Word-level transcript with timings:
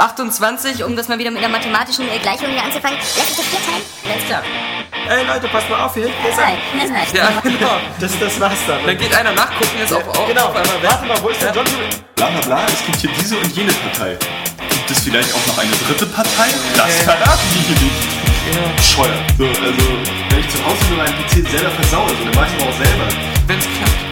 28, 0.00 0.82
um 0.84 0.96
das 0.96 1.08
mal 1.08 1.18
wieder 1.18 1.30
mit 1.30 1.44
einer 1.44 1.52
mathematischen 1.52 2.08
äh, 2.08 2.18
Gleichung 2.18 2.48
hier 2.48 2.64
anzufangen, 2.64 2.96
lässt 2.98 3.16
sich 3.16 3.36
das 3.36 3.46
vier 3.46 3.60
teilen? 3.60 3.84
Alles 4.10 4.24
klar. 4.26 4.42
Ey 5.08 5.26
Leute, 5.26 5.48
passt 5.48 5.68
mal 5.68 5.84
auf 5.84 5.94
hier. 5.94 6.08
Das 6.24 6.38
reicht, 6.38 6.58
das 6.80 6.90
reicht. 6.90 7.14
Ja, 7.14 7.28
genau. 7.42 7.76
Das, 8.00 8.18
das 8.18 8.40
war's 8.40 8.58
dann. 8.66 8.84
Dann 8.86 8.96
geht 8.96 9.14
einer 9.14 9.32
nachgucken, 9.32 9.78
jetzt 9.78 9.92
auf, 9.92 10.06
auf, 10.08 10.26
genau. 10.26 10.46
auf 10.46 10.56
einmal. 10.56 10.82
Warte 10.82 11.06
mal, 11.06 11.22
wo 11.22 11.28
ist 11.28 11.42
der 11.42 11.52
John? 11.52 11.66
Bla 12.16 12.28
bla 12.30 12.40
bla, 12.40 12.66
es 12.66 12.84
gibt 12.86 12.98
hier 12.98 13.10
diese 13.20 13.36
und 13.36 13.54
jene 13.54 13.72
Partei. 13.72 14.16
Gibt 14.70 14.90
es 14.90 15.00
vielleicht 15.00 15.34
auch 15.34 15.46
noch 15.46 15.58
eine 15.58 15.72
dritte 15.86 16.06
Partei? 16.06 16.48
Das 16.76 16.96
verraten 17.02 17.48
die 17.54 17.74
hier 17.74 17.82
nicht. 17.84 18.20
Bescheuert. 18.76 19.14
So, 19.38 19.46
also, 19.46 19.84
wenn 20.30 20.40
ich 20.40 20.48
zu 20.48 20.64
Hause 20.64 20.84
nur 20.88 20.98
meinen 20.98 21.14
PC 21.24 21.48
selber 21.48 21.70
versaue, 21.70 22.08
so, 22.08 22.24
dann 22.24 22.34
mach 22.34 22.46
ich 22.46 22.62
aber 22.62 22.70
auch 22.70 22.76
selber. 22.76 23.04
Wenn's 23.46 23.64
klappt. 23.64 23.99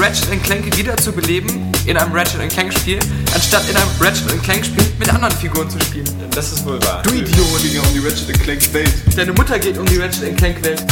Ratchet 0.00 0.42
Clank 0.44 0.78
wieder 0.78 0.96
zu 0.96 1.12
beleben 1.12 1.70
in 1.84 1.94
einem 1.94 2.10
Ratchet 2.14 2.48
Clank 2.48 2.72
Spiel, 2.72 2.98
anstatt 3.34 3.68
in 3.68 3.76
einem 3.76 3.90
Ratchet 4.00 4.42
Clank 4.42 4.64
Spiel 4.64 4.82
mit 4.98 5.12
anderen 5.12 5.34
Figuren 5.34 5.68
zu 5.68 5.78
spielen. 5.80 6.08
Das 6.34 6.50
ist 6.52 6.64
wohl 6.64 6.82
wahr. 6.84 7.02
Du 7.02 7.10
Idiot! 7.10 7.60
Ging 7.60 7.78
um 7.82 7.92
die 7.92 7.98
Ratchet 7.98 8.40
Clank 8.40 8.72
Welt. 8.72 8.90
Deine 9.14 9.34
Mutter 9.34 9.58
geht 9.58 9.76
um 9.76 9.84
die 9.84 9.98
Ratchet 9.98 10.34
Clank 10.38 10.64
Welt. 10.64 10.82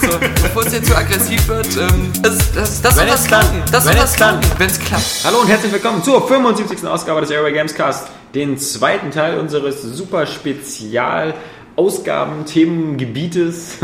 So, 0.00 0.18
bevor 0.18 0.64
es 0.64 0.72
jetzt 0.72 0.86
zu 0.88 0.96
aggressiv 0.96 1.46
wird, 1.46 1.66
ähm, 1.76 2.10
das, 2.22 2.50
das, 2.54 2.80
das 2.80 2.96
Wenn 2.96 3.08
soll 3.08 3.16
klappt. 3.18 3.28
klappen. 3.28 3.62
Das 3.70 3.84
soll 3.84 3.92
Wenn 3.94 4.02
es 4.02 4.14
klappt. 4.14 4.40
klappen, 4.40 4.58
wenn 4.58 4.70
es 4.70 4.78
klappt. 4.80 5.04
Hallo 5.24 5.40
und 5.42 5.48
herzlich 5.48 5.72
willkommen 5.72 6.02
zur 6.02 6.26
75. 6.26 6.86
Ausgabe 6.86 7.20
des 7.20 7.28
Airway 7.28 7.52
Games 7.52 7.74
Cast, 7.74 8.08
den 8.34 8.56
zweiten 8.56 9.10
Teil 9.10 9.38
unseres 9.38 9.82
super 9.82 10.24
Spezial 10.26 11.34
Ausgaben-Themengebietes. 11.76 13.72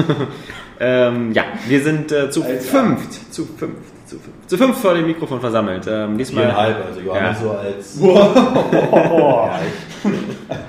ähm, 0.81 1.33
ja, 1.33 1.45
wir 1.69 1.83
sind 1.83 2.11
äh, 2.11 2.31
zu 2.31 2.43
fünft, 2.43 3.33
zu 3.33 3.45
fünft, 3.45 4.09
zu 4.09 4.17
fünft, 4.19 4.51
zu 4.51 4.57
fünft 4.59 4.81
vor 4.81 4.95
dem 4.95 5.07
Mikrofon 5.07 5.41
versammelt. 5.41 5.87
Ähm, 5.89 6.17
diesmal, 6.17 6.45
Viereinhalb, 6.47 6.87
also 6.87 7.01
Johannes 7.01 7.37
Ja. 7.39 7.45
so 7.45 7.51
als. 7.53 7.99
ja, 8.03 9.61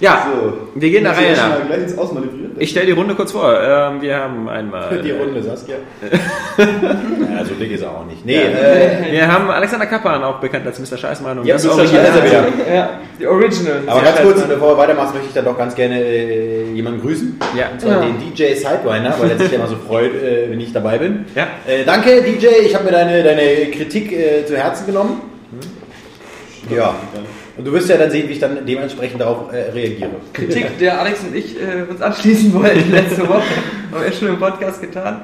So. 0.00 0.52
wir 0.76 0.90
gehen 0.90 1.02
der 1.04 1.16
Reihe 1.16 1.36
nach. 1.36 1.48
Mal 1.58 1.66
gleich 1.66 1.80
ins 1.82 1.98
Ausmanövrieren. 1.98 2.52
Ich 2.60 2.70
stelle 2.70 2.86
die 2.86 2.92
Runde 2.92 3.14
kurz 3.14 3.32
vor. 3.32 3.52
Ähm, 3.60 4.00
wir 4.00 4.16
haben 4.16 4.48
einmal. 4.48 5.02
Die 5.02 5.10
Runde, 5.10 5.42
Saskia. 5.42 5.76
ja, 6.58 7.44
so 7.44 7.54
dick 7.54 7.72
ist 7.72 7.82
er 7.82 7.90
auch 7.90 8.06
nicht. 8.06 8.24
Nee, 8.24 8.36
äh, 8.36 9.12
Wir 9.12 9.26
haben 9.26 9.50
Alexander 9.50 9.86
Kappan, 9.86 10.22
auch 10.22 10.38
bekannt 10.40 10.66
als 10.66 10.78
Mr. 10.78 10.96
Scheißmann. 10.98 11.40
Und 11.40 11.46
Ja, 11.46 11.54
das 11.54 11.64
Mr. 11.64 11.72
Original. 11.72 12.06
Scheiße 12.06 12.24
wieder. 12.24 12.74
Ja, 12.74 12.90
die 13.18 13.26
Original. 13.26 13.82
aber 13.86 14.02
ganz 14.02 14.20
kurz, 14.22 14.42
bevor 14.42 14.72
du 14.72 14.78
weitermachst, 14.78 15.14
möchte 15.14 15.28
ich 15.28 15.34
dann 15.34 15.44
doch 15.44 15.58
ganz 15.58 15.74
gerne 15.74 16.00
äh, 16.00 16.72
jemanden 16.72 17.00
grüßen. 17.00 17.38
Ja. 17.56 17.70
Und 17.72 17.80
zwar 17.80 18.00
den 18.00 18.16
DJ 18.18 18.54
Sidewinder, 18.54 19.14
weil 19.18 19.30
er 19.30 19.38
sich 19.38 19.50
ja 19.50 19.58
immer 19.58 19.68
so 19.68 19.76
freut, 19.76 20.14
äh, 20.14 20.50
wenn 20.50 20.60
ich 20.60 20.72
dabei 20.72 20.98
bin. 20.98 21.24
Ja. 21.34 21.48
Äh, 21.66 21.84
danke, 21.84 22.22
DJ. 22.22 22.46
Ich 22.66 22.74
habe 22.74 22.84
mir 22.84 22.92
deine, 22.92 23.22
deine 23.22 23.66
Kritik 23.72 24.12
äh, 24.12 24.46
zu 24.46 24.56
Herzen 24.56 24.86
genommen. 24.86 25.22
Ja. 26.70 26.94
Und 27.58 27.64
du 27.66 27.72
wirst 27.72 27.88
ja 27.88 27.96
dann 27.96 28.10
sehen, 28.10 28.28
wie 28.28 28.32
ich 28.32 28.38
dann 28.38 28.64
dementsprechend 28.64 29.20
darauf 29.20 29.52
äh, 29.52 29.70
reagiere. 29.72 30.10
Kritik, 30.32 30.78
der 30.78 31.00
Alex 31.00 31.20
und 31.24 31.34
ich 31.34 31.56
äh, 31.60 31.82
uns 31.90 32.00
anschließen 32.00 32.54
wollten 32.54 32.90
letzte 32.92 33.28
Woche. 33.28 33.42
Haben 33.92 34.04
wir 34.04 34.12
schon 34.12 34.28
im 34.28 34.38
Podcast 34.38 34.80
getan. 34.80 35.22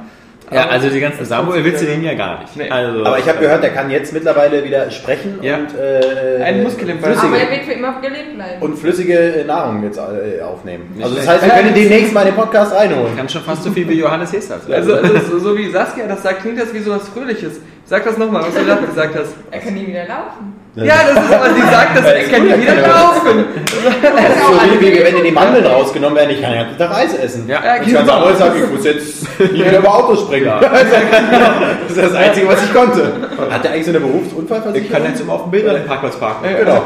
Ja, 0.51 0.65
Aber- 0.65 0.73
also 0.73 0.91
die 0.91 1.01
ganzen 1.01 1.25
Samuel 1.25 1.65
willst 1.65 1.81
du 1.83 1.87
den 1.87 2.05
ja 2.05 2.13
gar 2.15 2.41
nicht. 2.43 2.55
Nee. 2.57 2.69
Also, 2.69 3.03
Aber 3.05 3.19
ich 3.19 3.27
habe 3.27 3.39
gehört, 3.39 3.63
der 3.63 3.71
kann 3.71 3.91
jetzt 3.91 4.13
mittlerweile 4.13 4.63
wieder 4.63 4.91
sprechen 4.91 5.39
Ja. 5.41 5.57
und 5.59 5.69
äh, 5.79 6.43
Ein 6.43 6.63
Muskelimper. 6.65 7.07
flüssige, 7.07 7.27
Aber 7.29 7.39
er 7.39 7.51
wird 7.51 7.63
für 7.65 7.73
immer 7.73 8.01
gelebt 8.03 8.35
bleiben. 8.35 8.63
und 8.63 8.79
flüssige 8.79 9.17
äh, 9.17 9.45
Nahrung 9.45 9.83
jetzt 9.85 9.97
äh, 9.99 10.43
aufnehmen. 10.43 10.91
Nicht 10.95 11.03
Also 11.05 11.17
das 11.17 11.25
schlecht. 11.25 11.43
heißt, 11.43 11.55
wir 11.57 11.63
können 11.63 11.75
demnächst 11.75 12.13
mal 12.13 12.25
den 12.27 12.35
Podcast 12.35 12.75
reinholen. 12.75 13.17
kann 13.17 13.29
schon 13.29 13.43
fast 13.43 13.63
so 13.63 13.71
viel 13.71 13.89
wie 13.89 13.95
Johannes 14.01 14.33
Hesters. 14.33 14.63
Also, 14.71 14.95
also 14.95 15.15
so, 15.31 15.39
so 15.39 15.57
wie 15.57 15.71
Saskia 15.71 16.07
das 16.07 16.23
sagt, 16.23 16.41
klingt 16.43 16.61
das 16.61 16.75
wie 16.75 16.81
so 16.81 16.91
was 16.91 17.09
Fröhliches. 17.09 17.61
Sag 17.87 18.05
das 18.05 18.19
nochmal, 18.19 18.43
was 18.43 18.55
du 18.55 18.65
gerade 18.65 18.87
gesagt 18.87 19.15
hast. 19.15 19.35
er 19.51 19.61
kann 19.61 19.73
nie 19.75 19.87
wieder 19.87 20.07
laufen. 20.07 20.64
Ja, 20.77 20.95
das 21.15 21.25
ist 21.25 21.33
aber, 21.33 21.55
sie 21.55 21.61
sagt 21.61 21.97
das, 21.99 22.05
er 22.05 22.25
kann 22.29 22.45
nie 22.47 22.61
wieder 22.63 22.75
laufen. 22.89 23.45
Das 23.55 23.85
ist 23.85 24.43
so 24.45 24.81
wie, 24.81 24.93
wie 24.93 25.05
wenn 25.05 25.15
dir 25.17 25.23
die 25.23 25.31
Mandeln 25.31 25.65
rausgenommen 25.67 26.17
werden, 26.17 26.31
ich 26.31 26.43
kann 26.43 26.53
ja 26.53 26.65
den 26.65 26.77
Tag 26.77 26.91
Eis 26.97 27.15
essen. 27.15 27.49
Ja, 27.49 27.61
Ich 27.85 27.93
kann 27.95 28.05
sagen, 28.05 28.53
ich 28.61 28.71
muss 28.75 28.85
jetzt 28.85 29.41
nie 29.53 29.65
wieder 29.65 29.79
über 29.79 29.95
Autos 29.95 30.23
springen. 30.23 30.51
Das 30.61 31.97
ist 31.97 32.03
das 32.03 32.15
Einzige, 32.15 32.49
was 32.49 32.65
ich 32.65 32.75
konnte. 32.75 33.13
Hat 33.51 33.63
der 33.63 33.71
eigentlich 33.73 33.85
so 33.85 33.91
eine 33.91 33.99
Ich 33.99 34.05
Berufsunfallversicherung? 34.05 34.93
kann 34.93 35.11
jetzt 35.11 35.21
immer 35.21 35.33
auf 35.35 35.43
dem 35.43 35.51
Bild 35.53 35.69
an 35.69 35.75
den 35.77 35.87
Parkplatz 35.87 36.17
parken. 36.17 36.45
Genau. 36.59 36.83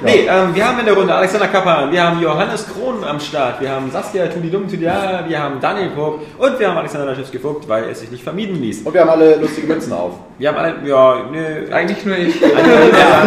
Nee, 0.00 0.28
ähm, 0.28 0.54
wir 0.54 0.68
haben 0.68 0.78
in 0.78 0.86
der 0.86 0.94
Runde 0.94 1.12
Alexander 1.12 1.48
Kappan, 1.48 1.90
wir 1.90 2.02
haben 2.02 2.20
Johannes 2.22 2.66
Krohn 2.68 3.02
am 3.02 3.18
Start, 3.18 3.60
wir 3.60 3.70
haben 3.70 3.90
Saskia 3.90 4.28
Tudidum 4.28 4.68
Tudia, 4.68 5.24
wir 5.26 5.42
haben 5.42 5.60
Daniel 5.60 5.90
Vogt 5.90 6.24
und 6.38 6.58
wir 6.58 6.68
haben 6.68 6.78
Alexander 6.78 7.06
Laschewski-Vogt, 7.06 7.68
weil 7.68 7.84
es 7.90 8.00
sich 8.00 8.10
nicht 8.10 8.22
vermieden 8.22 8.60
ließ. 8.60 8.82
Und 8.82 8.94
wir 8.94 9.00
haben 9.00 9.10
alle 9.10 9.36
lustige 9.36 9.66
Mützen 9.66 9.92
auf. 9.92 10.12
Wir 10.38 10.48
haben 10.50 10.58
alle, 10.58 10.74
ja, 10.88 11.24
nee, 11.32 11.72
Eigentlich 11.72 12.04
nur 12.04 12.16
ich. 12.16 12.40
ja, 12.40 12.48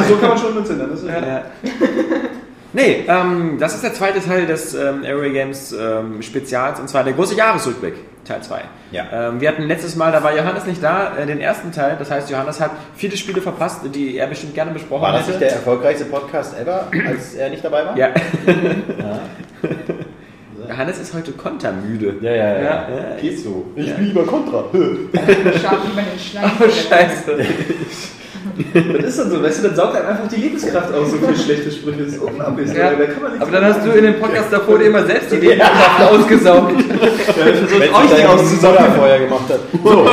So 0.07 0.15
kann 0.15 0.29
man 0.29 0.37
schon 0.37 0.53
Münzen 0.55 0.77
nennen. 0.77 0.91
Das 0.91 1.01
ist 1.01 1.09
Ja. 1.09 1.43
Nee, 2.73 3.03
ähm, 3.05 3.57
das 3.59 3.75
ist 3.75 3.83
der 3.83 3.93
zweite 3.93 4.23
Teil 4.23 4.45
des 4.45 4.73
ähm, 4.73 5.03
Airway 5.03 5.31
Games 5.31 5.73
ähm, 5.73 6.21
Spezials 6.21 6.79
und 6.79 6.87
zwar 6.87 7.03
der 7.03 7.11
große 7.11 7.35
Jahresrückblick, 7.35 7.95
Teil 8.25 8.41
2. 8.41 8.61
Ja. 8.91 9.29
Ähm, 9.29 9.41
wir 9.41 9.49
hatten 9.49 9.63
letztes 9.63 9.95
Mal, 9.95 10.11
da 10.11 10.21
war 10.23 10.35
Johannes 10.35 10.65
nicht 10.65 10.83
da, 10.83 11.17
äh, 11.17 11.25
den 11.25 11.39
ersten 11.39 11.71
Teil, 11.71 11.95
das 11.97 12.11
heißt, 12.11 12.29
Johannes 12.29 12.59
hat 12.59 12.71
viele 12.95 13.17
Spiele 13.17 13.41
verpasst, 13.41 13.81
die 13.93 14.17
er 14.17 14.27
bestimmt 14.27 14.53
gerne 14.53 14.71
besprochen 14.71 15.01
War 15.01 15.13
das 15.13 15.21
hätte. 15.21 15.31
nicht 15.31 15.41
der 15.41 15.51
erfolgreichste 15.53 16.05
Podcast 16.05 16.57
ever, 16.59 16.87
als 17.07 17.33
er 17.33 17.49
nicht 17.49 17.63
dabei 17.63 17.85
war? 17.85 17.97
ja. 17.97 18.09
Johannes 20.71 20.99
ist 20.99 21.13
heute 21.13 21.33
kontermüde. 21.33 22.15
Ja, 22.21 22.31
ja, 22.31 22.57
ja. 22.57 22.63
Ja. 22.63 22.87
Geht 23.19 23.39
so. 23.39 23.65
Ich 23.75 23.89
spiele 23.89 24.07
lieber 24.07 24.23
Contra. 24.25 24.63
Scharf 24.73 25.79
über 25.91 26.01
den 26.01 26.19
Schleim. 26.19 26.51
Oh, 26.59 26.69
scheiße. 26.69 27.45
Das 28.73 29.05
ist 29.09 29.19
dann 29.19 29.31
so, 29.31 29.43
weißt 29.43 29.59
du, 29.63 29.67
dann 29.67 29.75
saugt 29.75 29.95
einem 29.95 30.07
einfach 30.07 30.27
die 30.27 30.35
Lebenskraft 30.41 30.93
aus, 30.93 31.11
so 31.11 31.17
viele 31.17 31.37
schlechte 31.37 31.71
Sprüche. 31.71 32.03
Das 32.03 32.13
ist 32.13 32.21
unglaublich. 32.21 32.67
Ja, 32.73 32.91
Da 32.91 33.05
kann 33.05 33.21
man 33.23 33.31
nichts 33.33 33.41
aber 33.47 33.51
dann 33.51 33.65
hast 33.65 33.85
du 33.85 33.91
in 33.91 34.03
dem 34.05 34.19
Podcast 34.19 34.47
davor 34.51 34.77
dir 34.79 34.85
immer 34.85 35.05
selbst 35.05 35.31
die 35.31 35.35
Lebenskraft 35.37 36.01
ausgesaugt. 36.11 36.73
Wenn 37.79 37.93
auch 37.93 38.03
nicht 38.03 38.15
sich 38.15 38.25
auszusagen. 38.27 38.77
dein 38.79 38.93
vorher 38.95 39.19
gemacht 39.19 39.49
hat. 39.49 39.59
So. 39.83 40.09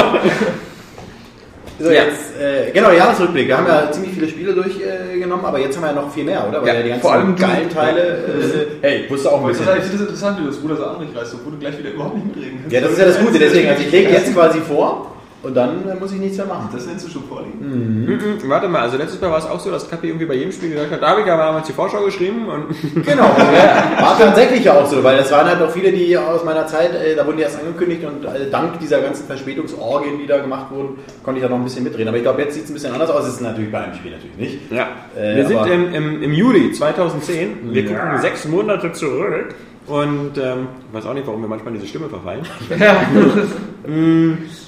So, 1.81 1.93
Ja. 1.93 2.03
jetzt, 2.07 2.35
äh, 2.41 2.73
genau, 2.73 2.91
Jahresrückblick. 2.91 3.47
Wir 3.47 3.57
haben 3.57 3.67
ja 3.69 3.89
ziemlich 3.93 4.13
viele 4.13 4.27
Spiele 4.29 4.53
durchgenommen, 4.53 5.45
aber 5.45 5.61
jetzt 5.61 5.77
haben 5.77 5.85
wir 5.85 5.91
ja 5.91 5.95
noch 5.95 6.13
viel 6.13 6.25
mehr, 6.25 6.45
oder? 6.49 6.61
Weil 6.61 6.67
Ja, 6.69 6.75
ja, 6.75 6.83
die 6.83 6.89
ganzen 6.89 7.03
vor 7.03 7.13
allem 7.13 7.37
du. 7.37 7.41
geilen 7.43 7.71
Teile, 7.71 8.01
äh, 8.03 8.67
hey, 8.83 9.05
wusste 9.09 9.31
auch 9.31 9.45
ein 9.45 9.51
ich 9.53 9.59
bisschen. 9.59 9.75
finde 9.75 9.83
das 9.93 10.01
interessant, 10.01 10.39
wie 10.41 10.43
du 10.45 10.51
das 10.51 10.61
Ruder 10.61 10.77
so 10.77 10.85
anrich 10.87 11.09
reißt, 11.15 11.35
obwohl 11.35 11.53
du 11.53 11.59
gleich 11.59 11.79
wieder 11.79 11.91
überhaupt 11.91 12.17
nicht 12.17 12.27
mitreden 12.35 12.59
kannst. 12.63 12.73
Ja, 12.75 12.81
das 12.81 12.91
ist 12.91 12.99
ja 12.99 13.05
das 13.05 13.19
Gute, 13.21 13.39
deswegen, 13.39 13.69
also 13.69 13.81
ich 13.83 13.93
lege 13.93 14.11
jetzt 14.11 14.35
quasi 14.35 14.59
vor 14.59 15.13
und 15.43 15.57
dann 15.57 15.89
äh, 15.89 15.95
muss 15.95 16.13
ich 16.13 16.19
nichts 16.19 16.37
mehr 16.37 16.47
machen. 16.47 16.69
Das 16.73 16.87
nennst 16.87 17.07
du 17.07 17.11
schon 17.11 17.25
vorliegen. 17.25 17.59
Mhm, 17.61 18.49
Warte 18.49 18.69
mal, 18.69 18.83
also 18.83 18.97
letztes 18.97 19.21
Mal 19.21 19.31
war 19.31 19.39
es 19.39 19.47
auch 19.47 19.61
so, 19.61 19.71
dass 19.71 19.89
Kapi 19.89 20.09
irgendwie 20.09 20.27
bei 20.27 20.35
jedem 20.35 20.51
Spiel 20.53 20.71
gesagt 20.71 20.91
hat, 20.91 21.03
da 21.03 21.09
habe 21.11 21.21
ich 21.21 21.31
aber 21.31 21.45
damals 21.45 21.67
die 21.67 21.73
Vorschau 21.73 22.03
geschrieben 22.05 22.47
und 22.49 22.65
Genau, 23.07 23.23
war 23.25 24.19
tatsächlich 24.19 24.65
ja 24.65 24.75
auch 24.75 24.87
so, 24.87 25.03
weil 25.05 25.17
das 25.17 25.31
waren 25.31 25.47
halt 25.47 25.63
auch 25.63 25.71
viele, 25.71 25.93
die 25.93 26.17
aus 26.19 26.45
meiner 26.45 26.67
Zeit, 26.67 26.93
äh, 26.95 27.15
da 27.15 27.25
wurden 27.27 27.37
die 27.37 27.43
erst 27.45 27.61
angekündigt 27.61 28.05
und 28.05 28.25
äh, 28.25 28.51
dank 28.51 28.79
dieser 28.81 29.01
ganzen 29.01 29.27
Verspätungsorgien, 29.27 30.19
die 30.19 30.27
da 30.27 30.39
gemacht 30.39 30.71
wurden, 30.73 30.99
konnte 31.23 31.39
ich 31.41 31.45
da 31.45 31.51
noch 31.51 31.59
ein 31.59 31.65
bisschen 31.65 31.85
mitreden. 31.85 32.09
Aber 32.09 32.17
ich 32.17 32.25
glaube, 32.25 32.43
jetzt 32.43 32.55
sieht 32.55 32.65
es 32.65 32.71
ein 32.71 32.75
bisschen 32.75 32.93
anders 32.93 33.11
aus. 33.11 33.25
Das 33.25 33.35
ist 33.35 33.41
natürlich 33.41 33.71
bei 33.71 33.79
einem 33.79 33.95
Spiel 33.95 34.11
natürlich 34.13 34.37
nicht. 34.37 34.73
Ja, 34.73 34.89
Äh, 35.17 35.37
wir 35.37 35.47
sind 35.47 35.67
im, 35.67 35.95
im, 35.95 36.23
im 36.23 36.33
Juli 36.33 36.73
2010. 36.73 37.73
Wir 37.73 37.87
gucken 37.87 38.19
sechs 38.21 38.45
Monate 38.47 38.93
zurück. 38.93 39.55
Und 39.87 40.37
ähm, 40.37 40.67
ich 40.91 40.95
weiß 40.99 41.07
auch 41.07 41.15
nicht, 41.15 41.27
warum 41.27 41.41
wir 41.41 41.49
manchmal 41.49 41.73
in 41.73 41.81
diese 41.81 41.89
Stimme 41.89 42.11
verfallen. 42.11 42.43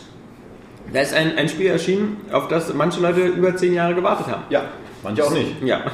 Da 0.92 1.00
ist 1.00 1.14
ein, 1.14 1.36
ein 1.38 1.48
Spiel 1.48 1.66
erschienen, 1.68 2.16
auf 2.32 2.48
das 2.48 2.72
manche 2.74 3.00
Leute 3.00 3.20
über 3.20 3.54
zehn 3.56 3.74
Jahre 3.74 3.94
gewartet 3.94 4.26
haben. 4.28 4.42
Ja, 4.50 4.62
manche 5.02 5.24
auch 5.24 5.30
nicht. 5.32 5.62
Ja. 5.62 5.80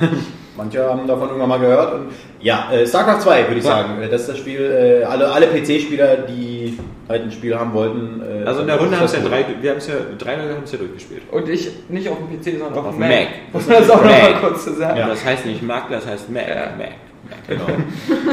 Manche 0.59 0.83
haben 0.89 1.07
davon 1.07 1.29
irgendwann 1.29 1.51
mal 1.51 1.59
gehört. 1.61 1.93
Und 1.93 2.07
ja, 2.41 2.71
äh, 2.73 2.87
StarCraft 2.87 3.21
2 3.21 3.47
würde 3.49 3.59
ich 3.59 3.65
Ja. 3.67 3.73
sagen. 3.73 4.01
Äh, 4.03 4.09
Das 4.09 4.23
ist 4.23 4.31
das 4.31 4.39
Spiel, 4.39 4.59
äh, 5.03 5.05
alle, 5.05 5.31
alle 5.31 5.49
PC-Spieler, 5.49 6.17
die 6.27 6.79
halt 7.11 7.25
ein 7.25 7.31
Spiel 7.31 7.55
haben 7.59 7.75
wollten. 7.75 8.23
Äh, 8.23 8.45
Also 8.47 8.63
in 8.63 8.69
der 8.69 8.77
Runde 8.79 8.97
haben 8.97 9.05
es 9.05 9.13
ja 9.13 9.19
drei, 9.21 9.45
wir 9.61 9.71
haben 9.73 9.77
es 9.77 9.87
ja, 9.87 9.97
drei 10.17 10.37
Leute 10.37 10.55
haben 10.55 10.63
es 10.65 10.73
ja 10.73 10.79
durchgespielt. 10.79 11.25
Und 11.31 11.47
ich 11.51 11.69
nicht 11.91 12.09
auf 12.09 12.17
dem 12.17 12.41
PC, 12.41 12.59
sondern 12.59 12.79
auf 12.79 12.87
Auf 12.87 12.91
dem 12.93 13.01
Mac. 13.01 13.11
Mac. 13.11 13.29
Muss 13.53 13.67
man 13.67 13.77
das 13.81 13.91
auch 13.91 14.03
Mac. 14.03 14.13
nochmal 14.23 14.41
kurz 14.41 14.65
zu 14.65 14.73
sagen. 14.73 14.99
Ja. 14.99 15.09
Das 15.09 15.23
heißt 15.27 15.45
nicht 15.45 15.63
Mac, 15.63 15.91
das 15.91 16.07
heißt 16.07 16.31
Mac. 16.31 16.49
Ja. 16.49 16.55
Mac. 16.79 16.79
Mac. 16.79 16.93
Genau. 17.49 17.67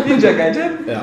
Ninja 0.08 0.32
Gaiden? 0.32 0.72
Ja. 0.88 1.02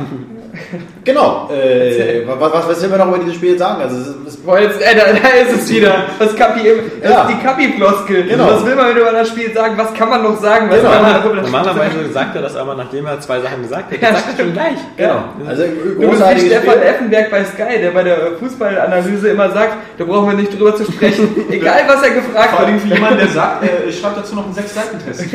Genau. 1.04 1.48
Äh, 1.50 2.22
was, 2.26 2.52
was, 2.52 2.68
was 2.68 2.82
will 2.82 2.90
man 2.90 2.98
noch 2.98 3.08
über 3.08 3.18
dieses 3.18 3.34
Spiel 3.36 3.58
sagen? 3.58 3.80
Also, 3.82 3.96
es 3.96 4.06
ist, 4.08 4.16
es 4.28 4.36
Boah, 4.36 4.58
jetzt, 4.60 4.80
äh, 4.80 4.94
da, 4.94 5.04
da 5.12 5.28
ist 5.50 5.62
es 5.62 5.70
wieder. 5.70 6.04
Das 6.18 6.36
Kapi, 6.36 6.60
das 7.02 7.10
Ja. 7.10 7.22
ist 7.22 7.30
die 7.30 7.42
Kapi-Floskel. 7.44 8.24
Genau. 8.24 8.46
Was 8.48 8.64
will 8.66 8.74
man 8.76 8.96
über 8.96 9.10
das 9.10 9.28
Spiel 9.28 9.52
sagen? 9.52 9.74
Was 9.78 9.92
kann 9.94 10.08
man 10.10 10.22
noch 10.22 10.38
sagen? 10.40 10.66
Was 10.70 10.78
Genau. 10.78 10.90
kann 10.92 11.02
man 11.02 11.14
darüber 11.14 11.42
Normalerweise 11.42 12.12
sagt 12.12 12.36
er 12.36 12.42
das 12.42 12.54
aber, 12.56 12.74
nachdem 12.74 13.06
er 13.06 13.18
zwei 13.20 13.40
Sachen 13.40 13.62
gesagt 13.62 13.90
hat. 13.92 14.00
Ja, 14.02 14.08
Er 14.08 14.14
sagt 14.14 14.38
er 14.38 14.44
schon 14.44 14.52
gleich. 14.52 14.76
genau. 14.96 15.24
Also, 15.48 15.62
Du 15.64 15.70
bist 15.70 15.98
wie 16.00 16.06
großartiges 16.06 16.44
Stefan 16.46 16.70
Spiel. 16.74 16.82
Effenberg 16.82 17.30
bei 17.30 17.44
Sky, 17.44 17.80
der 17.82 17.90
bei 17.92 18.02
der 18.04 18.16
Fußballanalyse 18.38 19.28
immer 19.30 19.50
sagt, 19.50 19.76
da 19.98 20.04
brauchen 20.04 20.28
wir 20.30 20.36
nicht 20.36 20.58
drüber 20.58 20.76
zu 20.76 20.84
sprechen. 20.84 21.28
Egal, 21.50 21.80
was 21.88 22.02
er 22.02 22.10
gefragt 22.10 22.50
Vor 22.50 22.58
hat. 22.60 22.66
allem 22.66 22.78
für 22.78 22.88
jemanden, 22.88 23.18
der 23.18 23.28
sagt, 23.28 23.64
er 23.64 23.90
schreibt 23.92 24.18
dazu 24.18 24.34
noch 24.36 24.44
einen 24.44 24.54
Sechs-Seiten-Test. 24.54 25.30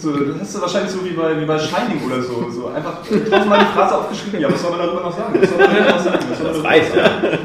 So, 0.00 0.12
das 0.12 0.40
hast 0.40 0.54
du 0.56 0.60
wahrscheinlich 0.60 0.90
so 0.92 1.04
wie 1.04 1.10
bei, 1.10 1.38
wie 1.40 1.44
bei 1.46 1.58
Shining 1.58 2.00
oder 2.06 2.22
so. 2.22 2.46
so 2.50 2.70
einfach 2.74 2.98
tausendmal 3.30 3.58
die 3.60 3.76
Phrase 3.78 3.96
aufgeschrieben. 3.96 4.40
Ja, 4.40 4.48
was 4.52 4.64
soll 4.68 4.76
man 4.76 4.86
darüber 4.86 5.02
noch 5.02 5.16
sagen? 5.16 5.38
Was 5.40 5.48
soll 5.50 5.58
man 5.58 5.70
darüber 5.70 5.90
noch 5.90 6.04
sagen? 6.04 6.18
Was 6.30 6.38
soll 6.38 6.46
man 6.46 6.54
Das 6.56 6.64
reicht, 6.64 6.96
noch 6.96 7.02
sagen? 7.04 7.38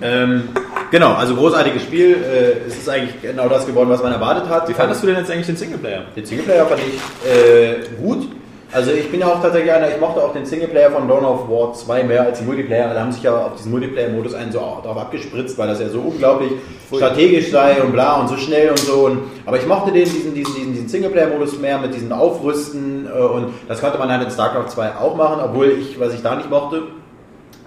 ja. 0.00 0.08
ähm, 0.08 0.42
genau, 0.90 1.12
also 1.14 1.34
großartiges 1.36 1.82
Spiel. 1.82 2.12
Äh, 2.16 2.66
es 2.68 2.76
ist 2.78 2.88
eigentlich 2.88 3.20
genau 3.22 3.48
das 3.48 3.66
geworden, 3.66 3.88
was 3.88 4.02
man 4.02 4.12
erwartet 4.12 4.48
hat. 4.48 4.68
Wie 4.68 4.74
fandest 4.74 5.02
du 5.02 5.06
denn 5.08 5.16
jetzt 5.16 5.30
eigentlich 5.30 5.46
den 5.46 5.56
Singleplayer? 5.56 6.02
Den 6.14 6.24
Singleplayer 6.26 6.66
fand 6.66 6.80
ich 6.80 7.30
äh, 7.30 7.76
gut. 8.00 8.28
Also 8.72 8.90
ich 8.90 9.10
bin 9.10 9.20
ja 9.20 9.28
auch 9.28 9.40
tatsächlich 9.40 9.72
einer, 9.72 9.88
ich 9.88 10.00
mochte 10.00 10.22
auch 10.22 10.32
den 10.32 10.44
Singleplayer 10.44 10.90
von 10.90 11.06
Dawn 11.06 11.24
of 11.24 11.48
War 11.48 11.72
2 11.72 12.02
mehr 12.02 12.22
als 12.22 12.38
den 12.38 12.46
Multiplayer. 12.48 12.90
Alle 12.90 13.00
haben 13.00 13.12
sich 13.12 13.22
ja 13.22 13.46
auf 13.46 13.54
diesen 13.56 13.70
Multiplayer-Modus 13.70 14.34
einen 14.34 14.50
so 14.50 14.58
darauf 14.58 14.96
abgespritzt, 14.96 15.56
weil 15.56 15.68
das 15.68 15.80
ja 15.80 15.88
so 15.88 16.00
unglaublich 16.00 16.50
strategisch 16.94 17.50
sei 17.50 17.80
und 17.80 17.92
bla 17.92 18.20
und 18.20 18.28
so 18.28 18.36
schnell 18.36 18.70
und 18.70 18.78
so. 18.80 19.06
Und, 19.06 19.20
aber 19.46 19.56
ich 19.58 19.66
mochte 19.66 19.92
den, 19.92 20.04
diesen, 20.04 20.34
diesen, 20.34 20.54
diesen, 20.54 20.72
diesen 20.72 20.88
Singleplayer-Modus 20.88 21.58
mehr 21.58 21.78
mit 21.78 21.94
diesen 21.94 22.12
Aufrüsten 22.12 23.06
äh, 23.06 23.18
und 23.18 23.54
das 23.68 23.80
konnte 23.80 23.98
man 23.98 24.10
halt 24.10 24.24
in 24.24 24.30
StarCraft 24.30 24.68
2 24.68 24.96
auch 24.96 25.16
machen, 25.16 25.40
obwohl 25.44 25.70
ich, 25.70 25.98
was 26.00 26.12
ich 26.12 26.22
da 26.22 26.34
nicht 26.34 26.50
mochte, 26.50 26.82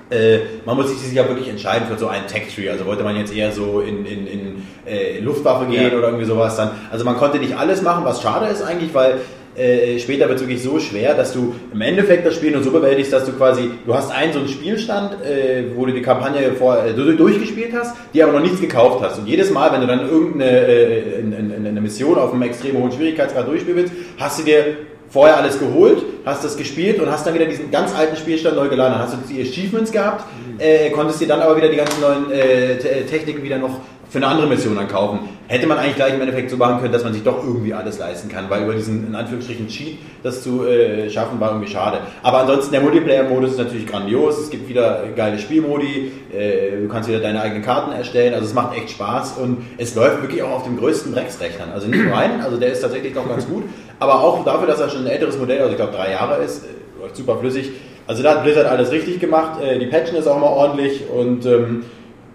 äh, 0.10 0.40
man 0.66 0.76
muss 0.76 0.90
sich 0.90 1.14
ja 1.14 1.28
wirklich 1.28 1.48
entscheiden 1.48 1.88
für 1.88 1.98
so 1.98 2.08
einen 2.08 2.28
Tech-Tree. 2.28 2.70
Also 2.70 2.86
wollte 2.86 3.04
man 3.04 3.16
jetzt 3.16 3.34
eher 3.34 3.52
so 3.52 3.80
in, 3.80 4.06
in, 4.06 4.28
in 4.28 4.68
äh, 4.86 5.20
Luftwaffe 5.20 5.66
gehen 5.68 5.92
Ja. 5.92 5.98
oder 5.98 6.08
irgendwie 6.08 6.26
sowas 6.26 6.58
dann. 6.58 6.72
Also 6.92 7.06
man 7.06 7.16
konnte 7.16 7.38
nicht 7.38 7.56
alles 7.58 7.82
machen, 7.84 8.04
was 8.04 8.22
schade 8.22 8.48
ist 8.48 8.64
eigentlich, 8.64 8.94
weil 8.94 9.20
äh, 9.60 10.00
später 10.00 10.28
wird 10.30 10.40
es 10.40 10.44
wirklich 10.48 10.64
so 10.64 10.80
schwer, 10.80 11.14
dass 11.14 11.34
du 11.34 11.54
im 11.74 11.82
Endeffekt 11.82 12.26
das 12.26 12.36
Spiel 12.36 12.52
nur 12.52 12.64
so 12.64 12.72
bewältigst, 12.72 13.12
dass 13.12 13.26
du 13.26 13.34
quasi, 13.34 13.70
du 13.86 13.94
hast 13.94 14.12
einen 14.12 14.32
so 14.34 14.40
einen 14.40 14.48
Spielstand, 14.48 15.14
äh, 15.24 15.64
wo 15.76 15.86
du 15.86 15.92
die 15.94 16.02
Kampagne 16.02 16.54
vor, 16.54 16.84
äh, 16.84 16.94
du- 16.94 17.16
durchgespielt 17.16 17.72
hast, 17.78 17.96
die 18.14 18.24
aber 18.24 18.34
noch 18.34 18.42
nichts 18.42 18.62
gekauft 18.62 19.04
hast. 19.04 19.20
Und 19.20 19.28
jedes 19.28 19.52
Mal, 19.52 19.72
wenn 19.74 19.82
du 19.82 19.88
dann 19.88 20.10
irgendeine 20.10 20.50
äh, 20.68 21.20
in, 21.20 21.34
in, 21.34 21.52
in 21.52 21.68
eine 21.68 21.82
Mission 21.82 22.18
auf 22.18 22.32
einem 22.32 22.44
extrem 22.44 22.78
hohen 22.78 22.92
Schwierigkeitsgrad 22.92 23.48
durchspielen 23.48 23.78
willst, 23.78 23.94
hast 24.18 24.40
du 24.40 24.44
dir 24.44 24.64
vorher 25.10 25.38
alles 25.38 25.58
geholt, 25.60 26.04
hast 26.24 26.44
das 26.46 26.56
gespielt 26.56 27.00
und 27.02 27.12
hast 27.12 27.26
dann 27.26 27.34
wieder 27.34 27.46
diesen 27.46 27.72
ganz 27.72 27.96
alten 27.96 28.16
Spielstand 28.16 28.56
neu 28.56 28.68
geladen. 28.70 28.94
Dann 28.94 29.02
hast 29.02 29.14
du 29.16 29.18
die 29.34 29.42
Achievements 29.42 29.92
gehabt, 29.92 30.24
äh, 30.60 30.92
konntest 30.92 31.20
dir 31.20 31.28
dann 31.28 31.42
aber 31.42 31.58
wieder 31.58 31.68
die 31.70 31.78
ganzen 31.78 32.00
neuen 32.00 32.32
äh, 32.32 32.78
Te- 32.78 33.06
Techniken 33.10 33.42
wieder 33.44 33.58
noch 33.58 33.80
für 34.10 34.18
eine 34.18 34.28
andere 34.28 34.48
Mission 34.48 34.76
dann 34.76 34.88
kaufen. 34.88 35.20
Hätte 35.48 35.68
man 35.68 35.78
eigentlich 35.78 35.96
gleich 35.96 36.14
im 36.14 36.22
Endeffekt 36.22 36.50
so 36.50 36.58
machen 36.58 36.80
können, 36.80 36.94
dass 36.94 37.04
man 37.04 37.14
sich 37.14 37.24
doch 37.24 37.44
irgendwie 37.44 37.74
alles 37.74 38.00
leisten 38.00 38.30
kann, 38.30 38.50
weil 38.50 38.64
über 38.64 38.74
diesen, 38.74 39.08
in 39.08 39.16
Anführungsstrichen, 39.16 39.68
Cheat 39.68 39.98
das 40.24 40.44
zu 40.44 40.66
äh, 40.68 41.10
schaffen, 41.10 41.40
war 41.40 41.52
irgendwie 41.52 41.72
schade. 41.72 42.00
Aber 42.24 42.40
ansonsten, 42.40 42.72
der 42.72 42.82
Multiplayer-Modus 42.82 43.52
ist 43.52 43.58
natürlich 43.58 43.88
grandios. 43.88 44.40
Es 44.40 44.50
gibt 44.50 44.68
wieder 44.68 45.04
geile 45.16 45.38
Spielmodi, 45.40 46.12
äh, 46.34 46.82
du 46.82 46.88
kannst 46.88 47.08
wieder 47.08 47.20
deine 47.20 47.42
eigenen 47.42 47.64
Karten 47.64 47.92
erstellen, 47.92 48.34
also 48.34 48.46
es 48.46 48.54
macht 48.54 48.76
echt 48.78 48.92
Spaß 48.92 49.38
und 49.38 49.58
es 49.78 49.96
läuft 49.96 50.22
wirklich 50.22 50.42
auch 50.44 50.52
auf 50.52 50.64
dem 50.64 50.78
größten 50.78 51.14
Drecksrechnern. 51.14 51.72
Also 51.72 51.88
nicht 51.88 52.04
nur 52.04 52.18
einen, 52.18 52.42
also 52.42 52.58
der 52.58 52.72
ist 52.72 52.82
tatsächlich 52.82 53.14
doch 53.14 53.28
ganz 53.28 53.48
gut, 53.48 53.64
aber 54.00 54.22
auch 54.22 54.44
dafür, 54.44 54.68
dass 54.68 54.80
er 54.80 54.90
schon 54.90 55.02
ein 55.02 55.08
älteres 55.08 55.38
Modell, 55.38 55.60
also 55.60 55.72
ich 55.72 55.78
glaube 55.78 55.94
drei 55.94 56.12
Jahre 56.12 56.44
ist, 56.44 56.66
äh, 56.66 56.68
läuft 57.02 57.16
super 57.16 57.38
flüssig. 57.38 57.72
Also 58.08 58.24
da 58.24 58.32
hat 58.32 58.44
Blizzard 58.44 58.66
alles 58.66 58.92
richtig 58.92 59.20
gemacht, 59.20 59.62
äh, 59.62 59.78
die 59.78 59.86
Patchen 59.86 60.18
ist 60.18 60.28
auch 60.28 60.40
mal 60.40 60.48
ordentlich 60.48 61.04
und 61.10 61.46
ähm, 61.46 61.84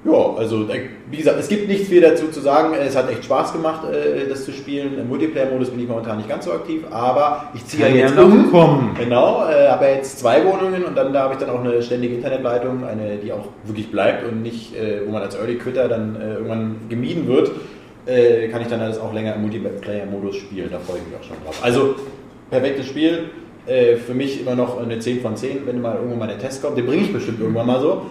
ja, 0.04 0.34
also 0.36 0.68
wie 1.10 1.16
gesagt, 1.16 1.40
es 1.40 1.48
gibt 1.48 1.66
nichts 1.66 1.88
viel 1.88 2.02
dazu 2.02 2.28
zu 2.28 2.40
sagen. 2.40 2.74
Es 2.74 2.94
hat 2.94 3.10
echt 3.10 3.24
Spaß 3.24 3.54
gemacht, 3.54 3.88
äh, 3.90 4.28
das 4.28 4.44
zu 4.44 4.52
spielen. 4.52 4.98
Im 4.98 5.08
Multiplayer-Modus 5.08 5.70
bin 5.70 5.80
ich 5.80 5.88
momentan 5.88 6.18
nicht 6.18 6.28
ganz 6.28 6.44
so 6.44 6.52
aktiv, 6.52 6.82
aber 6.90 7.50
ich 7.54 7.64
ziehe 7.64 7.88
ja 7.88 7.94
jetzt 7.94 8.18
um. 8.18 8.50
kommen. 8.50 8.94
Genau, 8.98 9.48
äh, 9.48 9.68
habe 9.68 9.86
jetzt 9.86 10.18
zwei 10.18 10.44
Wohnungen 10.44 10.84
und 10.84 10.94
dann 10.94 11.14
da 11.14 11.22
habe 11.22 11.34
ich 11.34 11.40
dann 11.40 11.48
auch 11.48 11.60
eine 11.60 11.82
ständige 11.82 12.16
Internetleitung, 12.16 12.84
eine, 12.84 13.16
die 13.16 13.32
auch 13.32 13.48
wirklich 13.64 13.90
bleibt 13.90 14.28
und 14.28 14.42
nicht, 14.42 14.76
äh, 14.76 15.00
wo 15.06 15.10
man 15.10 15.22
als 15.22 15.36
Early 15.36 15.56
Quitter 15.56 15.88
dann 15.88 16.16
äh, 16.16 16.34
irgendwann 16.34 16.76
gemieden 16.88 17.26
wird. 17.26 17.50
Kann 18.06 18.60
ich 18.60 18.68
dann 18.68 18.82
alles 18.82 19.00
auch 19.00 19.14
länger 19.14 19.34
im 19.34 19.40
Multiplayer-Modus 19.40 20.36
spielen. 20.36 20.68
Da 20.70 20.78
freue 20.78 20.98
ich 20.98 21.06
mich 21.06 21.18
auch 21.18 21.24
schon 21.24 21.42
drauf. 21.42 21.58
Also, 21.62 21.94
perfektes 22.50 22.84
Spiel. 22.84 23.30
Für 23.64 24.12
mich 24.12 24.42
immer 24.42 24.54
noch 24.54 24.78
eine 24.78 24.98
10 24.98 25.22
von 25.22 25.34
10, 25.34 25.60
wenn 25.64 25.80
mal 25.80 25.94
irgendwann 25.94 26.18
mal 26.18 26.28
der 26.28 26.38
Test 26.38 26.60
kommt. 26.60 26.76
Den 26.76 26.84
bringe 26.84 27.04
ich 27.04 27.14
bestimmt 27.14 27.40
irgendwann 27.40 27.66
mal 27.66 27.80
so. 27.80 28.02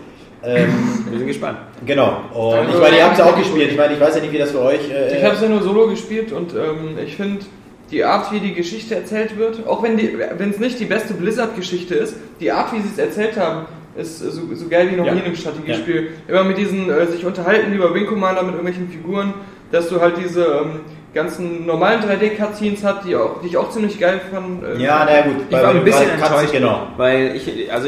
Ähm, 0.45 1.05
Wir 1.09 1.17
sind 1.19 1.27
gespannt. 1.27 1.57
Genau. 1.85 2.21
Und 2.33 2.69
ich 2.69 2.79
meine, 2.79 2.97
ihr 2.97 3.03
habt 3.05 3.13
es 3.13 3.19
ja 3.19 3.25
auch 3.25 3.37
gespielt. 3.37 3.71
Ich 3.71 3.77
meine, 3.77 3.93
ich 3.93 3.99
weiß 3.99 4.15
ja 4.15 4.21
nicht, 4.21 4.33
wie 4.33 4.37
das 4.37 4.51
für 4.51 4.61
euch. 4.61 4.89
Äh, 4.91 5.17
Ich 5.17 5.23
habe 5.23 5.35
es 5.35 5.41
ja 5.41 5.47
nur 5.47 5.61
solo 5.61 5.87
gespielt 5.87 6.31
und 6.31 6.53
ähm, 6.53 6.97
ich 7.03 7.15
finde 7.15 7.45
die 7.91 8.03
Art, 8.03 8.31
wie 8.31 8.39
die 8.39 8.53
Geschichte 8.53 8.95
erzählt 8.95 9.37
wird, 9.37 9.65
auch 9.67 9.83
wenn 9.83 10.49
es 10.49 10.59
nicht 10.59 10.79
die 10.79 10.85
beste 10.85 11.13
Blizzard-Geschichte 11.13 11.93
ist, 11.95 12.15
die 12.39 12.51
Art, 12.51 12.73
wie 12.73 12.81
sie 12.81 12.89
es 12.91 12.97
erzählt 12.97 13.37
haben, 13.37 13.65
ist 13.95 14.19
so, 14.19 14.41
so 14.53 14.67
geil 14.67 14.89
wie 14.91 14.95
noch 14.95 15.05
Ja. 15.05 15.13
nie 15.13 15.19
in 15.19 15.25
einem 15.27 15.35
Strategiespiel. 15.35 16.09
Immer 16.27 16.43
mit 16.43 16.57
diesen, 16.57 16.89
äh, 16.89 17.05
sich 17.07 17.23
unterhalten 17.25 17.71
über 17.73 17.93
Wing 17.93 18.07
Commander 18.07 18.41
mit 18.41 18.55
irgendwelchen 18.55 18.89
Figuren, 18.89 19.33
dass 19.71 19.89
du 19.89 20.01
halt 20.01 20.15
diese 20.17 20.43
ähm, 20.45 20.79
ganzen 21.13 21.65
normalen 21.67 22.01
3D-Cutscenes 22.01 22.83
hast, 22.83 23.05
die, 23.07 23.15
auch, 23.15 23.41
die 23.43 23.47
ich 23.47 23.57
auch 23.57 23.69
ziemlich 23.69 23.99
geil 23.99 24.19
fand. 24.31 24.63
äh, 24.63 24.81
ja, 24.81 25.05
naja, 25.05 25.21
gut. 25.25 25.35
Ich 25.47 25.55
war 25.55 25.69
ein 25.69 25.83
bisschen 25.83 26.09
enttäuscht, 26.09 26.51
Genau. 26.51 26.87
weil 26.97 27.35
ich, 27.35 27.71
also 27.71 27.87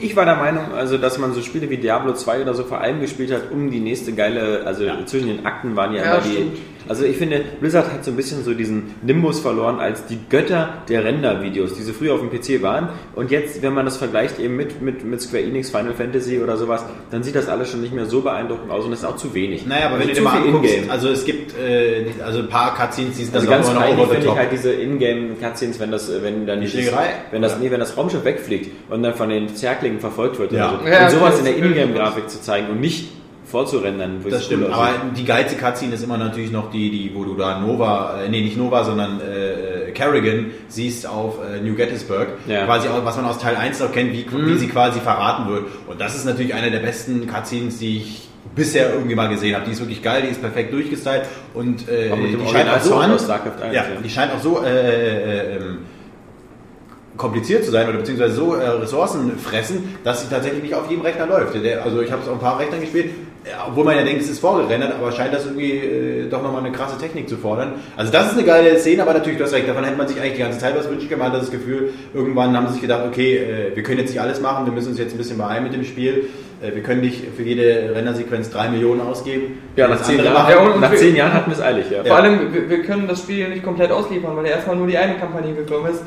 ich 0.00 0.16
war 0.16 0.24
der 0.24 0.36
Meinung, 0.36 0.72
also 0.74 0.98
dass 0.98 1.18
man 1.18 1.32
so 1.34 1.42
Spiele 1.42 1.68
wie 1.70 1.76
Diablo 1.76 2.12
2 2.14 2.42
oder 2.42 2.54
so 2.54 2.64
vor 2.64 2.80
allem 2.80 3.00
gespielt 3.00 3.32
hat, 3.32 3.50
um 3.50 3.70
die 3.70 3.80
nächste 3.80 4.12
geile, 4.12 4.62
also 4.64 4.84
zwischen 5.06 5.28
den 5.28 5.46
Akten 5.46 5.76
waren 5.76 5.94
ja, 5.94 6.04
Ja, 6.04 6.14
immer 6.14 6.22
die. 6.24 6.32
stimmt. 6.32 6.58
Also 6.88 7.04
ich 7.04 7.16
finde, 7.16 7.42
Blizzard 7.60 7.92
hat 7.92 8.04
so 8.04 8.10
ein 8.10 8.16
bisschen 8.16 8.42
so 8.44 8.54
diesen 8.54 8.94
Nimbus 9.02 9.40
verloren 9.40 9.78
als 9.78 10.06
die 10.06 10.18
Götter 10.30 10.74
der 10.88 11.04
Render-Videos, 11.04 11.74
die 11.74 11.82
so 11.82 11.92
früher 11.92 12.14
auf 12.14 12.20
dem 12.20 12.30
PC 12.30 12.62
waren. 12.62 12.88
Und 13.14 13.30
jetzt, 13.30 13.62
wenn 13.62 13.74
man 13.74 13.84
das 13.84 13.96
vergleicht 13.98 14.38
eben 14.38 14.56
mit, 14.56 14.80
mit, 14.80 15.04
mit 15.04 15.20
Square 15.20 15.42
Enix, 15.42 15.70
Final 15.70 15.92
Fantasy 15.94 16.40
oder 16.40 16.56
sowas, 16.56 16.84
dann 17.10 17.22
sieht 17.22 17.34
das 17.34 17.48
alles 17.48 17.70
schon 17.70 17.80
nicht 17.82 17.92
mehr 17.94 18.06
so 18.06 18.22
beeindruckend 18.22 18.70
aus 18.70 18.84
und 18.84 18.90
das 18.92 19.00
ist 19.00 19.04
auch 19.06 19.16
zu 19.16 19.34
wenig. 19.34 19.66
Naja, 19.66 19.86
aber 19.86 19.96
also 19.96 20.00
wenn 20.00 20.08
du 20.08 20.14
dir 20.14 20.22
mal 20.22 20.36
anguckst, 20.42 20.74
Ingame. 20.74 20.92
also 20.92 21.08
es 21.10 21.24
gibt 21.24 21.58
äh, 21.58 22.06
also 22.24 22.38
ein 22.40 22.48
paar 22.48 22.74
Cutscenes, 22.74 23.16
die 23.16 23.24
sind 23.24 23.34
Also 23.34 23.46
dann 23.46 23.56
ganz 23.62 23.68
auch 23.68 23.72
immer 23.72 23.80
noch 23.80 23.92
over 23.98 24.04
the 24.06 24.10
finde 24.12 24.20
ich 24.20 24.24
top. 24.30 24.38
halt 24.38 24.52
diese 24.52 24.72
Ingame-Cutscenes, 24.72 25.80
wenn 25.80 25.90
das, 25.90 26.10
wenn 26.22 26.46
dann 26.46 26.66
Schlägerei? 26.66 27.06
wenn 27.30 27.42
das, 27.42 27.58
nee, 27.58 27.70
wenn 27.70 27.80
das 27.80 27.96
Raumschiff 27.96 28.24
wegfliegt 28.24 28.70
und 28.90 29.02
dann 29.02 29.14
von 29.14 29.28
den 29.28 29.54
Zerklingen 29.54 30.00
verfolgt 30.00 30.38
wird 30.38 30.52
Ja. 30.52 30.70
oder 30.74 30.80
so. 30.82 30.88
Ja, 30.88 31.04
und 31.04 31.10
sowas 31.10 31.38
in 31.38 31.44
der 31.44 31.56
Ingame-Grafik 31.56 32.28
zu 32.30 32.40
zeigen 32.40 32.68
und 32.68 32.80
nicht 32.80 33.08
vorzurendern. 33.50 34.20
wo 34.22 34.28
Das 34.28 34.44
stimmt, 34.44 34.64
cool 34.66 34.72
aber 34.72 34.90
die 35.16 35.24
geilste 35.24 35.56
Cutscene 35.56 35.94
ist 35.94 36.04
immer 36.04 36.18
natürlich 36.18 36.50
noch 36.52 36.70
die, 36.70 36.90
die 36.90 37.12
wo 37.14 37.24
du 37.24 37.34
da 37.34 37.58
Nova, 37.60 38.20
äh, 38.22 38.28
nee, 38.28 38.42
nicht 38.42 38.56
Nova, 38.56 38.84
sondern 38.84 39.20
äh, 39.20 39.90
Kerrigan 39.92 40.46
siehst 40.68 41.06
auf 41.08 41.36
äh, 41.42 41.60
New 41.60 41.74
Gettysburg, 41.74 42.28
Ja. 42.46 42.64
quasi 42.66 42.88
auch, 42.88 43.04
was 43.04 43.16
man 43.16 43.24
aus 43.24 43.38
Teil 43.38 43.56
1 43.56 43.80
noch 43.80 43.92
kennt, 43.92 44.12
wie, 44.12 44.24
Mhm. 44.30 44.46
wie 44.46 44.58
sie 44.58 44.68
quasi 44.68 45.00
verraten 45.00 45.50
wird. 45.50 45.64
Und 45.86 46.00
das 46.00 46.14
ist 46.14 46.24
natürlich 46.26 46.54
eine 46.54 46.70
der 46.70 46.80
besten 46.80 47.26
Cutscenes, 47.26 47.78
die 47.78 47.98
ich 47.98 48.28
bisher 48.54 48.92
irgendwie 48.94 49.14
mal 49.14 49.28
gesehen 49.28 49.54
habe. 49.54 49.64
Die 49.66 49.72
ist 49.72 49.80
wirklich 49.80 50.02
geil, 50.02 50.22
die 50.22 50.28
ist 50.28 50.40
perfekt 50.40 50.72
durchgestylt 50.72 51.22
und 51.54 51.88
äh, 51.88 52.10
die 52.14 52.48
scheint 52.50 52.70
auch 52.70 52.80
so 52.80 52.94
an, 52.96 53.12
aus 53.12 53.24
StarCraft 53.24 53.62
1, 53.62 53.74
ja, 53.74 53.82
ja. 53.82 53.88
die 54.02 54.10
scheint 54.10 54.32
auch 54.32 54.40
so 54.40 54.62
äh, 54.64 54.68
äh, 54.68 55.56
ähm, 55.56 55.78
kompliziert 57.16 57.64
zu 57.64 57.70
sein 57.72 57.88
oder 57.88 57.98
beziehungsweise 57.98 58.34
so 58.34 58.54
äh, 58.54 58.68
Ressourcen 58.68 59.36
fressen, 59.38 59.96
dass 60.04 60.22
sie 60.22 60.28
tatsächlich 60.28 60.62
nicht 60.62 60.74
auf 60.74 60.88
jedem 60.88 61.02
Rechner 61.04 61.26
läuft. 61.26 61.54
Der, 61.62 61.84
also 61.84 62.00
ich 62.00 62.12
habe 62.12 62.22
es 62.22 62.28
auf 62.28 62.34
ein 62.34 62.40
paar 62.40 62.58
Rechnern 62.60 62.80
gespielt, 62.80 63.10
obwohl 63.68 63.84
man 63.84 63.96
ja 63.96 64.02
denkt, 64.04 64.22
es 64.22 64.30
ist 64.30 64.38
vorgerendert, 64.40 64.92
aber 64.94 65.12
scheint 65.12 65.32
das 65.34 65.44
irgendwie 65.46 65.72
äh, 65.72 66.28
doch 66.28 66.42
nochmal 66.42 66.64
eine 66.64 66.72
krasse 66.72 66.98
Technik 66.98 67.28
zu 67.28 67.36
fordern. 67.36 67.74
Also 67.96 68.12
das 68.12 68.26
ist 68.32 68.32
eine 68.38 68.44
geile 68.44 68.78
Szene, 68.78 69.02
aber 69.02 69.14
natürlich, 69.14 69.38
du 69.38 69.44
hast 69.44 69.52
recht, 69.54 69.68
davon 69.68 69.84
hätte 69.84 69.96
man 69.96 70.08
sich 70.08 70.18
eigentlich 70.20 70.34
die 70.34 70.40
ganze 70.42 70.58
Zeit 70.58 70.76
was 70.76 70.88
wünschen 70.90 71.08
können. 71.08 71.20
Man 71.20 71.32
hat 71.32 71.40
das 71.40 71.50
Gefühl, 71.50 71.92
irgendwann 72.14 72.56
haben 72.56 72.66
sie 72.68 72.74
sich 72.74 72.82
gedacht, 72.82 73.02
okay, 73.06 73.36
äh, 73.36 73.76
wir 73.76 73.82
können 73.82 73.98
jetzt 74.00 74.10
nicht 74.10 74.20
alles 74.20 74.40
machen, 74.40 74.66
wir 74.66 74.72
müssen 74.72 74.88
uns 74.90 74.98
jetzt 74.98 75.12
ein 75.14 75.18
bisschen 75.18 75.38
beeilen 75.38 75.64
mit 75.64 75.72
dem 75.74 75.84
Spiel. 75.84 76.28
Äh, 76.60 76.74
wir 76.74 76.82
können 76.82 77.00
nicht 77.00 77.22
für 77.36 77.42
jede 77.42 77.92
Rendersequenz 77.94 78.50
drei 78.50 78.68
Millionen 78.68 79.00
ausgeben. 79.00 79.58
ja, 79.76 79.86
nach 79.88 80.02
zehn, 80.02 80.22
Jahren, 80.24 80.50
Ja, 80.50 80.58
und- 80.58 80.80
nach 80.80 80.94
zehn 80.94 81.14
Jahren 81.14 81.32
hatten 81.32 81.50
wir 81.50 81.56
es 81.56 81.62
eilig, 81.62 81.86
ja. 81.90 82.02
Vor 82.04 82.16
allem, 82.16 82.52
wir, 82.52 82.68
wir 82.68 82.82
können 82.82 83.06
das 83.06 83.20
Spiel 83.20 83.48
nicht 83.48 83.62
komplett 83.62 83.92
ausliefern, 83.92 84.36
weil 84.36 84.46
ja 84.46 84.52
erstmal 84.52 84.76
nur 84.76 84.86
die 84.88 84.96
eine 84.98 85.14
Kampagne 85.14 85.54
gekommen 85.54 85.90
ist. 85.92 86.02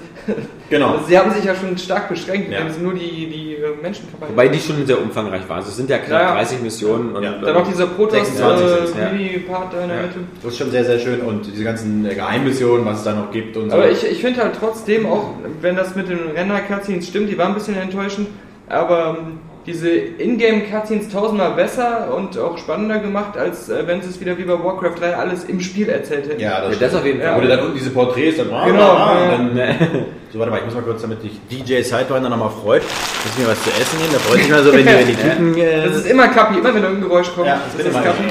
Genau. 0.70 1.00
Sie 1.08 1.18
haben 1.18 1.32
sich 1.32 1.44
ja 1.46 1.56
schon 1.56 1.78
stark 1.78 2.10
beschränkt, 2.10 2.52
Ja. 2.52 2.60
wenn 2.60 2.72
sie 2.74 2.82
nur 2.82 2.94
die, 2.94 3.00
die 3.30 3.51
äh, 3.62 3.82
Menschenkampagne 3.82 4.34
Wobei 4.36 4.48
die 4.48 4.60
schon 4.60 4.86
sehr 4.86 5.02
umfangreich 5.02 5.48
war. 5.48 5.58
Also 5.58 5.70
es 5.70 5.78
sind 5.78 5.90
ja 5.90 5.98
knapp 6.00 6.22
Ja, 6.22 6.28
ja. 6.30 6.34
30 6.36 6.62
Missionen 6.62 7.16
und 7.16 7.24
Ja. 7.24 7.34
Dann 7.40 7.54
noch 7.54 7.68
dieser 7.68 7.88
26 7.88 8.26
sind's, 8.26 8.40
ja. 8.40 8.48
Protoss-Mini-Part 8.48 9.74
da 9.74 9.82
in 9.84 9.88
der 9.90 9.98
Ja, 9.98 10.04
Mitte. 10.04 10.20
das 10.44 10.52
ist 10.54 10.58
schon 10.58 10.72
sehr, 10.72 10.86
sehr 10.86 11.00
schön 11.00 11.22
und 11.22 11.46
diese 11.46 11.64
ganzen 11.64 12.06
äh, 12.06 12.16
Geheimmissionen, 12.16 12.86
was 12.86 13.00
es 13.00 13.04
da 13.04 13.14
noch 13.14 13.32
gibt 13.32 13.56
und 13.58 13.70
so. 13.70 13.76
Aber 13.76 13.90
ich, 13.90 14.04
ich 14.06 14.22
finde 14.22 14.42
halt 14.42 14.54
trotzdem, 14.60 15.06
auch 15.06 15.36
wenn 15.62 15.76
das 15.76 15.96
mit 15.96 16.10
den 16.10 16.20
Render-Cutscenes 16.36 17.08
stimmt, 17.08 17.30
die 17.30 17.38
waren 17.38 17.50
ein 17.50 17.54
bisschen 17.56 17.76
enttäuschend, 17.78 18.28
aber 18.68 19.18
ähm, 19.20 19.40
diese 19.66 19.90
Ingame-Cutscenes 19.92 21.10
tausendmal 21.10 21.52
besser 21.52 22.14
und 22.16 22.38
auch 22.38 22.58
spannender 22.58 23.00
gemacht, 23.00 23.38
als 23.38 23.70
äh, 23.70 23.86
wenn 23.86 24.02
sie 24.02 24.10
es 24.10 24.20
wieder 24.20 24.38
wie 24.38 24.44
bei 24.44 24.54
Warcraft 24.54 25.00
3 25.00 25.16
alles 25.16 25.44
im 25.44 25.60
Spiel 25.62 25.88
erzählt 25.90 26.28
hätten. 26.28 26.40
Ja, 26.40 26.68
Ja, 26.68 26.76
das 26.80 26.96
auf 26.96 27.06
jeden 27.06 27.20
Ja. 27.22 27.34
Fall. 27.34 27.40
Oder 27.46 27.56
dann 27.58 27.66
unten 27.66 27.78
diese 27.78 27.92
Porträts, 27.92 28.38
dann 28.38 28.48
Genau, 28.48 28.62
und 28.64 29.56
ja. 29.58 29.66
dann, 29.68 30.06
So, 30.34 30.40
warte 30.40 30.52
mal, 30.52 30.58
ich 30.60 30.66
muss 30.66 30.74
mal 30.74 30.82
kurz, 30.84 31.02
damit 31.02 31.22
dich 31.24 31.40
DJ 31.52 31.82
Sidewinder 31.84 32.30
nochmal 32.30 32.50
freut. 32.50 32.82
Muss 32.82 33.38
mir 33.38 33.48
was 33.52 33.62
zu 33.64 33.70
essen 33.70 34.00
nehmen. 34.00 34.12
Der 34.12 34.20
freut 34.22 34.38
sich 34.40 34.50
mal 34.50 34.64
so, 34.64 34.72
wenn 34.74 34.80
die, 34.80 34.86
wenn 34.94 35.08
die 35.08 35.16
Typen. 35.16 35.58
Äh, 35.58 35.86
Das 35.88 35.96
ist 35.98 36.06
immer 36.08 36.28
Kapi, 36.30 36.58
immer 36.60 36.74
wenn 36.74 36.84
irgendein 36.84 37.10
Geräusch 37.10 37.32
kommt. 37.36 37.48
Ja, 37.48 37.62
das 37.78 37.86
ist 37.86 37.94
mal. 37.94 38.04
Kapi. 38.04 38.24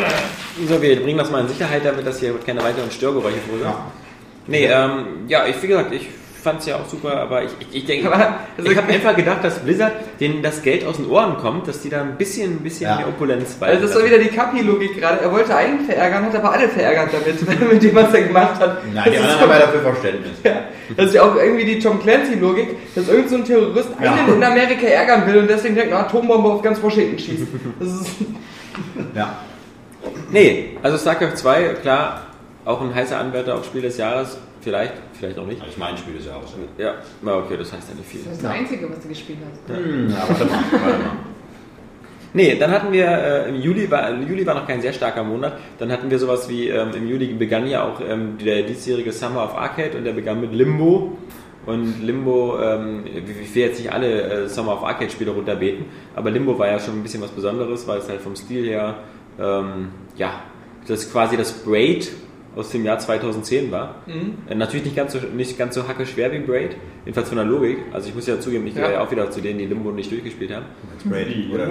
So, 0.68 0.82
wir 0.82 1.00
bringen 1.02 1.18
das 1.18 1.30
mal 1.30 1.40
in 1.42 1.48
Sicherheit, 1.48 1.82
damit 1.84 2.06
das 2.06 2.18
hier 2.20 2.34
keine 2.44 2.62
weiteren 2.62 2.90
Störgeräusche 2.90 3.38
verursacht. 3.48 3.78
Nee, 4.46 4.66
ähm, 4.66 5.04
ja, 5.28 5.46
ich, 5.46 5.62
wie 5.62 5.68
gesagt, 5.68 5.92
ich 5.92 6.08
fand 6.40 6.60
es 6.60 6.66
ja 6.66 6.76
auch 6.76 6.86
super, 6.88 7.16
aber 7.18 7.44
ich, 7.44 7.50
ich, 7.60 7.76
ich 7.78 7.84
denke, 7.86 8.06
Aber, 8.12 8.34
also- 8.56 8.70
ich 8.70 8.76
habe 8.76 8.92
einfach 8.92 9.14
gedacht, 9.16 9.42
dass 9.44 9.58
Blizzard 9.60 9.92
denen 10.20 10.42
das 10.42 10.62
Geld 10.62 10.84
aus 10.86 10.96
den 10.96 11.08
Ohren 11.08 11.36
kommt, 11.38 11.68
dass 11.68 11.80
die 11.82 11.88
da 11.90 12.00
ein 12.02 12.16
bisschen, 12.16 12.52
ein 12.56 12.58
bisschen 12.62 12.90
Ja. 12.90 12.96
mehr 12.96 13.08
Opulenz 13.08 13.54
bei. 13.54 13.66
Also 13.68 13.86
das 13.86 13.94
war 13.96 14.04
wieder 14.04 14.18
die 14.18 14.28
Kapi-Logik 14.28 14.98
gerade. 14.98 15.20
Er 15.22 15.30
wollte 15.32 15.54
einen 15.54 15.80
verärgern, 15.84 16.24
hat 16.24 16.34
aber 16.36 16.52
alle 16.52 16.68
verärgert 16.68 17.10
damit, 17.12 17.70
mit 17.72 17.82
dem, 17.82 17.94
was 17.94 18.12
er 18.14 18.22
gemacht 18.22 18.58
hat. 18.60 18.78
Nein, 18.86 18.94
Das 18.94 19.04
die 19.04 19.10
ist 19.10 19.20
anderen 19.22 19.40
haben 19.40 19.50
ja 19.50 19.58
dafür 19.66 19.80
Verständnis. 19.80 20.32
Ja, 20.44 20.52
das 20.96 21.06
ist 21.06 21.14
ja 21.14 21.22
auch 21.22 21.36
irgendwie 21.36 21.64
die 21.64 21.78
Tom 21.78 22.00
Clancy-Logik, 22.00 22.94
dass 22.94 23.08
irgend 23.08 23.28
so 23.30 23.36
ein 23.36 23.44
Terrorist 23.44 23.88
Ja. 24.02 24.12
einen 24.14 24.34
in 24.36 24.42
Amerika 24.44 24.86
ärgern 24.86 25.26
will 25.26 25.38
und 25.38 25.48
deswegen 25.50 25.74
direkt 25.74 25.92
eine 25.92 26.04
Atombombe 26.04 26.48
auf 26.48 26.62
ganz 26.62 26.82
Washington 26.82 27.18
schießt. 27.18 27.46
Das 27.78 27.88
ist, 27.88 28.06
Ja. 29.14 29.36
Nee, 30.30 30.76
also 30.82 30.96
StarCraft 30.96 31.36
2, 31.36 31.62
klar, 31.82 32.26
auch 32.64 32.80
ein 32.80 32.94
heißer 32.94 33.18
Anwärter 33.18 33.54
auf 33.56 33.64
Spiel 33.64 33.82
des 33.82 33.96
Jahres. 33.98 34.38
Vielleicht, 34.62 34.92
vielleicht 35.20 35.38
auch 35.38 35.46
nicht. 35.46 35.60
Das 35.60 35.68
ist 35.68 35.78
mein 35.78 35.96
Spiel 35.96 36.14
des 36.14 36.26
Jahres. 36.26 36.50
Ja, 36.78 36.94
na 37.22 37.36
okay, 37.36 37.56
das 37.56 37.72
heißt 37.72 37.90
ja 37.90 37.94
nicht 37.94 38.08
viel. 38.08 38.22
Das 38.24 38.32
ist 38.32 38.44
das 38.44 38.50
Einzige, 38.50 38.90
was 38.90 39.00
du 39.00 39.08
gespielt 39.08 39.38
hast. 39.46 39.76
Hm, 39.76 40.10
ja, 40.10 40.24
warte 40.28 40.44
mal, 40.46 40.64
warte 40.72 40.98
mal. 40.98 41.12
Nee, 42.32 42.56
dann 42.56 42.70
hatten 42.70 42.92
wir, 42.92 43.06
äh, 43.06 43.48
im 43.48 43.56
Juli 43.56 43.90
war, 43.90 44.12
Juli 44.12 44.46
war 44.46 44.54
noch 44.54 44.66
kein 44.66 44.80
sehr 44.80 44.92
starker 44.92 45.24
Monat, 45.24 45.54
dann 45.78 45.90
hatten 45.90 46.10
wir 46.10 46.18
sowas 46.18 46.48
wie, 46.48 46.68
ähm, 46.68 46.90
im 46.94 47.08
Juli 47.08 47.26
begann 47.34 47.66
ja 47.66 47.84
auch 47.84 48.00
ähm, 48.00 48.38
der 48.38 48.62
diesjährige 48.62 49.10
Summer 49.10 49.44
of 49.44 49.56
Arcade 49.56 49.98
und 49.98 50.04
der 50.04 50.12
begann 50.12 50.40
mit 50.40 50.52
Limbo. 50.52 51.18
Und 51.66 52.02
Limbo, 52.02 52.58
ähm, 52.58 53.04
ich 53.04 53.54
will 53.54 53.62
jetzt 53.64 53.78
nicht 53.78 53.92
alle 53.92 54.22
äh, 54.22 54.48
Summer 54.48 54.74
of 54.74 54.84
Arcade 54.84 55.10
Spiele 55.10 55.32
runterbeten, 55.32 55.86
aber 56.14 56.30
Limbo 56.30 56.58
war 56.58 56.68
ja 56.68 56.78
schon 56.78 57.00
ein 57.00 57.02
bisschen 57.02 57.20
was 57.20 57.30
Besonderes, 57.30 57.86
weil 57.86 57.98
es 57.98 58.08
halt 58.08 58.20
vom 58.20 58.34
Stil 58.34 58.64
her, 58.64 58.98
ähm, 59.38 59.88
ja, 60.16 60.42
das 60.86 61.00
ist 61.04 61.12
quasi 61.12 61.36
das 61.36 61.52
Braid 61.52 62.10
aus 62.56 62.70
dem 62.70 62.84
Jahr 62.84 62.98
2010 62.98 63.70
war. 63.70 63.96
Äh, 64.48 64.54
natürlich 64.54 64.84
nicht 64.84 64.96
ganz 64.96 65.12
so, 65.12 65.18
nicht 65.18 65.56
ganz 65.56 65.74
so 65.74 65.86
hacke 65.86 66.04
schwer 66.06 66.32
wie 66.32 66.40
Braid, 66.40 66.76
jedenfalls 67.04 67.28
von 67.28 67.36
der 67.36 67.46
Logik. 67.46 67.78
Also 67.92 68.08
ich 68.08 68.14
muss 68.14 68.26
ja 68.26 68.40
zugeben, 68.40 68.66
ich 68.66 68.74
gehöre 68.74 68.90
Ja. 68.90 68.94
ja 68.96 69.04
auch 69.06 69.10
wieder 69.10 69.30
zu 69.30 69.40
denen, 69.40 69.58
die 69.58 69.66
Limbo 69.66 69.90
nicht 69.92 70.10
durchgespielt 70.10 70.52
haben. 70.54 70.66
Brady, 71.04 71.50
oder? 71.52 71.68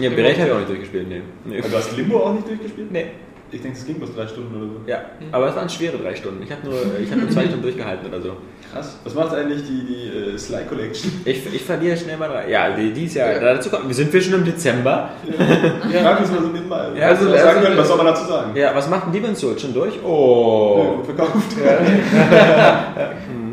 Ja, 0.00 0.10
Braid 0.10 0.38
habe 0.38 0.46
ich 0.48 0.52
auch 0.52 0.58
nicht 0.58 0.68
durchgespielt, 0.68 1.08
nee. 1.08 1.22
nee. 1.44 1.60
Du 1.60 1.76
hast 1.76 1.96
Limbo 1.96 2.18
auch 2.18 2.34
nicht 2.34 2.48
durchgespielt? 2.48 2.90
Nee. 2.90 3.06
Ich 3.52 3.62
denke, 3.62 3.78
es 3.78 3.86
ging 3.86 3.96
bloß 3.96 4.14
drei 4.14 4.26
Stunden 4.26 4.56
oder 4.56 4.66
so. 4.66 4.80
Ja, 4.86 5.02
aber 5.30 5.48
es 5.48 5.54
waren 5.56 5.68
schwere 5.68 5.96
drei 5.98 6.14
Stunden. 6.16 6.42
Ich 6.42 6.50
habe 6.50 6.66
nur, 6.66 6.74
ich 7.00 7.10
hab 7.10 7.18
nur 7.18 7.30
zwei 7.30 7.44
Stunden 7.44 7.62
durchgehalten 7.62 8.08
oder 8.08 8.20
so. 8.20 8.36
Krass. 8.72 8.98
Was 9.04 9.14
macht 9.14 9.34
eigentlich 9.34 9.62
die, 9.62 9.86
die 9.86 10.34
äh, 10.34 10.36
Sly 10.38 10.64
Collection? 10.68 11.12
Ich, 11.24 11.54
ich 11.54 11.62
verliere 11.62 11.96
schnell 11.96 12.16
mal 12.16 12.28
drei. 12.28 12.50
Ja, 12.50 12.70
die, 12.74 12.92
die 12.92 13.04
ist 13.04 13.14
ja, 13.14 13.38
dazu 13.38 13.70
kommt, 13.70 13.86
wir 13.86 13.94
sind 13.94 14.12
wir 14.12 14.20
schon 14.20 14.34
im 14.34 14.44
Dezember. 14.44 15.10
Ich 15.24 15.34
frage 15.36 16.20
uns 16.22 16.30
mal 16.32 16.40
so 16.42 16.48
nebenbei. 16.48 16.88
Ja, 16.98 17.08
also, 17.08 17.26
also- 17.26 17.36
sagen 17.36 17.48
also- 17.48 17.60
können, 17.60 17.78
was 17.78 17.88
soll 17.88 17.96
man 17.98 18.06
dazu 18.06 18.24
sagen? 18.26 18.56
Ja, 18.56 18.74
was 18.74 18.90
macht 18.90 19.06
ein 19.06 19.12
Demon's 19.12 19.38
Souls 19.40 19.62
schon 19.62 19.72
durch? 19.72 19.94
Ja, 19.94 20.02
Oh. 20.04 20.96
gut 20.96 21.06
verkauft. 21.06 21.56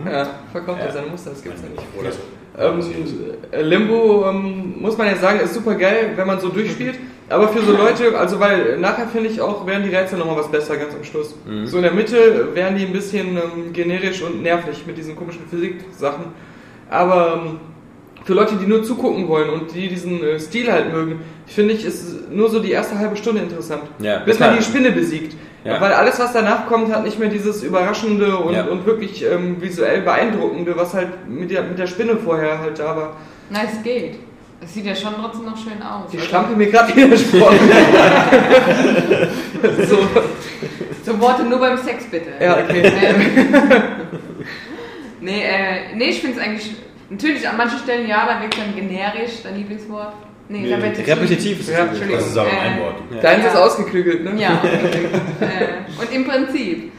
ja, 0.05 0.27
verkauft 0.51 0.79
er 0.85 0.91
seine 0.91 1.07
Muster, 1.07 1.29
das 1.31 1.43
gibt's 1.43 1.61
ja 1.61 1.69
nicht. 1.69 1.83
Oder. 1.99 2.09
Ähm, 2.55 2.79
äh, 3.51 3.61
Limbo, 3.61 4.29
ähm, 4.29 4.75
muss 4.79 4.95
man 4.97 5.07
ja 5.07 5.15
sagen, 5.15 5.39
ist 5.39 5.53
super 5.55 5.75
geil, 5.75 6.11
wenn 6.15 6.27
man 6.27 6.39
so 6.39 6.49
durchspielt. 6.49 6.95
Aber 7.29 7.47
für 7.47 7.61
so 7.61 7.71
Leute, 7.71 8.17
also 8.17 8.39
weil 8.39 8.77
nachher 8.79 9.07
finde 9.07 9.29
ich 9.29 9.39
auch, 9.41 9.65
werden 9.65 9.83
die 9.89 9.95
Rätsel 9.95 10.19
nochmal 10.19 10.37
was 10.37 10.49
besser, 10.51 10.77
ganz 10.77 10.93
am 10.93 11.03
Schluss. 11.03 11.35
So 11.65 11.77
in 11.77 11.83
der 11.83 11.93
Mitte 11.93 12.53
werden 12.53 12.77
die 12.77 12.85
ein 12.85 12.93
bisschen 12.93 13.37
ähm, 13.37 13.73
generisch 13.73 14.21
und 14.21 14.43
nervig 14.43 14.83
mit 14.85 14.97
diesen 14.97 15.15
komischen 15.15 15.41
Physik-Sachen. 15.49 16.25
Aber 16.89 17.41
ähm, 17.45 17.59
für 18.25 18.33
Leute, 18.33 18.55
die 18.55 18.65
nur 18.67 18.83
zugucken 18.83 19.27
wollen 19.27 19.49
und 19.49 19.73
die 19.73 19.87
diesen 19.87 20.23
äh, 20.23 20.39
Stil 20.39 20.71
halt 20.71 20.91
mögen, 20.93 21.21
finde 21.47 21.73
ich, 21.73 21.85
ist 21.85 22.29
nur 22.29 22.49
so 22.49 22.59
die 22.59 22.71
erste 22.71 22.97
halbe 22.99 23.15
Stunde 23.15 23.41
interessant. 23.41 23.83
Ja, 23.99 24.19
bis 24.19 24.39
man 24.39 24.57
die 24.57 24.63
Spinne 24.63 24.91
besiegt. 24.91 25.35
Ja. 25.63 25.79
Weil 25.79 25.93
alles, 25.93 26.19
was 26.19 26.33
danach 26.33 26.67
kommt, 26.67 26.93
hat 26.93 27.05
nicht 27.05 27.19
mehr 27.19 27.29
dieses 27.29 27.63
Überraschende 27.63 28.37
und, 28.37 28.53
Ja. 28.53 28.65
und 28.65 28.85
wirklich 28.85 29.23
ähm, 29.23 29.61
visuell 29.61 30.01
Beeindruckende, 30.01 30.75
was 30.75 30.93
halt 30.93 31.27
mit 31.29 31.51
der, 31.51 31.63
mit 31.63 31.79
der 31.79 31.87
Spinne 31.87 32.17
vorher 32.17 32.59
halt 32.59 32.79
da 32.79 32.95
war. 32.97 33.15
Na, 33.49 33.59
es 33.63 33.81
geht. 33.81 34.15
Es 34.63 34.73
sieht 34.73 34.85
ja 34.85 34.95
schon 34.95 35.13
trotzdem 35.19 35.45
noch 35.45 35.57
schön 35.57 35.81
aus. 35.81 36.09
Die 36.11 36.19
Schlampe 36.19 36.55
mir 36.55 36.67
gerade 36.67 36.95
widersprochen. 36.95 37.59
so, 39.89 39.97
So 41.03 41.19
Worte 41.19 41.43
nur 41.43 41.59
beim 41.59 41.77
Sex 41.77 42.05
bitte. 42.09 42.29
ja, 42.39 42.59
okay. 42.63 42.81
Ähm, 42.83 43.61
nee, 45.21 45.41
äh, 45.43 45.95
nee, 45.95 46.05
ich 46.05 46.21
finde 46.21 46.39
es 46.39 46.43
eigentlich. 46.45 46.71
Natürlich, 47.09 47.47
an 47.47 47.57
manchen 47.57 47.77
Stellen 47.79 48.07
ja, 48.07 48.25
da 48.25 48.41
wirkt 48.41 48.57
dann 48.57 48.73
generisch, 48.75 49.41
dein 49.43 49.57
Lieblingswort. 49.57 50.13
Nee, 50.49 50.59
Nee, 50.61 50.73
repetitiv. 50.73 51.07
Repetitiv 51.07 51.59
ist 51.59 51.69
es. 51.69 51.73
Ja, 51.77 51.83
Entschuldigung. 51.85 52.17
Das 52.19 52.27
ist 52.27 52.37
aber 52.37 52.49
Äh, 52.49 52.59
ein 52.59 52.79
Wort. 52.79 52.95
Deins 53.21 53.43
Ja. 53.43 53.49
ist 53.49 53.55
ausgeklügelt, 53.57 54.23
ne? 54.23 54.41
Ja, 54.41 54.61
äh, 55.41 56.01
und 56.01 56.11
im 56.13 56.25
Prinzip. 56.25 56.91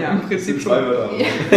Ja. 0.00 0.10
Im 0.12 0.20
Prinzip 0.22 0.60
schon. 0.60 0.72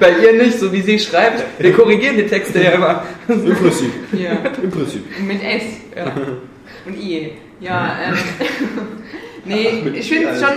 Bei 0.00 0.10
ihr 0.22 0.32
nicht, 0.42 0.58
so 0.58 0.72
wie 0.72 0.82
sie 0.82 0.98
schreibt. 0.98 1.44
Wir 1.58 1.72
korrigieren 1.72 2.16
die 2.16 2.26
Texte 2.26 2.62
ja 2.62 2.70
immer. 2.72 3.02
Im 3.28 3.54
Prinzip. 3.54 3.92
Ja. 4.12 4.32
Im 4.62 4.70
Prinzip. 4.70 5.04
Mit 5.26 5.42
S 5.42 5.62
Ja. 5.96 6.12
und 6.86 6.96
I. 6.98 7.32
Ja, 7.60 7.96
ähm, 8.06 8.16
nee, 9.44 9.80
mit 9.82 9.96
ich 9.96 10.08
finde 10.08 10.28
es 10.28 10.40
schon 10.40 10.52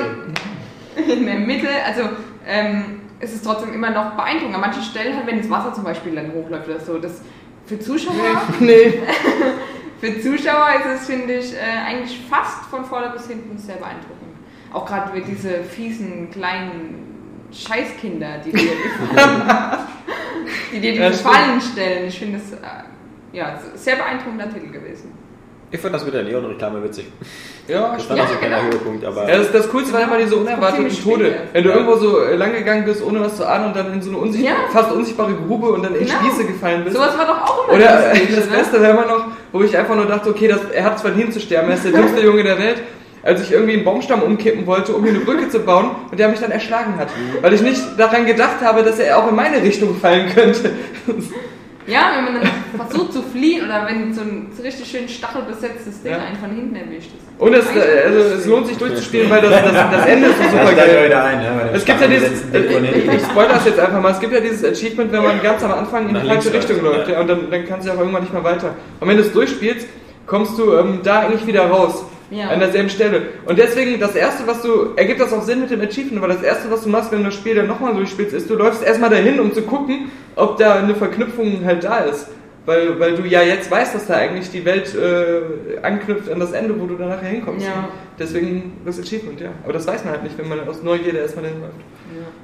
in 1.19 1.25
der 1.25 1.39
Mitte, 1.39 1.67
also 1.85 2.09
ähm, 2.47 3.01
es 3.19 3.33
ist 3.33 3.43
trotzdem 3.43 3.73
immer 3.73 3.89
noch 3.89 4.11
beeindruckend. 4.11 4.53
An 4.55 4.61
manchen 4.61 4.83
Stellen, 4.83 5.15
halt, 5.15 5.25
wenn 5.25 5.39
das 5.39 5.49
Wasser 5.49 5.73
zum 5.73 5.83
Beispiel 5.83 6.13
dann 6.15 6.31
hochläuft 6.33 6.67
oder 6.69 6.79
so, 6.79 6.97
das 6.99 7.21
für 7.65 7.79
Zuschauer, 7.79 8.13
Nee. 8.59 8.99
für 9.99 10.19
Zuschauer 10.21 10.67
ist 10.79 11.01
es, 11.01 11.07
finde 11.07 11.33
ich, 11.35 11.53
äh, 11.53 11.57
eigentlich 11.87 12.19
fast 12.29 12.65
von 12.69 12.85
vorne 12.85 13.09
bis 13.15 13.27
hinten 13.27 13.57
sehr 13.57 13.75
beeindruckend. 13.77 14.20
Auch 14.73 14.85
gerade 14.85 15.13
mit 15.13 15.27
diese 15.27 15.63
fiesen 15.63 16.29
kleinen 16.31 17.47
Scheißkinder, 17.51 18.37
die 18.45 18.51
dir, 18.51 18.61
die 20.71 20.79
dir 20.79 20.93
Ja, 20.93 21.09
diese. 21.09 21.23
Fallen 21.23 21.59
stellen. 21.61 22.07
Ich 22.07 22.17
finde 22.19 22.37
es 22.37 22.53
äh, 22.53 22.57
ja, 23.33 23.59
sehr 23.75 23.95
beeindruckender 23.97 24.49
Titel 24.51 24.71
gewesen. 24.71 25.11
Ich 25.73 25.79
fand 25.79 25.95
das 25.95 26.03
mit 26.03 26.13
der 26.13 26.23
Leon-Reklame 26.23 26.83
witzig. 26.83 27.05
Ja, 27.67 27.93
Das 27.95 28.09
war 28.09 28.17
Ja, 28.17 28.23
noch 28.23 28.29
so 28.29 28.33
ein 28.35 28.39
kleiner 28.41 28.57
genau. 28.57 28.71
Höhepunkt, 28.73 29.05
aber. 29.05 29.29
Ja, 29.29 29.37
das, 29.37 29.51
das 29.53 29.69
Coolste 29.69 29.93
waren 29.93 30.03
immer 30.03 30.17
diese 30.17 30.35
unerwarteten 30.35 31.01
Tode. 31.01 31.29
ja. 31.29 31.35
Wenn 31.53 31.63
du 31.63 31.69
Ja. 31.69 31.75
irgendwo 31.75 31.95
so 31.95 32.19
äh, 32.23 32.35
lang 32.35 32.51
gegangen 32.53 32.83
bist, 32.83 33.01
ohne 33.01 33.21
was 33.21 33.37
zu 33.37 33.47
ahnen 33.47 33.67
und 33.67 33.75
dann 33.77 33.93
in 33.93 34.01
so 34.01 34.09
eine 34.09 34.19
unsichtbare, 34.19 34.57
Ja. 34.63 34.67
fast 34.69 34.91
unsichtbare 34.91 35.33
Grube 35.33 35.69
und 35.71 35.83
dann 35.83 35.95
in 35.95 36.05
Genau. 36.05 36.19
Spieße 36.19 36.45
gefallen 36.45 36.83
bist. 36.83 36.97
Sowas 36.97 37.17
war 37.17 37.25
doch 37.25 37.41
auch 37.41 37.67
immer 37.69 37.77
Oder 37.77 38.13
äh, 38.13 38.25
das 38.35 38.49
ne? 38.49 38.57
Beste 38.57 38.81
war 38.81 38.89
immer 38.89 39.05
noch, 39.05 39.25
wo 39.53 39.61
ich 39.63 39.77
einfach 39.77 39.95
nur 39.95 40.07
dachte, 40.07 40.29
okay, 40.29 40.49
das, 40.49 40.59
er 40.73 40.83
hat 40.83 40.95
es 40.97 41.01
verdient 41.03 41.33
zu 41.33 41.39
sterben, 41.39 41.69
er 41.69 41.75
ist 41.75 41.85
der 41.85 41.93
dümmste 41.93 42.21
Junge 42.25 42.43
der 42.43 42.59
Welt. 42.59 42.83
Als 43.23 43.41
ich 43.41 43.51
irgendwie 43.51 43.73
einen 43.73 43.83
Baumstamm 43.83 44.23
umkippen 44.23 44.65
wollte, 44.65 44.93
um 44.93 45.03
hier 45.03 45.13
eine 45.13 45.23
Brücke 45.23 45.47
zu 45.49 45.59
bauen 45.59 45.91
und 46.09 46.19
der 46.19 46.29
mich 46.29 46.39
dann 46.39 46.51
erschlagen 46.51 46.95
hat. 46.97 47.09
Weil 47.41 47.53
ich 47.53 47.61
nicht 47.61 47.81
daran 47.97 48.25
gedacht 48.25 48.61
habe, 48.63 48.83
dass 48.83 48.97
er 48.99 49.17
auch 49.17 49.29
in 49.29 49.35
meine 49.35 49.61
Richtung 49.61 49.95
fallen 49.95 50.29
könnte. 50.33 50.71
Ja, 51.87 52.11
wenn 52.15 52.23
man 52.25 52.41
dann 52.41 52.87
versucht 52.87 53.13
zu 53.13 53.21
fliehen 53.23 53.65
oder 53.65 53.87
wenn 53.87 54.13
so 54.13 54.21
ein 54.21 54.51
so 54.55 54.61
richtig 54.61 54.87
schön 54.89 55.09
stachelbesetztes 55.09 56.03
Ding 56.03 56.11
Ja. 56.11 56.19
einen 56.19 56.37
von 56.37 56.51
hinten 56.51 56.75
erwischt 56.75 57.09
ist. 57.17 57.25
Und 57.39 57.53
es, 57.55 57.65
äh, 57.75 58.03
also, 58.05 58.19
es 58.35 58.45
lohnt 58.45 58.67
sich 58.67 58.77
durchzuspielen, 58.77 59.29
weil 59.29 59.41
das, 59.41 59.49
das, 59.63 59.91
das 59.91 60.05
Ende 60.05 60.27
ist 60.27 60.37
so 60.37 60.43
super 60.43 60.73
geil. 60.73 61.11
ein, 61.11 61.41
Es 61.73 61.83
gibt 61.83 61.99
ja 61.99 62.07
dieses, 62.07 62.43
äh, 62.53 62.67
hinten. 62.67 63.15
ich 63.15 63.23
spoilere 63.23 63.53
das 63.53 63.65
jetzt 63.65 63.79
einfach 63.79 63.99
mal, 63.99 64.11
es 64.11 64.19
gibt 64.19 64.31
ja 64.31 64.39
dieses 64.39 64.63
Achievement, 64.63 65.11
wenn 65.11 65.23
man 65.23 65.41
ganz 65.41 65.63
am 65.63 65.71
Anfang 65.71 66.07
in 66.09 66.15
die 66.15 66.27
falsche 66.27 66.53
Richtung 66.53 66.81
läuft, 66.83 66.97
läuft, 66.97 67.09
ja. 67.09 67.13
ja, 67.15 67.21
und 67.21 67.27
dann, 67.27 67.49
dann 67.49 67.67
kannst 67.67 67.87
du 67.87 67.91
aber 67.91 68.01
irgendwann 68.01 68.21
nicht 68.23 68.33
mehr 68.33 68.43
weiter. 68.43 68.75
Und 68.99 69.07
wenn 69.07 69.17
du 69.17 69.23
es 69.23 69.33
durchspielst, 69.33 69.87
kommst 70.27 70.57
du 70.59 70.75
ähm, 70.75 70.99
da 71.03 71.21
eigentlich 71.21 71.47
wieder 71.47 71.65
raus. 71.65 72.05
Ja. 72.31 72.47
An 72.47 72.59
derselben 72.59 72.89
Stelle. 72.89 73.23
Und 73.45 73.59
deswegen, 73.59 73.99
das 73.99 74.15
erste, 74.15 74.47
was 74.47 74.61
du, 74.61 74.93
ergibt 74.95 75.19
das 75.19 75.33
auch 75.33 75.43
Sinn 75.43 75.59
mit 75.59 75.69
dem 75.69 75.81
Achievement, 75.81 76.21
weil 76.21 76.29
das 76.29 76.41
erste, 76.41 76.71
was 76.71 76.83
du 76.83 76.89
machst, 76.89 77.11
wenn 77.11 77.19
du 77.19 77.25
das 77.25 77.35
Spiel 77.35 77.55
dann 77.55 77.67
nochmal 77.67 77.93
durchspielst, 77.93 78.33
ist, 78.33 78.49
du 78.49 78.55
läufst 78.55 78.81
erstmal 78.83 79.09
dahin, 79.09 79.39
um 79.39 79.53
zu 79.53 79.63
gucken, 79.63 80.09
ob 80.37 80.57
da 80.57 80.75
eine 80.75 80.95
Verknüpfung 80.95 81.65
halt 81.65 81.83
da 81.83 81.99
ist. 81.99 82.27
Weil, 82.65 82.99
weil 82.99 83.15
du 83.15 83.23
ja 83.23 83.41
jetzt 83.41 83.71
weißt, 83.71 83.95
dass 83.95 84.05
da 84.05 84.15
eigentlich 84.15 84.51
die 84.51 84.63
Welt 84.65 84.95
äh, 84.95 85.79
anknüpft 85.81 86.31
an 86.31 86.39
das 86.39 86.51
Ende, 86.51 86.79
wo 86.79 86.85
du 86.85 86.95
dann 86.95 87.09
nachher 87.09 87.29
hinkommst. 87.29 87.65
Ja. 87.65 87.89
Deswegen 88.19 88.77
das 88.85 88.99
Achievement, 88.99 89.41
ja. 89.41 89.49
Aber 89.63 89.73
das 89.73 89.87
weiß 89.87 90.05
man 90.05 90.13
halt 90.13 90.23
nicht, 90.23 90.37
wenn 90.37 90.47
man 90.47 90.67
aus 90.67 90.83
Neugierde 90.83 91.17
erstmal 91.17 91.45
dahin 91.45 91.59
läuft. 91.59 91.73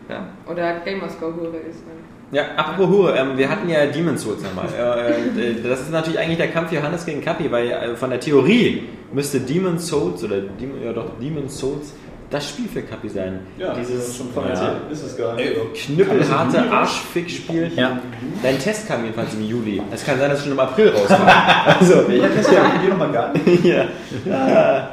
Ja. 0.09 0.15
Ja. 0.15 0.51
Oder 0.51 0.79
Gamerscore-Hure 0.83 1.57
ist. 1.69 1.85
Ne? 1.85 1.93
Ja, 2.31 2.43
apropos 2.57 2.89
Hure, 2.89 3.17
ähm, 3.17 3.37
wir 3.37 3.49
hatten 3.49 3.69
ja 3.69 3.85
Demon's 3.85 4.21
Souls 4.23 4.41
nochmal. 4.43 4.67
äh, 4.67 5.61
das 5.63 5.81
ist 5.81 5.91
natürlich 5.91 6.19
eigentlich 6.19 6.37
der 6.37 6.49
Kampf 6.49 6.71
Johannes 6.73 7.05
gegen 7.05 7.21
Kapi, 7.21 7.49
weil 7.51 7.71
äh, 7.71 7.95
von 7.95 8.09
der 8.09 8.19
Theorie 8.19 8.83
müsste 9.13 9.39
Demon's 9.39 9.87
Souls 9.87 10.23
oder 10.23 10.41
Demon, 10.41 10.83
ja 10.83 10.91
doch, 10.91 11.17
Demon's 11.21 11.57
Souls 11.57 11.93
das 12.29 12.49
Spiel 12.49 12.67
für 12.67 12.81
Kapi 12.81 13.07
sein. 13.07 13.39
Ja, 13.57 13.73
Dieses 13.73 14.17
schon 14.17 14.31
von 14.31 14.47
ja. 14.47 14.75
Ist 14.91 15.03
es 15.03 15.17
gar 15.17 15.35
nicht. 15.35 15.53
knüppelharte 15.73 16.69
Arschfick-Spiel. 16.69 17.71
Ja. 17.75 17.99
Dein 18.43 18.59
Test 18.59 18.87
kam 18.87 19.03
jedenfalls 19.03 19.33
im 19.33 19.43
Juli. 19.43 19.81
Es 19.91 20.05
kann 20.05 20.19
sein, 20.19 20.29
dass 20.29 20.39
es 20.39 20.43
schon 20.43 20.53
im 20.53 20.59
April 20.59 20.89
rauskam. 20.89 21.21
also, 21.65 22.07
Welcher 22.07 22.33
Test 22.33 22.51
ja 22.51 22.79
hier 22.81 22.89
nochmal 22.89 23.11
gar 23.11 23.33
nicht? 23.33 23.63
ja. 23.63 23.85
Ah, 24.29 24.89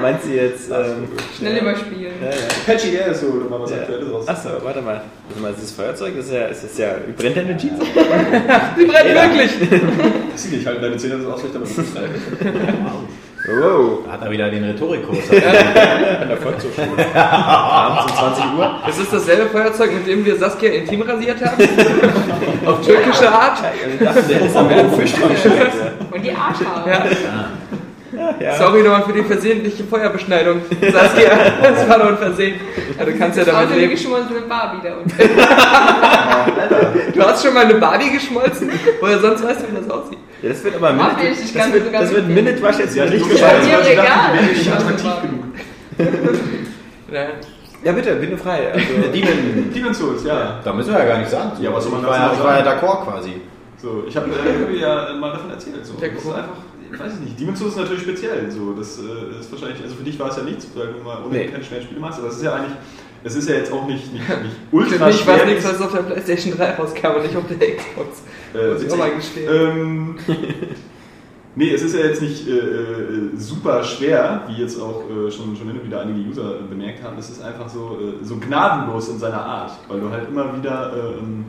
meinst 0.00 0.26
du 0.26 0.34
jetzt... 0.34 0.70
Ähm, 0.70 1.08
Schnell 1.36 1.58
überspielen. 1.58 2.12
ja, 2.22 2.30
ja. 2.30 2.36
Patchy 2.64 2.94
Air 2.94 3.08
ist 3.08 3.22
so, 3.22 3.26
oder 3.26 3.50
mal 3.50 3.60
was 3.60 3.72
Aktuelles 3.72 4.12
raus. 4.12 4.28
Achso, 4.28 4.50
warte 4.62 4.80
mal. 4.80 5.02
Warte 5.28 5.42
mal, 5.42 5.52
dieses 5.54 5.72
Feuerzeug 5.72 6.16
ist 6.16 6.32
ja, 6.32 6.46
ist, 6.46 6.62
ist 6.62 6.78
ja 6.78 6.94
brennt 7.16 7.36
ja 7.36 7.42
eine 7.42 7.56
Jeans. 7.56 7.80
Die 7.80 8.84
brennt 8.84 9.14
wirklich. 9.14 9.70
Weiß 10.32 10.44
ich 10.44 10.52
nicht, 10.52 10.66
halt 10.66 10.82
deine 10.82 10.96
Zähne 10.96 11.20
so 11.20 11.32
aus, 11.32 11.40
vielleicht 11.40 11.56
damit 11.56 11.68
Wow. 13.48 14.00
Da 14.04 14.12
hat 14.12 14.22
er 14.22 14.30
wieder 14.30 14.50
den 14.50 14.64
Rhetorikkurs. 14.64 15.18
An 15.30 16.28
der 16.28 16.36
Volkshochschule. 16.36 17.14
Abends 17.14 18.12
um 18.12 18.18
20 18.18 18.44
Uhr. 18.58 18.70
Es 18.86 18.98
ist 18.98 19.12
dasselbe 19.12 19.46
Feuerzeug, 19.46 19.92
mit 19.94 20.06
dem 20.06 20.24
wir 20.24 20.36
Saskia 20.36 20.70
intim 20.70 21.02
rasiert 21.02 21.42
haben. 21.44 21.62
Auf 22.66 22.84
türkische 22.84 23.30
Art. 23.30 23.58
Ich 23.90 24.04
dachte, 24.04 24.22
der 24.22 24.40
ist 24.42 24.56
am 24.56 24.68
Ende. 24.68 24.84
Und 24.92 26.24
die 26.24 26.30
Arschhaare. 26.30 26.90
Ja. 26.90 27.04
Ja. 28.40 28.56
Sorry 28.56 28.82
nochmal 28.82 29.04
für 29.04 29.12
die 29.12 29.22
versehentliche 29.22 29.84
Feuerbeschneidung. 29.84 30.60
Saskia, 30.80 31.30
das 31.62 31.88
war 31.88 31.98
nur 31.98 32.08
ein 32.08 32.18
Versehen. 32.18 32.60
Ja, 32.98 33.04
du 33.04 33.16
kannst 33.16 33.38
ja 33.38 33.44
damit 33.44 33.76
leben. 33.76 33.90
geschmolzene 33.90 34.40
Barbie 34.40 34.78
da 34.82 34.94
unten. 34.96 35.12
Du 37.14 37.22
hast 37.22 37.44
schon 37.44 37.54
mal 37.54 37.64
eine 37.64 37.74
Barbie 37.74 38.10
geschmolzen? 38.10 38.70
Woher 39.00 39.18
sonst 39.18 39.44
weißt 39.44 39.62
du, 39.62 39.70
wie 39.70 39.76
das 39.76 39.90
aussieht? 39.90 40.18
Ja, 40.42 40.48
das 40.50 40.62
wird 40.64 40.76
aber 40.76 40.92
Mach 40.92 41.16
Minute, 41.16 41.32
ich, 41.32 41.44
ich 41.46 41.52
das 41.52 41.72
wird, 41.72 41.92
das 41.94 42.12
wird. 42.12 42.28
Minute 42.28 42.62
Wasch 42.62 42.78
jetzt 42.78 42.94
Ja, 42.96 43.04
nicht 43.06 43.28
gefallen. 43.28 43.66
Mir 43.66 43.90
Ich 43.90 43.96
dachte, 43.96 44.38
die 44.40 44.46
nicht 44.46 44.60
Ich 44.62 44.72
attraktiv 44.72 45.12
genug. 45.22 45.44
Ja. 47.10 47.26
Ja, 47.82 47.92
bitte, 47.92 48.16
bin 48.16 48.30
du 48.30 48.36
frei. 48.36 48.70
Also, 48.72 48.86
Demon. 49.14 49.72
Demon's 49.74 49.98
Souls, 49.98 50.24
ja. 50.24 50.60
Da 50.62 50.72
müssen 50.72 50.92
wir 50.92 50.98
ja 50.98 51.04
gar 51.06 51.18
nicht 51.18 51.30
sagen. 51.30 51.52
Ja, 51.60 51.72
was 51.72 51.84
soll 51.84 51.92
man 51.92 52.02
ich 52.02 52.06
war, 52.06 52.16
ja, 52.18 52.32
ich 52.34 52.44
war 52.44 52.58
ja 52.58 52.72
d'accord 52.72 53.04
quasi. 53.04 53.40
So, 53.80 54.04
ich 54.06 54.16
habe 54.16 54.26
äh, 54.30 54.52
irgendwie 54.60 54.80
ja 54.80 55.14
mal 55.18 55.30
davon 55.32 55.50
erzählt. 55.50 55.86
So. 55.86 55.94
Das 55.94 56.10
ist 56.10 56.26
einfach, 56.26 56.58
ich 56.92 56.98
weiß 56.98 57.12
nicht, 57.20 57.40
Demon's 57.40 57.58
Souls 57.60 57.72
ist 57.72 57.78
natürlich 57.78 58.02
speziell. 58.02 58.50
So. 58.50 58.74
Das 58.74 58.98
äh, 58.98 59.40
ist 59.40 59.50
wahrscheinlich, 59.52 59.82
also 59.82 59.94
für 59.94 60.02
dich 60.02 60.18
war 60.18 60.28
es 60.28 60.36
ja 60.36 60.42
nichts, 60.42 60.66
weil 60.74 60.88
du 60.88 61.04
mal 61.04 61.18
ohne 61.24 61.38
Nee. 61.38 61.46
keine 61.46 61.64
schweren 61.64 61.82
Spiele 61.84 62.00
machst, 62.00 62.18
aber 62.18 62.28
es 62.28 62.36
ist 62.36 62.42
ja 62.42 62.54
eigentlich, 62.54 62.76
es 63.24 63.36
ist 63.36 63.48
ja 63.48 63.54
jetzt 63.54 63.72
auch 63.72 63.86
nicht, 63.86 64.12
nicht, 64.12 64.28
nicht 64.28 64.56
Für 64.70 64.76
ultra 64.76 65.06
mich 65.06 65.26
war 65.26 65.44
nichts, 65.46 65.64
was 65.64 65.80
auf 65.80 65.92
der 65.92 66.02
Playstation 66.02 66.56
3 66.58 66.70
rauskam 66.72 67.06
und 67.16 67.22
nicht 67.22 67.36
auf 67.36 67.44
der 67.48 67.56
Xbox. 67.76 68.22
Äh, 68.58 68.72
Muss 68.72 68.82
ich 68.82 68.92
auch. 68.92 69.52
Ähm, 69.52 70.16
nee, 71.54 71.70
es 71.72 71.82
ist 71.82 71.94
ja 71.94 72.06
jetzt 72.06 72.22
nicht 72.22 72.48
äh, 72.48 72.52
äh, 72.52 73.36
super 73.36 73.82
schwer, 73.84 74.42
wie 74.48 74.62
jetzt 74.62 74.80
auch 74.80 75.04
äh, 75.08 75.30
schon, 75.30 75.56
schon 75.56 75.68
hin 75.68 75.78
und 75.78 75.86
wieder 75.86 76.00
einige 76.00 76.28
User 76.28 76.60
äh, 76.60 76.62
bemerkt 76.68 77.02
haben. 77.02 77.18
Es 77.18 77.30
ist 77.30 77.42
einfach 77.42 77.68
so, 77.68 77.98
äh, 78.00 78.24
so 78.24 78.36
gnadenlos 78.36 79.08
in 79.08 79.18
seiner 79.18 79.44
Art, 79.44 79.72
weil 79.88 80.00
du 80.00 80.10
halt 80.10 80.28
immer 80.28 80.56
wieder 80.56 80.92
äh, 80.92 81.18
ähm, 81.18 81.44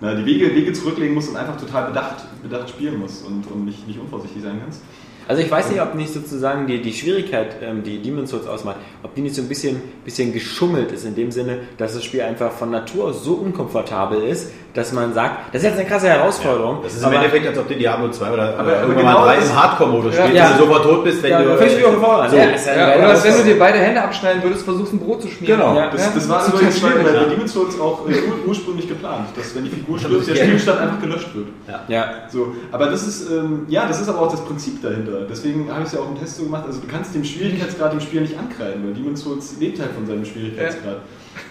na, 0.00 0.14
die 0.14 0.26
Wege, 0.26 0.54
Wege 0.54 0.72
zurücklegen 0.72 1.14
musst 1.14 1.30
und 1.30 1.36
einfach 1.36 1.56
total 1.56 1.88
bedacht, 1.88 2.24
bedacht 2.42 2.68
spielen 2.68 2.98
musst 2.98 3.26
und, 3.26 3.50
und 3.50 3.64
nicht, 3.64 3.86
nicht 3.86 3.98
unvorsichtig 3.98 4.42
sein 4.42 4.60
kannst. 4.62 4.82
also 5.26 5.42
ich 5.42 5.50
weiß 5.50 5.70
nicht, 5.70 5.80
ob 5.80 5.94
nicht 5.94 6.12
sozusagen 6.12 6.66
die, 6.66 6.82
die 6.82 6.92
Schwierigkeit, 6.92 7.56
ähm, 7.62 7.82
die 7.82 8.02
Demon's 8.02 8.30
Souls 8.30 8.46
ausmacht, 8.46 8.76
ob 9.02 9.14
die 9.14 9.22
nicht 9.22 9.34
so 9.34 9.42
ein 9.42 9.48
bisschen, 9.48 9.80
bisschen 10.04 10.32
geschummelt 10.32 10.92
ist, 10.92 11.06
in 11.06 11.14
dem 11.14 11.30
Sinne, 11.32 11.60
dass 11.78 11.94
das 11.94 12.04
Spiel 12.04 12.20
einfach 12.22 12.52
von 12.52 12.70
Natur 12.70 13.06
aus 13.06 13.24
so 13.24 13.34
unkomfortabel 13.34 14.22
ist, 14.22 14.52
dass 14.76 14.92
man 14.92 15.14
sagt, 15.14 15.54
das 15.54 15.62
ist 15.62 15.68
jetzt 15.70 15.78
eine 15.80 15.88
krasse 15.88 16.08
Herausforderung. 16.08 16.80
Das 16.82 16.92
ist 16.94 17.00
im 17.00 17.06
aber- 17.06 17.16
Endeffekt, 17.16 17.46
als 17.46 17.58
ob 17.58 17.66
du 17.68 17.74
Diablo 17.74 18.10
2 18.10 18.30
oder, 18.30 18.42
Aber- 18.42 18.52
oder 18.52 18.60
aber 18.60 18.72
irgendwann 18.82 18.96
genau 18.98 19.18
mal 19.20 19.26
3 19.26 19.36
das- 19.36 19.50
im 19.50 19.56
Hardcore-Modus 19.62 20.14
Ja. 20.16 20.22
spielst, 20.24 20.36
Ja. 20.36 20.50
wenn 20.50 20.58
du 20.58 20.64
sofort 20.64 20.82
tot 20.84 21.04
bist, 21.04 21.22
wenn 21.22 21.30
ja, 21.30 21.42
du... 21.42 21.56
von 21.56 22.00
vorne 22.00 22.22
an. 22.24 22.30
So. 22.30 22.36
Ja, 22.36 22.44
ist 22.44 22.66
ja 22.66 22.76
Ja, 22.76 22.96
oder 22.98 23.08
als 23.08 23.24
wenn 23.24 23.36
du 23.38 23.42
dir 23.44 23.58
beide 23.58 23.78
Hände 23.78 24.02
abschneiden 24.02 24.42
würdest, 24.42 24.64
versuchst 24.64 24.92
ein 24.92 24.98
Brot 25.00 25.22
zu 25.22 25.28
schmieren. 25.28 25.58
Genau. 25.58 25.74
Ja. 25.76 25.90
Das, 25.90 26.12
das 26.14 26.28
war 26.28 26.38
Total 26.44 26.54
übrigens 26.54 26.78
schwierig, 26.78 26.94
schwierig. 27.00 27.14
weil 27.20 27.28
Demon's 27.30 27.52
Souls 27.52 27.80
auch 27.80 28.08
äh, 28.08 28.12
ur 28.12 28.48
ursprünglich 28.48 28.86
geplant, 28.88 29.28
dass 29.34 29.54
wenn 29.56 29.64
die 29.64 29.70
Figur 29.70 29.98
stirbt, 29.98 30.28
der 30.28 30.34
Spielstand 30.36 30.80
einfach 30.80 31.00
gelöscht 31.00 31.34
wird. 31.34 31.46
Ja. 31.88 32.04
So, 32.30 32.48
aber 32.70 32.86
das 32.86 33.06
ist, 33.06 33.30
ähm, 33.30 33.64
ja, 33.68 33.86
das 33.88 34.00
ist 34.02 34.08
aber 34.08 34.20
auch 34.20 34.30
das 34.30 34.44
Prinzip 34.44 34.82
dahinter. 34.82 35.22
Deswegen 35.28 35.70
habe 35.70 35.80
ich 35.82 35.86
es 35.88 35.92
ja 35.94 36.00
auch 36.00 36.08
im 36.08 36.18
Test 36.18 36.36
so 36.36 36.44
gemacht. 36.44 36.64
Also 36.66 36.80
du 36.80 36.86
kannst 36.86 37.14
den 37.14 37.24
Schwierigkeitsgrad 37.24 37.92
im 37.94 38.00
Spiel 38.00 38.20
nicht 38.20 38.38
ankreiden, 38.38 38.84
weil 38.84 38.92
Demon's 38.92 39.22
Souls 39.22 39.54
lebt 39.58 39.80
halt 39.80 39.92
von 39.92 40.06
seinem 40.06 40.24
Schwierigkeitsgrad. 40.26 40.98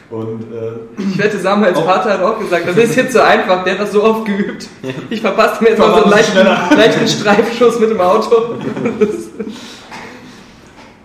Und 0.10 0.44
äh, 0.54 1.02
Ich 1.02 1.18
wette, 1.18 1.40
Samuels 1.40 1.78
Auch- 1.78 1.86
Vater 1.86 2.14
hat 2.14 2.22
auch 2.22 2.38
gesagt, 2.40 2.68
das 2.68 2.78
ist 2.78 2.96
jetzt 2.96 3.14
so 3.14 3.22
einfach, 3.22 3.64
der 3.64 3.74
hat 3.74 3.82
das 3.82 3.92
so 3.92 4.04
oft 4.04 4.26
geübt. 4.26 4.68
Ich 5.10 5.22
verpasse 5.22 5.64
mir 5.64 5.72
jetzt 5.72 5.80
mal 5.80 5.96
so 5.96 6.04
einen 6.04 6.12
leichten, 6.12 6.46
leichten 6.78 7.08
Streifschuss 7.08 7.80
mit 7.80 7.90
dem 7.90 8.00
Auto. 8.00 8.56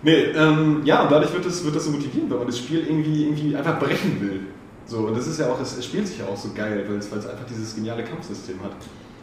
nee, 0.03 0.23
ähm, 0.35 0.81
ja, 0.83 1.03
und 1.03 1.11
dadurch 1.11 1.33
wird 1.33 1.45
es 1.45 1.63
wird 1.63 1.75
das 1.75 1.85
so 1.85 1.91
motivierend, 1.91 2.29
weil 2.29 2.37
man 2.39 2.47
das 2.47 2.57
Spiel 2.59 2.85
irgendwie, 2.87 3.23
irgendwie 3.25 3.55
einfach 3.55 3.79
brechen 3.79 4.21
will. 4.21 4.39
So, 4.85 4.97
und 4.99 5.17
das 5.17 5.27
ist 5.27 5.39
ja 5.39 5.47
auch, 5.47 5.59
es, 5.61 5.83
spielt 5.83 6.07
sich 6.07 6.19
ja 6.19 6.25
auch 6.25 6.37
so 6.37 6.49
geil, 6.55 6.85
weil 6.87 6.97
es, 6.97 7.11
weil 7.11 7.19
es 7.19 7.27
einfach 7.27 7.45
dieses 7.49 7.75
geniale 7.75 8.03
Kampfsystem 8.03 8.61
hat. 8.63 8.71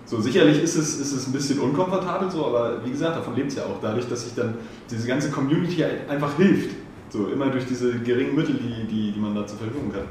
So, 0.07 0.21
sicherlich 0.21 0.63
ist 0.63 0.77
es, 0.77 0.99
ist 0.99 1.13
es 1.13 1.27
ein 1.27 1.33
bisschen 1.33 1.59
unkomfortabel 1.59 2.31
so, 2.31 2.47
aber 2.47 2.81
wie 2.85 2.91
gesagt, 2.91 3.17
davon 3.17 3.37
lebt 3.37 3.51
es 3.51 3.57
ja 3.59 3.65
auch, 3.65 3.79
dadurch, 3.83 4.09
dass 4.09 4.25
sich 4.25 4.35
dann 4.35 4.55
diese 4.91 5.07
ganze 5.07 5.31
Community 5.31 5.85
einfach 6.09 6.35
hilft. 6.37 6.71
So, 7.11 7.29
immer 7.29 7.47
durch 7.47 7.67
diese 7.67 7.99
geringen 8.01 8.35
Mittel, 8.35 8.55
die, 8.55 8.87
die, 8.87 9.13
die 9.13 9.21
man 9.21 9.35
da 9.35 9.47
zur 9.47 9.59
Verfügung 9.59 9.93
hat. 9.95 10.05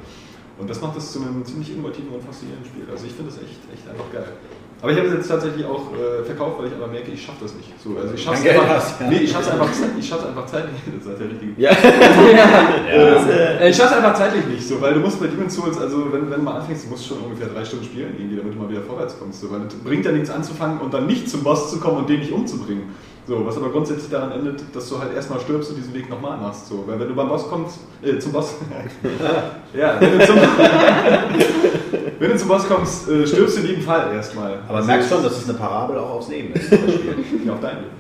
Und 0.60 0.70
das 0.70 0.82
macht 0.82 0.96
das 0.96 1.12
zu 1.12 1.22
einem 1.22 1.46
ziemlich 1.46 1.72
innovativen 1.72 2.10
und 2.10 2.24
faszinierenden 2.24 2.66
Spiel. 2.66 2.84
Also 2.90 3.06
ich 3.06 3.14
finde 3.14 3.32
das 3.32 3.40
echt, 3.42 3.62
echt 3.72 3.88
einfach 3.88 4.12
geil. 4.12 4.34
Aber 4.80 4.92
ich 4.92 4.98
habe 4.98 5.08
es 5.08 5.14
jetzt 5.16 5.28
tatsächlich 5.28 5.66
auch 5.66 5.92
äh, 5.94 6.24
verkauft, 6.24 6.60
weil 6.60 6.68
ich 6.68 6.74
aber 6.74 6.86
merke, 6.88 7.12
ich 7.12 7.24
schaffe 7.24 7.40
das 7.42 7.56
nicht. 7.56 7.74
So, 7.82 7.98
also 7.98 8.14
ich 8.14 8.22
schaffe 8.22 8.48
es 8.48 8.54
einfach, 8.54 8.68
hast, 8.68 9.02
ja. 9.02 9.08
nee, 9.08 9.18
ich 9.18 9.36
einfach, 9.36 9.70
ich 9.98 10.08
schaff's 10.08 10.26
einfach 10.26 10.46
zeitlich. 10.46 10.76
Das 10.86 11.02
ist 11.02 11.08
halt 11.08 11.20
der 11.20 11.30
richtige. 11.30 11.62
Ja. 11.62 11.72
Äh, 12.88 13.70
ich 13.70 13.76
schaffe 13.76 13.96
es 13.96 13.98
einfach 13.98 14.14
zeitlich 14.14 14.46
nicht, 14.46 14.68
so, 14.68 14.80
weil 14.80 14.94
du 14.94 15.00
musst 15.00 15.20
bei 15.20 15.28
Demon's 15.28 15.56
Souls, 15.56 15.78
also 15.80 16.12
wenn, 16.12 16.30
wenn 16.30 16.38
du 16.38 16.44
mal 16.44 16.60
anfängst, 16.60 16.86
du 16.86 16.90
musst 16.90 17.08
schon 17.08 17.18
ungefähr 17.20 17.48
drei 17.48 17.66
Stunden 17.66 17.86
spielen, 17.86 18.16
irgendwie, 18.18 18.38
damit 18.38 18.54
du 18.54 18.60
mal 18.60 18.70
wieder 18.70 18.82
vorwärts 18.82 19.18
kommst. 19.18 19.42
So, 19.42 19.52
weil 19.52 19.62
es 19.62 19.74
bringt 19.76 20.06
ja 20.06 20.12
nichts 20.12 20.30
anzufangen 20.30 20.80
und 20.80 20.94
dann 20.94 21.08
nicht 21.08 21.30
zum 21.30 21.44
Boss 21.44 21.72
zu 21.72 21.80
kommen 21.80 21.98
und 21.98 22.10
den 22.10 22.20
nicht 22.20 22.32
umzubringen. 22.32 22.84
So, 23.28 23.46
was 23.46 23.58
aber 23.58 23.70
grundsätzlich 23.70 24.10
daran 24.10 24.32
endet, 24.32 24.64
dass 24.74 24.88
du 24.88 24.98
halt 25.00 25.14
erstmal 25.14 25.42
stirbst 25.42 25.70
und 25.72 25.76
diesen 25.76 25.94
Weg 25.94 26.10
nochmal 26.10 26.38
machst. 26.38 26.68
So, 26.70 26.86
weil 26.88 26.98
wenn 26.98 27.10
du 27.10 27.14
beim 27.14 27.28
Boss 27.28 27.46
kommst, 27.50 27.80
äh, 28.02 28.18
zum 28.20 28.32
Boss. 28.32 28.56
ja, 29.74 30.00
wenn 30.00 30.18
du 30.18 30.26
zum, 30.26 30.36
wenn 32.20 32.32
du 32.32 32.38
zum 32.38 32.48
Boss 32.48 32.66
kommst, 32.70 33.10
äh, 33.10 33.28
stirbst 33.28 33.58
du 33.58 33.62
in 33.62 33.68
jedem 33.68 33.84
Fall 33.84 34.14
erstmal. 34.16 34.60
Aber 34.70 34.78
Also, 34.78 34.88
merkst 34.88 35.10
schon, 35.10 35.24
dass 35.24 35.38
es 35.38 35.50
eine 35.50 35.58
Parabel 35.58 35.98
auch 35.98 36.12
aufs 36.12 36.30
Leben 36.30 36.54
ist, 36.54 36.72
das 36.72 36.80
Spiel. 36.80 37.16
Ja, 37.46 37.52
auf 37.54 37.60
dein 37.60 37.78
Leben. 37.78 37.92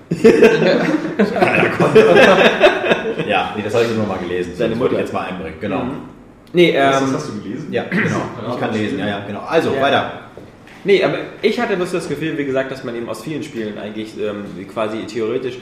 ja, 3.27 3.53
nee, 3.55 3.63
das 3.63 3.73
habe 3.73 3.83
ich 3.85 3.95
nur 3.95 4.05
mal 4.07 4.17
gelesen. 4.19 4.53
Deine 4.57 4.71
Das 4.71 4.79
wollte 4.79 4.95
ich 4.95 5.01
jetzt 5.01 5.13
mal 5.13 5.25
einbringen. 5.27 5.57
Genau. 5.59 5.81
Nee, 6.53 6.71
Das, 6.71 7.01
ähm, 7.01 7.07
das 7.11 7.15
hast 7.21 7.29
du 7.29 7.41
gelesen? 7.41 7.67
Ja, 7.71 7.83
genau. 7.89 8.53
Ich 8.53 8.59
kann 8.59 8.73
lesen, 8.73 8.99
ja, 8.99 9.07
ja, 9.07 9.19
genau. 9.27 9.41
Also, 9.47 9.73
Ja. 9.73 9.81
weiter. 9.81 10.11
Nee, 10.87 11.03
aber 11.03 11.17
ich 11.41 11.59
hatte 11.59 11.75
bloß 11.75 11.91
das 11.91 12.07
Gefühl, 12.07 12.37
wie 12.37 12.45
gesagt, 12.45 12.71
dass 12.71 12.85
man 12.85 12.95
eben 12.95 13.09
aus 13.09 13.21
vielen 13.21 13.43
Spielen 13.43 13.77
eigentlich 13.77 14.17
ähm, 14.17 14.45
quasi 14.73 14.99
theoretisch 15.05 15.57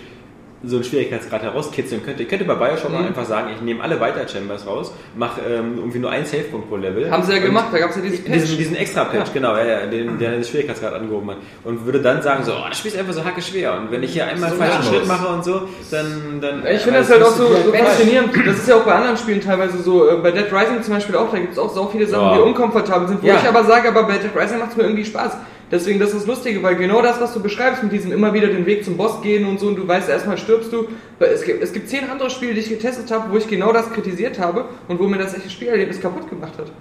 so 0.67 0.75
einen 0.77 0.83
Schwierigkeitsgrad 0.85 1.43
herauskitzeln 1.43 2.03
könnte. 2.03 2.23
Ich 2.23 2.29
könnte 2.29 2.45
bei 2.45 2.55
Bioshock 2.55 2.93
auch 2.93 2.99
einfach 3.05 3.25
sagen, 3.25 3.49
ich 3.55 3.61
nehme 3.61 3.81
alle 3.83 3.99
Weiter 3.99 4.27
Chambers 4.27 4.65
raus, 4.65 4.91
mache 5.15 5.41
ähm, 5.41 5.77
irgendwie 5.77 5.99
nur 5.99 6.09
einen 6.11 6.25
Savepunkt 6.25 6.69
pro 6.69 6.77
Level. 6.77 7.09
Haben 7.11 7.23
sie 7.23 7.33
ja 7.33 7.39
gemacht, 7.39 7.67
da 7.71 7.79
gab 7.79 7.89
es 7.91 7.95
ja 7.97 8.01
dieses 8.01 8.23
Patch. 8.23 8.33
Diesen, 8.41 8.57
diesen 8.57 8.75
extra 8.75 9.05
Patch, 9.05 9.33
genau, 9.33 9.55
ja, 9.55 9.65
ja, 9.65 9.85
den, 9.85 10.17
der 10.19 10.31
den 10.31 10.43
Schwierigkeitsgrad 10.43 10.93
angehoben 10.93 11.31
hat. 11.31 11.37
Und 11.63 11.85
würde 11.85 12.01
dann 12.01 12.21
sagen, 12.21 12.43
so, 12.43 12.51
oh, 12.53 12.65
das 12.69 12.77
Spiel 12.79 12.91
ist 12.91 12.97
einfach 12.97 13.13
so 13.13 13.23
hacke 13.23 13.41
schwer. 13.41 13.77
Und 13.77 13.91
wenn 13.91 14.03
ich 14.03 14.13
hier 14.13 14.25
einmal 14.27 14.49
einen 14.49 14.57
falschen. 14.59 14.83
Schritt 14.83 15.07
mache 15.07 15.27
und 15.27 15.43
so, 15.43 15.61
dann. 15.91 16.39
dann 16.41 16.65
Ich 16.67 16.81
finde 16.81 16.99
aber 16.99 17.07
das 17.07 17.09
halt 17.09 17.23
auch 17.23 17.31
so, 17.31 17.47
so 17.47 17.71
faszinierend. 17.73 18.29
Das 18.45 18.55
ist 18.57 18.67
ja 18.67 18.75
auch 18.75 18.83
bei 18.83 18.93
anderen 18.93 19.17
Spielen 19.17 19.41
teilweise 19.41 19.81
so. 19.81 20.09
Äh, 20.09 20.15
Bei 20.17 20.31
Dead 20.31 20.45
Rising 20.51 20.81
zum 20.83 20.93
Beispiel 20.95 21.15
auch, 21.15 21.31
da 21.31 21.37
gibt 21.39 21.53
es 21.53 21.59
auch 21.59 21.73
so 21.73 21.87
viele 21.91 22.07
Sachen, 22.07 22.23
Ja. 22.23 22.35
die 22.37 22.41
unkomfortabel 22.41 23.07
sind. 23.07 23.21
Wo 23.23 23.27
Ja. 23.27 23.35
ich 23.41 23.47
aber 23.47 23.63
sage, 23.63 23.89
aber 23.89 24.03
bei 24.03 24.17
Dead 24.17 24.31
Rising 24.35 24.59
macht 24.59 24.71
es 24.71 24.77
mir 24.77 24.83
irgendwie 24.83 25.05
Spaß. 25.05 25.33
Deswegen, 25.71 25.99
das 25.99 26.09
ist 26.09 26.19
das 26.19 26.27
Lustige, 26.27 26.61
weil 26.61 26.75
genau 26.75 27.01
das, 27.01 27.19
was 27.19 27.33
du 27.33 27.41
beschreibst, 27.41 27.81
mit 27.81 27.91
diesem 27.91 28.11
immer 28.11 28.33
wieder 28.33 28.47
den 28.47 28.65
Weg 28.67 28.85
zum 28.85 28.97
Boss 28.97 29.21
gehen 29.21 29.45
und 29.47 29.59
so, 29.59 29.67
und 29.67 29.75
du 29.77 29.87
weißt, 29.87 30.09
erstmal 30.09 30.37
stirbst 30.37 30.71
du. 30.71 30.87
Es 31.19 31.43
gibt, 31.43 31.63
es 31.63 31.73
gibt 31.73 31.89
zehn 31.89 32.09
andere 32.09 32.29
Spiele, 32.29 32.53
die 32.53 32.59
ich 32.59 32.69
getestet 32.69 33.09
habe, 33.11 33.31
wo 33.31 33.37
ich 33.37 33.47
genau 33.47 33.73
das 33.73 33.91
kritisiert 33.91 34.37
habe 34.39 34.65
und 34.87 34.99
wo 34.99 35.07
mir 35.07 35.17
das 35.17 35.33
echte 35.35 35.49
Spielerlebnis 35.49 35.99
kaputt 35.99 36.29
gemacht 36.29 36.53
hat. 36.57 36.71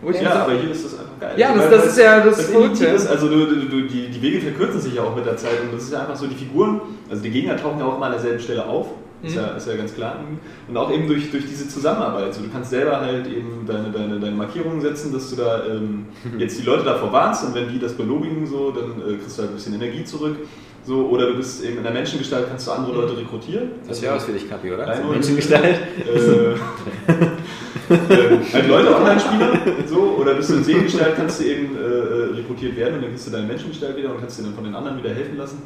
Wo 0.00 0.10
ich 0.10 0.16
mir 0.16 0.24
Ja, 0.24 0.32
so- 0.32 0.38
aber 0.40 0.52
hier 0.60 0.72
ist 0.72 0.84
das 0.84 0.94
einfach 0.98 1.20
geil. 1.20 1.34
Ja, 1.36 1.54
das- 1.54 1.62
Weil- 1.64 1.70
das 1.70 1.86
ist 1.86 1.98
ja 1.98 2.20
das 2.20 2.36
das 2.38 2.46
Verrückte. 2.46 2.86
Ist, 2.86 3.06
also 3.06 3.28
du, 3.28 3.46
du, 3.46 3.54
du, 3.66 3.80
die, 3.82 4.08
die 4.08 4.20
Wege 4.22 4.40
verkürzen 4.40 4.80
sich 4.80 4.94
ja 4.94 5.02
auch 5.02 5.14
mit 5.14 5.24
der 5.24 5.36
Zeit 5.36 5.60
und 5.62 5.72
das 5.72 5.84
ist 5.84 5.92
ja 5.92 6.00
einfach 6.00 6.16
so, 6.16 6.26
die 6.26 6.34
Figuren, 6.34 6.80
also 7.08 7.22
die 7.22 7.30
Gegner 7.30 7.56
tauchen 7.56 7.78
ja 7.78 7.84
auch 7.84 7.96
immer 7.96 8.06
an 8.06 8.12
derselben 8.12 8.40
Stelle 8.40 8.66
auf, 8.66 8.88
ist, 9.22 9.32
Mhm. 9.36 9.40
ja, 9.40 9.46
ist 9.56 9.66
ja 9.68 9.76
ganz 9.76 9.94
klar. 9.94 10.20
Und 10.68 10.76
auch 10.76 10.92
eben 10.92 11.06
durch, 11.06 11.30
durch 11.30 11.46
diese 11.46 11.68
Zusammenarbeit. 11.68 12.34
So, 12.34 12.42
du 12.42 12.48
kannst 12.50 12.70
selber 12.70 13.00
halt 13.00 13.26
eben 13.26 13.64
deine, 13.66 13.90
deine, 13.90 14.18
deine 14.18 14.34
Markierungen 14.36 14.80
setzen, 14.80 15.12
dass 15.12 15.30
du 15.30 15.36
da 15.36 15.64
ähm, 15.66 16.06
jetzt 16.38 16.58
die 16.60 16.64
Leute 16.64 16.84
davor 16.84 17.12
warnst 17.12 17.44
und 17.44 17.54
wenn 17.54 17.68
die 17.68 17.78
das 17.78 17.92
belobigen, 17.94 18.46
so, 18.46 18.70
dann 18.72 19.00
äh, 19.00 19.16
kriegst 19.18 19.38
du 19.38 19.42
halt 19.42 19.52
ein 19.52 19.54
bisschen 19.56 19.74
Energie 19.74 20.04
zurück. 20.04 20.36
So, 20.84 21.06
oder 21.10 21.28
du 21.28 21.36
bist 21.36 21.62
eben 21.64 21.76
in 21.76 21.84
der 21.84 21.92
Menschengestalt, 21.92 22.48
kannst 22.48 22.66
du 22.66 22.72
andere 22.72 22.92
Leute 23.02 23.16
rekrutieren. 23.16 23.68
Das 23.86 24.02
wäre 24.02 24.16
was 24.16 24.24
für 24.24 24.32
dich, 24.32 24.50
Kapi, 24.50 24.72
oder? 24.72 24.84
Nein, 24.86 24.96
So 24.96 25.02
und- 25.04 25.10
Menschengestalt. 25.12 25.78
Äh, 26.12 26.18
äh, 26.18 26.56
halt 28.52 28.68
Leute 28.68 28.96
Online-Spieler, 28.96 29.50
so, 29.86 30.16
oder 30.20 30.34
bist 30.34 30.50
du 30.50 30.54
in 30.54 30.64
Seelengestalt, 30.64 31.14
kannst 31.16 31.40
du 31.40 31.44
eben 31.44 31.76
äh, 31.76 31.80
äh, 31.80 32.34
rekrutiert 32.36 32.76
werden 32.76 32.94
und 32.96 33.02
dann 33.02 33.10
kriegst 33.10 33.26
du 33.26 33.30
deine 33.30 33.46
Menschengestalt 33.46 33.96
wieder 33.96 34.10
und 34.10 34.20
kannst 34.20 34.38
dir 34.38 34.44
dann 34.44 34.54
von 34.54 34.64
den 34.64 34.74
anderen 34.74 34.98
wieder 34.98 35.10
helfen 35.10 35.36
lassen. 35.36 35.62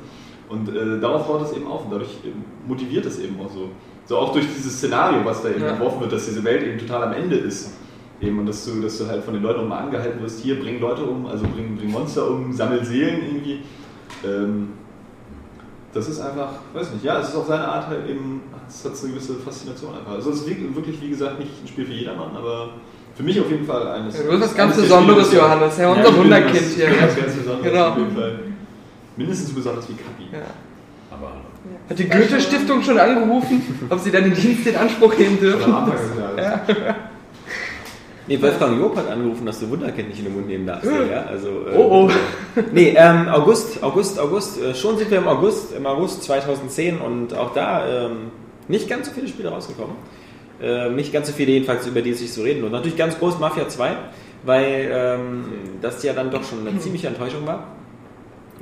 Und 0.48 0.68
äh, 0.68 1.00
darauf 1.00 1.26
baut 1.26 1.42
es 1.42 1.52
eben 1.56 1.66
auf 1.66 1.84
und 1.84 1.92
dadurch 1.92 2.10
eben 2.24 2.44
motiviert 2.66 3.04
es 3.06 3.18
eben 3.18 3.36
auch 3.40 3.50
so. 3.50 3.70
So 4.04 4.16
auch 4.18 4.32
durch 4.32 4.46
dieses 4.56 4.76
Szenario, 4.78 5.24
was 5.24 5.42
da 5.42 5.48
eben 5.50 5.62
Ja. 5.62 5.70
entworfen 5.70 6.00
wird, 6.00 6.12
dass 6.12 6.26
diese 6.26 6.44
Welt 6.44 6.62
eben 6.62 6.78
total 6.78 7.02
am 7.04 7.12
Ende 7.12 7.36
ist. 7.36 7.72
Eben, 8.20 8.38
und 8.38 8.46
dass 8.46 8.64
du, 8.64 8.80
dass 8.80 8.96
du 8.98 9.06
halt 9.08 9.22
von 9.24 9.34
den 9.34 9.42
Leuten 9.42 9.60
auch 9.60 9.68
mal 9.68 9.78
angehalten 9.80 10.22
wirst, 10.22 10.40
hier, 10.40 10.58
bring 10.60 10.80
Leute 10.80 11.02
um, 11.04 11.26
also 11.26 11.44
bring, 11.54 11.76
bring 11.76 11.90
Monster 11.90 12.30
um, 12.30 12.52
sammel 12.52 12.84
Seelen 12.84 13.20
irgendwie. 13.26 13.60
Ähm, 14.24 14.68
das 15.92 16.08
ist 16.08 16.20
einfach, 16.20 16.48
weiß 16.72 16.92
nicht, 16.92 17.04
ja, 17.04 17.18
es 17.20 17.30
ist 17.30 17.34
auf 17.36 17.46
seine 17.46 17.66
Art 17.66 17.88
halt 17.88 18.08
eben, 18.08 18.42
es 18.68 18.84
hat 18.84 18.96
so 18.96 19.06
eine 19.06 19.14
gewisse 19.14 19.34
Faszination 19.34 19.94
einfach. 19.94 20.12
Also 20.12 20.30
es 20.30 20.42
ist 20.42 20.46
wirklich, 20.46 21.00
wie 21.02 21.08
gesagt, 21.10 21.38
nicht 21.40 21.50
ein 21.62 21.66
Spiel 21.68 21.84
für 21.86 21.92
jedermann, 21.92 22.36
aber 22.36 22.70
für 23.14 23.22
mich 23.22 23.40
auf 23.40 23.50
jeden 23.50 23.64
Fall 23.66 23.86
eines. 23.88 24.16
Ja, 24.16 24.24
du 24.24 24.30
bist 24.30 24.42
was 24.42 24.54
ganz 24.54 24.74
der 24.76 24.82
Besonderes, 24.82 25.24
das- 25.30 25.34
Johannes. 25.34 25.76
Ja, 25.78 25.84
Ja, 25.84 25.90
unser 25.92 26.10
bin 26.12 26.20
Wunderkind 26.20 26.56
was 26.56 26.74
hier. 26.74 26.86
Ganz, 26.86 27.16
ganz 27.16 27.34
Besonderes 27.34 27.72
Genau. 27.72 27.88
auf 27.88 27.98
jeden 27.98 28.14
Fall. 28.16 28.38
Mindestens 29.16 29.48
so 29.50 29.54
besonders 29.54 29.88
wie 29.88 29.94
Kapi. 29.94 30.24
Ja. 30.32 30.42
Aber 31.10 31.32
Hat 31.88 31.98
die 31.98 32.08
Goethe-Stiftung 32.08 32.82
schon 32.82 32.98
angerufen, 32.98 33.86
ob 33.88 34.00
sie 34.00 34.10
deinen 34.10 34.34
Dienst 34.34 34.66
in 34.66 34.76
Anspruch 34.76 35.16
nehmen 35.16 35.38
dürfen? 35.38 35.70
Jahres. 35.70 36.00
Nee, 38.28 38.42
Wolfgang 38.42 38.76
Job 38.80 38.96
hat 38.96 39.08
angerufen, 39.08 39.46
dass 39.46 39.60
du 39.60 39.70
Wunderkind 39.70 40.08
nicht 40.08 40.18
in 40.18 40.24
den 40.24 40.34
Mund 40.34 40.48
nehmen 40.48 40.66
darfst. 40.66 40.84
Ja, 40.90 41.22
also, 41.26 41.48
äh, 41.48 41.76
Oh, 41.76 42.08
oh. 42.08 42.10
Nee, 42.72 42.94
ähm, 42.96 43.28
August, 43.28 43.80
August, 43.84 44.18
August. 44.18 44.60
Äh, 44.60 44.74
schon 44.74 44.98
sind 44.98 45.12
wir 45.12 45.18
im 45.18 45.28
August, 45.28 45.72
im 45.76 45.86
August 45.86 46.24
2010 46.24 46.98
und 46.98 47.34
auch 47.34 47.54
da 47.54 48.06
ähm, 48.06 48.32
nicht 48.66 48.88
ganz 48.88 49.06
so 49.06 49.12
viele 49.12 49.28
Spiele 49.28 49.50
rausgekommen. 49.50 49.94
Äh, 50.60 50.90
nicht 50.90 51.12
ganz 51.12 51.28
so 51.28 51.34
viele 51.34 51.52
jedenfalls, 51.52 51.86
über 51.86 52.02
die 52.02 52.10
es 52.10 52.18
sich 52.18 52.32
so 52.32 52.42
reden. 52.42 52.64
Und 52.64 52.72
natürlich 52.72 52.96
ganz 52.96 53.16
groß 53.16 53.38
Mafia 53.38 53.68
2, 53.68 53.90
weil 54.44 54.90
ähm, 54.90 55.44
das 55.80 56.02
ja 56.02 56.12
dann 56.12 56.32
doch 56.32 56.42
schon 56.42 56.66
eine 56.66 56.76
ziemliche 56.80 57.06
Enttäuschung 57.06 57.46
war. 57.46 57.75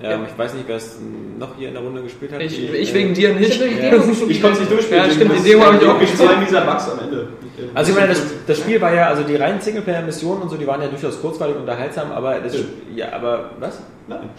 Ähm, 0.03 0.11
Ja. 0.11 0.21
Ich 0.29 0.37
weiß 0.39 0.55
nicht, 0.55 0.65
wer 0.67 0.77
es 0.77 0.99
noch 1.39 1.57
hier 1.57 1.69
in 1.69 1.75
der 1.75 1.83
Runde 1.83 2.03
gespielt 2.03 2.33
hat. 2.33 2.41
Ich, 2.41 2.57
Die, 2.57 2.67
ich 2.67 2.91
äh, 2.91 2.95
wegen 2.95 3.15
dir 3.15 3.35
nicht. 3.35 3.61
Demo 3.61 4.03
Ich 4.29 4.41
konnte 4.43 4.55
es 4.55 4.61
nicht 4.61 4.73
durchspielen. 4.73 5.05
Ja, 5.05 5.11
stimmt, 5.11 5.33
die 5.39 5.43
Demo 5.51 5.65
habe 5.65 5.77
ich 5.77 5.87
auch 5.89 6.01
gespielt. 6.01 6.29
zwei 6.31 6.45
dieser 6.45 6.61
Bugs 6.63 6.91
am 6.91 6.99
Ende. 6.99 7.29
Also 7.75 7.93
ich 7.93 7.97
meine, 7.97 8.09
das, 8.09 8.23
das 8.47 8.59
Spiel 8.59 8.81
war 8.81 8.93
ja, 8.93 9.07
also 9.09 9.23
die 9.23 9.37
reinen 9.37 9.61
Singleplayer-Missionen 9.61 10.43
und 10.43 10.49
so, 10.49 10.57
die 10.57 10.67
waren 10.67 10.83
ja 10.83 10.89
durchaus 10.89 11.21
kurzweilig 11.21 11.55
und 11.55 11.61
unterhaltsam, 11.63 12.11
aber 12.11 12.41
das, 12.41 12.55
Ja. 12.55 12.61
ja, 12.97 13.13
aber 13.13 13.51
was? 13.61 13.81
Nein. 14.09 14.31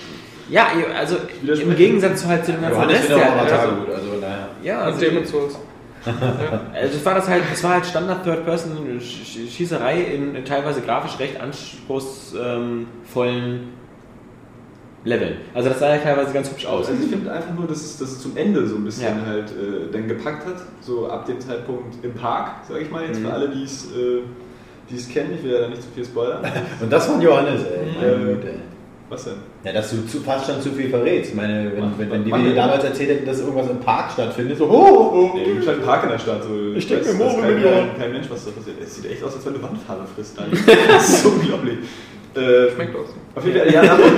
Ja, 0.49 0.67
also 0.97 1.15
im 1.41 1.75
Gegensatz 1.75 2.21
zu 2.21 2.27
halt 2.27 2.45
zu 2.45 2.51
dem 2.51 2.61
ganzen 2.61 2.75
Johannes 2.81 2.99
Rest 2.99 3.11
Avatar 3.11 3.59
also, 3.59 3.75
gut, 3.75 3.89
also 3.89 4.07
daher. 4.21 4.47
Ja, 4.61 4.81
also, 4.81 5.05
also 6.73 6.97
es 6.97 7.05
war 7.05 7.15
das 7.15 7.27
halt, 7.27 7.43
es 7.51 7.63
war 7.63 7.71
halt 7.71 7.85
Standard 7.85 8.23
Third-Person-Schießerei 8.23 10.01
in, 10.01 10.35
in 10.35 10.45
teilweise 10.45 10.81
grafisch 10.81 11.17
recht 11.19 11.41
anspruchsvollen 11.41 13.69
Leveln. 15.05 15.37
Also 15.53 15.69
das 15.69 15.79
sah 15.79 15.95
ja 15.95 16.01
teilweise 16.01 16.33
ganz 16.33 16.49
hübsch 16.51 16.65
aus. 16.65 16.87
Also 16.89 17.01
ich 17.03 17.09
finde 17.09 17.31
einfach 17.31 17.53
nur, 17.53 17.67
dass 17.67 17.77
es, 17.77 17.97
dass 17.99 18.09
es 18.11 18.19
zum 18.21 18.35
Ende 18.35 18.67
so 18.67 18.75
ein 18.75 18.83
bisschen 18.85 19.17
Ja. 19.19 19.25
halt 19.25 19.49
äh, 19.51 19.91
dann 19.91 20.07
gepackt 20.07 20.45
hat. 20.45 20.55
So 20.81 21.07
ab 21.07 21.25
dem 21.25 21.39
Zeitpunkt 21.39 22.03
im 22.03 22.13
Park, 22.13 22.65
sage 22.67 22.81
ich 22.81 22.91
mal 22.91 23.05
jetzt 23.05 23.19
Mhm. 23.21 23.25
für 23.27 23.33
alle, 23.33 23.49
die 23.49 23.63
es 23.63 23.85
äh, 23.95 24.21
die 24.89 24.95
es 24.97 25.07
kennen. 25.09 25.31
Ich 25.37 25.43
will 25.43 25.51
ja 25.53 25.61
da 25.61 25.67
nicht 25.69 25.81
zu 25.81 25.87
viel 25.95 26.05
spoilern. 26.05 26.43
Und 26.81 26.91
das 26.91 27.05
von 27.07 27.21
Johannes, 27.21 27.61
ey. 27.63 28.07
Äh, 28.07 28.17
Güte. 28.35 28.47
Was 29.07 29.23
denn? 29.25 29.33
Ja, 29.63 29.71
dass 29.71 29.91
du 29.91 30.03
zu, 30.07 30.19
fast 30.21 30.47
schon 30.47 30.59
zu 30.59 30.71
viel 30.71 30.89
verrätst. 30.89 31.29
Ich 31.29 31.35
meine, 31.35 31.71
wenn, 31.75 31.99
wenn, 31.99 32.09
wenn 32.11 32.25
die 32.25 32.31
mir 32.31 32.55
damals 32.55 32.83
erzählt 32.83 33.09
hätten, 33.11 33.25
dass 33.27 33.39
irgendwas 33.39 33.69
im 33.69 33.79
Park 33.79 34.11
stattfindet, 34.11 34.57
so, 34.57 34.65
oh, 34.65 34.71
oh. 35.31 35.37
Nee, 35.37 35.43
gibt 35.43 35.67
halt 35.67 35.77
einen 35.77 35.85
Park 35.85 36.03
in 36.05 36.09
der 36.09 36.17
Stadt. 36.17 36.43
So, 36.43 36.73
Ich 36.75 36.87
denk 36.87 37.01
weiß, 37.05 37.13
mir, 37.13 37.23
Moore 37.23 37.41
kein, 37.41 37.61
kein, 37.61 37.97
kein 37.99 38.11
Mensch, 38.13 38.25
was 38.31 38.45
da 38.45 38.51
passiert. 38.51 38.77
Es 38.81 38.95
sieht 38.95 39.05
echt 39.11 39.23
aus, 39.23 39.35
als 39.35 39.45
wenn 39.45 39.53
du 39.53 39.61
Wandfarbe 39.61 40.05
frisst. 40.15 40.37
Das 40.87 41.07
ist 41.07 41.21
so 41.21 41.29
unglaublich. 41.29 41.77
Äh, 42.35 42.71
Schmeckt 42.73 42.95
aus. 42.95 43.07
Auf 43.35 43.45
jeden 43.45 43.59
Fall, 43.59 43.71
ja, 43.73 43.81
da 43.85 43.97
wurde, 43.97 44.11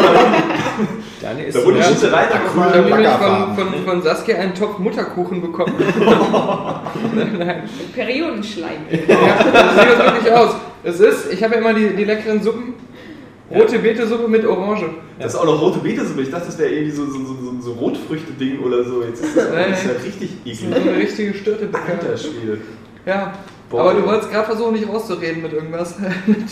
Daniel 1.21 1.47
ist 1.47 1.57
da 1.57 1.65
wurde 1.65 1.77
die 1.77 1.83
so- 1.83 1.89
Schießerei 1.89 2.25
dann 2.29 2.39
Ich 2.41 2.47
nochmal. 2.47 2.73
habe 2.73 2.89
nämlich 2.89 3.07
von, 3.09 3.55
von, 3.73 3.85
von 3.85 4.01
Saskia 4.01 4.37
einen 4.37 4.53
Topf 4.55 4.79
Mutterkuchen 4.79 5.41
bekommen. 5.41 5.73
Nein. 7.39 7.63
Periodenschleim. 7.93 8.71
Ja, 8.91 8.97
das 9.53 9.75
sieht 9.75 9.99
das 9.99 10.13
wirklich 10.13 10.33
aus. 10.33 10.55
Es 10.83 10.99
ist, 10.99 11.31
ich 11.33 11.43
habe 11.43 11.55
ja 11.55 11.59
immer 11.61 11.73
die, 11.73 11.95
die 11.95 12.03
leckeren 12.05 12.41
Suppen. 12.41 12.73
Rote 13.49 13.79
Beete-Suppe 13.79 14.27
mit 14.27 14.45
Orange. 14.45 14.89
Das 15.19 15.33
ist 15.33 15.39
auch 15.39 15.45
noch 15.45 15.61
rote 15.61 15.79
Betesuppe. 15.79 16.21
Ich 16.21 16.29
dachte, 16.29 16.47
das 16.47 16.59
wäre 16.59 16.69
irgendwie 16.69 16.91
so, 16.91 17.05
so, 17.05 17.13
so, 17.19 17.33
so, 17.41 17.61
so 17.61 17.71
Rotfrüchte-Ding 17.73 18.59
oder 18.59 18.83
so. 18.83 19.01
Jetzt 19.03 19.23
ist 19.23 19.37
das, 19.37 19.49
Nein, 19.53 19.67
das 19.69 19.79
ist 19.79 19.85
ja 19.85 19.91
nein. 19.93 20.01
richtig 20.03 20.29
So 20.43 20.65
eklig. 20.67 20.75
eine 20.89 20.97
richtige 20.97 21.33
Störtebäcker. 21.33 21.91
Alter 22.01 22.17
Schwede. 22.17 22.57
Ja. 23.05 23.33
Boah. 23.69 23.81
Aber 23.81 23.93
du 23.95 24.05
wolltest 24.05 24.31
gerade 24.31 24.45
versuchen, 24.45 24.73
nicht 24.73 24.87
rauszureden 24.87 25.41
mit 25.41 25.51
irgendwas. 25.51 25.95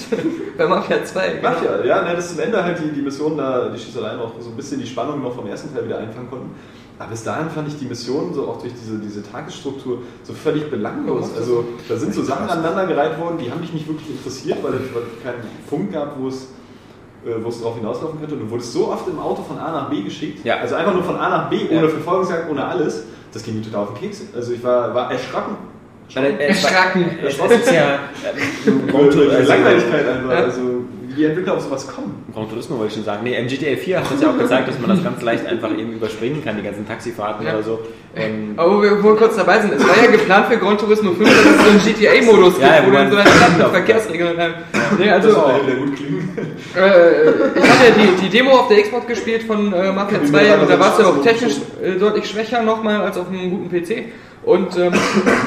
Bei 0.57 0.67
Mafia 0.67 1.03
2. 1.03 1.29
genau. 1.29 1.49
Mafia, 1.49 1.85
ja, 1.85 2.01
ne, 2.03 2.15
dass 2.15 2.31
zum 2.31 2.39
Ende 2.39 2.61
halt 2.61 2.77
die, 2.79 2.89
die 2.93 3.01
Mission 3.01 3.37
da, 3.37 3.69
die 3.69 3.79
Schießerei 3.79 4.15
noch 4.15 4.33
so 4.39 4.49
ein 4.49 4.55
bisschen 4.55 4.81
die 4.81 4.87
Spannung 4.87 5.21
noch 5.21 5.33
vom 5.33 5.47
ersten 5.47 5.73
Teil 5.73 5.85
wieder 5.85 5.97
einfangen 5.97 6.29
konnten. 6.29 6.51
Aber 6.99 7.09
bis 7.09 7.23
dahin 7.23 7.49
fand 7.49 7.67
ich 7.67 7.77
die 7.77 7.85
Mission 7.85 8.33
so 8.33 8.47
auch 8.47 8.61
durch 8.61 8.73
diese, 8.73 8.97
diese 8.99 9.23
Tagesstruktur 9.23 9.99
so 10.23 10.33
völlig 10.33 10.69
belanglos. 10.69 11.29
Also 11.35 11.65
da 11.89 11.95
sind 11.97 12.13
so 12.13 12.23
Sachen 12.23 12.49
aneinandergereiht 12.49 13.19
worden, 13.19 13.37
die 13.37 13.51
haben 13.51 13.61
mich 13.61 13.73
nicht 13.73 13.87
wirklich 13.87 14.09
interessiert, 14.09 14.59
weil 14.63 14.73
es 14.75 14.93
weil 14.93 15.03
es 15.03 15.23
keinen 15.23 15.41
Punkt 15.69 15.93
gab, 15.93 16.19
wo 16.19 16.27
es 16.27 16.49
äh, 17.25 17.43
wo 17.43 17.49
es 17.49 17.59
darauf 17.59 17.75
hinauslaufen 17.75 18.19
könnte. 18.19 18.35
Und 18.35 18.41
du 18.41 18.49
wurdest 18.49 18.71
so 18.71 18.89
oft 18.89 19.07
im 19.07 19.19
Auto 19.19 19.41
von 19.41 19.57
A 19.57 19.71
nach 19.71 19.89
B 19.89 20.03
geschickt. 20.03 20.45
Ja. 20.45 20.57
Also 20.57 20.75
einfach 20.75 20.93
nur 20.93 21.03
von 21.03 21.15
A 21.15 21.29
nach 21.29 21.49
B, 21.49 21.67
ohne 21.69 21.81
Ja. 21.81 21.87
Verfolgungsjagd, 21.87 22.49
ohne 22.49 22.63
alles. 22.65 23.03
Das 23.33 23.43
ging 23.43 23.55
mir 23.55 23.61
total 23.63 23.83
auf 23.83 23.93
den 23.93 24.01
Keks. 24.01 24.21
Also 24.33 24.53
ich 24.53 24.63
war, 24.63 24.93
war 24.93 25.11
erschrocken. 25.11 25.57
Weil, 26.13 26.25
äh, 26.25 26.47
es 26.47 26.63
war- 26.63 26.71
Erschraken. 26.71 27.05
Es 27.25 27.33
ist 27.33 27.71
ja 27.73 27.99
ähm, 28.67 28.79
Über 28.87 28.91
Gran 28.99 29.09
die 29.11 29.35
also- 29.35 29.49
Langweiligkeit 29.51 30.07
einfach. 30.07 30.31
Ja. 30.31 30.37
Also 30.37 30.61
wie 31.07 31.13
die 31.13 31.25
Entwickler 31.25 31.53
auf 31.53 31.61
sowas 31.61 31.87
kommen. 31.87 32.25
Gran 32.33 32.49
Turismo 32.49 32.77
wollte 32.77 32.89
ich 32.89 32.95
schon 32.95 33.05
sagen. 33.05 33.21
Nee, 33.23 33.37
im 33.37 33.47
GTA 33.47 33.75
4 33.77 33.97
hat 33.99 34.11
das 34.11 34.21
ja 34.21 34.29
auch 34.29 34.37
gezeigt, 34.37 34.67
dass 34.67 34.79
man 34.79 34.89
das 34.89 35.01
ganz 35.03 35.21
leicht 35.21 35.45
einfach 35.45 35.71
eben 35.71 35.93
überspringen 35.93 36.43
kann, 36.43 36.57
die 36.57 36.63
ganzen 36.63 36.85
Taxifahrten 36.87 37.45
Ja. 37.45 37.53
oder 37.53 37.63
so. 37.63 37.79
Ähm, 38.17 38.53
Aber 38.57 38.77
wo 38.77 38.81
wir 38.83 39.01
wo 39.03 39.09
wir 39.09 39.15
kurz 39.15 39.35
dabei 39.37 39.59
sind, 39.61 39.73
es 39.73 39.87
war 39.87 39.95
ja 40.03 40.11
geplant 40.11 40.47
für 40.47 40.57
Gran 40.57 40.77
Turismo 40.77 41.11
5, 41.13 41.29
dass 41.29 41.37
es 41.39 41.63
so 41.63 41.69
einen 41.69 41.81
GTA-Modus 41.83 42.53
gibt, 42.55 42.65
Ja, 42.65 42.85
wo 42.85 42.91
du 42.91 42.97
in 42.97 43.11
so 43.11 43.15
einer 43.17 43.29
Stadt 43.29 43.57
mit 43.57 43.67
Verkehrsregeln 43.67 44.37
hast. 44.37 44.99
Nee, 44.99 45.05
Das 45.05 45.25
also, 45.25 45.37
war 45.37 45.65
wieder 45.65 45.75
gut 45.77 45.95
klingen. 45.95 46.37
äh, 46.75 46.79
ich 46.79 47.69
habe 47.69 47.85
ja 47.85 47.91
die, 47.97 48.21
die 48.21 48.29
Demo 48.29 48.51
auf 48.51 48.67
der 48.67 48.81
Xbox 48.81 49.07
gespielt 49.07 49.43
von 49.43 49.71
äh, 49.73 49.91
Mafia 49.93 50.21
Wie 50.21 50.25
2 50.27 50.45
wir 50.45 50.61
und 50.61 50.69
da 50.69 50.79
war 50.79 50.93
es 50.93 50.99
ja 50.99 51.05
auch 51.05 51.21
technisch 51.23 51.53
äh, 51.81 51.91
deutlich 51.97 52.27
schwächer 52.29 52.61
nochmal 52.61 53.01
als 53.01 53.17
auf 53.17 53.29
einem 53.29 53.49
guten 53.51 53.69
PC. 53.69 54.05
Und 54.45 54.77
ähm, 54.77 54.93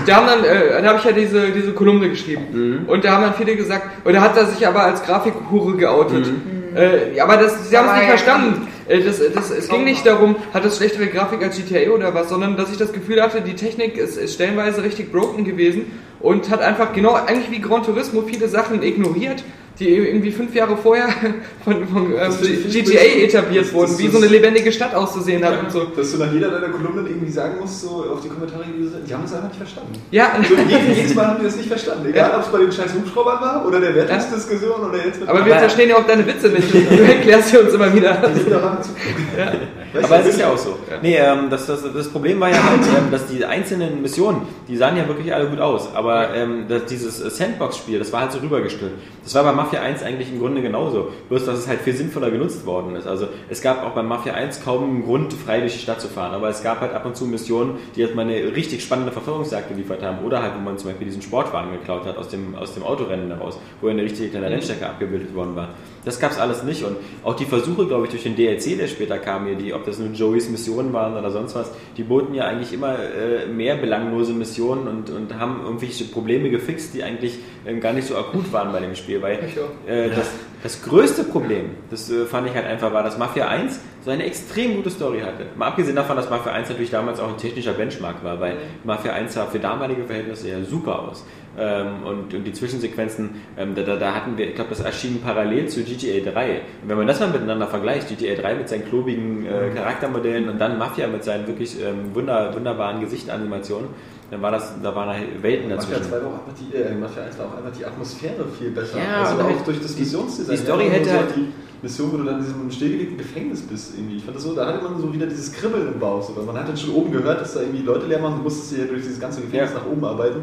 da 0.07 0.17
haben 0.17 0.27
dann, 0.27 0.45
äh, 0.45 0.83
da 0.83 0.89
habe 0.89 0.99
ich 0.99 1.05
ja 1.05 1.13
diese, 1.13 1.51
diese 1.51 1.73
Kolumne 1.73 2.11
geschrieben. 2.11 2.85
Und 2.89 3.05
da 3.05 3.13
haben 3.13 3.23
dann 3.23 3.35
viele 3.35 3.55
gesagt, 3.55 4.05
und 4.05 4.13
da 4.13 4.21
hat 4.21 4.37
er 4.37 4.47
sich 4.47 4.67
aber 4.67 4.83
als 4.83 5.03
Grafikhure 5.05 5.77
geoutet. 5.77 6.27
Äh, 6.75 7.21
aber 7.21 7.37
das, 7.37 7.71
sie 7.71 7.79
haben 7.79 7.87
es 7.89 7.95
nicht 7.95 8.03
ja, 8.03 8.09
verstanden. 8.09 8.69
Äh, 8.89 9.03
Das, 9.03 9.21
das, 9.35 9.51
es 9.51 9.69
ging 9.69 9.85
nicht 9.85 10.05
darum, 10.07 10.37
hat 10.53 10.65
es 10.65 10.79
schlechtere 10.79 11.07
Grafik 11.07 11.43
als 11.43 11.57
GTA 11.57 11.91
oder 11.91 12.13
was, 12.15 12.29
sondern 12.29 12.57
dass 12.57 12.71
ich 12.71 12.79
das 12.79 12.93
Gefühl 12.93 13.23
hatte, 13.23 13.41
die 13.41 13.55
Technik 13.55 13.97
ist, 13.97 14.17
ist 14.17 14.35
stellenweise 14.35 14.83
richtig 14.83 15.13
broken 15.13 15.45
gewesen 15.45 15.87
und 16.21 16.51
hat 16.51 16.61
einfach 16.61 16.93
genau, 16.93 17.15
eigentlich 17.15 17.51
wie 17.51 17.61
Gran 17.61 17.83
Turismo, 17.85 18.23
viele 18.23 18.49
Sachen 18.49 18.83
ignoriert, 18.83 19.45
die 19.79 19.89
irgendwie 19.89 20.33
fünf 20.33 20.55
Jahre 20.55 20.77
vorher 20.77 21.09
von, 21.65 21.87
von 21.87 22.13
ähm, 22.13 22.33
GTA 22.71 22.99
etabliert 23.25 23.67
Das- 23.67 23.73
wurden, 23.73 23.93
das 23.93 23.99
wie 23.99 24.09
so 24.09 24.19
eine 24.19 24.27
lebendige 24.27 24.73
Stadt 24.73 24.95
auszusehen 24.95 25.45
hat 25.45 25.63
und 25.63 25.71
so. 25.71 25.85
Dass 25.85 26.11
du 26.13 26.19
nach 26.19 26.33
jeder 26.33 26.51
deiner 26.51 26.69
Kolumnen 26.69 27.07
irgendwie 27.07 27.31
sagen 27.31 27.55
musst, 27.61 27.83
so 27.83 28.05
auf 28.13 28.21
die 28.21 28.29
Kommentare, 28.29 28.65
die 28.67 29.15
haben 29.15 29.25
es 29.25 29.33
einfach 29.33 29.49
nicht 29.49 29.57
verstanden. 29.59 29.93
Ja, 30.11 30.33
So, 30.49 30.55
jedes, 30.97 31.15
Mal 31.15 31.27
haben 31.27 31.39
die 31.41 31.45
das 31.45 31.57
nicht 31.57 31.69
verstanden. 31.69 32.07
Egal, 32.09 32.31
Ja. 32.31 32.37
ob 32.39 32.45
es 32.45 32.49
bei 32.49 32.59
den 32.59 32.73
scheiß 32.73 32.95
Hubschraubern 32.95 33.41
war 33.41 33.65
oder 33.67 33.81
der 33.81 33.95
Wertungsdiskussion 33.95 34.81
oder 34.89 35.05
jetzt 35.05 35.21
mit 35.21 35.29
aber 35.29 35.45
wir 35.47 35.55
verstehen 35.57 35.91
ja 35.91 35.97
auch 35.97 36.07
deine 36.07 36.27
Witze 36.27 36.49
nicht. 36.49 36.69
Du 36.91 37.03
erklärst 37.05 37.49
sie 37.51 37.59
uns 37.59 37.73
immer 37.75 37.95
wieder. 37.95 38.15
Die 38.35 38.41
sind 38.41 38.53
doch 38.53 38.63
am 38.63 38.83
Zugucken. 38.83 39.61
Weißt 39.93 40.05
Aber 40.05 40.21
es 40.21 40.27
ist 40.27 40.41
ja 40.41 40.51
auch 40.51 40.59
so. 40.59 40.77
Nee, 41.03 41.17
ähm, 41.17 41.49
das, 41.51 41.67
das, 41.67 41.83
das 41.83 42.09
Problem 42.09 42.41
war 42.41 42.51
ja 42.51 42.63
halt, 42.63 42.81
ähm, 42.97 43.11
dass 43.11 43.27
die 43.27 43.45
einzelnen 43.45 44.03
Missionen, 44.03 44.43
die 44.69 44.77
sahen 44.77 44.97
ja 44.97 45.07
wirklich 45.09 45.33
alle 45.33 45.47
gut 45.47 45.61
aus. 45.61 45.95
Aber 45.95 46.35
ähm, 46.35 46.67
dass 46.69 46.85
dieses 46.87 47.19
Sandbox-Spiel, 47.19 47.99
das 47.99 48.13
war 48.13 48.23
halt 48.23 48.33
so 48.33 48.39
rübergestülpt. 48.39 48.99
Das 49.25 49.35
war 49.35 49.45
bei 49.45 49.53
Mafia 49.53 49.81
1 49.81 50.03
eigentlich 50.03 50.31
im 50.31 50.41
Grunde 50.41 50.63
genauso. 50.63 51.09
Bloß, 51.29 51.47
dass 51.47 51.59
es 51.59 51.69
halt 51.69 51.81
viel 51.81 51.95
sinnvoller 51.95 52.31
genutzt 52.31 52.67
worden 52.67 52.97
ist. 52.97 53.07
Also 53.07 53.29
es 53.49 53.63
gab 53.63 53.85
auch 53.85 53.91
bei 53.91 54.03
Mafia 54.03 54.35
1 54.35 54.65
kaum 54.65 54.85
einen 54.85 55.05
Grund, 55.05 55.33
frei 55.33 55.61
durch 55.61 55.73
die 55.73 55.81
Stadt 55.81 56.01
zu 56.01 56.09
fahren. 56.09 56.33
Aber 56.33 56.49
es 56.49 56.63
gab 56.63 56.81
halt 56.81 56.93
ab 56.93 57.07
und 57.07 57.17
zu 57.17 57.27
Missionen, 57.27 57.79
die 57.97 58.05
halt 58.05 58.15
mal 58.15 58.23
eine 58.23 58.55
richtig 58.55 58.83
spannende 58.83 59.13
Verfolgungsjagd 59.13 59.69
geliefert 59.69 60.03
haben. 60.03 60.25
Oder 60.25 60.43
halt, 60.43 60.55
wo 60.55 60.61
man 60.61 60.79
zum 60.79 60.91
Beispiel 60.91 61.07
diesen 61.07 61.23
Sportwagen 61.23 61.73
geklaut 61.73 62.05
hat 62.07 62.17
aus 62.17 62.29
dem, 62.29 62.55
aus 62.55 62.75
dem 62.75 62.83
Autorennen 62.83 63.29
heraus, 63.29 63.59
wo 63.81 63.89
eine 63.89 64.03
richtige 64.03 64.29
kleine 64.29 64.51
Rennstrecke 64.51 64.87
abgebildet 64.87 65.35
worden 65.35 65.57
war. 65.57 65.71
Das 66.05 66.19
gab 66.21 66.31
es 66.31 66.39
alles 66.39 66.63
nicht. 66.63 66.85
Und 66.85 66.97
auch 67.23 67.35
die 67.35 67.45
Versuche, 67.45 67.87
glaube 67.87 68.05
ich, 68.05 68.11
durch 68.11 68.23
den 68.23 68.37
DLC, 68.37 68.79
der 68.79 68.89
später 68.89 69.19
kam, 69.19 69.47
hier, 69.47 69.57
die, 69.57 69.75
ob 69.79 69.87
das 69.87 69.99
nun 69.99 70.15
Joeys 70.15 70.49
Missionen 70.49 70.93
waren 70.93 71.17
oder 71.17 71.31
sonst 71.31 71.55
was, 71.55 71.71
die 71.97 72.03
boten 72.03 72.35
ja 72.35 72.45
eigentlich 72.45 72.73
immer 72.73 72.97
äh, 72.99 73.47
mehr 73.47 73.77
belanglose 73.77 74.33
Missionen 74.33 74.87
und, 74.87 75.11
und 75.11 75.39
haben 75.39 75.63
irgendwelche 75.65 76.05
Probleme 76.05 76.51
gefixt, 76.51 76.95
die 76.95 77.03
eigentlich 77.03 77.39
ähm, 77.67 77.81
gar 77.81 77.93
nicht 77.93 78.07
so 78.07 78.17
akut 78.17 78.53
waren 78.53 78.73
bei 78.73 78.81
dem 78.81 78.95
Spiel. 78.95 79.23
Weil 79.23 79.39
äh, 79.87 80.11
das, 80.11 80.31
Das 80.63 80.83
größte 80.83 81.23
Problem, 81.23 81.71
das 81.91 82.11
äh, 82.11 82.25
fand 82.25 82.49
ich 82.49 82.55
halt 82.55 82.67
einfach, 82.67 82.93
war, 82.93 83.05
dass 83.05 83.17
Mafia 83.17 83.47
1 83.47 83.79
so 84.05 84.11
eine 84.11 84.25
extrem 84.25 84.75
gute 84.75 84.91
Story 84.91 85.21
hatte. 85.21 85.47
Mal 85.57 85.69
abgesehen 85.69 85.95
davon, 85.95 86.17
dass 86.17 86.29
Mafia 86.29 86.53
1 86.53 86.69
natürlich 86.69 86.91
damals 86.91 87.21
auch 87.21 87.29
ein 87.29 87.37
technischer 87.37 87.75
Benchmark 87.75 88.25
war, 88.25 88.41
weil 88.41 88.57
Mafia 88.83 89.13
1 89.13 89.35
sah 89.35 89.47
für 89.47 89.61
damalige 89.61 90.05
Verhältnisse 90.05 90.49
ja 90.49 90.61
super 90.65 90.99
aus. 90.99 91.25
Ähm, 91.57 92.03
und, 92.05 92.35
und 92.35 92.45
die 92.45 92.53
Zwischensequenzen, 92.53 93.31
ähm, 93.57 93.75
da, 93.77 93.83
da, 93.83 93.97
da 93.97 94.15
hatten 94.15 94.37
wir, 94.37 94.49
ich 94.49 94.55
glaube, 94.57 94.71
das 94.71 94.81
erschien 94.81 95.21
parallel 95.21 95.69
zu 95.69 95.85
GTA 95.85 96.29
3. 96.29 96.51
Und 96.83 96.89
wenn 96.89 96.97
man 96.97 97.07
das 97.07 97.21
mal 97.21 97.29
miteinander 97.29 97.69
vergleicht, 97.69 98.09
GTA 98.09 98.41
3 98.41 98.55
mit 98.57 98.69
seinen 98.69 98.85
klobigen 98.85 99.47
äh, 99.47 99.71
Charaktermodellen 99.75 100.49
und 100.49 100.59
dann 100.59 100.79
Mafia 100.79 101.07
mit 101.07 101.23
seinen 101.23 101.47
wirklich 101.47 101.77
ähm, 101.81 102.15
wunder, 102.15 102.53
wunderbaren 102.55 103.01
Gesichtanimationen, 103.01 103.89
dann 104.31 104.43
war 104.43 104.51
das, 104.51 104.73
da 104.83 104.95
waren 104.95 105.17
Welten 105.43 105.69
Mafia 105.71 105.77
dazwischen. 105.97 106.11
2 106.11 106.21
war 106.23 106.29
auch 106.29 106.33
einfach 106.35 106.53
die, 106.61 106.75
äh, 106.77 106.95
Mafia 106.95 107.23
1 107.25 107.39
war 107.39 107.47
auch 107.47 107.57
einfach 107.57 107.77
die 107.79 107.85
Atmosphäre 107.87 108.45
viel 108.59 108.71
besser. 108.71 108.99
Ja, 108.99 109.23
also 109.25 109.43
auch 109.43 109.65
durch 109.65 109.81
das 109.81 109.99
Missionsdesign. 109.99 110.57
die 110.57 110.63
Story 110.63 110.89
hätte 110.91 111.13
halt- 111.13 111.37
die 111.37 111.49
Mission, 111.81 112.13
wo 112.13 112.17
du 112.19 112.25
dann 112.25 112.39
in 112.41 112.45
diesem 112.45 112.71
stillgelegten 112.71 113.17
Gefängnis 113.19 113.63
bist 113.63 113.95
irgendwie. 113.97 114.17
Ich 114.17 114.25
fand 114.25 114.37
das 114.37 114.43
so, 114.43 114.55
da 114.55 114.67
hatte 114.67 114.83
man 114.83 115.01
so 115.01 115.13
wieder 115.13 115.27
dieses 115.27 115.53
Kribbeln 115.53 115.87
im 115.93 115.99
Bauch. 116.01 116.23
So. 116.23 116.37
weil 116.37 116.45
Man 116.45 116.59
hat 116.59 116.69
dann 116.69 116.77
schon 116.77 116.91
oben 116.91 117.13
gehört, 117.13 117.41
dass 117.41 117.55
da 117.55 117.61
irgendwie 117.61 117.83
Leute 117.85 118.07
leer 118.07 118.19
machen, 118.19 118.39
du 118.39 118.43
musstest 118.43 118.77
ja 118.79 118.85
durch 118.85 119.03
dieses 119.03 119.21
ganze 119.21 119.41
Gefängnis 119.41 119.71
Ja. 119.71 119.79
nach 119.79 119.87
oben 119.87 120.05
arbeiten, 120.05 120.41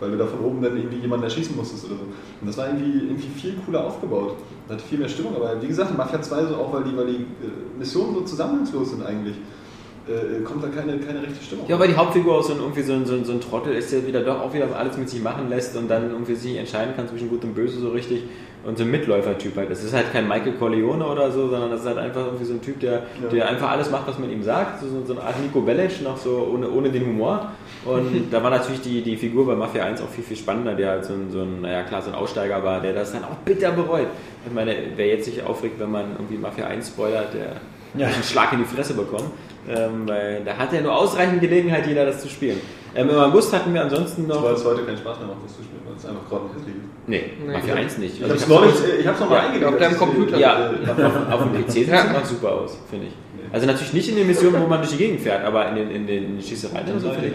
weil 0.00 0.10
du 0.10 0.16
da 0.18 0.26
von 0.26 0.40
oben 0.40 0.60
dann 0.60 0.76
irgendwie 0.76 0.96
jemanden 0.98 1.24
erschießen 1.24 1.56
musstest 1.56 1.84
oder 1.86 1.94
so. 1.94 2.02
Und 2.02 2.46
das 2.48 2.56
war 2.58 2.66
irgendwie, 2.66 2.98
irgendwie 3.06 3.28
viel 3.28 3.54
cooler 3.64 3.84
aufgebaut. 3.86 4.34
Das 4.66 4.76
hatte 4.78 4.88
viel 4.88 4.98
mehr 4.98 5.08
Stimmung, 5.08 5.36
aber 5.36 5.62
wie 5.62 5.68
gesagt, 5.68 5.96
Mafia 5.96 6.20
2 6.20 6.46
so 6.46 6.56
auch, 6.56 6.72
weil 6.74 6.82
die, 6.82 6.96
weil 6.96 7.06
die 7.06 7.14
äh, 7.14 7.78
Missionen 7.78 8.14
so 8.16 8.20
zusammenhangslos 8.22 8.90
sind 8.90 9.06
eigentlich, 9.06 9.36
äh, 10.08 10.42
kommt 10.42 10.64
da 10.64 10.68
keine, 10.68 10.98
keine 10.98 11.22
rechte 11.22 11.44
Stimmung. 11.44 11.66
Ja, 11.68 11.78
weil 11.78 11.88
die 11.88 11.96
Hauptfigur 11.96 12.38
auch 12.38 12.42
so 12.42 12.52
ein, 12.54 12.60
irgendwie 12.60 12.82
so 12.82 12.92
ein, 12.92 13.06
so, 13.06 13.14
ein, 13.14 13.24
so 13.24 13.32
ein 13.32 13.40
Trottel 13.40 13.74
ist, 13.74 13.92
der 13.92 14.06
wieder 14.06 14.20
doch 14.20 14.40
auch 14.40 14.52
wieder 14.52 14.66
alles 14.76 14.96
mit 14.96 15.08
sich 15.08 15.22
machen 15.22 15.48
lässt 15.48 15.76
und 15.76 15.88
dann 15.88 16.10
irgendwie 16.10 16.34
sich 16.34 16.56
entscheiden 16.56 16.94
kann 16.96 17.08
zwischen 17.08 17.28
Gut 17.28 17.44
und 17.44 17.54
Böse 17.54 17.78
so 17.80 17.90
richtig. 17.90 18.24
Und 18.64 18.78
so 18.78 18.84
ein 18.84 18.92
Mitläufertyp 18.92 19.56
halt. 19.56 19.70
Das 19.72 19.82
ist 19.82 19.92
halt 19.92 20.12
kein 20.12 20.28
Michael 20.28 20.52
Corleone 20.52 21.04
oder 21.04 21.32
so, 21.32 21.48
sondern 21.48 21.70
das 21.72 21.80
ist 21.80 21.86
halt 21.86 21.98
einfach 21.98 22.26
irgendwie 22.26 22.44
so 22.44 22.52
ein 22.52 22.62
Typ, 22.62 22.78
der, 22.78 23.02
Ja. 23.20 23.28
der 23.32 23.48
einfach 23.48 23.70
alles 23.72 23.90
macht, 23.90 24.06
was 24.06 24.20
man 24.20 24.30
ihm 24.30 24.44
sagt. 24.44 24.80
So, 24.80 24.86
so 25.04 25.12
eine 25.14 25.22
Art 25.22 25.40
Nico 25.42 25.60
Bellic, 25.62 26.00
noch 26.02 26.16
so 26.16 26.48
ohne, 26.52 26.70
ohne 26.70 26.88
den 26.90 27.04
Humor. 27.04 27.50
Und 27.84 28.26
da 28.30 28.40
war 28.40 28.50
natürlich 28.50 28.80
die, 28.80 29.02
die 29.02 29.16
Figur 29.16 29.46
bei 29.46 29.56
Mafia 29.56 29.84
1 29.84 30.00
auch 30.00 30.08
viel, 30.08 30.22
viel 30.22 30.36
spannender, 30.36 30.74
der 30.74 30.90
halt 30.90 31.04
so 31.04 31.12
ein, 31.12 31.28
so 31.32 31.40
ein, 31.40 31.60
naja 31.62 31.82
klar, 31.82 32.02
so 32.02 32.10
ein 32.10 32.14
Aussteiger 32.14 32.62
war, 32.62 32.80
der 32.80 32.92
das 32.92 33.10
dann 33.12 33.24
auch 33.24 33.34
bitter 33.44 33.72
bereut. 33.72 34.06
Ich 34.46 34.52
meine, 34.52 34.76
wer 34.94 35.08
jetzt 35.08 35.24
sich 35.24 35.42
aufregt, 35.42 35.80
wenn 35.80 35.90
man 35.90 36.12
irgendwie 36.12 36.36
Mafia 36.36 36.66
1 36.68 36.86
spoilert, 36.86 37.34
der 37.34 37.56
Ja. 38.00 38.06
einen 38.06 38.22
Schlag 38.22 38.52
in 38.52 38.60
die 38.60 38.64
Fresse 38.64 38.94
bekommen. 38.94 39.28
Ähm, 39.68 40.08
weil 40.08 40.42
da 40.44 40.56
hat 40.56 40.72
er 40.72 40.80
nur 40.82 40.94
ausreichend 40.96 41.40
Gelegenheit, 41.40 41.86
jeder 41.86 42.04
das 42.04 42.20
zu 42.20 42.28
spielen. 42.28 42.60
Ähm, 42.94 43.08
Im 43.08 43.16
August 43.16 43.52
hatten 43.52 43.72
wir 43.72 43.82
ansonsten 43.82 44.26
noch. 44.26 44.42
Weil 44.42 44.54
es 44.54 44.64
heute 44.64 44.82
keinen 44.82 44.98
Spaß 44.98 45.18
mehr 45.18 45.28
macht, 45.28 45.38
das 45.44 45.56
zu 45.56 45.62
spielen, 45.62 45.80
weil 45.86 45.96
es 45.96 46.04
einfach 46.04 46.28
grottenhässlich 46.28 46.74
ist. 46.74 46.82
Nee, 47.06 47.24
Nee. 47.46 47.52
Mafia 47.52 47.74
1 47.74 47.98
nicht. 47.98 48.16
Ich 48.16 48.22
Also 48.22 48.34
hab's 48.34 48.48
hab's- 48.48 48.84
äh, 48.84 48.96
ich 49.00 49.06
hab's 49.06 49.20
nochmal 49.20 49.38
Ja, 49.38 49.44
eingelegt. 49.46 49.72
auf 49.72 49.78
deinem 49.78 49.96
Computer. 49.98 50.38
Ja, 50.38 50.70
äh, 50.72 51.02
auf, 51.04 51.32
auf 51.32 51.42
dem 51.42 51.64
PC 51.64 51.70
sieht 51.70 51.82
es 51.84 51.88
Ja. 51.92 52.04
immer 52.10 52.24
super 52.24 52.52
aus, 52.52 52.78
finde 52.90 53.06
ich. 53.06 53.12
Also 53.52 53.66
natürlich 53.66 53.92
nicht 53.92 54.08
in 54.08 54.16
den 54.16 54.26
Missionen, 54.26 54.62
wo 54.62 54.66
man 54.66 54.78
durch 54.78 54.92
die 54.92 54.96
Gegend 54.96 55.20
fährt, 55.20 55.44
aber 55.44 55.68
in 55.68 55.76
den, 55.76 55.90
in 55.90 56.06
den, 56.06 56.40
Schießereien 56.40 56.90
und 56.90 57.00
so 57.00 57.10
finde 57.10 57.28
ich. 57.28 57.34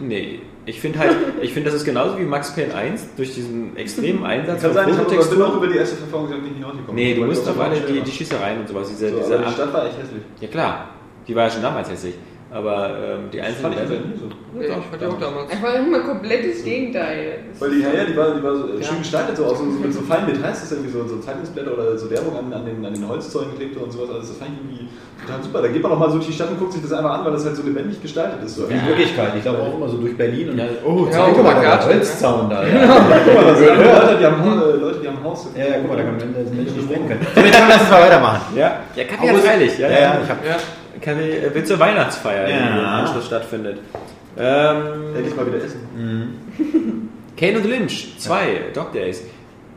Nee, 0.00 0.40
ich 0.66 0.80
finde 0.80 0.98
halt, 0.98 1.14
ich 1.40 1.52
finde 1.52 1.70
das 1.70 1.78
ist 1.80 1.84
genauso 1.84 2.18
wie 2.18 2.24
Max 2.24 2.52
Payne 2.52 2.74
1 2.74 3.10
durch 3.16 3.32
diesen 3.34 3.76
extremen 3.76 4.24
Einsatz 4.24 4.60
Kann 4.62 4.72
sein, 4.74 4.88
ich 4.88 5.28
bin 5.30 5.42
auch 5.42 5.56
über 5.56 5.68
die 5.68 5.76
erste 5.76 5.96
Verfolgung 5.96 6.42
nicht 6.42 6.54
hinausgekommen. 6.56 6.94
Nee, 6.96 7.14
du 7.14 7.22
musst 7.24 7.46
doch 7.46 7.56
alle 7.60 7.76
die, 7.80 8.00
die 8.00 8.10
Schießereien 8.10 8.60
und 8.60 8.68
sowas, 8.68 8.88
diese, 8.88 9.10
So, 9.10 9.18
diese 9.18 9.34
aber 9.38 9.44
die 9.46 9.52
Stadt 9.52 9.72
war 9.72 9.86
echt 9.86 9.98
hässlich. 9.98 10.22
Ja 10.40 10.48
klar, 10.48 10.88
die 11.26 11.34
war 11.34 11.44
ja 11.44 11.50
schon 11.50 11.62
damals 11.62 11.90
hässlich. 11.90 12.14
Aber 12.52 12.90
ähm, 13.02 13.30
die 13.32 13.40
einzelnen 13.40 13.62
Fand 13.72 13.74
ich 13.76 13.80
Level. 13.88 14.12
so. 14.20 14.60
Ja, 14.60 14.76
ich 14.76 14.84
fand 14.84 15.00
die 15.00 15.06
auch 15.06 15.18
damals. 15.18 15.50
Einfach 15.50 15.74
immer 15.74 16.00
komplettes 16.00 16.62
Gegenteil. 16.62 17.48
Das 17.50 17.62
Weil 17.62 17.70
die, 17.70 17.80
ja, 17.80 17.88
ja, 17.88 18.04
die 18.04 18.14
war, 18.14 18.34
die 18.34 18.42
war 18.42 18.54
so 18.54 18.68
äh, 18.68 18.76
Ja. 18.76 18.84
schön 18.84 18.98
gestaltet, 18.98 19.38
so, 19.38 19.46
auch 19.46 19.56
so, 19.56 19.64
mit 19.64 19.90
so 19.94 20.02
feinen 20.02 20.26
Details, 20.26 20.60
das 20.60 20.64
ist 20.64 20.72
irgendwie 20.72 20.92
so, 20.92 21.08
so 21.08 21.16
Zeitungsblätter 21.20 21.72
oder 21.72 21.96
so 21.96 22.10
Werbung 22.10 22.36
an, 22.36 22.52
an, 22.52 22.66
den, 22.66 22.84
an 22.84 22.92
den 22.92 23.08
Holzzäunen 23.08 23.52
geklebt 23.52 23.78
und 23.80 23.90
sowas. 23.90 24.10
Also 24.10 24.28
das 24.28 24.36
fand 24.36 24.50
ich 24.52 24.58
irgendwie 24.68 24.84
total 25.24 25.42
super. 25.42 25.62
Da 25.62 25.68
geht 25.68 25.82
man 25.82 25.92
auch 25.92 25.98
mal 25.98 26.10
so 26.10 26.16
durch 26.16 26.26
die 26.26 26.34
Stadt 26.34 26.50
und 26.50 26.58
guckt 26.58 26.74
sich 26.74 26.82
das 26.82 26.92
einfach 26.92 27.12
an, 27.20 27.24
weil 27.24 27.32
das 27.32 27.46
halt 27.46 27.56
so 27.56 27.62
lebendig 27.62 28.02
gestaltet 28.02 28.44
ist. 28.44 28.54
So. 28.56 28.66
Die 28.68 28.86
Wirklichkeit, 28.86 29.32
ich 29.34 29.42
glaube 29.42 29.58
auch 29.62 29.74
immer 29.74 29.88
so 29.88 29.96
durch 29.96 30.14
Berlin 30.14 30.50
und 30.50 30.58
Ja, 30.58 30.66
oh, 30.84 31.08
Ja, 31.10 31.28
guck 31.32 31.42
mal, 31.42 31.54
da 31.54 31.60
Plakate, 31.60 31.88
der 31.88 31.96
Holzzaun 31.96 32.50
da. 32.50 32.66
Ja. 32.68 33.22
Guck 33.24 33.32
mal, 33.34 33.46
was 33.48 33.60
ja. 33.64 33.72
Leute, 33.72 34.18
die 34.20 34.26
am, 34.26 34.36
äh, 34.44 34.76
Leute, 34.76 34.98
die 35.00 35.08
am 35.08 35.24
Haus 35.24 35.48
Ja, 35.56 35.64
ja, 35.64 35.72
guck 35.80 35.88
mal, 35.88 35.96
da 35.96 36.02
kann 36.04 36.18
man 36.18 36.34
Menschen 36.34 36.76
nicht 36.76 36.84
sprechen 36.84 37.08
können. 37.08 37.26
So, 37.34 37.40
jetzt 37.40 37.58
lass 37.66 37.80
uns 37.80 37.90
mal 37.90 38.02
weitermachen. 38.02 38.40
Ja, 38.54 38.80
ja 38.94 39.04
freilich. 39.40 39.78
Ja, 39.78 39.88
Ja, 39.88 39.98
ja, 40.00 40.18
ich 40.22 40.28
hab 40.28 40.44
Ja. 40.44 40.56
Kaffee 41.02 41.38
äh, 41.38 41.54
wird 41.54 41.66
zur 41.66 41.78
Weihnachtsfeier, 41.78 42.46
die 42.46 42.52
Ja. 42.52 42.78
im 42.78 42.84
Anschluss 42.86 43.26
stattfindet. 43.26 43.78
Ähm, 44.38 45.14
endlich 45.14 45.36
mal 45.36 45.46
wieder 45.46 45.58
essen. 45.62 46.38
Kane 47.36 47.58
und 47.58 47.66
Lynch 47.66 48.14
2, 48.18 48.70
Dog 48.72 48.92
Days. 48.92 49.22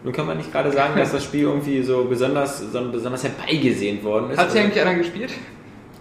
Nun 0.03 0.13
kann 0.13 0.27
man 0.27 0.37
nicht 0.37 0.51
gerade 0.51 0.71
sagen, 0.71 0.97
dass 0.97 1.11
das 1.11 1.23
Spiel 1.23 1.41
irgendwie 1.43 1.81
so 1.81 2.05
besonders, 2.05 2.59
so 2.59 2.91
besonders 2.91 3.23
herbeigesehnt 3.23 4.03
worden 4.03 4.29
ist. 4.31 4.37
Hat 4.37 4.51
sie 4.51 4.59
eigentlich 4.59 4.81
einer 4.81 4.95
gespielt? 4.95 5.31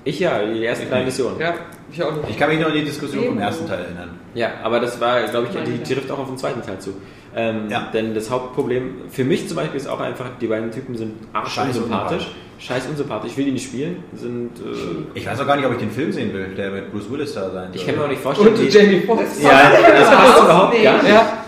ich 0.04 0.20
ja, 0.20 0.44
die 0.44 0.64
ersten 0.64 0.88
drei 0.90 1.02
Missionen. 1.02 1.40
Ja. 1.40 1.46
Ja, 1.50 1.54
ich 1.90 2.02
auch 2.02 2.14
nicht. 2.14 2.30
Ich 2.30 2.38
kann 2.38 2.50
mich 2.50 2.60
noch 2.60 2.68
an 2.68 2.74
die 2.74 2.84
Diskussion 2.84 3.24
vom 3.24 3.38
ersten 3.38 3.66
Teil 3.66 3.80
erinnern. 3.80 4.18
aber 4.62 4.80
das 4.80 5.00
war, 5.00 5.22
glaube 5.22 5.48
ich, 5.50 5.82
die 5.82 5.94
trifft 5.94 6.10
auch 6.10 6.18
auf 6.18 6.28
den 6.28 6.38
zweiten 6.38 6.62
Teil 6.62 6.78
zu. 6.78 6.94
Ähm, 7.36 7.68
Ja. 7.68 7.88
Denn 7.92 8.14
das 8.14 8.30
Hauptproblem 8.30 9.02
für 9.10 9.24
mich 9.24 9.48
zum 9.48 9.56
Beispiel 9.56 9.76
ist 9.80 9.88
auch 9.88 10.00
einfach, 10.00 10.26
die 10.40 10.46
beiden 10.46 10.70
Typen 10.70 10.96
sind 10.96 11.14
arsch 11.32 11.52
Scheiß 11.54 11.76
unsympathisch. 11.76 12.26
Scheiß 12.58 12.86
unsympathisch. 12.86 13.32
Ich 13.32 13.36
will 13.36 13.44
die 13.46 13.52
nicht 13.52 13.64
spielen. 13.66 14.04
Sind, 14.14 14.50
äh, 14.60 15.18
Ich 15.18 15.26
weiß 15.26 15.40
auch 15.40 15.46
gar 15.46 15.56
nicht, 15.56 15.66
ob 15.66 15.72
ich 15.72 15.78
den 15.78 15.90
Film 15.90 16.12
sehen 16.12 16.32
will, 16.32 16.46
der 16.56 16.70
mit 16.70 16.92
Bruce 16.92 17.10
Willis 17.10 17.34
da 17.34 17.50
sein 17.50 17.68
soll. 17.72 17.74
ich 17.74 17.84
kann 17.86 17.96
mir 17.96 18.04
auch 18.04 18.08
nicht 18.08 18.22
vorstellen, 18.22 18.54
Und 18.54 18.72
Jamie 18.72 19.00
Foxx. 19.00 19.42
Ja, 19.42 19.50
das 19.98 20.08
passt 20.10 20.42
überhaupt 20.44 20.72
nicht. 20.74 20.84
gar 20.84 21.02
nicht. 21.02 21.08
Ja. 21.12 21.38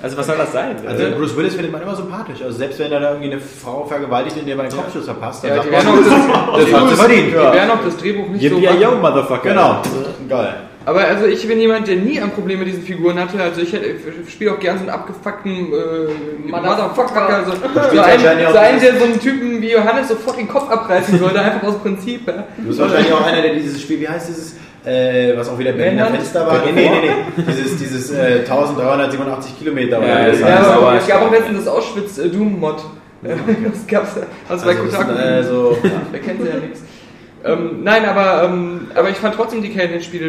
Also 0.00 0.16
was 0.16 0.26
soll 0.28 0.36
das 0.38 0.52
sein? 0.52 0.76
Also 0.86 1.04
Bruce 1.16 1.36
Willis 1.36 1.54
findet 1.54 1.72
man 1.72 1.82
immer 1.82 1.94
sympathisch. 1.96 2.40
Also 2.40 2.56
selbst 2.56 2.78
wenn 2.78 2.90
er 2.92 3.00
da 3.00 3.10
irgendwie 3.10 3.32
eine 3.32 3.40
Frau 3.40 3.84
vergewaltigt, 3.84 4.36
in 4.36 4.46
der 4.46 4.54
man 4.56 4.66
einen 4.66 4.74
Kopfschuss 4.76 5.04
verpasst, 5.06 5.42
dann 5.44 5.50
Ja, 5.50 5.56
sagt 5.56 5.66
die 5.68 5.72
man, 5.72 5.84
werden 5.86 6.00
auch 6.00 6.56
das, 6.56 6.64
das 6.70 6.80
hat 6.80 6.88
sie 6.88 6.94
verdient. 6.96 7.28
die 7.28 7.34
werden 7.34 7.70
auch 7.72 7.84
das 7.84 7.96
Drehbuch 7.96 8.28
nicht 8.28 8.48
so 8.48 8.56
Yippee 8.58 8.66
machen. 8.66 8.80
yo, 8.80 8.90
Motherfucker. 8.96 9.48
Genau. 9.48 9.82
Geil. 10.28 10.54
Aber 10.88 11.00
also 11.04 11.26
ich 11.26 11.46
bin 11.46 11.60
jemand, 11.60 11.86
der 11.86 11.96
nie 11.96 12.18
ein 12.18 12.30
Problem 12.30 12.60
mit 12.60 12.68
diesen 12.68 12.82
Figuren 12.82 13.18
hatte. 13.20 13.38
Also 13.42 13.60
ich, 13.60 13.72
hätte- 13.72 13.86
ich 14.26 14.32
spiele 14.32 14.52
auch 14.52 14.58
gern 14.58 14.76
so 14.78 14.82
einen 14.82 14.90
abgefuckten 14.90 15.50
äh, 15.72 16.50
Motherfucker. 16.50 17.44
So, 17.44 17.50
so, 17.52 17.56
spielst 17.58 18.04
einen, 18.04 18.22
wahrscheinlich 18.24 18.46
auch 18.46 18.52
so 18.52 18.58
einen, 18.58 18.80
der 18.80 18.98
so 18.98 19.04
einen 19.04 19.20
Typen 19.20 19.60
wie 19.60 19.72
Johannes 19.72 20.08
sofort 20.08 20.38
den 20.38 20.48
Kopf 20.48 20.70
abreißen 20.70 21.18
sollte, 21.18 21.40
einfach 21.40 21.68
aus 21.68 21.78
Prinzip. 21.78 22.26
Ja. 22.26 22.44
Du 22.56 22.68
bist 22.68 22.78
wahrscheinlich 22.80 23.12
auch 23.12 23.24
einer, 23.26 23.42
der 23.42 23.54
dieses 23.54 23.80
Spiel, 23.82 24.00
wie 24.00 24.08
heißt 24.08 24.28
dieses, 24.28 24.56
äh, 24.86 25.36
was 25.36 25.48
auch 25.50 25.58
wieder 25.58 25.72
Berliner 25.72 26.04
Männern? 26.04 26.14
Fenster 26.20 26.46
war? 26.46 26.62
Nee, 26.64 26.72
nee, 26.72 26.88
nee, 26.88 27.10
nee. 27.36 27.42
Dieses, 27.48 27.76
dieses 27.76 28.10
äh, 28.12 28.38
1387 28.40 29.58
Kilometer. 29.58 30.00
Ja, 30.02 30.26
das 30.28 30.40
ja, 30.40 30.48
Ja, 30.48 30.56
aber 30.60 30.86
aber- 30.88 30.96
es 30.98 31.06
gab 31.06 31.20
auch 31.22 31.30
letztens 31.30 31.64
das 31.64 31.68
Auschwitz 31.68 32.18
äh, 32.18 32.28
Doom 32.28 32.58
Mod. 32.60 32.82
Das 33.22 33.86
gab's 33.86 34.12
ja. 34.16 34.22
Das 34.48 34.64
war 34.64 34.70
Also, 34.70 34.84
das 34.84 34.94
Kotaku. 34.94 35.12
ist, 35.12 35.18
äh, 35.26 35.42
so, 35.44 35.78
Wer 36.12 36.20
kennt 36.20 36.40
ja 36.40 36.54
nichts. 36.60 36.80
Ähm, 37.44 37.84
nein, 37.84 38.04
aber, 38.04 38.44
ähm, 38.44 38.88
aber 38.94 39.10
ich 39.10 39.16
fand 39.16 39.34
trotzdem 39.34 39.62
die 39.62 39.70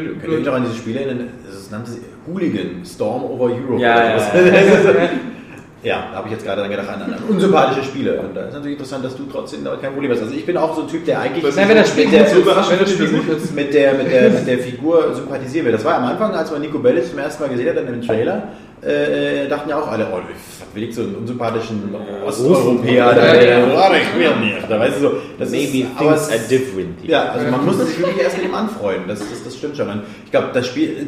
ihr 0.03 0.13
blöd. 0.13 0.37
mich 0.37 0.45
noch 0.45 0.53
an 0.53 0.63
diese 0.63 0.77
Spiele 0.77 1.01
erinnern? 1.01 1.29
Es 1.49 1.71
nannte 1.71 1.91
sich 1.91 2.01
Hooligan, 2.27 2.85
Storm 2.85 3.23
over 3.23 3.45
Europe. 3.45 3.81
Ja, 3.81 3.95
oder 3.95 4.09
ja, 4.09 4.19
sowas. 4.19 4.93
ja, 5.83 6.07
da 6.11 6.17
habe 6.17 6.27
ich 6.27 6.33
jetzt 6.33 6.45
gerade 6.45 6.61
dran 6.61 6.69
gedacht 6.69 6.89
an, 6.89 7.01
an 7.01 7.15
unsympathische 7.29 7.83
Spiele. 7.83 8.19
Und 8.19 8.35
da 8.35 8.45
ist 8.45 8.53
natürlich 8.53 8.73
interessant, 8.73 9.05
dass 9.05 9.15
du 9.15 9.23
trotzdem 9.31 9.63
kein 9.81 9.93
Problem 9.93 10.11
hast. 10.11 10.21
Also 10.21 10.33
ich 10.33 10.45
bin 10.45 10.57
auch 10.57 10.75
so 10.75 10.81
ein 10.81 10.87
Typ, 10.87 11.05
der 11.05 11.21
eigentlich 11.21 11.43
Nein, 11.55 11.69
wenn 11.69 11.77
das 11.77 11.89
Spiel 11.89 12.05
mit 12.05 12.13
der, 12.13 12.25
wenn 12.35 12.79
das 12.79 12.91
Spiel 12.91 13.05
ich 13.05 13.11
gut 13.11 13.29
das 13.35 13.43
ist. 13.43 13.55
mit 13.55 13.73
der, 13.73 13.93
mit 13.93 14.11
der, 14.11 14.29
mit 14.29 14.47
der 14.47 14.59
Figur 14.59 15.13
sympathisieren 15.15 15.65
will. 15.67 15.71
Das 15.73 15.85
war 15.85 15.95
am 15.95 16.05
Anfang, 16.05 16.33
als 16.33 16.51
man 16.51 16.61
Nico 16.61 16.79
Bellic 16.79 17.09
zum 17.09 17.19
ersten 17.19 17.43
Mal 17.43 17.49
gesehen 17.49 17.69
hat 17.69 17.77
in 17.77 17.85
dem 17.87 18.01
Trailer, 18.01 18.49
äh, 18.81 19.47
dachten 19.49 19.69
ja 19.69 19.77
auch 19.79 19.87
alle, 19.89 20.07
oh, 20.11 20.17
was 20.17 20.75
will 20.75 20.83
ich 20.83 20.95
so 20.95 21.01
einen 21.01 21.15
unsympathischen 21.15 21.93
Osteuropäer, 22.25 23.13
da, 23.13 23.33
ich 23.33 24.39
nicht. 24.39 24.69
Da 24.69 24.79
weißt 24.79 24.97
du 24.97 25.01
so, 25.01 25.11
das 25.37 25.49
Maybe 25.49 25.79
ist, 25.79 25.87
aber 25.97 26.09
things 26.15 26.21
es- 26.27 26.29
are 26.29 26.39
different. 26.49 27.03
ja, 27.05 27.23
also 27.31 27.47
man 27.49 27.65
muss 27.65 27.77
sich 27.77 27.99
wirklich 27.99 28.21
erst 28.21 28.37
mit 28.37 28.45
ihm 28.47 28.53
anfreunden. 28.53 29.07
Das, 29.07 29.19
das, 29.19 29.43
das 29.43 29.57
stimmt 29.57 29.75
schon. 29.75 29.87
Ich 30.25 30.31
glaube, 30.31 30.47
das 30.53 30.67
Spiel, 30.67 31.07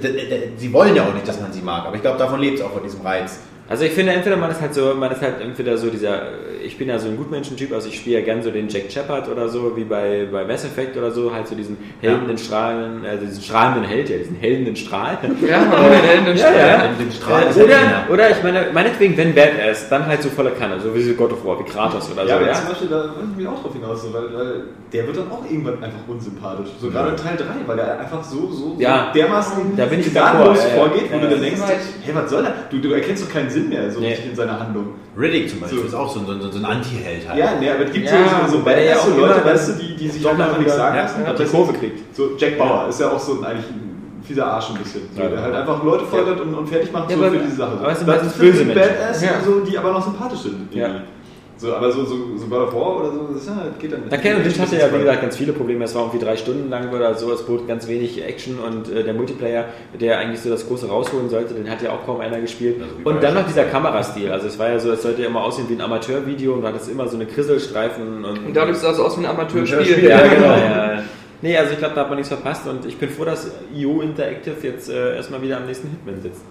sie 0.57 0.73
wollen 0.73 0.95
ja 0.95 1.03
auch 1.03 1.13
nicht, 1.13 1.27
dass 1.27 1.39
man 1.39 1.53
sie 1.53 1.61
mag, 1.61 1.85
aber 1.85 1.95
ich 1.95 2.01
glaube, 2.01 2.17
davon 2.17 2.39
lebt 2.41 2.59
es 2.59 2.65
auch 2.65 2.71
von 2.71 2.83
diesem 2.83 3.01
Reiz. 3.01 3.39
Also 3.71 3.85
ich 3.85 3.93
finde, 3.93 4.11
entweder 4.11 4.35
man 4.35 4.51
ist 4.51 4.59
halt 4.59 4.73
so, 4.73 4.93
man 4.99 5.09
ist 5.13 5.21
halt 5.21 5.39
entweder 5.39 5.77
so 5.77 5.89
dieser, 5.89 6.23
ich 6.61 6.77
bin 6.77 6.89
ja 6.89 6.99
so 6.99 7.07
ein 7.07 7.15
Gutmenschentyp, 7.15 7.71
also 7.71 7.87
ich 7.87 7.95
spiele 7.95 8.19
ja 8.19 8.25
gern 8.25 8.43
so 8.43 8.51
den 8.51 8.67
Jack 8.67 8.91
Shepard 8.91 9.29
oder 9.29 9.47
so, 9.47 9.77
wie 9.77 9.85
bei, 9.85 10.27
bei 10.29 10.43
Mass 10.43 10.65
Effect 10.65 10.97
oder 10.97 11.09
so, 11.09 11.33
halt 11.33 11.47
so 11.47 11.55
diesen 11.55 11.77
heldenden 12.01 12.37
Strahlen, 12.37 13.05
also 13.09 13.25
diesen 13.25 13.41
strahlenden 13.41 13.85
Held, 13.85 14.09
ja, 14.09 14.17
diesen 14.17 14.35
heldenden 14.35 14.75
Strahl. 14.75 15.17
Ja, 15.47 15.59
den 15.63 16.03
Helden 16.03 16.35
Ja, 16.37 16.51
ja. 16.51 16.87
Den, 16.87 16.97
den 17.07 17.11
Strahl 17.13 17.43
Oder, 17.55 17.69
ja 17.69 18.05
oder 18.11 18.29
ich 18.29 18.43
meine, 18.43 18.65
meinetwegen, 18.73 19.15
wenn 19.15 19.33
Badass, 19.33 19.87
dann 19.87 20.05
halt 20.05 20.21
so 20.21 20.27
voller 20.29 20.51
Kanne, 20.51 20.77
so 20.81 20.93
wie 20.93 21.13
God 21.13 21.31
of 21.31 21.45
War, 21.45 21.57
wie 21.59 21.63
Kratos 21.71 22.11
oder 22.11 22.23
Ja, 22.23 22.27
so. 22.27 22.35
aber 22.35 22.47
Ja, 22.47 22.53
zum 22.53 22.67
Beispiel, 22.67 22.87
da 22.89 22.95
wollte 23.03 23.27
ich 23.31 23.37
mich 23.37 23.47
auch 23.47 23.61
drauf 23.61 23.73
hinaus, 23.73 24.01
so, 24.03 24.13
weil, 24.13 24.33
weil 24.33 24.63
der 24.91 25.07
wird 25.07 25.15
dann 25.17 25.31
auch 25.31 25.45
irgendwann 25.49 25.81
einfach 25.81 26.01
unsympathisch. 26.09 26.67
So 26.81 26.89
gerade 26.89 27.11
in 27.11 27.15
Teil 27.15 27.37
3, 27.37 27.45
weil 27.67 27.79
er 27.79 27.99
einfach 28.01 28.21
so, 28.21 28.51
so, 28.51 28.75
Ja. 28.77 29.11
so 29.13 29.19
dermaßen 29.19 29.77
Da 29.77 29.85
bin 29.85 30.01
ich 30.01 30.13
ja, 30.13 30.33
ja. 30.33 30.53
vorgeht, 30.53 31.03
wo 31.09 31.15
Ja, 31.15 31.21
du 31.21 31.29
dann 31.29 31.43
ja. 31.43 31.49
denkst, 31.49 31.61
hey, 32.03 32.13
was 32.15 32.29
soll 32.29 32.43
das? 32.43 32.51
Du, 32.69 32.79
du 32.79 32.91
erkennst 32.93 33.23
doch 33.23 33.31
keinen 33.31 33.49
Sinn 33.49 33.60
mehr 33.69 33.89
so 33.91 33.99
Nee. 33.99 34.09
richtig 34.09 34.29
in 34.31 34.35
seiner 34.35 34.59
Handlung. 34.59 34.87
Riddick 35.17 35.49
zum 35.49 35.59
Beispiel 35.59 35.79
So. 35.79 35.85
ist 35.85 35.93
auch 35.93 36.09
so 36.13 36.19
ein, 36.21 36.25
so 36.25 36.31
ein, 36.33 36.41
so 36.51 36.57
ein 36.59 36.65
Anti-Held 36.65 37.27
halt. 37.27 37.37
Ja, 37.39 37.51
nee, 37.59 37.69
aber 37.69 37.85
es 37.85 37.91
gibt 37.91 38.05
Ja, 38.05 38.11
so, 38.11 38.45
so, 38.45 38.51
so 38.51 38.57
ja 38.59 38.63
Badass, 38.63 39.05
so 39.05 39.11
auch 39.11 39.17
Leute, 39.17 39.45
weißt 39.45 39.69
du, 39.69 39.73
die, 39.83 39.95
die 39.95 40.07
sich 40.09 40.21
doch 40.23 40.37
mal 40.37 40.43
einfach 40.45 40.57
nicht 40.57 40.67
wieder- 40.67 40.75
sagen 40.77 40.95
ja, 40.95 41.01
lassen. 41.03 41.21
ja, 41.21 41.27
aber 41.27 41.37
die 41.37 41.43
das 41.43 41.51
Kurve 41.51 41.71
ist- 41.73 41.79
kriegt. 41.79 42.15
So 42.15 42.29
Jack 42.37 42.57
Bauer 42.57 42.87
ist 42.89 42.99
ja 42.99 43.09
auch 43.11 43.19
so 43.19 43.33
ein, 43.39 43.45
eigentlich 43.45 43.65
ein 43.69 44.21
fieser 44.23 44.45
Arsch 44.47 44.69
ein 44.69 44.77
bisschen. 44.77 45.01
So, 45.15 45.21
Ja. 45.21 45.27
der 45.29 45.41
halt 45.41 45.55
einfach 45.55 45.83
Leute 45.83 46.05
foltert 46.05 46.39
und, 46.39 46.53
und 46.53 46.67
fertig 46.69 46.91
macht 46.93 47.09
Ja, 47.11 47.17
so 47.17 47.23
aber- 47.23 47.31
für 47.33 47.39
diese 47.43 47.55
Sache. 47.57 47.71
aber 47.79 47.91
es 47.91 47.97
sind 47.99 48.07
Das 48.07 48.21
sind 48.21 48.39
böse. 48.39 48.65
Badass, 48.65 49.21
Ja. 49.23 49.29
so, 49.43 49.59
die 49.59 49.77
aber 49.77 49.91
noch 49.91 50.03
sympathisch 50.03 50.39
sind. 50.39 50.67
irgendwie. 50.71 51.01
So, 51.61 51.75
aber 51.75 51.91
so, 51.91 52.03
so, 52.05 52.15
so 52.37 52.47
God 52.47 52.69
of 52.69 52.73
War 52.73 53.01
oder 53.01 53.11
so, 53.11 53.29
das 53.35 53.45
ja, 53.45 53.67
geht 53.79 53.91
dann. 53.91 54.09
Ken 54.19 54.37
und 54.37 54.43
Lynch 54.43 54.59
hatte 54.59 54.77
ja, 54.77 54.91
wie 54.91 54.97
gesagt, 54.97 55.21
ganz 55.21 55.37
viele 55.37 55.53
Probleme. 55.53 55.85
Es 55.85 55.93
war 55.93 56.01
irgendwie 56.01 56.25
drei 56.25 56.35
Stunden 56.35 56.71
lang 56.71 56.91
oder 56.91 57.13
so. 57.13 57.31
Es 57.31 57.43
bot 57.43 57.67
ganz 57.67 57.87
wenig 57.87 58.19
Action 58.23 58.57
und 58.57 58.91
äh, 58.91 59.03
der 59.03 59.13
Multiplayer, 59.13 59.65
der 59.99 60.17
eigentlich 60.17 60.41
so 60.41 60.49
das 60.49 60.67
Große 60.67 60.87
rausholen 60.87 61.29
sollte, 61.29 61.53
den 61.53 61.69
hat 61.69 61.83
ja 61.83 61.91
auch 61.91 62.03
kaum 62.03 62.19
einer 62.19 62.41
gespielt. 62.41 62.81
Also 62.81 62.95
und 63.07 63.21
dann 63.21 63.35
noch 63.35 63.45
dieser 63.45 63.65
Kamerastil. 63.65 64.31
Also 64.31 64.47
es 64.47 64.57
war 64.57 64.69
ja 64.69 64.79
so, 64.79 64.91
es 64.91 65.03
sollte 65.03 65.21
ja 65.21 65.27
immer 65.27 65.43
aussehen 65.43 65.65
wie 65.69 65.73
ein 65.73 65.81
Amateurvideo 65.81 66.53
und 66.53 66.61
du 66.61 66.67
hattest 66.67 66.89
immer 66.89 67.07
so 67.07 67.15
eine 67.15 67.27
Krisselstreifen 67.27 68.25
und. 68.25 68.47
Und 68.47 68.57
dadurch 68.57 68.77
sah 68.77 68.89
es 68.89 68.99
aus 68.99 69.19
wie 69.19 69.23
ein 69.23 69.29
Amateurspiel. 69.29 69.77
Amateurspiel, 69.77 70.09
ja, 70.09 70.27
genau. 70.27 70.47
Ja. 70.47 71.03
Nee, 71.43 71.57
also 71.57 71.71
ich 71.73 71.79
glaube, 71.79 71.95
da 71.95 72.01
hat 72.01 72.09
man 72.09 72.17
nichts 72.17 72.27
verpasst 72.27 72.67
und 72.67 72.85
ich 72.85 72.97
bin 72.97 73.09
froh, 73.09 73.25
dass 73.25 73.49
IO 73.73 74.01
Interactive 74.01 74.55
jetzt 74.61 74.89
äh, 74.89 75.15
erstmal 75.15 75.41
wieder 75.41 75.57
am 75.57 75.65
nächsten 75.65 75.89
Hitman 75.89 76.21
sitzt. 76.21 76.43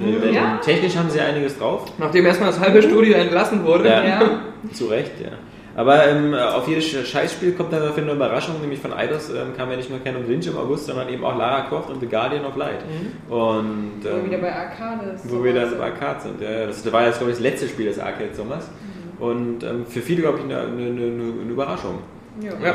Denn 0.00 0.32
Ja. 0.34 0.58
Technisch 0.64 0.96
haben 0.96 1.10
sie 1.10 1.20
einiges 1.20 1.58
drauf. 1.58 1.84
Nachdem 1.98 2.24
erstmal 2.26 2.50
das 2.50 2.60
halbe 2.60 2.82
Studio 2.82 3.14
entlassen 3.14 3.64
wurde. 3.64 3.88
Ja. 3.88 4.04
Ja. 4.04 4.20
Zu 4.72 4.86
Recht, 4.86 5.12
ja. 5.20 5.30
Aber 5.74 6.06
ähm, 6.06 6.34
auf 6.34 6.68
jedes 6.68 6.84
Scheißspiel 6.84 7.52
kommt 7.52 7.72
dann 7.72 7.80
dafür 7.80 8.02
eine 8.02 8.12
Überraschung, 8.12 8.60
nämlich 8.60 8.78
von 8.78 8.92
Eidos 8.92 9.30
ähm, 9.30 9.56
kam 9.56 9.70
ja 9.70 9.76
nicht 9.76 9.88
nur 9.88 10.00
Ken 10.00 10.16
und 10.16 10.28
Lynch 10.28 10.46
im 10.46 10.58
August, 10.58 10.84
sondern 10.86 11.08
eben 11.08 11.24
auch 11.24 11.34
Lara 11.36 11.62
Croft 11.62 11.88
und 11.88 11.98
The 12.00 12.06
Guardian 12.06 12.44
of 12.44 12.56
Light. 12.56 12.84
Und 13.30 14.00
Wo 14.02 14.04
wir 14.04 14.12
ähm, 14.18 14.26
wieder 14.26 14.38
bei 14.38 14.54
Arcade 14.54 15.12
ist. 15.14 15.30
wo 15.32 15.42
wir 15.42 15.54
dann 15.54 15.78
bei 15.78 15.84
Arcade 15.86 16.20
sind. 16.20 16.40
Ja, 16.42 16.66
das 16.66 16.92
war 16.92 17.06
jetzt, 17.06 17.18
glaube 17.18 17.30
ich, 17.32 17.38
das 17.38 17.42
letzte 17.42 17.68
Spiel 17.68 17.86
des 17.86 17.98
Arcade 17.98 18.34
Sommers. 18.34 18.68
Und 19.18 19.62
ähm, 19.64 19.86
für 19.86 20.00
viele, 20.00 20.20
glaube 20.22 20.38
ich, 20.38 20.44
eine, 20.44 20.60
eine, 20.60 20.66
eine, 20.90 21.02
eine 21.04 21.50
Überraschung. 21.50 21.98
Ja. 22.40 22.50
Ja. 22.62 22.74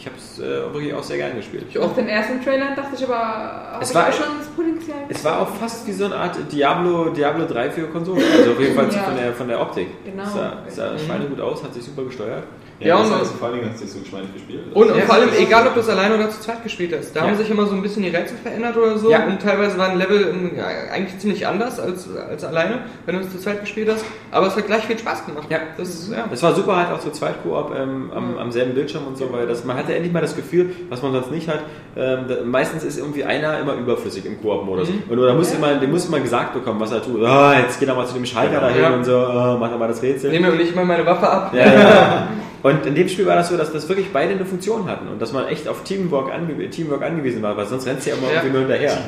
Ich 0.00 0.06
habe 0.06 0.16
es 0.16 0.38
äh, 0.38 0.42
wirklich 0.72 0.94
auch 0.94 1.02
sehr 1.02 1.18
gern 1.18 1.36
gespielt. 1.36 1.66
Ich 1.68 1.78
Auf 1.78 1.90
auch. 1.90 1.94
den 1.94 2.08
ersten 2.08 2.42
Trailer 2.42 2.74
dachte 2.74 2.94
ich 2.96 3.04
aber, 3.06 3.78
Es 3.82 3.90
ich 3.90 3.94
war- 3.94 4.08
auch 4.08 4.12
schon 4.14 4.38
das 4.38 4.46
Potenzial. 4.48 4.96
Es 5.10 5.22
war 5.22 5.42
auch 5.42 5.48
fast 5.56 5.86
wie 5.86 5.92
so 5.92 6.06
eine 6.06 6.16
Art 6.16 6.38
Diablo, 6.50 7.10
Diablo 7.10 7.44
3 7.44 7.70
für 7.70 7.82
Konsolen. 7.88 8.22
Also 8.38 8.52
auf 8.52 8.60
jeden 8.60 8.74
Fall 8.74 8.86
Ja. 8.90 9.02
von, 9.02 9.14
der, 9.16 9.32
von 9.34 9.48
der 9.48 9.60
Optik. 9.60 9.88
Genau. 10.06 10.22
Es 10.22 10.32
sah, 10.32 10.52
es 10.66 10.76
sah 10.76 10.98
schweinegut 10.98 11.38
aus, 11.42 11.62
hat 11.62 11.74
sich 11.74 11.84
super 11.84 12.04
gesteuert. 12.04 12.44
Ja, 12.80 12.98
das 12.98 13.08
und- 13.10 13.18
heißt, 13.20 13.32
vor 13.34 13.50
Dingen 13.52 13.68
hast 13.70 13.78
du 13.80 13.84
nicht 13.84 13.92
so 13.94 14.00
geschmeidig 14.00 14.32
gespielt. 14.32 14.60
Und, 14.72 14.90
und 14.90 14.98
Ja. 14.98 15.04
vor 15.04 15.14
allem, 15.16 15.28
egal 15.38 15.66
ob 15.66 15.74
du 15.74 15.80
es 15.80 15.88
alleine 15.90 16.14
oder 16.14 16.30
zu 16.30 16.40
zweit 16.40 16.62
gespielt 16.62 16.94
hast, 16.98 17.14
da 17.14 17.20
Ja. 17.20 17.26
haben 17.26 17.36
sich 17.36 17.50
immer 17.50 17.66
so 17.66 17.74
ein 17.74 17.82
bisschen 17.82 18.02
die 18.02 18.08
Rätsel 18.08 18.38
verändert 18.42 18.74
oder 18.76 18.96
so. 18.96 19.10
Ja. 19.10 19.26
Und 19.26 19.40
teilweise 19.42 19.76
waren 19.76 19.98
Level 19.98 20.28
ähm, 20.30 20.52
ja, 20.56 20.64
eigentlich 20.92 21.18
ziemlich 21.18 21.46
anders 21.46 21.78
als, 21.78 22.08
als 22.16 22.42
alleine, 22.42 22.78
wenn 23.04 23.16
du 23.16 23.20
es 23.20 23.30
zu 23.32 23.38
zweit 23.38 23.60
gespielt 23.60 23.90
hast. 23.92 24.04
Aber 24.30 24.46
es 24.46 24.56
hat 24.56 24.66
gleich 24.66 24.84
viel 24.84 24.98
Spaß 24.98 25.26
gemacht. 25.26 25.46
Ja. 25.50 25.58
Das 25.76 25.88
ist, 25.90 26.10
ja. 26.10 26.24
Es 26.32 26.42
war 26.42 26.54
super 26.54 26.76
halt 26.76 26.90
auch 26.90 27.00
zu 27.00 27.10
zweit 27.10 27.42
Koop 27.42 27.74
ähm, 27.78 28.10
am, 28.14 28.38
am 28.38 28.50
selben 28.50 28.72
Bildschirm 28.74 29.06
und 29.06 29.18
so, 29.18 29.30
weil 29.30 29.46
das, 29.46 29.64
man 29.64 29.76
hatte 29.76 29.94
endlich 29.94 30.12
mal 30.12 30.22
das 30.22 30.34
Gefühl, 30.34 30.70
was 30.88 31.02
man 31.02 31.12
sonst 31.12 31.30
nicht 31.30 31.48
hat. 31.48 31.60
Ähm, 31.96 32.20
da, 32.28 32.36
meistens 32.44 32.82
ist 32.82 32.98
irgendwie 32.98 33.24
einer 33.24 33.58
immer 33.58 33.74
überflüssig 33.74 34.24
im 34.24 34.40
Koop-Modus. 34.40 34.88
Und 35.08 35.20
da 35.20 35.34
muss 35.34 35.52
immer, 35.52 35.74
dem 35.74 35.90
muss 35.90 36.06
immer 36.06 36.20
gesagt 36.20 36.54
bekommen, 36.54 36.80
was 36.80 36.92
er 36.92 37.02
tut. 37.02 37.22
Ah, 37.24 37.58
jetzt 37.58 37.78
geht 37.78 37.88
er 37.88 37.94
mal 37.94 38.06
zu 38.06 38.14
dem 38.14 38.24
Schalter 38.24 38.60
dahin 38.60 38.82
Ja. 38.82 38.90
und 38.94 39.04
so, 39.04 39.16
ah, 39.18 39.56
macht 39.60 39.72
er 39.72 39.76
mal 39.78 39.88
das 39.88 40.00
Rätsel. 40.02 40.30
Nehme 40.30 40.50
mir 40.50 40.56
nicht 40.56 40.74
mal 40.74 40.86
meine 40.86 41.04
Waffe 41.04 41.28
ab. 41.28 41.52
Ja, 41.54 41.66
ja. 41.66 42.28
Und 42.62 42.84
in 42.84 42.94
dem 42.94 43.08
Spiel 43.08 43.26
war 43.26 43.36
das 43.36 43.48
so, 43.48 43.56
dass 43.56 43.72
das 43.72 43.88
wirklich 43.88 44.12
beide 44.12 44.34
eine 44.34 44.44
Funktion 44.44 44.86
hatten 44.88 45.08
und 45.08 45.20
dass 45.22 45.32
man 45.32 45.46
echt 45.48 45.66
auf 45.66 45.82
Teamwork, 45.82 46.30
ange 46.32 46.68
Teamwork 46.68 47.02
angewiesen 47.02 47.42
war, 47.42 47.56
weil 47.56 47.66
sonst 47.66 47.86
rennst 47.86 48.04
du 48.06 48.10
ja 48.10 48.16
immer 48.16 48.26
Ja. 48.28 48.34
irgendwie 48.34 48.50
nur 48.52 48.60
hinterher. 48.60 48.98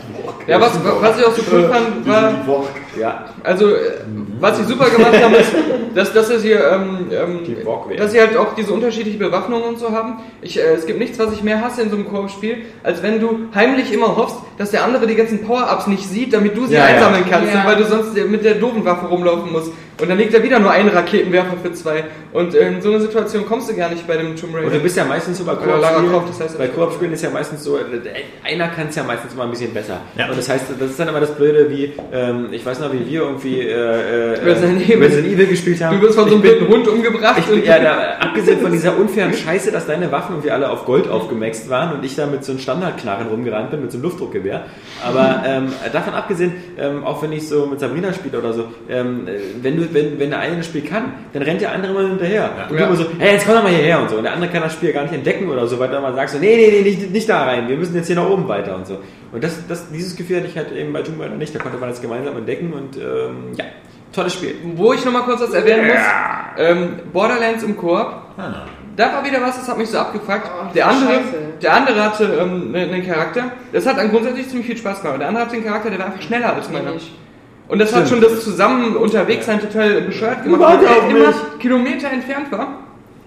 Ja, 0.47 0.61
was, 0.61 0.73
was 0.83 1.19
ich 1.19 1.25
auch 1.27 1.35
so 1.35 1.43
cool 1.53 1.69
fand, 1.69 2.07
war, 2.09 2.65
Ja, 2.99 3.27
also, 3.43 3.69
äh, 3.71 3.81
was 4.41 4.57
sie 4.59 4.65
super 4.65 4.89
gemacht 4.89 5.23
haben, 5.23 5.35
ist, 5.35 5.53
dass, 5.95 6.13
dass 6.15 6.29
sie 6.29 6.39
hier, 6.39 6.65
ähm, 6.71 7.07
ähm, 7.11 7.97
dass 7.99 8.13
sie 8.13 8.21
halt 8.21 8.37
auch 8.37 8.55
diese 8.55 8.73
unterschiedliche 8.73 9.19
Bewaffnung 9.19 9.63
und 9.63 9.79
so 9.79 9.91
haben. 9.93 10.21
Ich, 10.41 10.59
äh, 10.59 10.73
es 10.75 10.87
gibt 10.87 10.99
nichts, 10.99 11.19
was 11.19 11.33
ich 11.33 11.43
mehr 11.43 11.61
hasse 11.61 11.83
in 11.83 11.91
so 11.91 11.97
einem 11.97 12.09
Koop-Spiel, 12.09 12.59
als 12.83 13.03
wenn 13.03 13.21
du 13.21 13.49
heimlich 13.55 13.93
immer 13.93 14.17
hoffst, 14.17 14.37
dass 14.59 14.71
der 14.71 14.85
andere 14.85 15.07
die 15.07 15.15
ganzen 15.15 15.45
Power-Ups 15.45 15.87
nicht 15.89 16.09
sieht, 16.09 16.33
damit 16.33 16.57
du 16.57 16.67
sie 16.67 16.75
Ja, 16.75 16.81
ja. 16.89 16.95
einsammeln 16.97 17.25
kannst, 17.29 17.53
Ja. 17.53 17.67
weil 17.67 17.77
du 17.77 17.85
sonst 17.85 18.15
mit 18.17 18.45
der 18.45 18.55
doofen 18.55 18.85
Waffe 18.85 19.07
rumlaufen 19.07 19.53
musst. 19.53 19.73
Und 20.03 20.09
dann 20.09 20.19
liegt 20.19 20.35
da 20.35 20.43
wieder 20.43 20.59
nur 20.59 20.71
ein 20.73 20.89
Raketenwerfer 20.89 21.57
für 21.63 21.73
zwei. 21.73 22.05
Und 22.33 22.55
in 22.55 22.83
so 22.83 22.89
eine 22.91 23.01
Situation 23.01 23.47
kommst 23.47 23.71
du 23.71 23.75
gar 23.77 23.89
nicht 23.89 24.07
bei 24.07 24.17
dem 24.17 24.35
Tomb 24.37 24.55
Und 24.55 24.63
du 24.63 24.67
Raider. 24.69 24.79
bist 24.81 24.97
ja 24.97 25.05
meistens 25.05 25.39
so 25.39 25.45
bei 25.45 25.55
Koop-Spielen. 25.55 26.11
Das 26.27 26.41
heißt 26.41 26.59
bei 26.59 26.67
das. 26.67 26.75
Koop-Spielen 26.75 27.13
ist 27.13 27.23
ja 27.23 27.31
meistens 27.31 27.63
so, 27.63 27.77
äh, 27.79 27.81
einer 28.43 28.69
kann 28.69 28.89
es 28.89 28.97
ja 28.97 29.05
meistens 29.05 29.33
immer 29.35 29.45
ein 29.45 29.51
bisschen 29.51 29.73
besser. 29.73 30.01
Ja. 30.19 30.29
Und 30.29 30.37
das 30.37 30.49
heißt, 30.49 30.65
das 30.79 30.91
ist 30.91 30.99
dann 30.99 31.09
immer 31.09 31.21
das 31.21 31.31
Blöde, 31.37 31.71
wie, 31.71 31.93
ähm, 32.13 32.49
ich 32.51 32.67
weiß 32.67 32.81
noch, 32.81 32.93
wie 32.93 33.07
wir 33.09 33.21
irgendwie 33.23 33.61
äh, 33.61 33.71
äh, 33.71 34.41
Resident 34.43 34.83
Evil. 34.83 35.03
Resident 35.05 35.33
Evil 35.35 35.47
gespielt 35.47 35.83
haben. 35.85 36.01
Du 36.01 36.07
wirst 36.07 36.19
von 36.19 36.29
so 36.29 36.35
einem 36.35 36.43
blöden 36.43 36.67
Hund 36.69 36.89
umgebracht. 36.89 37.37
Ich 37.39 37.45
bin, 37.47 37.61
und- 37.61 37.67
ja, 37.67 37.79
da, 37.79 37.99
abgesehen 38.19 38.61
von 38.61 38.73
dieser 38.73 38.97
unfairen 38.99 39.33
Scheiße, 39.33 39.71
dass 39.71 39.87
deine 39.87 40.11
Waffen 40.11 40.33
irgendwie 40.35 40.51
alle 40.51 40.69
auf 40.71 40.85
Gold 40.85 41.09
aufgemaxt 41.09 41.69
waren 41.71 41.93
und 41.97 42.05
ich 42.05 42.17
da 42.17 42.27
mit 42.27 42.45
so 42.45 42.53
einem 42.53 42.61
Standardknarren 42.61 43.29
rumgerannt 43.29 43.71
bin, 43.71 43.83
mit 43.83 43.93
so 43.93 43.99
einem 43.99 44.05
Luftdruckgewehr. 44.05 44.65
Aber 45.07 45.43
ähm, 45.47 45.73
davon 45.93 46.15
abgesehen, 46.15 46.55
ähm, 46.79 47.05
auch 47.05 47.23
wenn 47.23 47.33
ich 47.33 47.47
so 47.49 47.67
mit 47.67 47.79
Sabrina 47.79 48.13
spiele 48.13 48.39
oder 48.39 48.53
so, 48.53 48.65
ähm, 48.89 49.29
äh, 49.29 49.33
wenn, 49.63 49.77
du, 49.77 49.92
wenn, 49.95 50.19
wenn 50.19 50.31
der 50.31 50.39
eine 50.41 50.57
das 50.57 50.67
Spiel 50.67 50.83
kann, 50.83 51.13
dann 51.33 51.43
rennt 51.43 51.61
der 51.61 51.73
andere 51.73 51.93
mal 51.93 52.07
hinterher. 52.09 52.51
Und 52.69 52.77
du 52.77 52.81
Ja. 52.81 52.87
immer 52.87 52.97
so, 52.97 53.07
hey, 53.19 53.33
jetzt 53.35 53.47
komm 53.47 53.55
doch 53.57 53.63
mal 53.63 53.73
hierher 53.73 54.01
und 54.01 54.11
so. 54.11 54.17
Und 54.17 54.25
der 54.25 54.33
andere 54.33 54.51
kann 54.51 54.63
das 54.63 54.73
Spiel 54.75 54.93
gar 54.93 55.03
nicht 55.03 55.15
entdecken 55.15 55.49
oder 55.49 55.67
so, 55.67 55.79
weil 55.79 55.89
du 55.89 56.01
mal 56.01 56.15
sagst, 56.15 56.35
so, 56.35 56.41
nee, 56.41 56.57
nee, 56.57 56.71
nee, 56.83 56.91
nicht, 56.91 57.11
nicht 57.11 57.29
da 57.29 57.45
rein, 57.45 57.69
wir 57.69 57.77
müssen 57.77 57.95
jetzt 57.95 58.07
hier 58.07 58.17
nach 58.17 58.29
oben 58.29 58.49
weiter 58.49 58.75
und 58.77 58.87
so. 58.87 58.99
Und 59.33 59.43
das, 59.43 59.67
das, 59.67 59.91
dieses 59.91 60.15
Gefühl 60.17 60.39
hatte 60.39 60.49
ich 60.49 60.57
halt 60.57 60.73
eben 60.73 60.93
bei 60.93 61.03
Tomb 61.03 61.21
Raider 61.21 61.37
nicht, 61.37 61.55
da 61.55 61.59
konnte 61.59 61.79
man 61.79 61.89
das 61.89 62.01
gemeinsam 62.03 62.37
entdecken 62.37 62.73
und 62.73 62.97
ähm, 62.97 63.53
ja, 63.57 63.65
tolles 64.15 64.35
Spiel. 64.35 64.55
Wo 64.77 64.93
ich 64.93 65.05
nochmal 65.05 65.23
kurz 65.23 65.41
was 65.41 65.55
erwähnen 65.55 65.87
muss, 65.87 65.97
ähm, 66.59 66.89
Borderlands 67.13 67.63
im 67.65 67.77
Koop, 67.77 68.07
Ah, 68.37 68.65
da 68.97 69.13
war 69.13 69.25
wieder 69.25 69.41
was, 69.43 69.57
das 69.59 69.69
hat 69.69 69.79
mich 69.79 69.89
so 69.89 69.99
abgefuckt. 69.99 70.43
Oh, 70.47 70.73
der, 70.75 70.87
andere, 70.89 71.09
Scheiße. 71.15 71.37
der 71.63 71.75
andere 71.75 72.03
hatte 72.05 72.25
ähm, 72.41 72.75
einen 72.75 72.93
einen 72.93 73.07
Charakter, 73.07 73.45
das 73.73 73.87
hat 73.87 73.97
dann 73.99 74.11
grundsätzlich 74.11 74.49
ziemlich 74.49 74.67
viel 74.67 74.77
Spaß 74.77 75.03
gemacht. 75.03 75.21
Der 75.21 75.29
andere 75.29 75.45
hatte 75.45 75.55
einen 75.57 75.65
Charakter, 75.65 75.89
der 75.91 75.99
war 75.99 76.07
einfach 76.07 76.21
schneller 76.23 76.55
als 76.55 76.71
meiner. 76.71 76.93
nicht. 76.93 77.11
Und 77.69 77.79
das 77.79 77.95
hat 77.95 78.09
schon 78.09 78.21
das 78.21 78.45
zusammen 78.45 78.97
unterwegs 78.97 79.47
sein 79.47 79.61
total 79.61 80.03
bescheuert 80.03 80.45
gemacht, 80.45 80.61
weil 80.61 80.85
er 80.85 81.09
immer. 81.09 81.35
Kilometer 81.59 82.11
entfernt 82.11 82.51
war. 82.51 82.82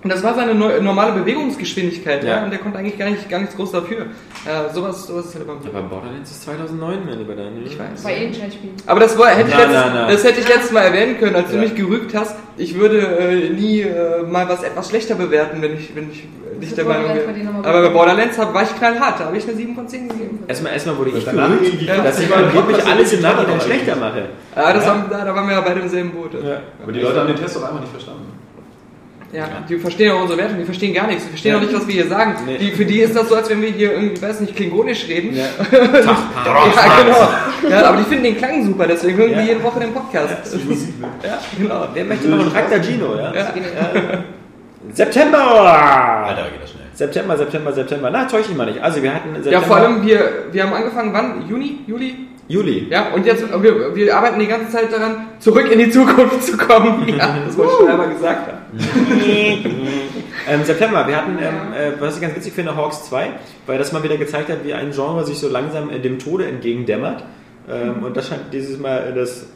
Und 0.05 0.11
das 0.11 0.21
war 0.21 0.35
seine 0.35 0.53
normale 0.53 1.13
Bewegungsgeschwindigkeit, 1.13 2.23
ja. 2.23 2.29
Ja. 2.37 2.43
Und 2.43 2.51
der 2.51 2.59
konnte 2.59 2.77
eigentlich 2.77 2.95
gar 2.99 3.09
nicht, 3.09 3.27
gar 3.27 3.39
nichts 3.39 3.55
groß 3.55 3.71
dafür. 3.71 4.05
Ja, 4.45 4.69
sowas, 4.71 5.07
sowas 5.07 5.25
ist 5.25 5.33
halt 5.33 5.45
immer 5.45 5.57
Aber 5.73 5.87
Borderlands 5.89 6.29
ist 6.29 6.43
2009, 6.43 6.99
mein 7.07 7.17
lieber 7.17 7.33
Daniel. 7.33 7.65
Ich 7.65 7.79
weiß. 7.79 8.03
Bei 8.03 8.15
irgendeinem 8.15 8.51
Spiel. 8.51 8.69
Aber 8.85 8.99
das 8.99 9.17
war, 9.17 9.29
hätte 9.29 9.49
ich 9.49 9.55
Na, 9.55 9.63
letztes, 9.63 9.81
na, 9.83 9.91
na. 9.95 10.11
das 10.11 10.23
hätte 10.23 10.39
ich 10.41 10.47
letztes 10.47 10.71
Mal 10.71 10.81
erwähnen 10.81 11.17
können, 11.17 11.35
als 11.35 11.49
du 11.49 11.55
Ja. 11.55 11.61
mich 11.63 11.73
gerügt 11.73 12.13
hast. 12.15 12.35
Ich 12.55 12.75
würde 12.77 12.99
äh, 12.99 13.49
nie 13.49 13.81
äh, 13.81 14.21
mal 14.29 14.47
was 14.47 14.61
etwas 14.61 14.89
schlechter 14.89 15.15
bewerten, 15.15 15.63
wenn 15.63 15.73
ich, 15.73 15.95
wenn 15.95 16.11
ich 16.11 16.25
äh, 16.25 16.59
nicht 16.59 16.77
der 16.77 16.85
Meinung 16.85 17.07
nochmal 17.07 17.65
Aber 17.65 17.81
bei? 17.87 17.89
Borderlands 17.89 18.37
hab, 18.37 18.53
war 18.53 18.61
ich 18.61 18.75
knallhart, 18.77 19.19
da 19.21 19.25
habe 19.25 19.37
ich 19.37 19.47
eine 19.47 19.57
7 19.57 19.73
von 19.73 19.87
10 19.87 20.07
gegeben. 20.07 20.43
Erstmal, 20.47 20.73
erstmal 20.73 20.97
wurde 20.99 21.09
ich 21.17 21.25
gerügt, 21.25 21.87
Ja. 21.87 21.97
dass 22.03 22.19
ich 22.19 22.29
war 22.29 22.37
angeblich 22.37 22.63
Podcast, 22.77 22.87
alles 22.87 23.11
im 23.11 23.17
ich 23.17 23.23
Nachhinein 23.25 23.59
schlechter 23.61 23.95
mache. 23.95 24.25
Ja, 24.55 24.71
das 24.71 24.85
War, 24.85 25.05
da, 25.09 25.25
da 25.25 25.33
waren 25.35 25.47
wir 25.47 25.55
ja 25.55 25.61
beide 25.61 25.79
im 25.79 25.89
selben 25.89 26.11
Boot. 26.11 26.35
Ja, 26.35 26.59
Aber 26.83 26.91
die 26.91 26.99
Leute 26.99 27.19
haben 27.21 27.27
den 27.27 27.37
Test 27.37 27.55
doch 27.55 27.63
einfach 27.63 27.81
nicht 27.81 27.89
verstanden. 27.91 28.44
Die 29.69 29.77
verstehen 29.77 30.11
auch 30.13 30.21
unsere 30.21 30.39
Wertung, 30.39 30.57
die 30.59 30.65
verstehen 30.65 30.93
gar 30.93 31.07
nichts, 31.07 31.23
die 31.23 31.29
verstehen 31.29 31.51
Ja. 31.51 31.57
auch 31.57 31.61
nicht, 31.61 31.73
was 31.73 31.87
wir 31.87 31.93
hier 31.93 32.07
sagen. 32.07 32.35
Nee. 32.45 32.57
Die, 32.57 32.71
für 32.71 32.85
die 32.85 32.99
ist 32.99 33.15
das 33.15 33.27
so, 33.29 33.35
als 33.35 33.49
wenn 33.49 33.61
wir 33.61 33.69
hier 33.69 33.93
irgendwie, 33.93 34.21
weiß 34.21 34.39
nicht, 34.41 34.55
klingonisch 34.55 35.07
reden. 35.07 35.35
Ja. 35.35 35.45
Ja, 35.75 37.03
genau. 37.03 37.69
Ja, 37.69 37.89
aber 37.89 37.97
die 37.97 38.03
finden 38.03 38.23
den 38.25 38.37
Klang 38.37 38.63
super, 38.65 38.85
deswegen 38.87 39.17
hören 39.17 39.31
Ja. 39.31 39.37
wir 39.37 39.45
jede 39.45 39.63
Woche 39.63 39.79
den 39.79 39.93
Podcast. 39.93 40.55
Ja, 41.23 41.39
genau. 41.57 41.87
Wer 41.93 42.05
möchte 42.05 42.27
noch 42.27 42.39
einen 42.39 42.51
Traktor 42.51 42.79
Gino, 42.79 43.15
ja? 43.17 43.33
Ja. 43.33 43.53
September! 44.93 45.37
Alter, 46.27 46.43
geht 46.51 46.61
das 46.63 46.71
schnell. 46.71 46.83
September, 46.93 47.37
September, 47.37 47.73
September. 47.73 48.09
Na, 48.11 48.25
täusche 48.25 48.51
ich 48.51 48.57
mal 48.57 48.65
nicht. 48.65 48.81
Also 48.81 49.01
wir 49.01 49.13
hatten 49.13 49.33
September, 49.35 49.51
Ja, 49.51 49.61
vor 49.61 49.77
allem, 49.77 50.05
wir, 50.05 50.19
wir 50.51 50.63
haben 50.63 50.73
angefangen, 50.73 51.11
wann? 51.13 51.47
Juni? 51.49 51.79
Juli? 51.87 52.15
Juli. 52.47 52.87
Ja, 52.91 53.07
und 53.13 53.25
jetzt, 53.25 53.43
wir, 53.61 53.95
wir 53.95 54.15
arbeiten 54.15 54.39
die 54.39 54.45
ganze 54.47 54.69
Zeit 54.71 54.93
daran, 54.93 55.25
zurück 55.39 55.69
in 55.71 55.79
die 55.79 55.89
Zukunft 55.89 56.43
zu 56.43 56.55
kommen. 56.57 57.07
Ja, 57.17 57.35
das 57.45 57.57
wollte 57.57 57.71
ich 57.73 57.77
schon 57.79 57.87
einmal 57.89 58.09
gesagt 58.09 58.47
haben. 58.47 58.54
Ähm, 60.47 60.63
September, 60.63 61.07
wir 61.07 61.17
hatten, 61.17 61.37
ähm, 61.39 61.73
äh, 61.73 61.99
was 61.99 62.15
ich 62.15 62.21
ganz 62.21 62.35
witzig 62.35 62.53
finde, 62.53 62.75
Hawks 62.75 63.05
2, 63.05 63.31
weil 63.65 63.77
das 63.79 63.91
mal 63.91 64.03
wieder 64.03 64.17
gezeigt 64.17 64.49
hat, 64.49 64.63
wie 64.63 64.73
ein 64.73 64.91
Genre 64.91 65.25
sich 65.25 65.39
so 65.39 65.49
langsam 65.49 65.89
äh, 65.89 65.99
dem 65.99 66.19
Tode 66.19 66.45
entgegendämmert. 66.45 67.23
Ähm, 67.67 68.03
und 68.03 68.15
das 68.15 68.27
scheint 68.27 68.53
dieses 68.53 68.77
Mal 68.77 69.07
äh, 69.07 69.15
das 69.15 69.47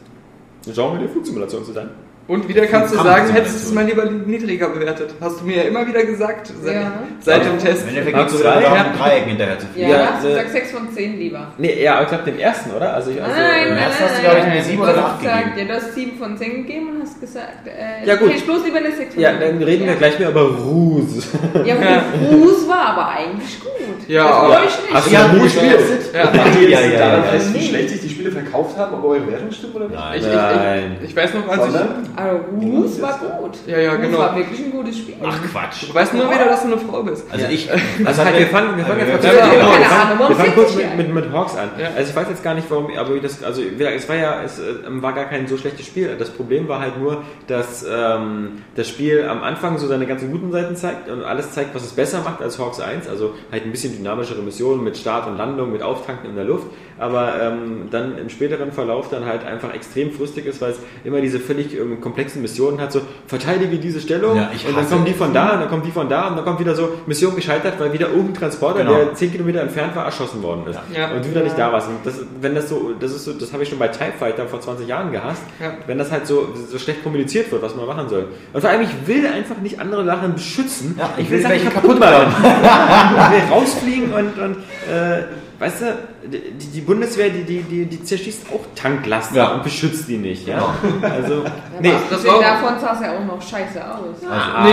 Genre 0.64 0.98
der 0.98 1.08
Flugsimulation 1.08 1.64
zu 1.64 1.72
sein. 1.72 1.90
Und 2.30 2.46
wieder 2.46 2.64
kannst 2.66 2.94
du 2.94 2.98
sagen, 2.98 3.28
hättest 3.32 3.54
du 3.64 3.66
es 3.70 3.74
mal 3.74 3.84
lieber 3.84 4.04
niedriger 4.04 4.68
bewertet. 4.68 5.10
Hast 5.20 5.40
du 5.40 5.44
mir 5.46 5.56
ja 5.56 5.62
immer 5.64 5.84
wieder 5.84 6.04
gesagt, 6.04 6.52
seit, 6.62 6.74
Ja. 6.74 6.92
seit 7.18 7.44
dem 7.44 7.58
Test. 7.58 7.82
Im 7.88 7.96
es 7.96 8.32
du 8.32 8.38
wieder 8.38 8.52
drei? 8.52 8.60
darum, 8.60 8.78
ein 8.78 8.98
Dreieck 8.98 9.24
hinterher 9.24 9.58
zu 9.58 9.66
fliegen. 9.66 9.90
Ja, 9.90 9.96
Ja, 9.98 10.08
hast 10.14 10.22
du 10.24 10.28
äh, 10.28 10.32
gesagt 10.34 10.50
6 10.52 10.70
von 10.70 10.92
10 10.94 11.18
lieber. 11.18 11.48
Nee, 11.58 11.82
ja, 11.82 11.94
aber 11.94 12.02
ich 12.04 12.08
glaube 12.10 12.24
dem 12.30 12.38
ersten, 12.38 12.70
oder? 12.70 12.94
Also, 12.94 13.10
ich, 13.10 13.20
also 13.20 13.34
nein, 13.34 13.42
äh, 13.66 13.70
nein, 13.70 13.78
erst 13.78 14.00
nein, 14.00 14.08
hast 14.08 14.18
du, 14.18 14.22
nein, 14.22 14.30
glaub 14.30 14.36
ich, 14.46 14.52
eine 14.52 14.62
sieben 14.62 14.76
du 14.76 14.82
oder 14.84 14.92
hast 14.92 14.98
eine 14.98 15.06
acht 15.08 15.20
gesagt, 15.20 15.44
gegeben. 15.56 15.58
Ja, 15.58 15.74
du 15.74 15.80
hast 15.82 15.94
7 15.96 16.18
von 16.18 16.38
10 16.38 16.50
gegeben 16.66 16.86
und 16.94 17.02
hast 17.02 17.20
gesagt, 17.20 17.66
äh, 17.66 18.06
Ja, 18.06 18.14
gut. 18.14 18.28
okay, 18.28 18.36
ich 18.36 18.44
bloß 18.46 18.64
lieber 18.64 18.78
eine 18.78 18.92
6 18.92 19.14
von 19.14 19.22
Ja, 19.24 19.30
10. 19.30 19.40
dann 19.40 19.62
reden 19.64 19.86
wir 19.86 19.94
gleich 19.96 20.18
mehr 20.20 20.30
über 20.30 20.42
Ruse. 20.42 21.22
Ja, 21.64 21.74
Ruß 22.30 22.68
war 22.68 22.86
aber 22.90 23.08
eigentlich 23.08 23.58
gut. 23.60 24.06
Ja, 24.08 24.24
aber- 24.30 24.46
glaub 24.54 24.60
ich 24.68 24.82
nicht. 24.82 24.94
Hast 24.94 25.06
du 25.08 25.14
Ja, 25.14 25.26
gut, 25.32 25.42
gespielt? 25.42 25.80
Ja. 26.14 26.18
Ja, 26.20 26.80
ja, 26.80 26.98
daran 26.98 27.24
ja. 27.24 27.30
fest, 27.30 27.54
wie 27.54 27.62
schlecht 27.68 27.88
sich 27.90 28.00
die 28.02 28.08
Spiele 28.08 28.30
verkauft 28.30 28.76
haben, 28.76 28.94
ob 28.94 29.04
eure 29.04 29.26
Wertung 29.30 29.50
stimmt 29.50 29.74
oder 29.74 29.88
nicht? 29.88 29.98
Nein. 29.98 30.96
Ich, 31.02 31.14
weiß 31.16 31.34
noch, 31.34 31.48
als 31.48 31.66
ich? 31.68 31.74
Also 32.20 32.40
Ruth 32.60 33.02
war 33.02 33.18
gut. 33.18 33.58
Ja, 33.66 33.78
ja, 33.78 33.92
Ruth 33.92 34.02
genau. 34.02 34.18
war 34.18 34.36
wirklich 34.36 34.60
ein 34.64 34.70
gutes 34.70 34.98
Spiel. 34.98 35.14
Ach 35.22 35.38
Quatsch. 35.50 35.88
Du 35.88 35.94
weißt 35.94 36.14
nur 36.14 36.30
wieder, 36.30 36.44
dass 36.46 36.62
du 36.62 36.68
eine 36.68 36.78
Frau 36.78 37.02
bist. 37.02 37.24
Also 37.30 37.46
ich. 37.46 37.68
Also 38.04 38.22
wir 38.22 38.46
fangen, 38.46 38.76
wir 38.76 38.84
fangen 38.84 39.00
jetzt 39.08 39.22
genau, 39.22 40.28
wir 40.28 40.36
fangen- 40.36 40.54
kurz 40.54 40.74
mit, 40.74 40.96
mit, 40.96 41.14
mit 41.14 41.32
Hawks 41.32 41.54
an. 41.56 41.70
Ja. 41.78 41.88
Also 41.96 42.10
ich 42.10 42.16
weiß 42.16 42.28
jetzt 42.28 42.42
gar 42.42 42.54
nicht, 42.54 42.70
warum, 42.70 42.88
aber 42.96 43.18
das, 43.18 43.42
also 43.42 43.62
es 43.62 44.08
war 44.08 44.16
ja, 44.16 44.42
es 44.42 44.58
äh, 44.58 44.62
war 44.86 45.12
gar 45.12 45.26
kein 45.26 45.46
so 45.46 45.56
schlechtes 45.56 45.86
Spiel. 45.86 46.16
Das 46.18 46.30
Problem 46.30 46.66
war 46.68 46.80
halt 46.80 46.98
nur, 46.98 47.22
dass 47.46 47.84
ähm, 47.88 48.62
das 48.74 48.88
Spiel 48.88 49.24
am 49.28 49.42
Anfang 49.42 49.78
so 49.78 49.86
seine 49.86 50.06
ganzen 50.06 50.30
guten 50.30 50.50
Seiten 50.50 50.76
zeigt 50.76 51.08
und 51.08 51.22
alles 51.24 51.52
zeigt, 51.52 51.74
was 51.74 51.84
es 51.84 51.92
besser 51.92 52.22
macht 52.22 52.42
als 52.42 52.58
Hawks 52.58 52.80
1. 52.80 53.08
Also 53.08 53.34
halt 53.52 53.64
ein 53.64 53.70
bisschen 53.72 53.96
dynamischere 53.96 54.42
Missionen 54.42 54.82
mit 54.82 54.96
Start 54.96 55.26
und 55.28 55.36
Landung, 55.36 55.72
mit 55.72 55.82
Auftanken 55.82 56.30
in 56.30 56.36
der 56.36 56.44
Luft. 56.44 56.66
Aber 56.98 57.34
ähm, 57.40 57.88
dann 57.90 58.18
im 58.18 58.28
späteren 58.28 58.72
Verlauf 58.72 59.08
dann 59.08 59.24
halt 59.24 59.44
einfach 59.46 59.72
extrem 59.74 60.12
frustig 60.12 60.46
ist, 60.46 60.60
weil 60.60 60.72
es 60.72 60.78
immer 61.04 61.20
diese 61.20 61.40
völlig 61.40 61.74
ähm, 61.78 61.99
komplexen 62.00 62.42
Missionen 62.42 62.80
hat, 62.80 62.92
so 62.92 63.00
verteidige 63.26 63.78
diese 63.78 64.00
Stellung 64.00 64.36
Ja, 64.36 64.50
ich 64.54 64.66
und 64.66 64.76
dann 64.76 64.88
kommen 64.88 65.04
die 65.04 65.12
von 65.12 65.32
da 65.32 65.54
und 65.54 65.60
dann 65.60 65.68
kommt 65.68 65.86
die 65.86 65.90
von 65.90 66.08
da 66.08 66.28
und 66.28 66.36
dann 66.36 66.44
kommt 66.44 66.60
wieder 66.60 66.74
so 66.74 66.90
Mission 67.06 67.34
gescheitert, 67.36 67.74
weil 67.78 67.92
wieder 67.92 68.08
irgendein 68.08 68.34
Transporter, 68.34 68.80
Genau. 68.80 68.94
der 68.94 69.14
10 69.14 69.32
Kilometer 69.32 69.60
entfernt 69.62 69.94
war, 69.96 70.04
erschossen 70.04 70.42
worden 70.42 70.64
ist. 70.68 70.78
Ja. 70.96 71.10
Und 71.12 71.24
du 71.24 71.30
wieder 71.30 71.42
nicht 71.42 71.58
da 71.58 71.72
warst. 71.72 71.88
Und 71.88 71.96
das, 72.04 72.14
wenn 72.40 72.54
das 72.54 72.68
so, 72.68 72.92
das 72.98 73.12
ist 73.12 73.24
so, 73.24 73.32
das 73.32 73.52
habe 73.52 73.62
ich 73.62 73.68
schon 73.68 73.78
bei 73.78 73.88
TIE 73.88 74.12
Fighter 74.18 74.46
vor 74.46 74.60
20 74.60 74.86
Jahren 74.86 75.12
gehasst, 75.12 75.42
Ja. 75.60 75.72
wenn 75.86 75.98
das 75.98 76.10
halt 76.10 76.26
so, 76.26 76.48
so 76.70 76.78
schlecht 76.78 77.02
kommuniziert 77.02 77.50
wird, 77.52 77.62
was 77.62 77.74
man 77.74 77.86
machen 77.86 78.08
soll. 78.08 78.26
Und 78.52 78.60
vor 78.60 78.70
allem, 78.70 78.82
ich 78.82 79.06
will 79.06 79.26
einfach 79.26 79.56
nicht 79.58 79.78
andere 79.80 80.04
Sachen 80.04 80.34
beschützen. 80.34 80.94
Ja, 80.98 81.10
ich 81.16 81.30
will 81.30 81.42
welche 81.42 81.64
Sachen 81.64 81.74
kaputt 81.74 82.00
kaputt 82.00 82.00
machen. 82.00 82.34
ich 83.32 83.48
will 83.48 83.52
rausfliegen 83.52 84.12
und, 84.12 84.38
und 84.38 84.56
äh, 84.92 85.24
weißt 85.60 85.82
du, 85.82 85.98
die, 86.26 86.40
die 86.74 86.80
Bundeswehr, 86.80 87.28
die, 87.30 87.44
die, 87.44 87.62
die, 87.62 87.84
die 87.86 88.02
zerschießt 88.02 88.46
auch 88.52 88.60
Tanklaster 88.74 89.36
Ja. 89.36 89.48
und 89.54 89.62
beschützt 89.62 90.08
die 90.08 90.16
nicht. 90.16 90.48
Ja? 90.48 90.74
Also, 91.02 91.44
Nee, 91.80 91.92
das 92.10 92.26
war 92.26 92.40
davon 92.40 92.80
sah 92.80 92.94
es 92.94 93.00
ja 93.06 93.12
auch 93.16 93.24
noch 93.24 93.40
scheiße 93.40 93.80
aus. 93.84 94.16
Nee, 94.22 94.26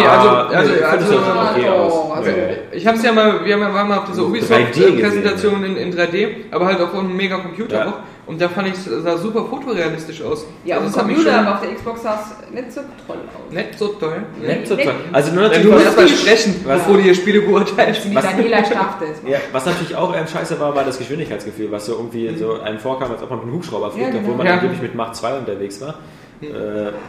also, 0.07 0.29
Ah, 0.29 0.47
also, 0.47 0.71
nee, 0.73 0.81
also, 0.81 1.05
du 1.05 1.21
das 1.21 1.51
okay 1.51 1.69
aus? 1.69 1.93
Oh, 1.93 2.11
also, 2.13 2.31
Ich 2.71 2.87
habe 2.87 2.97
es 2.97 3.03
ja 3.03 3.11
mal, 3.11 3.45
wir 3.45 3.53
haben- 3.55 3.73
waren 3.73 3.87
mal 3.87 3.97
auf 3.99 4.05
dieser 4.05 4.23
3D 4.23 4.27
Ubisoft-Präsentation 4.29 5.63
in, 5.65 5.77
in 5.77 5.93
3D, 5.93 6.27
aber 6.51 6.65
halt 6.65 6.79
auf 6.81 6.93
einem 6.95 7.15
mega 7.15 7.37
Computer 7.37 7.77
Ja. 7.77 7.85
auch. 7.87 7.93
Und 8.27 8.41
da 8.41 8.49
fand 8.49 8.67
ich, 8.67 8.73
es 8.73 8.85
sah 8.85 9.17
super 9.17 9.45
fotorealistisch 9.45 10.21
aus. 10.21 10.45
ja, 10.65 10.75
auf 10.75 10.81
also, 10.83 10.93
das 10.95 11.01
hat 11.03 11.07
mich 11.11 11.21
schon 11.23 11.31
aber 11.33 11.53
auf 11.55 11.61
der 11.61 11.73
Xbox 11.75 12.03
sah 12.03 12.19
es 12.21 12.53
nicht 12.53 12.71
so 12.73 12.81
toll 13.07 13.17
aus. 13.17 13.53
Nicht 13.53 13.79
so 13.79 13.87
toll. 13.87 14.21
Nett 14.41 14.67
so 14.67 14.75
Nee. 14.75 14.83
toll. 14.83 14.93
Also 15.13 15.31
nur 15.33 15.43
Ja, 15.43 15.47
natürlich 15.49 15.67
du 15.67 15.71
musst 15.73 15.85
was- 15.87 15.97
erst 15.97 16.11
mal 16.11 16.17
sprechen, 16.17 16.55
Was- 16.65 16.77
bevor 16.79 16.97
du 16.97 17.03
hier 17.03 17.15
Spiele 17.15 17.41
beurteilst. 17.41 18.03
Die 18.03 18.13
Was- 18.15 18.23
Daniela 18.25 18.65
strafte 18.65 19.05
es. 19.05 19.29
Ja, 19.31 19.37
was 19.53 19.65
natürlich 19.65 19.95
auch 19.95 20.13
ähm, 20.13 20.27
scheiße 20.27 20.59
war, 20.59 20.75
war 20.75 20.83
das 20.83 20.97
Geschwindigkeitsgefühl, 20.97 21.71
was 21.71 21.85
so 21.85 21.93
irgendwie 21.93 22.35
so 22.37 22.59
einem 22.59 22.79
vorkam, 22.79 23.11
als 23.11 23.23
ob 23.23 23.29
man 23.29 23.39
mit 23.39 23.45
einem 23.47 23.55
Hubschrauber 23.55 23.91
fliegt, 23.91 24.07
Ja, 24.07 24.11
genau. 24.11 24.23
obwohl 24.23 24.35
man 24.37 24.47
Ja. 24.47 24.53
angeblich 24.55 24.81
mit 24.81 24.93
Mach 24.93 25.13
2 25.13 25.37
unterwegs 25.37 25.79
war. 25.79 25.95
Äh, 26.41 26.45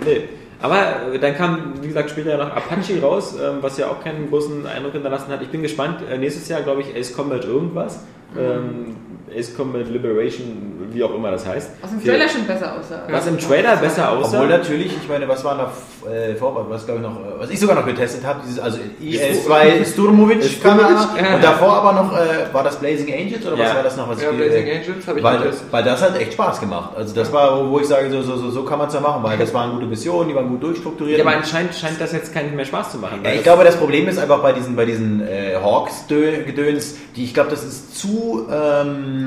nee. 0.05 0.23
Aber 0.61 1.13
äh, 1.15 1.19
dann 1.19 1.37
kam, 1.37 1.75
wie 1.83 1.89
gesagt, 1.89 2.11
später 2.11 2.37
noch 2.37 2.51
Apache 2.51 3.01
raus, 3.03 3.35
ähm, 3.41 3.59
was 3.61 3.77
ja 3.79 3.89
auch 3.89 4.03
keinen 4.03 4.29
großen 4.31 4.67
Eindruck 4.67 4.93
hinterlassen 4.93 5.31
hat. 5.33 5.43
Ich 5.43 5.49
bin 5.49 5.63
gespannt. 5.63 5.99
Äh, 6.11 6.17
nächstes 6.19 6.49
Jahr, 6.49 6.63
glaube 6.63 6.81
ich, 6.83 6.97
Ace 6.97 7.13
Combat 7.13 7.45
irgendwas. 7.45 8.05
Ähm, 8.37 8.97
Ace 9.37 9.55
Combat 9.57 9.89
Liberation, 9.89 10.89
wie 10.93 11.03
auch 11.03 11.15
immer 11.15 11.31
das 11.31 11.47
heißt. 11.47 11.71
Was 11.83 11.93
im 11.93 12.05
Trailer 12.05 12.29
schon 12.29 12.45
besser 12.47 12.73
aussah. 12.79 13.03
Was 13.11 13.27
im 13.27 13.39
Trailer 13.39 13.77
besser 13.77 14.11
aussah. 14.13 14.37
Obwohl 14.39 14.49
natürlich, 14.49 14.87
ich 15.03 15.09
meine, 15.09 15.29
was 15.29 15.45
war 15.45 15.57
noch 15.57 16.11
äh, 16.11 16.35
vor, 16.37 16.67
was 16.69 16.85
glaube 16.87 17.01
ich 17.01 17.07
noch, 17.07 17.17
äh, 17.21 17.39
was 17.39 17.51
ich 17.51 17.61
sogar 17.61 17.77
noch 17.77 17.87
getestet 17.87 18.25
habe, 18.25 18.41
dieses, 18.45 18.59
also 18.61 18.79
IS-2 19.01 19.85
Sturmovic 19.93 20.63
kam 20.63 20.79
ja, 20.81 20.89
Ja. 21.21 21.35
und 21.35 21.45
davor 21.45 21.73
aber 21.83 21.93
noch, 21.93 22.13
äh, 22.17 22.53
war 22.53 22.65
das 22.65 22.77
Blazing 22.77 23.13
Angels 23.13 23.47
oder 23.47 23.59
was 23.59 23.75
war 23.75 23.83
das 23.83 23.97
noch? 23.97 24.09
Was 24.09 24.23
Ja, 24.23 24.31
ich, 24.31 24.37
Blazing 24.37 24.67
äh, 24.67 24.77
Angels 24.79 25.07
habe 25.07 25.19
ich 25.19 25.25
weil, 25.25 25.39
getestet. 25.39 25.67
weil 25.71 25.85
das 25.85 26.03
hat 26.03 26.19
echt 26.21 26.33
Spaß 26.33 26.61
gemacht. 26.61 26.91
Also 26.97 27.15
das 27.15 27.33
war, 27.33 27.71
wo, 27.71 27.79
ich 27.81 27.87
sage, 27.87 28.11
so, 28.11 28.23
so, 28.23 28.37
so, 28.37 28.51
so 28.51 28.63
kann 28.65 28.79
man 28.79 28.89
es 28.89 28.95
ja 28.95 29.01
machen, 29.01 29.23
weil 29.23 29.37
das 29.39 29.53
waren 29.55 29.73
gute 29.73 29.87
Missionen, 29.87 30.29
die 30.29 30.35
waren 30.35 30.49
gut 30.49 30.63
durchstrukturiert. 30.63 31.19
ja, 31.19 31.25
aber 31.25 31.37
anscheinend 31.37 31.75
scheint 31.75 32.01
das 32.01 32.13
jetzt 32.13 32.33
keinen 32.33 32.57
mehr 32.57 32.65
Spaß 32.65 32.93
zu 32.93 32.99
machen. 32.99 33.21
Ja, 33.25 33.33
ich 33.33 33.43
glaube, 33.43 33.65
das 33.65 33.77
Problem 33.77 34.09
ist 34.09 34.19
einfach 34.19 34.41
bei 34.41 34.53
diesen, 34.53 34.77
bei 34.77 34.85
diesen 34.85 35.21
äh, 35.27 35.57
Hawks-Gedöns, 35.63 36.97
die 37.17 37.25
ich 37.25 37.35
glaube, 37.35 37.51
das 37.51 37.65
ist 37.65 37.99
zu, 37.99 38.47
ähm, 38.51 39.18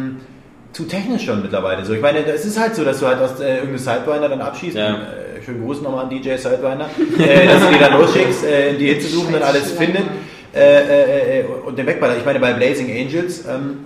zu 0.73 0.83
technisch 0.85 1.25
schon 1.25 1.41
mittlerweile. 1.41 1.83
So, 1.83 1.93
ich 1.93 2.01
meine, 2.01 2.25
es 2.25 2.45
ist 2.45 2.59
halt 2.59 2.75
so, 2.75 2.83
dass 2.83 2.99
du 2.99 3.07
halt 3.07 3.19
aus 3.19 3.39
äh, 3.39 3.55
irgendeine 3.55 3.79
Sidewinder 3.79 4.29
dann 4.29 4.41
abschießt. 4.41 4.77
Ja. 4.77 4.95
Äh, 4.95 5.41
schönen 5.43 5.63
Gruß 5.63 5.81
nochmal 5.81 6.05
an 6.05 6.09
DJ 6.09 6.35
Sidewinder, 6.35 6.89
äh, 7.19 7.47
dass 7.47 7.61
du 7.61 7.73
die 7.73 7.79
dann 7.79 7.99
losschickst, 7.99 8.45
äh, 8.45 8.73
die 8.75 8.87
Hitze 8.87 9.07
suchen 9.07 9.35
und 9.35 9.41
alles 9.41 9.71
findet 9.71 10.05
äh, 10.53 10.59
äh, 10.59 11.39
äh, 11.39 11.43
und 11.65 11.77
den 11.77 11.87
wegballert. 11.87 12.17
Ich 12.17 12.25
meine, 12.25 12.39
bei 12.39 12.53
Blazing 12.53 12.89
Angels, 12.89 13.45
ähm, 13.45 13.85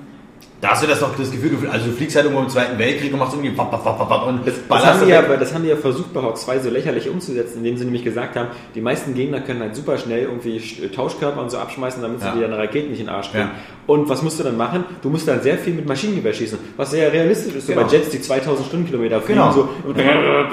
da 0.61 0.69
hast 0.71 0.81
du 0.83 0.87
das 0.87 1.01
noch 1.01 1.15
das 1.17 1.29
Gefühl, 1.31 1.51
du, 1.61 1.69
also 1.69 1.87
du 1.87 1.91
fliegst 1.91 2.15
halt 2.15 2.25
irgendwo 2.25 2.43
im 2.43 2.49
Zweiten 2.49 2.79
Weltkrieg 2.79 3.11
und 3.13 3.19
machst 3.19 3.33
irgendwie 3.35 3.55
wap, 3.57 3.71
wap, 3.71 3.85
wap, 3.85 3.99
wap, 3.99 4.09
wap 4.09 4.27
und 4.27 4.47
Das, 4.47 4.53
das, 4.67 4.85
haben 4.85 4.99
die 5.05 5.11
ja, 5.11 5.21
das 5.21 5.53
haben 5.53 5.63
die 5.63 5.69
ja 5.69 5.75
versucht 5.75 6.13
bei 6.13 6.21
Hawk 6.21 6.37
2 6.37 6.59
so 6.59 6.69
lächerlich 6.69 7.09
umzusetzen, 7.09 7.57
indem 7.59 7.77
sie 7.77 7.83
nämlich 7.85 8.03
gesagt 8.03 8.35
haben, 8.35 8.47
die 8.73 8.81
meisten 8.81 9.13
Gegner 9.13 9.41
können 9.41 9.59
halt 9.61 9.75
super 9.75 9.97
schnell 9.97 10.23
irgendwie 10.23 10.57
Sch- 10.59 10.91
Tauschkörper 10.95 11.41
und 11.41 11.51
so 11.51 11.57
abschmeißen, 11.57 12.01
damit 12.01 12.21
sie 12.21 12.27
Ja. 12.27 12.33
dir 12.33 12.41
deine 12.41 12.57
Raketen 12.57 12.89
nicht 12.89 12.99
in 13.01 13.07
den 13.07 13.13
Arsch 13.15 13.29
kriegen. 13.31 13.43
Ja. 13.43 13.51
Und 13.85 14.09
was 14.09 14.23
musst 14.23 14.39
du 14.39 14.43
dann 14.43 14.57
machen? 14.57 14.83
Du 15.03 15.09
musst 15.09 15.27
dann 15.27 15.41
sehr 15.43 15.57
viel 15.59 15.73
mit 15.73 15.87
Maschinengewehr 15.87 16.33
schießen, 16.33 16.57
was 16.77 16.89
sehr 16.89 17.11
realistisch 17.13 17.53
ist, 17.53 17.67
so 17.67 17.73
Genau. 17.73 17.85
bei 17.85 17.91
Jets, 17.93 18.09
die 18.09 18.21
2000 18.21 18.65
Stundenkilometer 18.65 19.21
fliegen. 19.21 19.39
Genau. 19.41 19.51
So, 19.51 19.69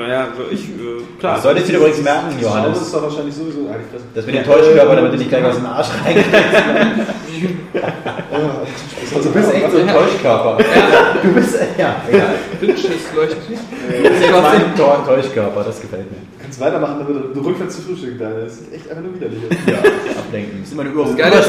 ja, 0.06 0.28
so 0.36 0.42
ich, 0.50 0.64
äh, 0.64 1.18
klar. 1.18 1.34
Das 1.34 1.42
solltest 1.44 1.68
du 1.68 1.72
dir 1.72 1.78
übrigens 1.78 2.02
merken, 2.02 2.26
Das 2.34 2.42
Johannes. 2.42 2.82
ist 2.82 2.94
doch 2.94 3.02
wahrscheinlich 3.02 3.34
sowieso. 3.34 3.70
Das 4.14 4.26
mit 4.26 4.34
dem 4.34 4.44
Täuschkörper, 4.44 4.96
damit 4.96 5.12
du 5.14 5.16
nicht 5.16 5.30
gleich 5.30 5.44
was 5.44 5.56
in 5.56 5.62
den 5.62 5.70
Arsch 5.72 5.88
reinkriegst. 6.04 6.30
Du 9.22 9.30
bist 9.32 9.54
echt 9.54 9.70
so 9.70 9.78
ein 9.78 9.88
Täuschkörper. 9.88 10.58
Du 11.22 11.32
bist, 11.32 11.58
ja, 11.78 11.96
egal. 12.10 12.34
Bitches 12.60 12.90
leuchtet. 13.14 13.38
Du 13.48 14.08
bist 14.08 14.22
jetzt 14.22 14.42
mein 14.42 14.76
Tor- 14.76 15.04
Täuschkörper, 15.06 15.64
das 15.64 15.80
gefällt 15.80 16.10
mir. 16.10 16.18
Kannst 16.52 16.66
weitermachen, 16.66 16.96
damit 16.98 17.34
du 17.34 17.40
rückwärts 17.40 17.76
zu 17.76 17.80
frühstücken, 17.80 18.18
Daniel. 18.18 18.44
Das 18.44 18.60
ist 18.60 18.74
echt 18.74 18.90
einfach 18.90 19.02
nur 19.02 19.14
widerlich. 19.14 19.40
Ja, 19.66 19.78
ablenken. 20.20 20.58
Das 20.60 20.68
ist 20.68 20.72
immer 20.74 20.82
eine 20.82 20.90
Über 20.92 21.06
ist. 21.08 21.18
Das 21.18 21.48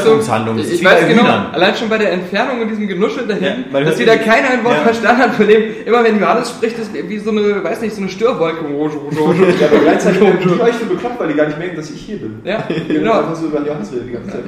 ich, 0.56 0.58
ist 0.64 0.72
ich 0.72 0.82
bei 0.82 0.92
weiß 0.92 1.08
genau, 1.08 1.22
Hühnern. 1.24 1.46
allein 1.52 1.76
schon 1.76 1.88
bei 1.90 1.98
der 1.98 2.12
Entfernung 2.12 2.62
und 2.62 2.68
diesem 2.68 2.88
Genuschel 2.88 3.26
dahin, 3.26 3.66
Ja, 3.70 3.80
dass 3.80 3.98
wieder 3.98 4.16
keiner 4.16 4.48
ein 4.48 4.64
Wort 4.64 4.76
Ja. 4.76 4.82
verstanden 4.84 5.20
hat, 5.20 5.34
von 5.34 5.46
dem, 5.46 5.62
immer 5.84 6.02
wenn 6.04 6.18
Johannes 6.18 6.48
spricht, 6.48 6.78
ist 6.78 6.94
wie 6.94 7.18
so 7.18 7.32
eine, 7.32 7.62
weiß 7.62 7.82
nicht, 7.82 7.94
so 7.94 8.00
eine 8.00 8.08
Störwolke. 8.08 8.64
Ja, 8.64 9.66
aber 9.66 9.78
gleichzeitig 9.82 10.20
die 10.20 10.60
euch 10.60 10.74
für 10.74 10.86
bekloppt, 10.86 11.20
weil 11.20 11.28
die 11.28 11.34
gar 11.34 11.48
nicht 11.48 11.58
merken, 11.58 11.76
dass 11.76 11.90
ich 11.90 12.00
hier 12.00 12.16
bin. 12.16 12.40
Ja, 12.42 12.64
Genau. 12.88 13.18
Einfach 13.18 13.36
so 13.36 13.48
über 13.48 13.60
Johannes 13.60 13.92
reden, 13.92 14.06
die 14.06 14.12
ganze 14.14 14.30
Zeit 14.30 14.40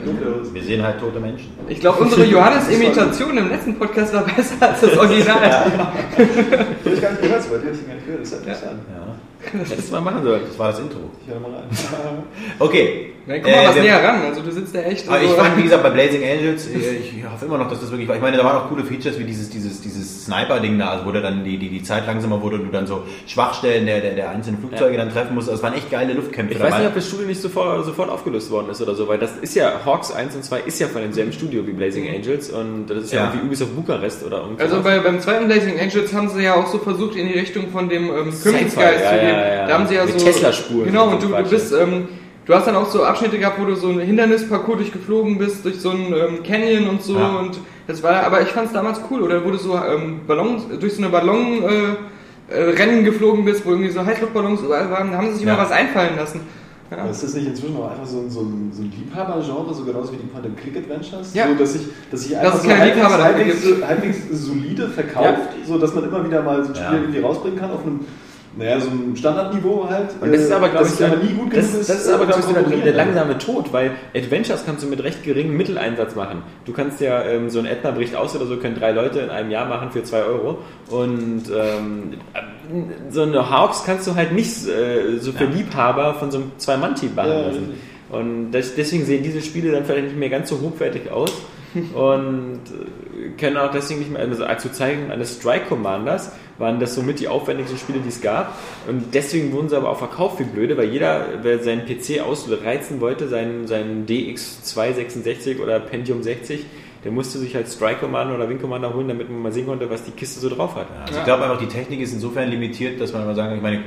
ist. 0.42 0.54
Wir 0.54 0.62
sehen 0.62 0.82
halt 0.82 0.98
tote 1.00 1.20
Menschen. 1.20 1.50
Ich 1.68 1.80
glaube, 1.80 2.02
unsere 2.02 2.24
Johannes-Imitation 2.24 3.36
im 3.36 3.50
letzten 3.50 3.74
Podcast 3.74 4.14
war 4.14 4.22
besser 4.24 4.54
als 4.60 4.80
das 4.80 4.96
Original. 4.96 5.36
Die 6.16 6.88
hab 6.88 6.94
ich 6.94 7.02
gar 7.02 7.10
nicht 7.10 7.20
gehört, 7.20 7.42
so 7.42 7.50
weit 7.50 7.60
hätte 7.60 7.72
ich 7.74 7.82
ihn 7.82 7.88
gar 7.88 7.94
nicht 7.94 8.06
gehört. 8.06 8.22
Das 8.22 8.32
ist 8.32 8.46
ja 8.46 8.52
interessant. 8.52 8.80
Ja, 8.88 9.05
Hättest 9.68 9.88
du 9.88 9.92
mal 9.94 10.00
machen 10.00 10.22
sollen. 10.24 10.42
das 10.46 10.58
war 10.58 10.70
das 10.70 10.80
Intro. 10.80 10.98
Ich 11.26 11.32
höre 11.32 11.40
mal 11.40 11.50
rein. 11.52 11.64
Okay. 12.58 13.12
Nein, 13.28 13.40
guck 13.42 13.52
mal 13.52 13.64
Äh, 13.64 13.68
was 13.68 13.74
näher 13.76 14.04
ran. 14.04 14.22
Also 14.28 14.40
du 14.40 14.52
sitzt 14.52 14.72
da 14.72 14.82
echt. 14.82 15.08
Aber 15.08 15.18
so- 15.18 15.24
ich 15.24 15.30
fand, 15.32 15.56
wie 15.58 15.62
gesagt, 15.64 15.82
bei 15.82 15.90
Blazing 15.96 16.22
Angels, 16.22 16.68
äh, 16.68 16.78
ich 16.78 17.24
hoffe 17.28 17.44
immer 17.46 17.58
noch, 17.58 17.68
dass 17.68 17.80
das 17.80 17.90
wirklich 17.90 18.06
war. 18.08 18.14
Ich 18.14 18.22
meine, 18.22 18.36
da 18.36 18.44
waren 18.44 18.56
auch 18.56 18.68
coole 18.68 18.84
Features 18.84 19.18
wie 19.18 19.24
dieses, 19.24 19.50
dieses, 19.50 19.80
dieses 19.80 20.26
Sniper-Ding 20.26 20.78
da, 20.78 20.90
also 20.90 21.06
wo 21.06 21.10
da 21.10 21.20
dann 21.20 21.42
die, 21.42 21.58
die, 21.58 21.68
die 21.68 21.82
Zeit 21.82 22.06
langsamer 22.06 22.40
wurde 22.40 22.56
und 22.56 22.66
du 22.66 22.70
dann 22.70 22.86
so 22.86 23.02
Schwachstellen 23.26 23.84
der, 23.84 24.00
der, 24.00 24.14
der 24.14 24.30
einzelnen 24.30 24.60
Flugzeuge 24.60 24.96
dann 24.96 25.10
treffen 25.10 25.34
musst. 25.34 25.48
Also 25.48 25.58
es 25.58 25.62
waren 25.64 25.74
echt 25.74 25.90
geile 25.90 26.12
Luftkämpfe 26.12 26.54
Ich 26.54 26.60
weiß 26.60 26.78
nicht, 26.78 26.86
ob 26.86 26.94
das 26.94 27.08
Studio 27.08 27.26
nicht 27.26 27.40
sofort, 27.42 27.84
sofort 27.84 28.10
aufgelöst 28.10 28.48
worden 28.52 28.70
ist 28.70 28.80
oder 28.80 28.94
so, 28.94 29.08
weil 29.08 29.18
das 29.18 29.32
ist 29.38 29.56
ja, 29.56 29.72
Hawks 29.84 30.12
1 30.12 30.36
und 30.36 30.44
2 30.44 30.60
ist 30.60 30.78
ja 30.78 30.86
von 30.86 31.02
demselben 31.02 31.32
Studio 31.32 31.66
wie 31.66 31.72
Blazing 31.72 32.08
Angels 32.08 32.50
und 32.50 32.86
das 32.86 32.98
ist 33.06 33.12
ja, 33.12 33.24
Ja. 33.24 33.30
irgendwie 33.32 33.46
Ubisoft 33.48 33.74
Bukarest 33.74 34.24
oder 34.24 34.38
irgendwas. 34.42 34.70
Also 34.70 34.82
bei, 34.84 35.00
beim 35.00 35.18
zweiten 35.20 35.46
Blazing 35.46 35.80
Angels 35.80 36.12
haben 36.14 36.28
sie 36.28 36.44
ja 36.44 36.54
auch 36.54 36.68
so 36.68 36.78
versucht, 36.78 37.16
in 37.16 37.26
die 37.26 37.36
Richtung 37.38 37.70
von 37.72 37.88
dem 37.88 38.04
ähm, 38.04 38.32
Königsgeist 38.40 39.02
ja, 39.04 39.10
zu 39.10 39.16
gehen. 39.18 39.35
Ja, 39.36 39.54
ja. 39.54 39.66
Da 39.66 39.74
haben 39.78 39.86
sie 39.86 39.94
ja 39.94 40.04
Mit 40.04 40.18
so. 40.18 40.26
Tesla-Spuren 40.26 40.84
Genau, 40.86 41.08
und 41.08 41.20
so 41.22 41.28
du, 41.28 41.34
du 41.34 41.48
bist. 41.50 41.72
Ähm, 41.72 42.08
du 42.44 42.54
hast 42.54 42.66
dann 42.66 42.76
auch 42.76 42.86
so 42.88 43.04
Abschnitte 43.04 43.38
gehabt, 43.38 43.60
wo 43.60 43.64
du 43.64 43.74
so 43.74 43.88
einen 43.88 44.00
Hindernisparcours 44.00 44.78
durchgeflogen 44.78 45.38
bist, 45.38 45.64
durch 45.64 45.80
so 45.80 45.90
einen 45.90 46.12
ähm, 46.12 46.42
Canyon 46.42 46.88
und 46.88 47.02
so. 47.02 47.16
Ja. 47.18 47.38
Und 47.38 47.58
das 47.86 48.02
war, 48.02 48.24
aber 48.24 48.42
ich 48.42 48.48
fand 48.48 48.66
es 48.68 48.72
damals 48.72 49.00
cool. 49.10 49.22
Oder 49.22 49.44
wo 49.44 49.50
du 49.50 49.58
so 49.58 49.74
ähm, 49.76 50.20
Ballons, 50.26 50.62
durch 50.80 50.94
so 50.94 51.02
eine 51.02 51.10
Ballon. 51.10 51.62
Äh, 51.62 51.68
äh, 52.48 52.62
Rennen 52.62 53.04
geflogen 53.04 53.44
bist, 53.44 53.66
wo 53.66 53.70
irgendwie 53.70 53.90
so 53.90 54.06
Heißluftballons 54.06 54.60
überall 54.60 54.88
waren, 54.88 55.10
da 55.10 55.16
haben 55.18 55.30
sie 55.30 55.38
sich 55.38 55.44
Ja. 55.44 55.54
immer 55.54 55.62
was 55.64 55.72
einfallen 55.72 56.14
lassen. 56.16 56.42
Ja. 56.92 57.04
Ist 57.10 57.24
das 57.24 57.34
nicht 57.34 57.48
inzwischen 57.48 57.76
auch 57.76 57.90
einfach 57.90 58.06
so 58.06 58.18
ein, 58.20 58.30
so 58.30 58.42
ein, 58.42 58.70
so 58.72 58.82
ein 58.82 58.92
Liebhaber-Genre, 58.96 59.74
so 59.74 59.84
genauso 59.84 60.12
wie 60.12 60.18
die 60.18 60.26
Point-and-Click-Adventures? 60.28 61.34
Ja. 61.34 61.48
So, 61.48 61.54
dass 61.54 61.74
ich, 61.74 61.82
dass 62.08 62.24
ich 62.24 62.36
einfach 62.36 62.54
es 62.54 62.62
so 62.62 62.68
keine 62.68 62.80
halbwegs, 62.82 63.18
halbwegs, 63.20 63.66
halbwegs 63.84 64.16
solide 64.30 64.88
verkauft, 64.88 65.40
so 65.66 65.76
dass 65.76 65.92
man 65.92 66.04
immer 66.04 66.24
wieder 66.24 66.40
mal 66.44 66.62
so 66.62 66.68
ein 66.68 66.74
Spiel 66.76 66.86
Ja. 66.86 67.00
irgendwie 67.00 67.18
rausbringen 67.18 67.58
kann 67.58 67.72
auf 67.72 67.82
einem, 67.84 68.00
naja, 68.56 68.80
so 68.80 68.90
einem 68.90 69.14
Standardniveau 69.16 69.86
halt. 69.88 70.10
Und 70.20 70.32
das 70.32 70.42
ist 70.42 70.52
aber, 70.52 70.68
glaube 70.70 70.84
dass 70.86 70.98
ich, 70.98 71.06
aber 71.06 71.16
nie 71.16 71.34
gut 71.34 71.54
das, 71.54 71.66
genug 71.66 71.80
ist. 71.80 71.90
das 71.90 72.00
ist 72.00 72.08
aber, 72.08 72.24
äh, 72.24 72.26
glaube 72.26 72.40
ich, 72.40 72.46
so 72.46 72.52
der, 72.52 72.78
der 72.78 72.94
langsame 72.94 73.38
Tod, 73.38 73.72
weil 73.72 73.90
Adventures 74.14 74.64
kannst 74.64 74.82
du 74.82 74.88
mit 74.88 75.02
recht 75.04 75.22
geringem 75.22 75.56
Mitteleinsatz 75.56 76.14
machen. 76.14 76.42
Du 76.64 76.72
kannst 76.72 77.00
ja 77.00 77.22
ähm, 77.22 77.50
so 77.50 77.58
ein 77.58 77.66
Ätna 77.66 77.90
bricht 77.90 78.16
aus 78.16 78.34
oder 78.34 78.46
so, 78.46 78.56
können 78.56 78.74
drei 78.76 78.92
Leute 78.92 79.20
in 79.20 79.30
einem 79.30 79.50
Jahr 79.50 79.66
machen 79.66 79.90
für 79.90 80.02
zwei 80.04 80.22
Euro. 80.22 80.58
Und 80.88 81.44
ähm, 81.54 82.14
so 83.10 83.22
eine 83.22 83.50
Hawks 83.50 83.84
kannst 83.84 84.06
du 84.06 84.14
halt 84.14 84.32
nicht 84.32 84.66
äh, 84.66 85.18
so 85.18 85.32
für 85.32 85.44
Ja. 85.44 85.50
Liebhaber 85.50 86.14
von 86.14 86.30
so 86.30 86.38
einem 86.38 86.52
Zwei-Mann-Team 86.56 87.14
machen 87.14 87.30
Ja, 87.30 87.46
lassen. 87.48 87.74
Und 88.10 88.52
das, 88.52 88.74
deswegen 88.74 89.04
sehen 89.04 89.22
diese 89.22 89.42
Spiele 89.42 89.72
dann 89.72 89.84
vielleicht 89.84 90.06
nicht 90.06 90.16
mehr 90.18 90.30
ganz 90.30 90.48
so 90.48 90.60
hochwertig 90.60 91.10
aus. 91.10 91.30
Und 91.94 92.60
können 93.38 93.56
auch 93.56 93.70
deswegen 93.70 94.00
nicht 94.00 94.12
mehr, 94.12 94.20
also 94.20 94.44
zur 94.58 94.72
Zeichnung 94.72 95.10
eines 95.10 95.36
Strike 95.36 95.66
Commanders 95.66 96.32
waren 96.58 96.80
das 96.80 96.94
somit 96.94 97.20
die 97.20 97.28
aufwendigsten 97.28 97.78
Spiele, 97.78 98.00
die 98.00 98.08
es 98.08 98.20
gab. 98.20 98.56
Und 98.88 99.14
deswegen 99.14 99.52
wurden 99.52 99.68
sie 99.68 99.76
aber 99.76 99.90
auch 99.90 99.98
verkauft 99.98 100.38
wie 100.40 100.44
blöde, 100.44 100.76
weil 100.76 100.88
jeder, 100.90 101.26
wer 101.42 101.62
seinen 101.62 101.84
PC 101.84 102.20
ausreizen 102.20 103.00
wollte, 103.00 103.28
seinen, 103.28 103.66
seinen 103.66 104.06
DX266 104.06 105.60
oder 105.60 105.80
Pentium 105.80 106.22
60, 106.22 106.64
der 107.04 107.12
musste 107.12 107.38
sich 107.38 107.54
halt 107.54 107.68
Strike 107.68 108.00
Commander 108.00 108.34
oder 108.34 108.48
Wing 108.48 108.60
Commander 108.60 108.92
holen, 108.92 109.08
damit 109.08 109.30
man 109.30 109.42
mal 109.42 109.52
sehen 109.52 109.66
konnte, 109.66 109.88
was 109.90 110.04
die 110.04 110.10
Kiste 110.12 110.40
so 110.40 110.48
drauf 110.48 110.74
hat. 110.74 110.86
Also 111.06 111.18
ich 111.18 111.24
glaube 111.24 111.44
einfach, 111.44 111.58
die 111.58 111.68
Technik 111.68 112.00
ist 112.00 112.12
insofern 112.12 112.48
limitiert, 112.48 113.00
dass 113.00 113.12
man 113.12 113.22
immer 113.22 113.34
sagen 113.34 113.48
kann, 113.48 113.56
ich 113.58 113.62
meine, 113.62 113.82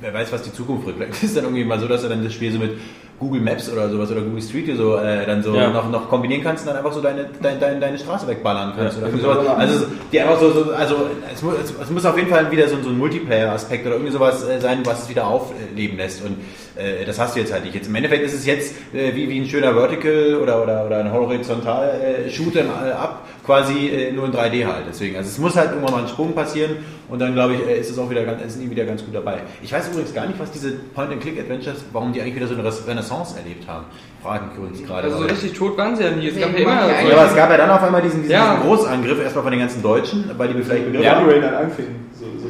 wer 0.00 0.12
weiß, 0.12 0.32
was 0.32 0.42
die 0.42 0.52
Zukunft 0.52 0.84
bringt. 0.84 0.98
Vielleicht 0.98 1.22
ist 1.22 1.36
dann 1.36 1.44
irgendwie 1.44 1.64
mal 1.64 1.78
so, 1.78 1.86
dass 1.88 2.02
er 2.02 2.08
dann 2.08 2.24
das 2.24 2.34
Spiel 2.34 2.52
so 2.52 2.58
mit 2.58 2.72
Google 3.20 3.42
Maps 3.42 3.70
oder 3.70 3.88
sowas 3.90 4.10
oder 4.10 4.22
Google 4.22 4.40
Street 4.42 4.66
View 4.66 4.76
so 4.76 4.96
äh, 4.96 5.26
dann 5.26 5.42
so 5.42 5.54
Ja. 5.54 5.68
noch, 5.70 5.88
noch 5.90 6.08
kombinieren 6.08 6.42
kannst 6.42 6.64
und 6.66 6.68
dann 6.72 6.78
einfach 6.78 6.92
so 6.92 7.00
deine, 7.02 7.26
deine, 7.42 7.58
deine, 7.60 7.78
deine 7.78 7.98
Straße 7.98 8.26
wegballern 8.26 8.72
kannst. 8.76 8.96
Oder 8.96 9.06
irgendwie 9.08 9.22
sowas. 9.24 9.46
Also 9.58 9.86
die 10.10 10.20
einfach 10.20 10.40
so, 10.40 10.50
so 10.50 10.72
also 10.72 10.96
es 11.32 11.42
muss, 11.42 11.54
es, 11.62 11.74
es 11.82 11.90
muss 11.90 12.04
auf 12.06 12.16
jeden 12.16 12.30
Fall 12.30 12.50
wieder 12.50 12.66
so, 12.66 12.76
so 12.82 12.88
ein 12.88 12.98
Multiplayer-Aspekt 12.98 13.84
oder 13.86 13.96
irgendwie 13.96 14.12
sowas 14.12 14.42
äh, 14.48 14.58
sein, 14.58 14.80
was 14.84 15.02
es 15.02 15.08
wieder 15.10 15.26
aufleben 15.26 15.98
lässt. 15.98 16.24
Und 16.24 16.38
äh, 16.76 17.04
das 17.04 17.18
hast 17.18 17.36
du 17.36 17.40
jetzt 17.40 17.52
halt 17.52 17.64
nicht. 17.64 17.74
Jetzt 17.74 17.88
im 17.88 17.94
Endeffekt 17.94 18.24
ist 18.24 18.34
es 18.34 18.46
jetzt 18.46 18.74
äh, 18.94 19.14
wie, 19.14 19.28
wie 19.28 19.40
ein 19.40 19.46
schöner 19.46 19.74
Vertical 19.74 20.36
oder, 20.42 20.62
oder, 20.62 20.86
oder 20.86 20.98
ein 20.98 21.12
horizontal 21.12 21.88
äh, 22.26 22.30
Shooter 22.30 22.60
äh, 22.60 22.92
ab, 22.92 23.26
quasi 23.44 23.88
äh, 23.88 24.12
nur 24.12 24.26
in 24.26 24.32
3D 24.32 24.66
halt. 24.66 24.84
Deswegen, 24.88 25.16
also 25.16 25.28
es 25.28 25.38
muss 25.38 25.56
halt 25.56 25.70
irgendwann 25.70 25.92
mal 25.94 26.02
ein 26.02 26.08
Sprung 26.08 26.32
passieren 26.34 26.76
und 27.08 27.18
dann 27.18 27.34
glaube 27.34 27.54
ich, 27.54 27.66
äh, 27.66 27.78
ist 27.80 27.90
es 27.90 27.98
auch 27.98 28.08
wieder 28.10 28.24
ganz, 28.24 28.40
sind 28.52 28.62
die 28.62 28.70
wieder 28.70 28.84
ganz 28.84 29.04
gut 29.04 29.14
dabei. 29.14 29.38
Ich 29.62 29.72
weiß 29.72 29.88
übrigens 29.88 30.14
gar 30.14 30.26
nicht, 30.26 30.38
was 30.38 30.50
diese 30.52 30.72
Point-and-Click-Adventures, 30.94 31.84
warum 31.92 32.12
die 32.12 32.20
eigentlich 32.20 32.36
wieder 32.36 32.46
so 32.46 32.54
eine 32.54 32.64
Renaissance 32.86 33.36
erlebt 33.36 33.66
haben. 33.68 33.86
Fragen 34.22 34.50
wir 34.54 34.68
uns 34.68 34.82
gerade. 34.84 35.08
Also 35.08 35.18
so 35.18 35.24
richtig 35.24 35.54
tot 35.54 35.76
waren 35.78 35.96
sie 35.96 36.04
ja 36.04 36.10
nie. 36.10 36.28
Es 36.28 36.38
gab 36.38 36.52
ja 36.52 36.58
immer. 36.58 36.88
ja 36.88 37.08
ja, 37.08 37.16
aber 37.16 37.26
es 37.26 37.34
gab 37.34 37.50
ja 37.50 37.56
dann 37.56 37.70
auf 37.70 37.82
einmal 37.82 38.02
diesen, 38.02 38.20
diesen, 38.22 38.32
Ja. 38.32 38.54
diesen 38.56 38.68
Großangriff, 38.68 39.20
erstmal 39.20 39.44
von 39.44 39.50
den 39.50 39.60
ganzen 39.60 39.82
Deutschen, 39.82 40.30
weil 40.36 40.48
die 40.48 40.62
vielleicht 40.62 40.84
begriffen 40.84 41.04
Ja, 41.04 41.16
haben. 41.16 41.40
Dann 41.40 41.54
anfing. 41.54 41.86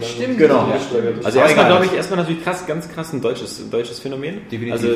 Stimmt. 0.02 0.38
Genau. 0.38 0.68
Ja. 0.68 0.74
Also 1.24 1.38
Aber 1.40 1.48
erstmal 1.48 1.66
glaube 1.66 1.84
ich, 1.86 1.94
erstmal 1.94 2.18
natürlich 2.20 2.42
krass, 2.44 2.66
ganz 2.66 2.88
krass 2.88 3.12
ein 3.12 3.20
deutsches, 3.20 3.60
ein 3.60 3.70
deutsches 3.70 3.98
Phänomen. 4.00 4.38
Definitiv. 4.50 4.72
Also 4.72 4.88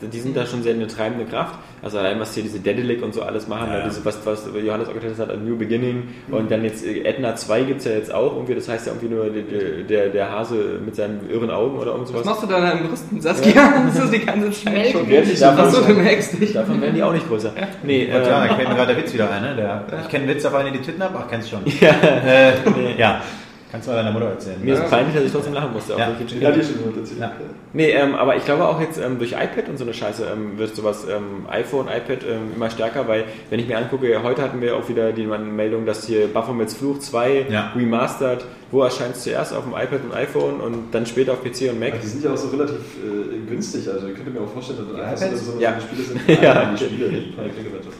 die, 0.00 0.06
die 0.08 0.20
sind 0.20 0.36
da 0.36 0.46
schon 0.46 0.62
sehr 0.62 0.74
eine 0.74 0.86
treibende 0.86 1.24
Kraft. 1.24 1.54
Also 1.82 1.98
allein 1.98 2.20
was 2.20 2.34
hier 2.34 2.42
diese 2.44 2.60
Dedelic 2.60 3.02
und 3.02 3.12
so 3.14 3.22
alles 3.22 3.48
machen, 3.48 3.68
Ja. 3.68 3.74
weil 3.78 3.82
diese, 3.84 4.04
was, 4.04 4.24
was 4.24 4.44
Johannes 4.64 4.88
auch 4.88 4.94
gesagt 4.94 5.18
hat, 5.18 5.30
ein 5.30 5.44
New 5.44 5.56
Beginning 5.56 6.08
und 6.30 6.50
dann 6.50 6.62
jetzt 6.64 6.84
äh, 6.86 7.02
Edna 7.04 7.34
2 7.34 7.62
gibt 7.64 7.80
es 7.80 7.86
ja 7.86 7.92
jetzt 7.92 8.12
auch 8.14 8.34
irgendwie, 8.34 8.54
das 8.54 8.68
heißt 8.68 8.86
ja 8.86 8.92
irgendwie 8.92 9.14
nur 9.14 9.30
der, 9.30 9.82
der, 9.88 10.08
der 10.10 10.30
Hase 10.30 10.80
mit 10.84 10.94
seinen 10.94 11.28
irren 11.30 11.50
Augen 11.50 11.78
oder 11.78 11.92
irgend 11.92 12.12
Was 12.14 12.24
machst 12.24 12.42
du 12.42 12.46
da 12.46 12.58
in 12.58 12.64
deinem 12.64 12.88
Brüsten, 12.88 13.20
Saskia? 13.20 13.72
Das 13.92 14.04
ist 14.04 14.12
die 14.12 14.18
ganze 14.20 14.50
Zeit 14.52 14.86
schon. 14.92 15.08
Davon, 15.40 15.64
Achso, 15.66 15.80
du 15.82 15.92
merkst 15.94 16.38
nicht. 16.40 16.54
davon 16.54 16.80
werden 16.80 16.94
die 16.94 17.02
auch 17.02 17.12
nicht 17.12 17.28
größer. 17.28 17.52
Nee, 17.82 18.04
Und 18.06 18.10
ja, 18.12 18.42
ähm, 18.44 18.48
da 18.48 18.54
fällt 18.56 18.68
mir 18.68 18.74
gerade 18.74 18.94
der 18.94 19.02
Witz 19.02 19.12
wieder 19.12 19.30
ein. 19.30 19.42
Ne? 19.42 19.56
Der, 19.56 19.84
ich 20.02 20.08
kenne 20.08 20.24
einen 20.24 20.34
Witz 20.34 20.44
auf 20.44 20.54
einen, 20.54 20.72
die 20.72 20.80
Titten 20.80 21.02
ab. 21.02 21.12
Ach, 21.18 21.28
kennst 21.28 21.50
du 21.50 21.56
schon. 21.56 21.64
ja, 21.80 21.90
Äh, 21.90 22.52
ja. 22.98 23.20
Kannst 23.72 23.88
du 23.88 23.92
mal 23.92 23.96
deiner 23.96 24.12
Mutter 24.12 24.26
erzählen. 24.26 24.56
mir 24.62 24.74
ist 24.74 24.80
Ja. 24.80 24.84
es 24.84 24.90
peinlich, 24.90 25.14
dass 25.14 25.24
ich 25.24 25.32
trotzdem 25.32 25.54
lachen 25.54 25.72
musste. 25.72 25.94
auch 25.94 25.98
Ja. 25.98 26.10
ich 26.22 26.30
schon 26.30 26.40
Ja, 26.42 26.50
die 26.52 26.62
schon 26.62 26.74
erzählt. 26.94 27.18
Ja. 27.20 27.32
Nee, 27.72 27.90
ähm, 27.92 28.14
aber 28.14 28.36
ich 28.36 28.44
glaube 28.44 28.66
auch 28.68 28.78
jetzt 28.80 28.98
ähm, 28.98 29.18
durch 29.18 29.32
iPad 29.32 29.70
und 29.70 29.78
so 29.78 29.84
eine 29.84 29.94
Scheiße 29.94 30.26
ähm, 30.30 30.58
wird 30.58 30.76
sowas 30.76 31.06
ähm, 31.10 31.46
iPhone, 31.50 31.86
iPad 31.88 32.18
ähm, 32.28 32.52
immer 32.54 32.68
stärker, 32.68 33.08
weil 33.08 33.24
wenn 33.48 33.58
ich 33.60 33.66
mir 33.66 33.78
angucke, 33.78 34.22
heute 34.22 34.42
hatten 34.42 34.60
wir 34.60 34.76
auch 34.76 34.86
wieder 34.90 35.12
die 35.12 35.26
Meldung, 35.26 35.86
dass 35.86 36.06
hier 36.06 36.26
Baphomets 36.28 36.74
Fluch 36.74 36.98
2 36.98 37.46
Ja. 37.48 37.72
remastered, 37.74 38.44
wo 38.70 38.82
erscheint 38.82 39.16
es 39.16 39.22
zuerst 39.22 39.54
auf 39.54 39.64
dem 39.64 39.72
iPad 39.72 40.00
und 40.04 40.14
iPhone 40.14 40.60
und 40.60 40.92
dann 40.92 41.06
später 41.06 41.32
auf 41.32 41.42
PC 41.42 41.70
und 41.70 41.80
Mac. 41.80 41.92
Aber 41.92 41.98
die 42.02 42.06
sind 42.08 42.22
ja 42.24 42.30
auch 42.32 42.36
so 42.36 42.48
relativ 42.48 42.76
äh, 42.76 43.48
günstig, 43.48 43.88
also 43.90 44.06
ihr 44.06 44.12
könnt 44.14 44.34
mir 44.34 44.40
auch 44.42 44.52
vorstellen, 44.52 44.80
dass 44.94 45.20
das 45.20 45.22
iPads? 45.22 45.46
so, 45.46 45.52
so 45.54 45.58
Ja. 45.60 45.80
Spiele 45.80 46.02
sind, 46.02 46.20
Ja. 46.28 46.42
ja. 46.42 46.64
die 46.72 46.84
Spiele, 46.84 47.08
die 47.08 47.34
Adventures. 47.38 47.94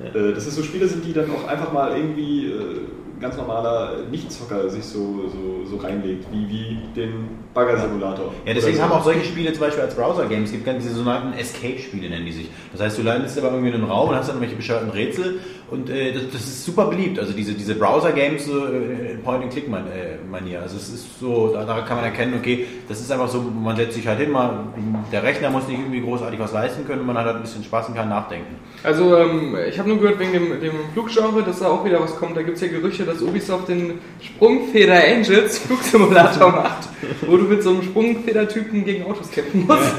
Äh, 0.00 0.32
dass 0.34 0.46
es 0.46 0.54
so 0.56 0.62
Spiele 0.62 0.86
sind, 0.86 1.04
die 1.04 1.12
dann 1.12 1.30
auch 1.30 1.46
einfach 1.46 1.70
mal 1.72 1.94
irgendwie 1.96 2.46
äh, 2.46 2.80
ganz 3.20 3.36
normaler 3.36 4.04
Nichtzocker 4.10 4.68
sich 4.68 4.84
so, 4.84 5.28
so, 5.28 5.64
so 5.64 5.76
reinlegt, 5.76 6.26
wie, 6.32 6.48
wie 6.48 6.78
den 6.94 7.28
Bagger-Simulator. 7.54 8.32
Ja, 8.44 8.54
deswegen 8.54 8.76
so. 8.76 8.82
haben 8.82 8.92
auch 8.92 9.04
solche 9.04 9.24
Spiele 9.24 9.52
zum 9.52 9.60
Beispiel 9.60 9.82
als 9.82 9.94
Browser-Games, 9.94 10.48
es 10.48 10.52
gibt 10.52 10.64
ganz 10.64 10.82
diese 10.82 10.94
sogenannten 10.94 11.38
Escape-Spiele, 11.38 12.08
nennen 12.08 12.26
die 12.26 12.32
sich. 12.32 12.50
Das 12.72 12.80
heißt, 12.80 12.98
du 12.98 13.02
landest 13.02 13.38
aber 13.38 13.48
irgendwie 13.48 13.68
in 13.68 13.74
einem 13.74 13.84
Raum 13.84 14.10
und 14.10 14.16
hast 14.16 14.28
dann 14.28 14.36
irgendwelche 14.36 14.56
bescheuerten 14.56 14.90
Rätsel 14.90 15.40
und 15.70 15.90
äh, 15.90 16.12
das, 16.12 16.22
das 16.32 16.40
ist 16.42 16.64
super 16.64 16.86
beliebt. 16.86 17.18
Also 17.18 17.32
diese, 17.32 17.52
diese 17.52 17.74
Browser-Games 17.74 18.46
so, 18.46 18.66
äh, 18.66 19.12
in 19.12 19.22
Point-and-Click-Manier. 19.22 20.62
Also 20.62 20.76
es 20.76 20.88
ist 20.88 21.20
so, 21.20 21.48
da, 21.52 21.64
kann 21.82 21.96
man 21.96 22.04
erkennen, 22.04 22.34
okay, 22.38 22.66
das 22.88 23.00
ist 23.00 23.12
einfach 23.12 23.28
so, 23.28 23.40
man 23.40 23.76
setzt 23.76 23.94
sich 23.94 24.06
halt 24.06 24.18
hin, 24.18 24.30
mal, 24.30 24.64
der 25.12 25.22
Rechner 25.22 25.50
muss 25.50 25.68
nicht 25.68 25.78
irgendwie 25.78 26.00
großartig 26.00 26.40
was 26.40 26.52
leisten 26.52 26.86
können, 26.86 27.04
man 27.04 27.18
hat 27.18 27.26
halt 27.26 27.36
ein 27.36 27.42
bisschen 27.42 27.64
Spaß 27.64 27.88
und 27.88 27.96
kann 27.96 28.08
nachdenken. 28.08 28.56
Also, 28.82 29.16
ähm, 29.16 29.56
ich 29.68 29.78
habe 29.78 29.88
nur 29.88 29.98
gehört 29.98 30.18
wegen 30.20 30.32
dem, 30.32 30.60
dem 30.60 30.72
Fluggenre, 30.92 31.42
dass 31.42 31.58
da 31.58 31.68
auch 31.68 31.84
wieder 31.84 32.00
was 32.00 32.16
kommt. 32.16 32.36
Da 32.36 32.42
gibt 32.42 32.56
es 32.56 32.62
ja 32.62 32.68
Gerüchte, 32.68 33.04
dass 33.04 33.20
Ubisoft 33.20 33.68
den 33.68 33.98
Sprungfeder 34.20 35.02
Angels 35.04 35.58
Flugsimulator 35.66 36.50
macht, 36.50 36.88
wo 37.26 37.36
du 37.36 37.44
mit 37.44 37.62
so 37.62 37.70
einem 37.70 37.82
Sprungfedertypen 37.82 38.84
gegen 38.84 39.04
Autos 39.04 39.30
kämpfen 39.30 39.66
musst. 39.66 39.94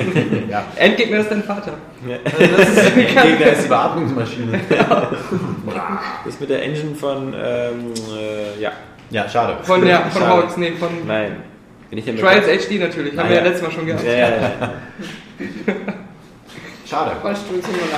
Ja. 0.50 0.66
Endgegner 0.78 1.20
ist 1.20 1.30
dein 1.30 1.44
Vater. 1.44 1.74
Der 2.08 2.20
Gegner 2.20 3.48
ist 3.52 3.64
die 3.64 3.68
Beatmungsmaschine. 3.68 4.60
Das 6.26 6.40
mit 6.40 6.50
der 6.50 6.64
Engine 6.64 6.96
von, 6.96 7.34
ähm, 7.34 7.94
äh, 8.18 8.62
ja, 8.62 8.72
Ja, 9.10 9.28
schade. 9.30 9.58
Von, 9.64 9.86
ja, 9.86 10.02
von 10.02 10.22
Schade. 10.22 10.44
Hawks, 10.44 10.58
nee, 10.58 10.72
von 10.72 10.90
nein. 11.08 11.38
Bin 11.90 12.00
ich 12.00 12.06
Trials 12.06 12.46
HD 12.46 12.80
natürlich. 12.80 13.18
Haben 13.18 13.26
Ah, 13.26 13.30
wir 13.30 13.36
ja 13.38 13.42
ja. 13.42 13.48
letztes 13.48 13.64
Mal 13.64 13.72
schon 13.72 13.86
gehabt. 13.86 14.04
Ja, 14.06 14.12
ja, 14.12 14.30
ja. 14.30 14.74
Schade. 16.90 17.12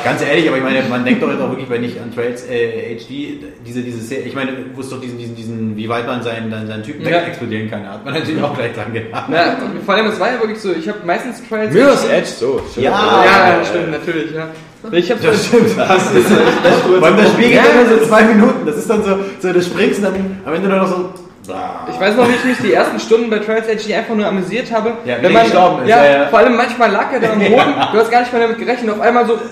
Ganz 0.03 0.21
ehrlich, 0.21 0.47
aber 0.47 0.57
ich 0.57 0.63
meine, 0.63 0.83
man 0.89 1.05
denkt 1.05 1.23
doch 1.23 1.29
jetzt 1.31 1.41
auch 1.41 1.49
wirklich, 1.49 1.69
wenn 1.69 1.83
ich 1.83 1.99
an 1.99 2.13
Trails 2.13 2.45
äh, 2.49 2.95
HD, 2.97 3.39
diese, 3.65 3.81
diese 3.81 3.99
Serie, 4.01 4.25
ich 4.25 4.35
meine, 4.35 4.51
du 4.51 4.75
wusstest 4.75 4.93
doch 4.93 5.01
diesen, 5.01 5.17
diesen, 5.17 5.35
diesen, 5.35 5.77
wie 5.77 5.87
weit 5.87 6.05
man 6.07 6.21
seinen, 6.21 6.51
seinen, 6.51 6.67
seinen 6.67 6.83
Typen 6.83 7.07
Ja. 7.07 7.21
explodieren 7.21 7.69
kann, 7.69 7.87
hat 7.87 8.03
man 8.03 8.13
natürlich 8.13 8.43
auch 8.43 8.53
gleich 8.53 8.73
dran 8.73 8.91
gedacht. 8.93 9.25
Na, 9.29 9.55
vor 9.85 9.93
allem, 9.95 10.07
es 10.07 10.19
war 10.19 10.33
ja 10.33 10.39
wirklich 10.39 10.59
so, 10.59 10.73
ich 10.73 10.87
habe 10.89 10.99
meistens 11.05 11.41
Trials 11.47 11.73
Mirror's 11.73 12.05
Edge, 12.05 12.27
so. 12.27 12.61
Ja. 12.75 12.81
Ja, 12.81 13.57
ja, 13.59 13.65
stimmt, 13.65 13.91
natürlich, 13.91 14.33
ja. 14.33 14.49
Ich 14.91 15.11
habe 15.11 15.21
Das 15.21 15.45
stimmt. 15.45 15.77
Das 15.77 16.13
ist 16.13 16.27
Vor 16.27 17.03
allem 17.05 17.17
das 17.17 17.31
Spiel 17.31 17.49
geht 17.49 17.59
immer 17.59 17.97
so 17.99 18.05
zwei 18.05 18.23
Minuten. 18.23 18.65
Das 18.65 18.77
ist 18.77 18.89
dann 18.89 19.03
so, 19.03 19.19
so 19.39 19.53
du 19.53 19.61
springst 19.61 19.99
und 19.99 20.05
dann 20.05 20.41
am 20.43 20.53
Ende 20.55 20.67
nur 20.67 20.77
noch 20.79 20.87
so. 20.87 21.13
Ich 21.43 21.99
weiß 21.99 22.15
noch, 22.17 22.27
wie 22.27 22.33
ich 22.33 22.43
mich 22.45 22.57
die 22.59 22.73
ersten 22.73 22.99
Stunden 22.99 23.29
bei 23.29 23.39
Trials 23.39 23.65
HD 23.67 23.93
einfach 23.93 24.13
nur 24.15 24.27
amüsiert 24.27 24.71
habe. 24.71 24.93
Ja, 25.05 25.15
wenn 25.21 25.33
man, 25.33 25.43
gestorben 25.43 25.83
ist, 25.83 25.89
ja, 25.89 26.03
ja, 26.05 26.11
ja. 26.23 26.27
vor 26.27 26.39
allem 26.39 26.55
manchmal 26.55 26.91
lag 26.91 27.11
er 27.11 27.19
da 27.19 27.31
am 27.33 27.39
Boden, 27.39 27.73
du 27.93 27.97
hast 27.99 28.11
gar 28.11 28.19
nicht 28.21 28.31
mehr 28.31 28.41
damit 28.43 28.57
gerechnet, 28.59 28.91
auf 28.91 29.01
einmal 29.01 29.25
so. 29.25 29.37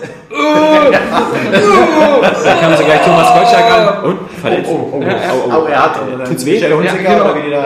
Da 2.44 2.56
kam 2.62 2.76
so 2.76 2.84
gleich 2.84 3.04
Thomas 3.04 3.34
Gottschalk 3.34 3.72
an 3.72 4.04
und 4.04 4.32
verletzt. 4.32 4.70
Oh, 4.72 4.90
oh, 4.94 4.98
oh. 4.98 5.04
Oh, 5.04 5.62
Oh, 5.62 5.66
er 5.66 5.84
hat. 5.84 6.00
Oder 6.14 6.24
Tut's 6.26 6.46
weh? 6.46 6.58
Ja, 6.58 6.68
genau. 6.70 7.26
oder 7.26 7.36
wie 7.36 7.42
die 7.42 7.52
da. 7.52 7.66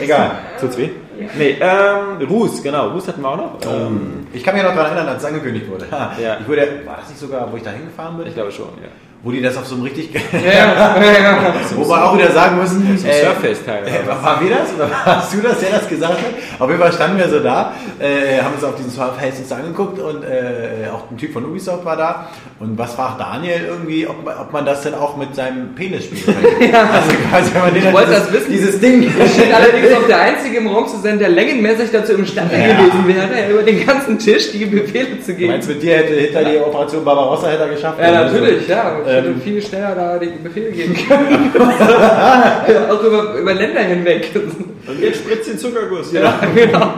Egal. 0.00 0.30
Tut's 0.60 0.76
weh? 0.78 0.90
Nee, 1.38 1.56
ähm, 1.60 2.26
Ruß, 2.28 2.62
genau. 2.62 2.88
Ruß 2.90 3.08
hatten 3.08 3.22
wir 3.22 3.28
auch 3.28 3.36
noch. 3.36 3.58
Ähm, 3.66 4.26
Ich 4.32 4.42
kann 4.42 4.54
mich 4.54 4.64
noch 4.64 4.74
daran 4.74 4.92
erinnern, 4.92 5.08
als 5.14 5.22
es 5.22 5.28
angekündigt 5.28 5.70
wurde. 5.70 5.86
Ha, 5.90 6.12
Ja. 6.20 6.36
Ich 6.40 6.48
wurde, 6.48 6.80
war 6.84 6.96
das 7.00 7.08
nicht 7.08 7.20
sogar, 7.20 7.50
wo 7.50 7.56
ich 7.56 7.62
da 7.62 7.70
hingefahren 7.70 8.16
bin? 8.18 8.26
ich 8.26 8.34
glaube 8.34 8.50
schon, 8.52 8.68
ja. 8.82 8.88
Wo 9.24 9.30
die 9.32 9.40
das 9.40 9.56
auf 9.56 9.66
so 9.66 9.74
einem 9.76 9.84
richtig. 9.84 10.10
Ja, 10.32 10.52
ja. 10.52 11.54
Wo 11.76 11.88
wir 11.88 12.04
auch 12.04 12.16
wieder 12.18 12.30
sagen 12.30 12.58
müssen. 12.58 12.86
Äh, 13.06 13.24
Surface-Teil. 13.24 13.84
Äh, 13.86 14.06
war, 14.06 14.38
wir 14.42 14.50
das 14.50 14.74
oder 14.76 14.90
warst 15.06 15.32
du 15.32 15.38
das, 15.40 15.58
der 15.60 15.70
das 15.78 15.88
gesagt 15.88 16.12
hat? 16.18 16.60
Auf 16.60 16.68
jeden 16.68 16.80
Fall 16.80 16.92
standen 16.92 17.16
wir 17.18 17.28
so 17.30 17.40
da, 17.40 17.72
äh, 17.98 18.42
haben 18.42 18.54
uns 18.54 18.62
auf 18.62 18.74
diesen 18.76 18.90
Surface 18.90 19.38
uns 19.38 19.50
angeguckt 19.50 19.98
und 19.98 20.24
äh, 20.24 20.88
auch 20.92 21.10
ein 21.10 21.16
Typ 21.16 21.32
von 21.32 21.44
Ubisoft 21.46 21.84
war 21.86 21.96
da. 21.96 22.28
Und 22.60 22.76
was 22.78 22.92
fragt 22.94 23.18
Daniel 23.20 23.62
irgendwie, 23.66 24.06
ob, 24.06 24.24
man- 24.24 24.36
ob 24.38 24.52
man 24.52 24.66
das 24.66 24.82
denn 24.82 24.94
auch 24.94 25.16
mit 25.16 25.34
seinem 25.34 25.74
Penis 25.74 26.04
spielen 26.04 26.36
könnte? 26.36 26.78
Also 26.94 27.10
quasi, 27.30 27.54
wenn 27.54 27.62
man 27.62 27.74
den 27.74 27.92
wollte 27.94 28.08
dieses, 28.10 28.24
das 28.26 28.32
wissen. 28.34 28.52
Dieses 28.52 28.80
Ding. 28.80 29.02
Ich 29.04 29.36
bin 29.42 29.52
allerdings 29.54 29.92
auch 29.96 30.06
der 30.06 30.20
Einzige 30.20 30.58
im 30.58 30.66
Raum 30.68 30.86
zu 30.86 30.98
sein, 30.98 31.18
der 31.18 31.30
längenmäßig 31.30 31.90
dazu 31.92 32.12
imstande 32.12 32.54
Ja. 32.56 32.74
gewesen 32.74 33.06
wäre, 33.08 33.50
über 33.50 33.62
den 33.62 33.86
ganzen 33.86 34.18
Tisch 34.18 34.52
die 34.52 34.66
Befehle 34.66 35.18
zu 35.20 35.32
Du 35.32 35.38
geben. 35.38 35.52
meinst, 35.52 35.68
mit 35.68 35.82
dir 35.82 35.96
hätte 35.96 36.14
hinter 36.14 36.44
die 36.44 36.58
Operation 36.58 37.04
Barbarossa 37.04 37.48
hätte 37.48 37.62
er 37.62 37.68
geschafft? 37.70 37.98
Ja, 38.00 38.10
natürlich, 38.24 38.68
ja. 38.68 38.96
Ich 39.18 39.24
hätte 39.24 39.28
Ähm. 39.34 39.40
viel 39.40 39.62
schneller 39.62 39.94
da 39.94 40.18
die 40.18 40.26
Befehle 40.42 40.70
geben 40.72 40.94
können. 41.08 41.52
ja, 41.54 42.64
auch 42.90 43.02
über, 43.02 43.34
über 43.34 43.54
Länder 43.54 43.80
hinweg. 43.80 44.30
Und 44.34 45.00
jetzt 45.00 45.18
spritzt 45.20 45.48
den 45.48 45.58
Zuckerguss. 45.58 46.12
ja, 46.12 46.38
genau. 46.54 46.94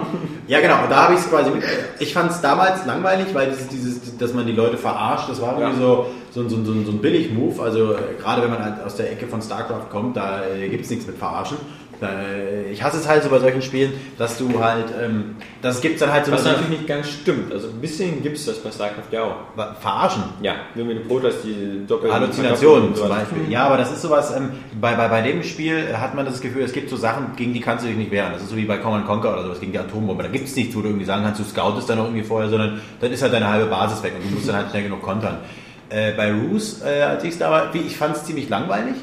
Ja, 0.48 0.60
genau. 0.60 0.84
Und 0.84 0.90
da 0.90 1.04
habe 1.04 1.14
ich 1.14 1.20
es 1.20 1.28
quasi 1.28 1.50
mit. 1.50 1.62
Ich 1.98 2.14
fand 2.14 2.30
es 2.30 2.40
damals 2.40 2.86
langweilig, 2.86 3.26
weil 3.32 3.48
dieses, 3.50 3.66
dieses, 3.68 4.16
dass 4.16 4.32
man 4.32 4.46
die 4.46 4.52
Leute 4.52 4.76
verarscht, 4.76 5.28
das 5.28 5.40
war 5.42 5.58
irgendwie 5.58 5.80
so, 5.80 6.06
so, 6.30 6.40
ein- 6.42 6.48
so, 6.48 6.56
ein- 6.56 6.64
so, 6.64 6.72
ein- 6.72 6.86
so 6.86 6.92
ein 6.92 6.98
Billig-Move. 7.00 7.60
Also, 7.60 7.94
äh, 7.94 7.96
gerade 8.20 8.42
wenn 8.42 8.50
man 8.50 8.64
halt 8.64 8.74
aus 8.84 8.94
der 8.94 9.10
Ecke 9.10 9.26
von 9.26 9.42
StarCraft 9.42 9.88
kommt, 9.90 10.16
da 10.16 10.42
äh, 10.46 10.68
gibt 10.68 10.84
es 10.84 10.90
nichts 10.90 11.04
mit 11.06 11.18
Verarschen. 11.18 11.56
Ich 12.72 12.82
hasse 12.82 12.98
es 12.98 13.08
halt 13.08 13.22
so 13.22 13.30
bei 13.30 13.38
solchen 13.38 13.62
Spielen, 13.62 13.92
dass 14.18 14.38
du 14.38 14.62
halt. 14.62 14.86
Ähm, 15.02 15.36
das 15.62 15.80
gibt 15.80 16.00
dann 16.00 16.12
halt 16.12 16.26
so 16.26 16.32
Was 16.32 16.44
natürlich 16.44 16.68
nicht 16.68 16.86
ganz 16.86 17.08
stimmt. 17.08 17.52
Also 17.52 17.68
ein 17.68 17.80
bisschen 17.80 18.22
gibt 18.22 18.36
es 18.36 18.46
das 18.46 18.58
bei 18.58 18.70
StarCraft 18.70 19.12
ja 19.12 19.22
auch. 19.22 19.80
Verarschen. 19.80 20.24
Ja, 20.42 20.54
wir 20.74 20.84
eine 20.84 21.00
Brot 21.00 21.24
hast, 21.24 21.42
die 21.44 21.86
doppelt 21.86 22.12
Halluzinationen 22.12 22.94
zum. 22.94 23.08
Beispiel. 23.08 23.50
Ja, 23.50 23.66
aber 23.66 23.78
das 23.78 23.92
ist 23.92 24.02
sowas, 24.02 24.34
ähm, 24.36 24.50
bei, 24.80 24.94
bei, 24.94 25.08
bei 25.08 25.22
dem 25.22 25.42
Spiel 25.42 25.96
hat 25.96 26.14
man 26.14 26.26
das 26.26 26.40
Gefühl, 26.40 26.62
es 26.62 26.72
gibt 26.72 26.90
so 26.90 26.96
Sachen, 26.96 27.34
gegen 27.36 27.52
die 27.52 27.60
kannst 27.60 27.84
du 27.84 27.88
dich 27.88 27.96
nicht 27.96 28.10
wehren. 28.10 28.32
Das 28.32 28.42
ist 28.42 28.50
so 28.50 28.56
wie 28.56 28.64
bei 28.64 28.78
Command 28.78 29.06
Conquer 29.06 29.32
oder 29.32 29.42
sowas, 29.44 29.60
gegen 29.60 29.72
die 29.72 29.78
Atombombe. 29.78 30.22
Da 30.22 30.28
gibt 30.28 30.46
es 30.46 30.56
nichts, 30.56 30.76
wo 30.76 30.80
du 30.80 30.88
irgendwie 30.88 31.06
sagen 31.06 31.24
kannst, 31.24 31.40
du 31.40 31.44
scoutest 31.44 31.88
dann 31.88 31.98
noch 31.98 32.04
irgendwie 32.04 32.24
vorher, 32.24 32.48
sondern 32.50 32.80
dann 33.00 33.12
ist 33.12 33.22
halt 33.22 33.32
deine 33.32 33.48
halbe 33.48 33.66
Basis 33.66 34.02
weg 34.02 34.12
und 34.16 34.30
du 34.30 34.34
musst 34.34 34.48
dann 34.48 34.56
halt 34.56 34.70
schnell 34.70 34.84
genug 34.84 35.02
kontern. 35.02 35.38
äh, 35.90 36.12
bei 36.12 36.32
Roos, 36.32 36.82
äh, 36.82 37.02
als 37.02 37.24
ich 37.24 37.30
es 37.30 37.38
da 37.38 37.50
war, 37.50 37.74
ich 37.74 37.96
fand 37.96 38.16
es 38.16 38.24
ziemlich 38.24 38.48
langweilig. 38.48 38.94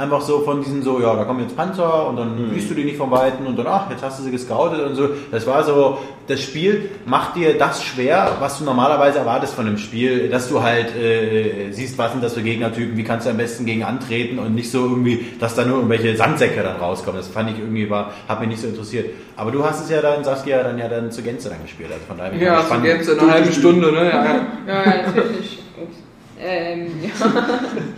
Einfach 0.00 0.22
so 0.22 0.40
von 0.40 0.62
diesen 0.62 0.82
so, 0.82 0.98
ja, 0.98 1.14
da 1.14 1.24
kommen 1.24 1.40
jetzt 1.40 1.54
Panzer 1.54 2.06
und 2.08 2.16
dann 2.16 2.50
siehst 2.54 2.70
du 2.70 2.74
die 2.74 2.84
nicht 2.84 2.96
vom 2.96 3.10
Weiten 3.10 3.44
und 3.46 3.58
dann, 3.58 3.66
ach, 3.66 3.90
jetzt 3.90 4.02
hast 4.02 4.18
du 4.18 4.22
sie 4.22 4.30
gescoutet 4.30 4.80
und 4.86 4.94
so. 4.94 5.10
Das 5.30 5.46
war 5.46 5.62
so, 5.62 5.98
das 6.26 6.40
Spiel 6.40 6.88
macht 7.04 7.36
dir 7.36 7.58
das 7.58 7.84
schwer, 7.84 8.36
was 8.40 8.58
du 8.58 8.64
normalerweise 8.64 9.18
erwartest 9.18 9.52
von 9.52 9.66
einem 9.66 9.76
Spiel, 9.76 10.30
dass 10.30 10.48
du 10.48 10.62
halt 10.62 10.96
äh, 10.96 11.70
siehst, 11.72 11.98
was 11.98 12.12
sind 12.12 12.24
das 12.24 12.32
für 12.32 12.40
Gegnertypen, 12.40 12.96
wie 12.96 13.04
kannst 13.04 13.26
du 13.26 13.30
am 13.30 13.36
besten 13.36 13.66
gegen 13.66 13.82
antreten 13.84 14.38
und 14.38 14.54
nicht 14.54 14.70
so 14.70 14.78
irgendwie, 14.84 15.26
dass 15.38 15.54
da 15.54 15.66
nur 15.66 15.76
irgendwelche 15.76 16.16
Sandsäcke 16.16 16.62
dann 16.62 16.76
rauskommen. 16.76 17.18
Das 17.20 17.28
fand 17.28 17.50
ich 17.50 17.58
irgendwie, 17.58 17.90
war, 17.90 18.12
hat 18.26 18.40
mich 18.40 18.48
nicht 18.48 18.62
so 18.62 18.68
interessiert. 18.68 19.10
Aber 19.36 19.50
du 19.50 19.62
hast 19.62 19.84
es 19.84 19.90
ja 19.90 20.00
dann, 20.00 20.24
Saskia, 20.24 20.62
dann 20.62 20.78
ja 20.78 20.88
dann 20.88 21.10
zur 21.12 21.24
Gänze 21.24 21.50
dann 21.50 21.60
gespielt. 21.60 21.90
Also 21.92 22.06
von 22.06 22.16
daher 22.16 22.30
bin 22.30 22.40
ich 22.40 22.46
Ja, 22.46 22.60
gespannt. 22.60 22.84
jetzt 22.86 23.06
in 23.06 23.18
einer 23.18 23.32
halben 23.32 23.52
Stunde, 23.52 23.92
ne? 23.92 24.04
Ja, 24.08 24.24
ja. 24.24 24.40
Ja, 24.66 24.74
ja, 24.82 25.02
natürlich. 25.06 25.58
Ups. 25.82 25.96
Ähm, 26.42 26.86
ja. 27.02 27.10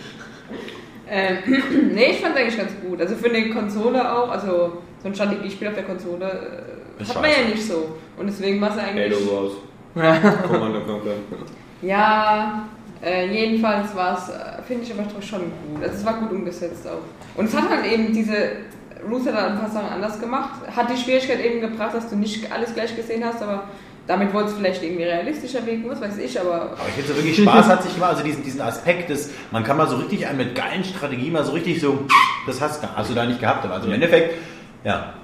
ähm, 1.14 1.38
nee, 1.92 2.12
ich 2.12 2.20
fand 2.20 2.34
es 2.34 2.40
eigentlich 2.40 2.56
ganz 2.56 2.72
gut. 2.80 2.98
Also 2.98 3.14
für 3.16 3.28
eine 3.28 3.50
Konsole 3.50 4.00
auch, 4.10 4.30
also 4.30 4.82
so 5.02 5.08
ein 5.08 5.14
Strategiespiel 5.14 5.68
auf 5.68 5.74
der 5.74 5.84
Konsole 5.84 6.24
äh, 6.98 7.04
hat 7.04 7.20
man 7.20 7.30
ja 7.30 7.48
nicht 7.50 7.66
so. 7.66 7.96
Und 8.16 8.28
deswegen 8.28 8.58
war 8.62 8.70
es 8.70 8.78
eigentlich. 8.78 9.14
Halo 9.14 9.50
Conquer. 10.86 11.14
Ja, 11.82 12.66
äh, 13.04 13.26
jedenfalls 13.26 13.94
war 13.94 14.16
es, 14.16 14.30
äh, 14.30 14.62
finde 14.66 14.84
ich 14.84 14.92
aber 14.92 15.02
doch 15.02 15.22
schon 15.22 15.40
gut. 15.40 15.82
Also 15.82 15.96
es 15.96 16.06
war 16.06 16.14
gut 16.14 16.32
umgesetzt 16.32 16.86
auch. 16.88 17.38
Und 17.38 17.44
es 17.44 17.54
hat 17.54 17.68
halt 17.68 17.92
eben 17.92 18.14
diese, 18.14 18.52
Ruth 19.06 19.26
hat 19.26 19.34
halt 19.34 19.52
ein 19.52 19.58
paar 19.58 19.70
Sachen 19.70 19.90
anders 19.90 20.18
gemacht. 20.18 20.66
Hat 20.74 20.88
die 20.90 20.96
Schwierigkeit 20.96 21.44
eben 21.44 21.60
gebracht, 21.60 21.94
dass 21.94 22.08
du 22.08 22.16
nicht 22.16 22.50
alles 22.50 22.72
gleich 22.72 22.96
gesehen 22.96 23.22
hast, 23.22 23.42
aber 23.42 23.64
damit 24.06 24.32
wollte 24.32 24.50
es 24.50 24.56
vielleicht 24.56 24.82
irgendwie 24.82 25.04
realistischer 25.04 25.64
wirken, 25.64 25.88
was 25.88 26.00
weiß 26.00 26.18
ich, 26.18 26.38
aber 26.40 26.72
Aber 26.72 26.88
ich 26.88 26.94
finde 26.94 27.08
so 27.10 27.16
wirklich 27.16 27.36
Spaß 27.36 27.66
hat 27.66 27.82
sich 27.82 27.96
immer, 27.96 28.08
also 28.08 28.22
diesen, 28.22 28.42
diesen 28.42 28.60
Aspekt 28.60 29.10
des, 29.10 29.30
man 29.50 29.62
kann 29.64 29.76
mal 29.76 29.88
so 29.88 29.96
richtig 29.96 30.26
einen 30.26 30.38
mit 30.38 30.54
geilen 30.54 30.84
Strategien 30.84 31.32
mal 31.32 31.44
so 31.44 31.52
richtig 31.52 31.80
so, 31.80 32.06
das 32.46 32.60
hast, 32.60 32.82
hast 32.96 33.10
du 33.10 33.14
da 33.14 33.24
nicht 33.24 33.40
gehabt. 33.40 33.64
Also 33.64 33.86
im 33.86 33.94
Endeffekt, 33.94 34.34
ja, 34.84 35.14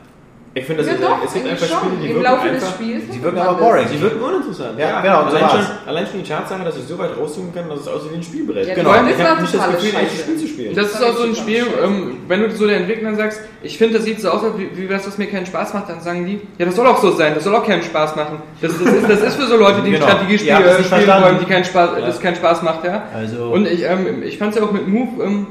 Ich 0.58 0.64
finde, 0.66 0.82
das 0.82 0.92
ja 0.92 0.98
ist, 0.98 1.04
doch, 1.04 1.24
es 1.24 1.32
gibt 1.34 1.46
einfach 1.48 1.66
Spiele, 1.66 1.80
schon. 1.80 1.90
die 2.00 2.06
Im 2.06 2.14
wirken 2.14 2.22
Laufe 2.22 2.40
einfach... 2.42 2.60
des 2.60 2.68
Spiels. 2.70 3.02
sie 3.08 3.12
hat 3.18 3.22
wirken 3.24 3.38
aber 3.38 3.58
boring. 3.58 3.86
Die 3.92 4.00
wirken 4.00 4.20
uninteressant. 4.22 4.78
Ja, 4.78 5.00
genau, 5.00 5.22
und 5.22 5.30
so 5.30 5.36
allein, 5.36 5.42
war's. 5.48 5.52
schon, 5.66 5.88
allein 5.88 6.06
schon 6.06 6.22
die 6.22 6.28
Tatsache, 6.28 6.64
dass 6.64 6.76
ich 6.76 6.84
so 6.84 6.98
weit 6.98 7.10
rauszoomen 7.16 7.54
kann, 7.54 7.68
dass 7.68 7.80
es 7.80 7.88
aussieht 7.88 8.12
wie 8.12 8.16
ein 8.16 8.22
Spielbrett. 8.22 8.66
Ja, 8.68 8.74
Genau. 8.74 8.92
das 8.92 9.10
Ich 9.10 9.22
habe 9.24 9.40
nicht 9.42 9.54
das 9.54 9.66
Gefühl, 9.70 9.90
ein 9.98 10.04
echtes. 10.06 10.20
Spiel 10.20 10.36
zu 10.38 10.46
spielen. 10.48 10.74
Das 10.74 10.86
ist 10.92 11.02
auch 11.04 11.16
so 11.16 11.22
ein 11.24 11.34
Spiel, 11.34 11.64
ähm, 11.84 12.16
wenn 12.28 12.42
du 12.42 12.50
so 12.50 12.66
der 12.66 12.76
Entwicklern 12.78 13.16
sagst, 13.16 13.40
ich 13.62 13.78
finde, 13.78 13.94
das 13.94 14.04
sieht 14.04 14.20
so 14.20 14.30
aus, 14.30 14.42
wie, 14.56 14.70
wie 14.76 14.86
das, 14.88 15.06
was 15.06 15.18
mir 15.18 15.26
keinen 15.26 15.46
Spaß 15.46 15.74
macht, 15.74 15.88
dann 15.88 16.00
sagen 16.00 16.26
die, 16.26 16.40
ja, 16.58 16.66
das 16.66 16.76
soll 16.76 16.86
auch 16.86 16.98
so 17.00 17.10
sein, 17.12 17.34
das 17.34 17.44
soll 17.44 17.54
auch 17.54 17.66
keinen 17.66 17.82
Spaß 17.82 18.16
machen. 18.16 18.42
Das, 18.60 18.72
das, 18.78 18.92
ist, 18.92 19.08
das 19.08 19.20
ist 19.22 19.34
für 19.36 19.46
so 19.46 19.56
Leute, 19.56 19.82
die 19.82 19.92
Genau. 19.92 20.06
Strategiespiele 20.06 20.78
nicht 20.78 20.86
spielen 20.86 21.08
wollen, 21.22 21.38
die 21.40 21.44
keinen 21.46 21.64
Spaß, 21.64 21.90
das 22.00 22.20
keinen 22.20 22.36
Spaß 22.36 22.62
macht, 22.62 22.84
ja. 22.84 23.02
Also- 23.14 23.50
Und 23.50 23.66
ich, 23.66 23.82
ähm, 23.84 24.22
ich 24.22 24.38
fand 24.38 24.52
es 24.54 24.58
ja 24.60 24.64
auch 24.66 24.72
mit 24.72 24.86
Move, 24.86 25.22
ähm, 25.24 25.46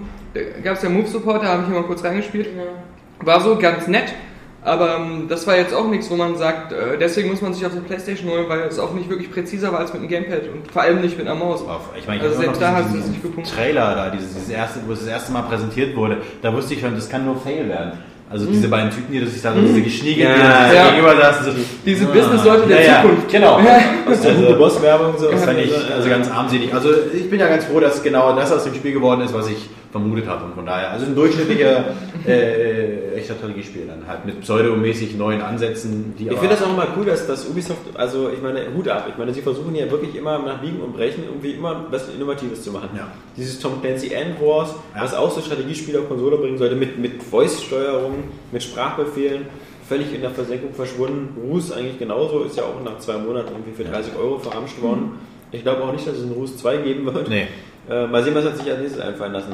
gab 0.63 0.75
es 0.75 0.83
ja 0.83 0.89
Move-Support, 0.89 1.43
da 1.43 1.47
habe 1.47 1.61
ich 1.63 1.67
hier 1.69 1.77
mal 1.79 1.85
kurz 1.87 2.03
reingespielt. 2.03 2.49
War 3.21 3.41
so 3.41 3.55
ganz 3.57 3.87
nett, 3.87 4.13
aber 4.67 4.97
ähm, 4.97 5.27
das 5.29 5.47
war 5.47 5.55
jetzt 5.57 5.73
auch 5.73 5.87
nichts, 5.87 6.09
wo 6.11 6.15
man 6.15 6.35
sagt, 6.35 6.73
äh, 6.73 6.97
deswegen 6.99 7.29
muss 7.29 7.41
man 7.41 7.53
sich 7.53 7.65
auf 7.65 7.73
der 7.73 7.81
Playstation 7.81 8.29
holen, 8.29 8.45
weil 8.47 8.59
es 8.61 8.77
auch 8.77 8.93
nicht 8.93 9.09
wirklich 9.09 9.31
präziser 9.31 9.71
war 9.71 9.79
als 9.79 9.93
mit 9.93 10.01
dem 10.03 10.09
Gamepad 10.09 10.41
und 10.53 10.69
vor 10.71 10.81
allem 10.81 11.01
nicht 11.01 11.17
mit 11.17 11.27
einer 11.27 11.39
Maus. 11.39 11.63
Ich 11.97 12.05
meine, 12.07 12.19
ich 12.19 12.27
Also 12.27 12.37
selbst 12.41 12.61
noch 12.61 12.67
da 12.69 12.81
du 12.81 12.99
es 12.99 13.07
nicht 13.07 13.23
gefunden. 13.23 13.49
Trailer 13.49 13.95
da, 13.95 14.09
dieses, 14.09 14.33
dieses 14.33 14.49
erste, 14.49 14.79
wo 14.85 14.91
es 14.91 14.99
das 14.99 15.07
erste 15.07 15.31
Mal 15.31 15.43
präsentiert 15.43 15.95
wurde, 15.95 16.17
da 16.41 16.53
wusste 16.53 16.73
ich 16.73 16.81
schon, 16.81 16.95
das 16.95 17.09
kann 17.09 17.25
nur 17.25 17.37
Fail 17.37 17.67
werden. 17.69 17.93
Also 18.29 18.45
diese 18.45 18.67
beiden 18.67 18.91
Typen, 18.91 19.09
die 19.13 19.25
sich 19.25 19.41
da 19.41 19.53
so 19.53 19.61
diese 19.61 19.81
Geschniegel, 19.81 20.27
die 20.27 20.41
Ja. 20.41 20.73
Ja. 20.73 20.89
gegenüber 20.89 21.15
saßen, 21.15 21.45
so, 21.45 21.51
Diese 21.85 22.05
Ah. 22.05 22.13
Business-Leute 22.13 22.67
der 22.67 22.81
ja, 22.81 22.91
ja, 22.91 23.01
Zukunft. 23.01 23.31
Genau. 23.31 23.59
Aus 24.11 24.21
der 24.21 24.37
Hugo 24.37 24.53
Boss 24.55 24.81
Werbung 24.81 25.17
so. 25.17 25.31
Das 25.31 25.45
fand 25.45 25.59
ich 25.59 25.71
also 25.95 26.09
ganz 26.09 26.29
armselig. 26.29 26.73
Also 26.73 26.89
ich 27.13 27.29
bin 27.29 27.39
ja 27.39 27.47
ganz 27.47 27.63
froh, 27.63 27.79
dass 27.79 28.03
genau 28.03 28.35
das 28.35 28.51
aus 28.51 28.65
dem 28.65 28.73
Spiel 28.75 28.91
geworden 28.91 29.21
ist, 29.21 29.33
was 29.33 29.47
ich 29.47 29.69
vermutet 29.91 30.27
habe. 30.27 30.45
Und 30.45 30.55
von 30.55 30.65
daher, 30.65 30.91
also 30.91 31.05
ein 31.05 31.15
durchschnittlicher 31.15 31.85
äh, 32.25 33.13
echter 33.15 33.35
Strategiespiel 33.35 33.87
dann 33.87 34.07
halt 34.07 34.25
mit 34.25 34.41
pseudomäßig 34.41 35.15
neuen 35.17 35.41
Ansätzen, 35.41 36.13
die 36.17 36.27
Ich 36.27 36.33
finde 36.37 36.49
das 36.55 36.63
auch 36.63 36.69
immer 36.69 36.87
cool, 36.97 37.05
dass, 37.05 37.25
dass 37.27 37.47
Ubisoft, 37.47 37.79
also 37.95 38.29
ich 38.29 38.41
meine, 38.41 38.61
Hut 38.75 38.87
ab. 38.89 39.07
Ich 39.09 39.17
meine, 39.17 39.33
sie 39.33 39.41
versuchen 39.41 39.73
ja 39.75 39.89
wirklich 39.89 40.15
immer 40.15 40.39
nach 40.39 40.59
Biegen 40.59 40.79
und 40.81 40.93
Brechen 40.95 41.23
irgendwie 41.23 41.51
immer 41.51 41.85
was 41.89 42.09
Innovatives 42.09 42.63
zu 42.63 42.71
machen. 42.71 42.89
Ja. 42.95 43.07
Dieses 43.35 43.59
Tom 43.59 43.81
Clancy 43.81 44.11
End 44.13 44.41
Wars, 44.41 44.73
Ja. 44.95 45.03
was 45.03 45.13
auch 45.13 45.31
so 45.31 45.41
Strategiespiele 45.41 45.99
auf 45.99 46.07
Konsole 46.09 46.37
bringen 46.37 46.57
sollte, 46.57 46.75
mit, 46.75 46.97
mit 46.99 47.23
Voice-Steuerung, 47.23 48.25
mit 48.51 48.63
Sprachbefehlen, 48.63 49.45
völlig 49.87 50.13
in 50.13 50.21
der 50.21 50.31
Versenkung 50.31 50.73
verschwunden. 50.73 51.37
Ruß 51.49 51.71
eigentlich 51.71 51.97
genauso, 51.97 52.43
ist 52.43 52.57
ja 52.57 52.63
auch 52.63 52.83
nach 52.83 52.99
zwei 52.99 53.17
Monaten 53.17 53.53
irgendwie 53.53 53.71
für 53.71 53.89
30 53.89 54.13
Euro 54.17 54.37
verramscht 54.37 54.81
worden. 54.81 55.13
Ich 55.51 55.63
glaube 55.63 55.81
auch 55.83 55.93
nicht, 55.93 56.05
dass 56.05 56.15
es 56.17 56.23
einen 56.23 56.33
Ruß 56.33 56.57
2 56.57 56.77
geben 56.77 57.05
wird. 57.05 57.29
Nee. 57.29 57.47
Äh, 57.89 58.05
mal 58.07 58.21
sehen, 58.21 58.35
was 58.35 58.43
hat 58.43 58.57
sich 58.57 58.69
als 58.69 58.81
nächstes 58.81 59.01
einfallen 59.01 59.31
lassen. 59.31 59.53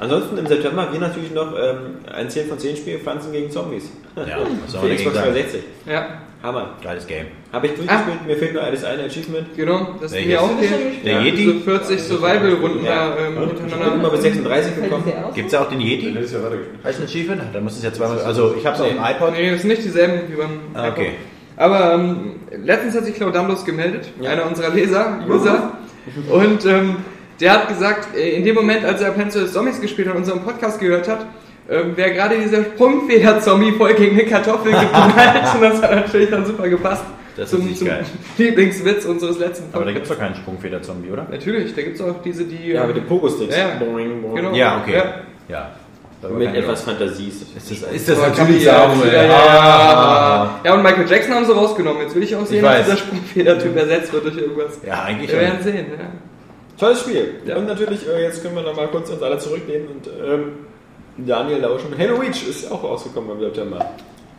Ansonsten 0.00 0.38
im 0.38 0.46
September 0.46 0.88
wir 0.92 0.98
natürlich 0.98 1.32
noch 1.32 1.52
ähm, 1.56 1.96
ein 2.12 2.28
10 2.28 2.48
von 2.48 2.58
10 2.58 2.76
Spiel 2.76 2.98
Pflanzen 2.98 3.32
gegen 3.32 3.50
Zombies. 3.50 3.90
Ja, 4.16 4.38
was 4.64 4.72
soll 4.72 4.88
Für 4.88 4.94
Xbox 4.94 5.16
dagegen 5.16 5.34
sagen? 5.34 5.34
360. 5.34 5.62
Ja, 5.86 6.06
Hammer. 6.42 6.70
Geiles 6.82 7.06
Game. 7.06 7.26
Habe 7.52 7.66
ich 7.68 7.74
durchgespielt, 7.74 8.26
mir 8.26 8.36
fehlt 8.36 8.52
nur 8.54 8.62
das 8.62 8.82
eine 8.84 9.04
Achievement. 9.04 9.46
genau, 9.56 9.94
das 10.00 10.10
ist 10.10 10.16
Welches? 10.18 10.28
mir 10.28 10.40
auch 10.40 10.58
fehlt. 10.58 11.04
Der 11.06 11.12
Ja, 11.12 11.20
Yeti? 11.22 11.44
So 11.46 11.52
40 11.60 12.02
Survival-Runden 12.02 12.84
Ja. 12.84 13.10
da 13.10 13.16
ähm, 13.18 13.32
Ich 13.34 13.38
bin 13.38 13.42
immer 13.42 13.60
hintereinander. 13.70 14.10
bis 14.10 14.22
36 14.22 14.72
Fällt 14.72 14.84
gekommen. 14.90 15.12
Gibt 15.34 15.46
es 15.46 15.52
ja 15.52 15.60
auch 15.62 15.68
den 15.68 15.80
Yeti? 15.80 16.12
Heißt 16.82 16.98
ein 16.98 17.04
Achievement? 17.04 17.42
Da 17.52 17.60
muss 17.60 17.76
es 17.76 17.84
ja 17.84 17.92
zweimal. 17.92 18.18
Also 18.22 18.56
ich 18.58 18.66
habe 18.66 18.74
es 18.74 18.82
auf 18.82 18.88
dem 18.88 18.98
iPod. 18.98 19.32
Nee, 19.34 19.50
das 19.52 19.60
sind 19.60 19.68
nicht 19.68 19.84
dieselben 19.84 20.20
wie 20.32 20.34
beim 20.36 20.50
Ah, 20.74 20.88
okay. 20.88 21.02
iPod. 21.02 21.14
Aber 21.58 21.94
ähm, 21.94 22.32
letztens 22.64 22.96
hat 22.96 23.04
sich 23.04 23.14
Claudamblos 23.14 23.64
gemeldet, 23.64 24.08
Ja. 24.20 24.30
einer 24.30 24.46
unserer 24.46 24.70
Leser, 24.74 25.18
User. 25.28 25.74
Und 26.28 26.66
ähm, 26.66 26.96
der 27.40 27.52
hat 27.52 27.68
gesagt, 27.68 28.16
äh, 28.16 28.36
in 28.36 28.44
dem 28.44 28.54
Moment, 28.54 28.84
als 28.84 29.00
er 29.00 29.10
Plants 29.12 29.36
vs. 29.36 29.52
Zombies 29.52 29.80
gespielt 29.80 30.08
hat 30.08 30.14
und 30.14 30.22
unseren 30.22 30.42
Podcast 30.42 30.80
gehört 30.80 31.08
hat, 31.08 31.26
ähm, 31.70 31.96
wäre 31.96 32.12
gerade 32.12 32.38
dieser 32.38 32.64
Sprungfeder-Zombie 32.64 33.72
voll 33.72 33.94
gegen 33.94 34.18
eine 34.18 34.28
Kartoffel 34.28 34.72
geknallt. 34.72 35.54
und 35.54 35.62
das 35.62 35.82
hat 35.82 35.94
natürlich 35.94 36.30
dann 36.30 36.44
super 36.44 36.68
gepasst. 36.68 37.04
Das 37.36 37.44
ist 37.44 37.50
zum, 37.50 37.60
natürlich 37.60 37.78
zum 37.78 37.88
geil. 37.88 38.04
Lieblingswitz 38.38 39.04
unseres 39.06 39.38
letzten 39.38 39.72
Aber 39.72 39.84
da 39.84 39.92
gibt 39.92 40.06
Podcasts. 40.06 40.10
es 40.10 40.16
doch 40.16 40.18
keinen 40.18 40.34
Sprungfeder-Zombie, 40.34 41.10
oder? 41.10 41.26
Natürlich, 41.30 41.74
da 41.74 41.82
gibt 41.82 41.96
es 41.96 42.02
auch 42.02 42.20
diese, 42.22 42.44
die... 42.44 42.72
Ja, 42.72 42.82
ähm, 42.82 42.88
mit 42.88 42.96
den 42.96 43.06
Pogo-Sticks. 43.06 43.56
Ja, 43.56 43.76
Boing, 43.78 44.20
boing. 44.20 44.34
genau. 44.34 44.54
Ja, 44.54 44.82
okay. 44.82 44.94
Ja. 44.94 45.14
Ja. 45.48 45.70
Mit 46.30 46.54
etwas 46.54 46.82
Fantasie. 46.82 47.28
Ist 47.28 47.42
das, 47.56 47.92
ist 47.92 48.08
das 48.08 48.18
natürlich 48.18 48.62
ja, 48.62 48.88
sauber, 48.88 49.06
ja, 49.06 49.24
ja, 49.24 49.28
ja. 49.28 50.60
ja, 50.64 50.74
und 50.74 50.82
Michael 50.82 51.10
Jackson 51.10 51.34
haben 51.34 51.44
sie 51.44 51.52
rausgenommen. 51.52 52.02
Jetzt 52.02 52.14
will 52.14 52.22
ich 52.22 52.36
auch 52.36 52.46
sehen, 52.46 52.58
Ich 52.58 52.62
dass 52.62 52.84
dieser 52.84 52.96
Sprungfeder-Typ 52.96 53.76
ersetzt 53.76 54.12
wird 54.12 54.24
durch 54.26 54.36
irgendwas. 54.36 54.78
Ja, 54.86 55.02
eigentlich 55.02 55.32
Wir 55.32 55.40
werden 55.40 55.62
sehen, 55.62 55.86
ja. 55.98 56.04
Tolles 56.82 57.00
Spiel. 57.00 57.34
Ja. 57.46 57.56
Und 57.56 57.66
natürlich, 57.66 58.00
äh, 58.08 58.22
jetzt 58.22 58.42
können 58.42 58.56
wir 58.56 58.62
noch 58.62 58.74
mal 58.76 58.88
kurz 58.88 59.08
uns 59.10 59.22
alle 59.22 59.38
zurücknehmen 59.38 59.86
und 59.88 60.06
ähm, 60.08 60.52
Daniel 61.16 61.58
lauschen. 61.60 61.90
Mit 61.90 61.98
Halo 62.00 62.16
Reach 62.16 62.48
ist 62.48 62.70
auch 62.72 62.82
rausgekommen 62.82 63.30
im 63.32 63.40
September. 63.40 63.90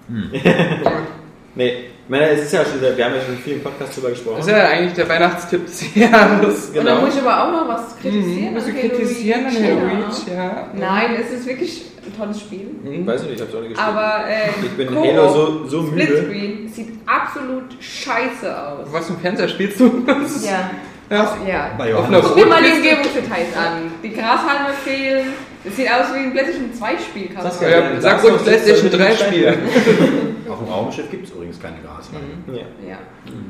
nee, 1.56 1.70
ich 2.06 2.10
meine, 2.10 2.30
es 2.32 2.42
ist 2.44 2.54
ja 2.54 2.66
schon, 2.66 2.82
wir 2.82 2.90
haben 3.06 3.16
ja 3.16 3.22
schon 3.22 3.36
in 3.36 3.40
vielen 3.42 3.62
Podcasts 3.64 3.96
drüber 3.96 4.10
gesprochen. 4.10 4.38
Das 4.40 4.48
ist 4.48 4.52
ja 4.52 4.68
eigentlich 4.68 4.94
der 4.94 5.08
Weihnachtstipp 5.08 5.66
des 5.66 5.96
Jahres. 5.96 6.70
Und 6.78 6.86
dann 6.86 7.00
muss 7.06 7.16
ich 7.16 7.22
aber 7.22 7.44
auch 7.48 7.52
noch 7.52 7.68
was 7.70 7.98
kritisieren. 8.02 8.48
Mhm, 8.50 8.54
musst 8.54 8.68
du 8.68 8.72
Halo 8.74 8.90
kritisieren 8.90 9.46
an 9.46 9.56
Reach, 9.56 9.64
Halo 9.64 9.78
ja. 9.78 9.88
Reach, 9.88 10.28
ja. 10.36 10.68
Nein, 10.78 11.10
es 11.22 11.32
ist 11.40 11.48
wirklich 11.48 11.86
ein 12.06 12.18
tolles 12.18 12.40
Spiel. 12.42 12.68
Mhm. 12.84 13.08
Weiß 13.08 13.22
ich 13.22 13.30
nicht, 13.30 13.36
ich 13.40 13.42
hab's 13.42 13.56
auch 13.56 13.62
nicht 13.62 13.70
gespielt. 13.70 13.88
Aber 13.88 14.28
äh, 14.28 14.50
Ich 14.66 14.72
bin 14.72 14.88
Koop, 14.94 15.06
Halo 15.08 15.30
so- 15.30 15.66
so 15.68 15.82
müde. 15.84 16.06
Splitscreen 16.08 16.68
sieht 16.68 16.90
absolut 17.06 17.64
scheiße 17.80 18.62
aus. 18.68 18.88
Was 18.92 19.08
für 19.08 19.14
ein 19.14 19.20
Fernseher 19.20 19.48
spielst 19.48 19.80
du? 19.80 20.04
Ja. 20.46 20.70
Ja. 21.14 21.38
ja. 21.48 21.72
Bei 21.78 21.94
Auf 21.94 22.10
Johannes. 22.10 22.26
Guck 22.26 22.36
dir 22.36 22.46
mal 22.48 22.62
die. 22.64 22.72
Umgebungsdetails 22.72 23.56
an. 23.56 23.92
Die 24.02 24.14
Grashalme 24.14 24.74
fehlen. 24.84 25.28
Das 25.64 25.76
sieht 25.76 25.90
aus 25.90 26.14
wie 26.14 26.20
ein 26.20 26.32
PlayStation 26.34 26.74
2 26.74 26.98
Spiel. 26.98 27.30
Saskia, 27.42 27.70
Ja, 27.70 28.02
sag 28.02 28.24
ruhig 28.24 28.44
PlayStation 28.44 28.92
das 28.92 29.00
3 29.00 29.16
soll 29.16 29.28
Spiel. 29.28 29.58
Auf 30.54 30.60
dem 30.60 30.68
Raumschiff 30.68 31.10
gibt 31.10 31.26
es 31.26 31.32
übrigens 31.34 31.60
keine 31.60 31.78
Grashalme. 31.84 32.28
ja. 32.48 32.68
Ja. 32.88 32.98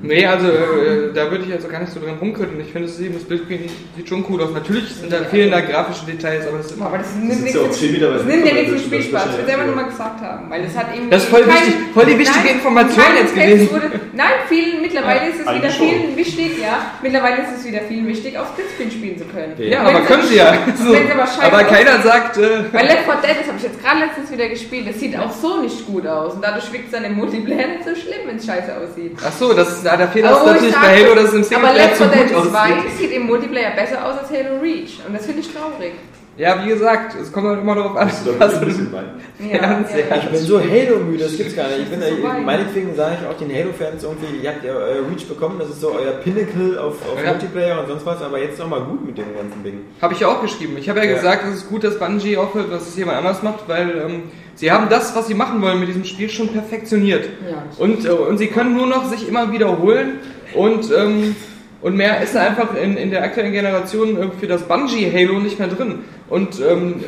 Nee, 0.02 0.26
also 0.26 0.48
äh, 0.48 1.12
da 1.14 1.30
würde 1.32 1.44
ich 1.46 1.52
also 1.54 1.68
gar 1.68 1.80
nicht 1.80 1.92
so 1.92 2.00
dran 2.00 2.18
rumkönnen. 2.20 2.60
Ich 2.62 2.72
finde, 2.72 2.88
das 2.88 3.00
eben 3.00 3.20
Splitscreen 3.20 3.70
sieht 3.98 4.08
schon 4.08 4.24
cool 4.30 4.42
aus. 4.42 4.52
Natürlich 4.54 4.88
sind 4.96 5.12
da 5.12 5.24
fehlen 5.24 5.52
da 5.52 5.60
grafische 5.62 6.06
Details, 6.06 6.48
aber 6.48 6.58
das 6.58 6.68
ist 6.68 6.78
immer. 6.78 6.86
Aber 6.86 7.00
das 7.00 7.14
nimmt 7.16 7.32
sitzt 7.32 7.44
nichts 7.44 7.60
ja 7.60 7.66
auch 7.66 7.72
zehn 7.72 7.92
Meter 7.92 8.10
weit 8.12 8.20
das 8.20 8.26
nimmt 8.26 8.46
ja 8.48 8.54
nichts 8.54 8.70
zum 8.70 8.80
Spielspaß. 8.80 9.26
Ich 9.32 9.38
will 9.38 9.44
es 9.46 9.50
einfach 9.54 9.66
nur 9.66 9.76
das 9.76 9.84
mal 9.84 9.90
gesagt 9.90 10.22
haben. 10.22 10.50
Weil 10.50 10.64
das 10.64 10.76
hat 10.78 10.88
irgendwie 10.94 11.10
Das 11.12 11.24
ist 11.24 11.30
voll 11.30 11.42
kein- 11.44 11.54
wichtig, 11.54 11.74
voll 11.94 12.06
die 12.06 12.20
wichtige 12.20 12.46
Nein, 12.46 12.56
Information 12.56 13.06
jetzt 13.18 13.36
gewesen. 13.36 13.72
Wurde, 13.72 13.92
nein, 14.14 14.32
vielen, 14.48 14.82
mittlerweile 14.82 15.30
ist 15.30 15.40
es 15.42 15.54
wieder 15.54 15.70
vielen 15.70 16.16
wichtig, 16.16 16.52
ja. 16.62 16.76
Mittlerweile 17.02 17.38
ist 17.44 17.52
es 17.58 17.66
wieder 17.66 17.82
vielen 17.82 18.08
wichtig, 18.08 18.38
auf 18.38 18.48
Splitscreen 18.54 18.92
spielen 18.92 19.18
zu 19.18 19.26
können. 19.26 19.54
Ja, 19.58 19.82
aber 19.82 20.02
können 20.02 20.24
sie 20.24 20.38
ja. 20.38 20.54
So. 20.78 20.96
Aber 21.42 21.64
keiner 21.64 22.02
sagt, 22.02 22.38
äh, 22.38 22.64
Weil 22.72 22.86
Left 22.88 23.06
4 23.06 23.16
Dead, 23.24 23.36
das 23.40 23.48
habe 23.48 23.58
ich 23.58 23.64
jetzt 23.64 23.82
gerade 23.84 24.00
letztens 24.00 24.32
wieder 24.32 24.48
gespielt, 24.50 24.88
das 24.88 25.00
sieht 25.00 25.18
auch 25.18 25.32
so 25.32 25.62
nicht 25.62 25.86
gut 25.86 26.06
aus. 26.08 26.34
Und 26.36 26.44
dadurch 26.44 26.72
wirkt 26.72 26.88
es 26.88 26.93
dann 26.94 27.04
im 27.06 27.16
Multiplayer 27.16 27.68
nicht 27.68 27.84
so 27.84 27.96
schlimm, 27.96 28.22
wenn 28.28 28.38
es 28.38 28.46
scheiße 28.46 28.72
aussieht. 28.78 29.18
ach 29.26 29.32
so, 29.34 29.54
das 29.54 29.70
ist, 29.74 29.84
der 29.86 30.08
Fehler 30.10 30.30
Aber 30.30 30.38
ist 30.38 30.44
wo 30.44 30.48
ich 30.50 30.74
natürlich 30.74 30.76
bei 30.76 31.04
Halo, 31.04 31.16
dass 31.16 31.34
es 31.34 31.52
im 31.52 31.58
aber 31.58 31.68
Singleplayer 31.74 31.74
Left 31.88 31.98
zu 31.98 32.04
4 32.10 32.24
Dead 32.26 32.34
gut 32.36 32.50
2 32.52 32.60
aussieht. 32.60 32.98
sieht 32.98 33.12
im 33.12 33.24
Multiplayer 33.24 33.72
besser 33.76 34.06
aus 34.06 34.18
als 34.20 34.30
Halo 34.30 34.60
Reach. 34.62 35.00
Und 35.08 35.14
das 35.16 35.26
finde 35.26 35.42
ich 35.42 35.52
traurig. 35.54 35.94
Ja, 36.36 36.64
wie 36.66 36.70
gesagt, 36.70 37.14
es 37.22 37.32
kommt 37.32 37.46
halt 37.46 37.62
immer 37.62 37.76
darauf 37.76 37.96
an, 37.96 38.08
Hast 38.08 38.26
du 38.26 38.32
da 38.32 38.40
was 38.40 38.56
ein 38.56 38.66
bisschen 38.66 38.92
Wein? 38.92 39.06
Ja, 39.38 39.84
sehr. 39.88 40.18
Ich 40.18 40.30
bin 40.30 40.40
so 40.40 40.60
Halo-müde, 40.60 41.26
das 41.26 41.38
gibt's 41.38 41.56
gar 41.56 41.68
nicht. 41.68 41.82
Ich 41.84 41.90
bin, 41.90 42.00
Das 42.00 42.10
so 42.10 42.16
äh, 42.16 42.24
weit. 42.24 42.42
meinetwegen 42.44 42.96
sage 42.96 43.18
ich 43.22 43.28
auch 43.28 43.38
den 43.38 43.56
Halo-Fans 43.56 44.02
irgendwie, 44.04 44.38
ihr 44.42 44.50
habt 44.50 44.64
ja 44.64 44.74
euer 44.74 45.08
Reach 45.12 45.28
bekommen, 45.28 45.60
das 45.60 45.70
ist 45.70 45.82
so 45.82 45.92
euer 45.92 46.14
Pinnacle 46.14 46.80
auf, 46.80 46.96
auf 47.08 47.24
Ja. 47.24 47.34
Multiplayer 47.34 47.80
und 47.82 47.88
sonst 47.88 48.04
was, 48.08 48.20
aber 48.24 48.40
jetzt 48.40 48.58
noch 48.58 48.68
mal 48.68 48.82
gut 48.82 49.06
mit 49.06 49.16
dem 49.16 49.26
ganzen 49.36 49.64
Ding. 49.64 49.82
Habe 50.02 50.16
ich 50.16 50.22
ja 50.22 50.28
auch 50.30 50.42
geschrieben. 50.42 50.76
Ich 50.80 50.90
habe 50.90 51.02
ja, 51.02 51.06
Ja. 51.06 51.14
gesagt, 51.14 51.44
es 51.48 51.56
ist 51.58 51.70
gut, 51.70 51.84
dass 51.84 52.00
Bungie 52.00 52.36
aufhört, 52.36 52.72
dass 52.74 52.88
es 52.88 52.98
jemand 52.98 53.20
anders 53.20 53.44
macht, 53.44 53.68
weil 53.70 53.92
ähm, 54.04 54.24
sie 54.56 54.72
haben 54.72 54.90
das, 54.90 55.16
was 55.16 55.28
sie 55.28 55.34
machen 55.34 55.62
wollen 55.62 55.80
mit 55.80 55.90
diesem 55.90 56.06
Spiel, 56.06 56.30
schon 56.30 56.50
perfektioniert. 56.50 57.30
Ja, 57.50 57.64
Und, 57.78 58.06
äh, 58.06 58.10
und 58.10 58.38
sie 58.38 58.48
können 58.48 58.76
nur 58.76 58.88
noch 58.88 59.06
sich 59.06 59.28
immer 59.28 59.52
wiederholen 59.52 60.20
und, 60.54 60.92
ähm, 60.92 61.36
und 61.82 61.96
mehr 61.96 62.22
ist 62.22 62.36
einfach 62.36 62.76
in, 62.76 62.98
in 62.98 63.12
der 63.12 63.24
aktuellen 63.24 63.52
Generation 63.52 64.18
äh, 64.18 64.28
für 64.40 64.48
das 64.48 64.64
Bungie 64.64 65.12
Halo 65.12 65.40
nicht 65.40 65.60
mehr 65.60 65.68
drin. 65.68 66.00
Und 66.30 66.60
ähm, 66.60 67.04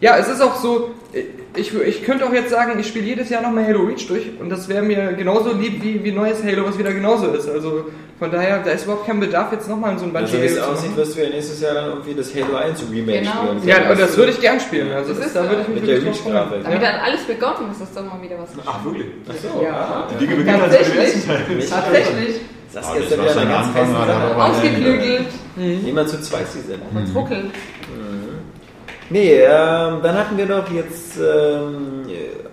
ja, 0.00 0.16
es 0.16 0.28
ist 0.28 0.40
auch 0.40 0.56
so, 0.56 0.94
äh, 1.12 1.22
ich, 1.58 1.74
ich 1.74 2.04
könnte 2.04 2.26
auch 2.26 2.32
jetzt 2.32 2.50
sagen, 2.50 2.78
ich 2.78 2.86
spiele 2.86 3.06
jedes 3.06 3.30
Jahr 3.30 3.42
nochmal 3.42 3.66
Halo 3.66 3.82
Reach 3.82 4.06
durch 4.06 4.30
und 4.40 4.48
das 4.48 4.68
wäre 4.68 4.82
mir 4.82 5.12
genauso 5.12 5.52
lieb 5.52 5.82
wie, 5.82 6.02
wie 6.04 6.12
neues 6.12 6.42
Halo, 6.44 6.66
was 6.66 6.78
wieder 6.78 6.92
genauso 6.92 7.28
ist. 7.28 7.48
Also 7.48 7.86
von 8.18 8.30
daher, 8.30 8.60
da 8.64 8.70
ist 8.72 8.84
überhaupt 8.84 9.06
kein 9.06 9.20
Bedarf, 9.20 9.52
jetzt 9.52 9.68
nochmal 9.68 9.92
in 9.92 9.98
so 9.98 10.04
ein 10.06 10.12
Bungie 10.12 10.24
Also 10.26 10.42
wie 10.42 10.46
es 10.46 10.60
Halo 10.60 10.74
zu 10.74 10.78
aussieht, 10.80 10.96
wirst 10.96 11.16
du 11.16 11.22
ja 11.22 11.28
nächstes 11.30 11.60
Jahr 11.60 11.74
dann 11.74 11.86
irgendwie 11.90 12.14
das 12.14 12.34
Halo 12.34 12.56
1 12.56 12.82
Remake 12.90 13.18
Genau. 13.20 13.30
spielen. 13.30 13.68
Ja, 13.68 13.90
und 13.90 14.00
das 14.00 14.16
würde 14.16 14.32
ich 14.32 14.40
gern 14.40 14.58
spielen. 14.60 14.92
Also 14.92 15.08
Das 15.10 15.18
das, 15.18 15.26
ist 15.28 15.36
da 15.36 15.42
würde 15.48 15.62
ich 15.62 15.68
mich 15.68 15.80
mit 15.80 15.88
der 15.88 15.96
wirklich 16.02 16.16
freuen. 16.18 16.36
Reach-Grafik. 16.36 16.64
Damit 16.64 16.82
Ja. 16.82 16.88
hat 16.88 17.02
alles 17.04 17.20
begonnen, 17.24 17.66
das 17.70 17.88
ist 17.88 17.96
doch 17.96 18.04
mal 18.04 18.20
wieder 18.22 18.36
was. 18.40 18.50
Ach, 18.66 18.84
wirklich? 18.84 19.06
Achso, 19.28 19.62
Ja. 19.62 19.70
ah, 19.72 20.08
Die 20.10 20.16
Dinge 20.24 20.36
beginnen 20.36 20.60
also 20.60 20.78
mit 20.78 20.96
ersten 20.98 21.28
Tatsächlich. 21.28 21.70
Tatsächlich. 21.70 22.34
Das 22.74 22.86
Aber 22.86 22.96
ist 22.98 23.10
jetzt 23.10 23.18
ja 23.18 23.24
wieder 23.24 23.40
eine 23.40 23.50
ganz 23.50 23.66
feste 23.72 24.36
Ausgeklügelt. 24.36 25.26
Jemand 25.56 26.08
zu 26.08 26.20
zweit 26.20 26.46
sie 26.48 26.60
sind. 26.60 26.82
Und 26.94 27.14
ruckelt. 27.16 27.46
Nee, 29.10 29.40
ähm, 29.40 29.98
dann 30.02 30.14
hatten 30.18 30.36
wir 30.36 30.46
doch 30.46 30.70
jetzt 30.70 31.16
ähm, 31.18 32.02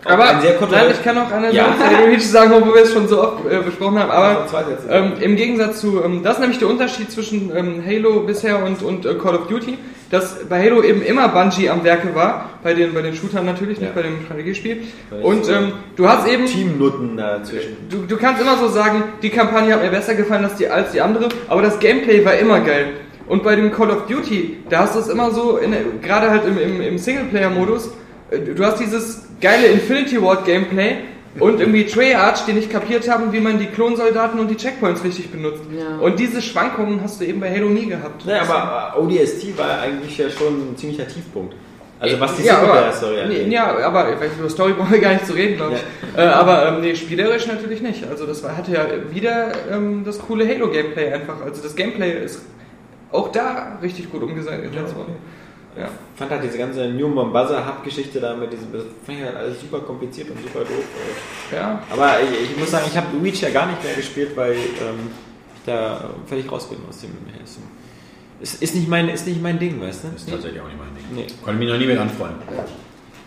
Aber 0.06 0.30
ein 0.30 0.42
sehr 0.42 0.56
nein, 0.72 0.86
ich 0.92 1.04
kann 1.04 1.18
auch 1.18 1.32
eine 1.32 1.52
Ja. 1.52 1.66
Reach 2.06 2.26
sagen, 2.26 2.54
wo 2.66 2.74
wir 2.74 2.84
es 2.84 2.94
schon 2.94 3.08
so 3.08 3.22
oft 3.22 3.46
äh, 3.52 3.60
besprochen 3.60 4.00
haben. 4.00 4.12
Aber 4.12 4.46
ähm, 4.90 5.14
im 5.20 5.36
Gegensatz 5.36 5.82
zu, 5.82 6.02
ähm, 6.04 6.22
das 6.24 6.36
ist 6.36 6.40
nämlich 6.40 6.60
der 6.60 6.70
Unterschied 6.70 7.12
zwischen 7.12 7.52
ähm, 7.56 7.84
Halo 7.86 8.22
bisher 8.22 8.64
und, 8.64 8.82
und 8.84 9.06
äh, 9.06 9.16
Call 9.16 9.36
of 9.36 9.48
Duty, 9.48 9.78
dass 10.12 10.46
bei 10.48 10.64
Halo 10.64 10.82
eben 10.84 11.02
immer 11.02 11.28
Bungie 11.28 11.70
am 11.70 11.84
Werke 11.84 12.16
war, 12.16 12.52
bei 12.64 12.74
den, 12.74 12.94
bei 12.94 13.02
den 13.02 13.16
Shootern 13.16 13.46
natürlich, 13.46 13.80
nicht 13.80 13.90
Ja. 13.90 13.96
bei 13.96 14.04
dem 14.04 14.24
Strategiespiel. 14.24 14.84
Und 15.22 15.50
ähm, 15.50 15.74
du 15.98 16.08
hast 16.08 16.26
eben 16.28 16.46
Teamnutten 16.46 17.18
dazwischen. 17.18 17.76
Du, 17.90 18.06
du 18.08 18.16
kannst 18.16 18.42
immer 18.42 18.58
so 18.58 18.70
sagen, 18.70 19.04
die 19.22 19.30
Kampagne 19.30 19.74
hat 19.74 19.82
mir 19.84 19.90
besser 19.90 20.16
gefallen 20.16 20.46
als 20.46 20.56
die, 20.56 20.70
als 20.70 20.92
die 20.92 21.02
andere, 21.02 21.28
aber 21.50 21.64
das 21.64 21.80
Gameplay 21.80 22.24
war 22.24 22.36
immer 22.36 22.60
geil. 22.62 22.94
Und 23.28 23.44
bei 23.44 23.56
dem 23.56 23.72
Call 23.72 23.90
of 23.90 24.06
Duty, 24.08 24.58
da 24.70 24.80
hast 24.82 24.96
du 24.96 25.00
es 25.00 25.08
immer 25.08 25.32
so, 25.32 25.60
gerade 26.02 26.30
halt 26.30 26.46
im, 26.46 26.58
im, 26.60 26.82
im 26.82 26.98
Singleplayer-Modus, 26.98 27.92
äh, 28.30 28.40
du 28.40 28.64
hast 28.64 28.80
dieses 28.80 29.24
geile 29.42 29.68
Infinity 29.68 30.22
Ward 30.22 30.46
Gameplay 30.46 30.98
und 31.40 31.60
irgendwie 31.60 31.86
Treyarch, 31.86 32.46
die 32.46 32.54
nicht 32.54 32.72
kapiert 32.72 33.10
haben, 33.10 33.34
wie 33.34 33.40
man 33.40 33.60
die 33.60 33.66
Klonsoldaten 33.66 34.40
und 34.40 34.50
die 34.50 34.56
Checkpoints 34.56 35.04
richtig 35.04 35.32
benutzt. 35.32 35.62
Ja. 35.78 35.98
Und 35.98 36.20
diese 36.20 36.42
Schwankungen 36.42 37.02
hast 37.02 37.20
du 37.20 37.26
eben 37.26 37.40
bei 37.42 37.52
Halo 37.52 37.68
nie 37.70 37.88
gehabt. 37.88 38.26
Ja, 38.26 38.44
aber 38.44 38.94
äh, 38.96 39.02
ODST 39.02 39.58
war 39.58 39.82
eigentlich 39.82 40.18
ja 40.18 40.30
schon 40.30 40.72
ein 40.72 40.78
ziemlicher 40.78 41.08
Tiefpunkt. 41.08 41.56
Also 42.00 42.20
was 42.20 42.36
die 42.36 42.44
ja, 42.44 42.56
Singleplayer-Story 42.56 43.16
nee, 43.16 43.22
angeht. 43.22 43.52
ja, 43.52 43.78
aber 43.86 44.14
ich 44.14 44.20
weiß, 44.20 44.32
über 44.38 44.50
Story 44.50 44.74
brauchen 44.74 44.92
wir 44.92 45.00
gar 45.00 45.14
nicht 45.14 45.26
zu 45.26 45.34
reden, 45.34 45.56
glaube 45.56 45.76
ich. 45.76 46.18
Äh, 46.18 46.22
aber 46.22 46.68
ähm, 46.68 46.82
nee, 46.82 46.96
spielerisch 46.96 47.48
natürlich 47.48 47.82
nicht. 47.82 48.06
Also 48.10 48.26
das 48.26 48.44
war, 48.44 48.56
hatte 48.56 48.72
ja 48.72 48.86
wieder 49.12 49.52
ähm, 49.72 50.04
das 50.06 50.20
coole 50.20 50.48
Halo-Gameplay 50.48 51.14
einfach. 51.14 51.42
Also 51.44 51.62
das 51.64 51.76
Gameplay 51.76 52.24
ist 52.24 52.42
auch 53.16 53.32
da 53.32 53.78
richtig 53.82 54.12
gut 54.12 54.22
umgesetzt 54.24 54.96
worden. 54.96 55.16
Ja. 55.78 55.88
Ich 55.88 56.20
fand 56.20 56.32
halt 56.32 56.44
diese 56.44 56.58
ganze 56.58 56.88
New 56.88 57.10
Mombasa 57.10 57.66
Hub-Geschichte 57.66 58.22
da 58.22 58.34
mit 58.34 58.52
diesem, 58.54 58.72
das 58.72 58.84
fand 59.06 59.20
ich 59.20 59.26
halt 59.26 59.36
alles 59.36 59.60
super 59.60 59.80
kompliziert 59.80 60.30
und 60.30 60.42
super 60.42 60.60
doof. 60.60 60.86
ja. 61.52 61.82
Aber 61.92 62.14
ich, 62.22 62.52
ich 62.52 62.58
muss 62.58 62.72
sagen, 62.72 62.86
ich 62.90 62.96
habe 62.96 63.08
Reach 63.22 63.42
ja 63.42 63.50
gar 63.50 63.66
nicht 63.68 63.84
mehr 63.84 63.94
gespielt, 63.94 64.32
weil 64.36 64.54
ähm, 64.54 65.12
ich 65.56 65.62
da 65.66 66.12
völlig 66.28 66.50
raus 66.50 66.70
bin 66.70 66.78
aus 66.88 67.00
dem. 67.02 67.12
Aus 67.44 67.56
dem 67.56 67.64
ist, 68.40 68.62
ist, 68.62 68.76
nicht 68.76 68.88
mein, 68.88 69.10
ist 69.10 69.28
nicht 69.28 69.42
mein 69.42 69.60
Ding, 69.60 69.82
weißt 69.82 70.04
du? 70.04 70.08
Das 70.10 70.22
ist 70.22 70.30
tatsächlich 70.30 70.62
auch 70.62 70.68
nicht 70.68 70.78
mein 70.78 70.96
Ding. 70.96 71.06
Nee. 71.16 71.28
Konnte 71.44 71.60
mich 71.60 71.70
noch 71.70 71.78
nie 71.78 71.86
mit 71.86 71.98
anfreunden. 71.98 72.40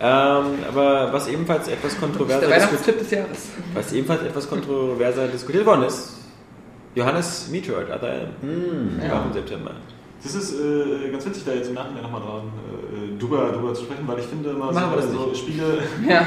Ähm, 0.00 0.64
aber 0.68 1.12
was 1.12 1.28
ebenfalls 1.28 1.66
etwas 1.66 1.92
Der 1.92 2.00
kontroverser 2.00 2.46
diskutiert, 2.46 2.68
Weihnachtstipp 2.68 2.98
des 3.00 3.10
Jahres. 3.10 3.48
was 3.74 3.92
ebenfalls 3.92 4.22
etwas 4.22 4.48
kontroverser 4.48 5.26
diskutiert 5.26 5.66
worden 5.66 5.84
ist, 5.84 6.17
Johannes 6.98 7.48
Meteor, 7.50 7.82
Other 7.94 8.08
Elm, 8.12 8.28
Hm. 8.42 9.00
auch 9.10 9.26
im 9.26 9.32
September. 9.32 9.70
Das 10.22 10.34
ist 10.34 10.52
äh, 10.58 11.10
ganz 11.12 11.24
witzig, 11.26 11.44
da 11.46 11.52
jetzt 11.52 11.68
im 11.68 11.74
Nachhinein 11.74 12.02
nochmal 12.02 12.20
dran 12.20 12.42
äh, 12.92 13.18
drüber, 13.20 13.52
drüber 13.52 13.72
zu 13.72 13.84
sprechen, 13.84 14.02
weil 14.06 14.18
ich 14.18 14.26
finde 14.26 14.52
das 14.52 15.12
so, 15.12 15.28
so 15.28 15.34
Spiele 15.34 15.78
Ja. 16.08 16.26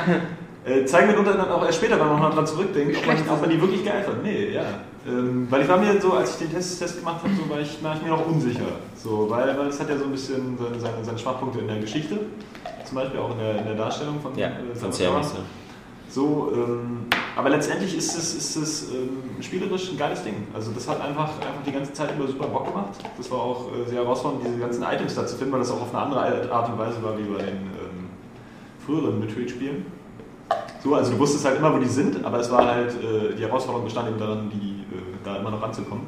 äh, 0.65 0.85
zeigen 0.85 1.07
mitunter 1.07 1.33
dann 1.33 1.49
auch 1.51 1.65
erst 1.65 1.77
später, 1.79 1.99
wenn 1.99 2.07
man 2.07 2.19
noch 2.21 2.33
dran 2.33 2.47
zurückdenkt, 2.47 2.95
ob 2.97 3.05
man, 3.05 3.17
ob 3.29 3.41
man 3.41 3.49
die 3.49 3.59
wirklich 3.59 3.83
geil 3.83 4.01
fand. 4.05 4.23
Nee, 4.23 4.51
ja. 4.53 4.63
Ähm, 5.05 5.47
weil 5.49 5.63
ich 5.63 5.67
war 5.67 5.77
mir 5.77 5.99
so, 5.99 6.13
als 6.13 6.31
ich 6.39 6.47
den 6.47 6.51
Test, 6.53 6.79
Test 6.79 6.99
gemacht 6.99 7.17
habe, 7.21 7.33
so 7.35 7.49
war 7.53 7.59
ich, 7.59 7.83
war 7.83 7.95
ich 7.95 8.01
mir 8.03 8.09
noch 8.09 8.25
unsicher. 8.25 8.61
So, 8.95 9.27
weil, 9.29 9.57
weil 9.57 9.67
es 9.67 9.79
hat 9.79 9.89
ja 9.89 9.97
so 9.97 10.05
ein 10.05 10.11
bisschen 10.11 10.57
seine, 10.57 10.79
seine, 10.79 11.03
seine 11.03 11.17
Schwachpunkte 11.19 11.59
in 11.59 11.67
der 11.67 11.79
Geschichte, 11.79 12.17
zum 12.85 12.95
Beispiel 12.95 13.19
auch 13.19 13.31
in 13.31 13.39
der, 13.39 13.57
in 13.57 13.65
der 13.65 13.75
Darstellung 13.75 14.21
von, 14.21 14.37
Ja, 14.37 14.47
äh, 14.47 14.75
von 14.75 14.93
Ceres. 14.93 15.33
Ja. 15.33 15.39
So, 16.11 16.51
ähm, 16.53 17.05
aber 17.37 17.49
letztendlich 17.49 17.97
ist 17.97 18.17
es, 18.17 18.35
ist 18.35 18.55
es 18.57 18.91
ähm, 18.91 19.23
spielerisch 19.39 19.91
ein 19.91 19.97
geiles 19.97 20.21
Ding. 20.23 20.45
Also 20.53 20.71
das 20.73 20.85
hat 20.89 20.99
einfach, 20.99 21.29
einfach 21.39 21.63
die 21.65 21.71
ganze 21.71 21.93
Zeit 21.93 22.13
über 22.13 22.27
super 22.27 22.47
Bock 22.47 22.67
gemacht. 22.67 22.99
Das 23.17 23.31
war 23.31 23.39
auch 23.39 23.67
äh, 23.71 23.89
sehr 23.89 24.03
herausfordernd, 24.03 24.45
diese 24.45 24.59
ganzen 24.59 24.83
Items 24.83 25.15
da 25.15 25.25
zu 25.25 25.37
finden, 25.37 25.53
weil 25.53 25.61
das 25.61 25.71
auch 25.71 25.81
auf 25.81 25.95
eine 25.95 26.03
andere 26.03 26.51
Art 26.51 26.69
und 26.69 26.77
Weise 26.77 27.01
war 27.01 27.17
wie 27.17 27.23
bei 27.23 27.43
den 27.43 27.55
ähm, 27.55 28.09
früheren 28.85 29.21
Metroid-Spielen. 29.21 29.85
So, 30.83 30.93
also 30.95 31.13
du 31.13 31.19
wusstest 31.19 31.45
halt 31.45 31.59
immer, 31.59 31.73
wo 31.73 31.79
die 31.79 31.87
sind, 31.87 32.25
aber 32.25 32.39
es 32.39 32.51
war 32.51 32.65
halt, 32.65 32.91
äh, 32.91 33.33
die 33.33 33.43
Herausforderung 33.43 33.85
bestand 33.85 34.09
eben 34.09 34.19
daran, 34.19 34.49
die, 34.49 34.81
äh, 34.93 35.01
da 35.23 35.37
immer 35.37 35.51
noch 35.51 35.61
ranzukommen. 35.61 36.07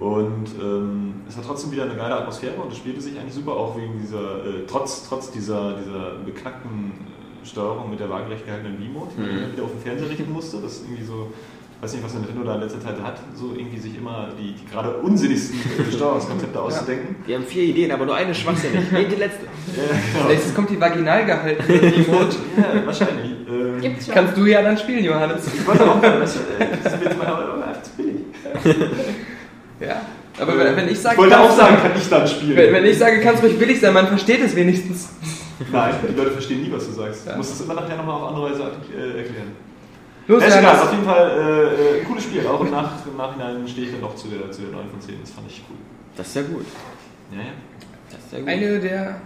Und 0.00 0.46
ähm, 0.58 1.14
es 1.28 1.36
hat 1.36 1.44
trotzdem 1.46 1.70
wieder 1.70 1.84
eine 1.84 1.96
geile 1.96 2.16
Atmosphäre 2.16 2.54
und 2.54 2.72
es 2.72 2.78
spielte 2.78 3.02
sich 3.02 3.18
eigentlich 3.18 3.34
super, 3.34 3.52
auch 3.52 3.76
wegen 3.76 3.98
dieser, 4.00 4.44
äh, 4.44 4.66
trotz, 4.66 5.06
trotz 5.06 5.30
dieser, 5.30 5.74
dieser 5.74 6.14
beknackten 6.24 7.11
Steuerung 7.44 7.90
mit 7.90 8.00
der 8.00 8.08
waagerecht 8.10 8.44
gehaltenen 8.46 8.76
Beam-Mode, 8.76 9.10
die 9.16 9.20
man 9.20 9.52
wieder 9.52 9.64
auf 9.64 9.70
den 9.72 9.80
Fernseher 9.82 10.08
richten 10.10 10.32
musste. 10.32 10.58
Das 10.58 10.72
ist 10.72 10.84
irgendwie 10.84 11.04
so, 11.04 11.32
ich 11.76 11.82
weiß 11.82 11.92
nicht, 11.94 12.04
was 12.04 12.14
Nintendo 12.14 12.44
da 12.44 12.54
in 12.54 12.60
letzter 12.60 12.80
Zeit 12.80 13.02
hat, 13.02 13.18
so 13.34 13.52
irgendwie 13.56 13.78
sich 13.78 13.96
immer 13.96 14.28
die, 14.38 14.52
die 14.52 14.70
gerade 14.70 14.90
unsinnigsten 14.98 15.58
äh, 15.58 15.92
Steuerungskonzepte 15.96 16.60
auszudenken. 16.60 17.16
Die 17.26 17.34
haben 17.34 17.44
vier 17.44 17.64
Ideen, 17.64 17.90
aber 17.90 18.06
nur 18.06 18.14
eine 18.14 18.34
schwachsinnig. 18.34 18.80
nee, 18.92 19.04
die 19.04 19.16
letzte. 19.16 19.46
Ja, 19.46 20.28
Nächstes 20.28 20.54
kommt 20.54 20.70
die 20.70 20.80
vaginal 20.80 21.26
gehaltene 21.26 21.80
Emote. 21.94 22.36
ja, 22.56 22.86
wahrscheinlich. 22.86 23.32
Ähm, 23.48 23.80
Gibt's 23.80 24.06
schon. 24.06 24.14
Kannst 24.14 24.36
du 24.36 24.46
ja 24.46 24.62
dann 24.62 24.78
spielen, 24.78 25.04
Johannes. 25.04 25.46
ich 25.52 25.66
wollte 25.66 25.90
auch, 25.90 26.00
das, 26.00 26.36
äh, 26.36 26.40
das 26.82 26.92
ist 26.94 27.00
mir 27.00 27.06
jetzt 27.06 27.18
mal 27.18 27.26
aber 27.26 27.66
einfach 27.66 27.82
zu 27.82 27.90
billig. 27.96 28.16
Ja. 29.80 30.02
Aber 30.38 30.58
wenn, 30.58 30.76
wenn 30.76 30.88
ich 30.88 30.98
sage, 30.98 31.14
Ich 31.16 31.20
wollte 31.20 31.38
auch 31.38 31.50
sagen, 31.56 31.76
kann 31.82 31.92
ich 31.96 32.08
dann 32.08 32.26
spielen. 32.26 32.56
wenn, 32.56 32.72
wenn 32.72 32.84
ich 32.86 32.98
sage, 32.98 33.20
kannst 33.20 33.42
ruhig 33.42 33.58
billig 33.58 33.80
sein, 33.80 33.92
man 33.92 34.06
versteht 34.08 34.40
es 34.40 34.56
wenigstens. 34.56 35.10
Nein, 35.70 35.94
die 36.08 36.14
Leute 36.14 36.30
verstehen 36.32 36.62
nie, 36.62 36.72
was 36.72 36.86
du 36.86 36.92
sagst. 36.92 37.26
Ja. 37.26 37.32
Du 37.32 37.38
musst 37.38 37.52
es 37.52 37.60
immer 37.60 37.74
nachher 37.74 37.96
nochmal 37.96 38.16
auf 38.16 38.28
andere 38.28 38.50
Weise 38.50 38.62
äh, 38.62 39.18
erklären. 39.18 39.52
Los, 40.26 40.42
Ja, 40.42 40.48
ist 40.48 40.56
egal, 40.56 40.78
auf 40.78 40.92
jeden 40.92 41.04
Fall 41.04 41.30
äh, 41.30 41.96
äh, 41.96 42.00
ein 42.00 42.06
cooles 42.06 42.24
Spiel. 42.24 42.46
Auch 42.46 42.60
im, 42.60 42.70
Nach 42.70 42.90
im 43.06 43.16
Nachhinein 43.16 43.66
stehe 43.68 43.86
ich 43.86 43.92
dann 43.92 44.02
noch 44.02 44.14
zu 44.14 44.28
der, 44.28 44.50
zu 44.50 44.62
der 44.62 44.72
9 44.72 44.88
von 44.90 45.00
10. 45.00 45.16
Das 45.20 45.30
fand 45.30 45.50
ich 45.50 45.62
cool. 45.68 45.76
Das 46.16 46.28
ist 46.28 46.36
ja 46.36 46.42
gut. 46.42 46.66
Ja, 47.32 47.38
ja. 47.38 47.44
Das 48.10 48.20
ist 48.20 48.32
ja 48.32 48.38
gut. 48.38 48.48
Eine 48.48 48.80
der, 48.80 49.20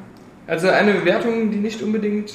also 0.46 0.68
eine 0.68 0.94
Bewertung, 0.94 1.50
die 1.50 1.58
nicht 1.58 1.82
unbedingt 1.82 2.32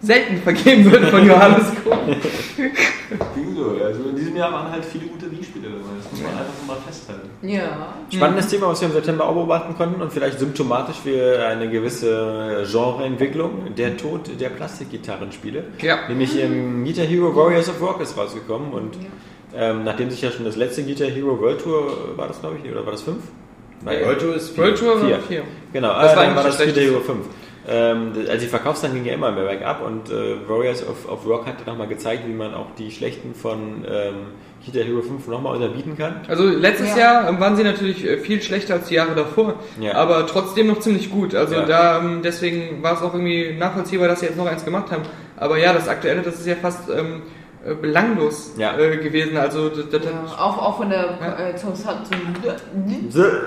selten 0.00 0.36
vergeben 0.38 0.90
wird 0.90 1.06
von 1.10 1.26
Johannes 1.26 1.66
Koch. 1.82 1.98
Ging 3.34 3.54
so. 3.54 3.76
Also 3.84 4.08
in 4.10 4.16
diesem 4.16 4.36
Jahr 4.36 4.52
waren 4.52 4.70
halt 4.70 4.84
viele 4.84 5.06
gute 5.06 5.30
Wii-Spiele 5.30 5.68
dabei. 5.68 5.78
Das 5.78 5.82
muss 5.82 5.83
man 6.24 6.32
einfach 6.38 6.54
so 6.60 6.66
mal 6.66 6.76
festhalten. 6.86 7.28
Ja. 7.42 7.94
Spannendes 8.10 8.48
Thema, 8.48 8.68
was 8.68 8.80
wir 8.80 8.88
im 8.88 8.94
September 8.94 9.26
auch 9.28 9.34
beobachten 9.34 9.74
konnten 9.76 10.02
und 10.02 10.12
vielleicht 10.12 10.38
symptomatisch 10.38 10.96
für 11.02 11.46
eine 11.46 11.68
gewisse 11.70 12.64
Genreentwicklung, 12.70 13.74
der 13.76 13.96
Tod 13.96 14.28
der 14.40 14.48
Plastikgitarrenspiele. 14.50 15.64
Ja. 15.80 16.08
Nämlich 16.08 16.38
im 16.40 16.84
Guitar 16.84 17.04
Hero 17.06 17.34
Warriors 17.34 17.68
of 17.68 17.80
Rock 17.80 18.00
ist 18.00 18.16
rausgekommen 18.16 18.72
und 18.72 18.96
ähm, 19.56 19.84
nachdem 19.84 20.10
sich 20.10 20.20
ja 20.22 20.30
schon 20.30 20.44
das 20.44 20.56
letzte 20.56 20.82
Guitar 20.82 21.08
Hero 21.08 21.38
World 21.40 21.60
Tour, 21.62 22.16
war 22.16 22.28
das 22.28 22.40
glaube 22.40 22.56
ich, 22.62 22.70
oder 22.70 22.84
war 22.84 22.92
das 22.92 23.02
5? 23.02 23.16
World 23.84 24.20
Tour 24.20 24.34
ist 24.36 24.50
viel. 24.50 24.64
World 24.64 24.78
Tour 24.78 25.00
war 25.00 25.06
Vier. 25.06 25.18
vier. 25.20 25.42
Genau, 25.72 25.92
Das 26.00 26.12
äh, 26.12 26.16
war 26.16 26.24
dann 26.24 26.36
war 26.36 26.44
das 26.44 26.58
Guitar 26.58 26.82
Hero 26.82 27.00
5. 27.00 27.18
Ähm, 27.66 28.12
also 28.28 28.40
die 28.40 28.46
Verkaufszahlen 28.48 28.94
gingen 28.94 29.06
ja 29.06 29.14
immer 29.14 29.30
mehr 29.32 29.44
bergab 29.44 29.80
und 29.82 30.10
äh, 30.10 30.36
Warriors 30.48 30.86
of, 30.86 31.08
of 31.08 31.26
Rock 31.26 31.46
hat 31.46 31.66
nochmal 31.66 31.86
gezeigt, 31.88 32.24
wie 32.26 32.32
man 32.32 32.52
auch 32.54 32.66
die 32.78 32.90
schlechten 32.90 33.34
von 33.34 33.84
ähm, 33.88 34.14
Hero 34.72 35.02
5 35.02 35.26
nochmal 35.28 35.56
unterbieten 35.56 35.96
kann. 35.96 36.20
Also 36.28 36.44
letztes 36.44 36.90
Ja. 36.90 36.98
Jahr 36.98 37.28
ähm, 37.28 37.40
waren 37.40 37.56
sie 37.56 37.62
natürlich 37.64 38.04
äh, 38.06 38.18
viel 38.18 38.40
schlechter 38.42 38.74
als 38.74 38.88
die 38.88 38.94
Jahre 38.94 39.14
davor, 39.14 39.54
Ja. 39.80 39.94
aber 39.94 40.26
trotzdem 40.26 40.66
noch 40.68 40.80
ziemlich 40.80 41.10
gut. 41.10 41.34
Also 41.34 41.54
Ja. 41.54 41.64
da 41.66 41.98
ähm, 42.00 42.20
deswegen 42.22 42.82
war 42.82 42.94
es 42.94 43.02
auch 43.02 43.12
irgendwie 43.14 43.54
nachvollziehbar, 43.58 44.08
dass 44.08 44.20
sie 44.20 44.26
jetzt 44.26 44.36
noch 44.36 44.46
eins 44.46 44.64
gemacht 44.64 44.90
haben. 44.90 45.02
Aber 45.36 45.58
ja, 45.58 45.72
das 45.72 45.88
aktuelle, 45.88 46.22
das 46.22 46.36
ist 46.36 46.46
ja 46.46 46.54
fast 46.56 46.88
ähm, 46.90 47.22
äh, 47.66 47.74
belanglos 47.74 48.52
Ja. 48.56 48.76
äh, 48.78 48.96
gewesen. 48.98 49.36
Also 49.36 49.68
das, 49.68 49.88
das 49.90 50.04
Ja, 50.04 50.10
hat 50.10 50.38
auch, 50.38 50.58
auch 50.58 50.76
von 50.76 50.90
der 50.90 51.16
Ja. 51.20 51.48
äh, 51.48 51.56
zum, 51.56 51.74
zum, 51.74 51.92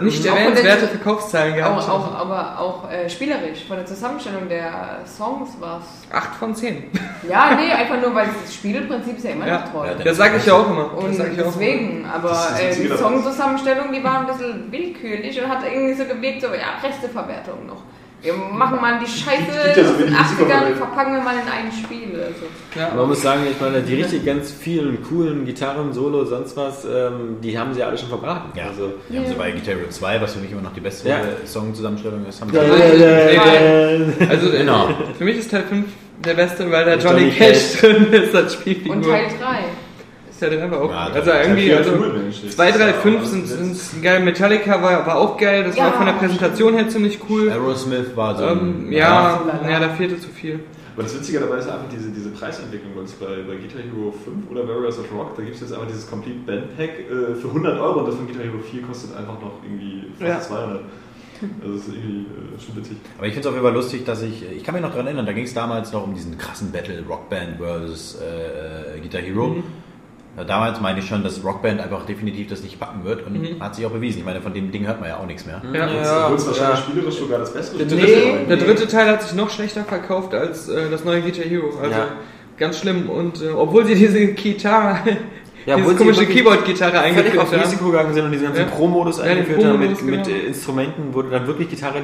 nicht 0.02 0.26
erwähnenswerte 0.26 0.88
Verkaufszahlen 0.88 1.56
gehabt. 1.56 1.78
auch, 1.84 1.90
auch, 1.90 2.16
aber 2.16 2.60
auch 2.60 2.92
äh, 2.92 3.10
spielerisch, 3.10 3.66
von 3.68 3.78
der 3.78 3.86
Zusammenstellung 3.86 4.48
der 4.50 5.00
Songs 5.06 5.50
war 5.60 5.82
es. 5.82 6.14
8 6.16 6.36
von 6.36 6.56
10. 6.56 6.86
Ja, 7.30 7.56
nee, 7.56 7.72
einfach 7.72 8.00
nur, 8.02 8.14
weil 8.16 8.28
das 8.44 8.54
Spielprinzip 8.54 9.18
ist 9.18 9.24
ja 9.26 9.32
immer 9.32 9.48
Ja. 9.48 9.60
noch 9.60 9.72
toll. 9.72 9.88
Ja, 9.98 10.04
Das 10.04 10.18
sage 10.18 10.38
ich 10.38 10.46
ja 10.46 10.54
auch 10.54 10.70
immer. 10.70 10.94
Und 10.98 11.18
deswegen, 11.18 12.06
aber 12.06 12.32
ist 12.32 12.52
das 12.52 12.78
äh, 12.78 12.82
die 12.84 12.88
Songzusammenstellung, 12.96 13.92
die 13.94 14.04
war 14.04 14.22
ein 14.22 14.28
bisschen 14.28 14.72
willkürlich 14.72 15.42
und 15.42 15.50
hat 15.50 15.60
irgendwie 15.66 15.94
so 15.94 16.06
gewirkt, 16.06 16.42
so, 16.42 16.48
ja, 16.48 16.78
Resteverwertung 16.84 17.66
noch. 17.66 17.84
Wir 18.28 18.34
machen 18.36 18.82
mal 18.82 19.00
die 19.00 19.08
Scheiße 19.10 19.56
ja 19.56 19.70
aus 19.90 19.98
den 19.98 20.08
wenig 20.08 20.14
80ern, 20.20 20.22
Musikverwertung. 20.22 20.76
verpacken 20.76 21.14
wir 21.14 21.22
mal 21.22 21.36
in 21.36 21.48
ein 21.50 21.72
Spiel. 21.72 22.12
Also. 22.22 22.46
Ja. 22.78 22.94
Man 22.94 23.08
muss 23.08 23.22
sagen, 23.22 23.44
ich 23.50 23.58
meine, 23.62 23.82
die 23.82 23.94
richtig 23.96 24.26
ganz 24.26 24.52
vielen 24.52 25.02
coolen 25.02 25.46
Gitarren, 25.46 25.94
Solo, 25.94 26.26
sonst 26.26 26.58
was, 26.58 26.84
ähm, 26.84 27.38
die 27.42 27.58
haben 27.58 27.74
sie 27.74 27.82
alle 27.84 27.98
schon 27.98 28.10
verbraten. 28.10 28.52
Ja, 28.54 28.66
Also, 28.66 28.96
die 29.08 29.18
haben 29.18 29.28
sie 29.28 29.34
bei 29.34 29.52
Guitar 29.52 29.76
Hero 29.76 29.88
2, 29.90 30.20
was 30.22 30.34
für 30.34 30.40
mich 30.42 30.52
immer 30.52 30.60
noch 30.62 30.74
die 30.74 30.82
beste 30.82 31.08
Ja. 31.08 31.22
Songzusammenstellung 31.46 32.26
ist, 32.28 32.42
haben 32.42 32.52
sie 32.52 32.60
Also 34.30 34.52
Genau. 34.52 34.90
für 35.18 35.24
mich 35.24 35.38
ist 35.38 35.50
Teil 35.50 35.64
5 35.64 35.86
der 36.26 36.34
beste, 36.34 36.70
weil 36.70 36.84
da 36.84 36.96
Johnny, 36.96 37.22
Johnny 37.28 37.32
Cash 37.32 37.78
drin 37.80 38.12
ist 38.12 38.36
als 38.36 38.56
Spielfigur. 38.56 38.94
Und 38.98 39.04
Teil 39.04 39.28
3. 39.40 39.60
ist 40.38 40.42
ja 40.42 40.50
dann 40.50 40.72
aber 40.72 40.84
auch. 40.84 40.90
Ja, 40.92 41.08
also 41.14 41.32
irgendwie, 41.32 41.74
also 41.74 41.92
cool, 41.98 42.14
Mensch. 42.14 42.42
Das 42.44 42.56
2, 42.56 42.70
ist 42.70 42.80
3, 42.80 42.88
ja 42.88 42.94
5 42.94 43.22
auch 43.22 43.26
sind, 43.26 43.48
sind 43.48 44.04
geil. 44.04 44.24
Metallica 44.24 44.82
war, 44.82 45.06
war 45.06 45.18
auch 45.18 45.38
geil, 45.38 45.64
das 45.64 45.76
war 45.78 45.88
Ja. 45.88 45.92
auch 45.92 45.96
von 45.98 46.06
der 46.06 46.14
Präsentation 46.14 46.74
her 46.76 46.88
ziemlich 46.90 47.20
cool. 47.30 47.50
Aerosmith 47.50 48.16
war 48.16 48.36
so 48.38 48.46
Ähm, 48.46 48.92
ja, 48.92 49.42
Ja. 49.64 49.70
ja, 49.70 49.80
da 49.80 49.90
fehlte 49.90 50.20
zu 50.20 50.30
viel. 50.30 50.60
Aber 50.94 51.04
das 51.04 51.16
Witzige 51.16 51.40
dabei 51.40 51.58
ist 51.58 51.68
einfach 51.70 51.90
diese, 51.92 52.10
diese 52.10 52.30
Preisentwicklung 52.30 52.92
bei 52.96 53.26
bei, 53.26 53.56
Guitar 53.56 53.82
Hero 53.82 54.12
5 54.12 54.50
oder 54.50 54.68
Warriors 54.68 54.98
of 54.98 55.06
Rock. 55.14 55.36
Da 55.38 55.44
gibt 55.44 55.56
es 55.56 55.62
jetzt 55.62 55.74
einfach 55.74 55.88
dieses 55.88 56.10
Complete 56.10 56.40
Band 56.46 56.76
Pack 56.78 56.90
äh, 57.00 57.36
für 57.36 57.48
100 57.50 57.80
Euro 57.80 58.00
und 58.00 58.08
das 58.08 58.16
von 58.16 58.26
Guitar 58.28 58.44
Hero 58.44 58.58
4 58.60 58.82
kostet 58.84 59.16
einfach 59.16 59.40
noch 59.42 59.60
irgendwie 59.64 60.08
fast 60.20 60.50
Ja. 60.50 60.56
200. 60.58 60.82
Also 61.62 61.74
das 61.78 61.88
ist 61.88 61.94
irgendwie 61.94 62.22
äh, 62.26 62.60
schon 62.66 62.76
witzig. 62.78 62.98
Aber 63.20 63.28
ich 63.28 63.34
finde 63.34 63.42
es 63.42 63.46
auf 63.48 63.54
jeden 63.54 63.66
Fall 63.66 63.76
lustig, 63.76 64.06
dass 64.06 64.24
ich, 64.24 64.44
ich 64.58 64.64
kann 64.64 64.74
mich 64.74 64.82
noch 64.82 64.90
daran 64.90 65.06
erinnern, 65.06 65.28
da 65.28 65.34
ging 65.34 65.44
es 65.44 65.54
damals 65.54 65.94
noch 65.94 66.04
um 66.04 66.16
diesen 66.16 66.36
krassen 66.40 66.72
Battle 66.72 67.04
Rockband 67.08 67.58
versus 67.60 68.16
äh, 68.20 69.00
Guitar 69.00 69.22
Hero. 69.22 69.50
Mhm. 69.50 69.64
Ja, 70.38 70.44
Damals 70.44 70.80
meine 70.80 71.00
ich 71.00 71.08
schon, 71.08 71.24
dass 71.24 71.44
Rockband 71.44 71.82
einfach 71.82 72.06
definitiv 72.06 72.48
das 72.48 72.62
nicht 72.62 72.80
packen 72.80 73.04
wird 73.04 73.26
und 73.26 73.34
Mhm. 73.42 73.60
hat 73.60 73.76
sich 73.76 73.86
auch 73.86 73.92
bewiesen. 73.92 74.20
Ich 74.20 74.26
meine, 74.26 74.40
von 74.40 74.54
dem 74.54 74.72
Ding 74.72 74.86
hört 74.86 75.00
man 75.02 75.10
ja 75.10 75.18
auch 75.18 75.26
nichts 75.26 75.46
mehr. 75.48 75.62
Ja. 75.74 76.26
Obwohl 76.26 76.38
es 76.38 76.44
ja. 76.46 76.50
wahrscheinlich 76.52 76.80
spielerisch 76.80 77.16
sogar 77.16 77.40
das 77.40 77.52
Bessere 77.54 77.78
Der 77.84 77.88
ist. 77.88 77.92
dritte, 77.96 78.46
der 78.48 78.58
dritte 78.58 78.88
Teil 78.88 79.08
hat 79.10 79.24
sich 79.24 79.34
noch 79.34 79.50
schlechter 79.50 79.84
verkauft 79.84 80.34
als 80.36 80.70
äh, 80.70 80.90
das 80.92 81.04
neue 81.04 81.22
Guitar 81.22 81.44
Hero. 81.46 81.70
Also 81.82 81.92
Ja. 81.92 82.08
ganz 82.58 82.80
schlimm. 82.80 83.10
Und 83.10 83.42
äh, 83.42 83.50
obwohl 83.50 83.86
sie 83.88 83.96
diese 83.96 84.28
Gitarre, 84.28 85.00
Ja, 85.68 85.76
diese 85.76 85.96
komische 85.96 86.26
Keyboard-Gitarre 86.26 87.00
eingeführt 87.02 87.38
auf 87.40 87.52
haben. 87.52 87.60
Risiko 87.62 87.88
gegangen 87.92 88.14
sind 88.14 88.24
und 88.24 88.32
diesen 88.32 88.46
ganzen 88.46 88.62
Ja. 88.62 88.68
Pro-Modus 88.68 89.18
Ja, 89.18 89.26
eingeführt 89.26 89.66
haben 89.66 89.80
mit, 89.80 90.02
mit 90.02 90.24
genau. 90.24 90.38
äh, 90.38 90.48
Instrumenten, 90.48 91.04
wo 91.12 91.22
du 91.22 91.30
dann 91.30 91.46
wirklich 91.46 91.70
Gitarre. 91.70 91.96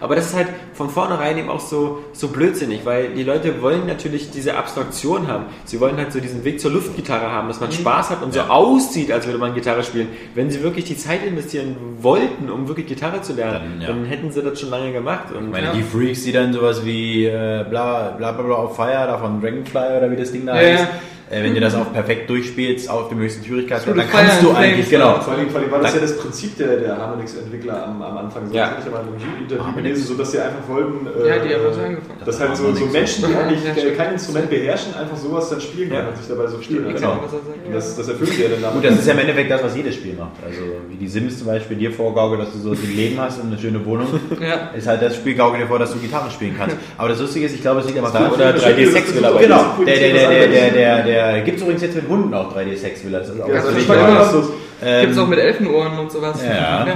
Aber 0.00 0.16
das 0.16 0.26
ist 0.26 0.34
halt 0.34 0.48
von 0.72 0.90
vornherein 0.90 1.38
eben 1.38 1.48
auch 1.48 1.60
so, 1.60 2.00
so 2.12 2.26
blödsinnig, 2.28 2.80
weil 2.84 3.10
die 3.14 3.22
Leute 3.22 3.62
wollen 3.62 3.86
natürlich 3.86 4.32
diese 4.32 4.56
Abstraktion 4.56 5.28
haben. 5.28 5.44
Sie 5.64 5.78
wollen 5.80 5.96
halt 5.96 6.12
so 6.12 6.18
diesen 6.18 6.42
Weg 6.42 6.58
zur 6.60 6.72
Luftgitarre 6.72 7.30
haben, 7.30 7.46
dass 7.46 7.60
man 7.60 7.68
Mhm. 7.70 7.74
Spaß 7.74 8.10
hat 8.10 8.22
und 8.24 8.34
so 8.34 8.40
aussieht, 8.40 9.12
als 9.12 9.26
würde 9.26 9.38
man 9.38 9.54
Gitarre 9.54 9.84
spielen. 9.84 10.08
Wenn 10.34 10.50
sie 10.50 10.62
wirklich 10.64 10.84
die 10.84 10.96
Zeit 10.96 11.24
investieren 11.24 11.76
wollten, 12.00 12.50
um 12.50 12.66
wirklich 12.66 12.86
Gitarre 12.88 13.22
zu 13.22 13.34
lernen, 13.34 13.78
Dann, 13.78 13.86
dann, 13.86 14.04
ja. 14.06 14.10
hätten 14.10 14.32
sie 14.32 14.42
das 14.42 14.58
schon 14.60 14.70
lange 14.70 14.90
gemacht. 14.92 15.26
Und 15.32 15.44
Ich 15.46 15.50
meine, 15.52 15.66
Ja. 15.68 15.72
die 15.72 15.82
Freaks, 15.84 16.24
die 16.24 16.32
dann 16.32 16.52
sowas 16.52 16.84
wie 16.84 17.26
äh, 17.26 17.64
bla, 17.70 18.10
bla 18.18 18.32
bla 18.32 18.42
bla 18.42 18.54
auf 18.56 18.74
Fire, 18.74 19.06
da 19.06 19.18
von 19.18 19.40
Dragonfly 19.40 19.98
oder 19.98 20.10
wie 20.10 20.16
das 20.16 20.32
Ding 20.32 20.46
da 20.46 20.60
Ja, 20.60 20.68
heißt, 20.72 20.82
ja. 20.84 20.88
Äh, 21.30 21.42
wenn 21.42 21.54
du 21.54 21.60
das 21.60 21.74
auch 21.74 21.92
perfekt 21.92 22.28
durchspielst 22.30 22.88
auf 22.90 23.08
dem 23.08 23.18
höchsten 23.18 23.44
Schwierigkeitsgrad, 23.44 23.96
dann 23.96 24.06
the 24.06 24.12
kannst 24.12 24.42
du 24.42 24.52
eigentlich, 24.52 24.88
genau. 24.90 25.20
Vor 25.20 25.32
allem, 25.34 25.48
vor 25.50 25.60
allem 25.60 25.70
war 25.70 25.80
das 25.80 25.92
Dann- 25.92 26.00
ja 26.02 26.06
das 26.06 26.18
Prinzip 26.18 26.56
der, 26.58 26.76
der 26.76 26.98
Harmonix-Entwickler 26.98 27.86
am, 27.86 28.02
am 28.02 28.16
Anfang. 28.18 28.48
So, 28.48 28.54
Ja. 28.54 28.64
Das 28.64 28.70
hatte 28.70 28.80
ich 28.88 29.52
ja 29.52 29.62
mal 29.62 29.68
in 29.76 29.82
gelesen, 29.82 30.06
so 30.06 30.14
dass 30.14 30.32
sie 30.32 30.38
einfach 30.40 30.68
wollten, 30.68 31.06
äh, 31.06 31.28
Ja, 31.28 31.38
die 31.44 31.54
haben 31.54 31.62
das 31.64 31.78
angefangen. 31.78 32.18
dass 32.24 32.40
halt 32.40 32.56
so, 32.56 32.72
so 32.74 32.86
Menschen, 32.86 33.24
die 33.26 33.34
eigentlich 33.34 33.64
Ja, 33.64 33.90
kein 33.96 34.12
Instrument 34.12 34.50
beherrschen, 34.50 34.94
einfach 34.94 35.16
sowas 35.16 35.48
dann 35.50 35.60
spielen 35.60 35.88
können 35.90 36.02
Ja. 36.02 36.08
und 36.08 36.16
sich 36.16 36.28
dabei 36.28 36.46
so. 36.46 36.58
Genau. 36.58 37.18
Was 37.22 37.32
er 37.32 37.38
sagt. 37.38 37.66
Und 37.66 37.74
das, 37.74 37.96
das 37.96 38.08
erfüllen 38.08 38.30
sie 38.30 38.42
ja 38.42 38.48
dann 38.50 38.62
damit. 38.62 38.82
Gut, 38.82 38.90
das 38.90 38.98
ist 39.00 39.06
ja 39.06 39.12
im 39.14 39.18
Endeffekt 39.20 39.50
das, 39.50 39.62
was 39.62 39.76
jedes 39.76 39.94
Spiel 39.94 40.14
macht. 40.14 40.32
Also 40.44 40.60
wie 40.88 40.96
die 40.96 41.08
Sims 41.08 41.38
zum 41.38 41.46
Beispiel 41.46 41.76
dir 41.76 41.90
vorgaukeln, 41.92 42.40
dass 42.40 42.52
du 42.52 42.58
so 42.58 42.74
viel 42.74 42.94
Leben 42.94 43.20
hast 43.20 43.40
und 43.40 43.48
eine 43.48 43.58
schöne 43.60 43.84
Wohnung, 43.84 44.08
Ja. 44.40 44.70
ist 44.76 44.86
halt 44.86 45.02
das 45.02 45.16
Spiel 45.16 45.34
gaukelt 45.34 45.62
dir 45.62 45.66
vor, 45.68 45.78
dass 45.78 45.92
du 45.92 45.98
Gitarre 45.98 46.30
spielen 46.30 46.54
kannst. 46.58 46.76
Aber 46.98 47.08
das 47.08 47.20
Lustige 47.20 47.46
ist, 47.46 47.54
ich 47.54 47.60
glaube, 47.62 47.80
es 47.80 47.86
liegt 47.86 47.98
einfach 47.98 48.12
daran, 48.12 48.32
Oder 48.32 48.50
3D 48.54 48.86
Sex 48.90 49.14
will 49.14 49.24
aber 49.24 49.38
Genau, 49.40 49.64
der, 49.86 49.96
der, 49.96 50.12
der, 50.12 50.28
der, 50.28 50.48
der, 50.48 50.70
der, 50.70 51.02
der 51.14 51.40
gibt 51.42 51.56
es 51.56 51.62
übrigens 51.62 51.82
jetzt 51.82 51.94
mit 51.94 52.08
Hunden 52.08 52.34
auch 52.34 52.54
3D 52.54 52.76
Sex 52.76 53.04
Villa. 53.04 53.18
Das 53.20 53.28
ist 53.28 53.40
auch 53.40 53.48
Ja, 53.48 53.54
was 53.56 53.64
das 53.64 53.72
für 53.72 53.78
ist 53.80 53.88
dich 53.88 53.96
schon 53.96 54.02
war. 54.04 54.08
immer 54.10 54.24
so. 54.24 54.54
Ähm, 54.82 55.00
Gibt's 55.02 55.18
auch 55.18 55.28
mit 55.28 55.38
Elfenohren 55.38 55.98
und 55.98 56.12
sowas. 56.12 56.40
Ja, 56.44 56.86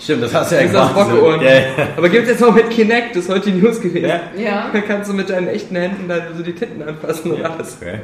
stimmt, 0.00 0.22
das 0.22 0.34
hast 0.34 0.52
du 0.52 0.56
ja 0.56 0.62
gemacht. 0.66 0.94
Bockohren. 0.94 1.40
Ja, 1.42 1.52
ja. 1.54 1.60
Aber 1.96 2.08
gibt's 2.08 2.28
jetzt 2.28 2.42
auch 2.44 2.54
mit 2.54 2.70
Kinect, 2.70 3.16
das 3.16 3.24
ist 3.24 3.30
heute 3.30 3.50
die 3.50 3.60
News 3.60 3.80
gewesen. 3.80 4.08
Ja. 4.08 4.20
Ja. 4.36 4.70
Da 4.72 4.80
kannst 4.80 5.10
du 5.10 5.14
mit 5.14 5.28
deinen 5.30 5.48
echten 5.48 5.76
Händen 5.76 6.08
dann 6.08 6.22
so 6.36 6.42
die 6.42 6.52
Titten 6.54 6.82
anfassen 6.82 7.32
und 7.32 7.44
alles. 7.44 7.78
Okay. 7.80 7.98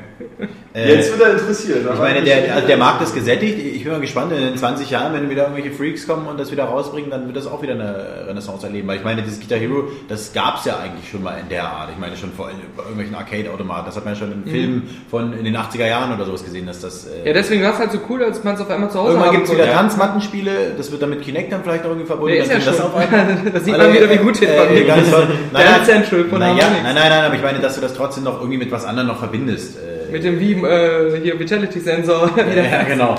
Äh, 0.74 0.94
Jetzt 0.96 1.12
wird 1.12 1.22
er 1.28 1.38
interessiert. 1.38 1.78
Ich 1.92 1.98
meine, 1.98 2.22
der, 2.22 2.54
also 2.54 2.66
der 2.66 2.76
Markt 2.76 3.02
ist 3.02 3.14
gesättigt. 3.14 3.58
Ich 3.58 3.84
bin 3.84 3.92
mal 3.92 4.00
gespannt, 4.00 4.32
in 4.32 4.38
den 4.40 4.56
20 4.56 4.90
Jahren, 4.90 5.12
wenn 5.14 5.30
wieder 5.30 5.42
irgendwelche 5.44 5.70
Freaks 5.70 6.06
kommen 6.06 6.26
und 6.26 6.38
das 6.40 6.50
wieder 6.50 6.64
rausbringen, 6.64 7.10
dann 7.10 7.26
wird 7.26 7.36
das 7.36 7.46
auch 7.46 7.62
wieder 7.62 7.74
eine 7.74 8.26
Renaissance 8.28 8.66
erleben. 8.66 8.88
Weil 8.88 8.96
ich 8.98 9.04
meine, 9.04 9.22
dieses 9.22 9.38
Guitar 9.40 9.58
Hero, 9.58 9.84
das 10.08 10.32
gab 10.32 10.58
es 10.58 10.64
ja 10.64 10.78
eigentlich 10.78 11.08
schon 11.08 11.22
mal 11.22 11.38
in 11.40 11.48
der 11.48 11.64
Art. 11.64 11.90
Ich 11.92 11.98
meine, 11.98 12.16
schon 12.16 12.32
vor 12.32 12.50
bei 12.76 12.82
irgendwelchen 12.82 13.14
Arcade-Automaten. 13.14 13.86
Das 13.86 13.96
hat 13.96 14.04
man 14.04 14.14
ja 14.14 14.18
schon 14.20 14.32
in 14.32 14.50
Filmen 14.50 15.04
von 15.10 15.32
in 15.38 15.44
den 15.44 15.56
80er 15.56 15.86
Jahren 15.86 16.12
oder 16.14 16.24
sowas 16.26 16.44
gesehen, 16.44 16.66
dass 16.66 16.80
das. 16.80 17.06
Äh, 17.06 17.28
Ja, 17.28 17.32
deswegen 17.32 17.62
war 17.62 17.72
es 17.72 17.78
halt 17.78 17.92
so 17.92 17.98
cool, 18.08 18.24
als 18.24 18.42
man 18.42 18.54
es 18.56 18.60
auf 18.60 18.70
einmal 18.70 18.90
zu 18.90 18.98
Hause 18.98 19.10
Irgendwann 19.10 19.28
haben 19.28 19.36
gibt 19.36 19.48
es 19.48 19.54
wieder. 19.54 19.70
Tanzmattenspiele, 19.72 20.72
das 20.76 20.90
wird 20.90 21.02
dann 21.02 21.10
mit 21.10 21.22
Kinect 21.22 21.52
dann 21.52 21.62
vielleicht 21.62 21.83
auch 21.84 21.90
irgendwie 21.90 22.06
verbunden. 22.06 22.34
Der 22.34 22.42
ist 22.42 22.48
ja 22.50 22.54
kommt 22.54 22.64
schon. 22.64 22.74
das 22.74 22.82
auf 22.82 22.96
einmal. 22.96 23.36
da 23.52 23.60
sieht 23.60 23.76
man 23.76 23.92
wieder, 23.92 24.10
wie 24.10 24.16
gut 24.16 24.40
der 24.40 24.70
äh, 24.70 24.84
ganz 24.84 25.10
toll. 25.10 25.28
Der 25.52 25.64
Dance 25.64 25.90
Central 25.90 26.24
von 26.24 26.38
naja, 26.38 26.64
Harmonix. 26.64 26.82
Nein, 26.82 26.94
nein, 26.94 27.08
nein, 27.10 27.24
aber 27.24 27.34
ich 27.34 27.42
meine, 27.42 27.58
dass 27.60 27.74
du 27.74 27.80
das 27.80 27.94
trotzdem 27.94 28.24
noch 28.24 28.40
irgendwie 28.40 28.58
mit 28.58 28.70
was 28.70 28.84
anderem 28.84 29.08
noch 29.08 29.18
verbindest. 29.18 29.76
Äh, 29.76 30.12
Mit 30.12 30.24
dem 30.24 30.40
wie 30.40 30.52
äh, 30.52 31.20
hier 31.22 31.38
Vitality 31.38 31.80
Sensor. 31.80 32.30
Ja, 32.36 32.82
genau. 32.88 33.14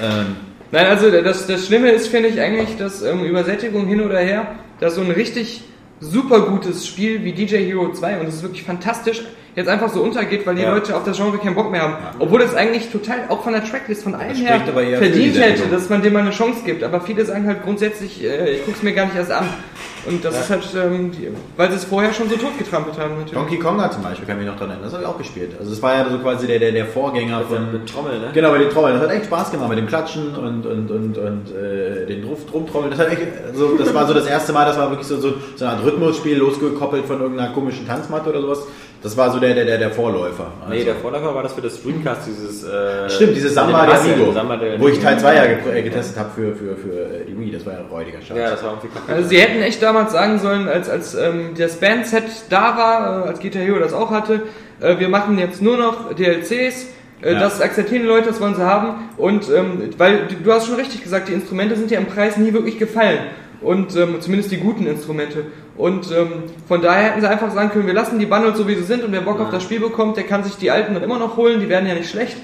Ähm, 0.00 0.36
Nein, 0.72 0.86
also 0.86 1.10
das, 1.10 1.46
das 1.46 1.66
Schlimme 1.66 1.90
ist, 1.90 2.08
finde 2.08 2.28
ich 2.28 2.40
eigentlich, 2.40 2.76
dass 2.76 3.02
ähm, 3.02 3.24
Übersättigung 3.24 3.86
hin 3.86 4.00
oder 4.00 4.18
her, 4.18 4.56
dass 4.80 4.96
so 4.96 5.00
ein 5.00 5.10
richtig 5.10 5.62
super 6.00 6.40
gutes 6.40 6.86
Spiel 6.86 7.24
wie 7.24 7.32
DJ 7.32 7.58
Hero 7.64 7.92
2 7.92 8.20
und 8.20 8.26
es 8.26 8.36
ist 8.36 8.42
wirklich 8.42 8.64
fantastisch, 8.64 9.22
jetzt 9.56 9.68
einfach 9.68 9.88
so 9.88 10.02
untergeht, 10.02 10.46
weil 10.46 10.54
die 10.54 10.62
Ja. 10.62 10.72
Leute 10.72 10.94
auf 10.94 11.04
das 11.04 11.16
Genre 11.16 11.38
keinen 11.38 11.54
Bock 11.54 11.70
mehr 11.70 11.82
haben. 11.82 11.94
Obwohl 12.18 12.42
es 12.42 12.54
eigentlich 12.54 12.90
total, 12.90 13.24
auch 13.28 13.42
von 13.42 13.52
der 13.52 13.64
Tracklist, 13.64 14.04
von 14.04 14.14
allem 14.14 14.36
her, 14.36 14.60
verdient 14.64 15.34
die 15.34 15.40
hätte, 15.40 15.66
dass 15.68 15.88
man 15.88 16.02
dem 16.02 16.12
mal 16.12 16.20
eine 16.20 16.30
Chance 16.30 16.60
gibt. 16.64 16.84
Aber 16.84 17.00
viele 17.00 17.24
sagen 17.24 17.46
halt 17.46 17.62
grundsätzlich, 17.64 18.22
äh, 18.22 18.56
ich 18.56 18.66
guck's 18.66 18.82
mir 18.82 18.92
gar 18.92 19.06
nicht 19.06 19.16
erst 19.16 19.32
an. 19.32 19.48
Und 20.06 20.24
das 20.24 20.38
ist 20.38 20.50
halt, 20.50 20.62
ähm, 20.76 21.10
die, 21.10 21.28
weil 21.56 21.68
sie 21.70 21.76
es 21.76 21.84
vorher 21.84 22.12
schon 22.12 22.28
so 22.28 22.36
totgetrampelt 22.36 22.96
haben 22.96 23.16
natürlich. 23.16 23.32
Donkey 23.32 23.58
Konga 23.58 23.90
zum 23.90 24.04
Beispiel, 24.04 24.24
kann 24.24 24.36
ich 24.36 24.44
mich 24.44 24.52
noch 24.52 24.58
dran 24.58 24.70
erinnern, 24.70 24.84
das 24.84 24.92
habe 24.92 25.02
ich 25.02 25.08
auch 25.08 25.18
gespielt. 25.18 25.56
Also 25.58 25.72
es 25.72 25.82
war 25.82 25.96
ja 25.96 26.08
so 26.08 26.18
quasi 26.18 26.46
der, 26.46 26.60
der, 26.60 26.70
der 26.70 26.86
Vorgänger 26.86 27.40
von... 27.40 27.72
Mit 27.72 27.88
Trommel, 27.88 28.20
ne? 28.20 28.30
Genau, 28.32 28.52
mit 28.52 28.60
den 28.60 28.70
Trommeln. 28.70 28.94
Das 28.94 29.02
hat 29.02 29.16
echt 29.16 29.24
Spaß 29.24 29.50
gemacht 29.50 29.68
mit 29.68 29.78
dem 29.78 29.88
Klatschen 29.88 30.36
und, 30.36 30.64
und, 30.64 30.90
und, 30.92 31.18
und 31.18 31.50
äh, 31.50 32.06
den 32.06 32.22
Ruf, 32.22 32.46
Drumtrommeln. 32.46 32.92
Das, 32.92 33.00
hat 33.00 33.10
echt, 33.10 33.22
also, 33.48 33.76
das 33.76 33.92
war 33.92 34.06
so 34.06 34.14
das 34.14 34.26
erste 34.26 34.52
Mal, 34.52 34.64
das 34.64 34.78
war 34.78 34.90
wirklich 34.90 35.08
so, 35.08 35.16
so, 35.16 35.34
so 35.56 35.64
eine 35.64 35.74
Art 35.74 35.84
Rhythmusspiel, 35.84 36.36
losgekoppelt 36.36 37.04
von 37.06 37.20
irgendeiner 37.20 37.52
komischen 37.52 37.86
Tanzmatte 37.86 38.30
oder 38.30 38.42
sowas. 38.42 38.66
Das 39.02 39.16
war 39.16 39.30
so 39.30 39.38
der, 39.38 39.54
der, 39.54 39.64
der, 39.66 39.78
der 39.78 39.90
Vorläufer. 39.90 40.52
Nee, 40.68 40.74
Also- 40.76 40.84
der 40.86 40.94
Vorläufer 40.96 41.34
war 41.34 41.42
das 41.42 41.52
für 41.52 41.60
das 41.60 41.80
Dreamcast, 41.82 42.22
dieses. 42.26 42.64
Äh, 42.64 43.08
Stimmt, 43.10 43.36
dieses 43.36 43.54
Samba 43.54 43.86
der 43.86 44.00
Amigo, 44.00 44.32
Samba 44.32 44.56
der 44.56 44.80
wo 44.80 44.88
ich 44.88 44.98
Teil 44.98 45.18
2 45.18 45.34
ja 45.34 45.44
äh, 45.44 45.82
getestet 45.82 46.18
habe 46.18 46.30
für, 46.34 46.54
für, 46.56 46.76
für 46.76 46.92
äh, 47.20 47.24
die 47.28 47.38
Wii. 47.38 47.52
Das 47.52 47.64
war 47.66 47.74
ja 47.74 47.78
ein 47.80 47.86
räudiger 47.86 48.20
Scheiß. 48.20 48.36
Ja, 48.36 48.50
das 48.50 48.62
war 48.62 48.70
irgendwie 48.70 48.88
kaputt. 48.88 49.14
Also 49.14 49.28
sie 49.28 49.38
hätten 49.40 49.62
echt 49.62 49.82
damals 49.82 50.12
sagen 50.12 50.38
sollen, 50.38 50.68
als, 50.68 50.88
als 50.88 51.14
ähm, 51.14 51.50
das 51.56 51.76
Bandset 51.76 52.24
da 52.50 52.76
war, 52.76 53.26
äh, 53.26 53.28
als 53.28 53.40
Guitar 53.40 53.62
Hero 53.62 53.78
das 53.78 53.92
auch 53.92 54.10
hatte, 54.10 54.42
äh, 54.80 54.98
wir 54.98 55.08
machen 55.08 55.38
jetzt 55.38 55.62
nur 55.62 55.76
noch 55.76 56.12
DLCs, 56.14 56.86
äh, 57.22 57.32
Ja. 57.32 57.38
das 57.40 57.60
akzeptieren 57.60 58.02
die 58.02 58.08
Leute, 58.08 58.28
das 58.28 58.40
wollen 58.40 58.54
sie 58.54 58.64
haben. 58.64 59.08
Und 59.18 59.48
ähm, 59.50 59.90
weil 59.98 60.26
du, 60.28 60.34
du 60.42 60.52
hast 60.52 60.66
schon 60.66 60.76
richtig 60.76 61.02
gesagt, 61.02 61.28
die 61.28 61.32
Instrumente 61.34 61.76
sind 61.76 61.90
ja 61.90 61.98
im 61.98 62.06
Preis 62.06 62.36
nie 62.38 62.52
wirklich 62.52 62.78
gefallen. 62.78 63.18
Und 63.62 63.96
ähm, 63.96 64.16
zumindest 64.20 64.50
die 64.52 64.58
guten 64.58 64.86
Instrumente. 64.86 65.44
Und 65.76 66.10
ähm, 66.10 66.28
von 66.68 66.80
daher 66.82 67.10
hätten 67.10 67.20
sie 67.20 67.28
einfach 67.28 67.50
sagen 67.52 67.70
können, 67.70 67.86
wir 67.86 67.94
lassen 67.94 68.18
die 68.18 68.26
Bundles 68.26 68.56
so 68.58 68.66
wie 68.68 68.74
sie 68.74 68.82
sind 68.84 69.04
und 69.04 69.12
wer 69.12 69.20
Bock 69.22 69.40
auf 69.40 69.50
das 69.50 69.62
Spiel 69.62 69.80
bekommt, 69.80 70.16
der 70.16 70.24
kann 70.24 70.44
sich 70.44 70.56
die 70.56 70.70
alten 70.70 70.94
dann 70.94 71.02
immer 71.02 71.18
noch 71.18 71.36
holen, 71.36 71.60
die 71.60 71.68
werden 71.68 71.86
ja 71.88 71.94
nicht 71.94 72.08
schlecht. 72.10 72.36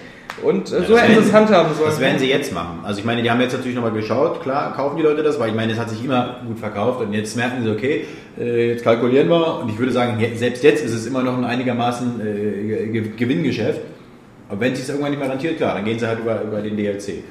Und 0.42 0.68
äh, 0.72 0.82
so 0.86 0.94
das 0.94 1.02
hätten 1.02 1.12
sie 1.14 1.18
es 1.20 1.26
sie- 1.26 1.32
handhaben 1.34 1.74
sollen. 1.74 1.90
Das 1.90 2.00
werden 2.00 2.18
sie 2.18 2.28
jetzt 2.28 2.52
machen. 2.54 2.80
Also 2.82 2.98
ich 3.00 3.04
meine, 3.04 3.22
die 3.22 3.30
haben 3.30 3.40
jetzt 3.40 3.52
natürlich 3.52 3.74
nochmal 3.74 3.92
geschaut, 3.92 4.42
klar, 4.42 4.74
kaufen 4.74 4.96
die 4.96 5.02
Leute 5.02 5.22
das, 5.22 5.38
weil 5.38 5.50
ich 5.50 5.54
meine, 5.54 5.72
es 5.72 5.78
hat 5.78 5.90
sich 5.90 6.02
immer 6.04 6.36
gut 6.46 6.58
verkauft 6.58 7.02
und 7.02 7.12
jetzt 7.12 7.36
merken 7.36 7.62
sie, 7.62 7.70
okay, 7.70 8.06
äh, 8.40 8.70
jetzt 8.70 8.82
kalkulieren 8.84 9.28
wir 9.28 9.60
und 9.60 9.68
ich 9.68 9.78
würde 9.78 9.92
sagen, 9.92 10.16
selbst 10.36 10.64
jetzt 10.64 10.82
ist 10.84 10.92
es 10.94 11.06
immer 11.06 11.22
noch 11.22 11.36
ein 11.36 11.44
einigermaßen 11.44 12.20
äh, 12.20 12.86
Ge- 12.88 13.10
Gewinngeschäft. 13.16 13.80
Aber 14.48 14.60
wenn 14.60 14.72
es 14.72 14.80
sich 14.80 14.88
irgendwann 14.88 15.10
nicht 15.12 15.20
mehr 15.20 15.30
rentiert, 15.30 15.58
klar, 15.58 15.74
dann 15.74 15.84
gehen 15.84 15.98
sie 15.98 16.06
halt 16.06 16.18
über, 16.20 16.40
über 16.42 16.60
den 16.62 16.76
DLC. 16.76 17.22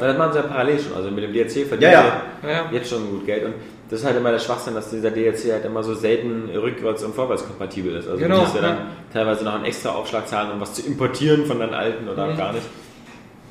Das 0.00 0.16
machen 0.18 0.32
sie 0.32 0.38
ja 0.38 0.44
parallel 0.46 0.78
schon. 0.80 0.94
Also 0.94 1.10
mit 1.10 1.24
dem 1.24 1.32
DLC 1.32 1.66
verdienen 1.66 1.80
Ja, 1.82 2.04
ja. 2.04 2.22
sie 2.42 2.48
Ja, 2.48 2.52
ja. 2.54 2.64
jetzt 2.72 2.88
schon 2.90 3.10
gut 3.10 3.26
Geld. 3.26 3.44
Und 3.44 3.54
das 3.90 4.00
ist 4.00 4.06
halt 4.06 4.16
immer 4.16 4.30
der 4.30 4.38
Schwachsinn, 4.38 4.74
dass 4.74 4.88
dieser 4.90 5.10
DLC 5.10 5.52
halt 5.52 5.64
immer 5.66 5.82
so 5.82 5.94
selten 5.94 6.48
rückwärts- 6.54 7.04
und 7.04 7.14
vorwärtskompatibel 7.14 7.94
ist. 7.96 8.08
Also 8.08 8.18
Genau, 8.18 8.36
du 8.36 8.40
musst 8.42 8.54
ja 8.54 8.62
dann 8.62 8.76
ja. 8.76 8.86
teilweise 9.12 9.44
noch 9.44 9.54
einen 9.54 9.64
extra 9.66 9.90
Aufschlag 9.90 10.26
zahlen, 10.26 10.50
um 10.52 10.60
was 10.60 10.72
zu 10.74 10.82
importieren 10.86 11.44
von 11.44 11.58
deinen 11.58 11.74
alten 11.74 12.08
oder 12.08 12.28
Mhm. 12.28 12.36
gar 12.38 12.52
nicht. 12.54 12.66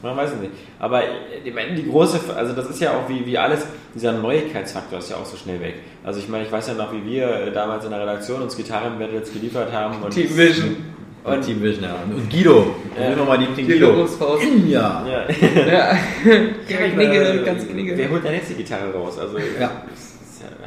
Man 0.04 0.18
weiß 0.18 0.32
es 0.32 0.40
nicht. 0.40 0.54
Aber 0.80 1.04
meine, 1.54 1.76
die 1.76 1.88
große, 1.88 2.20
also 2.36 2.54
das 2.54 2.68
ist 2.72 2.82
ja 2.82 2.90
auch 2.90 3.08
wie, 3.08 3.24
wie 3.24 3.38
alles, 3.38 3.68
dieser 3.94 4.14
Neuigkeitsfaktor 4.14 4.98
ist 4.98 5.12
ja 5.12 5.18
auch 5.18 5.26
so 5.26 5.38
schnell 5.38 5.60
weg. 5.62 5.76
Also 6.04 6.20
ich 6.20 6.28
meine, 6.28 6.44
ich 6.46 6.52
weiß 6.52 6.70
ja 6.70 6.74
noch, 6.74 6.92
wie 6.92 7.06
wir 7.06 7.28
äh, 7.30 7.52
damals 7.52 7.86
in 7.86 7.92
der 7.92 8.00
Redaktion 8.02 8.42
uns 8.42 8.58
Gitarren-Battles 8.58 9.32
geliefert 9.32 9.72
haben. 9.72 10.02
Und 10.02 10.10
Team 10.12 10.36
Vision. 10.36 10.76
Und 11.24 11.42
Team 11.42 11.62
Vision, 11.62 11.84
ja. 11.84 11.96
Und 12.14 12.30
Guido. 12.30 12.76
Ja. 12.98 13.10
Ja. 13.10 13.16
nochmal 13.16 13.38
die 13.38 13.46
Team 13.48 13.68
Die 13.68 13.74
Guido. 13.74 13.88
Logosfaust. 13.92 14.44
Ja. 14.68 15.06
Ja. 15.08 15.24
Ja. 15.72 15.98
Knigge, 16.68 17.42
Äh, 17.42 17.46
ganz 17.46 17.68
knigge. 17.68 17.98
Wer 17.98 18.10
holt 18.10 18.24
denn 18.24 18.34
jetzt 18.34 18.50
die 18.50 18.56
Gitarre 18.56 18.92
raus? 18.94 19.18
Also 19.20 19.38
Ja. 19.38 19.70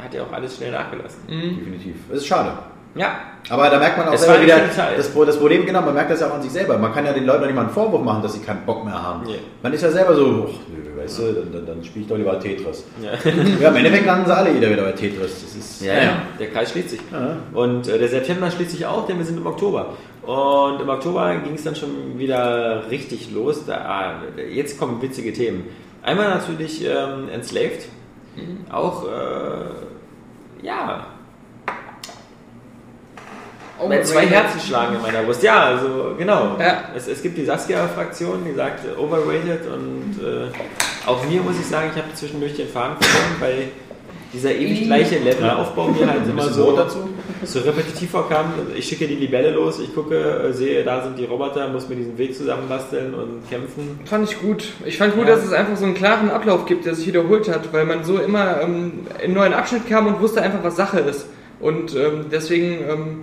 hat 0.01 0.13
ja 0.13 0.23
auch 0.23 0.31
alles 0.31 0.55
schnell 0.55 0.71
nachgelassen. 0.71 1.19
Definitiv. 1.27 1.95
Das 2.09 2.19
ist 2.19 2.27
schade. 2.27 2.51
Ja, 2.97 3.15
Aber 3.49 3.69
da 3.69 3.77
merkt 3.77 3.97
man 3.97 4.07
auch 4.07 4.13
Es 4.13 4.21
selber 4.21 4.41
wieder, 4.41 4.55
das, 4.95 5.13
das 5.13 5.37
Problem, 5.37 5.65
genau, 5.65 5.81
man 5.81 5.93
merkt 5.93 6.11
das 6.11 6.21
ja 6.21 6.27
auch 6.29 6.35
an 6.35 6.41
sich 6.41 6.51
selber. 6.51 6.77
Man 6.77 6.93
kann 6.93 7.05
ja 7.05 7.11
den 7.11 7.25
Leuten 7.25 7.41
auch 7.43 7.45
nicht 7.47 7.55
mal 7.55 7.63
einen 7.63 7.69
Vorwurf 7.71 8.01
machen, 8.01 8.23
dass 8.23 8.31
sie 8.35 8.39
keinen 8.39 8.65
Bock 8.65 8.85
mehr 8.85 8.93
haben. 8.93 9.27
Ja. 9.27 9.35
Man 9.61 9.73
ist 9.73 9.81
ja 9.81 9.91
selber 9.91 10.15
so, 10.15 10.47
ach, 10.49 10.59
nö, 10.69 11.01
weißt 11.03 11.19
du, 11.19 11.33
dann, 11.33 11.51
dann, 11.51 11.65
dann 11.65 11.83
spiele 11.83 12.03
ich 12.03 12.07
doch 12.09 12.15
lieber 12.15 12.39
Tetris. 12.39 12.85
ja. 13.03 13.11
Ja, 13.61 13.67
im 13.69 13.75
Endeffekt 13.75 14.05
landen 14.05 14.25
sie 14.27 14.33
alle 14.33 14.55
wieder 14.55 14.69
wieder 14.69 14.83
bei 14.83 14.93
Tetris. 14.93 15.41
Das 15.43 15.55
ist, 15.57 15.81
Ja, 15.81 15.93
ja, 15.93 16.21
der 16.39 16.47
Kreis 16.51 16.71
schließt 16.71 16.91
sich. 16.91 17.01
Ja. 17.11 17.35
Und 17.51 17.85
äh, 17.89 17.99
der 17.99 18.07
September 18.07 18.49
schließt 18.49 18.71
sich 18.71 18.85
auch, 18.85 19.05
denn 19.07 19.17
wir 19.17 19.25
sind 19.25 19.37
im 19.39 19.45
Oktober. 19.45 19.87
Und 20.25 20.81
im 20.81 20.89
Oktober 20.89 21.35
ging 21.43 21.53
es 21.53 21.63
dann 21.63 21.75
schon 21.75 22.17
wieder 22.17 22.89
richtig 22.89 23.31
los. 23.31 23.65
Da, 23.65 23.77
ah, 23.77 24.13
jetzt 24.49 24.79
kommen 24.79 25.01
witzige 25.01 25.33
Themen. 25.33 25.65
Einmal 26.01 26.29
natürlich 26.29 26.83
ähm, 26.85 27.29
Enslaved. 27.29 27.87
Auch, 28.71 29.05
äh, 29.05 30.65
ja, 30.65 31.07
Oh, 33.77 33.89
Wenn 33.89 34.03
zwei. 34.05 34.25
Herzen 34.25 34.59
schlagen 34.61 34.95
in 34.95 35.01
meiner 35.01 35.23
Brust. 35.23 35.43
Ja, 35.43 35.65
also 35.65 36.15
genau. 36.17 36.55
Ja. 36.59 36.85
Es, 36.95 37.07
es 37.07 37.21
gibt 37.21 37.37
die 37.37 37.43
Saskia-Fraktion, 37.43 38.45
die 38.45 38.53
sagt 38.53 38.85
äh, 38.85 38.97
overrated 38.97 39.67
und 39.67 40.17
äh, 40.23 40.47
auch 41.05 41.23
mir 41.25 41.41
muss 41.41 41.59
ich 41.59 41.65
sagen, 41.65 41.91
ich 41.93 42.01
habe 42.01 42.13
zwischendurch 42.13 42.55
den 42.55 42.69
Faden 42.69 42.95
verloren, 42.97 43.35
weil 43.39 43.67
dieser 44.35 44.53
ewig 44.53 44.83
gleiche 44.83 45.17
Levelaufbau 45.19 45.87
mir 45.87 46.07
halt 46.07 46.27
immer 46.29 46.43
so, 46.49 46.75
dazu. 46.75 47.09
so 47.43 47.59
repetitiv 47.61 48.11
vorkam. 48.11 48.53
Ich 48.75 48.85
schicke 48.87 49.07
die 49.07 49.15
Libelle 49.15 49.51
los, 49.51 49.79
ich 49.79 49.93
gucke, 49.95 50.49
sehe, 50.51 50.83
da 50.83 51.03
sind 51.03 51.17
die 51.17 51.25
Roboter, 51.25 51.67
muss 51.69 51.87
mir 51.89 51.95
diesen 51.95 52.17
Weg 52.17 52.35
zusammenbasteln 52.35 53.13
und 53.13 53.49
kämpfen. 53.49 53.99
Fand 54.05 54.29
ich 54.29 54.39
gut. 54.39 54.65
Ich 54.85 54.97
fand 54.97 55.15
gut, 55.15 55.27
Ja. 55.27 55.35
dass 55.35 55.45
es 55.45 55.53
einfach 55.53 55.77
so 55.77 55.85
einen 55.85 55.95
klaren 55.95 56.29
Ablauf 56.29 56.65
gibt, 56.65 56.85
der 56.85 56.93
sich 56.95 57.07
wiederholt 57.07 57.47
hat, 57.49 57.71
weil 57.73 57.85
man 57.85 58.03
so 58.03 58.19
immer 58.19 58.61
ähm, 58.61 58.91
in 59.17 59.23
einen 59.23 59.33
neuen 59.33 59.53
Abschnitt 59.53 59.87
kam 59.89 60.07
und 60.07 60.19
wusste 60.19 60.41
einfach, 60.41 60.63
was 60.63 60.75
Sache 60.75 60.99
ist. 60.99 61.27
Und 61.59 61.95
ähm, 61.95 62.25
deswegen, 62.31 62.79
ähm, 62.89 63.19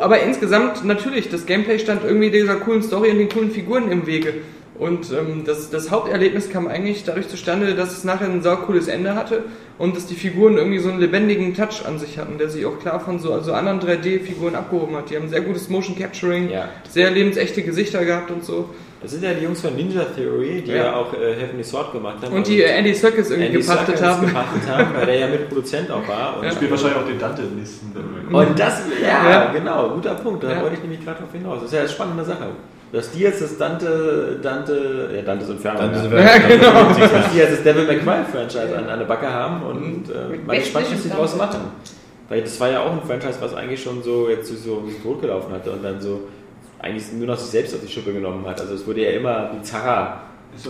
aber 0.00 0.20
insgesamt 0.20 0.84
natürlich, 0.84 1.28
das 1.30 1.46
Gameplay 1.46 1.78
stand 1.78 2.04
irgendwie 2.04 2.30
dieser 2.30 2.56
coolen 2.56 2.82
Story 2.82 3.10
und 3.10 3.18
den 3.18 3.28
coolen 3.28 3.50
Figuren 3.50 3.90
im 3.90 4.06
Wege. 4.06 4.34
Und 4.78 5.12
ähm, 5.12 5.42
das, 5.44 5.68
das 5.70 5.90
Haupterlebnis 5.90 6.48
kam 6.50 6.66
eigentlich 6.66 7.04
dadurch 7.04 7.28
zustande, 7.28 7.74
dass 7.74 7.92
es 7.96 8.04
nachher 8.04 8.26
ein 8.26 8.42
saucooles 8.42 8.88
Ende 8.88 9.14
hatte 9.14 9.44
und 9.78 9.94
dass 9.94 10.06
die 10.06 10.14
Figuren 10.14 10.56
irgendwie 10.56 10.78
so 10.78 10.88
einen 10.90 10.98
lebendigen 10.98 11.54
Touch 11.54 11.84
an 11.86 11.98
sich 11.98 12.18
hatten, 12.18 12.38
der 12.38 12.48
sich 12.48 12.64
auch 12.64 12.78
klar 12.78 12.98
von 12.98 13.18
so 13.18 13.32
also 13.34 13.52
anderen 13.52 13.80
3D-Figuren 13.80 14.54
abgehoben 14.54 14.96
hat. 14.96 15.10
Die 15.10 15.16
haben 15.16 15.28
sehr 15.28 15.42
gutes 15.42 15.68
Motion 15.68 15.96
Capturing, 15.98 16.50
Ja. 16.50 16.68
sehr 16.88 17.10
lebensechte 17.10 17.62
Gesichter 17.62 18.04
gehabt 18.04 18.30
und 18.30 18.44
so. 18.44 18.70
Das 19.02 19.10
sind 19.10 19.24
ja 19.24 19.34
die 19.34 19.44
Jungs 19.44 19.60
von 19.60 19.74
Ninja 19.76 20.04
Theory, 20.04 20.62
die 20.64 20.70
ja, 20.70 20.76
Ja. 20.84 20.96
auch 20.96 21.12
äh, 21.12 21.34
Heavenly 21.34 21.64
Sword 21.64 21.92
gemacht 21.92 22.16
haben. 22.22 22.32
Und 22.34 22.46
die 22.46 22.62
äh, 22.62 22.68
Andy 22.78 22.94
Serkis 22.94 23.30
irgendwie 23.30 23.48
Andy 23.48 23.60
gepachtet 23.60 24.00
haben. 24.02 24.26
gepachtet 24.26 24.62
haben, 24.70 24.94
weil 24.94 25.06
der 25.06 25.18
ja 25.18 25.26
Mitproduzent 25.26 25.90
auch 25.90 26.06
war. 26.08 26.38
Und 26.38 26.44
Ja. 26.44 26.52
Spielt 26.52 26.70
wahrscheinlich 26.70 26.96
auch 26.98 27.06
den 27.06 27.18
Dante 27.18 27.42
im 27.42 27.56
nächsten. 27.58 27.92
Und 28.34 28.58
das, 28.58 28.82
ja, 29.02 29.30
Ja. 29.30 29.52
genau, 29.52 29.90
guter 29.90 30.14
Punkt. 30.14 30.44
Da 30.44 30.52
Ja. 30.52 30.62
wollte 30.62 30.76
ich 30.76 30.82
nämlich 30.82 31.04
gerade 31.04 31.18
drauf 31.18 31.32
hinaus. 31.32 31.56
Das 31.58 31.64
ist 31.66 31.72
ja 31.74 31.80
eine 31.80 31.88
spannende 31.88 32.24
Sache. 32.24 32.46
Dass 32.92 33.10
die 33.10 33.20
jetzt 33.20 33.40
das 33.40 33.56
Dante, 33.56 34.38
Dante, 34.42 35.08
ja, 35.16 35.22
Dante's 35.22 35.48
Inferno, 35.48 35.80
ja. 35.80 35.94
sind 35.98 36.12
Ja, 36.12 36.38
genau. 36.38 36.88
dass 37.14 37.32
die 37.32 37.38
jetzt 37.38 37.52
das 37.52 37.62
Devil 37.62 37.86
May 37.86 37.98
Cry 37.98 38.22
Franchise 38.30 38.76
an, 38.76 38.86
an 38.88 38.98
der 38.98 39.06
Backe 39.06 39.30
haben 39.32 39.62
und 39.62 40.10
äh, 40.10 40.28
Mit 40.30 40.46
mal 40.46 40.58
gespannt, 40.58 40.86
was 40.92 41.02
sie 41.02 41.08
draus 41.10 41.36
machen. 41.36 41.60
Weil 42.28 42.42
das 42.42 42.60
war 42.60 42.70
ja 42.70 42.80
auch 42.82 42.92
ein 42.92 43.00
Franchise, 43.06 43.38
was 43.40 43.54
eigentlich 43.54 43.82
schon 43.82 44.02
so 44.02 44.28
jetzt 44.28 44.48
so 44.48 44.54
so 44.56 44.82
totgelaufen 45.02 45.52
hatte 45.54 45.70
und 45.70 45.82
dann 45.82 46.00
so 46.00 46.20
eigentlich 46.80 47.10
nur 47.12 47.26
noch 47.28 47.36
sich 47.38 47.50
selbst 47.50 47.74
auf 47.74 47.80
die 47.80 47.88
Schippe 47.90 48.12
genommen 48.12 48.44
hat. 48.46 48.60
Also 48.60 48.74
es 48.74 48.86
wurde 48.86 49.00
ja 49.02 49.10
immer 49.12 49.50
bizarrer. 49.58 50.20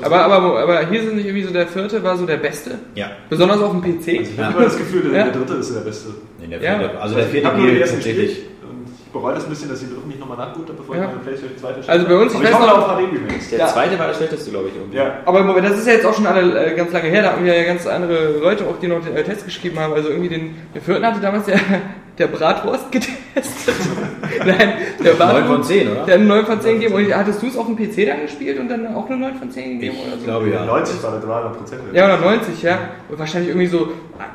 Aber, 0.02 0.20
aber, 0.26 0.60
aber 0.60 0.86
hier 0.86 1.02
sind 1.02 1.16
nicht 1.16 1.26
irgendwie 1.26 1.42
so 1.42 1.52
der 1.52 1.66
vierte 1.66 2.00
war 2.04 2.16
so 2.16 2.24
der 2.24 2.36
beste. 2.36 2.78
ja. 2.94 3.10
Besonders 3.28 3.60
auf 3.60 3.72
dem 3.72 3.80
PC. 3.80 4.18
Also 4.20 4.30
ich 4.32 4.38
habe 4.38 4.54
immer 4.54 4.64
das 4.66 4.78
Gefühl, 4.78 5.02
der, 5.10 5.12
Ja. 5.12 5.24
der 5.24 5.32
dritte 5.32 5.54
ist 5.54 5.74
der 5.74 5.80
beste. 5.80 6.10
Nee, 6.40 6.46
der 6.46 6.62
Ja. 6.62 6.78
vierte, 6.78 7.00
also 7.00 7.14
der 7.16 7.24
ich 7.24 7.30
vierte 7.32 7.48
habe 7.48 7.56
nur 7.58 7.66
den 7.66 7.74
Deal 7.74 7.82
ersten 7.82 7.96
tatsächlich. 7.96 8.38
und 8.62 8.86
ich 9.04 9.12
bereue 9.12 9.34
das 9.34 9.42
ein 9.44 9.50
bisschen, 9.50 9.68
dass 9.70 9.82
ich 9.82 9.88
den 9.88 9.94
dritten 9.96 10.08
nicht 10.08 10.20
nochmal 10.22 10.38
habe, 10.38 10.58
bevor 10.76 10.96
Ja. 10.96 11.02
ich 11.02 11.08
meine 11.08 11.20
Playstation 11.20 11.58
2 11.58 11.72
verstehe. 11.74 11.92
Also 11.94 12.06
bei 12.06 12.16
uns, 12.16 12.32
ich 12.32 12.38
Aber 12.38 12.44
ich 12.48 12.52
weiß 12.54 12.60
hoffe 12.60 12.70
noch- 12.70 12.88
auf 12.88 12.96
HD 12.98 13.12
Remakes. 13.12 13.50
Der 13.50 13.58
Ja. 13.58 13.66
zweite 13.68 13.98
war 13.98 14.06
der 14.06 14.14
schlechteste, 14.14 14.50
glaube 14.50 14.68
ich. 14.68 14.74
Irgendwie. 14.76 14.96
Ja. 14.96 15.18
Aber 15.24 15.42
Moment, 15.42 15.66
das 15.68 15.78
ist 15.78 15.86
ja 15.86 15.92
jetzt 15.94 16.06
auch 16.06 16.14
schon 16.14 16.26
alle 16.26 16.42
äh, 16.66 16.74
ganz 16.74 16.92
lange 16.92 17.08
her, 17.08 17.22
da 17.22 17.32
hatten 17.32 17.44
wir 17.44 17.54
ja 17.56 17.64
ganz 17.64 17.86
andere 17.86 18.38
Leute 18.40 18.64
auch, 18.66 18.78
die 18.80 18.88
noch 18.88 19.04
den 19.04 19.14
äh, 19.16 19.22
Test 19.22 19.44
geschrieben 19.44 19.78
haben. 19.78 19.92
Also 19.92 20.08
irgendwie 20.08 20.28
den, 20.28 20.54
den 20.74 20.80
vierten 20.82 21.04
hatte 21.06 21.20
damals 21.20 21.44
der, 21.46 21.58
der 22.18 22.26
Bratwurst 22.28 22.90
getestet. 22.92 23.74
Nein, 24.44 24.72
der 25.04 25.18
war 25.18 25.32
9 25.34 25.44
von 25.46 25.62
10, 25.62 25.86
oder? 25.88 25.94
Der 26.04 26.14
hat 26.14 26.20
eine 26.20 26.24
9 26.24 26.46
von 26.46 26.60
10 26.60 26.74
gegeben. 26.80 26.94
Und 26.94 27.14
hattest 27.16 27.42
du 27.42 27.46
es 27.46 27.56
auf 27.56 27.66
dem 27.66 27.76
PC 27.76 28.06
dann 28.06 28.22
gespielt 28.22 28.58
und 28.58 28.68
dann 28.68 28.94
auch 28.94 29.08
eine 29.08 29.18
9 29.18 29.34
von 29.36 29.50
10 29.50 29.78
gegeben 29.80 29.96
oder 30.04 30.14
Ich 30.14 30.20
so? 30.20 30.26
glaube 30.26 30.48
ja. 30.50 30.64
90 30.64 31.02
war 31.02 31.12
das, 31.12 31.28
war 31.28 31.44
noch 31.44 31.56
Prozent. 31.56 31.80
Ja, 31.92 32.04
oder 32.06 32.18
90, 32.18 32.62
ja. 32.62 32.78
Und 33.08 33.18
wahrscheinlich 33.18 33.50
irgendwie 33.50 33.66
so 33.66 33.88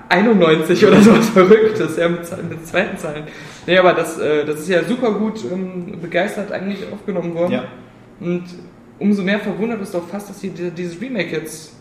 91 0.09 0.85
oder 0.85 1.01
sowas 1.01 1.29
Verrücktes, 1.29 1.97
ja, 1.97 2.07
mit, 2.09 2.19
mit 2.49 2.67
zweiten 2.67 2.97
Zahlen. 2.97 3.23
Nee, 3.65 3.77
aber 3.77 3.93
das, 3.93 4.17
äh, 4.17 4.45
das 4.45 4.59
ist 4.59 4.69
ja 4.69 4.83
super 4.83 5.11
gut 5.11 5.43
ähm, 5.51 5.76
begeistert 6.01 6.51
eigentlich 6.51 6.79
aufgenommen 6.91 7.33
worden. 7.35 7.51
Ja. 7.53 7.63
Und 8.19 8.43
umso 8.99 9.21
mehr 9.21 9.39
verwundert 9.39 9.81
es 9.81 9.91
doch 9.91 10.07
fast, 10.07 10.29
dass 10.29 10.39
sie 10.39 10.49
die- 10.49 10.71
dieses 10.71 10.99
Remake 10.99 11.31
jetzt. 11.35 11.73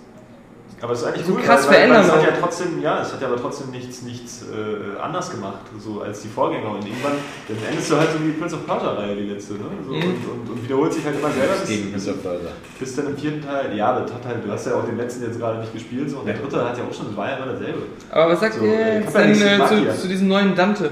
Aber 0.82 0.92
es 0.92 1.00
ist 1.00 1.06
eigentlich 1.06 1.24
So 1.24 1.32
cool, 1.32 1.40
krass 1.40 1.66
weil, 1.66 1.74
verändern 1.74 2.04
es 2.04 2.12
hat 2.12 2.22
ja 2.22 2.28
trotzdem, 2.38 2.82
ja, 2.82 3.00
es 3.00 3.10
hat 3.10 3.22
ja 3.22 3.28
aber 3.28 3.38
trotzdem 3.40 3.70
nichts, 3.70 4.02
nichts 4.02 4.42
äh, 4.42 5.00
anders 5.00 5.30
gemacht, 5.30 5.60
so 5.78 6.02
als 6.02 6.20
die 6.20 6.28
Vorgänger. 6.28 6.68
Und 6.72 6.84
irgendwann, 6.86 7.12
dann 7.48 7.56
endest 7.70 7.90
du 7.90 7.96
halt 7.96 8.10
so 8.12 8.20
wie 8.20 8.26
die 8.26 8.32
Prince 8.38 8.56
of 8.56 8.66
Persia-Reihe, 8.66 9.16
die 9.16 9.22
letzte, 9.22 9.54
ne? 9.54 9.60
So, 9.86 9.92
Mhm. 9.94 10.02
und, 10.02 10.04
und, 10.04 10.50
und 10.50 10.62
wiederholt 10.62 10.92
sich 10.92 11.02
halt 11.02 11.18
immer 11.18 11.30
selber. 11.30 11.54
bis- 11.58 11.68
Gegen 11.70 11.92
Mr. 11.92 12.12
Further. 12.22 12.52
Bis 12.78 12.94
dann 12.94 13.06
im 13.06 13.16
vierten 13.16 13.40
Teil, 13.40 13.74
ja, 13.74 13.98
das 14.00 14.12
hat 14.12 14.26
halt, 14.26 14.44
du 14.44 14.50
hast 14.52 14.66
ja 14.66 14.74
auch 14.74 14.84
den 14.84 14.98
letzten 14.98 15.22
jetzt 15.24 15.38
gerade 15.38 15.60
nicht 15.60 15.72
gespielt, 15.72 16.10
so, 16.10 16.18
und 16.18 16.26
der 16.26 16.34
dritte 16.36 16.62
hat 16.68 16.76
ja 16.76 16.84
auch 16.84 16.92
schon, 16.94 17.06
das 17.06 17.16
war 17.16 17.30
ja 17.30 17.36
immer 17.38 17.52
dasselbe. 17.52 17.78
Aber 18.10 18.32
was 18.32 18.40
sagt 18.40 18.54
So, 18.56 18.64
ihr 18.66 19.00
jetzt 19.00 19.16
denn 19.16 19.30
äh, 19.40 19.66
zu, 19.94 20.00
zu 20.02 20.08
diesem 20.08 20.28
neuen 20.28 20.54
Dante? 20.54 20.90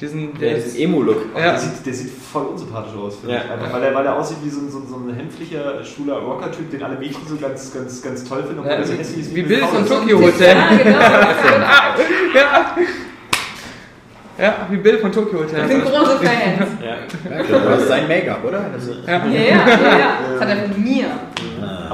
Diesen, 0.00 0.38
Der 0.38 0.48
der 0.50 0.58
ist 0.58 0.78
Emo-Look. 0.78 1.26
Ja. 1.36 1.40
Der, 1.52 1.58
sieht, 1.58 1.84
der 1.84 1.92
sieht 1.92 2.10
voll 2.10 2.44
unsympathisch 2.46 2.94
aus, 2.96 3.16
finde 3.16 3.34
Ja. 3.34 3.42
ich. 3.44 3.50
Einfach, 3.50 3.72
weil, 3.74 3.82
er, 3.82 3.94
weil 3.94 4.06
er 4.06 4.16
aussieht 4.16 4.38
wie 4.42 4.48
so 4.48 4.60
ein, 4.60 4.70
so, 4.70 4.80
so 4.88 4.96
ein 4.96 5.14
hämpflicher, 5.14 5.84
schwuler 5.84 6.14
Rocker-Typ, 6.16 6.70
den 6.70 6.82
alle 6.82 6.96
Mädchen 6.98 7.20
so 7.28 7.36
ganz, 7.36 7.72
ganz, 7.74 8.00
ganz 8.00 8.24
toll 8.24 8.42
finden. 8.44 8.64
Ja, 8.64 8.70
er 8.72 8.84
so 8.86 8.94
wie- 8.94 8.96
hässlich 8.98 9.20
ist 9.26 9.34
wie 9.34 9.42
Bill 9.42 9.58
von 9.58 9.82
ist. 9.82 9.88
Tokyo 9.90 10.18
Hotel. 10.22 10.56
Ja, 10.56 10.68
genau. 10.82 11.00
ja. 12.34 12.76
ja, 14.38 14.54
wie 14.70 14.76
Bill 14.78 14.98
von 14.98 15.12
Tokyo 15.12 15.40
Hotel. 15.40 15.68
Wir 15.68 15.76
sind 15.76 15.84
große 15.84 16.16
Fans. 16.18 16.70
Ja. 16.82 17.42
Du 17.60 17.70
hast 17.70 17.88
sein 17.88 18.08
Make-up, 18.08 18.42
oder? 18.44 18.70
Das 18.72 18.84
ist, 18.84 18.96
Ja. 19.06 19.26
Ja, 19.26 19.26
ja, 19.26 19.40
ja, 19.42 19.98
ja. 19.98 20.18
Das 20.32 20.40
hat 20.40 20.48
er 20.48 20.56
von 20.68 20.82
mir. 20.82 21.06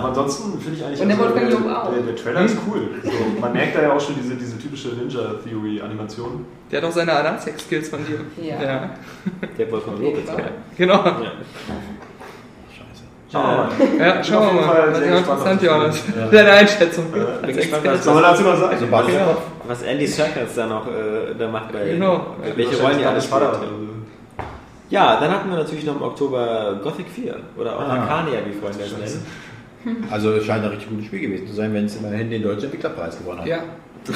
Aber 0.09 0.21
ansonsten 0.23 0.61
finde 0.61 0.79
ich 0.79 0.85
eigentlich, 0.85 1.01
Und 1.01 1.09
der 1.09 1.17
also, 1.19 1.29
Wolfgang 1.35 1.65
der, 1.65 1.83
auch. 1.83 1.93
der, 1.93 2.03
der 2.03 2.17
Trailer 2.17 2.41
ist 2.45 2.57
cool. 2.69 2.81
So, 3.05 3.41
man 3.41 3.53
merkt 3.53 3.77
da 3.77 3.83
ja 3.83 3.93
auch 3.93 4.01
schon 4.01 4.15
diese, 4.21 4.35
diese 4.35 4.59
typische 4.59 4.89
Ninja-Theory-Animation. 4.89 6.45
Der 6.71 6.81
hat 6.83 6.89
auch 6.89 6.93
seine 6.93 7.13
Analsex-Skills 7.13 7.89
von 7.89 8.01
dir. 8.07 8.21
Ja. 8.43 8.63
ja. 8.63 8.91
Der 9.59 9.71
Wolfgang 9.73 10.01
Lopez. 10.01 10.29
Fall. 10.31 10.39
ja. 10.39 10.45
Genau. 10.77 10.95
Ja. 11.05 11.33
Schauen 13.33 13.43
wir 13.45 13.57
mal. 13.99 14.07
Ja, 14.07 14.23
schauen 14.25 14.37
auf 14.47 14.53
wir 14.53 14.61
jeden 14.61 14.67
mal. 14.67 14.75
Fall 14.77 14.91
Das 14.93 15.01
ist 15.01 15.19
interessant, 15.19 15.63
Johannes. 15.63 15.99
Spiel. 15.99 16.15
Deine 16.31 16.51
Einschätzung. 16.53 17.05
Bin 17.11 17.57
gespannt, 17.57 17.85
was, 17.85 17.93
Was 17.99 18.05
soll 18.05 18.15
man 18.15 18.23
dazu 18.23 18.43
noch 18.45 18.57
sagen? 18.57 18.77
so 18.79 18.87
Bart 18.87 19.09
Ja. 19.13 19.37
was 19.67 19.83
Andy 19.83 20.07
Serkis 20.07 20.55
da 20.55 20.67
noch 20.67 20.87
äh, 20.87 21.35
da 21.37 21.49
macht 21.49 21.73
bei 21.73 21.85
Genau. 21.91 22.37
welche 22.55 22.81
Rollen 22.81 22.99
die 22.99 23.05
alles 23.05 23.25
spielt. 23.25 23.43
Ja, 24.89 25.19
dann 25.19 25.31
hatten 25.33 25.51
wir 25.51 25.57
natürlich 25.57 25.85
noch 25.85 25.97
im 25.97 26.03
Oktober 26.03 26.79
Gothic 26.85 27.07
4 27.09 27.35
oder 27.59 27.77
auch 27.77 27.81
Ah. 27.81 27.95
Arcania, 27.97 28.39
wie 28.47 28.53
Freunde 28.53 28.79
es 28.85 28.93
nennen. 28.97 29.27
also 30.11 30.33
es 30.33 30.45
scheint 30.45 30.65
ein 30.65 30.71
richtig 30.71 30.89
gutes 30.89 31.07
Spiel 31.07 31.21
gewesen 31.21 31.47
zu 31.47 31.55
sein, 31.55 31.73
wenn 31.75 31.85
es 31.87 31.97
immerhin 31.97 32.31
den 32.31 32.43
deutschen 32.43 32.65
Entwicklerpreis 32.65 33.19
gewonnen 33.19 33.41
hat. 33.41 33.47
Ja. 33.47 33.59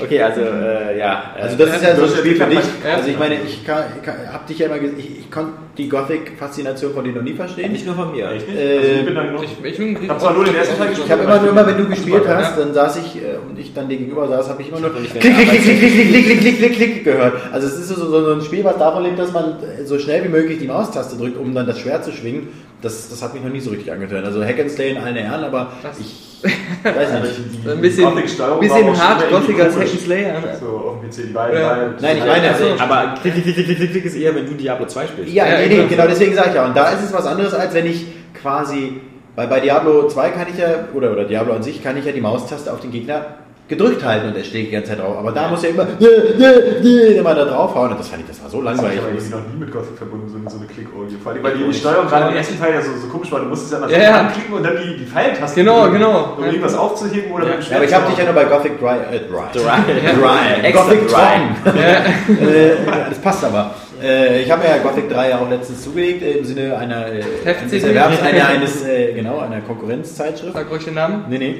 Okay, 0.00 0.20
also 0.22 0.40
äh, 0.40 0.98
ja. 0.98 1.34
äh, 1.38 1.42
Also 1.42 1.56
das 1.56 1.76
ist 1.76 1.82
ja 1.84 1.94
so 1.94 2.02
ein 2.04 2.10
Ja. 2.10 2.16
Spiel 2.16 2.34
für 2.34 2.46
dich. 2.46 2.58
Ja. 2.84 2.94
Also 2.96 3.08
ich 3.10 3.18
meine, 3.18 3.34
ich, 3.44 3.64
kann, 3.64 3.84
ich 3.96 4.02
kann, 4.02 4.14
hab 4.32 4.46
dich 4.46 4.58
ja 4.58 4.66
immer 4.66 4.78
gesehen, 4.78 4.98
ich, 4.98 5.18
ich 5.20 5.30
konnte 5.30 5.52
die 5.76 5.88
Gothic-Faszination 5.88 6.94
von 6.94 7.04
dir 7.04 7.12
noch 7.12 7.22
nie 7.22 7.34
verstehen. 7.34 7.70
nicht 7.72 7.84
nur 7.86 7.94
von 7.94 8.10
mir. 8.10 8.30
Echt 8.30 8.48
nicht? 8.48 8.58
Äh, 8.58 8.78
Also 8.78 8.88
ich 8.90 9.04
bin 9.04 9.14
da 9.14 9.22
genug. 9.24 9.44
Ich, 9.44 9.64
ich, 9.64 9.78
ich, 9.78 10.02
Ich 10.02 10.08
hab 10.08 10.20
zwar 10.20 10.32
nur 10.34 10.44
den 10.44 10.54
ersten 10.54 10.78
Teil 10.78 10.88
gespielt. 10.88 11.06
Ich 11.06 11.12
habe 11.12 11.22
immer 11.24 11.40
nur, 11.40 11.50
immer 11.50 11.66
wenn 11.66 11.76
du 11.76 11.84
gespielt 11.88 12.24
hast, 12.26 12.58
dann 12.58 12.72
saß 12.74 12.96
ich 12.98 13.16
äh, 13.16 13.36
und 13.48 13.58
ich 13.58 13.74
dann 13.74 13.88
dir 13.88 13.98
gegenüber 13.98 14.26
saß, 14.28 14.48
habe 14.48 14.62
ich 14.62 14.68
immer 14.70 14.80
nur 14.80 14.90
klick, 14.94 15.10
klick, 15.10 15.20
klick, 15.34 15.48
klick, 15.62 15.62
klick, 15.62 15.78
klick, 15.78 16.08
klick, 16.26 16.40
klick, 16.40 16.56
klick, 16.58 16.74
klick 16.76 17.04
gehört. 17.04 17.34
Also 17.52 17.68
es 17.68 17.74
ist 17.78 17.88
so, 17.88 17.94
so, 17.96 18.24
so 18.24 18.32
ein 18.32 18.40
Spiel, 18.40 18.64
was 18.64 18.78
davon 18.78 19.02
lebt, 19.04 19.18
dass 19.18 19.32
man 19.32 19.56
äh, 19.62 19.84
so 19.84 19.98
schnell 19.98 20.24
wie 20.24 20.28
möglich 20.28 20.58
die 20.58 20.66
Maustaste 20.68 21.16
drückt, 21.16 21.36
um 21.38 21.54
dann 21.54 21.66
das 21.66 21.78
Schwert 21.78 22.04
zu 22.04 22.12
schwingen. 22.12 22.48
Das, 22.82 23.08
das 23.08 23.22
hat 23.22 23.32
mich 23.34 23.42
noch 23.42 23.50
nie 23.50 23.60
so 23.60 23.70
richtig 23.70 23.90
angehört. 23.92 24.24
Also 24.24 24.44
Hack 24.44 24.58
and 24.60 24.70
Slay 24.70 24.90
in 24.90 24.98
allen 24.98 25.16
Ehren, 25.16 25.44
aber 25.44 25.72
Das- 25.82 25.98
ich 26.00 26.28
Weiß 26.82 27.12
nicht. 27.22 27.34
Die 27.64 27.70
Ein 27.70 27.80
bisschen, 27.80 28.12
bisschen 28.16 29.00
hart 29.00 29.30
Gothic 29.30 29.60
als. 29.60 29.74
Second 29.74 30.00
Slayer. 30.00 30.40
ne? 30.40 30.56
So 30.58 30.66
auf 30.66 31.00
dem 31.00 31.08
PC, 31.08 31.28
die 31.28 31.32
beiden. 31.32 31.56
Ja. 31.60 31.68
beiden- 31.68 31.94
Nein, 32.00 32.16
ich 32.18 32.24
meine, 32.26 32.48
Also, 32.48 32.64
also, 32.64 32.82
aber 32.82 33.14
klick, 33.22 33.34
klick, 33.34 33.54
klick, 33.54 33.76
klick, 33.76 33.90
klick, 33.92 34.04
ist 34.04 34.16
eher, 34.16 34.34
wenn 34.34 34.46
du 34.46 34.54
Diablo 34.54 34.86
2 34.86 35.06
spielst. 35.06 35.32
Ja, 35.32 35.46
Ja, 35.46 35.58
nee, 35.60 35.68
nee, 35.68 35.76
genau. 35.76 35.88
genau 35.88 36.06
deswegen 36.08 36.34
sage 36.34 36.48
ich 36.48 36.54
ja. 36.56 36.64
Und 36.66 36.76
da 36.76 36.88
ist 36.90 37.04
es 37.04 37.12
was 37.12 37.26
anderes, 37.26 37.54
als 37.54 37.72
wenn 37.74 37.86
ich 37.86 38.06
quasi, 38.42 38.94
weil 39.36 39.46
bei 39.46 39.60
Diablo 39.60 40.08
2 40.08 40.30
kann 40.30 40.46
ich 40.52 40.58
ja, 40.58 40.66
oder, 40.94 41.12
oder 41.12 41.24
Diablo 41.26 41.54
an 41.54 41.62
sich, 41.62 41.80
kann 41.80 41.96
ich 41.96 42.04
ja 42.04 42.10
die 42.10 42.20
Maustaste 42.20 42.72
auf 42.72 42.80
den 42.80 42.90
Gegner 42.90 43.24
gedrückt 43.72 44.04
halten 44.04 44.28
und 44.28 44.36
er 44.36 44.44
steht 44.44 44.66
die 44.68 44.70
ganze 44.70 44.90
Zeit 44.90 45.00
drauf. 45.00 45.16
Aber 45.18 45.32
da 45.32 45.48
muss 45.48 45.64
er 45.64 45.70
immer, 45.70 45.86
immer 45.98 47.34
da 47.34 47.44
draufhauen. 47.44 47.90
Und 47.92 47.98
das 48.00 48.08
fand 48.08 48.22
ich, 48.22 48.28
das 48.28 48.42
war 48.42 48.50
so 48.50 48.62
Das 48.62 48.76
langweilig. 48.76 48.96
ich 48.98 49.02
aber 49.02 49.12
irgendwie 49.12 49.30
noch 49.34 49.40
nie 49.52 49.58
mit 49.60 49.72
Gothic 49.72 49.96
verbunden, 49.96 50.28
so, 50.28 50.36
so 50.50 50.58
eine 50.58 50.66
Klick-Audio. 50.66 51.16
Vor 51.22 51.32
allem, 51.32 51.42
weil 51.42 51.54
die 51.56 51.72
Steuerung 51.74 52.06
gerade 52.06 52.30
im 52.30 52.36
ersten 52.36 52.58
Teil 52.58 52.74
ja 52.74 52.82
so, 52.82 52.90
so 53.00 53.06
komisch 53.08 53.32
war. 53.32 53.40
Du 53.40 53.46
musstest 53.46 53.72
ja 53.72 53.78
mal 53.78 53.90
Ja, 53.90 53.98
ja. 53.98 54.20
anklicken 54.20 54.54
und 54.54 54.62
dann 54.62 54.76
die, 54.76 54.96
die 54.98 55.06
Pfeiltaste 55.06 55.60
Genau, 55.60 55.82
drücken, 55.84 55.94
genau. 55.98 56.34
Um 56.36 56.44
irgendwas 56.44 56.74
aufzuheben 56.76 57.32
oder 57.32 57.44
mit 57.46 57.54
dem 57.54 57.60
Ja, 57.60 57.62
Schwert 57.66 57.76
aber 57.76 57.84
ich 57.88 57.94
habe 57.94 58.06
dich 58.10 58.18
ja 58.18 58.24
nur 58.24 58.34
bei 58.34 58.44
Gothic 58.44 58.78
Dry, 58.78 58.96
äh, 59.10 59.20
Dry. 59.20 59.46
Dry. 59.52 59.80
Dry. 60.62 60.72
Gothic 60.72 61.08
dry. 61.08 61.36
Äh, 61.66 62.76
das 63.08 63.18
passt 63.18 63.44
aber. 63.44 63.74
Äh, 64.02 64.42
ich 64.42 64.50
habe 64.50 64.64
ja 64.66 64.78
Gothic 64.78 65.08
3 65.08 65.30
ja 65.30 65.38
auch 65.38 65.48
letztens 65.48 65.82
zugelegt, 65.84 66.22
äh, 66.22 66.32
im 66.38 66.44
Sinne 66.44 66.76
einer, 66.76 67.06
äh, 67.06 67.22
eines 67.46 67.72
Erwerbs, 67.84 68.20
einer, 68.22 68.48
eines, 68.48 68.84
äh, 68.84 69.12
genau, 69.12 69.38
einer 69.38 69.60
Konkurrenzzeitschrift. 69.60 70.54
Sag 70.54 70.70
ruhig 70.70 70.84
den 70.84 70.94
Namen. 70.94 71.24
Nee, 71.28 71.38
nee. 71.38 71.54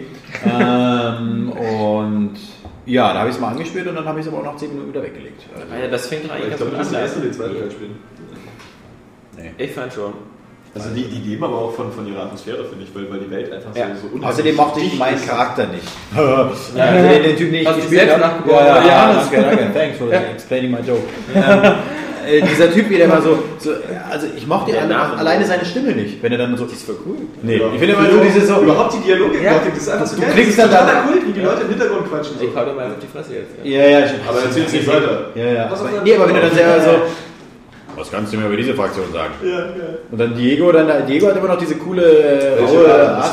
ähm, 0.44 1.52
und 1.52 2.34
ja, 2.84 3.12
da 3.12 3.20
habe 3.20 3.28
ich 3.30 3.36
es 3.36 3.40
mal 3.40 3.48
angespielt 3.50 3.86
und 3.86 3.94
dann 3.94 4.04
habe 4.04 4.18
ich 4.20 4.26
es 4.26 4.32
aber 4.32 4.40
auch 4.42 4.46
nach 4.52 4.56
10 4.56 4.70
Minuten 4.70 4.88
wieder 4.90 5.02
weggelegt. 5.02 5.42
Also, 5.54 5.66
Ja, 5.82 5.88
das 5.88 6.06
fängt 6.08 6.24
doch 6.24 6.36
Ich 6.36 6.42
eigentlich 6.42 6.56
glaube, 6.56 6.72
ganz 6.72 6.78
das 6.78 6.88
gut 6.88 6.88
ist 6.88 6.88
an. 6.88 6.92
der 6.94 7.02
erste 7.02 7.18
und 7.18 7.24
den 7.26 7.32
zweiten 7.32 7.60
Teil 7.60 7.70
spielen. 7.70 7.96
Ich 9.58 9.70
fand 9.72 9.92
schon. 9.92 10.12
Also 10.74 10.88
die, 10.94 11.04
die 11.04 11.30
leben 11.30 11.44
aber 11.44 11.58
auch 11.58 11.72
von, 11.74 11.92
von 11.92 12.06
ihrer 12.10 12.22
Atmosphäre, 12.22 12.64
finde 12.64 12.84
ich, 12.84 12.94
weil, 12.94 13.10
weil 13.10 13.18
die 13.20 13.30
Welt 13.30 13.52
einfach 13.52 13.76
Ja. 13.76 13.88
so, 13.94 14.00
so 14.02 14.06
unheimlich 14.06 14.26
Außerdem 14.30 14.56
mochte 14.56 14.80
ich 14.80 14.98
meinen 14.98 15.16
ist. 15.16 15.28
Charakter 15.28 15.66
nicht. 15.66 15.84
ja, 16.16 16.22
also 16.84 17.08
den, 17.08 17.22
den 17.22 17.36
Typ, 17.36 17.50
den 17.52 17.60
ich 17.60 17.66
Hast 17.66 17.76
du 17.76 17.80
gespielt 17.82 18.08
selbst 18.08 18.24
habe. 18.24 18.50
Ja, 18.50 18.56
ja, 18.66 18.86
Ja, 18.86 19.14
danke, 19.30 19.42
danke. 19.58 19.78
Thanks 19.78 19.98
for 19.98 20.10
explaining 20.12 20.70
my 20.70 20.78
joke. 20.78 21.02
ähm, 21.34 21.74
äh, 22.26 22.42
dieser 22.42 22.72
Typ, 22.72 22.88
wie 22.90 22.96
der 22.96 23.06
immer 23.06 23.20
so, 23.22 23.38
so, 23.58 23.70
also 24.10 24.26
ich 24.36 24.46
mochte 24.46 24.78
alle, 24.78 24.96
alleine 24.96 25.44
seine 25.44 25.64
Stimme 25.64 25.92
nicht, 25.92 26.22
wenn 26.22 26.32
er 26.32 26.38
dann 26.38 26.56
so. 26.56 26.64
Das 26.64 26.74
ist 26.74 26.84
voll 26.86 26.96
cool. 27.06 27.16
Nee, 27.42 27.56
Ja. 27.58 27.66
ich 27.72 27.78
finde 27.80 27.94
immer 27.94 28.10
so 28.10 28.18
dieses 28.20 28.48
so. 28.48 28.60
Überhaupt 28.60 28.94
die 28.94 28.98
Dialoge 29.00 29.42
Ja. 29.42 29.54
Das 29.68 29.76
ist 29.78 29.88
einfach 29.88 30.06
so 30.06 30.16
Du 30.16 30.22
geil. 30.22 30.30
klingst 30.32 30.58
das 30.58 30.64
ist 30.66 30.72
dann 30.74 30.86
da- 30.86 31.00
Kult, 31.02 31.26
wie 31.26 31.32
die 31.32 31.40
Leute 31.40 31.62
im 31.62 31.68
Hintergrund 31.68 32.08
quatschen. 32.10 32.36
So. 32.38 32.44
Ich 32.46 32.54
hau 32.56 32.64
dir 32.64 32.72
mal 32.72 32.86
auf 32.86 32.98
die 33.00 33.06
Fresse 33.06 33.34
jetzt. 33.34 33.50
Ja. 33.64 33.80
Ja, 33.82 34.00
ja, 34.00 34.06
stimmt. 34.08 34.22
Aber 34.28 34.42
erzähl's 34.42 34.72
nicht 34.72 34.86
weiter. 34.86 35.26
Ja, 35.34 35.44
ja. 35.46 35.68
Was 35.70 35.80
Aber, 35.80 35.90
nee, 36.04 36.14
aber 36.14 36.28
wenn 36.28 36.34
du 36.34 36.40
dann 36.40 36.54
selber 36.54 36.80
so. 36.82 36.90
Was 37.94 38.10
kannst 38.10 38.32
du 38.32 38.38
mir 38.38 38.46
über 38.46 38.56
diese 38.56 38.74
Fraktion 38.74 39.04
sagen? 39.12 39.34
Ja, 39.42 39.48
ja. 39.50 39.64
Und 40.10 40.18
dann 40.18 40.34
Diego, 40.34 40.72
dann 40.72 41.06
Diego 41.06 41.26
hat 41.28 41.36
immer 41.36 41.48
noch 41.48 41.58
diese 41.58 41.74
coole 41.76 42.56
raue 42.58 42.94
Art? 43.18 43.32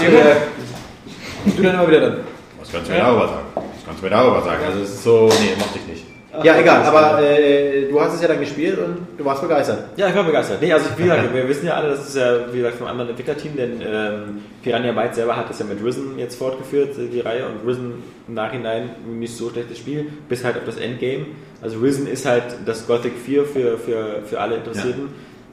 Und 1.45 1.57
du 1.57 1.63
dann 1.63 1.73
immer 1.75 1.87
wieder 1.87 2.01
dann. 2.01 2.17
Was 2.59 2.69
kannst 2.71 2.89
du 2.89 2.93
mir 2.93 2.99
darüber 2.99 3.27
sagen? 3.27 3.45
Was 3.55 3.85
kannst 3.85 4.01
du 4.01 4.03
mir 4.05 4.09
darüber 4.09 4.41
sagen? 4.41 4.59
Also 4.67 4.79
es 4.81 4.89
ist 4.89 5.03
so, 5.03 5.29
nee, 5.41 5.55
mochte 5.57 5.79
ich 5.79 5.87
nicht. 5.87 6.05
Ja, 6.43 6.59
egal, 6.59 6.83
aber 6.83 7.21
äh, 7.21 7.87
du 7.89 7.99
hast 7.99 8.15
es 8.15 8.21
ja 8.21 8.27
dann 8.27 8.39
gespielt 8.39 8.77
und 8.79 9.07
du 9.17 9.25
warst 9.25 9.41
begeistert. 9.41 9.85
Ja, 9.95 10.07
ich 10.07 10.15
war 10.15 10.23
begeistert. 10.23 10.61
Nee, 10.61 10.71
also 10.73 10.85
wie 10.97 11.03
gesagt, 11.05 11.33
wir 11.33 11.47
wissen 11.47 11.65
ja 11.65 11.73
alle, 11.73 11.89
das 11.89 12.07
ist 12.07 12.15
ja, 12.15 12.51
wie 12.51 12.57
gesagt, 12.57 12.75
vom 12.75 12.87
anderen 12.87 13.09
Entwicklerteam, 13.09 13.55
denn 13.55 13.81
ähm, 13.81 14.41
Piranha 14.61 14.91
Bytes 14.91 15.15
selber 15.15 15.35
hat 15.35 15.49
das 15.49 15.59
ja 15.59 15.65
mit 15.65 15.83
Risen 15.83 16.17
jetzt 16.17 16.35
fortgeführt, 16.35 16.97
äh, 16.97 17.07
die 17.07 17.19
Reihe, 17.21 17.45
und 17.45 17.67
Risen 17.67 18.03
im 18.27 18.33
Nachhinein 18.33 18.89
ein 19.05 19.19
nicht 19.19 19.35
so 19.35 19.49
schlechtes 19.49 19.77
Spiel, 19.77 20.09
bis 20.27 20.43
halt 20.43 20.57
auf 20.57 20.65
das 20.65 20.77
Endgame. 20.77 21.25
Also 21.61 21.79
Risen 21.79 22.07
ist 22.07 22.25
halt 22.25 22.43
das 22.65 22.87
Gothic 22.87 23.13
4 23.17 23.45
für, 23.45 23.77
für, 23.77 24.21
für 24.25 24.39
alle 24.39 24.55
Interessierten. 24.55 25.09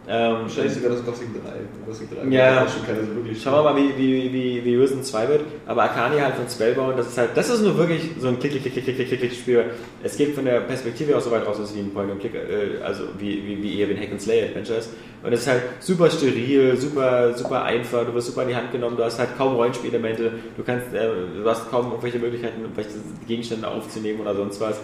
Ähm, 0.08 0.42
Wahrscheinlich 0.42 0.74
sogar 0.74 0.90
das 0.90 1.04
Gothic 1.04 1.28
3. 1.34 1.50
Gothic 1.84 2.08
3 2.22 2.28
Ja. 2.30 2.60
hat 2.60 2.70
schon 2.70 2.86
keine 2.86 3.00
so 3.04 3.16
wirklich. 3.16 3.42
Schauen 3.42 3.54
wir 3.54 3.72
mal, 3.72 3.76
wie, 3.76 3.96
wie, 3.98 4.32
wie, 4.32 4.64
wie 4.64 4.76
Risen 4.76 5.02
2 5.02 5.28
wird. 5.28 5.40
Aber 5.66 5.82
Arcania 5.82 6.24
halt 6.26 6.36
von 6.36 6.48
Spellbound, 6.48 6.96
das 6.96 7.08
ist 7.08 7.18
halt, 7.18 7.30
das 7.34 7.50
ist 7.50 7.62
nur 7.62 7.76
wirklich 7.76 8.10
so 8.20 8.28
ein 8.28 8.38
Klick, 8.38 8.52
Klick, 8.52 8.62
Klick, 8.72 8.84
Klick, 8.84 8.96
Klick, 8.96 9.08
Klick, 9.08 9.20
Klick 9.20 9.32
Spiel. 9.32 9.64
Es 10.04 10.16
geht 10.16 10.34
von 10.36 10.44
der 10.44 10.60
Perspektive 10.60 11.16
auch 11.16 11.20
so 11.20 11.32
weit 11.32 11.44
raus, 11.44 11.56
dass 11.58 11.70
es 11.70 11.76
wie 11.76 11.80
ein 11.80 11.92
Point 11.92 12.12
and 12.12 12.20
Click, 12.20 12.34
äh, 12.34 12.82
also 12.84 13.04
wie, 13.18 13.42
wie, 13.46 13.60
wie 13.62 13.80
eher 13.80 13.88
wie 13.88 13.94
ein 13.94 14.00
Hack 14.00 14.12
and 14.12 14.22
Slay 14.22 14.44
Adventure 14.44 14.78
ist. 14.78 14.90
Und 15.24 15.32
es 15.32 15.40
ist 15.40 15.48
halt 15.48 15.62
super 15.80 16.08
steril, 16.08 16.76
super, 16.76 17.34
super 17.34 17.64
einfach, 17.64 18.06
du 18.06 18.14
wirst 18.14 18.28
super 18.28 18.42
in 18.42 18.48
die 18.50 18.54
Hand 18.54 18.70
genommen, 18.70 18.96
du 18.96 19.02
hast 19.02 19.18
halt 19.18 19.36
kaum 19.36 19.56
Rollenspielelemente, 19.56 20.30
du 20.56 20.62
kannst, 20.62 20.94
äh, 20.94 21.08
du 21.42 21.50
hast 21.50 21.68
kaum 21.68 21.86
irgendwelche 21.86 22.20
Möglichkeiten, 22.20 22.60
irgendwelche 22.60 22.90
Gegenstände 23.26 23.66
aufzunehmen 23.66 24.20
oder 24.20 24.36
sonst 24.36 24.60
was. 24.60 24.76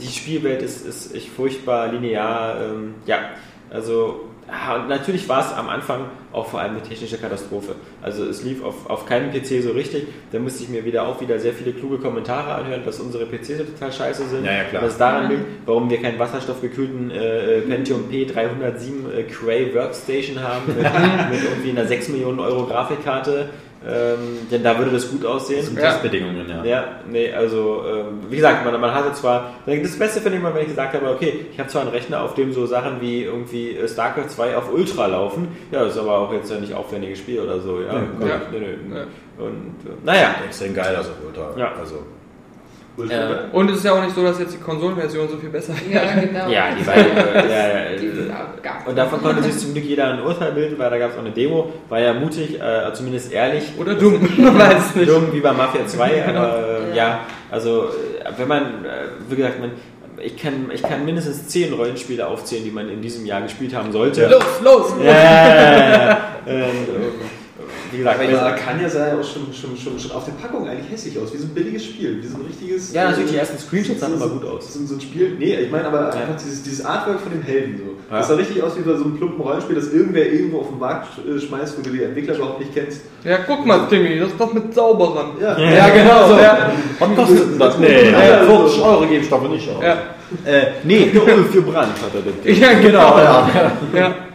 Die 0.00 0.08
Spielwelt 0.08 0.60
ist, 0.62 0.84
ist 0.84 1.14
echt 1.14 1.28
furchtbar 1.28 1.92
linear, 1.92 2.56
ähm, 2.60 2.94
ja, 3.06 3.18
also 3.70 4.22
und 4.76 4.88
natürlich 4.88 5.28
war 5.28 5.40
es 5.40 5.52
am 5.52 5.68
Anfang 5.68 6.04
auch 6.32 6.46
vor 6.46 6.60
allem 6.60 6.72
eine 6.72 6.82
technische 6.82 7.18
Katastrophe. 7.18 7.74
Also 8.00 8.24
es 8.24 8.44
lief 8.44 8.62
auf, 8.62 8.88
auf 8.88 9.04
keinem 9.04 9.32
PC 9.32 9.62
so 9.62 9.72
richtig. 9.72 10.06
Da 10.30 10.38
musste 10.38 10.62
ich 10.62 10.68
mir 10.68 10.84
wieder 10.84 11.08
auch 11.08 11.20
wieder 11.20 11.38
sehr 11.40 11.52
viele 11.52 11.72
kluge 11.72 11.98
Kommentare 11.98 12.54
anhören, 12.54 12.84
dass 12.84 13.00
unsere 13.00 13.26
PCs 13.26 13.58
so 13.58 13.64
total 13.64 13.92
scheiße 13.92 14.28
sind. 14.28 14.44
Ja, 14.44 14.52
ja, 14.52 14.64
klar. 14.64 14.82
Und 14.82 14.88
das 14.88 14.98
daran 14.98 15.30
liegt, 15.30 15.42
warum 15.64 15.90
wir 15.90 16.00
keinen 16.00 16.18
wasserstoffgekühlten 16.18 17.10
äh, 17.10 17.60
Pentium 17.62 18.04
P307 18.08 19.12
äh, 19.12 19.22
Cray 19.24 19.74
Workstation 19.74 20.40
haben 20.40 20.66
mit, 20.68 20.76
mit 21.30 21.42
irgendwie 21.42 21.70
einer 21.70 21.86
6 21.86 22.10
Millionen 22.10 22.38
Euro 22.38 22.66
Grafikkarte. 22.66 23.48
Ähm, 23.88 24.48
denn 24.50 24.64
da 24.64 24.76
würde 24.78 24.90
das 24.90 25.10
gut 25.10 25.24
aussehen. 25.24 25.64
Ja. 25.76 25.82
Testbedingungen, 25.82 26.48
ja. 26.48 26.64
Ja, 26.64 26.84
nee, 27.08 27.32
also 27.32 27.84
ähm, 27.86 28.20
wie 28.28 28.36
gesagt, 28.36 28.64
man, 28.64 28.80
man 28.80 28.92
hatte 28.92 29.12
zwar, 29.12 29.54
das 29.64 29.98
Beste 29.98 30.20
finde 30.20 30.38
ich 30.38 30.42
mal, 30.42 30.52
wenn 30.54 30.62
ich 30.62 30.68
gesagt 30.68 30.94
habe, 30.94 31.08
okay, 31.08 31.46
ich 31.52 31.58
habe 31.58 31.68
zwar 31.68 31.82
einen 31.82 31.90
Rechner, 31.90 32.22
auf 32.22 32.34
dem 32.34 32.52
so 32.52 32.66
Sachen 32.66 33.00
wie 33.00 33.22
irgendwie 33.22 33.76
äh, 33.76 33.86
StarCraft 33.86 34.28
2 34.28 34.56
auf 34.56 34.72
Ultra 34.72 35.06
laufen, 35.06 35.48
ja, 35.70 35.84
das 35.84 35.94
ist 35.94 36.00
aber 36.00 36.18
auch 36.18 36.32
jetzt 36.32 36.50
ja 36.50 36.58
nicht 36.58 36.74
aufwendiges 36.74 37.20
Spiel 37.20 37.40
oder 37.40 37.60
so, 37.60 37.80
ja. 37.80 37.94
Ja. 37.94 38.26
Ja. 38.26 38.40
Nee, 38.50 38.58
nee. 38.88 38.98
Und 39.38 39.76
äh, 39.84 40.04
naja, 40.04 40.34
Extrem 40.46 40.74
geil, 40.74 40.96
also 40.96 41.10
Ultra. 41.24 41.50
Ja. 41.56 41.72
Also, 41.78 42.02
äh, 42.98 43.54
Und 43.54 43.70
es 43.70 43.78
ist 43.78 43.84
ja 43.84 43.92
auch 43.92 44.02
nicht 44.02 44.14
so, 44.14 44.22
dass 44.22 44.38
jetzt 44.38 44.54
die 44.54 44.58
Konsolenversion 44.58 45.28
so 45.28 45.36
viel 45.36 45.50
besser 45.50 45.74
Ja, 45.90 46.00
genau. 46.14 46.48
ja, 46.48 46.74
die 46.74 46.86
war, 46.86 46.96
äh, 46.96 47.48
ja, 47.48 47.92
ja, 47.92 47.98
Die 47.98 48.06
äh, 48.06 48.88
und 48.88 48.96
davon 48.96 49.22
konnte 49.22 49.42
sich 49.42 49.58
zum 49.58 49.72
Glück 49.72 49.84
jeder 49.84 50.12
ein 50.12 50.22
Urteil 50.22 50.52
bilden, 50.52 50.78
weil 50.78 50.90
da 50.90 50.98
gab 50.98 51.10
es 51.10 51.16
auch 51.16 51.20
eine 51.20 51.30
Demo, 51.30 51.72
war 51.88 52.00
ja 52.00 52.14
mutig, 52.14 52.60
äh, 52.60 52.92
zumindest 52.92 53.32
ehrlich. 53.32 53.64
Oder 53.78 53.94
dumm, 53.94 54.18
man 54.38 54.58
weiß 54.58 54.90
es 54.90 54.94
nicht. 54.94 55.08
Dumm 55.08 55.32
wie 55.32 55.40
bei 55.40 55.52
Mafia 55.52 55.86
2, 55.86 56.28
aber 56.28 56.58
äh, 56.92 56.96
ja, 56.96 57.20
also 57.50 57.88
wenn 58.36 58.48
man, 58.48 58.62
äh, 58.84 59.08
wie 59.28 59.36
gesagt, 59.36 59.60
man, 59.60 59.72
ich 60.22 60.36
kann, 60.36 60.70
ich 60.72 60.82
kann 60.82 61.04
mindestens 61.04 61.48
zehn 61.48 61.72
Rollenspiele 61.74 62.26
aufzählen, 62.26 62.64
die 62.64 62.70
man 62.70 62.88
in 62.88 63.02
diesem 63.02 63.26
Jahr 63.26 63.42
gespielt 63.42 63.74
haben 63.74 63.92
sollte. 63.92 64.26
Los, 64.28 64.44
los! 64.62 64.94
Ja, 65.04 65.12
ja, 65.12 66.18
ja, 66.46 66.52
ja. 66.52 66.68
Wie 67.92 67.98
gesagt, 67.98 68.20
Aber 68.20 68.30
ja, 68.30 68.52
kann 68.52 68.80
ja 68.80 68.88
sein, 68.88 69.18
auch 69.18 69.24
schon, 69.24 69.52
schon, 69.52 69.76
schon, 69.76 69.98
schon 69.98 70.10
auf 70.12 70.24
der 70.24 70.32
Packung 70.32 70.68
eigentlich 70.68 70.90
hässlich 70.90 71.18
aus, 71.18 71.32
wie 71.32 71.38
so 71.38 71.44
ein 71.46 71.54
billiges 71.54 71.84
Spiel, 71.84 72.22
wie 72.22 72.26
so 72.26 72.36
ein 72.38 72.46
richtiges. 72.46 72.92
Ja, 72.92 73.10
natürlich, 73.10 73.30
äh, 73.30 73.32
die 73.32 73.38
ersten 73.38 73.58
Screenshots 73.58 74.00
sahen 74.00 74.14
immer 74.14 74.28
gut 74.28 74.44
aus. 74.44 74.72
So, 74.72 74.84
so 74.84 74.94
ein 74.94 75.00
Spiel, 75.00 75.36
nee, 75.38 75.54
ich 75.54 75.70
meine 75.70 75.86
aber 75.86 76.12
einfach 76.12 76.36
dieses, 76.36 76.62
dieses 76.62 76.84
Artwork 76.84 77.20
von 77.20 77.32
den 77.32 77.42
Helden 77.42 77.78
so. 77.78 77.96
Ja. 78.10 78.18
Das 78.18 78.28
sah 78.28 78.34
richtig 78.34 78.62
aus 78.62 78.76
wie 78.76 78.82
bei 78.82 78.96
so 78.96 79.04
einem 79.04 79.16
plumpen 79.16 79.40
Rollenspiel, 79.40 79.74
das 79.74 79.92
irgendwer 79.92 80.30
irgendwo 80.32 80.60
auf 80.60 80.68
den 80.68 80.78
Markt 80.78 81.08
äh, 81.26 81.40
schmeißt, 81.40 81.78
wo 81.78 81.82
du 81.82 81.90
die 81.90 82.02
Entwickler 82.02 82.36
überhaupt 82.36 82.60
nicht 82.60 82.72
kennst. 82.72 83.00
Ja, 83.24 83.38
guck 83.46 83.66
mal, 83.66 83.86
Timmy, 83.88 84.18
das 84.18 84.28
ist 84.28 84.40
doch 84.40 84.52
mit 84.52 84.72
Zauberern. 84.72 85.30
Ja, 85.40 85.58
ja, 85.58 85.88
genau 85.88 86.28
so. 86.28 86.38
Ja. 86.38 86.70
Was 86.98 87.14
kostet 87.16 87.50
denn 87.52 87.58
das? 87.58 87.78
Nee, 87.78 88.10
Ja, 88.10 88.44
40 88.44 88.82
Euro 88.82 89.00
gebe 89.06 89.22
ich 89.22 89.28
davon 89.28 89.50
nicht 89.50 89.68
aus. 89.68 89.82
Ja, 89.82 89.96
Äh, 90.44 90.66
nee, 90.84 91.06
für 91.52 91.62
Brand 91.62 91.88
hat 91.88 92.14
er 92.14 92.22
den. 92.22 92.60
ja 92.60 92.72
genau. 92.74 93.18
ja. 93.94 94.25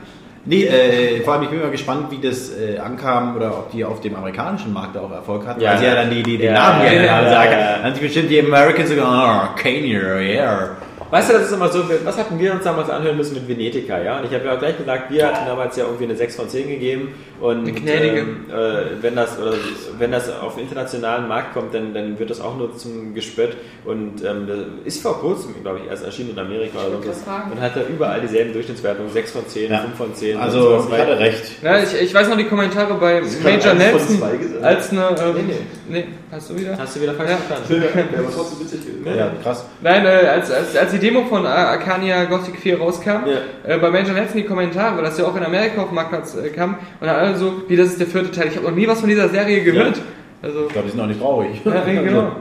Nee, 0.43 0.63
äh, 0.65 1.21
vor 1.21 1.33
allem 1.33 1.43
ich 1.43 1.49
bin 1.49 1.59
mal 1.59 1.69
gespannt, 1.69 2.07
wie 2.09 2.17
das 2.17 2.51
äh, 2.57 2.79
ankam 2.79 3.35
oder 3.35 3.51
ob 3.51 3.71
die 3.71 3.85
auf 3.85 4.01
dem 4.01 4.15
amerikanischen 4.15 4.73
Markt 4.73 4.97
auch 4.97 5.11
Erfolg 5.11 5.45
hatten, 5.45 5.61
Ja. 5.61 5.71
weil 5.71 5.77
sie 5.77 5.85
ja 5.85 5.95
dann 5.95 6.09
die, 6.09 6.23
die, 6.23 6.37
den 6.37 6.53
Namen 6.53 6.83
ja, 6.83 6.93
ja, 6.93 7.11
haben. 7.11 7.25
ja, 7.25 7.31
sagen. 7.31 7.51
Dann 7.51 7.83
haben 7.83 7.93
sich 7.93 8.03
bestimmt 8.03 8.29
die 8.31 8.39
Americans 8.39 8.89
so 8.89 8.95
gesagt, 8.95 9.11
oh, 9.11 9.61
Kanye, 9.61 9.99
yeah. 10.33 10.69
Weißt 11.12 11.30
du, 11.30 11.34
das 11.34 11.43
ist 11.43 11.51
immer 11.51 11.68
so, 11.68 11.84
was 12.05 12.18
hatten 12.18 12.39
wir 12.39 12.53
uns 12.53 12.64
damals 12.64 12.89
anhören 12.89 13.18
müssen 13.18 13.34
mit 13.34 13.45
Venetica, 13.47 14.01
ja? 14.01 14.18
Und 14.20 14.26
ich 14.26 14.34
habe 14.34 14.45
ja 14.45 14.55
auch 14.55 14.59
gleich 14.59 14.78
gesagt, 14.78 15.12
wir 15.12 15.28
hatten 15.28 15.45
damals 15.45 15.76
ja 15.76 15.84
irgendwie 15.84 16.05
eine 16.05 16.16
6 16.16 16.36
von 16.38 16.47
10 16.49 16.70
gegeben 16.70 17.09
und 17.41 17.68
ähm, 17.68 18.45
äh, 18.49 19.01
wenn 19.01 19.16
das 19.18 19.38
oder 19.38 19.53
wenn 19.99 20.12
das 20.12 20.30
auf 20.39 20.55
den 20.55 20.64
internationalen 20.64 21.28
Markt 21.28 21.53
kommt, 21.53 21.74
dann, 21.74 21.93
dann 21.93 22.18
wird 22.18 22.30
das 22.30 22.39
auch 22.39 22.55
nur 22.57 22.78
zum 22.78 23.14
Gespött 23.14 23.57
und 23.84 24.24
ähm, 24.24 24.47
das 24.47 24.57
ist 24.86 25.01
vor 25.01 25.20
kurzem, 25.20 25.53
glaube 25.62 25.80
ich, 25.84 25.89
erst 25.89 26.05
erschienen 26.05 26.30
in 26.32 26.39
Amerika 26.39 26.80
oder 26.80 26.93
wollte 26.95 27.14
so 27.14 27.51
und 27.51 27.59
hat 27.62 27.76
da 27.76 27.82
überall 27.89 28.22
dieselben 28.22 28.53
Durchschnittswertungen, 28.53 29.12
6 29.12 29.32
von 29.32 29.47
10, 29.47 29.72
Ja. 29.72 29.80
5 29.80 29.95
von 29.97 30.16
10 30.16 30.36
und 30.38 30.41
Also, 30.41 30.62
sowas, 30.62 30.86
ich 30.89 30.97
hatte 30.97 31.20
recht. 31.20 31.43
Ja, 31.62 31.78
ich, 31.84 32.01
ich 32.01 32.14
weiß 32.14 32.30
noch 32.30 32.38
die 32.38 32.45
Kommentare 32.47 32.93
bei 32.93 33.22
Major 33.43 33.74
Nelson 33.74 34.24
als 34.62 34.91
eine. 34.91 35.09
Ähm, 35.20 35.36
Nee, 35.47 35.55
nee. 35.89 36.05
Hast 36.32 36.49
du 36.49 36.57
wieder? 36.57 36.77
Hast 36.77 36.95
du 36.95 37.01
wieder 37.01 37.13
falsch 37.13 37.29
Ja. 37.32 37.38
verstanden? 37.38 37.84
Ja, 38.13 38.19
aber 38.19 38.32
trotzdem 38.34 38.59
witzig 38.61 38.86
gewesen. 38.86 39.17
Ja, 39.17 39.32
krass. 39.43 39.65
Nein, 39.82 40.05
äh, 40.05 40.09
als, 40.09 40.51
als, 40.51 40.75
als 40.75 40.91
die 40.91 40.99
Demo 40.99 41.23
von 41.25 41.45
Arcania 41.45 42.25
Gothic 42.25 42.57
4 42.57 42.77
rauskam, 42.79 43.09
Ja. 43.27 43.75
äh, 43.75 43.77
bei 43.79 43.89
Major 43.89 44.13
Nelson 44.13 44.38
die 44.38 44.43
Kommentare, 44.45 44.97
weil 44.97 45.03
das 45.03 45.17
ja 45.17 45.25
auch 45.25 45.36
in 45.36 45.43
Amerika 45.43 45.82
auf 45.82 45.89
den 45.89 45.95
Marktplatz 45.95 46.36
äh, 46.36 46.49
kam, 46.49 46.75
und 46.99 47.07
dann 47.07 47.15
alle 47.15 47.36
so, 47.38 47.63
wie 47.67 47.75
das 47.75 47.88
ist 47.88 47.99
der 47.99 48.07
vierte 48.07 48.32
Teil. 48.32 48.47
Ich 48.47 48.55
habe 48.55 48.67
noch 48.67 48.75
nie 48.75 48.88
was 48.88 48.99
von 48.99 49.09
dieser 49.09 49.29
Serie 49.29 49.61
gehört. 49.63 50.01
Also, 50.41 50.65
Ich 50.67 50.73
glaube, 50.73 50.88
die 50.88 50.91
sind 50.91 51.01
auch 51.01 51.07
nicht 51.07 51.19
traurig. 51.21 51.61
ja, 51.65 51.71
genau. 51.86 52.32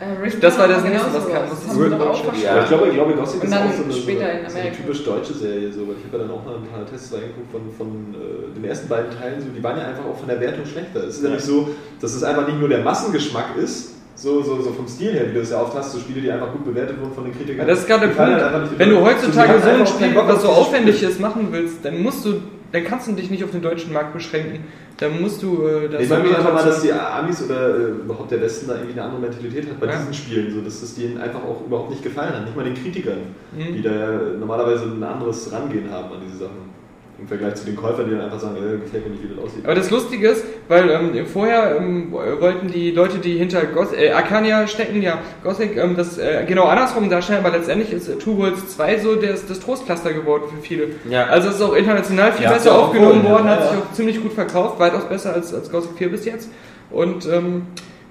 Äh, 0.00 0.30
Das 0.40 0.58
war 0.58 0.68
das 0.68 0.82
nächste, 0.82 1.14
was 1.14 1.28
kam. 1.28 1.42
Das 1.48 1.58
ist 1.58 1.68
haben 1.68 1.78
sie 1.78 1.90
doch 1.90 2.00
auch 2.00 2.06
World- 2.06 2.16
verschoben. 2.18 2.48
Aber 2.50 2.62
ich 2.62 2.68
glaube, 2.68 2.88
ich 2.88 2.94
glaube 2.94 3.12
Und 3.12 3.22
ist 3.22 3.30
auch 3.30 3.72
so 3.72 3.84
eine, 3.84 3.92
später 3.92 4.32
in 4.40 4.50
so 4.50 4.58
eine 4.58 4.72
typisch 4.72 5.04
deutsche 5.04 5.34
Serie. 5.34 5.72
So. 5.72 5.86
weil 5.86 5.94
Ich 5.98 6.04
habe 6.06 6.18
ja 6.18 6.18
dann 6.24 6.30
auch 6.34 6.44
mal 6.44 6.56
ein 6.56 6.66
paar 6.66 6.84
Tests 6.84 7.12
reingeguckt 7.14 7.50
von, 7.52 7.62
von 7.78 8.14
äh, 8.14 8.54
den 8.54 8.64
ersten 8.64 8.88
beiden 8.88 9.10
Teilen. 9.10 9.40
So. 9.40 9.46
Die 9.56 9.62
waren 9.62 9.78
ja 9.78 9.86
einfach 9.86 10.04
auch 10.04 10.18
von 10.18 10.26
der 10.28 10.40
Wertung 10.40 10.66
schlechter. 10.66 11.04
Es 11.04 11.16
ist 11.18 11.24
ja, 11.24 11.30
nicht 11.30 11.44
so, 11.44 11.68
dass 12.00 12.14
es 12.14 12.22
einfach 12.24 12.46
nicht 12.46 12.58
nur 12.58 12.68
der 12.68 12.80
Massengeschmack 12.82 13.56
ist, 13.56 13.94
so, 14.16 14.42
so, 14.42 14.62
so 14.62 14.70
vom 14.72 14.86
Stil 14.86 15.12
her, 15.12 15.28
wie 15.28 15.34
du 15.34 15.40
es 15.40 15.50
ja 15.50 15.60
oft 15.60 15.76
hast, 15.76 15.92
so 15.92 15.98
Spiele, 15.98 16.20
die 16.20 16.30
einfach 16.30 16.52
gut 16.52 16.64
bewertet 16.64 17.00
wurden 17.00 17.12
von 17.12 17.24
den 17.24 17.32
Kritikern. 17.32 17.58
Ja, 17.58 17.64
das 17.66 17.80
ist 17.80 17.86
gerade 17.88 18.06
der 18.08 18.14
Punkt. 18.14 18.42
halt 18.42 18.62
nicht 18.62 18.78
Wenn 18.78 18.90
du 18.90 18.96
so, 18.96 19.04
heutzutage 19.04 19.60
so 19.60 19.68
ein 19.68 19.86
Spiel, 19.86 20.14
was 20.14 20.42
so 20.42 20.48
aufwendig 20.48 21.02
ist, 21.02 21.20
machen 21.20 21.48
willst, 21.50 21.84
dann 21.84 22.00
musst 22.02 22.24
du, 22.24 22.40
dann 22.74 22.84
kannst 22.84 23.06
du 23.06 23.12
dich 23.12 23.30
nicht 23.30 23.44
auf 23.44 23.52
den 23.52 23.62
deutschen 23.62 23.92
Markt 23.92 24.12
beschränken. 24.12 24.64
Dann 24.98 25.20
musst 25.20 25.42
du 25.42 25.64
äh, 25.66 25.88
das 25.88 26.02
Ich 26.02 26.08
meine 26.08 26.36
einfach 26.36 26.52
mal, 26.52 26.64
dass 26.64 26.82
die 26.82 26.92
Amis 26.92 27.42
oder 27.44 27.76
äh, 27.76 27.82
überhaupt 28.04 28.30
der 28.32 28.40
Westen 28.40 28.66
da 28.68 28.74
irgendwie 28.74 28.92
eine 28.94 29.02
andere 29.04 29.20
Mentalität 29.20 29.68
hat 29.70 29.78
bei 29.80 29.86
Ja. 29.86 29.96
diesen 29.96 30.12
Spielen, 30.12 30.52
so 30.52 30.60
dass 30.60 30.82
es 30.82 30.94
denen 30.96 31.18
einfach 31.18 31.42
auch 31.42 31.64
überhaupt 31.66 31.90
nicht 31.90 32.02
gefallen 32.02 32.34
hat. 32.34 32.44
Nicht 32.44 32.56
mal 32.56 32.64
den 32.64 32.74
Kritikern, 32.74 33.18
Mhm. 33.56 33.74
die 33.74 33.82
da 33.82 34.18
normalerweise 34.38 34.84
ein 34.86 35.02
anderes 35.02 35.52
Rangehen 35.52 35.88
haben 35.90 36.12
an 36.14 36.18
diese 36.26 36.38
Sachen. 36.38 36.74
Im 37.24 37.28
Vergleich 37.28 37.54
zu 37.54 37.64
den 37.64 37.74
Käufern, 37.74 38.04
die 38.04 38.10
dann 38.10 38.20
einfach 38.20 38.38
sagen, 38.38 38.56
äh, 38.56 38.76
gefällt 38.76 39.06
mir 39.06 39.12
nicht, 39.12 39.22
wie 39.22 39.34
das 39.34 39.42
aussieht. 39.42 39.64
Aber 39.64 39.74
das 39.74 39.90
Lustige 39.90 40.28
ist, 40.28 40.44
weil 40.68 40.90
ähm, 40.90 41.26
vorher 41.26 41.76
ähm, 41.78 42.12
wollten 42.12 42.70
die 42.70 42.90
Leute, 42.90 43.16
die 43.16 43.38
hinter 43.38 43.64
Goth 43.64 43.96
äh, 43.96 44.10
Arcania 44.10 44.66
stecken, 44.66 45.00
ja, 45.00 45.20
Gothic, 45.42 45.74
ähm, 45.78 45.96
das 45.96 46.18
äh, 46.18 46.44
genau 46.46 46.64
andersrum 46.64 47.08
darstellen, 47.08 47.42
aber 47.42 47.56
letztendlich 47.56 47.94
ist 47.94 48.10
äh, 48.10 48.16
Two 48.16 48.36
Worlds 48.36 48.76
2 48.76 48.98
so 48.98 49.16
das, 49.16 49.46
das 49.46 49.58
Trostcluster 49.60 50.12
geworden 50.12 50.42
für 50.54 50.60
viele. 50.60 50.88
Ja. 51.08 51.24
Also 51.24 51.48
es 51.48 51.54
ist 51.54 51.62
auch 51.62 51.74
international 51.74 52.30
viel 52.32 52.44
Ja, 52.44 52.52
besser 52.52 52.78
aufgenommen 52.78 53.22
voll, 53.22 53.30
worden, 53.30 53.46
ja, 53.46 53.52
hat 53.52 53.60
ja. 53.60 53.68
sich 53.68 53.78
auch 53.78 53.92
ziemlich 53.92 54.22
gut 54.22 54.34
verkauft, 54.34 54.78
weitaus 54.78 55.08
besser 55.08 55.32
als, 55.32 55.54
als 55.54 55.70
Gothic 55.70 55.96
4 55.96 56.10
bis 56.10 56.26
jetzt. 56.26 56.50
Und 56.90 57.24
ähm, 57.24 57.62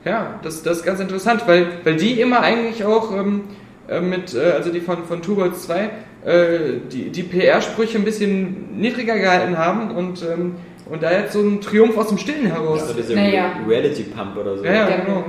ja, 0.05 0.39
das, 0.41 0.63
das 0.63 0.77
ist 0.77 0.85
ganz 0.85 0.99
interessant, 0.99 1.43
weil, 1.45 1.67
weil 1.83 1.97
die 1.97 2.19
immer 2.19 2.39
eigentlich 2.39 2.83
auch 2.83 3.15
ähm, 3.15 3.43
äh, 3.87 4.01
mit, 4.01 4.33
äh, 4.33 4.53
also 4.53 4.71
die 4.71 4.81
von, 4.81 5.03
von 5.05 5.21
Two 5.21 5.37
Worlds 5.37 5.63
2, 5.63 5.89
äh, 6.25 6.79
die, 6.91 7.09
die 7.09 7.23
PR-Sprüche 7.23 7.97
ein 7.97 8.03
bisschen 8.05 8.79
niedriger 8.79 9.17
gehalten 9.17 9.57
haben 9.57 9.91
und, 9.91 10.21
ähm, 10.23 10.55
und 10.89 11.03
da 11.03 11.11
jetzt 11.11 11.33
so 11.33 11.39
ein 11.41 11.61
Triumph 11.61 11.97
aus 11.97 12.07
dem 12.09 12.17
Stillen 12.17 12.45
heraus. 12.47 12.81
Also 12.81 12.93
diese 12.93 13.15
Naja. 13.15 13.51
Reality 13.67 14.03
Pump 14.03 14.37
oder 14.37 14.57
so. 14.57 14.63
Ja, 14.65 14.73
ja. 14.73 14.89
Ja, 14.89 14.95
genau. 14.97 15.23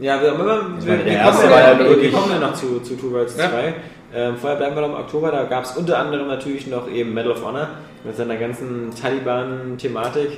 Ja, 0.00 0.20
wir, 0.22 0.36
wir, 0.38 1.04
wir, 1.04 1.06
erste 1.06 1.48
war 1.50 1.60
ja, 1.60 1.72
ja 1.72 1.78
wir, 1.78 1.88
wirklich- 1.90 2.12
kommen 2.12 2.32
ja 2.32 2.38
noch 2.40 2.54
zu, 2.54 2.80
zu 2.80 2.96
Two 2.96 3.12
Worlds 3.12 3.36
Ja. 3.38 3.50
2. 3.50 3.74
Ähm, 4.14 4.36
vorher 4.36 4.58
bleiben 4.58 4.74
wir 4.74 4.82
noch 4.82 4.88
im 4.90 4.94
Oktober, 5.04 5.30
da 5.30 5.44
gab 5.44 5.64
es 5.64 5.76
unter 5.76 5.98
anderem 5.98 6.26
natürlich 6.28 6.66
noch 6.66 6.90
eben 6.90 7.14
Medal 7.14 7.32
of 7.32 7.42
Honor 7.44 7.68
mit 8.04 8.14
seiner 8.16 8.36
ganzen 8.36 8.90
Taliban-Thematik. 9.00 10.28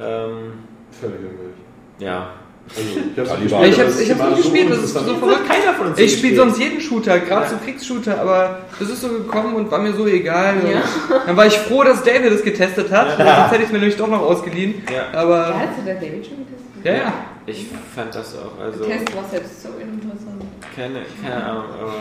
Ähm, 0.00 0.52
Völlig 0.90 1.16
langweilig. 1.20 1.54
ja. 1.98 2.28
Also, 2.76 3.34
ich. 3.44 3.50
Ja, 3.50 3.64
ich 3.64 3.80
hab's, 3.80 3.98
nicht 3.98 4.36
gespielt, 4.36 4.70
das 4.70 4.78
ist 4.84 4.94
so 4.94 5.00
verrückt. 5.16 5.48
Keiner 5.48 5.74
von 5.76 5.88
uns 5.88 5.98
Ich 5.98 6.18
spiele 6.18 6.36
sonst 6.36 6.58
jeden 6.58 6.80
Shooter, 6.80 7.18
gerade 7.18 7.48
so 7.48 7.56
Kriegsshooter, 7.64 8.20
aber 8.20 8.58
das 8.78 8.88
ist 8.88 9.00
so 9.00 9.08
gekommen 9.08 9.54
und 9.56 9.70
war 9.70 9.80
mir 9.80 9.92
so 9.92 10.06
egal. 10.06 10.54
Und 10.62 11.18
Dann 11.26 11.36
war 11.36 11.46
ich 11.46 11.58
froh, 11.58 11.82
dass 11.82 12.02
David 12.04 12.30
es 12.32 12.42
getestet 12.42 12.90
hat, 12.92 13.16
sonst 13.16 13.26
hätte 13.50 13.56
ich 13.56 13.62
es 13.66 13.72
mir 13.72 13.78
nämlich 13.78 13.96
doch 13.96 14.06
noch 14.08 14.22
ausgeliehen. 14.22 14.82
Ja. 14.92 15.18
Aber 15.20 15.38
Ja, 15.50 15.58
hat 15.60 15.68
der 15.84 15.94
David 15.96 16.24
schon 16.26 16.36
getestet? 16.38 16.84
ja, 16.84 16.92
ja. 16.92 17.12
Ich 17.46 17.66
fand 17.94 18.14
das 18.14 18.36
auch, 18.36 18.62
also 18.62 18.84
Der 18.84 18.98
Test 18.98 19.16
war 19.16 19.24
selbst 19.28 19.62
so 19.62 19.68
interessant. 19.70 20.42
keine, 20.76 21.00
keine 21.22 21.44
Ahnung, 21.44 21.64
aber 21.80 21.92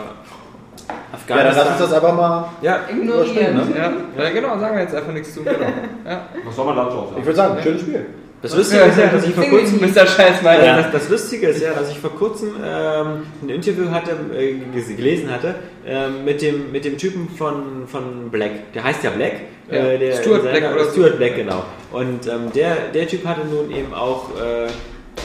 Ja, 1.27 1.43
dann 1.43 1.55
lass 1.55 1.67
uns 1.69 1.77
das 1.79 1.93
Afghanistan. 1.93 1.95
einfach 2.03 2.15
mal. 2.15 2.49
Ja, 2.61 2.79
Ignorieren. 2.91 3.55
ne? 3.55 3.67
Ja, 4.17 4.23
ja, 4.23 4.29
genau, 4.29 4.59
sagen 4.59 4.75
wir 4.75 4.83
jetzt 4.83 4.93
einfach 4.95 5.13
nichts 5.13 5.33
zu. 5.33 5.43
Genau. 5.43 5.59
Ja. 6.05 6.21
Was 6.45 6.55
soll 6.55 6.65
man 6.65 6.75
da 6.75 6.83
drauf 6.85 7.07
Ich 7.17 7.25
würde 7.25 7.35
sagen, 7.35 7.57
schönes 7.63 7.81
Spiel. 7.81 8.05
Das 8.41 8.55
Lustige 8.55 8.83
ist 8.83 8.97
ja, 8.97 9.07
dass 9.07 9.27
ich 9.27 9.33
vor 9.33 9.43
kurzem 9.45 9.79
Mr. 9.81 10.05
Scheißmeister. 10.05 10.65
Ja, 10.65 10.81
das, 10.81 10.91
das 10.91 11.09
Lustige 11.09 11.47
ist 11.47 11.61
ja, 11.61 11.73
dass 11.73 11.91
ich 11.91 11.99
vor 11.99 12.15
kurzem 12.15 12.55
ähm, 12.63 13.23
ein 13.41 13.49
Interview 13.49 13.89
hatte, 13.91 14.11
äh, 14.33 14.53
gelesen 14.95 15.29
hatte 15.29 15.55
ähm, 15.85 16.23
mit, 16.25 16.41
dem, 16.41 16.71
mit 16.71 16.85
dem 16.85 16.97
Typen 16.97 17.29
von, 17.29 17.87
von 17.87 18.29
Black. 18.29 18.73
Der 18.73 18.83
heißt 18.83 19.03
ja 19.03 19.09
Black. 19.09 19.33
Ja, 19.69 19.77
Äh, 19.77 19.97
der 19.99 20.13
Stuart 20.21 20.43
Black 20.43 20.71
oder. 20.73 20.89
Stuart 20.89 21.17
Black, 21.17 21.35
genau. 21.35 21.63
Und 21.91 22.27
ähm, 22.27 22.51
der, 22.55 22.75
der 22.93 23.07
Typ 23.07 23.25
hatte 23.25 23.41
nun 23.45 23.71
eben 23.71 23.93
auch 23.93 24.29
äh, 24.35 24.67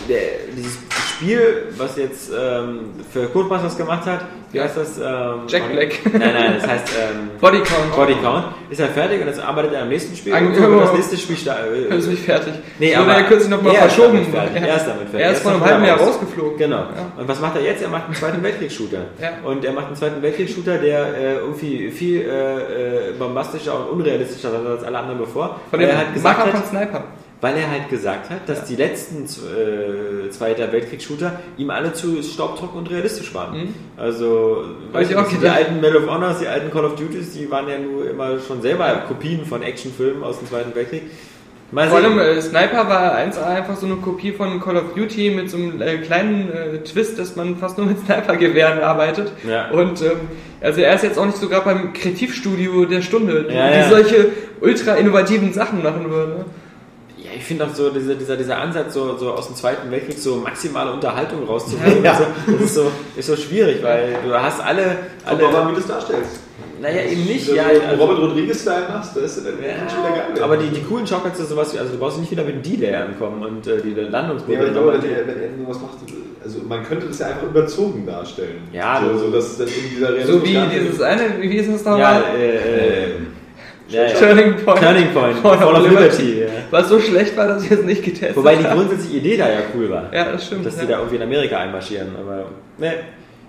der, 0.08 0.20
dieses 0.56 0.78
Spiel, 1.16 1.68
was 1.76 1.96
jetzt 1.96 2.30
ähm, 2.36 2.90
für 3.12 3.26
Codemasters 3.26 3.76
gemacht 3.76 4.06
hat. 4.06 4.20
Wie 4.52 4.60
heißt 4.60 4.76
das? 4.76 4.98
Ähm, 4.98 5.46
Jack 5.48 5.72
Black. 5.72 5.98
Nein, 6.12 6.32
nein, 6.32 6.54
das 6.60 6.68
heißt 6.68 6.88
ähm, 6.96 7.30
Body 7.40 7.58
Count. 7.58 7.96
Body 7.96 8.14
Count. 8.22 8.44
Ist 8.70 8.80
er 8.80 8.86
fertig 8.88 9.20
und 9.20 9.26
jetzt 9.26 9.40
arbeitet 9.40 9.72
er 9.74 9.82
am 9.82 9.88
nächsten 9.88 10.14
Spiel. 10.16 10.32
Ang- 10.32 10.46
und 10.48 10.54
so 10.54 10.80
das 10.80 10.92
nächste 10.92 11.16
Spiel 11.16 11.36
sta- 11.36 11.56
äh, 11.66 11.94
ist 11.98 12.06
nicht 12.08 12.24
fertig. 12.24 12.54
Nee, 12.78 12.90
wurde 12.96 13.00
aber 13.00 13.12
ja 13.20 13.22
kürzlich 13.26 13.50
nochmal 13.50 13.74
er 13.74 13.86
ist 13.86 13.94
verschoben. 13.94 14.18
damit 14.22 14.28
fertig. 14.28 14.62
Er 14.62 14.76
ist 14.76 14.86
damit 14.86 15.08
fertig. 15.08 15.14
Er 15.14 15.20
Er 15.20 15.30
ist 15.30 15.36
ist 15.38 15.42
vor 15.42 15.52
einem 15.52 15.64
halben 15.64 15.84
Jahr 15.84 15.98
raus. 15.98 16.08
rausgeflogen. 16.08 16.58
Genau. 16.58 16.76
Ja. 16.76 17.12
Und 17.20 17.28
was 17.28 17.40
macht 17.40 17.56
er 17.56 17.62
jetzt? 17.62 17.82
Er 17.82 17.88
macht 17.88 18.04
einen 18.06 18.14
Zweiten 18.14 18.42
Weltkriegsshooter. 18.42 18.98
Ja. 19.20 19.30
Und 19.44 19.64
er 19.64 19.72
macht 19.72 19.86
einen 19.86 19.96
Zweiten 19.96 20.22
Weltkriegsshooter, 20.22 20.78
der 20.78 21.06
äh, 21.16 21.34
irgendwie 21.36 21.90
viel 21.90 22.20
äh, 22.22 23.10
äh, 23.10 23.12
bombastischer 23.18 23.76
und 23.78 23.98
unrealistischer 24.00 24.50
ist 24.50 24.66
als 24.66 24.84
alle 24.84 24.98
anderen 24.98 25.18
bevor. 25.18 25.60
Von 25.70 25.80
dem 25.80 25.88
er 25.88 25.98
halt 25.98 26.14
gesagt 26.14 26.38
Macher 26.38 26.52
hat, 26.52 26.60
von 26.60 26.68
Sniper. 26.68 27.04
Weil 27.44 27.58
er 27.58 27.70
halt 27.70 27.90
gesagt 27.90 28.30
hat, 28.30 28.48
dass 28.48 28.64
die 28.64 28.74
letzten 28.74 29.24
äh, 29.24 30.30
Zweiter 30.30 30.72
Weltkriegsshooter 30.72 31.40
ihm 31.58 31.68
alle 31.68 31.92
zu 31.92 32.22
staubtrocken 32.22 32.78
und 32.78 32.90
realistisch 32.90 33.34
waren. 33.34 33.64
Mhm. 33.64 33.74
Also 33.98 34.64
Weiß 34.92 35.10
ich 35.10 35.16
auch 35.16 35.28
die 35.28 35.46
alten 35.46 35.78
Medal 35.78 35.98
of 35.98 36.08
Honors, 36.08 36.38
die 36.38 36.48
alten 36.48 36.70
Call 36.70 36.86
of 36.86 36.96
Duties, 36.96 37.34
die 37.34 37.50
waren 37.50 37.68
ja 37.68 37.76
nur 37.78 38.08
immer 38.08 38.38
schon 38.38 38.62
selber 38.62 39.02
Kopien 39.06 39.44
von 39.44 39.62
Actionfilmen 39.62 40.24
aus 40.24 40.38
dem 40.38 40.48
Zweiten 40.48 40.74
Weltkrieg. 40.74 41.02
Mal 41.70 41.88
Vor 41.88 41.98
allem 41.98 42.18
äh, 42.18 42.40
Sniper 42.40 42.88
war 42.88 43.14
eins 43.14 43.36
einfach 43.36 43.76
so 43.76 43.84
eine 43.84 43.96
Kopie 43.96 44.32
von 44.32 44.58
Call 44.60 44.78
of 44.78 44.94
Duty 44.94 45.28
mit 45.30 45.50
so 45.50 45.58
einem 45.58 45.82
äh, 45.82 45.98
kleinen 45.98 46.50
äh, 46.50 46.78
Twist, 46.78 47.18
dass 47.18 47.36
man 47.36 47.58
fast 47.58 47.76
nur 47.76 47.86
mit 47.86 47.98
Snipergewehren 48.06 48.80
arbeitet. 48.80 49.32
Ja. 49.46 49.70
Und 49.70 50.00
ähm, 50.00 50.12
also 50.62 50.80
er 50.80 50.94
ist 50.94 51.04
jetzt 51.04 51.18
auch 51.18 51.26
nicht 51.26 51.36
so 51.36 51.50
gerade 51.50 51.66
beim 51.66 51.92
Kreativstudio 51.92 52.86
der 52.86 53.02
Stunde, 53.02 53.48
die, 53.50 53.54
Ja, 53.54 53.68
die 53.68 53.78
ja. 53.80 53.88
solche 53.90 54.28
ultra 54.62 54.94
innovativen 54.94 55.52
Sachen 55.52 55.82
machen 55.82 56.08
würde. 56.08 56.46
Ja, 57.34 57.38
ich 57.38 57.44
finde 57.44 57.64
auch 57.66 57.74
so 57.74 57.90
dieser, 57.90 58.14
dieser, 58.14 58.36
dieser 58.36 58.58
Ansatz, 58.58 58.94
so, 58.94 59.16
so 59.16 59.32
aus 59.32 59.46
dem 59.48 59.56
Zweiten 59.56 59.90
Weltkrieg 59.90 60.18
so 60.18 60.36
maximale 60.36 60.92
Unterhaltung 60.92 61.44
rauszuholen, 61.46 62.04
Ja. 62.04 62.20
das 62.46 62.60
ist 62.60 62.74
so, 62.74 62.90
ist 63.16 63.26
so 63.26 63.36
schwierig, 63.36 63.82
weil 63.82 64.16
du 64.26 64.32
hast 64.34 64.60
alle, 64.60 64.96
alle 65.24 65.38
wie 65.68 65.72
du 65.74 65.78
es 65.80 65.86
darstellst. 65.86 66.40
naja 66.80 67.02
eben 67.10 67.24
nicht, 67.24 67.48
Wenn 67.48 67.56
ja, 67.56 67.64
du 67.68 67.80
also, 67.88 68.02
Robert 68.04 68.18
Rodriguez-Style 68.20 68.88
machst, 68.92 69.16
da 69.16 69.20
ist 69.20 69.38
dann 69.38 69.44
kann 69.60 69.88
schon 69.88 69.98
wieder 70.04 70.16
geil. 70.34 70.42
aber 70.42 70.56
die, 70.56 70.68
die 70.68 70.82
coolen 70.82 71.06
Shotguns 71.06 71.36
sind 71.38 71.48
sowas 71.48 71.72
wie, 71.74 71.78
also 71.78 71.92
du 71.92 71.98
brauchst 71.98 72.18
nicht 72.18 72.30
wieder 72.30 72.44
mit 72.44 72.54
dem 72.56 72.62
D-Day 72.62 72.94
ankommen 72.94 73.42
und 73.44 73.66
äh, 73.66 73.80
die 73.82 73.88
Nee, 73.88 74.00
aber 74.02 74.10
Landungsboote. 74.10 74.64
ich 74.66 74.72
glaube, 74.72 74.92
wenn 75.02 75.10
er, 75.10 75.26
wenn 75.26 75.40
er 75.42 75.48
sowas 75.64 75.80
macht, 75.80 75.94
also 76.44 76.58
man 76.68 76.84
könnte 76.84 77.06
das 77.06 77.18
ja 77.20 77.26
einfach 77.28 77.44
überzogen 77.44 78.04
darstellen. 78.06 78.58
Ja, 78.72 79.00
so, 79.02 79.12
das- 79.12 79.20
so 79.20 79.30
dass 79.30 79.58
dann 79.58 79.68
eben 79.68 79.90
dieser 79.96 80.26
So 80.26 80.42
wie 80.44 80.58
dieses 80.78 81.00
eine, 81.00 81.22
wie 81.40 81.56
ist 81.56 81.70
das 81.72 81.84
ja, 81.84 81.90
nochmal? 81.90 82.22
äh, 82.38 82.56
äh, 82.56 83.10
ja, 83.88 84.02
ja. 84.06 84.12
Turning 84.18 84.54
Point. 84.64 84.80
Turning 84.80 85.12
Point, 85.12 85.36
Fall 85.38 85.52
of 85.54 85.60
Fall 85.60 85.74
of 85.76 85.88
Liberty. 85.90 86.43
Ja. 86.74 86.80
Was 86.80 86.88
so 86.88 87.00
schlecht 87.00 87.36
war, 87.36 87.46
dass 87.46 87.64
ich 87.64 87.70
es 87.70 87.82
nicht 87.82 88.02
getestet 88.04 88.36
Wobei 88.36 88.56
die 88.56 88.64
habe. 88.64 88.76
grundsätzliche 88.76 89.18
Idee 89.18 89.36
da 89.36 89.48
ja 89.48 89.60
cool 89.74 89.90
war. 89.90 90.12
Ja, 90.12 90.32
das 90.32 90.46
stimmt. 90.46 90.66
dass 90.66 90.74
die 90.76 90.82
ja. 90.82 90.92
da 90.92 90.96
irgendwie 90.98 91.16
in 91.16 91.22
Amerika 91.22 91.58
einmarschieren. 91.58 92.08
Aber 92.20 92.46
ne. 92.78 92.94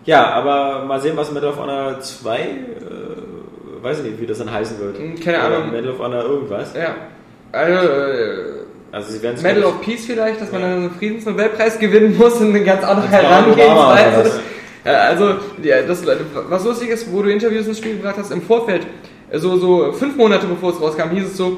Ja, 0.06 0.32
aber 0.34 0.86
mal 0.86 1.00
sehen, 1.02 1.18
was 1.18 1.32
Medal 1.32 1.50
of 1.50 1.58
Honor 1.58 2.00
2, 2.00 2.38
äh, 2.38 2.46
weiß 3.82 4.00
ich 4.00 4.06
nicht, 4.06 4.22
wie 4.22 4.28
das 4.28 4.38
dann 4.38 4.52
heißen 4.52 4.80
wird. 4.80 4.98
Hm, 5.00 5.20
keine 5.20 5.38
Oder 5.40 5.58
Ahnung. 5.58 5.72
Medal 5.72 5.92
of 5.92 6.00
Honor 6.00 6.24
irgendwas. 6.24 6.74
ja. 6.76 6.96
Also, 7.52 7.88
äh, 7.88 8.66
Also 8.92 9.14
Medal 9.42 9.64
of 9.64 9.82
Peace 9.82 10.06
vielleicht, 10.06 10.42
dass 10.42 10.52
man 10.52 10.62
dann 10.62 10.72
einen 10.72 10.92
Friedensnobelpreis 10.92 11.80
gewinnen 11.80 12.16
muss 12.18 12.40
und 12.40 12.50
eine 12.50 12.64
ganz 12.64 12.84
andere 12.84 13.10
Herangehensweise. 13.10 14.22
Oder? 14.22 14.92
Ja, 14.92 15.00
also, 15.00 15.36
ja, 15.64 15.82
das, 15.82 16.04
was 16.50 16.64
lustig 16.64 16.90
ist, 16.90 17.12
wo 17.12 17.24
du 17.24 17.32
Interviews 17.32 17.66
ins 17.66 17.80
Spiel 17.80 17.96
gebracht 17.96 18.18
hast, 18.20 18.32
im 18.32 18.44
Vorfeld, 18.44 18.86
so, 19.34 19.58
so 19.58 19.92
fünf 19.94 20.16
Monate 20.16 20.46
bevor 20.46 20.72
es 20.72 20.80
rauskam, 20.80 21.10
hieß 21.10 21.26
es 21.26 21.38
so, 21.38 21.58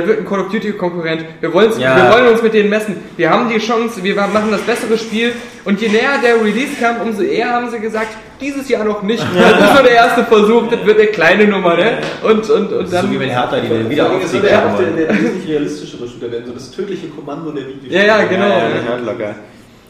da 0.00 0.06
wird 0.06 0.18
ein 0.20 0.24
Call 0.26 0.40
of 0.40 0.48
Duty 0.50 0.72
Konkurrent, 0.72 1.24
wir, 1.40 1.50
Ja. 1.78 1.96
wir 1.96 2.12
wollen 2.12 2.28
uns 2.32 2.42
mit 2.42 2.52
denen 2.54 2.68
messen, 2.68 2.96
wir 3.16 3.30
haben 3.30 3.48
die 3.48 3.58
Chance, 3.58 4.02
wir 4.02 4.14
machen 4.14 4.50
das 4.50 4.60
bessere 4.62 4.98
Spiel 4.98 5.32
und 5.64 5.80
je 5.80 5.88
näher 5.88 6.18
der 6.22 6.36
Release 6.44 6.74
kam, 6.80 7.00
umso 7.00 7.22
eher 7.22 7.50
haben 7.50 7.70
sie 7.70 7.78
gesagt, 7.78 8.08
dieses 8.40 8.68
Jahr 8.68 8.84
noch 8.84 9.02
nicht, 9.02 9.22
das 9.22 9.60
ist 9.60 9.74
nur 9.74 9.82
der 9.82 9.92
erste 9.92 10.24
Versuch, 10.24 10.68
das 10.68 10.84
wird 10.84 10.98
eine 10.98 11.08
kleine 11.08 11.46
Nummer, 11.46 11.74
ne? 11.76 11.98
Und, 12.22 12.48
und, 12.50 12.72
und 12.72 12.92
dann... 12.92 13.06
so 13.06 13.10
wie 13.12 13.20
wenn 13.20 13.30
Hertha 13.30 13.58
die 13.58 13.68
den 13.68 13.82
Vor 13.82 13.90
wieder 13.90 14.06
soll 14.08 14.16
aufzieht. 14.16 14.42
der 14.42 14.60
der, 14.60 15.06
der 15.06 15.22
wesentlich 15.22 15.48
realistischere 15.48 16.06
Shooter 16.08 16.30
werden, 16.30 16.46
so 16.46 16.52
das 16.52 16.70
tödliche 16.70 17.08
Kommando 17.08 17.50
der 17.52 17.66
Videospiele. 17.66 17.94
Ja, 18.06 18.18
ja, 18.20 18.24
genau. 18.26 18.48
Ja, 18.48 18.68
ja, 18.68 18.96
locker. 19.04 19.34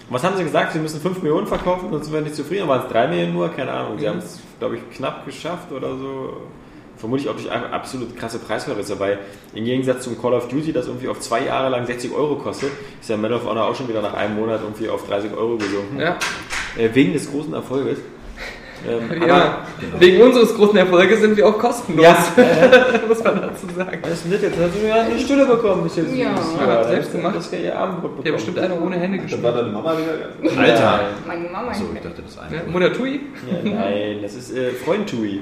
Was 0.09 0.23
haben 0.23 0.37
sie 0.37 0.45
gesagt? 0.45 0.73
Sie 0.73 0.79
müssen 0.79 1.01
5 1.01 1.21
Millionen 1.23 1.49
verkaufen 1.49 1.89
und 1.91 2.05
sind 2.05 2.15
wir 2.15 2.21
nicht 2.21 2.37
zufrieden. 2.37 2.69
Waren 2.69 2.83
es 2.87 2.93
3 2.93 3.09
Millionen 3.09 3.33
nur? 3.35 3.49
Keine 3.49 3.73
Ahnung. 3.73 3.99
Sie 3.99 4.09
haben 4.09 4.19
es, 4.19 4.39
glaube 4.61 4.77
ich, 4.77 4.97
knapp 4.97 5.27
geschafft 5.27 5.73
oder 5.73 5.89
so. 5.89 6.37
Vermutlich 6.97 7.29
auch 7.29 7.35
durch 7.35 7.51
absolut 7.51 8.17
krasse 8.17 8.39
Preisverrisse, 8.39 8.99
weil 8.99 9.19
im 9.55 9.65
Gegensatz 9.65 10.05
zum 10.05 10.21
Call 10.21 10.33
of 10.33 10.49
Duty, 10.49 10.73
das 10.73 10.87
irgendwie 10.87 11.09
auf 11.09 11.21
zwei 11.21 11.45
Jahre 11.45 11.69
lang 11.69 11.87
60 11.87 12.13
Euro 12.13 12.37
kostet, 12.37 12.71
ist 13.01 13.11
ja 13.11 13.17
Medal 13.17 13.39
of 13.39 13.45
Honor 13.45 13.69
auch 13.69 13.75
schon 13.75 13.89
wieder 13.89 14.01
nach 14.01 14.15
einem 14.15 14.37
Monat 14.37 14.61
irgendwie 14.63 14.89
auf 14.89 15.07
30 15.07 15.33
Euro 15.35 15.57
gesunken. 15.57 16.01
Ja. 16.01 16.19
Äh, 16.77 16.95
wegen 16.95 17.13
des 17.13 17.31
großen 17.31 17.53
Erfolges. 17.53 17.99
Ähm, 18.89 19.23
aber 19.23 19.27
Ja. 19.29 19.59
Wegen 19.99 20.23
unseres 20.23 20.55
großen 20.55 20.77
Erfolges 20.77 21.21
sind 21.21 21.37
wir 21.37 21.47
auch 21.47 21.59
kostenlos. 21.59 22.05
Ja, 22.05 22.17
muss 23.09 23.23
man 23.25 23.41
dazu 23.41 23.67
sagen. 23.77 23.99
was 24.03 24.11
ist 24.13 24.25
denn 24.25 24.33
das 24.33 24.43
jetzt? 24.43 24.59
Hast 24.61 24.83
du 24.83 24.87
ja 24.89 24.95
eine 25.03 25.19
Stille 25.19 25.47
bekommen? 25.47 25.87
Ist 25.87 25.97
jetzt 25.97 26.15
Ja. 26.15 26.31
Ja, 26.67 26.85
selbst 26.85 27.13
gemacht. 27.13 27.37
Das 27.37 27.47
ist 27.47 27.53
ja 27.53 27.59
ihr 27.59 27.79
Abendbrot 27.79 28.11
bekommen. 28.11 28.27
Ja, 28.27 28.33
bestimmt 28.33 28.59
einer 28.59 28.83
ohne 28.83 28.97
Hände 28.97 29.17
Dann 29.19 29.27
geschnitten. 29.27 29.45
war 29.45 29.53
deine 29.53 29.69
Mama 29.69 29.93
wieder. 29.97 30.61
Alter. 30.61 31.01
Meine 31.27 31.49
Mama 31.49 31.75
So, 31.75 31.85
ist 31.85 31.91
ich 31.95 32.01
dachte, 32.03 32.23
das 32.23 32.39
eine. 32.39 32.57
Ja, 32.57 32.63
Mutter 32.71 32.93
Tui? 32.93 33.21
Ja, 33.51 33.71
nein, 33.71 34.19
das 34.23 34.35
ist 34.35 34.55
äh, 34.57 34.71
Freund 34.71 35.09
Tui. 35.09 35.41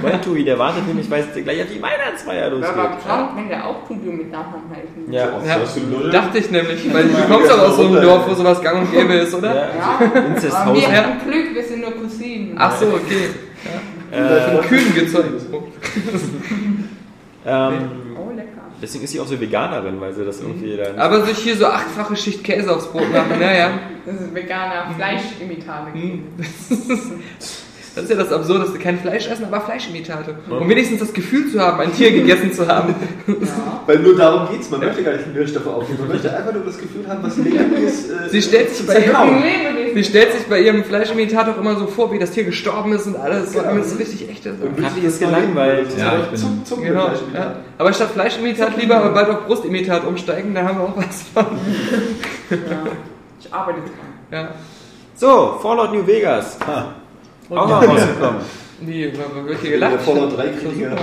Freund 0.00 0.24
Tui, 0.24 0.44
der 0.44 0.58
wartet 0.58 0.86
nämlich, 0.86 1.10
weil 1.10 1.24
es 1.34 1.42
gleich 1.44 1.62
auf 1.62 1.68
die 1.74 1.82
Weihnachtsfeier 1.82 2.46
Aber 2.46 2.56
losgeht. 2.56 2.74
Trump 3.06 3.34
kann 3.36 3.50
ja 3.50 3.64
auch 3.64 3.86
Pumpio 3.86 4.12
mit 4.12 4.30
Nachnamen 4.30 4.70
heißen. 4.70 5.12
Ja, 5.12 5.28
Ja, 5.44 6.10
dachte 6.10 6.38
ich 6.38 6.50
nämlich, 6.50 6.92
weil 6.92 7.04
du 7.04 7.14
kommst 7.32 7.50
doch 7.50 7.58
aus 7.68 7.76
so 7.76 7.86
einem 7.86 8.02
Dorf, 8.02 8.28
wo 8.28 8.34
sowas 8.34 8.60
gang 8.62 8.80
und 8.82 8.92
gäbe 8.92 9.14
ist, 9.14 9.34
oder? 9.34 9.54
ja. 9.54 9.68
Ja, 9.74 10.56
aber 10.56 10.74
wir 10.74 10.86
haben 10.96 11.12
Glück, 11.28 11.54
wir 11.54 11.62
sind 11.62 11.80
nur 11.80 11.92
Cousinen. 11.92 12.56
Ach 12.58 12.73
so, 12.78 12.86
okay. 12.86 13.30
Äh, 14.10 14.50
Von 14.52 14.60
Kühen 14.68 14.94
gezeugt. 14.94 15.42
ähm, 17.46 17.90
Oh, 18.16 18.30
lecker. 18.34 18.48
deswegen 18.80 19.04
ist 19.04 19.10
sie 19.10 19.20
auch 19.20 19.26
so 19.26 19.40
Veganerin, 19.40 20.00
weil 20.00 20.12
sie 20.14 20.24
das 20.24 20.40
irgendwie 20.40 20.76
dann. 20.76 20.98
Aber 20.98 21.24
sich 21.24 21.38
hier 21.38 21.56
so 21.56 21.66
achtfache 21.66 22.14
Schicht 22.16 22.44
Käse 22.44 22.74
aufs 22.74 22.86
Brot 22.86 23.10
machen, 23.12 23.38
naja. 23.40 23.70
Das 24.06 24.20
ist 24.20 24.34
veganer 24.34 24.94
Fleischimitate. 24.94 25.90
Das 27.94 28.04
ist 28.04 28.10
ja 28.10 28.16
das 28.16 28.32
Absurdeste. 28.32 28.78
Kein 28.78 28.98
Fleisch 28.98 29.28
essen, 29.28 29.44
aber 29.44 29.60
Fleischimitate. 29.60 30.34
Um 30.50 30.68
wenigstens 30.68 30.98
das 31.00 31.12
Gefühl 31.12 31.50
zu 31.50 31.60
haben, 31.60 31.78
ein 31.80 31.92
Tier 31.92 32.10
gegessen 32.10 32.52
zu 32.52 32.66
haben. 32.66 32.94
Weil 33.86 33.98
nur 34.00 34.16
darum 34.16 34.48
geht's. 34.50 34.68
Man 34.70 34.80
möchte 34.80 35.02
gar 35.02 35.12
nicht 35.12 35.32
Nährstoffe 35.32 35.66
aufnehmen. 35.66 36.00
Man 36.00 36.08
möchte 36.08 36.36
einfach 36.36 36.52
nur 36.52 36.64
das 36.64 36.76
Gefühl 36.78 37.06
haben, 37.06 37.22
was 37.22 37.36
Lebendiges 37.36 38.10
äh, 38.10 38.28
Sie 38.30 38.42
stellt 38.42 38.70
sich 38.74 38.86
bei 38.86 38.98
ihrem, 38.98 39.42
sie 39.94 40.04
stellt 40.04 40.32
sich 40.32 40.42
bei 40.46 40.60
ihrem 40.60 40.82
Fleischimitat 40.84 41.48
auch 41.48 41.58
immer 41.58 41.76
so 41.76 41.86
vor, 41.86 42.12
wie 42.12 42.18
das 42.18 42.32
Tier 42.32 42.44
gestorben 42.44 42.92
ist 42.92 43.06
und 43.06 43.16
alles, 43.16 43.52
so, 43.52 43.60
damit 43.60 43.84
es 43.84 43.96
richtig 43.98 44.28
echt 44.28 44.44
ist. 44.46 44.56
Kathi 44.80 45.00
ist 45.06 45.20
gelangweilt. 45.20 45.88
Ja, 45.96 46.18
ich 46.18 46.26
bin- 46.30 46.40
zum, 46.40 46.64
zum 46.64 46.82
Genau. 46.82 47.08
Ja. 47.32 47.56
Aber 47.78 47.92
statt 47.92 48.10
Fleischimitat 48.12 48.76
lieber 48.76 48.96
aber 48.96 49.10
bald 49.10 49.28
auf 49.30 49.46
Brustimitat 49.46 50.04
umsteigen, 50.04 50.52
da 50.54 50.62
haben 50.64 50.78
wir 50.78 50.84
auch 50.84 50.96
was 50.96 51.22
von. 51.32 51.46
Ich 53.40 53.52
arbeite 53.52 53.78
dran. 53.80 53.90
Ja. 54.32 54.48
So, 55.16 55.58
Fallout 55.62 55.92
New 55.92 56.06
Vegas. 56.06 56.58
Ah, 57.50 57.54
Auch 57.56 57.68
noch 57.68 57.88
rausgekommen. 57.88 58.40
Wie, 58.80 59.12
wa- 59.18 59.46
wird 59.46 59.60
hier 59.60 59.70
gelacht? 59.72 60.00
Fallout 60.02 60.36
3 60.36 60.48
Kritiker. 60.48 60.96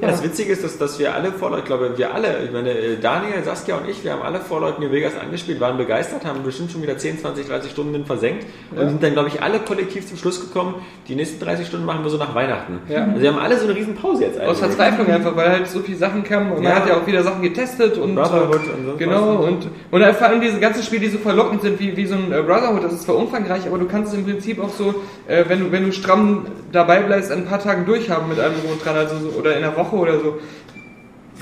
Ja, 0.00 0.08
das 0.08 0.22
Witzige 0.22 0.52
ist, 0.52 0.62
dass, 0.64 0.78
dass 0.78 0.98
wir 0.98 1.14
alle 1.14 1.32
Fallout, 1.32 1.60
ich 1.60 1.64
glaube, 1.64 1.92
wir 1.96 2.14
alle, 2.14 2.44
ich 2.44 2.52
meine, 2.52 2.70
äh, 2.70 2.96
Daniel, 3.00 3.42
Saskia 3.44 3.76
und 3.76 3.88
ich, 3.88 4.04
wir 4.04 4.12
haben 4.12 4.22
alle 4.22 4.38
Fallout 4.40 4.78
New 4.80 4.90
Vegas 4.90 5.12
angespielt, 5.18 5.60
waren 5.60 5.76
begeistert, 5.76 6.24
haben 6.24 6.42
bestimmt 6.42 6.70
schon 6.70 6.82
wieder 6.82 6.96
10, 6.98 7.18
20, 7.20 7.46
30 7.48 7.70
Stunden 7.70 8.04
versenkt 8.04 8.46
und 8.74 8.88
sind 8.88 9.02
dann, 9.02 9.12
glaube 9.14 9.28
ich, 9.28 9.42
alle 9.42 9.58
kollektiv 9.60 10.06
zum 10.06 10.16
Schluss 10.16 10.40
gekommen, 10.40 10.74
die 11.08 11.14
nächsten 11.14 11.42
30 11.44 11.66
Stunden 11.66 11.86
machen 11.86 12.02
wir 12.04 12.10
so 12.10 12.16
nach 12.18 12.34
Weihnachten. 12.34 12.80
Ja. 12.88 13.04
Also 13.06 13.20
wir 13.20 13.32
haben 13.32 13.38
alle 13.38 13.56
so 13.58 13.64
eine 13.66 13.74
riesen 13.74 13.94
Pause 13.94 14.24
jetzt 14.24 14.36
Aus 14.40 14.46
eigentlich. 14.62 14.76
Verzweiflung 14.76 15.06
einfach, 15.08 15.36
weil 15.36 15.48
halt 15.50 15.68
so 15.68 15.80
viele 15.80 15.96
Sachen 15.98 16.22
kamen 16.24 16.52
und 16.52 16.62
man 16.62 16.72
Ja. 16.72 16.76
hat 16.80 16.88
ja 16.88 16.96
auch 16.96 17.06
wieder 17.06 17.22
Sachen 17.22 17.42
getestet 17.42 17.98
und 17.98 18.14
Brotherhood 18.14 18.60
und 18.76 18.86
sonst 18.86 18.98
genau 18.98 19.38
was. 19.40 19.46
und 19.46 19.68
und 19.90 20.02
halt 20.04 20.16
vor 20.16 20.26
allem 20.28 20.40
diese 20.40 20.60
ganzen 20.60 20.82
Spiele, 20.82 21.02
die 21.02 21.08
so 21.08 21.18
verlockend 21.18 21.62
sind 21.62 21.80
wie, 21.80 21.96
wie 21.96 22.06
so 22.06 22.14
ein 22.14 22.30
äh, 22.32 22.42
Brotherhood, 22.42 22.84
das 22.84 22.92
ist 22.92 23.02
zwar 23.04 23.16
umfangreich, 23.16 23.66
aber 23.66 23.78
du 23.78 23.86
kannst 23.86 24.12
es 24.12 24.18
im 24.18 24.24
Prinzip 24.24 24.62
auch 24.62 24.70
so, 24.70 24.94
äh, 25.26 25.44
wenn 25.48 25.60
du 25.60 25.72
wenn 25.72 25.84
du 25.86 25.92
stramm 25.92 26.46
dabei 26.72 27.00
bleibst, 27.00 27.30
in 27.30 27.38
ein 27.38 27.46
paar 27.46 27.58
Tagen 27.60 27.84
durchhaben 27.86 28.28
mit 28.28 28.38
allem 28.38 28.54
drum 28.60 28.72
und 28.72 28.84
dran, 28.84 28.96
also 28.96 29.16
so, 29.18 29.28
oder 29.38 29.56
in 29.56 29.61
einer 29.62 29.76
Woche 29.76 29.96
oder 29.96 30.18
so. 30.18 30.38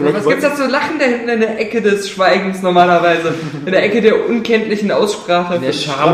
Vielleicht 0.01 0.16
Was 0.16 0.28
gibt's 0.28 0.44
da 0.44 0.55
zu 0.55 0.66
lachen 0.66 0.98
da 0.98 1.05
hinten 1.05 1.28
in 1.28 1.40
der 1.40 1.60
Ecke 1.60 1.82
des 1.82 2.09
Schweigens 2.09 2.62
normalerweise? 2.62 3.34
In 3.66 3.72
der 3.72 3.84
Ecke 3.84 4.01
der 4.01 4.28
unkenntlichen 4.28 4.90
Aussprache. 4.90 5.59
Der 5.59 5.72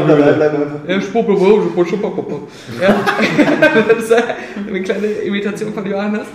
dabei, 0.08 0.32
bleib 0.32 0.54
einfach. 0.54 0.88
Ja, 2.80 2.96
das 3.94 4.04
ist 4.04 4.12
eine 4.66 4.82
kleine 4.82 5.06
Imitation 5.06 5.72
von 5.72 5.88
Johannes. 5.88 6.26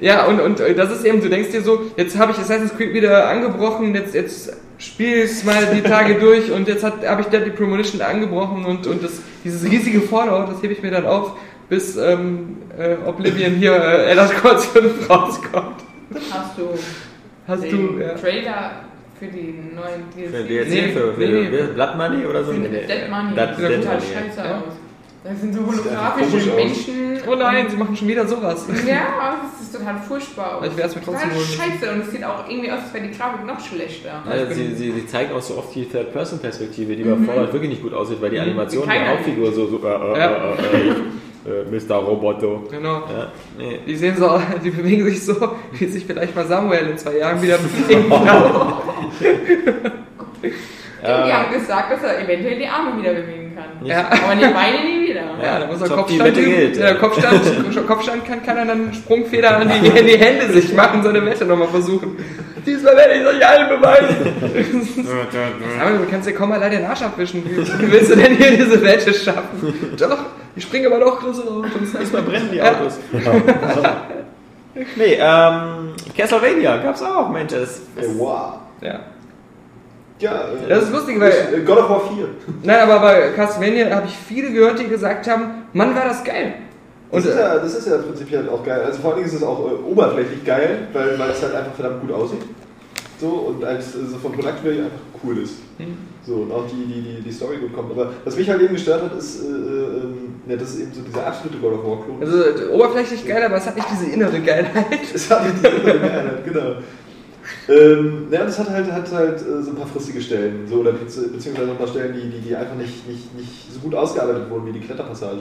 Ja, 0.00 0.26
und, 0.26 0.40
und 0.40 0.60
das 0.60 0.92
ist 0.92 1.04
eben, 1.04 1.20
du 1.20 1.28
denkst 1.28 1.50
dir 1.50 1.62
so, 1.62 1.82
jetzt 1.96 2.16
habe 2.16 2.32
ich 2.32 2.38
Assassin's 2.38 2.74
Creed 2.76 2.94
wieder 2.94 3.28
angebrochen, 3.28 3.94
jetzt, 3.94 4.14
jetzt 4.14 4.52
spiel 4.78 5.24
ich's 5.24 5.44
mal 5.44 5.66
die 5.74 5.82
Tage 5.82 6.14
durch 6.20 6.52
und 6.52 6.68
jetzt 6.68 6.84
habe 6.84 7.20
ich 7.20 7.26
Deadly 7.26 7.50
Premonition 7.50 8.00
angebrochen 8.00 8.64
und, 8.64 8.86
und 8.86 9.02
das, 9.02 9.20
dieses 9.44 9.68
riesige 9.68 10.00
Fallout, 10.00 10.50
das 10.52 10.62
hebe 10.62 10.72
ich 10.72 10.82
mir 10.82 10.92
dann 10.92 11.04
auf, 11.04 11.32
bis 11.68 11.96
ähm, 11.96 12.56
äh, 12.78 12.96
Oblivion 13.06 13.54
hier 13.54 13.72
äh, 13.74 14.10
Elder 14.10 14.26
Scrolls 14.28 14.66
5 14.66 15.08
rauskommt. 15.10 15.76
Hast 16.30 16.58
du 16.58 16.68
Hast 17.46 17.62
den 17.64 17.96
du, 17.96 18.02
ja. 18.02 18.14
Trailer 18.14 18.70
für 19.18 19.26
die 19.26 19.54
neuen 19.74 20.04
Für 20.14 20.42
DLC? 20.44 20.48
DLC, 20.48 20.68
Nee, 20.68 20.88
für, 20.92 21.12
für 21.14 21.20
nee, 21.20 21.48
nee. 21.50 21.62
Blood 21.74 21.96
Money 21.96 22.26
oder 22.26 22.44
so? 22.44 22.52
Nee, 22.52 22.68
Dead 22.68 23.10
Money. 23.10 23.34
Das 23.34 23.56
sieht 23.56 23.66
total 23.82 24.00
scheiße 24.00 24.38
Ja. 24.48 24.56
aus. 24.58 24.62
Das 25.24 25.40
sind 25.40 25.52
so 25.52 25.60
holographische 25.66 26.36
aus. 26.50 26.56
Menschen. 26.56 26.94
Oh 27.28 27.34
nein, 27.34 27.66
sie 27.68 27.76
machen 27.76 27.94
schon 27.96 28.08
wieder 28.08 28.26
sowas. 28.26 28.64
Ja, 28.86 29.36
das 29.52 29.66
ist 29.66 29.74
total 29.76 29.96
furchtbar. 29.98 30.62
Ich 30.64 30.76
werd's 30.76 30.94
mir 30.94 31.02
trotzdem 31.02 31.28
Total 31.30 31.36
holen 31.44 31.46
scheiße 31.80 31.92
und 31.92 32.00
es 32.02 32.10
sieht 32.12 32.24
auch 32.24 32.48
irgendwie 32.48 32.70
aus, 32.70 32.78
als 32.84 32.94
wäre 32.94 33.06
die 33.08 33.18
Grafik 33.18 33.44
noch 33.44 33.60
schlechter. 33.60 34.22
Also 34.26 34.54
sie, 34.54 34.74
sie, 34.74 34.92
sie 34.92 35.06
zeigen 35.06 35.32
auch 35.34 35.42
so 35.42 35.58
oft 35.58 35.74
die 35.74 35.84
Third-Person-Perspektive, 35.86 36.94
die 36.96 37.02
bei 37.02 37.16
Fallout 37.26 37.52
wirklich 37.52 37.70
nicht 37.70 37.82
gut 37.82 37.92
aussieht, 37.92 38.22
weil 38.22 38.30
die 38.30 38.38
Animation 38.38 38.86
Keiner. 38.86 39.04
der 39.04 39.12
Hauptfigur 39.14 39.52
so, 39.52 39.66
so 39.66 39.78
äh, 39.84 39.90
äh, 39.90 40.18
Ja. 40.18 40.30
äh, 40.52 40.94
äh, 41.46 41.64
Mr. 41.70 41.96
Roboto. 41.96 42.64
Genau. 42.70 42.96
Ja, 42.96 43.32
nee. 43.56 43.78
Die 43.86 43.96
sehen 43.96 44.16
so, 44.16 44.40
die 44.64 44.70
bewegen 44.70 45.04
sich 45.04 45.24
so, 45.24 45.34
wie 45.72 45.86
sich 45.86 46.04
vielleicht 46.04 46.34
mal 46.34 46.46
Samuel 46.46 46.88
in 46.90 46.98
zwei 46.98 47.18
Jahren 47.18 47.40
wieder 47.42 47.58
bewegen. 47.58 48.10
Die 51.00 51.32
haben 51.32 51.52
gesagt, 51.52 51.92
dass 51.92 52.02
er 52.02 52.24
eventuell 52.24 52.58
die 52.58 52.66
Arme 52.66 53.00
wieder 53.00 53.14
bewegen 53.14 53.54
kann. 53.54 53.86
Ja. 53.86 54.08
Aber 54.10 54.34
die 54.34 54.52
Beine 54.52 54.84
nie 54.84 55.08
wieder. 55.08 55.22
Ja, 55.40 55.60
da 55.60 55.66
muss 55.66 55.80
er 55.80 55.88
Kopfstand 55.88 56.24
Wette 56.24 56.40
üben. 56.40 56.56
gilt, 56.56 56.76
Ja, 56.76 56.88
ja. 56.88 56.94
Kopfstand, 56.94 57.86
Kopfstand 57.86 58.24
kann, 58.26 58.42
kann 58.42 58.56
er 58.56 58.66
dann 58.66 58.92
Sprungfeder 58.92 59.58
an 59.58 59.68
die, 59.68 59.86
in 59.86 60.06
die 60.06 60.18
Hände 60.18 60.52
sich 60.52 60.74
machen, 60.74 61.02
so 61.02 61.10
eine 61.10 61.24
Wette 61.24 61.44
nochmal 61.44 61.68
versuchen. 61.68 62.16
Diesmal 62.68 62.96
werde 62.96 63.14
ich 63.14 63.26
euch 63.26 63.46
allen 63.48 63.68
beweisen. 63.68 64.34
Aber 65.80 65.90
du 65.92 66.04
kannst 66.10 66.28
dir 66.28 66.34
kaum 66.34 66.52
allein 66.52 66.70
den 66.70 66.84
Arsch 66.84 67.00
abwischen. 67.02 67.42
Wie, 67.44 67.56
willst 67.92 68.10
du 68.10 68.16
denn 68.16 68.36
hier 68.36 68.50
diese 68.56 68.82
Wette 68.82 69.14
schaffen? 69.14 69.94
Doch, 69.98 70.18
ich 70.54 70.64
springe 70.64 70.88
aber 70.88 71.00
doch 71.00 71.18
größere 71.18 71.48
Autos. 71.48 71.70
Diesmal 71.98 72.22
brennen 72.22 72.48
die 72.52 72.58
Ja. 72.58 72.72
Autos. 72.72 72.98
nee, 74.96 75.18
ähm, 75.20 75.94
Castlevania 76.16 76.76
gab's 76.78 77.02
auch, 77.02 77.30
Mensch. 77.30 77.52
Das, 77.52 77.78
Äh, 77.96 78.06
wow. 78.18 78.54
Ja. 78.80 79.00
Ja, 80.20 80.32
äh, 80.32 80.68
Das 80.68 80.84
ist 80.84 80.92
lustig, 80.92 81.18
weil- 81.20 81.30
äh, 81.54 81.60
God 81.64 81.78
of 81.78 81.88
War 81.90 82.00
4. 82.14 82.28
Nein, 82.64 82.80
aber 82.80 82.98
bei 83.00 83.30
Castlevania 83.34 83.94
habe 83.94 84.06
ich 84.08 84.16
viele 84.16 84.50
gehört, 84.52 84.78
die 84.78 84.88
gesagt 84.88 85.26
haben, 85.28 85.64
Mann, 85.72 85.94
war 85.94 86.04
das 86.04 86.22
geil. 86.24 86.54
Das 87.10 87.24
Und 87.24 87.30
ist, 87.30 87.36
äh, 87.36 87.40
ja, 87.40 87.58
das 87.58 87.74
ist 87.74 87.86
ja 87.88 87.96
prinzipiell 87.98 88.48
auch 88.48 88.62
geil. 88.64 88.82
Also 88.84 89.00
vor 89.00 89.10
allen 89.12 89.22
Dingen 89.22 89.28
ist 89.34 89.40
es 89.40 89.42
auch 89.42 89.60
äh, 89.70 89.74
oberflächlich 89.90 90.44
geil, 90.44 90.88
weil, 90.92 91.18
weil 91.18 91.30
es 91.30 91.42
halt 91.42 91.54
einfach 91.54 91.72
verdammt 91.74 92.02
gut 92.02 92.12
aussieht. 92.12 92.42
So, 93.20 93.28
und 93.28 93.64
als 93.64 93.94
äh, 93.96 93.98
so 94.10 94.18
vom 94.18 94.32
Product 94.32 94.62
Value 94.62 94.84
einfach 94.84 94.98
cool 95.24 95.38
ist. 95.38 95.54
Hm. 95.78 95.96
So, 96.26 96.34
und 96.34 96.52
auch 96.52 96.66
die, 96.66 96.84
die, 96.92 97.00
die, 97.00 97.22
die 97.22 97.32
Story 97.32 97.56
gut 97.56 97.72
kommt. 97.74 97.90
Aber 97.92 98.10
was 98.24 98.36
mich 98.36 98.48
halt 98.48 98.60
eben 98.60 98.74
gestört 98.74 99.02
hat, 99.02 99.18
ist, 99.18 99.42
äh, 99.42 99.46
äh, 99.46 100.50
ja, 100.50 100.56
das 100.56 100.70
ist 100.74 100.80
eben 100.80 100.92
so 100.92 101.00
dieser 101.00 101.26
absolute 101.26 101.58
God 101.58 101.72
of 101.74 101.84
War 101.84 102.04
Klon. 102.04 102.16
also 102.20 102.42
äh, 102.42 102.68
oberflächlich 102.74 103.26
geil, 103.26 103.42
aber 103.42 103.56
es 103.56 103.66
hat 103.66 103.74
nicht 103.76 103.88
diese 103.90 104.10
innere 104.10 104.40
Geilheit. 104.40 104.86
Es 105.14 105.30
hat 105.30 105.42
die 105.46 105.66
innere 105.66 105.98
Geilheit, 105.98 106.44
genau. 106.44 106.72
Ähm, 107.68 108.26
ja, 108.30 108.44
das 108.44 108.58
hat 108.58 108.68
halt, 108.70 108.92
hat 108.92 109.10
halt 109.12 109.40
so 109.40 109.70
ein 109.70 109.76
paar 109.76 109.86
frissige 109.86 110.20
Stellen, 110.20 110.66
so, 110.68 110.76
oder 110.76 110.90
bezieh- 110.92 111.28
beziehungsweise 111.32 111.70
ein 111.70 111.76
paar 111.78 111.88
Stellen, 111.88 112.14
die, 112.14 112.28
die, 112.28 112.40
die 112.48 112.54
einfach 112.56 112.76
nicht, 112.76 113.08
nicht, 113.08 113.34
nicht 113.34 113.72
so 113.72 113.80
gut 113.80 113.94
ausgearbeitet 113.94 114.50
wurden 114.50 114.66
wie 114.66 114.72
die 114.72 114.80
Kletterpassagen. 114.80 115.40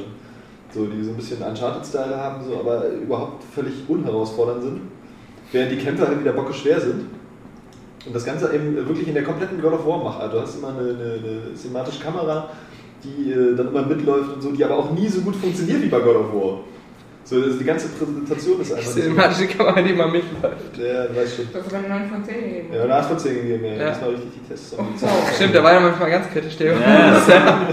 So, 0.77 0.85
die 0.85 1.03
so 1.03 1.09
ein 1.09 1.15
bisschen 1.15 1.41
Uncharted-Style 1.41 2.15
haben, 2.15 2.45
so, 2.45 2.59
aber 2.59 2.87
überhaupt 2.89 3.43
völlig 3.43 3.73
unherausfordernd 3.87 4.61
sind. 4.61 4.81
Während 5.51 5.71
die 5.71 5.77
Kämpfe 5.77 6.07
halt 6.07 6.19
wieder 6.19 6.33
bockeschwer 6.33 6.79
sind. 6.79 7.05
Und 8.05 8.15
das 8.15 8.23
Ganze 8.23 8.53
eben 8.53 8.75
wirklich 8.75 9.07
in 9.07 9.15
der 9.15 9.23
kompletten 9.23 9.59
God 9.59 9.73
of 9.73 9.87
War 9.87 10.03
Machart. 10.03 10.31
Du 10.31 10.39
hast 10.39 10.59
immer 10.59 10.69
eine, 10.69 10.89
eine, 10.89 11.13
eine 11.13 11.55
cinematische 11.55 11.99
Kamera, 11.99 12.51
die 13.03 13.31
äh, 13.31 13.55
dann 13.55 13.69
immer 13.69 13.87
mitläuft 13.87 14.35
und 14.35 14.41
so, 14.43 14.51
die 14.51 14.63
aber 14.63 14.77
auch 14.77 14.91
nie 14.91 15.07
so 15.07 15.21
gut 15.21 15.35
funktioniert 15.35 15.81
wie 15.81 15.87
bei 15.87 15.99
God 15.99 16.15
of 16.15 16.33
War. 16.33 16.59
So, 17.29 17.41
das, 17.41 17.57
die 17.57 17.65
ganze 17.65 17.89
Präsentation 17.89 18.61
ist 18.61 18.71
einfach 18.71 18.89
so 18.89 19.01
Cinematische 19.01 19.47
Kamera, 19.47 19.81
die 19.81 19.91
mal 19.91 20.07
mitläuft. 20.07 20.77
Ja, 20.77 21.13
weiß 21.13 21.35
schon. 21.35 21.47
Das 21.51 21.61
ist 21.61 21.69
sogar 21.69 21.79
eine 21.83 21.89
9 21.89 22.09
von 22.09 22.23
10 22.23 22.35
gegeben. 22.35 22.67
Ja, 22.73 22.83
eine 22.83 22.95
8 22.95 23.05
von 23.09 23.19
10 23.19 23.35
gegeben, 23.35 23.65
ja. 23.65 23.71
Ja. 23.73 23.89
Das 23.89 24.01
war 24.01 24.09
richtig 24.09 24.29
die 24.33 24.47
Tests. 24.49 24.75
Stimmt, 25.35 25.55
da 25.55 25.63
war 25.63 25.73
ja 25.73 25.79
manchmal 25.81 26.09
ganz 26.09 26.29
kritisch, 26.31 26.55
der 26.57 26.67
ja, 26.71 27.11
das, 27.11 27.25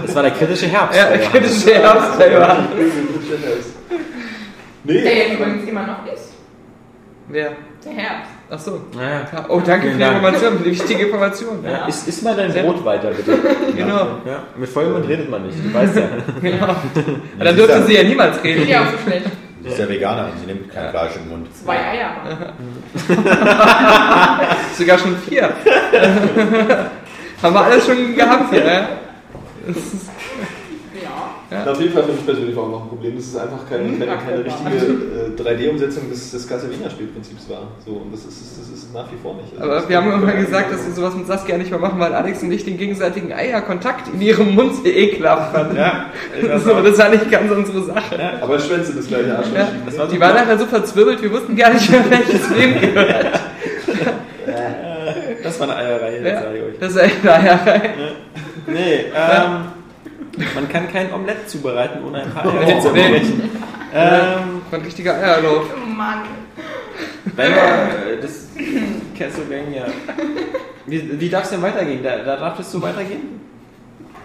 das 0.05 0.15
war 0.15 0.23
der 0.23 0.31
kritische 0.33 0.67
Herbst. 0.67 0.99
Ja, 0.99 1.07
der 1.09 1.19
kritische 1.19 1.73
Herbst, 1.73 2.19
der 2.19 2.31
Johannes. 2.33 2.65
Nee, 4.83 5.01
Der 5.01 5.15
jetzt 5.17 5.33
übrigens 5.39 5.69
immer 5.69 5.87
noch 5.87 6.13
ist. 6.13 6.33
Wer? 7.29 7.51
Der 7.83 7.91
Herbst. 7.93 8.31
Ach 8.49 8.59
so. 8.59 8.81
Ja. 8.99 9.21
Ja, 9.33 9.45
Oh, 9.49 9.61
danke 9.65 9.87
für 9.87 9.93
die 9.93 9.99
Dank. 9.99 10.17
Information, 10.17 10.57
für 10.57 10.63
die 10.65 10.71
wichtige 10.71 11.05
Information. 11.05 11.63
Ja, 11.63 11.87
iss, 11.87 12.07
iss 12.07 12.21
mal 12.21 12.35
dein 12.35 12.51
Brot 12.51 12.83
weiter, 12.85 13.09
bitte. 13.11 13.37
Genau. 13.75 14.19
Ja, 14.25 14.43
mit 14.57 14.69
vollem 14.69 14.93
Mund 14.93 15.07
redet 15.07 15.29
man 15.29 15.47
nicht, 15.47 15.57
du 15.63 15.73
weißt 15.73 15.95
ja. 15.95 16.09
genau. 16.41 16.75
Dann 17.39 17.55
dürfte 17.55 17.83
sie 17.87 17.93
ja 17.95 18.03
niemals 18.03 18.37
Ist 18.37 18.43
reden. 18.43 18.67
ja 18.67 18.81
auch 18.81 18.91
so 18.91 18.97
schlecht. 19.07 19.25
Sie 19.65 19.71
ist 19.71 19.79
ja 19.79 19.89
Veganerin, 19.89 20.33
sie 20.39 20.45
nimmt 20.45 20.71
kein 20.71 20.91
Fleisch 20.91 21.15
im 21.15 21.27
Mund. 21.27 21.47
Zwei 21.55 21.75
Eier. 21.75 22.11
Sogar 24.77 24.99
schon 24.99 25.17
vier. 25.17 25.49
Haben 27.41 27.55
wir 27.55 27.61
alles 27.61 27.83
schon 27.87 28.15
gehabt 28.15 28.53
hier, 28.53 28.63
ja? 28.63 28.87
Ja. 31.65 31.71
Auf 31.71 31.79
jeden 31.79 31.93
Fall 31.93 32.03
für 32.03 32.11
mich 32.11 32.25
persönlich 32.25 32.55
war 32.55 32.63
auch 32.63 32.71
noch 32.71 32.83
ein 32.83 32.89
Problem. 32.89 33.15
Das 33.15 33.25
ist 33.25 33.37
einfach 33.37 33.69
keine, 33.69 33.83
keine, 33.97 34.17
keine 34.17 34.43
richtige 34.45 34.75
äh, 34.77 35.41
3D-Umsetzung 35.41 36.09
des, 36.09 36.31
des 36.31 36.47
Castlevania-Spielprinzips 36.47 37.49
war. 37.49 37.67
So, 37.85 37.91
und 37.93 38.11
das 38.13 38.21
ist, 38.25 38.59
das 38.59 38.69
ist 38.69 38.93
nach 38.93 39.11
wie 39.11 39.17
vor 39.21 39.35
nicht. 39.35 39.51
Also 39.53 39.63
Aber 39.63 39.75
das 39.75 39.89
wir 39.89 39.97
haben 39.97 40.11
immer 40.11 40.31
gesagt, 40.33 40.71
dass 40.73 40.85
wir 40.85 40.93
sowas 40.93 41.15
mit 41.15 41.27
Saskia 41.27 41.57
nicht 41.57 41.69
mehr 41.71 41.79
machen, 41.79 41.99
weil 41.99 42.13
Alex 42.13 42.43
und 42.43 42.51
ich 42.51 42.65
den 42.65 42.77
gegenseitigen 42.77 43.31
Eierkontakt 43.33 44.07
in 44.13 44.21
ihrem 44.21 44.53
Mund 44.55 44.75
sehr 44.83 44.95
ekelhaft 44.95 45.53
fanden. 45.55 45.75
Ja, 45.77 46.05
Das, 46.47 46.67
aber 46.67 46.81
das 46.81 46.97
war 46.97 47.09
nicht 47.09 47.29
ganz 47.31 47.51
unsere 47.51 47.83
Sache. 47.83 48.19
Aber 48.41 48.59
Schwänze 48.59 48.93
das 48.93 49.07
gleiche 49.07 49.37
Arschloch. 49.37 49.55
Ja, 49.57 49.67
Das 49.85 49.97
war 49.97 50.07
die 50.07 50.15
so 50.15 50.21
waren 50.21 50.31
klar. 50.31 50.43
nachher 50.45 50.57
so 50.59 50.65
verzwirbelt, 50.65 51.21
wir 51.21 51.31
wussten 51.31 51.55
gar 51.55 51.73
nicht 51.73 51.89
mehr, 51.91 52.03
welches 52.09 52.49
wem 52.55 52.79
gehört. 52.79 53.39
Das 55.43 55.59
war 55.59 55.69
eine 55.69 55.75
Eierreihe, 55.77 56.27
Ja, 56.27 56.41
sage 56.41 56.57
ich 56.57 56.63
euch. 56.63 56.79
das 56.79 56.91
ist 56.91 56.97
echt 56.97 57.23
naja. 57.23 57.59
Nee, 58.67 59.05
ähm, 59.15 59.51
man 60.55 60.69
kann 60.69 60.91
kein 60.91 61.13
Omelett 61.13 61.49
zubereiten, 61.49 62.03
ohne 62.05 62.23
ein 62.23 62.31
paar 62.31 62.45
Eier 62.45 62.65
Nee, 62.75 62.81
zu 62.81 62.89
brechen. 62.89 63.49
Ähm, 63.93 64.61
ein 64.71 64.81
richtiger 64.81 65.15
Eierlauf. 65.15 65.65
Oh 65.75 65.89
Mann. 65.89 66.23
wenn 67.35 67.51
wir 67.53 68.13
äh, 68.13 68.21
das 68.21 68.47
Castlevania. 69.17 69.85
Wie, 70.85 71.19
wie 71.19 71.29
darf 71.29 71.43
es 71.45 71.49
denn 71.51 71.61
weitergehen? 71.61 72.03
Da, 72.03 72.17
da 72.17 72.35
darf 72.37 72.59
es 72.59 72.71
so 72.71 72.81
weitergehen? 72.81 73.39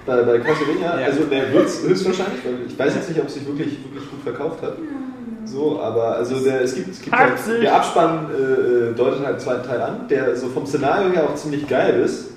Bei, 0.07 0.23
bei 0.23 0.39
Castlevania, 0.39 0.99
Ja. 1.01 1.07
also 1.07 1.25
der 1.25 1.53
wird 1.53 1.67
es 1.67 1.83
höchstwahrscheinlich, 1.83 2.41
weil 2.45 2.67
ich 2.67 2.79
weiß 2.79 2.95
jetzt 2.97 3.09
nicht, 3.11 3.21
ob 3.21 3.29
es 3.29 3.35
sich 3.35 3.47
wirklich, 3.47 3.79
wirklich 3.85 4.11
gut 4.11 4.23
verkauft 4.25 4.63
hat. 4.63 4.77
So, 5.45 5.81
aber 5.81 6.17
also 6.17 6.39
der, 6.41 6.61
es 6.63 6.75
gibt, 6.75 6.91
es 6.91 7.01
gibt 7.01 7.17
halt, 7.17 7.33
der 7.63 7.75
Abspann 7.75 8.27
äh, 8.31 8.91
äh, 8.91 8.95
deutet 8.95 9.25
halt 9.25 9.37
den 9.37 9.41
zweiten 9.41 9.67
Teil 9.67 9.81
an, 9.81 10.07
der 10.09 10.37
so 10.37 10.49
vom 10.49 10.67
Szenario 10.67 11.13
her 11.13 11.25
auch 11.25 11.35
ziemlich 11.35 11.67
geil 11.67 12.01
ist. 12.05 12.33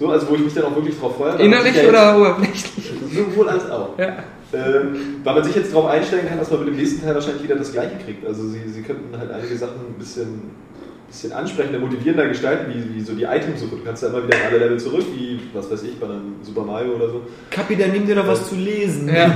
So, 0.00 0.08
also 0.08 0.30
wo 0.30 0.34
ich 0.34 0.40
mich 0.40 0.54
dann 0.54 0.64
auch 0.64 0.74
wirklich 0.74 0.98
drauf 0.98 1.14
freue. 1.18 1.38
Innerlich 1.38 1.76
ja 1.76 1.86
oder 1.86 2.16
oberflächlich? 2.16 2.90
Sowohl 3.12 3.50
als 3.50 3.70
auch. 3.70 3.98
Ja. 3.98 4.16
Ähm, 4.54 5.20
weil 5.22 5.34
man 5.34 5.44
sich 5.44 5.54
jetzt 5.54 5.74
darauf 5.74 5.90
einstellen 5.90 6.26
kann, 6.26 6.38
dass 6.38 6.50
man 6.50 6.60
mit 6.60 6.68
dem 6.68 6.76
nächsten 6.76 7.04
Teil 7.04 7.14
wahrscheinlich 7.14 7.42
wieder 7.42 7.56
das 7.56 7.70
gleiche 7.70 7.96
kriegt. 8.02 8.26
Also 8.26 8.48
sie, 8.48 8.60
sie 8.66 8.80
könnten 8.80 9.14
halt 9.16 9.30
einige 9.30 9.54
Sachen 9.58 9.74
ein 9.90 9.98
bisschen, 9.98 10.52
bisschen 11.06 11.32
ansprechender, 11.34 11.78
motivierender 11.78 12.28
gestalten, 12.28 12.72
wie, 12.72 12.96
wie 12.96 13.02
so 13.02 13.12
die 13.12 13.24
Itemsuche. 13.24 13.76
Du 13.76 13.84
kannst 13.84 14.02
ja 14.02 14.08
immer 14.08 14.26
wieder 14.26 14.38
in 14.38 14.46
alle 14.48 14.58
Level 14.58 14.80
zurück, 14.80 15.04
wie, 15.14 15.38
was 15.52 15.70
weiß 15.70 15.82
ich, 15.82 16.00
bei 16.00 16.06
einem 16.06 16.36
Super 16.40 16.62
Mario 16.62 16.94
oder 16.94 17.10
so. 17.10 17.20
Kapi, 17.50 17.76
dann 17.76 17.92
nimm 17.92 18.06
dir 18.06 18.14
doch 18.14 18.26
was 18.26 18.48
zu 18.48 18.54
lesen. 18.54 19.06
Ja. 19.14 19.30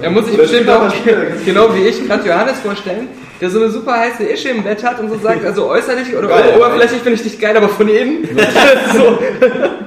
Er 0.00 0.10
muss 0.10 0.24
sich 0.24 0.38
bestimmt 0.38 0.70
auch, 0.70 0.90
genau 1.44 1.74
wie 1.74 1.86
ich, 1.86 2.06
gerade 2.06 2.26
Johannes 2.26 2.60
vorstellen, 2.60 3.08
der 3.40 3.50
so 3.50 3.58
eine 3.60 3.70
super 3.70 3.92
heiße 3.98 4.24
Ische 4.24 4.50
im 4.50 4.62
Bett 4.62 4.84
hat 4.84 5.00
und 5.00 5.08
so 5.08 5.18
sagt, 5.18 5.44
also 5.44 5.66
äußerlich 5.68 6.14
oder 6.16 6.28
Geil, 6.28 6.54
oberflächlich 6.56 7.00
finde 7.00 7.16
ich 7.16 7.22
dich 7.22 7.40
geil, 7.40 7.56
aber 7.56 7.68
von 7.68 7.88
innen, 7.88 8.28
so, 8.92 9.18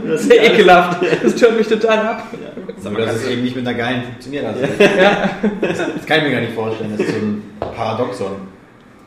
das 0.07 0.21
ist 0.21 0.30
sehr 0.30 0.43
ekelhaft. 0.51 1.01
Das 1.23 1.34
stört 1.38 1.57
mich 1.57 1.67
total 1.67 1.99
ab. 1.99 2.27
Nur, 2.84 2.97
dass 3.05 3.15
es 3.15 3.27
eben 3.30 3.43
nicht 3.43 3.55
mit 3.55 3.67
einer 3.67 3.77
geilen 3.77 4.03
funktioniert. 4.03 4.45
Also, 4.45 4.59
Ja. 4.99 5.30
das, 5.61 5.77
das 5.95 6.05
kann 6.05 6.17
ich 6.19 6.23
mir 6.25 6.31
gar 6.31 6.41
nicht 6.41 6.53
vorstellen. 6.53 6.91
Das 6.97 7.05
ist 7.07 7.13
so 7.13 7.19
ein 7.25 7.43
Paradoxon. 7.59 8.31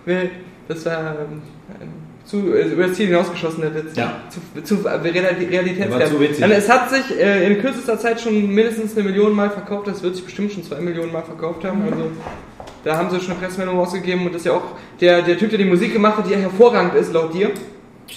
Nee, 0.06 0.31
das 0.68 0.86
war 0.86 1.16
ähm, 1.20 1.43
ein 1.81 2.06
zu, 2.24 2.39
äh, 2.55 2.62
über 2.68 2.85
das 2.89 2.94
Ziel 2.97 3.06
hinausgeschossen, 3.06 3.60
der 3.62 3.74
Witz. 3.74 3.94
Ja. 3.97 4.14
Zu, 4.31 4.62
zu 4.62 4.74
Realität- 4.89 5.51
realitätsfern. 5.51 5.90
Der 5.90 6.01
war 6.01 6.06
zu 6.06 6.20
witzig. 6.20 6.43
Also 6.43 6.56
es 6.56 6.68
hat 6.68 6.90
sich 6.90 7.20
äh, 7.20 7.47
in 7.47 7.60
kürzester 7.60 7.98
Zeit 7.98 8.20
schon 8.20 8.48
mindestens 8.52 8.97
eine 8.97 9.05
Million 9.09 9.32
Mal 9.32 9.51
verkauft. 9.51 9.86
Das 9.89 10.02
wird 10.02 10.16
sich 10.16 10.24
bestimmt 10.24 10.52
schon 10.52 10.64
zwei 10.64 10.81
Millionen 10.81 11.12
Mal 11.12 11.23
verkauft 11.23 11.64
haben. 11.64 11.82
Also 11.85 12.10
da 12.84 12.97
haben 12.97 13.10
sie 13.10 13.20
schon 13.20 13.32
eine 13.32 13.40
Pressemeldung 13.40 13.78
rausgegeben 13.78 14.26
und 14.26 14.32
das 14.34 14.43
ist 14.43 14.47
ja 14.47 14.52
auch 14.52 14.62
der, 15.01 15.22
der 15.22 15.38
Typ, 15.38 15.51
der 15.51 15.59
die 15.59 15.64
Musik 15.64 15.93
gemacht 15.93 16.18
hat, 16.18 16.26
die 16.26 16.32
ja 16.32 16.38
hervorragend 16.38 16.94
ist, 16.94 17.12
laut 17.12 17.32
dir. 17.34 17.51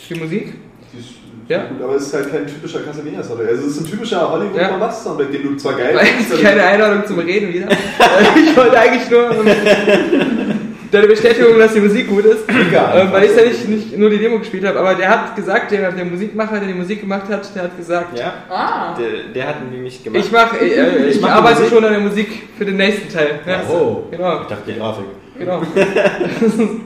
Die 0.09 0.15
Musik. 0.15 0.53
Die 0.93 0.99
ist 0.99 1.09
Ja. 1.47 1.65
gut, 1.65 1.81
aber 1.81 1.95
es 1.95 2.03
ist 2.07 2.13
halt 2.13 2.31
kein 2.31 2.45
typischer 2.45 2.81
Castlevania-Soundtrack. 2.81 3.49
Also 3.49 3.61
es 3.67 3.75
ist 3.77 3.81
ein 3.81 3.85
typischer 3.89 4.31
hollywood 4.31 4.55
Ja. 4.61 4.69
bombast-Soundtrack, 4.69 5.31
den 5.31 5.43
du 5.43 5.55
zwar 5.57 5.73
geil 5.73 5.99
jetzt 6.19 6.41
keine 6.43 6.63
Einladung 6.63 7.05
zum 7.07 7.17
Reden 7.19 7.51
wieder. 7.53 7.67
ich 8.35 8.55
wollte 8.55 8.79
eigentlich 8.79 9.09
nur 9.09 9.29
deine 10.91 11.07
Bestätigung, 11.07 11.57
dass 11.57 11.73
die 11.73 11.81
Musik 11.81 12.07
gut 12.07 12.25
ist. 12.25 12.43
Egal. 12.49 13.01
Ähm, 13.01 13.11
weil 13.11 13.25
ich 13.25 13.35
ja 13.35 13.43
nicht, 13.45 13.67
nicht 13.67 13.97
nur 13.97 14.09
die 14.09 14.17
Demo 14.17 14.39
gespielt 14.39 14.65
habe, 14.65 14.79
aber 14.79 14.95
der 14.95 15.09
hat 15.09 15.35
gesagt, 15.35 15.71
der, 15.71 15.91
der 15.91 16.05
Musikmacher, 16.05 16.59
der 16.59 16.67
die 16.67 16.73
Musik 16.73 17.01
gemacht 17.01 17.27
hat, 17.29 17.55
der 17.55 17.63
hat 17.63 17.77
gesagt, 17.77 18.17
Ja, 18.17 18.33
Ah. 18.49 18.95
der, 18.97 19.33
der 19.33 19.47
hat 19.47 19.71
nämlich 19.71 20.03
gemacht. 20.03 20.23
ich 20.25 20.31
mache, 20.31 20.57
äh, 20.59 21.07
ich, 21.09 21.15
Ich 21.15 21.21
mach 21.21 21.29
arbeite 21.31 21.61
Musik. 21.61 21.73
schon 21.75 21.85
an 21.85 21.91
der 21.91 22.01
Musik 22.01 22.43
für 22.57 22.65
den 22.65 22.77
nächsten 22.77 23.09
Teil. 23.13 23.39
Ja, 23.45 23.61
Oh. 23.69 24.03
Genau, 24.11 24.41
Ich 24.41 24.47
dachte, 24.47 24.71
die 24.71 24.77
Grafik. 24.79 25.05
genau. 25.37 25.61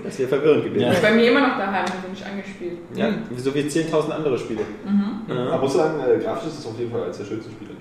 das 0.04 0.20
wäre 0.20 0.30
verwirrend 0.30 0.66
gewesen. 0.66 0.82
Ja. 0.82 0.92
Ist 0.92 1.02
bei 1.02 1.12
mir 1.12 1.30
immer 1.32 1.42
noch 1.42 1.58
daheim, 1.58 1.86
habe 1.86 2.08
ich 2.14 2.26
angespielt. 2.26 2.78
Ja, 2.96 3.10
so 3.38 3.54
wie 3.56 3.62
10.000 3.62 4.12
andere 4.12 4.38
Spiele. 4.38 4.62
Man 4.86 5.26
Ja. 5.38 5.58
muss 5.58 5.74
sagen, 5.74 6.00
äh, 6.00 6.24
grafisch 6.24 6.48
ist 6.50 6.60
es 6.60 6.66
auf 6.66 6.78
jeden 6.78 6.92
Fall 6.92 7.04
eines 7.04 7.18
der 7.18 7.26
schönsten 7.26 7.52
Spiele. 7.52 7.72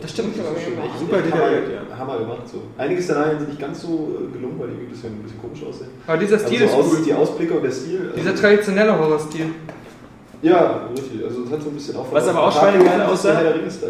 Das 0.00 0.10
stimmt. 0.10 0.36
Das 0.36 0.44
ist 0.44 0.64
schon 0.64 0.78
echt 0.78 0.98
Super 0.98 1.22
detailliert, 1.22 1.64
ja. 1.72 1.98
Hammer 1.98 2.18
gemacht. 2.18 2.46
So. 2.46 2.62
Einige 2.76 3.00
Szenarien 3.00 3.38
sind 3.38 3.48
nicht 3.48 3.60
ganz 3.60 3.80
so 3.80 3.88
äh, 3.88 4.32
gelungen, 4.36 4.58
weil 4.58 4.68
die 4.68 4.74
irgendwie 4.74 4.86
ein 4.86 4.90
bisschen, 4.90 5.12
ein 5.12 5.22
bisschen 5.22 5.40
komisch 5.40 5.62
aussehen. 5.64 5.90
Aber 6.06 6.18
dieser 6.18 6.38
Stil 6.38 6.62
also 6.62 6.64
ist 6.64 6.74
aus, 6.74 6.92
cool. 6.92 7.04
Die 7.04 7.14
Ausblicke 7.14 7.54
und 7.54 7.62
der 7.62 7.70
Stil. 7.70 8.12
Dieser 8.16 8.30
also, 8.30 8.42
traditionelle 8.42 8.98
Horrorstil. 8.98 9.46
Ja, 10.42 10.88
richtig. 10.90 11.24
Also 11.24 11.44
es 11.44 11.50
hat 11.50 11.62
so 11.62 11.68
ein 11.70 11.74
bisschen 11.74 11.96
auch 11.96 12.12
Was 12.12 12.28
aber 12.28 12.46
auch 12.46 12.52
schweinegeil 12.52 12.98
das 12.98 13.10
aussah, 13.10 13.40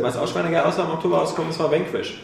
was 0.00 0.16
auch 0.16 0.28
schweinegeil 0.28 0.62
aussah 0.62 0.84
im 0.84 0.90
Oktober 0.90 1.18
rausgekommen 1.18 1.50
ist, 1.50 1.58
war 1.58 1.72
Vanquish. 1.72 2.22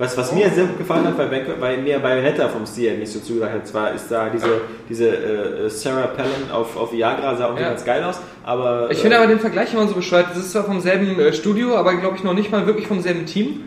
Was, 0.00 0.16
was 0.16 0.32
mir 0.32 0.48
sehr 0.50 0.64
gut 0.66 0.78
gefallen 0.78 1.06
hat, 1.06 1.18
weil, 1.18 1.46
weil 1.58 1.78
mir 1.78 1.98
Bayonetta 1.98 2.48
vom 2.48 2.64
Stil 2.66 2.98
nicht 2.98 3.10
so 3.12 3.18
zugesagt 3.18 3.52
hat, 3.52 3.66
zwar 3.66 3.92
ist 3.94 4.08
da 4.08 4.28
diese, 4.28 4.46
diese 4.88 5.08
äh, 5.08 5.68
Sarah 5.68 6.06
Palin 6.06 6.50
auf, 6.52 6.76
auf 6.76 6.92
Viagra, 6.92 7.34
sah 7.34 7.46
irgendwie 7.46 7.62
Ja. 7.64 7.70
ganz 7.70 7.84
geil 7.84 8.04
aus, 8.04 8.20
aber... 8.44 8.88
Ich 8.92 8.98
finde 8.98 9.18
aber 9.18 9.26
den 9.26 9.40
Vergleich 9.40 9.74
immer 9.74 9.88
so 9.88 9.94
bescheuert. 9.94 10.26
Das 10.30 10.38
ist 10.38 10.52
zwar 10.52 10.62
vom 10.64 10.80
selben 10.80 11.18
äh, 11.18 11.32
Studio, 11.32 11.74
aber 11.76 11.94
glaube 11.96 12.16
ich 12.16 12.22
noch 12.22 12.34
nicht 12.34 12.52
mal 12.52 12.64
wirklich 12.64 12.86
vom 12.86 13.00
selben 13.00 13.26
Team. 13.26 13.62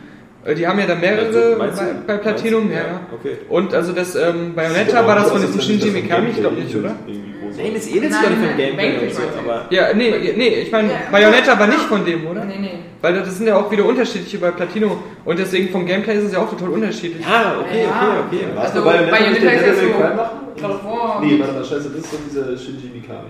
Äh, 0.45 0.56
Die 0.56 0.66
haben 0.66 0.80
ja 0.80 0.86
da 0.88 0.95
mehrere 0.95 1.26
Also, 1.62 1.82
bei, 1.82 1.94
bei 2.08 2.18
Platinum. 2.18 2.72
Ja, 2.72 2.78
ja. 2.78 2.99
Okay. 3.14 3.38
Und 3.49 3.74
also 3.74 3.91
das 3.91 4.16
ähm, 4.16 4.56
Bayonetta 4.56 5.06
war 5.06 5.16
das 5.16 5.32
von 5.32 5.41
diesem 5.41 5.60
Shinji 5.60 5.91
Mikami, 5.91 6.30
ich 6.30 6.38
glaube 6.38 6.56
nicht, 6.56 6.74
oder? 6.76 6.95
irgendwie 7.08 7.31
Nein, 7.57 7.76
ist. 7.76 7.86
das 7.88 7.94
eh 7.94 7.99
jetzt 7.99 8.11
Nein, 8.11 8.22
gar 8.22 8.30
nicht 8.30 8.40
vom 8.40 8.48
nein, 8.48 8.57
Gameplay 8.57 9.07
und 9.07 9.14
so, 9.14 9.22
aber... 9.44 9.65
Ja, 9.69 9.94
nee, 9.94 10.34
nee, 10.38 10.48
ich 10.61 10.72
meine, 10.72 10.90
Ja. 10.91 10.98
Bayonetta 11.11 11.60
war 11.60 11.68
nicht 11.68 11.80
von 11.82 12.06
dem, 12.06 12.28
oder? 12.28 12.45
Nee, 12.45 12.57
nee. 12.60 12.69
Weil 13.02 13.14
das 13.15 13.38
sind 13.38 13.48
ja 13.48 13.56
auch 13.57 13.72
wieder 13.72 13.86
unterschiedliche 13.86 14.38
bei 14.38 14.52
Platino. 14.52 14.98
Und 15.26 15.40
deswegen 15.40 15.69
vom 15.69 15.86
Gameplay 15.86 16.18
ist 16.18 16.26
es 16.26 16.34
ja 16.34 16.40
auch 16.40 16.49
total 16.49 16.69
unterschiedlich. 16.69 17.26
Ah, 17.26 17.56
okay, 17.61 17.84
Ja. 17.84 18.23
okay, 18.28 18.38
okay. 18.38 18.45
Warst 18.56 18.76
Also, 18.76 18.80
du 18.80 18.86
Bayonetta 18.86 19.18
Bayonetta 19.18 19.49
ist 19.52 19.65
ja 19.65 19.73
so- 19.73 19.99
machen? 20.15 21.28
Nee, 21.28 21.40
warte 21.40 21.53
mal, 21.53 21.64
scheiße, 21.64 21.90
das 21.90 22.03
ist 22.03 22.14
doch 22.14 22.19
dieser 22.30 22.57
Shinji 22.57 22.90
Mikami. 22.94 23.30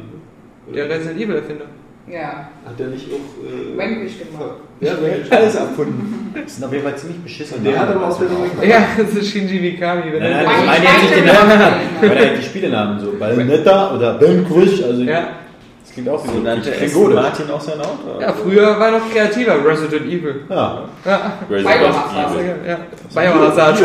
ne? 0.68 0.73
Der 0.73 0.89
Resident 0.89 1.19
Evil 1.22 1.35
Erfinder. 1.35 1.65
Ja. 2.07 2.49
Hat 2.65 2.78
der 2.80 2.88
nicht 2.88 3.07
auch... 3.11 3.45
Äh, 3.45 3.78
Vanquish 3.78 4.18
gemacht. 4.19 4.56
Ja, 4.82 4.94
Vanquish. 4.94 5.32
Alles 5.32 5.56
erfunden. 5.56 6.34
Das 6.44 6.56
sind 6.56 6.65
auf 6.65 6.72
jeden 6.73 6.84
Fall 6.84 6.95
ziemlich 6.98 7.19
beschissen. 7.23 7.57
Und 7.57 7.64
der 7.65 7.80
hat 7.80 7.90
aber 7.90 8.07
auch 8.07 8.18
der 8.18 8.28
Cry. 8.28 8.69
Ja, 8.69 8.80
das 8.98 9.10
ist 9.15 9.30
Shinji 9.32 9.60
Mikami. 9.60 10.11
Wenn 10.11 10.19
Nein, 10.23 10.32
er- 10.32 10.44
nein, 10.44 10.56
ich 10.60 10.65
meine 10.65 10.84
jetzt 10.86 11.02
nicht 11.02 11.15
den 11.15 11.26
Namen. 11.26 11.60
Meine 12.02 12.15
halt 12.19 12.38
die 12.38 12.44
Spielenamen 12.44 12.99
so. 12.99 13.14
Bayonetta 13.19 13.91
oder 13.95 14.19
Vanquish. 14.19 14.84
Also, 14.84 15.03
Ja. 15.03 15.28
das 15.84 15.94
klingt 15.94 16.10
auch 16.10 16.23
wie 16.26 16.30
So 16.30 16.40
nannte 16.40 16.72
gut. 16.94 17.14
Martin 17.14 17.49
auch 17.52 17.61
sein 17.61 17.80
Auto. 17.80 18.19
ja, 18.19 18.34
früher 18.34 18.80
war 18.80 18.91
noch 18.91 19.11
kreativer, 19.14 19.56
Resident 19.65 20.06
Evil. 20.07 20.41
Ja. 20.49 20.84
Ja, 21.06 21.34
Biohazard. 21.48 22.36
ja. 22.68 22.78
Biohazard. 23.14 23.78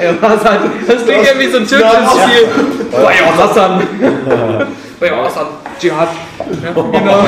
Biohazard. 0.00 0.60
Das 0.86 1.04
klingt 1.04 1.26
irgendwie 1.26 1.48
so 1.48 1.58
ein 1.58 1.66
türkisches 1.66 2.10
Spiel. 2.22 2.48
Biohazard. 2.90 3.82
Biohazard. 5.00 5.46
Jihad. 5.80 6.08
Ja, 6.38 6.72
genau. 6.72 7.24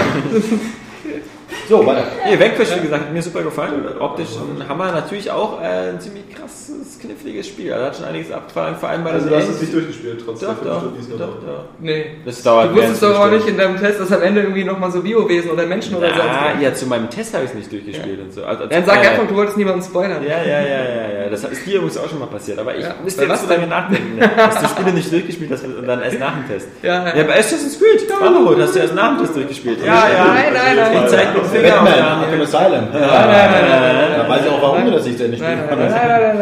So, 1.70 1.86
weiter. 1.86 2.02
Nee, 2.26 2.38
Vanquish, 2.40 2.68
wie 2.76 2.80
gesagt, 2.80 3.05
hat 3.05 3.12
mir 3.12 3.22
super 3.22 3.42
gefallen. 3.42 3.84
Optisch 4.01 4.30
ein 4.36 4.68
Hammer. 4.68 4.90
Natürlich 4.90 5.30
auch 5.30 5.62
äh, 5.62 5.90
ein 5.90 6.01
ziemlich 6.01 6.24
krasses, 6.34 6.98
kniffliges 7.01 7.47
Spiel. 7.47 7.72
Also 7.72 7.86
hat 7.86 7.97
schon 7.97 8.05
einiges 8.06 8.32
abgefahren, 8.32 8.74
vor 8.74 8.88
allem 8.88 9.05
bei 9.05 9.12
Also 9.12 9.26
den 9.28 9.34
du 9.34 9.40
hast 9.40 9.48
es 9.51 9.60
nicht 9.60 9.72
durchgespielt, 9.72 10.20
trotz 10.24 10.40
Doch, 10.40 10.48
der 10.48 10.56
fünf 10.56 10.66
doch, 10.68 10.78
Stunden, 10.80 10.94
die 10.97 11.02
es 11.02 11.09
nur 11.09 11.18
doch. 11.18 11.64
Nee. 11.78 12.06
Das 12.24 12.42
dauert 12.42 12.70
Du 12.70 12.74
wusstest 12.74 13.02
doch 13.05 13.20
auch 13.20 13.30
nicht 13.30 13.47
in 13.47 13.56
deinem 13.56 13.76
Test, 13.78 14.01
dass 14.01 14.10
am 14.10 14.20
Ende 14.22 14.40
irgendwie 14.42 14.64
nochmal 14.64 14.90
so 14.90 15.01
Biowesen 15.01 15.52
oder 15.52 15.64
Menschen 15.64 15.94
oder 15.94 16.09
so. 16.12 16.20
Ah, 16.20 16.60
ja, 16.60 16.74
zu 16.74 16.86
meinem 16.86 17.09
Test 17.09 17.34
habe 17.34 17.44
ich 17.44 17.51
es 17.51 17.56
nicht 17.56 17.70
durchgespielt 17.70 18.20
und 18.20 18.32
so. 18.32 18.44
Also, 18.44 18.66
Dann 18.66 18.84
sag 18.84 19.05
äh, 19.05 19.09
einfach, 19.09 19.28
du 19.28 19.36
wolltest 19.36 19.56
niemanden 19.56 19.82
spoilern. 19.82 20.24
Ja, 20.24 20.42
ja, 20.42 20.60
ja, 20.60 20.60
ja, 20.60 21.22
ja. 21.22 21.28
Das 21.30 21.44
ist 21.44 21.64
dir 21.64 21.76
übrigens 21.76 21.98
auch 21.98 22.09
schon 22.09 22.18
mal 22.18 22.26
passiert. 22.26 22.59
Aber 22.59 22.74
ich 22.74 22.82
Ja. 22.82 22.97
müsste 23.05 23.22
jetzt 23.22 23.30
was 23.30 23.42
so 23.42 23.48
lange 23.48 23.68
nachdenken, 23.68 24.16
ne? 24.18 24.28
dass 24.36 24.60
du 24.60 24.66
Spiele 24.66 24.92
nicht 24.92 25.12
durchgespielt 25.12 25.52
hast 25.52 25.64
und 25.64 25.86
dann 25.86 26.02
erst 26.02 26.18
nach 26.18 26.34
dem 26.34 26.48
Test. 26.48 26.66
Ja, 26.82 27.06
ja. 27.06 27.16
Ja, 27.16 27.22
bei 27.22 27.38
Assassin's 27.38 27.78
Creed, 27.78 28.09
Brotherhood, 28.09 28.59
hast 28.60 28.74
du 28.74 28.80
erst 28.80 28.94
nach 28.97 29.10
dem 29.16 29.18
Test 29.24 29.36
durchgespielt. 29.36 29.78
Ja, 29.84 30.09
ja. 30.09 30.24
Nein, 30.34 30.52
nein, 30.52 30.76
nein. 30.76 31.59
Batman, 31.62 31.92
Daniel. 31.92 32.04
Arkham 32.24 32.40
Asylum. 32.40 32.84
Nein, 32.92 33.00
nein, 33.00 33.10
nein, 33.10 33.50
nein, 33.50 33.70
nein, 33.70 33.94
nein. 34.10 34.10
Da 34.18 34.28
weiß 34.28 34.40
ich 34.44 34.50
auch, 34.50 34.62
warum 34.62 34.84
du 34.84 34.90
das 34.92 35.04
nicht 35.06 35.18
zu 35.18 35.24
Ende 35.24 35.36
spielen 35.36 35.58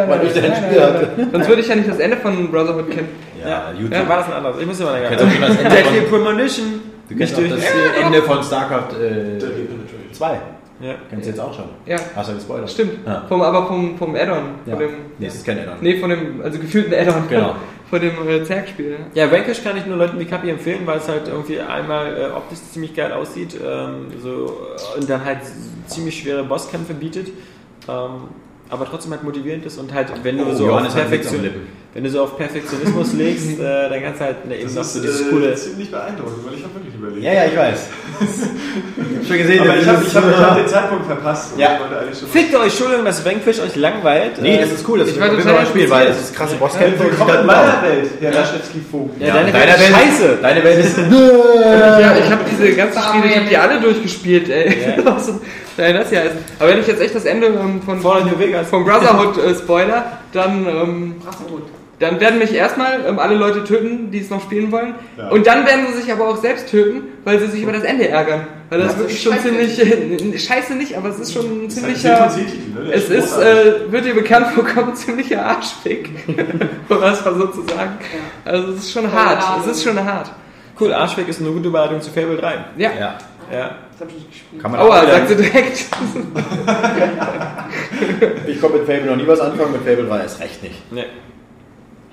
Weil 0.09 0.27
ich 0.27 0.33
dein 0.35 0.55
Spiel 0.55 0.83
hatte. 0.83 1.09
Sonst 1.33 1.49
würde 1.49 1.61
ich 1.63 1.69
ja 1.69 1.75
nicht 1.77 1.89
das 1.89 1.99
Ende 1.99 2.17
von 2.17 2.51
Brotherhood 2.51 2.91
kennen. 2.91 3.09
Ja, 3.45 3.71
YouTube. 3.73 3.91
Dann 3.93 4.09
war 4.09 4.17
das 4.19 4.27
ein 4.27 4.33
anderes. 4.35 4.57
Ich 4.61 4.67
muss 4.67 4.81
immer 4.81 4.93
länger. 4.93 5.11
Deadly 5.11 6.01
Premonition. 6.11 6.81
du 7.09 7.17
kennst 7.17 7.39
Nicht 7.39 7.53
auch 7.53 7.57
das 7.57 7.65
äh, 7.65 8.05
Ende 8.05 8.23
von 8.23 8.43
StarCraft 8.43 8.93
äh, 8.95 9.39
Deadly 9.39 9.65
Penetration. 9.65 10.13
2. 10.13 10.39
Ja. 10.81 10.95
Kennst 11.11 11.27
du 11.27 11.31
jetzt 11.31 11.41
auch 11.41 11.53
schon. 11.53 11.65
Ja, 11.87 11.97
Hast 12.15 12.31
du 12.31 12.35
gespoilert? 12.35 12.71
stimmt. 12.71 13.05
Ja. 13.07 13.25
Vom, 13.29 13.43
aber 13.43 13.67
vom, 13.67 13.99
vom 13.99 14.15
Add-on. 14.15 14.43
Ja. 14.67 14.73
Von 14.77 14.79
dem, 14.79 14.91
Nee, 15.19 15.27
es 15.27 15.35
ist 15.35 15.45
kein 15.47 15.59
Add-on. 15.59 15.75
nee, 15.81 15.99
von 15.99 16.09
dem, 16.11 16.41
also 16.43 16.59
gefühlten 16.59 16.95
Add-on. 16.95 17.29
Genau. 17.29 17.57
Von 17.91 18.01
dem 18.01 18.29
äh, 18.29 18.45
Zergspiel. 18.45 18.99
Ja. 19.15 19.25
Ja, 19.25 19.33
Vanquish 19.33 19.63
kann 19.63 19.77
ich 19.77 19.87
nur 19.87 19.97
Leuten 19.97 20.19
wie 20.19 20.27
Kapi 20.27 20.51
empfehlen, 20.51 20.87
weil 20.87 20.99
es 20.99 21.09
halt 21.09 21.29
irgendwie 21.29 21.61
einmal 21.61 22.17
äh, 22.17 22.27
optisch 22.37 22.59
ziemlich 22.71 22.95
geil 22.95 23.13
aussieht 23.13 23.57
ähm, 23.65 24.09
so, 24.23 24.59
äh, 24.95 24.99
und 24.99 25.09
dann 25.09 25.25
halt 25.25 25.39
ziemlich 25.87 26.19
schwere 26.21 26.45
Bosskämpfe 26.45 26.95
bietet. 26.95 27.29
ähm, 27.89 28.29
aber 28.71 28.85
trotzdem 28.85 29.13
halt 29.13 29.25
motivierend 29.25 29.65
ist 29.65 29.79
und 29.79 29.95
halt, 29.95 30.13
wenn 30.23 30.37
du 30.37 30.45
Oh, 30.45 30.55
so 30.55 30.77
hat 30.77 30.85
Witz 30.85 30.95
Perfektion. 30.95 31.51
Wenn 31.95 32.05
du 32.05 32.11
so 32.11 32.23
auf 32.23 32.37
Perfektionismus 32.37 33.13
legst, 33.15 33.59
äh, 33.59 33.89
dann 33.89 34.03
kannst 34.03 34.21
du 34.21 34.25
halt 34.27 34.47
ne, 34.47 34.57
eben 34.57 34.69
noch 34.69 34.77
Das 34.77 34.93
so 34.93 34.99
ist 35.01 35.05
dieses 35.05 35.21
äh, 35.27 35.31
coole. 35.31 35.55
ziemlich 35.55 35.91
beeindruckend, 35.91 36.47
weil 36.47 36.55
ich 36.59 36.63
habe 36.65 36.75
wirklich 36.75 36.95
überlegt. 36.95 37.23
Ja, 37.25 37.33
ja, 37.33 37.45
ich 37.47 37.57
weiß. 37.57 37.79
ich 38.21 39.17
hab 39.19 39.27
schon 39.27 39.39
gesehen, 39.39 39.61
Aber 39.61 39.73
das 39.73 39.83
ich 39.83 39.89
habe 39.89 40.03
ist- 40.03 40.09
ich 40.09 40.15
hab, 40.17 40.25
hab 40.51 40.57
den 40.57 40.69
Zeitpunkt 40.69 41.07
verpasst. 41.07 41.53
Ja. 41.57 41.79
Fickt 42.31 42.55
euch, 42.55 42.63
Entschuldigung, 42.65 43.05
dass 43.05 43.25
Vanquish 43.25 43.59
euch 43.61 43.75
langweilt. 43.77 44.41
Nee, 44.43 44.57
Äh, 44.57 44.61
das 44.61 44.73
ist 44.73 44.89
cool, 44.89 44.99
das 44.99 45.09
Ich 45.09 45.15
ist 45.15 45.21
war 45.21 45.31
ein 45.31 45.37
total 45.39 45.67
Spiel, 45.67 45.91
weil 45.91 46.07
es 46.09 46.21
ist 46.21 46.35
krasse 46.37 46.57
Bosskämpfe 46.57 47.05
und 47.05 47.11
Willkommen 47.11 47.41
in 47.41 47.47
meiner 47.47 47.83
Welt, 47.83 48.11
Herr 48.21 48.33
Laschewski-Vogt. 48.33 49.21
Ja, 49.21 49.35
deine 49.35 49.51
deine 49.53 49.67
Welt 49.73 49.81
ist 49.81 49.89
scheiße. 49.97 50.39
Deine 50.43 50.65
Welt 50.65 50.79
ist. 50.85 50.99
Ja, 51.99 52.17
ich 52.17 52.31
habe 52.31 52.43
diese 52.51 52.73
ganzen 52.77 53.03
Spiele, 53.03 53.27
ich 53.27 53.37
habe 53.37 53.49
die 53.49 53.57
alle 53.57 53.81
durchgespielt, 53.81 54.49
ey. 54.51 54.77
Nein, 55.77 55.95
das 55.95 56.09
hier 56.11 56.21
heißt. 56.21 56.33
Aber 56.59 56.71
wenn 56.71 56.81
ich 56.81 56.87
jetzt 56.87 57.01
echt 57.01 57.15
das 57.15 57.25
Ende 57.25 57.47
ähm, 57.49 57.81
von, 57.83 58.03
Vegas. 58.39 58.69
vom 58.69 58.85
Brotherhood 58.85 59.39
äh, 59.39 59.55
spoiler, 59.55 60.19
dann, 60.33 60.67
ähm, 60.67 61.17
dann 61.99 62.21
werden 62.21 62.39
mich 62.39 62.53
erstmal 62.53 63.05
ähm, 63.07 63.19
alle 63.19 63.35
Leute 63.35 63.65
töten, 63.65 64.11
die 64.11 64.21
es 64.21 64.31
noch 64.31 64.43
spielen 64.43 64.71
wollen. 64.71 64.95
Ja. 65.17 65.31
Und 65.31 65.47
dann 65.47 65.67
werden 65.67 65.87
sie 65.89 66.01
sich 66.03 66.13
aber 66.13 66.29
auch 66.29 66.37
selbst 66.37 66.69
töten, 66.69 67.03
weil 67.25 67.41
sie 67.41 67.47
sich 67.49 67.63
über 67.63 67.73
das 67.73 67.83
Ende 67.83 68.09
ärgern. 68.09 68.47
Weil 68.71 68.81
das, 68.81 68.89
Das 68.89 68.99
wirklich 68.99 69.17
ist 69.17 69.23
schon 69.23 69.39
ziemlich, 69.41 70.35
äh, 70.35 70.39
scheiße 70.39 70.75
nicht, 70.75 70.97
aber 70.97 71.09
es 71.09 71.19
ist 71.19 71.33
schon 71.33 71.47
ein 71.47 71.67
ist 71.67 71.77
ziemlicher... 71.77 72.21
halt 72.21 72.37
ne? 72.37 72.93
Es 72.93 73.09
ist, 73.11 73.37
äh, 73.37 73.91
wird 73.91 74.05
dir 74.05 74.15
bekannt 74.15 74.49
vorkommen, 74.49 74.95
ziemlicher 74.95 75.45
Arschfick. 75.45 76.11
um 76.89 77.01
das 77.01 77.25
mal 77.25 77.35
so 77.35 77.47
zu 77.49 77.63
sagen. 77.63 77.99
Also 78.45 78.73
es 78.73 78.81
ist 78.81 78.93
schon 78.93 79.13
hart. 79.13 79.43
Es 79.65 79.77
ist 79.77 79.83
schon 79.83 80.03
hart. 80.03 80.31
Cool, 80.79 80.93
Arschweg 80.93 81.29
ist 81.29 81.41
eine 81.41 81.51
gute 81.51 81.69
Überleitung 81.69 82.01
zu 82.01 82.11
Fable 82.11 82.37
3. 82.37 82.65
Ja. 82.77 82.91
Ja. 82.93 83.19
Ja. 83.51 83.71
Das 83.99 84.07
hab 84.07 84.09
ich 84.11 84.15
nicht 84.17 84.31
gespielt. 84.31 84.63
Kann 84.63 84.71
man 84.71 84.81
Aua, 84.81 85.07
sagt 85.07 85.29
sie 85.29 85.37
direkt. 85.37 85.87
Ich 88.47 88.61
konnte 88.61 88.79
mit 88.79 88.87
Fable 88.87 89.07
noch 89.07 89.17
nie 89.17 89.27
was 89.27 89.41
anfangen, 89.41 89.73
mit 89.73 89.83
Fable 89.83 90.07
3 90.07 90.21
erst 90.21 90.41
recht 90.41 90.63
nicht. 90.63 90.93
Ne. 90.93 91.05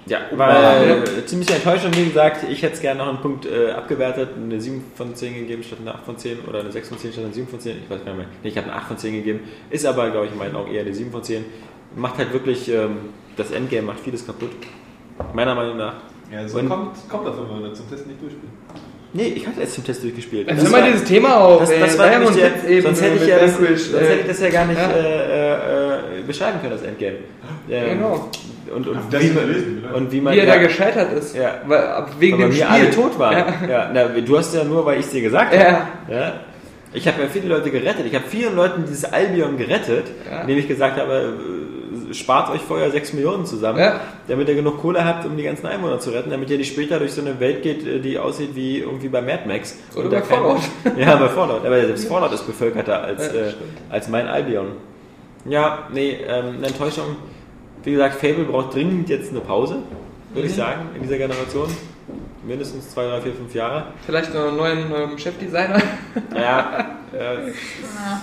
Ja, 0.07 0.20
war 0.32 0.86
äh, 0.86 1.26
ziemlich 1.26 1.49
enttäuschend, 1.49 1.98
wie 1.98 2.06
gesagt. 2.06 2.45
Ich 2.49 2.62
hätte 2.62 2.74
es 2.76 2.82
gerne 2.82 2.99
noch 2.99 3.07
einen 3.07 3.20
Punkt 3.22 3.45
äh, 3.45 3.72
abgewertet, 3.72 4.30
eine 4.36 4.60
7 4.60 4.84
von 4.95 5.16
10 5.16 5.34
gegeben 5.34 5.64
statt 5.64 5.80
eine 5.82 5.95
8 5.95 6.06
von 6.06 6.18
10 6.18 6.40
oder 6.48 6.60
eine 6.60 6.72
6 6.72 6.90
von 6.90 6.98
10 6.98 7.14
statt 7.14 7.24
eine 7.26 7.34
7 7.34 7.48
von 7.48 7.60
10. 7.60 7.78
Ich 7.84 7.90
weiß 7.90 8.03
gar 8.03 8.14
nicht 8.14 8.18
mehr. 8.18 8.28
Nee, 8.44 8.49
ich 8.49 8.57
habe 8.57 8.68
eine 8.68 8.76
8 8.76 8.88
von 8.88 8.98
10 8.98 9.14
gegeben. 9.14 9.40
Ist 9.70 9.86
aber, 9.86 10.10
glaube 10.12 10.26
ich, 10.28 10.32
in 10.34 10.38
meinen 10.38 10.56
Augen 10.56 10.72
eher 10.72 10.82
eine 10.82 10.94
7 10.94 11.12
von 11.12 11.24
10. 11.24 11.45
Macht 11.95 12.18
halt 12.18 12.34
wirklich, 12.34 12.70
ähm, 12.70 12.98
das 13.38 13.52
Endgame 13.52 13.84
macht 13.88 13.99
vieles 14.02 14.26
kaputt. 14.26 14.52
Meiner 15.34 15.56
Meinung 15.56 15.78
nach. 15.78 15.94
Ja, 16.32 16.48
so 16.48 16.60
Und- 16.60 16.70
kommt, 16.70 17.10
kommt 17.10 17.28
davon, 17.28 17.48
wenn 17.49 17.62
man 17.62 17.76
zum 17.76 17.90
Test 17.90 18.06
nicht 18.06 18.22
durchspielt. 18.22 18.52
Nee, 19.16 19.34
ich 19.38 19.48
hatte 19.48 19.62
erst 19.62 19.76
zum 19.76 19.86
Test 19.86 20.04
durchgespielt. 20.04 20.50
Jetzt 20.50 20.64
nimm 20.64 20.72
mal 20.74 20.84
dieses 20.84 21.06
Thema 21.06 21.38
auf. 21.38 21.60
das, 21.62 21.70
das 21.80 21.98
war 21.98 22.10
der, 22.10 22.20
Hits 22.20 22.66
eben 22.68 22.82
sonst 22.86 23.02
hätte 23.02 23.16
ich 23.24 23.28
ja 23.28 23.40
das, 23.40 23.58
Vanquish, 23.58 23.82
sonst 23.84 24.02
hätte 24.10 24.20
ich 24.22 24.28
das 24.28 24.40
ja 24.42 24.50
gar 24.50 24.66
nicht 24.66 24.78
ja. 24.78 24.92
äh, 24.92 26.20
äh, 26.20 26.22
beschreiben 26.28 26.60
können, 26.60 26.74
das 26.74 26.82
Endgame. 26.82 27.16
Ähm, 27.70 27.98
Genau. 27.98 28.30
Und, 28.76 28.88
und, 28.88 28.98
Das 29.12 29.22
wie, 29.22 29.32
oder? 29.32 29.96
und 29.96 30.12
wie 30.12 30.20
man 30.20 30.34
Wie 30.34 30.40
er 30.40 30.46
ja, 30.46 30.56
da 30.56 30.62
gescheitert 30.62 31.14
ist. 31.14 31.36
Ja. 31.36 31.62
Weil, 31.66 32.06
wegen 32.20 32.36
aber 32.36 32.44
dem 32.46 32.52
Spiel. 32.54 32.66
alle 32.66 32.90
tot 32.92 33.18
waren. 33.18 33.38
Ja. 33.38 33.70
Ja. 33.70 33.92
na, 33.94 34.04
du 34.22 34.38
hast 34.38 34.54
ja 34.54 34.64
nur, 34.66 34.86
weil 34.86 35.00
ich 35.00 35.06
es 35.06 35.12
dir 35.12 35.22
gesagt 35.22 35.54
Ja. 35.54 35.60
habe. 35.64 36.14
Ja. 36.14 36.34
Ich 36.94 37.08
habe 37.08 37.22
ja 37.22 37.28
viele 37.32 37.48
Leute 37.48 37.70
gerettet. 37.70 38.06
Ich 38.08 38.16
habe 38.16 38.26
vielen 38.28 38.56
Leuten 38.56 38.84
dieses 38.86 39.06
Albion 39.06 39.58
gerettet, 39.58 40.06
Ja. 40.30 40.42
indem 40.42 40.58
ich 40.58 40.68
gesagt 40.68 40.98
habe, 41.00 41.14
äh, 41.14 41.65
spart 42.14 42.49
euch 42.52 42.61
vorher 42.61 42.91
6 42.91 43.14
Millionen 43.14 43.45
zusammen, 43.45 43.80
Ja. 43.80 43.99
damit 44.27 44.48
ihr 44.49 44.56
genug 44.56 44.82
Kohle 44.82 45.03
habt, 45.06 45.26
um 45.26 45.36
die 45.38 45.44
ganzen 45.44 45.65
Einwohner 45.68 45.99
zu 45.99 46.11
retten, 46.11 46.30
damit 46.30 46.49
ihr 46.49 46.57
nicht 46.57 46.72
später 46.72 46.99
durch 46.99 47.14
so 47.14 47.22
eine 47.22 47.40
Welt 47.40 47.61
geht, 47.64 47.86
äh, 47.86 47.99
die 47.99 48.18
aussieht 48.19 48.56
wie 48.56 48.80
irgendwie 48.80 49.07
bei 49.10 49.22
Mad 49.22 49.44
Max. 49.48 49.77
Oder 49.95 50.10
bei 50.10 50.22
Fallout. 50.22 50.61
Ja, 50.98 51.15
bei 51.15 51.30
Fallout. 51.30 51.65
Aber 51.65 51.80
selbst 51.86 52.07
Fallout 52.07 52.32
ist 52.34 52.45
bevölkerter 52.45 53.02
als, 53.03 53.27
Ja, 53.34 53.41
äh, 53.41 53.53
als 53.90 54.07
mein 54.10 54.27
Albion. 54.27 54.68
Ja, 55.48 55.88
nee, 55.94 56.18
ähm, 56.27 56.56
eine 56.57 56.68
Enttäuschung. 56.68 57.15
Wie 57.84 57.91
gesagt, 57.91 58.15
Fable 58.15 58.45
braucht 58.45 58.73
dringend 58.73 59.10
jetzt 59.10 59.30
eine 59.32 59.41
Pause, 59.41 59.76
würde 60.34 60.48
Mhm. 60.48 60.52
ich 60.52 60.56
sagen, 60.56 60.82
in 60.95 61.03
dieser 61.03 61.18
Generation. 61.18 61.69
Mindestens 62.48 62.91
zwei, 62.91 63.07
drei, 63.07 63.22
vier, 63.22 63.34
fünf 63.34 63.53
Jahre. 63.56 63.88
Vielleicht 64.06 64.32
noch 64.34 64.48
einen 64.49 64.57
neuen 64.57 64.77
ähm, 64.95 65.18
Chefdesigner. 65.18 65.82
Ja, 66.36 66.86
äh, 67.11 67.18
Ja. 67.48 68.22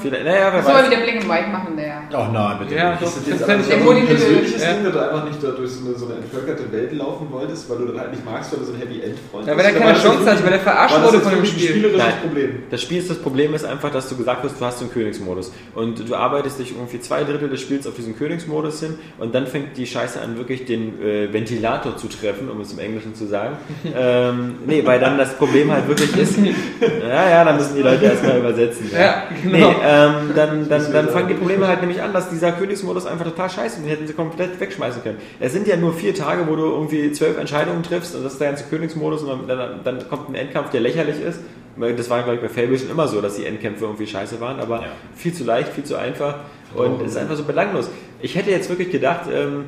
Vielleicht, 0.00 0.24
naja, 0.24 0.48
wer 0.52 0.52
Das 0.52 0.66
soll 0.66 0.74
weiß. 0.74 0.90
wieder 0.90 1.00
Black 1.02 1.16
and 1.16 1.28
White 1.28 1.48
machen, 1.50 1.76
der. 1.76 2.02
Oh 2.12 2.26
nein, 2.32 2.56
bitte. 2.60 2.74
Ja, 2.74 2.90
nicht. 2.90 3.02
doch. 3.02 3.06
Ist 3.08 3.16
das 3.18 3.26
jetzt 3.26 3.42
aber 3.48 3.62
so 3.62 3.90
auch 3.90 3.94
ein 3.96 4.06
persönliches 4.06 4.62
Ja. 4.62 4.72
Ding, 4.72 4.84
dass 4.84 4.92
du 4.92 4.98
einfach 5.00 5.24
nicht 5.24 5.42
da 5.42 5.48
durch 5.50 5.70
so 5.70 5.86
eine, 5.88 5.98
so 5.98 6.06
eine 6.06 6.14
entvölkerte 6.16 6.72
Welt 6.72 6.92
laufen 6.92 7.26
wolltest, 7.30 7.68
weil 7.70 7.78
du 7.78 7.86
das 7.86 7.98
halt 8.00 8.10
nicht 8.12 8.24
magst, 8.24 8.52
weil 8.52 8.58
du 8.60 8.64
so 8.66 8.72
ein 8.72 8.78
Happy 8.78 9.00
End 9.02 9.16
Freund 9.30 9.46
Ja, 9.46 9.56
weil 9.56 9.64
er 9.64 9.72
keine 9.72 9.98
Chance 9.98 10.30
hatte, 10.30 10.44
weil 10.44 10.52
er 10.52 10.60
verarscht 10.60 11.02
wurde 11.02 11.20
von 11.20 11.34
dem 11.34 11.44
Spiel. 11.46 11.92
Nein. 11.96 12.12
Problem. 12.22 12.62
Das 12.70 12.82
Spiel 12.82 12.98
ist 12.98 13.10
das 13.10 13.18
Problem 13.18 13.54
ist 13.54 13.64
einfach, 13.64 13.90
dass 13.90 14.08
du 14.08 14.16
gesagt 14.16 14.44
hast, 14.44 14.60
du 14.60 14.64
hast 14.64 14.80
einen 14.80 14.92
Königsmodus 14.92 15.52
und 15.74 16.08
du 16.08 16.14
arbeitest 16.14 16.58
dich 16.58 16.72
irgendwie 16.72 17.00
zwei 17.00 17.24
Drittel 17.24 17.48
des 17.48 17.60
Spiels 17.60 17.86
auf 17.86 17.94
diesen 17.94 18.16
Königsmodus 18.16 18.80
hin 18.80 18.98
und 19.18 19.34
dann 19.34 19.46
fängt 19.46 19.76
die 19.76 19.86
Scheiße 19.86 20.20
an, 20.20 20.36
wirklich 20.36 20.64
den 20.66 21.00
äh, 21.02 21.32
Ventilator 21.32 21.96
zu 21.96 22.08
treffen, 22.08 22.48
um 22.50 22.60
es 22.60 22.72
im 22.72 22.78
Englischen 22.78 23.14
zu 23.14 23.26
sagen. 23.26 23.56
ähm, 23.96 24.56
nee, 24.66 24.82
weil 24.84 25.00
dann 25.00 25.18
das 25.18 25.34
Problem 25.34 25.70
halt 25.72 25.88
wirklich 25.88 26.16
ist, 26.16 26.38
ja, 27.08 27.30
ja, 27.30 27.44
dann 27.44 27.56
müssen 27.56 27.76
die 27.76 27.82
Leute 27.82 28.04
erstmal 28.04 28.38
übersetzen. 28.38 28.90
Ja, 28.92 29.24
genau. 29.42 29.56
Nee, 29.56 29.61
ähm, 29.84 30.30
dann, 30.34 30.68
dann, 30.68 30.92
dann 30.92 31.08
fangen 31.08 31.28
die 31.28 31.34
Probleme 31.34 31.68
halt 31.68 31.80
nämlich 31.80 32.02
an, 32.02 32.12
dass 32.12 32.30
dieser 32.30 32.52
Königsmodus 32.52 33.06
einfach 33.06 33.24
total 33.24 33.50
scheiße 33.50 33.76
ist. 33.76 33.84
Den 33.84 33.88
hätten 33.88 34.06
sie 34.06 34.12
komplett 34.12 34.58
wegschmeißen 34.60 35.02
können. 35.02 35.18
Es 35.40 35.52
sind 35.52 35.66
ja 35.66 35.76
nur 35.76 35.92
vier 35.92 36.14
Tage, 36.14 36.46
wo 36.48 36.56
du 36.56 36.64
irgendwie 36.64 37.12
zwölf 37.12 37.38
Entscheidungen 37.38 37.82
triffst 37.82 38.14
und 38.14 38.24
das 38.24 38.34
ist 38.34 38.40
der 38.40 38.48
ganze 38.48 38.64
Königsmodus 38.64 39.22
und 39.22 39.48
dann, 39.48 39.80
dann, 39.84 40.08
kommt 40.08 40.28
ein 40.28 40.34
Endkampf, 40.34 40.70
der 40.70 40.80
lächerlich 40.80 41.20
ist. 41.20 41.40
Das 41.76 42.10
war, 42.10 42.22
glaube 42.22 42.36
ich, 42.36 42.40
bei 42.42 42.48
Fable 42.48 42.78
schon 42.78 42.90
immer 42.90 43.08
so, 43.08 43.20
dass 43.20 43.36
die 43.36 43.46
Endkämpfe 43.46 43.84
irgendwie 43.84 44.06
scheiße 44.06 44.40
waren, 44.40 44.60
aber 44.60 44.80
Ja. 44.80 44.86
viel 45.16 45.32
zu 45.32 45.44
leicht, 45.44 45.72
viel 45.72 45.84
zu 45.84 45.96
einfach 45.96 46.36
und 46.74 47.02
es 47.02 47.12
ist 47.12 47.16
einfach 47.16 47.36
so 47.36 47.44
belanglos. 47.44 47.90
Ich 48.20 48.34
hätte 48.34 48.50
jetzt 48.50 48.68
wirklich 48.68 48.90
gedacht, 48.90 49.22
ähm, 49.32 49.64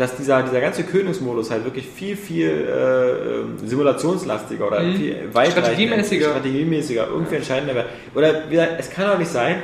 dass 0.00 0.16
dieser, 0.16 0.42
dieser 0.42 0.60
ganze 0.62 0.82
Königsmodus 0.84 1.50
halt 1.50 1.64
wirklich 1.64 1.86
viel, 1.86 2.16
viel 2.16 2.48
äh, 2.48 3.10
ähm, 3.40 3.58
simulationslastiger 3.62 4.66
oder 4.66 4.80
Mhm. 4.80 4.96
viel 4.96 5.16
weitreichender, 5.32 5.62
Strategiemäßiger. 5.62 6.28
strategiemäßiger, 6.30 7.06
irgendwie 7.08 7.34
entscheidender 7.36 7.74
wäre. 7.74 7.86
Oder 8.14 8.44
wie 8.48 8.52
gesagt, 8.54 8.72
es 8.78 8.88
kann 8.88 9.10
auch 9.10 9.18
nicht 9.18 9.30
sein, 9.30 9.56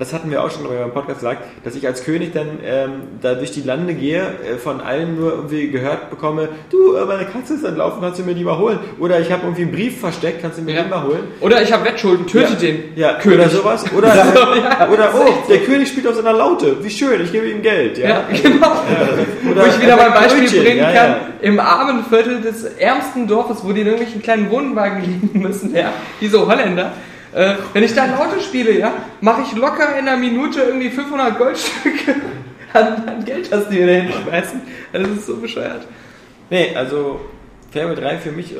das 0.00 0.14
hatten 0.14 0.30
wir 0.30 0.42
auch 0.42 0.50
schon 0.50 0.64
beim 0.66 0.92
Podcast 0.92 1.20
gesagt, 1.20 1.44
dass 1.62 1.76
ich 1.76 1.86
als 1.86 2.04
König 2.04 2.32
dann 2.32 2.58
ähm, 2.64 2.90
da 3.20 3.34
durch 3.34 3.52
die 3.52 3.60
Lande 3.60 3.92
gehe, 3.92 4.20
äh, 4.20 4.56
von 4.56 4.80
allen 4.80 5.20
nur 5.20 5.32
irgendwie 5.32 5.68
gehört 5.68 6.08
bekomme, 6.08 6.48
du, 6.70 6.94
äh, 6.94 7.04
meine 7.04 7.26
Katze 7.26 7.54
ist 7.54 7.64
entlaufen, 7.64 8.00
kannst 8.00 8.18
du 8.18 8.22
mir 8.24 8.34
die 8.34 8.42
mal 8.42 8.56
holen? 8.56 8.78
Oder 8.98 9.20
ich 9.20 9.30
habe 9.30 9.42
irgendwie 9.42 9.62
einen 9.62 9.72
Brief 9.72 10.00
versteckt, 10.00 10.40
kannst 10.40 10.56
du 10.56 10.62
mir 10.62 10.72
Ja. 10.72 10.82
den 10.82 10.90
mal 10.90 11.02
holen? 11.02 11.24
Oder 11.40 11.60
ich 11.60 11.70
habe 11.70 11.84
Wettschulden, 11.84 12.26
töte 12.26 12.54
ja. 12.54 12.58
den. 12.58 12.82
Ja, 12.96 13.12
König. 13.18 13.38
oder 13.40 13.48
sowas. 13.50 13.84
Oder, 13.94 14.08
äh, 14.08 14.90
oder 14.90 15.12
oh, 15.14 15.32
der 15.46 15.58
König 15.58 15.88
spielt 15.88 16.06
auf 16.06 16.14
seiner 16.14 16.32
Laute. 16.32 16.82
Wie 16.82 16.90
schön, 16.90 17.22
ich 17.22 17.30
gebe 17.30 17.50
ihm 17.50 17.60
Geld. 17.60 17.98
Ja, 17.98 18.08
Ja, 18.08 18.24
genau. 18.42 18.72
Oder 19.50 19.62
Wo 19.62 19.66
ich 19.66 19.82
wieder 19.82 19.96
mein 19.96 20.14
Beispiel 20.14 20.40
Brötchen, 20.40 20.64
bringen 20.64 20.78
ja, 20.78 20.92
kann, 20.92 21.10
ja. 21.10 21.20
im 21.42 21.60
armen 21.60 22.04
Viertel 22.06 22.40
des 22.40 22.64
ärmsten 22.64 23.26
Dorfes, 23.26 23.58
wo 23.62 23.72
die 23.72 23.82
in 23.82 23.86
irgendwelchen 23.88 24.22
kleinen 24.22 24.50
Wohnwagen 24.50 25.02
liegen 25.04 25.40
müssen, 25.40 25.74
ja, 25.74 25.92
diese 26.22 26.46
Holländer. 26.46 26.94
Äh, 27.32 27.54
wenn 27.72 27.84
ich 27.84 27.94
da 27.94 28.06
Laute 28.06 28.40
spiele, 28.40 28.78
ja, 28.78 28.92
mache 29.20 29.42
ich 29.42 29.56
locker 29.56 29.96
in 29.96 30.08
einer 30.08 30.16
Minute 30.16 30.62
irgendwie 30.62 30.90
500 30.90 31.38
Goldstücke 31.38 32.16
an, 32.72 33.08
an 33.08 33.24
Geld, 33.24 33.52
das 33.52 33.68
die 33.68 33.78
mir 33.78 33.86
da 33.86 33.92
hinschmeißen. 33.92 34.60
Das 34.92 35.08
ist 35.08 35.26
so 35.26 35.36
bescheuert. 35.36 35.86
Nee, 36.48 36.74
also 36.74 37.20
Fable 37.72 37.94
3 37.94 38.18
für 38.18 38.32
mich 38.32 38.56
äh, 38.56 38.58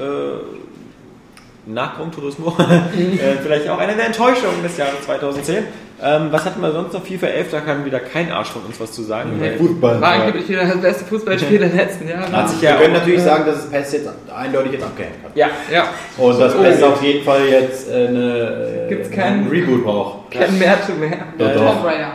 nach 1.67 1.97
Gran 1.97 2.13
Turismo 2.13 2.57
äh, 2.61 3.37
vielleicht 3.43 3.69
auch 3.69 3.79
eine 3.79 3.97
der 3.97 4.07
Enttäuschungen 4.07 4.63
des 4.63 4.77
Jahres 4.77 5.03
2010. 5.05 5.65
Ähm, 6.03 6.29
was 6.31 6.45
hatten 6.47 6.61
wir 6.63 6.73
sonst 6.73 6.93
noch? 6.95 7.05
FIFA 7.05 7.27
11, 7.27 7.51
da 7.51 7.61
kann 7.61 7.85
wieder 7.85 8.01
kein 8.01 8.33
Arsch 8.33 8.49
von 8.49 8.63
uns 8.63 8.81
was 8.81 8.91
zu 8.93 9.03
sagen. 9.03 9.33
Nee. 9.39 9.57
Fußball. 9.59 10.01
War 10.01 10.13
angeblich 10.13 10.49
wieder 10.49 10.65
das 10.65 10.81
beste 10.81 11.05
Fußballspiel 11.05 11.59
der 11.59 11.69
letzten 11.69 12.09
Jahre. 12.09 12.33
Hat 12.33 12.49
sich 12.49 12.63
Wir 12.63 12.71
ja 12.71 12.77
können 12.77 12.95
auch- 12.95 12.99
natürlich 13.01 13.23
sagen, 13.23 13.45
dass 13.47 13.57
es 13.65 13.71
PES 13.71 13.93
jetzt 13.93 14.09
eindeutig 14.35 14.73
jetzt 14.73 14.85
abgehängt 14.85 15.17
hat. 15.25 15.37
Ja, 15.37 15.49
Ja, 15.71 15.85
Und 16.17 16.41
dass 16.41 16.55
Oh. 16.57 16.63
PES 16.63 16.83
auf 16.83 17.03
jeden 17.03 17.25
Fall 17.25 17.47
jetzt 17.49 17.91
äh, 17.91 18.07
eine, 18.09 18.87
äh, 18.87 18.89
Gibt's 18.89 19.11
keinen- 19.11 19.41
einen 19.43 19.49
Reboot 19.51 19.85
braucht. 19.85 20.31
kein 20.31 20.59
Märte 20.59 20.93
mehr. 20.93 21.19
Doch, 21.39 21.55
Tomb. 21.55 21.85
Raider. 21.85 22.13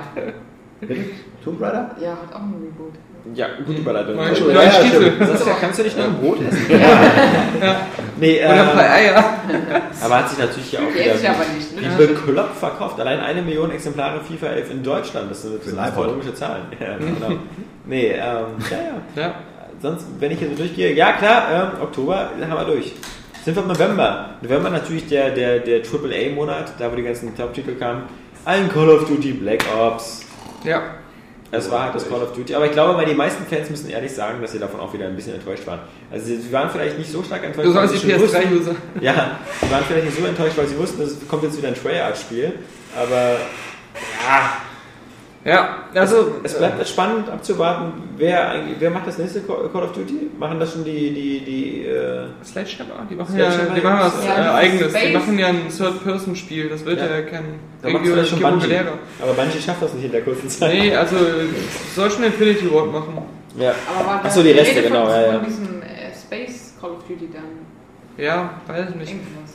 Tomb 1.44 1.62
Raider? 1.62 1.92
Ja, 2.02 2.10
hat 2.12 2.34
auch 2.36 2.40
einen 2.42 2.54
Reboot. 2.56 2.94
Ja, 3.34 3.48
gute 3.66 3.80
Überleitung. 3.80 4.16
Neue, 4.16 4.30
Also, 4.30 4.44
neue 4.46 4.54
ja, 4.56 4.64
ja, 4.64 4.72
Stiefel. 4.72 5.02
stimmt. 5.02 5.22
das 5.22 5.40
ist 5.42 5.48
ja, 5.48 5.54
kannst 5.60 5.80
du 5.80 5.84
nicht 5.84 5.98
nur 5.98 6.06
ein 6.06 6.14
Brot 6.18 6.38
essen? 6.48 6.66
Nee, 8.18 8.40
Oder 8.46 8.50
ein 8.62 8.70
paar 8.78 8.86
äh, 8.86 8.90
Eier. 8.90 9.24
aber 10.04 10.16
hat 10.20 10.30
sich 10.30 10.40
natürlich 10.40 10.72
ja 10.72 10.80
auch 10.80 10.84
Die 10.94 11.00
wieder 11.20 11.30
aber 11.32 11.46
nicht. 11.56 11.98
wie 12.00 12.04
Ne? 12.04 12.08
bekloppt 12.08 12.58
verkauft. 12.58 13.00
Allein 13.00 13.20
eine 13.20 13.42
Million 13.42 13.72
Exemplare 13.72 14.22
FIFA 14.22 14.48
11 14.48 14.72
in 14.72 14.84
Deutschland. 14.84 15.32
Das 15.32 15.42
sind, 15.42 15.78
astronomische 15.80 16.34
Zahlen. 16.34 16.64
Ja, 16.80 16.98
genau. 17.00 17.40
Nee, 17.86 18.12
ähm, 18.12 18.20
ja, 18.20 18.78
ja. 19.16 19.22
Ja. 19.22 19.34
Sonst, 19.82 20.06
wenn 20.20 20.32
ich 20.32 20.40
hier 20.40 20.50
so 20.50 20.56
durchgehe, 20.56 20.94
ja 20.94 21.14
klar, 21.14 21.74
ähm, 21.76 21.82
Oktober 21.82 22.30
haben 22.42 22.54
wir 22.54 22.66
durch. 22.66 22.94
Sind 23.44 23.56
wir 23.56 23.62
im 23.64 23.68
November. 23.70 24.30
November 24.42 24.70
natürlich 24.70 25.08
der, 25.08 25.32
der, 25.32 25.60
der 25.60 25.80
AAA-Monat, 25.82 26.74
da 26.80 26.92
wo 26.92 26.96
die 26.96 27.04
ganzen 27.04 27.36
Top-Titel 27.36 27.76
kamen. 27.76 28.04
Ein 28.46 28.70
Call 28.72 28.90
of 28.90 29.06
Duty 29.08 29.34
Black 29.34 29.64
Ops. 29.78 30.22
Ja. 30.64 30.82
Das 31.56 31.72
war 31.72 31.84
halt 31.84 31.96
das 31.96 32.08
Call 32.10 32.22
of 32.22 32.34
Duty. 32.34 32.54
Aber 32.56 32.66
ich 32.66 32.72
glaube, 32.72 32.98
weil 32.98 33.06
die 33.06 33.14
meisten 33.14 33.46
Fans 33.46 33.70
müssen 33.70 33.90
ehrlich 33.90 34.12
sagen, 34.14 34.42
dass 34.42 34.52
sie 34.52 34.60
davon 34.60 34.80
auch 34.80 34.94
wieder 34.94 35.06
ein 35.08 35.16
bisschen 35.16 35.36
enttäuscht 35.36 35.66
waren. 35.68 35.80
Also 36.12 36.26
sie 36.26 36.52
waren 36.52 36.70
vielleicht 36.70 36.98
nicht 36.98 37.12
so 37.12 37.24
stark 37.24 37.44
enttäuscht. 37.44 37.68
Du 37.68 37.74
sie 37.88 37.98
die 38.08 38.20
wussten- 38.20 38.38
PS3-User. 38.38 38.76
Ja, 39.02 39.38
sie 39.62 39.72
waren 39.72 39.84
vielleicht 39.88 40.06
nicht 40.06 40.18
so 40.20 40.26
enttäuscht, 40.26 40.58
weil 40.58 40.68
sie 40.68 40.78
wussten, 40.78 41.02
es 41.02 41.16
kommt 41.28 41.44
jetzt 41.44 41.58
wieder 41.58 41.68
ein 41.70 41.76
Treyarch-Spiel. 41.76 42.54
Aber 42.96 43.34
ja, 44.28 44.58
Ja, 45.46 45.84
also 45.94 46.38
Es 46.42 46.58
bleibt 46.58 46.88
spannend 46.88 47.30
abzuwarten, 47.30 47.94
wer, 48.18 48.50
eigentlich- 48.50 48.78
wer 48.80 48.90
macht 48.90 49.06
das 49.06 49.20
nächste 49.20 49.42
Call 49.42 49.70
Call 49.72 49.84
of 49.84 49.92
Duty? 49.92 50.32
Machen 50.40 50.60
das 50.60 50.74
schon 50.74 50.84
die, 50.84 51.14
die, 51.14 51.40
die 51.46 51.86
äh, 51.86 52.26
Sledgehammer, 52.44 53.06
die 53.08 53.14
machen 53.16 53.38
ja, 53.38 53.50
die 53.52 53.80
machen 53.82 54.00
was 54.00 54.26
Ja, 54.26 54.60
äh, 54.60 54.70
dieses 54.72 54.86
eigenes. 54.86 54.94
Die 54.94 55.00
Space. 55.00 55.14
machen 55.14 55.38
ja 55.40 55.48
ein 55.50 55.70
Third-Person-Spiel. 55.70 56.70
Das 56.70 56.84
wird 56.84 57.00
ja, 57.00 57.06
Ja. 57.06 57.22
kein 57.22 57.44
da 57.84 57.90
vielleicht 57.90 58.30
schon 58.32 58.40
populärer. 58.40 58.94
Aber 59.22 59.34
Bungie 59.34 59.62
schafft 59.64 59.84
das 59.84 59.94
nicht 59.94 60.06
in 60.06 60.12
der 60.14 60.22
kurzen 60.24 60.50
Zeit. 60.50 60.74
Nee, 60.74 60.96
also 60.96 61.16
es 61.16 61.96
soll 61.96 62.10
schon 62.10 62.24
Infinity 62.24 62.74
Ward 62.74 62.92
machen. 62.92 63.16
Ja. 63.60 63.74
Achso, 64.24 64.42
die 64.42 64.50
Reste, 64.52 64.82
genau, 64.82 65.08
ja, 65.10 65.22
ja. 65.28 65.34
von 65.34 65.46
diesem 65.46 65.82
äh, 65.84 66.12
Space 66.20 66.74
Call 66.82 66.90
of 66.90 67.04
Duty 67.08 67.30
dann 67.32 67.44
Ja, 68.18 68.50
weiß 68.66 68.90
ich 68.90 68.96
nicht. 68.96 69.12
irgendwas. 69.12 69.55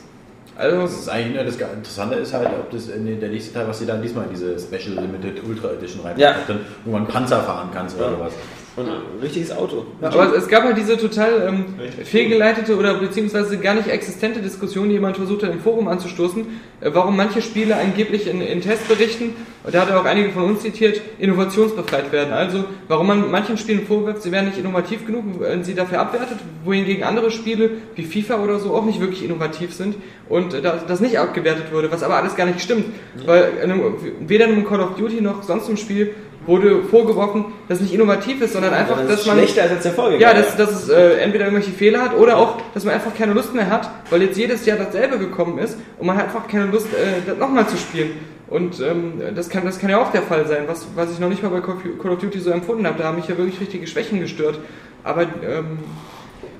Also 0.61 0.81
Das 0.83 0.91
ist 0.93 1.09
eigentlich 1.09 1.35
nur 1.35 1.43
das 1.43 1.55
Interessante 1.55 2.15
ist 2.15 2.33
halt, 2.33 2.47
ob 2.49 2.69
das 2.69 2.87
in 2.89 3.19
der 3.19 3.29
nächste 3.29 3.53
Teil, 3.53 3.67
was 3.67 3.79
sie 3.79 3.85
dann 3.87 4.01
diesmal 4.01 4.25
in 4.25 4.29
diese 4.29 4.59
Special 4.59 4.95
Limited 4.95 5.43
Ultra 5.43 5.71
Edition 5.71 6.01
rein, 6.05 6.17
Ja. 6.19 6.35
dann 6.47 6.59
irgendwann 6.85 7.07
Panzer 7.07 7.41
fahren 7.41 7.69
kannst 7.73 7.97
oder 7.97 8.11
Ja. 8.11 8.17
sowas. 8.17 8.33
Und 8.77 8.87
ein 8.87 9.01
richtiges 9.21 9.51
Auto. 9.51 9.85
Aber 10.01 10.33
es 10.33 10.47
gab 10.47 10.63
halt 10.63 10.77
diese 10.77 10.97
total 10.97 11.45
ähm, 11.45 11.65
fehlgeleitete 12.05 12.77
oder 12.77 12.93
beziehungsweise 12.93 13.57
gar 13.57 13.73
nicht 13.73 13.89
existente 13.89 14.39
Diskussion, 14.39 14.87
die 14.87 14.93
jemand 14.93 15.17
versucht 15.17 15.43
hat 15.43 15.51
im 15.51 15.59
Forum 15.59 15.89
anzustoßen, 15.89 16.45
äh, 16.79 16.89
warum 16.93 17.17
manche 17.17 17.41
Spiele 17.41 17.75
angeblich 17.75 18.27
in, 18.27 18.39
in 18.39 18.61
Testberichten, 18.61 19.33
und 19.63 19.75
da 19.75 19.81
hat 19.81 19.89
er 19.89 19.99
auch 19.99 20.05
einige 20.05 20.29
von 20.29 20.43
uns 20.43 20.61
zitiert, 20.61 21.01
innovationsbefreit 21.19 22.13
werden. 22.13 22.31
Also 22.31 22.63
warum 22.87 23.07
man 23.07 23.29
manchen 23.29 23.57
Spielen 23.57 23.85
vorwirft, 23.85 24.23
sie 24.23 24.31
wären 24.31 24.45
nicht 24.45 24.57
innovativ 24.57 25.05
genug, 25.05 25.25
wenn 25.39 25.65
sie 25.65 25.75
dafür 25.75 25.99
abwertet, 25.99 26.37
wohingegen 26.63 27.03
andere 27.03 27.29
Spiele 27.29 27.71
wie 27.95 28.03
FIFA 28.03 28.41
oder 28.41 28.57
so 28.59 28.73
auch 28.73 28.85
nicht 28.85 29.01
wirklich 29.01 29.25
innovativ 29.25 29.73
sind 29.73 29.95
und 30.29 30.53
äh, 30.53 30.61
das, 30.61 31.01
nicht 31.01 31.19
abgewertet 31.19 31.73
wurde, 31.73 31.91
was 31.91 32.03
aber 32.03 32.15
alles 32.15 32.37
gar 32.37 32.45
nicht 32.45 32.61
stimmt. 32.61 32.85
Weil 33.25 33.51
in 33.61 33.69
einem, 33.69 33.95
weder 34.21 34.45
in 34.45 34.53
einem 34.53 34.65
Call 34.65 34.79
of 34.79 34.95
Duty 34.95 35.19
noch 35.19 35.43
sonst 35.43 35.67
im 35.67 35.75
Spiel 35.75 36.15
wurde 36.47 36.83
vorgeworfen, 36.83 37.45
dass 37.67 37.77
es 37.77 37.83
nicht 37.83 37.93
innovativ 37.93 38.41
ist, 38.41 38.53
sondern 38.53 38.73
einfach, 38.73 38.97
das 38.97 39.07
dass 39.07 39.25
man 39.27 39.37
schlechter 39.37 39.63
als 39.63 39.83
der 39.83 39.91
Vorgänger. 39.91 40.21
ja, 40.21 40.33
dass, 40.33 40.57
dass 40.57 40.71
es 40.71 40.89
äh, 40.89 41.17
entweder 41.19 41.45
irgendwelche 41.45 41.71
Fehler 41.71 42.01
hat 42.01 42.15
oder 42.17 42.37
auch, 42.37 42.57
dass 42.73 42.83
man 42.83 42.93
einfach 42.95 43.13
keine 43.15 43.33
Lust 43.33 43.53
mehr 43.53 43.69
hat, 43.69 43.89
weil 44.09 44.23
jetzt 44.23 44.37
jedes 44.37 44.65
Jahr 44.65 44.77
dasselbe 44.77 45.19
gekommen 45.19 45.59
ist 45.59 45.77
und 45.99 46.07
man 46.07 46.17
hat 46.17 46.25
einfach 46.25 46.47
keine 46.47 46.65
Lust, 46.65 46.87
äh, 46.93 47.21
das 47.27 47.37
nochmal 47.37 47.67
zu 47.67 47.77
spielen. 47.77 48.11
Und 48.49 48.81
ähm, 48.81 49.21
das, 49.35 49.47
kann, 49.49 49.63
das 49.65 49.79
kann 49.79 49.89
ja 49.89 50.01
auch 50.01 50.11
der 50.11 50.23
Fall 50.23 50.45
sein, 50.45 50.63
was, 50.67 50.85
was 50.95 51.11
ich 51.11 51.19
noch 51.19 51.29
nicht 51.29 51.41
mal 51.41 51.49
bei 51.49 51.61
Call 51.61 52.11
of- 52.11 52.19
Duty 52.19 52.39
so 52.39 52.49
empfunden 52.51 52.85
habe. 52.85 52.97
Da 52.97 53.05
haben 53.05 53.15
mich 53.15 53.27
ja 53.29 53.37
wirklich 53.37 53.61
richtige 53.61 53.87
Schwächen 53.87 54.19
gestört. 54.19 54.59
Aber 55.05 55.21
ähm, 55.21 55.79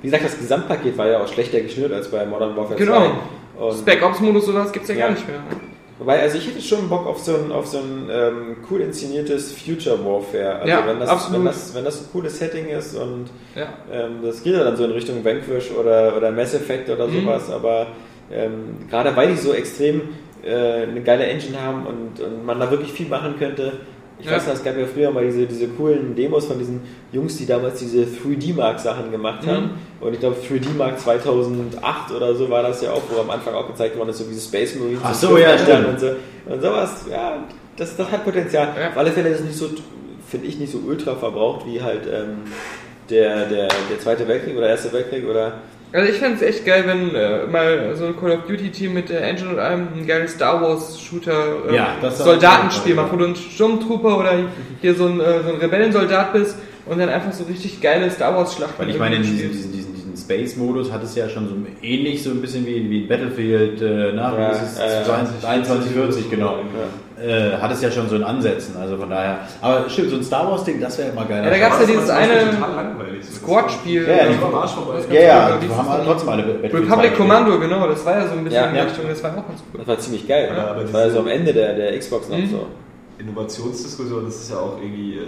Wie 0.01 0.07
gesagt, 0.07 0.23
das 0.23 0.37
Gesamtpaket 0.37 0.97
war 0.97 1.07
ja 1.07 1.19
auch 1.21 1.27
schlechter 1.27 1.59
geschnürt 1.59 1.91
als 1.91 2.07
bei 2.09 2.25
Modern 2.25 2.55
Warfare 2.55 2.75
Genau. 2.77 3.11
2. 3.57 3.65
Und 3.65 3.77
Spec 3.79 4.01
Ops 4.05 4.21
Modus 4.21 4.45
sowas 4.45 4.71
gibt's 4.71 4.87
ja, 4.87 4.95
Ja. 4.95 5.07
gar 5.07 5.11
nicht 5.15 5.27
mehr. 5.27 5.39
Wobei, 6.01 6.19
also 6.19 6.39
ich 6.39 6.47
hätte 6.47 6.59
schon 6.61 6.89
Bock 6.89 7.05
auf 7.05 7.19
so 7.19 7.35
ein, 7.35 7.51
auf 7.51 7.67
so 7.67 7.77
ein 7.77 8.09
ähm, 8.11 8.55
cool 8.71 8.81
inszeniertes 8.81 9.51
Future 9.53 10.03
Warfare. 10.03 10.55
Also 10.55 10.67
Ja, 10.67 10.87
wenn, 10.87 10.99
das, 10.99 11.07
absolut. 11.09 11.37
wenn, 11.37 11.45
das, 11.45 11.75
wenn 11.75 11.83
das 11.85 12.01
ein 12.01 12.05
cooles 12.11 12.39
Setting 12.39 12.69
ist 12.69 12.95
und 12.95 13.25
Ja. 13.55 13.67
ähm, 13.93 14.13
das 14.23 14.41
geht 14.41 14.53
ja 14.55 14.63
dann 14.63 14.75
so 14.75 14.83
in 14.85 14.91
Richtung 14.91 15.23
Vanquish 15.23 15.69
oder, 15.71 16.17
oder 16.17 16.31
Mass 16.31 16.55
Effect 16.55 16.89
oder 16.89 17.05
Mhm. 17.07 17.21
sowas, 17.21 17.51
aber 17.51 17.85
ähm, 18.31 18.77
gerade 18.89 19.15
weil 19.15 19.27
die 19.29 19.37
so 19.37 19.53
extrem 19.53 20.01
äh, 20.43 20.83
eine 20.87 21.01
geile 21.01 21.25
Engine 21.25 21.61
haben 21.61 21.85
und, 21.85 22.19
und 22.19 22.45
man 22.47 22.59
da 22.59 22.71
wirklich 22.71 22.91
viel 22.91 23.07
machen 23.07 23.35
könnte. 23.37 23.73
Ich 24.21 24.27
Ja. 24.27 24.33
weiß 24.33 24.47
noch, 24.47 24.53
es 24.53 24.63
gab 24.63 24.77
ja 24.77 24.85
früher 24.85 25.11
mal 25.11 25.25
diese, 25.25 25.45
diese 25.47 25.67
coolen 25.69 26.15
Demos 26.15 26.45
von 26.45 26.59
diesen 26.59 26.81
Jungs, 27.11 27.37
die 27.37 27.45
damals 27.45 27.79
diese 27.79 28.03
3D-Mark-Sachen 28.05 29.11
gemacht 29.11 29.45
haben. 29.47 29.63
Mhm. 29.99 30.05
Und 30.05 30.13
ich 30.13 30.19
glaube, 30.19 30.35
3D-Mark 30.47 30.99
2008 30.99 32.11
oder 32.15 32.33
so 32.35 32.49
war 32.49 32.63
das 32.63 32.81
ja 32.81 32.91
auch, 32.91 33.01
wo 33.09 33.19
am 33.19 33.29
Anfang 33.29 33.53
auch 33.55 33.67
gezeigt 33.67 33.97
worden 33.97 34.09
ist, 34.09 34.17
so 34.19 34.25
wie 34.25 34.33
diese 34.33 34.47
Space 34.47 34.75
Marines 34.75 34.99
Ach 35.03 35.09
und 35.09 35.15
so, 35.15 35.37
ja, 35.37 35.57
stimmt. 35.57 35.87
und 35.87 35.99
so. 35.99 36.07
Und 36.45 36.61
sowas, 36.61 37.05
ja, 37.09 37.43
das, 37.75 37.95
das 37.97 38.11
hat 38.11 38.23
Potenzial. 38.23 38.69
Ja. 38.79 38.89
Auf 38.89 38.97
alle 38.97 39.11
Fälle 39.11 39.29
ist 39.29 39.39
es 39.39 39.45
nicht 39.45 39.57
so, 39.57 39.69
finde 40.27 40.47
ich, 40.47 40.59
nicht 40.59 40.71
so 40.71 40.79
ultra 40.87 41.15
verbraucht 41.15 41.65
wie 41.65 41.81
halt 41.81 42.01
ähm, 42.05 42.37
der, 43.09 43.45
der, 43.47 43.67
der 43.89 43.99
Zweite 43.99 44.27
Weltkrieg 44.27 44.55
oder 44.57 44.69
Erste 44.69 44.91
Weltkrieg 44.93 45.27
oder 45.27 45.53
Also 45.93 46.11
ich 46.11 46.19
fände 46.19 46.37
es 46.37 46.41
echt 46.41 46.65
geil, 46.65 46.83
wenn 46.85 47.13
äh, 47.15 47.47
mal 47.47 47.95
so 47.95 48.05
ein 48.05 48.17
Call 48.17 48.31
of 48.31 48.45
Duty 48.47 48.69
Team 48.69 48.93
mit 48.93 49.09
der 49.09 49.23
Engine 49.23 49.49
und 49.49 49.59
allem 49.59 49.89
einen 49.93 50.07
geilen 50.07 50.27
Star 50.27 50.61
Wars 50.61 51.01
Shooter 51.01 51.69
äh, 51.69 51.75
Ja, 51.75 51.97
Soldatenspiel 52.09 52.95
macht, 52.95 53.11
wo 53.11 53.17
du 53.17 53.25
ein 53.25 53.35
Sturmtrooper 53.35 54.17
oder 54.17 54.33
hier 54.79 54.95
so 54.95 55.07
ein, 55.07 55.19
äh, 55.19 55.43
so 55.43 55.53
ein 55.53 55.59
Rebellensoldat 55.59 56.31
bist 56.33 56.57
und 56.85 56.97
dann 56.97 57.09
einfach 57.09 57.33
so 57.33 57.43
richtig 57.43 57.81
geile 57.81 58.09
Star 58.09 58.35
Wars 58.35 58.55
Schlachten 58.55 58.79
Weil 58.79 58.89
ich 58.89 58.97
meine, 58.97 59.19
diesen, 59.19 59.37
diesen, 59.37 59.71
diesen 59.73 59.90
Space-Modus 60.21 60.91
hat 60.91 61.03
es 61.03 61.15
ja 61.15 61.27
schon 61.29 61.47
so 61.47 61.55
ähnlich, 61.85 62.23
so 62.23 62.29
ein 62.31 62.41
bisschen 62.41 62.65
wie, 62.65 62.89
wie 62.89 63.01
Battlefield, 63.07 63.81
äh, 63.81 64.11
na, 64.13 64.31
Ja, 64.37 64.49
wie 64.49 64.55
ist 64.55 64.61
es? 64.63 64.77
ja, 64.79 64.85
ja. 64.99 65.03
2140, 65.39 66.29
genau. 66.29 66.55
Äh, 67.21 67.51
hat 67.61 67.71
es 67.71 67.81
ja 67.83 67.91
schon 67.91 68.09
so 68.09 68.15
in 68.15 68.23
Ansätzen, 68.23 68.75
also 68.77 68.97
von 68.97 69.09
daher. 69.09 69.39
Aber 69.61 69.87
stimmt, 69.89 70.09
so 70.09 70.15
ein 70.15 70.23
Star 70.23 70.49
Wars-Ding, 70.49 70.79
das 70.81 70.97
wäre 70.97 71.09
immer 71.11 71.25
geil. 71.25 71.43
Ja, 71.43 71.49
da 71.51 71.57
gab's 71.59 71.75
ja 71.75 71.81
Das 71.81 71.87
dieses 71.87 72.09
eine 72.09 72.33
total 72.51 72.75
langweilig. 72.75 73.23
So. 73.25 73.33
Squad-Spiel. 73.45 74.07
Ja, 74.07 74.09
ja, 74.15 74.23
äh, 74.25 74.33
die 74.33 74.41
war 74.41 74.47
am 74.47 74.55
Arsch 74.55 74.71
vorbei. 74.71 74.99
Ja, 75.11 75.21
ja, 75.21 75.61
Wie 75.61 75.67
die 75.67 75.73
haben 75.73 75.87
alle 75.87 76.03
trotzdem 76.03 76.29
alle 76.29 76.43
Battlefield 76.43 76.73
Republic 76.83 77.11
2 77.11 77.17
Commando, 77.17 77.59
genau, 77.59 77.87
das 77.87 78.03
war 78.05 78.17
ja 78.19 78.27
so 78.27 78.33
ein 78.33 78.43
bisschen 78.43 78.63
Ja, 78.63 78.69
in 78.69 78.75
ja. 78.75 78.83
Richtung, 78.83 79.05
das 79.07 79.23
war 79.23 79.31
auch 79.31 79.47
ganz 79.47 79.61
cool. 79.71 79.79
das 79.79 79.87
war 79.87 79.99
ziemlich 79.99 80.27
geil. 80.27 80.51
Ja, 80.55 80.67
aber 80.71 80.81
das 80.81 80.93
war 80.93 81.01
ja 81.05 81.09
so 81.11 81.19
am 81.19 81.27
Ende 81.27 81.53
der, 81.53 81.75
der 81.75 81.99
Xbox 81.99 82.27
noch 82.29 82.37
Mhm. 82.37 82.49
so. 82.49 82.65
Innovationsdiskussion, 83.19 84.25
das 84.25 84.35
ist 84.41 84.51
ja 84.51 84.57
auch 84.57 84.77
irgendwie, 84.81 85.17
äh, 85.17 85.21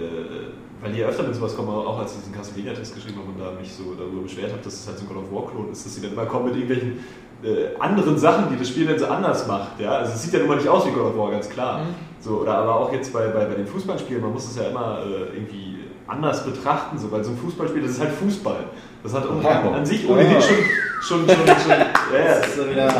weil 0.84 0.92
die 0.92 0.98
ja 1.00 1.06
öfter 1.06 1.22
mit 1.22 1.34
sowas 1.34 1.56
kommen, 1.56 1.70
auch 1.70 1.98
als 1.98 2.12
ich 2.12 2.18
diesen 2.18 2.34
Castlevania-Test 2.34 2.94
geschrieben 2.94 3.16
habe 3.16 3.28
und 3.30 3.40
da 3.40 3.58
mich 3.58 3.72
so 3.72 3.94
darüber 3.96 4.20
beschwert 4.22 4.52
habe, 4.52 4.60
dass 4.62 4.74
es 4.74 4.86
halt 4.86 4.98
so 4.98 5.04
ein 5.04 5.08
God 5.08 5.16
of 5.16 5.32
War-Klon 5.32 5.72
ist, 5.72 5.86
dass 5.86 5.94
sie 5.94 6.02
dann 6.02 6.12
immer 6.12 6.26
kommen 6.26 6.44
mit 6.44 6.56
irgendwelchen 6.56 6.98
äh, 7.42 7.74
anderen 7.80 8.18
Sachen, 8.18 8.52
die 8.52 8.58
das 8.58 8.68
Spiel 8.68 8.86
dann 8.86 8.98
so 8.98 9.06
anders 9.06 9.46
macht. 9.46 9.80
Ja? 9.80 9.92
Also 9.92 10.12
es 10.12 10.22
sieht 10.22 10.34
ja 10.34 10.40
nun 10.40 10.48
mal 10.48 10.56
nicht 10.56 10.68
aus 10.68 10.86
wie 10.86 10.90
God 10.90 11.06
of 11.06 11.16
War, 11.16 11.30
ganz 11.30 11.48
klar. 11.48 11.80
So, 12.20 12.40
oder 12.42 12.58
aber 12.58 12.74
auch 12.76 12.92
jetzt 12.92 13.14
bei, 13.14 13.26
bei, 13.28 13.46
bei 13.46 13.54
den 13.54 13.66
Fußballspielen, 13.66 14.22
man 14.22 14.34
muss 14.34 14.44
es 14.46 14.56
ja 14.56 14.68
immer 14.68 14.98
äh, 15.06 15.34
irgendwie 15.34 15.78
anders 16.06 16.44
betrachten, 16.44 16.98
so, 16.98 17.10
weil 17.10 17.24
so 17.24 17.30
ein 17.30 17.38
Fußballspiel, 17.38 17.80
das 17.80 17.92
ist 17.92 18.00
halt 18.00 18.12
Fußball. 18.12 18.64
Das 19.02 19.14
hat 19.14 19.22
an, 19.26 19.42
Wow. 19.42 19.74
an 19.74 19.86
sich 19.86 20.06
ohnehin 20.06 20.38
schon, 20.38 20.56
schon, 21.00 21.26
schon, 21.26 21.46
schon 21.46 21.70
ja, 21.70 21.78
ja, 21.78 22.38
Das 22.40 22.46
ist 22.46 22.56
so 22.56 22.70
wieder, 22.70 22.92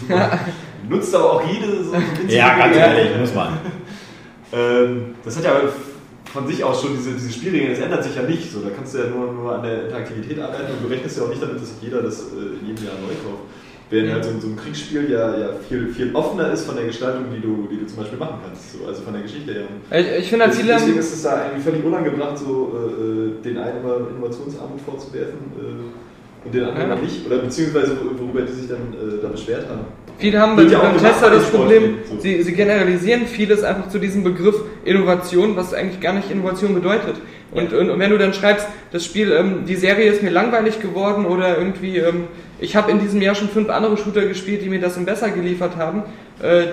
super. 0.00 0.38
Nutzt 0.88 1.12
aber 1.12 1.32
auch 1.32 1.42
jede 1.44 1.82
so 1.82 1.92
winzige 1.92 2.36
ja, 2.36 2.56
ganz 2.56 2.76
ehrlich, 2.76 3.18
muss 3.18 3.34
man. 3.34 3.48
Ähm, 4.56 5.16
das 5.24 5.36
hat 5.36 5.44
ja 5.44 5.52
von 6.34 6.46
sich 6.48 6.62
aus 6.64 6.82
schon 6.82 6.96
diese, 6.96 7.12
diese 7.12 7.32
Spielregeln, 7.32 7.70
das 7.70 7.80
ändert 7.80 8.02
sich 8.04 8.16
ja 8.16 8.22
nicht. 8.22 8.50
So, 8.52 8.58
da 8.60 8.70
kannst 8.74 8.92
du 8.94 8.98
ja 8.98 9.04
nur, 9.08 9.32
nur 9.32 9.54
an 9.54 9.62
der 9.62 9.84
Interaktivität 9.84 10.38
arbeiten 10.40 10.72
und 10.74 10.82
du 10.84 10.92
rechnest 10.92 11.16
ja 11.16 11.22
auch 11.24 11.28
nicht 11.30 11.40
damit, 11.42 11.56
dass 11.62 11.68
sich 11.70 11.80
jeder 11.82 12.02
das 12.02 12.20
äh, 12.34 12.58
in 12.60 12.66
jedem 12.68 12.84
Jahr 12.84 12.98
neu 13.00 13.14
kauft. 13.24 13.44
Während 13.90 14.12
halt 14.12 14.24
so, 14.24 14.30
ein- 14.30 14.40
so 14.40 14.48
ein 14.48 14.56
Kriegsspiel 14.56 15.10
ja, 15.10 15.38
ja 15.38 15.48
viel, 15.68 15.88
viel 15.94 16.10
offener 16.14 16.50
ist 16.52 16.64
von 16.66 16.74
der 16.74 16.86
Gestaltung, 16.86 17.24
die 17.34 17.40
du, 17.40 17.68
die 17.70 17.78
du 17.78 17.86
zum 17.86 17.98
Beispiel 17.98 18.18
machen 18.18 18.38
kannst. 18.44 18.72
So, 18.72 18.86
also 18.88 19.02
von 19.02 19.12
der 19.12 19.22
Geschichte 19.22 19.52
her. 19.52 19.64
Ich, 20.00 20.24
ich 20.24 20.28
finde 20.30 20.46
halt 20.46 20.54
Deswegen 20.58 20.72
haben, 20.74 20.98
ist 20.98 21.12
es 21.14 21.22
da 21.22 21.30
eigentlich 21.42 21.62
völlig 21.62 21.84
unangebracht, 21.84 22.36
so 22.38 22.72
äh, 22.74 23.42
den 23.44 23.58
einen 23.58 23.78
immer 23.80 23.96
Innovationsarmut 24.10 24.80
vorzuwerfen 24.80 25.38
äh, 25.60 26.46
und 26.46 26.54
den 26.54 26.64
anderen 26.64 26.88
Ja. 26.90 26.96
nicht. 26.96 27.26
Oder 27.26 27.38
beziehungsweise 27.38 27.96
worüber 28.18 28.40
die 28.42 28.52
sich 28.52 28.68
dann 28.68 28.78
äh, 28.94 29.22
da 29.22 29.28
beschwert 29.28 29.68
haben. 29.68 29.82
viele 30.18 30.40
haben 30.40 30.56
Wird 30.56 30.70
ja 30.72 30.78
beim 30.80 30.98
Tester 30.98 31.28
bei 31.28 31.36
das 31.36 31.50
Problem, 31.50 31.98
so. 32.08 32.18
sie, 32.18 32.42
sie 32.42 32.52
generalisieren 32.52 33.26
vieles 33.26 33.62
einfach 33.62 33.88
zu 33.90 33.98
diesem 33.98 34.24
Begriff 34.24 34.56
Innovation, 34.84 35.56
was 35.56 35.74
eigentlich 35.74 36.00
gar 36.00 36.12
nicht 36.12 36.30
Innovation 36.30 36.74
bedeutet. 36.74 37.16
Und, 37.50 37.72
und, 37.72 37.90
und 37.90 37.98
wenn 37.98 38.10
du 38.10 38.18
dann 38.18 38.34
schreibst, 38.34 38.66
das 38.90 39.04
Spiel, 39.04 39.32
ähm, 39.32 39.64
die 39.66 39.76
Serie 39.76 40.10
ist 40.10 40.22
mir 40.22 40.30
langweilig 40.30 40.80
geworden 40.80 41.24
oder 41.24 41.56
irgendwie, 41.56 41.98
ähm, 41.98 42.24
ich 42.58 42.74
habe 42.74 42.90
in 42.90 42.98
diesem 42.98 43.22
Jahr 43.22 43.34
schon 43.34 43.48
fünf 43.48 43.68
andere 43.68 43.96
Shooter 43.96 44.26
gespielt, 44.26 44.62
die 44.62 44.68
mir 44.68 44.80
das 44.80 44.96
im 44.96 45.04
besser 45.04 45.30
geliefert 45.30 45.76
haben, 45.76 46.02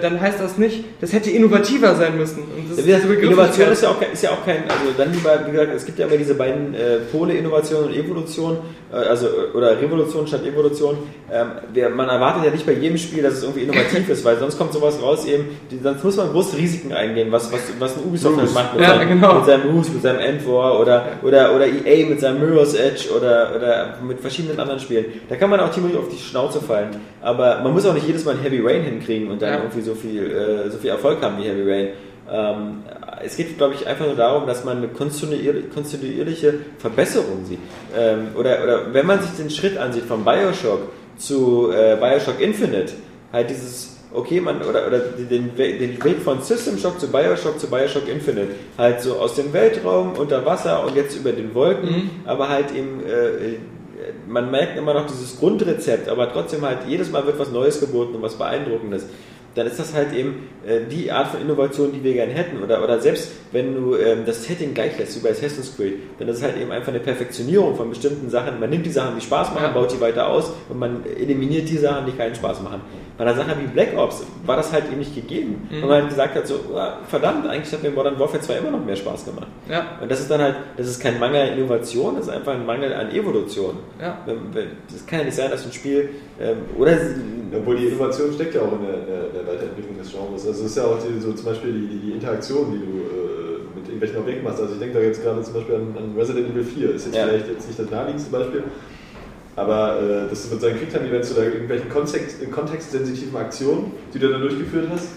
dann 0.02 0.20
heißt 0.20 0.40
das 0.40 0.58
nicht, 0.58 0.84
das 1.02 1.14
hätte 1.14 1.30
innovativer 1.30 1.94
sein 1.96 2.18
müssen. 2.18 2.40
Und 2.40 2.78
das 2.78 2.86
Ja, 2.86 2.98
Innovation 2.98 3.70
ist 3.72 3.84
ja, 3.84 3.90
auch, 3.90 4.00
kein- 4.00 4.12
ist 4.12 4.24
ja 4.24 4.32
auch 4.32 4.44
kein, 4.44 4.64
also 4.64 4.92
dann 4.98 5.14
lieber, 5.14 5.40
wie 5.46 5.52
gesagt, 5.52 5.72
es 5.76 5.86
gibt 5.86 6.00
ja 6.00 6.08
immer 6.08 6.18
diese 6.18 6.34
beiden 6.34 6.74
äh, 6.74 6.98
Pole, 7.12 7.34
Innovation 7.36 7.84
und 7.86 7.94
Evolution, 7.96 8.58
äh, 8.92 8.96
also 8.96 9.28
oder 9.54 9.80
Revolution 9.80 10.26
statt 10.26 10.44
Evolution. 10.46 10.98
Ähm, 11.32 11.48
wer, 11.74 11.90
man 11.92 12.10
erwartet 12.10 12.46
ja 12.46 12.52
nicht 12.52 12.66
bei 12.66 12.74
jedem 12.74 12.98
Spiel, 12.98 13.22
dass 13.22 13.36
es 13.36 13.44
irgendwie 13.44 13.62
innovativ 13.62 14.10
ist, 14.10 14.26
weil 14.26 14.38
sonst 14.40 14.58
kommt 14.58 14.74
sowas 14.74 15.00
raus 15.02 15.26
eben, 15.26 15.46
die, 15.70 15.78
sonst 15.78 16.04
muss 16.04 16.18
man 16.18 16.32
große 16.32 16.58
Risiken 16.58 16.92
eingehen, 16.94 17.32
was, 17.32 17.52
was, 17.54 17.62
was 17.80 17.98
ein 17.98 18.04
Ubisoft 18.06 18.40
halt 18.40 18.54
macht 18.54 18.74
mit, 18.74 18.82
Ja, 18.84 18.96
seinem, 18.98 19.10
genau. 19.10 19.36
mit 19.36 19.46
seinem 19.46 19.70
Ruse, 19.70 19.92
mit 19.92 20.02
seinem 20.02 20.20
End 20.20 20.48
War 20.48 20.80
oder, 20.80 21.06
oder, 21.22 21.56
oder 21.56 21.68
EA 21.68 22.08
mit 22.10 22.20
seinem 22.20 22.40
Mirror's 22.40 22.74
Edge 22.74 23.10
oder, 23.16 23.52
oder 23.56 23.98
mit 24.06 24.20
verschiedenen 24.20 24.60
anderen 24.60 24.80
Spielen. 24.80 25.06
Da 25.30 25.36
kann 25.36 25.50
man 25.52 25.60
auch 25.60 25.72
ziemlich 25.72 25.96
auf 25.96 26.10
die 26.10 26.18
Schnauze 26.18 26.60
fallen, 26.60 26.90
aber 27.22 27.60
man 27.64 27.74
muss 27.74 27.86
auch 27.86 27.94
nicht 27.94 28.08
jedes 28.08 28.26
Mal 28.26 28.38
Heavy 28.38 28.60
Rain 28.66 28.84
hinkriegen 28.84 29.30
und 29.30 29.42
dann 29.42 29.50
Ja. 29.54 29.58
irgendwie 29.60 29.82
so 29.82 29.94
viel, 29.96 30.32
äh, 30.32 30.70
so 30.70 30.78
viel 30.78 30.90
Erfolg 30.90 31.22
haben 31.22 31.38
wie 31.38 31.44
Heavy 31.48 31.70
Rain. 31.72 31.88
Ähm, 32.32 32.84
es 33.24 33.36
geht, 33.36 33.58
glaube 33.58 33.74
ich, 33.76 33.86
einfach 33.88 34.06
nur 34.06 34.16
darum, 34.16 34.48
dass 34.48 34.64
man 34.64 34.78
eine 34.78 34.88
kontinuier- 34.88 35.70
kontinuierliche 35.74 36.54
Verbesserung 36.80 37.46
sieht. 37.46 37.60
Ähm, 37.98 38.30
oder, 38.36 38.64
oder 38.64 38.94
wenn 38.94 39.06
man 39.06 39.22
sich 39.22 39.32
den 39.38 39.50
Schritt 39.50 39.78
ansieht 39.78 40.06
von 40.06 40.24
Bioshock 40.24 40.82
zu 41.18 41.72
äh, 41.72 41.98
Bioshock 41.98 42.40
Infinite, 42.40 42.94
halt 43.34 43.50
dieses, 43.50 43.98
okay, 44.14 44.40
man, 44.42 44.62
oder, 44.62 44.88
oder 44.88 45.00
den, 45.00 45.56
den 45.58 46.04
Weg 46.04 46.20
von 46.24 46.42
System 46.42 46.78
Shock 46.78 47.00
zu 47.00 47.12
Bioshock 47.12 47.60
zu 47.60 47.68
Bioshock 47.70 48.08
Infinite, 48.08 48.50
halt 48.78 49.02
so 49.02 49.16
aus 49.16 49.36
dem 49.36 49.52
Weltraum, 49.54 50.14
unter 50.14 50.46
Wasser 50.46 50.86
und 50.86 50.96
jetzt 50.96 51.16
über 51.18 51.32
den 51.34 51.54
Wolken, 51.54 51.90
Mhm. 51.90 52.10
aber 52.26 52.50
halt 52.50 52.72
eben, 52.76 53.02
äh, 53.06 53.56
man 54.32 54.50
merkt 54.50 54.78
immer 54.78 54.94
noch 54.94 55.08
dieses 55.08 55.38
Grundrezept, 55.40 56.08
aber 56.10 56.32
trotzdem 56.32 56.62
halt 56.62 56.80
jedes 56.88 57.12
Mal 57.12 57.26
wird 57.26 57.38
was 57.38 57.52
Neues 57.52 57.80
geboten 57.80 58.16
und 58.16 58.22
was 58.22 58.36
Beeindruckendes. 58.36 59.06
dann 59.56 59.68
ist 59.68 59.80
das 59.80 59.94
halt 59.94 60.14
eben 60.14 60.50
die 60.92 61.12
Art 61.12 61.28
von 61.30 61.42
Innovation, 61.42 61.92
die 61.92 62.04
wir 62.04 62.14
gerne 62.14 62.34
hätten. 62.34 62.62
Oder, 62.64 62.84
oder 62.84 63.00
selbst 63.00 63.32
wenn 63.52 63.74
du 63.74 63.96
ähm, 63.96 64.20
das 64.26 64.44
Setting 64.46 64.74
gleich 64.74 64.98
lässt, 65.00 65.16
wie 65.18 65.24
bei 65.24 65.32
Assassin's 65.32 65.76
Creed, 65.76 65.96
dann 66.20 66.28
ist 66.28 66.38
es 66.38 66.44
halt 66.44 66.58
eben 66.58 66.72
einfach 66.72 66.90
eine 66.90 67.00
Perfektionierung 67.00 67.76
von 67.76 67.90
bestimmten 67.90 68.30
Sachen. 68.30 68.60
Man 68.60 68.70
nimmt 68.70 68.86
die 68.86 68.92
Sachen, 68.92 69.16
die 69.16 69.22
Spaß 69.22 69.50
machen, 69.54 69.64
Ja. 69.64 69.72
baut 69.72 69.92
die 69.92 70.00
weiter 70.00 70.28
aus 70.28 70.54
und 70.70 70.78
man 70.80 71.04
eliminiert 71.06 71.68
die 71.70 71.78
Sachen, 71.78 72.06
die 72.06 72.12
keinen 72.12 72.36
Spaß 72.36 72.62
machen. 72.62 72.82
Bei 73.18 73.26
einer 73.26 73.36
Sache 73.36 73.56
wie 73.62 73.68
Black 73.68 73.96
Ops 73.98 74.24
war 74.46 74.56
das 74.56 74.72
halt 74.72 74.86
eben 74.86 74.98
nicht 75.00 75.14
gegeben. 75.14 75.68
Und 75.72 75.82
man 75.82 75.92
halt 75.92 76.10
gesagt 76.10 76.36
hat, 76.36 76.48
so, 76.48 76.56
ah, 76.76 76.98
verdammt, 77.08 77.46
eigentlich 77.48 77.72
hat 77.72 77.84
mir 77.84 77.92
Modern 77.92 78.18
Warfare 78.20 78.42
2 78.42 78.54
immer 78.58 78.72
noch 78.72 78.84
mehr 78.86 78.96
Spaß 78.96 79.26
gemacht. 79.26 79.48
Ja. 79.70 79.98
Und 80.02 80.10
das 80.10 80.22
ist 80.22 80.32
dann 80.32 80.42
halt, 80.42 80.56
das 80.78 80.88
ist 80.88 81.00
kein 81.02 81.20
Mangel 81.20 81.42
an 81.52 81.58
Innovation, 81.58 82.16
das 82.16 82.28
ist 82.28 82.34
einfach 82.34 82.54
ein 82.54 82.66
Mangel 82.66 82.94
an 82.94 83.12
Evolution. 83.12 83.78
Ja. 84.00 84.18
Wenn- 84.26 84.72
Das 84.92 85.06
kann 85.06 85.20
ja 85.20 85.26
nicht 85.26 85.36
sein, 85.36 85.52
dass 85.52 85.66
ein 85.66 85.72
Spiel, 85.74 86.10
ähm, 86.40 86.58
oder 86.78 86.98
Obwohl 87.54 87.76
die 87.76 87.88
Innovation 87.88 88.32
steckt 88.34 88.56
ja 88.56 88.62
auch 88.62 88.72
in 88.72 88.86
der, 88.88 88.98
der, 88.98 89.24
der 89.44 89.48
Weiterentwicklung 89.54 89.98
des 89.98 90.12
Genres. 90.12 90.44
Also 90.52 90.66
es 90.66 90.72
ist 90.72 90.78
ja 90.78 90.84
auch 90.84 90.98
die, 91.00 91.18
so 91.22 91.32
zum 91.32 91.46
Beispiel 91.46 91.72
die, 91.72 91.88
die, 91.88 92.00
die 92.08 92.12
Interaktion, 92.12 92.74
die 92.74 92.80
du 92.80 92.92
äh, 93.08 93.64
mit 93.74 93.86
irgendwelchen 93.88 94.18
Objekten 94.18 94.44
machst. 94.44 94.60
Also 94.60 94.74
ich 94.74 94.80
denke 94.80 94.96
da 95.00 95.00
jetzt 95.02 95.24
gerade 95.24 95.42
zum 95.44 95.54
Beispiel 95.54 95.76
an, 95.76 95.96
an 95.98 96.14
Resident 96.18 96.50
Evil 96.50 96.64
4. 96.66 96.94
Ist 96.94 97.06
jetzt 97.06 97.16
Ja. 97.16 97.28
vielleicht 97.28 97.48
jetzt 97.48 97.68
nicht 97.68 97.80
das 97.80 97.90
naheliegendste 97.90 98.32
Beispiel. 98.32 98.64
Aber 99.56 100.02
äh, 100.02 100.30
dass 100.30 100.44
du 100.48 100.54
mit 100.54 100.62
seinen 100.62 100.78
Quicktime-Events 100.78 101.32
oder 101.34 101.46
irgendwelchen 101.46 101.90
Kontext, 101.90 102.52
kontextsensitiven 102.52 103.38
Aktionen, 103.38 103.94
die 104.14 104.20
du 104.20 104.28
dann 104.28 104.42
durchgeführt 104.42 104.88
hast, 104.92 105.08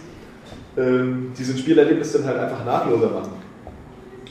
ähm, 0.77 1.33
diesen 1.37 1.59
Spielerlebnis 1.59 2.13
dann 2.13 2.25
halt 2.27 2.39
einfach 2.39 2.65
nahtloser 2.65 3.11
machen. 3.11 3.33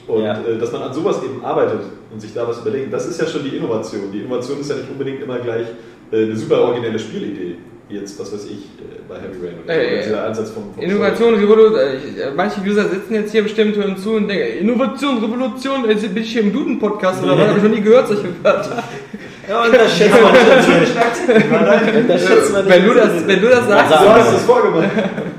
Und 0.08 0.22
Ja. 0.22 0.40
äh, 0.40 0.56
dass 0.58 0.72
man 0.72 0.82
an 0.84 0.94
sowas 0.94 1.22
eben 1.22 1.44
arbeitet 1.44 1.80
und 2.10 2.18
sich 2.18 2.32
da 2.32 2.48
was 2.48 2.60
überlegt, 2.62 2.90
das 2.94 3.06
ist 3.06 3.20
ja 3.20 3.26
schon 3.26 3.44
die 3.44 3.56
Innovation. 3.58 4.10
Die 4.10 4.20
Innovation 4.20 4.58
ist 4.60 4.70
ja 4.70 4.76
nicht 4.76 4.90
unbedingt 4.90 5.22
immer 5.22 5.38
gleich 5.38 5.66
äh, 6.12 6.22
eine 6.24 6.36
super 6.36 6.62
originelle 6.62 6.98
Spielidee. 6.98 7.56
Jetzt, 7.90 8.18
was 8.18 8.32
weiß 8.32 8.44
ich, 8.46 8.50
äh, 8.80 9.00
bei 9.06 9.16
Heavy 9.16 9.46
Rain 9.46 9.56
oder, 9.62 9.74
Äh, 9.74 9.86
oder 9.86 9.92
äh, 9.98 10.02
dieser 10.04 10.24
Ansatz 10.26 10.50
vom, 10.50 10.72
vom 10.74 10.82
Innovation, 10.82 11.34
Revolution, 11.34 11.78
äh, 11.80 12.30
manche 12.34 12.60
User 12.62 12.88
sitzen 12.88 13.14
jetzt 13.14 13.30
hier 13.32 13.42
bestimmt 13.42 13.76
hören 13.76 13.96
zu 13.98 14.12
und 14.12 14.26
denken, 14.26 14.58
Innovation, 14.60 15.18
Revolution, 15.22 15.88
äh, 15.88 15.94
bin 15.94 16.22
ich 16.22 16.32
hier 16.32 16.42
im 16.42 16.52
Duden-Podcast 16.52 17.22
oder 17.22 17.38
was? 17.38 17.48
Habe 17.48 17.58
ich 17.58 17.64
noch 17.64 17.70
nie 17.70 17.80
gehört, 17.82 18.08
solche 18.08 18.28
Wörter. 18.42 18.82
Ja, 19.46 19.62
und 19.62 19.74
das 19.74 19.94
schätzt 19.94 20.22
man 20.22 20.32
nicht. 20.32 22.08
Das 22.08 22.26
schätzt 22.26 22.50
man 22.50 22.66
Wenn 22.66 22.86
du 22.86 22.94
das, 22.94 23.26
wenn 23.26 23.40
du 23.42 23.48
das 23.50 23.68
sagst, 23.68 23.90
So 23.92 24.08
hast 24.08 24.32
du 24.32 24.36
es 24.36 24.42
vorgemacht. 24.44 24.88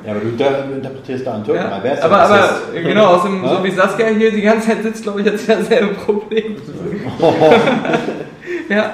Ja, 0.06 0.12
aber 0.12 0.20
du 0.20 0.28
inter- 0.28 0.66
interpretierst 0.76 1.26
da 1.26 1.34
einen 1.34 1.44
Türken. 1.44 1.64
Ja, 1.64 1.72
aber, 2.04 2.24
aber 2.24 2.60
jetzt? 2.76 2.86
genau, 2.88 3.06
aus 3.16 3.24
dem, 3.24 3.44
so 3.44 3.64
wie 3.64 3.72
Saskia 3.72 4.06
hier 4.10 4.30
die 4.30 4.44
ganze 4.44 4.68
Zeit 4.68 4.84
sitzt, 4.84 5.02
glaube 5.02 5.22
ich, 5.22 5.28
hat 5.28 5.40
sie 5.40 5.48
dasselbe 5.48 5.96
Problem. 5.96 6.56
ja, 8.70 8.94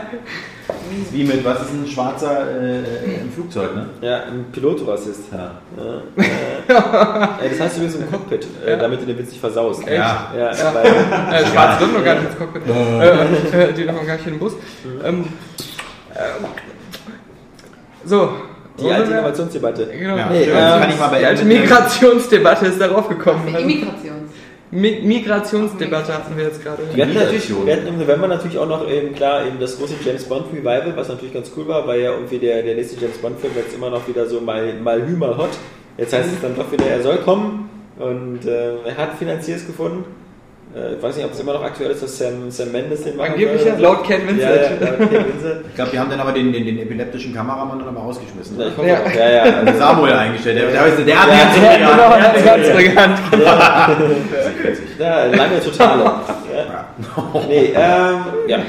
Wie 1.11 1.23
mit, 1.23 1.43
was 1.45 1.61
ist 1.61 1.71
ein 1.73 1.87
schwarzer 1.87 2.47
äh, 2.61 3.21
im 3.21 3.31
Flugzeug, 3.31 3.75
ne? 3.75 3.85
Ja, 4.01 4.23
ein 4.23 4.45
Pilotrassist. 4.51 5.21
Ja. 5.31 5.51
Ja. 5.77 7.37
Äh, 7.43 7.49
das 7.49 7.59
heißt 7.59 7.77
übrigens 7.77 7.95
im 7.95 8.11
Cockpit, 8.11 8.45
äh, 8.65 8.77
damit 8.77 9.01
du 9.01 9.05
den 9.05 9.17
Witz 9.17 9.29
nicht 9.29 9.39
versaust. 9.39 9.83
Ja. 9.87 10.31
Ja, 10.37 10.51
weil, 10.73 10.85
äh, 10.85 11.45
schwarz 11.47 11.79
drin 11.79 11.93
noch 11.93 12.03
gar 12.03 12.15
nicht 12.15 12.25
ins 12.29 12.37
Cockpit. 12.37 12.61
Äh, 12.67 13.69
äh, 13.69 13.73
die 13.73 13.85
noch 13.85 14.05
gar 14.05 14.15
nicht 14.15 14.25
in 14.27 14.33
den 14.33 14.39
Bus. 14.39 14.53
Ähm, 15.03 15.25
ähm, 16.15 16.45
so. 18.05 18.29
die 18.79 18.89
alte 18.91 19.11
Innovationsdebatte. 19.11 19.87
Genau. 19.87 20.17
Ja, 20.17 20.29
Nee, 20.29 20.43
schön. 20.45 20.53
ähm, 20.55 20.79
kann 20.81 20.89
ich 20.89 20.99
mal 20.99 21.09
Die 21.19 21.25
alte 21.25 21.43
beenden. 21.45 21.61
Migrationsdebatte 21.61 22.65
ist 22.67 22.81
darauf 22.81 23.07
gekommen. 23.09 23.41
Die 23.47 23.55
Also, 23.55 23.67
Immigrations. 23.67 24.01
Mi 24.03 24.20
Migrationsdebatte 24.71 26.13
hatten 26.13 26.37
wir 26.37 26.45
jetzt 26.45 26.63
gerade. 26.63 26.83
Wir 26.93 27.05
hatten, 27.05 27.13
natürlich, 27.13 27.49
wir 27.65 27.75
hatten 27.75 27.87
im 27.87 27.99
November 27.99 28.27
natürlich 28.27 28.57
auch 28.57 28.67
noch 28.67 28.87
eben 28.89 29.13
klar 29.13 29.45
eben 29.45 29.59
das 29.59 29.77
große 29.77 29.95
James 30.03 30.23
Bond 30.23 30.45
Revival, 30.53 30.93
was 30.95 31.09
natürlich 31.09 31.33
ganz 31.33 31.51
cool 31.57 31.67
war, 31.67 31.85
weil 31.85 31.99
ja 32.01 32.11
irgendwie 32.13 32.39
der, 32.39 32.63
der 32.63 32.75
nächste 32.75 32.99
James 32.99 33.17
Bond 33.17 33.39
Film 33.39 33.53
jetzt 33.55 33.75
immer 33.75 33.89
noch 33.89 34.07
wieder 34.07 34.25
so 34.27 34.39
mal, 34.39 34.73
mal 34.75 35.05
hü, 35.05 35.17
mal 35.17 35.37
hot. 35.37 35.49
Jetzt 35.97 36.13
heißt 36.13 36.29
es 36.31 36.41
dann 36.41 36.55
doch 36.55 36.71
wieder, 36.71 36.85
er 36.85 37.01
soll 37.01 37.17
kommen 37.17 37.69
und 37.99 38.45
äh, 38.45 38.77
er 38.85 38.97
hat 38.97 39.17
Finanziers 39.17 39.67
gefunden. 39.67 40.05
Äh, 40.73 40.93
ich 40.95 41.03
weiß 41.03 41.15
nicht, 41.17 41.25
ob 41.25 41.33
es 41.33 41.39
immer 41.41 41.53
noch 41.53 41.63
aktuell 41.63 41.91
ist, 41.91 42.01
dass 42.01 42.17
Sam, 42.17 42.49
Sam 42.49 42.71
Mendes 42.71 43.03
den 43.03 43.17
machen 43.17 43.33
Angeblich 43.33 43.65
ja, 43.65 43.75
laut 43.77 44.03
Ken 44.05 44.21
Vincent. 44.25 44.39
Ja, 44.41 44.55
ja, 44.55 44.69
laut 44.79 44.97
Ken 45.09 45.25
Vincent. 45.33 45.65
Ich 45.67 45.75
glaube, 45.75 45.91
die 45.91 45.99
haben 45.99 46.09
dann 46.09 46.19
aber 46.21 46.31
den, 46.31 46.53
den, 46.53 46.65
den 46.65 46.79
epileptischen 46.79 47.33
Kameramann 47.35 47.79
dann 47.79 47.89
aber 47.89 47.99
rausgeschmissen. 47.99 48.57
Ja, 48.57 48.65
Ne? 48.65 48.71
ich 48.71 48.77
hoffe 48.77 48.87
Ja. 48.87 49.01
auch. 49.03 49.13
Ja, 49.13 49.29
ja. 49.29 49.43
Also 49.65 49.79
Samuel 49.79 50.13
eingestellt. 50.13 50.57
Der, 50.61 50.71
der, 50.71 50.95
der, 50.95 51.05
der 51.05 51.21
hat 51.21 51.27
Ja, 51.27 51.35
jetzt 51.35 51.57
Ja, 51.57 51.77
genau, 51.77 52.45
ganz 52.45 52.69
brillant. 52.69 53.19
Ja, 54.99 55.25
lange 55.25 55.59
Totale. 55.63 56.03
Ja. 56.03 56.85
Nee, 57.47 57.73
ähm, 57.75 58.17
ja. 58.47 58.59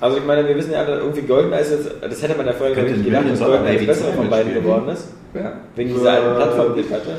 Also 0.00 0.18
ich 0.18 0.24
meine, 0.24 0.46
wir 0.46 0.54
wissen 0.56 0.72
ja 0.72 0.80
alle, 0.80 0.98
irgendwie 0.98 1.22
GoldenEye 1.22 1.60
ist 1.60 1.70
jetzt, 1.72 1.90
das 2.00 2.22
hätte 2.22 2.36
man 2.36 2.46
ja 2.46 2.52
vorher 2.52 2.76
nicht 2.76 3.04
gedacht, 3.04 3.24
dass 3.30 3.40
GoldenEye 3.40 3.86
das 3.86 3.86
Dollar 3.86 3.86
bessere 3.86 4.12
von 4.12 4.30
beiden 4.30 4.50
spielen. 4.50 4.64
geworden 4.64 4.88
ist. 4.90 5.08
Ja. 5.34 5.52
Wegen 5.74 5.94
dieser 5.94 6.12
alten 6.12 6.36
Plattformdebatte. 6.36 7.10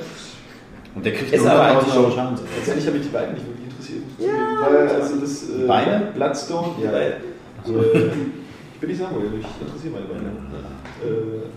Und 0.96 1.06
der 1.06 1.14
kriegt 1.14 1.34
Ist 1.34 1.46
aber 1.46 1.60
100.000 1.64 1.72
eigentlich 1.72 1.94
schon- 1.94 2.12
Schaden. 2.14 2.40
Letztendlich 2.56 2.88
habe 2.88 2.98
ich 2.98 3.04
die 3.04 3.10
beiden 3.10 3.34
nicht 3.34 3.46
wirklich 3.48 3.59
interessiert. 3.98 4.34
Weil 4.62 4.88
also 5.02 5.16
das 5.18 5.44
äh, 5.50 5.68
Beine? 5.68 6.12
Bloodstone, 6.16 6.68
ja. 6.84 6.92
Weil- 6.92 7.18
Äh, 7.66 8.08
ich 8.74 8.80
bin 8.80 8.90
nicht 8.90 9.00
Samuel, 9.02 9.26
ich 9.40 9.46
interessiere 9.68 9.94
meine 9.94 10.06
Beine. 10.06 10.30
Äh, 11.04 11.48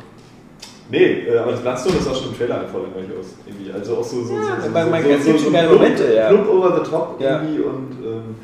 nee, 0.91 1.29
äh, 1.31 1.39
aber 1.39 1.53
das 1.53 1.61
Bloodstone 1.61 1.97
ist 1.99 2.09
auch 2.09 2.17
schon 2.17 2.33
im 2.33 2.37
Trailer 2.39 2.61
einfach 2.61 2.75
langweilig 2.83 3.11
aus. 3.19 3.27
Irgendwie. 3.47 3.71
Also 3.73 3.97
auch 3.99 4.05
so, 4.05 4.23
so, 4.23 4.35
so, 4.37 4.43
so, 4.65 4.71
man- 4.71 4.91
man- 4.91 5.03
so, 5.03 5.09
es 5.11 5.25
gibt 5.25 5.41
schon 5.41 5.53
geile 5.53 5.69
Momente, 5.71 6.13
ja. 6.15 6.29
plump 6.29 6.49
over 6.49 6.83
the 6.85 6.91
top 6.91 7.21
Ja. 7.21 7.41
irgendwie 7.41 7.61
und 7.63 7.93
ähm, 8.05 8.35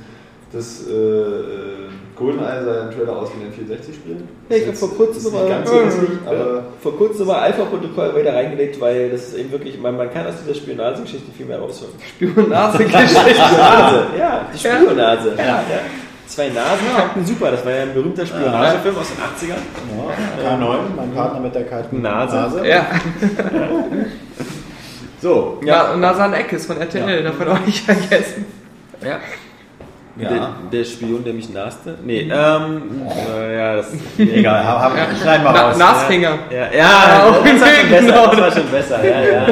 das 0.52 0.86
äh, 0.88 0.92
äh, 0.92 1.88
GoldenEye 2.18 2.64
sah 2.64 2.82
im 2.82 2.90
Trailer 2.90 3.16
aus 3.16 3.28
wie 3.34 3.44
ein 3.44 3.52
N64-Spiel. 3.52 4.16
Ja, 4.48 4.56
ich 4.56 4.66
hab 4.68 4.76
vor 4.76 4.90
kurzem 4.96 5.32
mal- 5.32 5.48
ganz 5.48 5.70
so 5.70 5.80
hässlich, 5.82 6.10
aber 6.26 6.64
Vor 6.82 6.96
kurzem 6.96 7.26
nochmal 7.26 7.42
Alpha-Protokoll 7.44 8.16
wieder 8.20 8.34
reingelegt, 8.34 8.80
weil 8.80 9.10
das 9.10 9.28
ist 9.28 9.36
eben 9.38 9.52
wirklich, 9.52 9.78
man, 9.80 9.96
man 9.96 10.12
kann 10.12 10.26
aus 10.26 10.34
dieser 10.42 10.54
Spionagegeschichte 10.54 11.30
viel 11.36 11.46
mehr 11.46 11.58
rausholen. 11.58 11.92
Spionagegeschichte. 12.08 13.08
Spionase, 13.08 14.06
ja, 14.18 14.46
die 14.52 14.58
Spionase. 14.58 15.34
Ja. 15.38 15.44
Ja. 15.44 15.62
Zwei 16.26 16.48
Nasen 16.48 16.86
kannten 16.94 17.24
super, 17.24 17.50
das 17.52 17.64
war 17.64 17.72
ja 17.72 17.82
ein 17.84 17.94
berühmter 17.94 18.26
Spionagefilm 18.26 18.96
aus 18.98 19.06
den 19.08 19.48
80ern. 19.48 19.62
Ja, 20.44 20.56
K9, 20.56 20.76
mein 20.94 21.10
Partner 21.12 21.40
mit 21.40 21.54
der 21.54 21.64
kalten 21.64 22.02
Nase. 22.02 22.66
Ja, 22.68 22.86
So. 25.20 25.58
ja. 25.64 25.96
Nasan 25.96 26.32
Eckes 26.34 26.66
von 26.66 26.76
RTL, 26.80 27.22
davon 27.24 27.48
auch 27.48 27.60
nicht 27.66 27.84
vergessen. 27.84 28.44
Ja. 29.04 29.18
Ja. 30.20 30.28
Der, 30.30 30.50
der 30.72 30.84
Spion, 30.84 31.22
der 31.22 31.32
mich 31.32 31.48
naste? 31.52 31.94
Nee, 32.04 32.22
ähm, 32.22 32.82
äh, 33.36 33.56
ja, 33.56 33.76
das 33.76 33.92
Egal, 34.18 34.64
hab, 34.66 34.82
hab, 34.82 34.96
Ja. 34.96 35.06
schneiden 35.20 35.44
wir 35.44 35.52
Na, 35.52 35.68
raus. 35.68 35.78
Nasfinger. 35.78 36.38
Ja, 36.50 36.56
ja, 36.56 36.68
Ja, 36.76 37.30
das, 37.44 37.60
war 37.60 37.68
schon 37.68 37.90
besser, 37.90 38.00
genau. 38.00 38.26
das 38.26 38.40
war 38.40 38.52
schon 38.52 38.70
besser, 38.70 39.04
ja, 39.04 39.20
ja. 39.22 39.46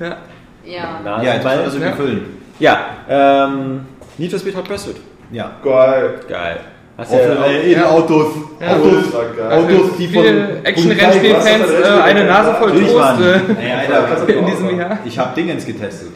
Ja. 0.00 0.16
Ja. 0.64 1.22
Ja, 1.22 1.34
jetzt 1.34 1.64
müssen 1.64 1.80
wir 1.82 1.92
füllen. 1.92 2.22
ja, 2.58 2.78
ähm, 3.08 3.80
Need 4.18 4.30
for 4.30 4.38
Speed 4.40 4.56
Hot 4.56 4.68
Pursuit. 4.68 4.96
Ja. 5.32 5.52
geil. 5.64 6.20
Geil. 6.28 6.60
Hast 6.98 7.12
Auch 7.14 7.18
ja 7.18 7.44
äh, 7.46 7.72
in 7.72 7.78
Ja. 7.80 7.88
Autos. 7.90 8.26
Ja. 8.60 8.76
Autos. 8.76 9.12
geil. 9.36 9.52
Autos, 9.52 9.96
die 9.98 10.08
von. 10.08 10.22
Viele 10.22 10.60
Action-Rennspiel-Fans 10.64 11.70
äh, 11.82 12.00
eine 12.02 12.24
Nase 12.24 12.54
voll 12.54 12.72
waren. 12.94 13.22
äh, 13.22 14.32
in 14.38 14.46
diesem 14.46 14.78
Jahr. 14.78 14.98
ich 15.04 15.18
habe 15.18 15.34
Dingens 15.34 15.64
getestet. 15.64 16.08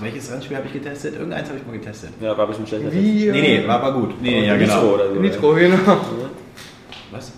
Was, 0.00 0.02
welches 0.02 0.30
Rennspiel 0.32 0.56
habe 0.56 0.66
ich 0.66 0.72
getestet? 0.72 1.14
Irgendeins 1.14 1.48
habe 1.48 1.58
ich 1.58 1.66
mal 1.66 1.72
getestet. 1.72 2.10
ja, 2.20 2.36
war 2.36 2.46
bestimmt 2.46 2.68
schlechter. 2.68 2.92
Wie? 2.92 3.30
Nee, 3.30 3.40
nee, 3.40 3.68
war, 3.68 3.82
war 3.82 3.92
gut. 3.92 4.20
Nee, 4.20 4.40
nee, 4.40 4.46
ja, 4.46 4.56
Nitro 4.56 4.80
genau. 4.80 4.94
oder 4.94 5.14
so. 5.14 5.20
Nitro, 5.20 5.54
genau. 5.54 6.00
Was? 7.10 7.32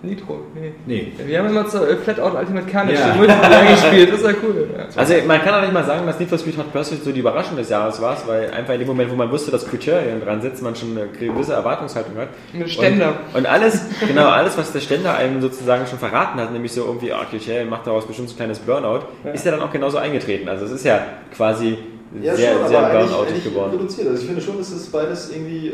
Nitro, 0.00 0.38
nee. 0.54 0.72
Nee. 0.86 1.12
Wir 1.26 1.40
haben 1.40 1.48
immer 1.48 1.66
zu 1.66 1.84
äh, 1.84 1.96
Flatout 1.96 2.36
Ultimate 2.36 2.66
Carnage 2.66 3.00
Ja. 3.00 3.14
Multiplayer 3.16 3.66
gespielt, 3.72 4.08
das 4.12 4.20
ist 4.20 4.26
ja 4.26 4.34
cool. 4.44 4.68
Ja. 4.76 4.84
Also 4.94 5.14
man 5.26 5.42
kann 5.42 5.54
auch 5.54 5.60
nicht 5.60 5.72
mal 5.72 5.84
sagen, 5.84 6.06
dass 6.06 6.20
Need 6.20 6.28
for 6.28 6.38
Speed 6.38 6.56
Hot 6.56 6.72
Pursuit 6.72 7.02
so 7.02 7.10
die 7.10 7.18
Überraschung 7.18 7.56
des 7.56 7.68
Jahres 7.68 8.00
war, 8.00 8.16
weil 8.26 8.48
einfach 8.52 8.74
in 8.74 8.78
dem 8.78 8.86
Moment, 8.86 9.10
wo 9.10 9.16
man 9.16 9.28
wusste, 9.32 9.50
dass 9.50 9.66
Criterion 9.68 10.20
dran 10.24 10.40
sitzt, 10.40 10.62
man 10.62 10.76
schon 10.76 10.96
eine 10.96 11.08
gewisse 11.08 11.52
Erwartungshaltung 11.54 12.16
hat. 12.16 12.28
Eine 12.54 12.68
Ständer. 12.68 13.14
Und, 13.32 13.40
und 13.40 13.46
alles, 13.46 13.86
genau, 14.06 14.28
alles, 14.28 14.56
was 14.56 14.70
der 14.70 14.80
Ständer 14.80 15.16
einem 15.16 15.40
sozusagen 15.40 15.84
schon 15.88 15.98
verraten 15.98 16.40
hat, 16.40 16.52
nämlich 16.52 16.70
so 16.70 16.84
irgendwie, 16.84 17.12
ah, 17.12 17.26
Criterion 17.28 17.68
macht 17.68 17.84
daraus 17.88 18.06
bestimmt 18.06 18.28
so 18.28 18.34
ein 18.34 18.36
kleines 18.36 18.60
Burnout, 18.60 19.00
ist 19.32 19.44
ja 19.44 19.50
dann 19.50 19.62
auch 19.62 19.72
genauso 19.72 19.98
eingetreten. 19.98 20.48
Also 20.48 20.64
es 20.64 20.70
ist 20.70 20.84
ja 20.84 21.00
quasi 21.36 21.76
Ja, 22.22 22.34
sehr, 22.34 22.54
schon, 22.58 22.68
sehr 22.68 22.78
aber 22.78 22.88
eigentlich, 22.90 23.10
burnoutig 23.10 23.32
eigentlich 23.34 23.44
geworden. 23.44 23.70
reduziert. 23.72 24.08
Also 24.08 24.20
ich 24.22 24.26
finde 24.26 24.40
schon, 24.42 24.58
dass 24.58 24.70
das 24.72 24.86
beides 24.86 25.30
irgendwie 25.30 25.68
äh, 25.68 25.72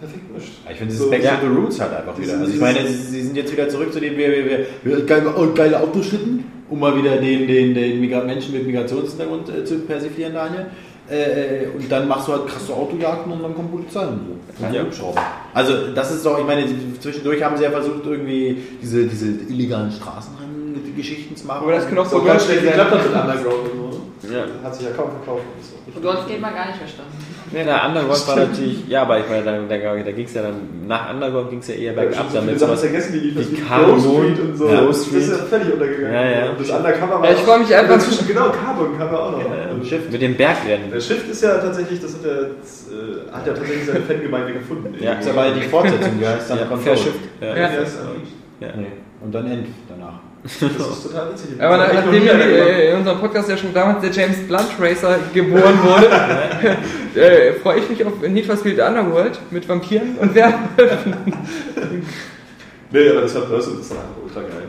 perfekt 0.00 0.34
mischt. 0.34 0.52
Ich 0.70 0.76
finde, 0.76 0.92
dieses 0.92 1.04
So, 1.04 1.10
Back 1.10 1.22
ja. 1.22 1.36
to 1.36 1.46
the 1.48 1.54
Roots 1.60 1.80
halt 1.80 1.92
einfach 1.94 2.16
wieder. 2.18 2.26
Dieses- 2.26 2.40
Also 2.40 2.52
ich 2.54 2.60
meine, 2.60 2.86
sie 2.88 3.22
sind 3.22 3.36
jetzt 3.36 3.52
wieder 3.52 3.68
zurück 3.68 3.92
zu 3.92 4.00
dem, 4.00 4.16
wir, 4.16 4.28
wir, 4.30 4.44
wir, 4.46 4.66
wir 4.82 5.00
geile, 5.06 5.32
oh, 5.36 5.46
geile 5.54 5.78
Autoschritten, 5.80 6.44
um 6.68 6.80
mal 6.80 6.96
wieder 6.96 7.16
den, 7.18 7.46
den, 7.46 7.74
den 7.74 8.00
Migra 8.00 8.24
Menschen 8.24 8.52
mit 8.54 8.66
Migrationshintergrund 8.66 9.48
äh, 9.50 9.64
zu 9.64 9.78
persiflieren, 9.80 10.34
Daniel. 10.34 10.66
Äh, 11.08 11.66
und 11.76 11.90
dann 11.90 12.08
machst 12.08 12.28
du 12.28 12.32
halt 12.32 12.46
krasse 12.46 12.72
Autojagden 12.72 13.32
und 13.32 13.42
dann 13.42 13.54
kommt 13.54 13.70
Polizei 13.70 14.06
und 14.06 14.20
so. 14.26 14.62
Keine 14.62 14.76
Ja. 14.76 14.82
Hubschrauber. 14.84 15.20
Also 15.52 15.72
das 15.94 16.12
ist 16.12 16.24
doch, 16.24 16.38
ich 16.38 16.46
meine, 16.46 16.64
zwischendurch 17.00 17.42
haben 17.42 17.56
sie 17.56 17.64
ja 17.64 17.70
versucht, 17.70 18.06
irgendwie 18.06 18.56
diese, 18.80 19.04
diese 19.06 19.26
illegalen 19.48 19.90
Straßenrennen 19.92 20.61
die 20.92 20.96
Geschichten 21.00 21.36
zu 21.36 21.46
machen. 21.46 21.62
Aber 21.62 21.72
das 21.72 21.86
können 21.86 21.98
auch 21.98 22.06
So 22.06 22.22
ganz 22.22 22.42
Rollenspiele 22.42 22.60
geklappt 22.70 22.90
hat 22.92 23.02
mit 23.04 23.14
Underground 23.14 23.72
und 23.72 23.92
so. 23.92 24.32
Ja. 24.32 24.44
Hat 24.62 24.74
sich 24.74 24.86
ja 24.86 24.92
kaum 24.96 25.10
verkauft. 25.10 25.42
Ist 25.60 25.96
Und 25.96 26.04
dort 26.04 26.28
geht 26.28 26.40
man 26.40 26.54
gar 26.54 26.66
nicht 26.66 26.78
verstanden. 26.78 27.10
Nee, 27.50 27.64
na, 27.66 27.86
Underground 27.86 28.28
war 28.28 28.36
natürlich, 28.36 28.88
ja, 28.88 29.02
aber 29.02 29.18
ich 29.18 29.28
meine, 29.28 29.42
da, 29.44 29.52
da, 29.76 29.76
da 30.02 30.10
ging 30.12 30.24
es 30.24 30.32
ja 30.32 30.42
dann, 30.42 30.86
nach 30.86 31.12
Underground 31.12 31.50
ging 31.50 31.58
es 31.58 31.68
ja 31.68 31.74
eher 31.74 31.92
Ja, 31.92 32.00
bergab, 32.00 32.16
so 32.16 32.22
viele 32.28 32.40
damit 32.40 32.60
Sachen 32.60 32.76
vergessen, 32.78 33.12
die 33.12 33.30
die 33.32 33.60
Carbon 33.60 34.00
Street 34.00 34.38
und 34.40 34.56
so. 34.56 34.68
Ja, 34.68 34.80
das 34.86 35.06
ist 35.06 35.30
ja 35.30 35.36
völlig 35.36 35.72
untergegangen. 35.74 36.14
Ja, 36.14 36.24
ja. 36.24 36.50
Und 36.50 36.60
das 36.60 36.70
Undercover 36.70 37.20
war 37.20 37.24
Ja, 37.26 37.32
ich 37.32 37.38
auch- 37.38 37.42
freu 37.44 37.58
mich 37.58 37.74
einfach- 37.74 37.94
Dazwischen, 37.94 38.26
genau, 38.28 38.48
Carbon 38.50 38.96
kam 38.96 39.12
ja 39.12 39.18
auch 39.18 39.32
noch. 39.32 39.70
Und 39.74 39.86
Shift. 39.86 40.10
mit 40.12 40.22
dem 40.22 40.34
Bergrennen. 40.36 40.90
Der 40.92 41.00
Shift 41.00 41.28
ist 41.28 41.42
ja 41.42 41.58
tatsächlich, 41.58 42.00
das 42.00 42.14
hat, 42.14 42.24
er, 42.24 42.42
jetzt, 42.56 42.88
äh, 42.90 43.32
hat 43.36 43.46
ja 43.46 43.52
tatsächlich 43.52 43.86
seine 43.86 44.00
Fangemeinde 44.00 44.52
gefunden. 44.54 44.94
Ja, 45.00 45.14
Das 45.16 45.26
ist 45.26 45.30
aber 45.36 45.50
die 45.50 45.60
Fortsetzung, 45.68 46.18
die 46.20 46.26
heißt 46.26 46.48
dann 46.48 46.58
Ja. 46.58 46.76
Verschifft. 46.76 47.20
Ja. 47.40 47.48
Ja. 47.48 47.56
Ja, 47.56 47.66
ist, 47.82 47.98
Ja. 48.60 48.68
Nee. 48.76 48.86
Und 49.20 49.34
dann 49.34 49.50
End 49.50 49.66
danach. 49.90 50.20
Das 50.44 50.52
ist 50.52 51.02
total 51.04 51.30
witzig. 51.32 51.60
Aber 51.60 51.76
nachdem 51.76 52.24
ja 52.26 52.32
äh, 52.32 52.90
in 52.92 52.98
unserem 52.98 53.20
Podcast 53.20 53.48
ja 53.48 53.56
schon 53.56 53.72
damals 53.72 54.00
der 54.00 54.10
James 54.10 54.38
Blunt 54.48 54.70
Racer 54.80 55.18
geboren 55.32 55.78
wurde, 55.84 56.08
äh, 57.20 57.52
freue 57.54 57.78
ich 57.78 57.88
mich 57.88 58.04
auf 58.04 58.20
Need 58.22 58.46
for 58.46 58.56
Speed 58.56 58.80
Underworld 58.80 59.38
mit 59.52 59.68
Vampiren 59.68 60.16
und 60.18 60.34
wer 60.34 60.52
Nee, 62.90 63.08
aber 63.08 63.20
das 63.22 63.34
war 63.36 63.42
Person, 63.42 63.76
das 63.78 63.86
ist 63.86 63.92
einfach 63.92 64.08
ultra 64.22 64.40
geil. 64.40 64.68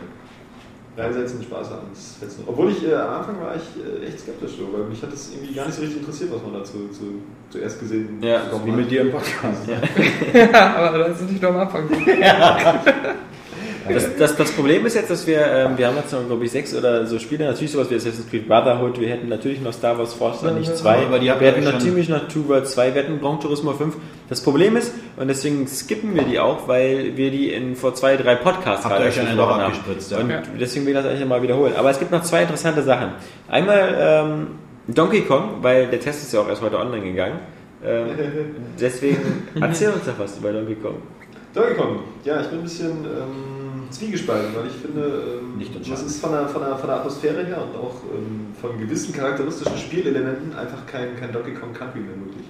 Reinsetzen, 0.95 1.41
Spaß 1.41 1.71
haben, 1.71 1.87
das 1.91 2.17
fetzt 2.19 2.39
noch. 2.39 2.49
Obwohl 2.49 2.69
ich, 2.71 2.87
äh, 2.87 2.93
am 2.93 3.15
Anfang 3.15 3.41
war 3.41 3.55
ich 3.55 3.63
äh, 3.83 4.05
echt 4.05 4.19
skeptisch, 4.19 4.51
so, 4.59 4.71
weil 4.71 4.83
mich 4.87 5.01
hat 5.01 5.11
das 5.11 5.31
irgendwie 5.33 5.55
gar 5.55 5.65
nicht 5.65 5.73
so 5.75 5.81
richtig 5.81 6.01
interessiert, 6.01 6.29
was 6.31 6.43
man 6.43 6.53
dazu 6.53 6.87
zu, 6.89 7.23
zuerst 7.49 7.79
gesehen 7.79 8.19
Ja, 8.21 8.43
bekommen 8.43 8.67
Wie 8.67 8.71
hat. 8.71 8.77
mit 8.77 8.91
dir 8.91 9.01
im 9.01 9.11
Podcast. 9.11 9.67
ja, 9.67 10.75
aber 10.75 10.99
das 10.99 11.19
ist 11.19 11.31
nicht 11.31 11.41
nur 11.41 11.49
am 11.49 11.57
Anfang. 11.61 11.89
Das, 13.87 14.15
das, 14.17 14.35
das 14.35 14.51
Problem 14.51 14.85
ist 14.85 14.95
jetzt, 14.95 15.09
dass 15.09 15.27
wir, 15.27 15.45
ähm, 15.45 15.77
wir 15.77 15.87
haben 15.87 15.97
jetzt 15.97 16.11
noch, 16.13 16.25
glaube 16.25 16.45
ich, 16.45 16.51
sechs 16.51 16.73
oder 16.75 17.05
so 17.05 17.19
Spiele, 17.19 17.45
natürlich 17.45 17.71
sowas 17.71 17.89
wie 17.89 17.95
Assassin's 17.95 18.29
Creed 18.29 18.47
Brotherhood, 18.47 18.99
wir 18.99 19.09
hätten 19.09 19.27
natürlich 19.29 19.61
noch 19.61 19.73
Star 19.73 19.97
Wars 19.97 20.13
Force, 20.13 20.41
nicht 20.41 20.75
zwei, 20.77 21.05
aber 21.05 21.19
die 21.19 21.25
wir 21.25 21.35
hätten 21.35 21.63
natürlich 21.63 22.09
noch 22.09 22.27
Two 22.27 22.47
World 22.47 22.67
2, 22.67 22.93
wir 22.95 23.03
hätten 23.03 23.19
Gran 23.19 23.39
Turismo 23.39 23.73
5. 23.73 23.95
Das 24.29 24.41
Problem 24.41 24.77
ist, 24.77 24.93
und 25.17 25.27
deswegen 25.27 25.67
skippen 25.67 26.15
wir 26.15 26.23
die 26.23 26.39
auch, 26.39 26.67
weil 26.67 27.17
wir 27.17 27.31
die 27.31 27.51
in 27.51 27.75
vor 27.75 27.93
zwei, 27.95 28.15
drei 28.17 28.35
Podcasts 28.35 28.85
Habt 28.85 28.99
ihr 28.99 29.07
euch 29.07 29.15
schon 29.15 29.27
haben. 29.27 29.73
ja. 30.09 30.17
Und 30.17 30.59
deswegen 30.59 30.85
will 30.85 30.95
ich 30.95 31.01
das 31.01 31.09
eigentlich 31.09 31.27
mal 31.27 31.41
wiederholen. 31.41 31.73
Aber 31.75 31.89
es 31.89 31.99
gibt 31.99 32.11
noch 32.11 32.23
zwei 32.23 32.43
interessante 32.43 32.83
Sachen. 32.83 33.09
Einmal 33.47 33.95
ähm, 33.99 34.47
Donkey 34.87 35.21
Kong, 35.21 35.55
weil 35.61 35.87
der 35.87 35.99
Test 35.99 36.23
ist 36.23 36.33
ja 36.33 36.41
auch 36.41 36.49
erst 36.49 36.61
heute 36.61 36.77
online 36.77 37.03
gegangen. 37.03 37.39
Ähm, 37.85 38.07
deswegen 38.79 39.47
erzähl 39.59 39.89
uns 39.89 40.05
doch 40.05 40.17
was 40.17 40.37
über 40.37 40.51
Donkey 40.51 40.75
Kong. 40.75 40.95
Donkey 41.53 41.75
Kong. 41.75 41.99
Ja, 42.23 42.41
ich 42.41 42.47
bin 42.47 42.59
ein 42.59 42.63
bisschen 42.63 42.91
ähm, 42.91 43.72
zwiegespalten, 43.91 44.55
weil 44.55 44.67
ich 44.67 44.73
finde, 44.73 45.39
ähm, 45.41 45.57
Nicht 45.57 45.71
das 45.89 46.01
ist 46.03 46.19
von 46.21 46.31
der, 46.31 46.47
von, 46.47 46.61
der, 46.61 46.75
von 46.77 46.87
der 46.87 46.97
Atmosphäre 46.97 47.43
her 47.45 47.57
und 47.61 47.75
auch 47.79 47.95
ähm, 48.13 48.47
von 48.59 48.77
gewissen 48.79 49.13
charakteristischen 49.13 49.77
Spielelementen 49.77 50.55
einfach 50.55 50.85
kein, 50.85 51.15
kein 51.19 51.31
Donkey 51.31 51.51
Kong 51.53 51.73
Country 51.73 51.99
mehr 51.99 52.15
möglich. 52.15 52.45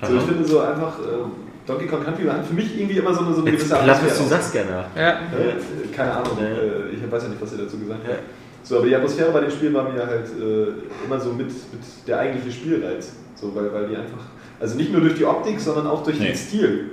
Also 0.00 0.16
ich 0.16 0.22
finde 0.22 0.44
so 0.44 0.60
einfach, 0.60 0.98
ähm, 1.00 1.32
Donkey 1.66 1.86
Kong 1.86 2.04
Country 2.04 2.24
hat 2.26 2.46
für 2.46 2.54
mich 2.54 2.78
irgendwie 2.78 2.98
immer 2.98 3.12
so 3.14 3.20
eine, 3.24 3.34
so 3.34 3.40
eine 3.42 3.50
gewisse 3.50 3.74
klappest 3.74 4.20
du. 4.20 4.24
Saskia 4.24 4.62
nach. 4.64 4.96
Ja. 4.96 5.10
Äh, 5.10 5.94
keine 5.94 6.12
Ahnung, 6.12 6.38
Ja. 6.38 6.46
äh, 6.46 6.90
ich 6.94 7.10
weiß 7.10 7.22
ja 7.24 7.28
nicht, 7.30 7.40
was 7.42 7.52
ihr 7.52 7.58
dazu 7.58 7.78
gesagt 7.78 8.00
Ja. 8.04 8.10
habt. 8.14 8.22
So, 8.62 8.78
aber 8.78 8.86
die 8.86 8.96
Atmosphäre 8.96 9.30
bei 9.30 9.40
dem 9.40 9.50
Spiel 9.50 9.72
war 9.72 9.84
mir 9.90 10.04
halt 10.06 10.26
äh, 10.26 11.04
immer 11.06 11.20
so 11.20 11.30
mit, 11.32 11.46
mit 11.48 11.80
der 12.06 12.18
eigentliche 12.18 12.50
Spielreiz. 12.50 13.12
So, 13.36 13.54
weil, 13.54 13.72
weil 13.72 13.88
die 13.88 13.96
einfach, 13.96 14.24
also 14.58 14.76
nicht 14.76 14.90
nur 14.92 15.00
durch 15.02 15.14
die 15.14 15.24
Optik, 15.24 15.60
sondern 15.60 15.86
auch 15.86 16.02
durch 16.02 16.18
Nee. 16.18 16.28
den 16.28 16.36
Stil. 16.36 16.90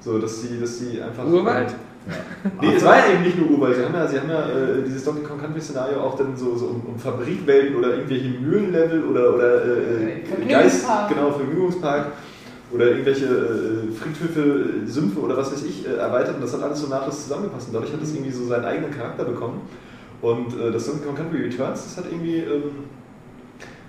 So, 0.00 0.18
dass 0.18 0.42
sie, 0.42 0.58
dass 0.58 0.78
sie 0.78 1.00
einfach. 1.02 1.24
Urwald? 1.26 1.74
Nee, 2.60 2.74
es 2.74 2.84
war 2.84 2.96
ja 2.98 3.14
eben 3.14 3.22
nicht 3.22 3.38
nur 3.38 3.50
Urwald. 3.50 3.76
Sie 3.76 3.84
haben 3.84 3.94
ja, 3.94 4.06
sie 4.06 4.18
haben 4.18 4.28
ja 4.28 4.48
äh, 4.48 4.82
dieses 4.84 5.04
Donkey 5.04 5.22
Kong 5.22 5.40
Country 5.40 5.60
Szenario 5.60 6.00
auch 6.00 6.16
dann 6.16 6.36
so, 6.36 6.56
so 6.56 6.66
um, 6.66 6.82
um 6.86 6.98
Fabrikwelten 6.98 7.76
oder 7.76 7.94
irgendwelche 7.94 8.28
Mühlenlevel 8.28 9.04
oder, 9.04 9.34
oder 9.34 9.64
äh, 9.64 10.22
Geist, 10.48 10.84
Vergnügungspark. 10.84 11.08
genau, 11.08 11.30
Vergnügungspark 11.30 12.06
oder 12.72 12.86
irgendwelche 12.86 13.26
äh, 13.26 13.92
Friedhöfe, 13.92 14.40
äh, 14.40 14.86
Sümpfe 14.86 15.20
oder 15.20 15.36
was 15.36 15.52
weiß 15.52 15.64
ich 15.64 15.86
äh, 15.86 15.94
erweitert 15.94 16.36
und 16.36 16.42
das 16.42 16.52
hat 16.54 16.62
alles 16.62 16.80
so 16.80 16.88
nahtlos 16.88 17.22
zusammengepasst 17.22 17.68
und 17.68 17.74
dadurch 17.74 17.92
hat 17.92 18.02
es 18.02 18.12
irgendwie 18.14 18.32
so 18.32 18.46
seinen 18.46 18.64
eigenen 18.64 18.90
Charakter 18.90 19.24
bekommen. 19.24 19.60
Und 20.20 20.58
äh, 20.58 20.70
das 20.70 20.86
Donkey 20.86 21.04
Kong 21.04 21.16
Country 21.16 21.42
Returns, 21.42 21.84
das 21.84 21.96
hat 21.98 22.10
irgendwie 22.10 22.38
ähm, 22.38 22.70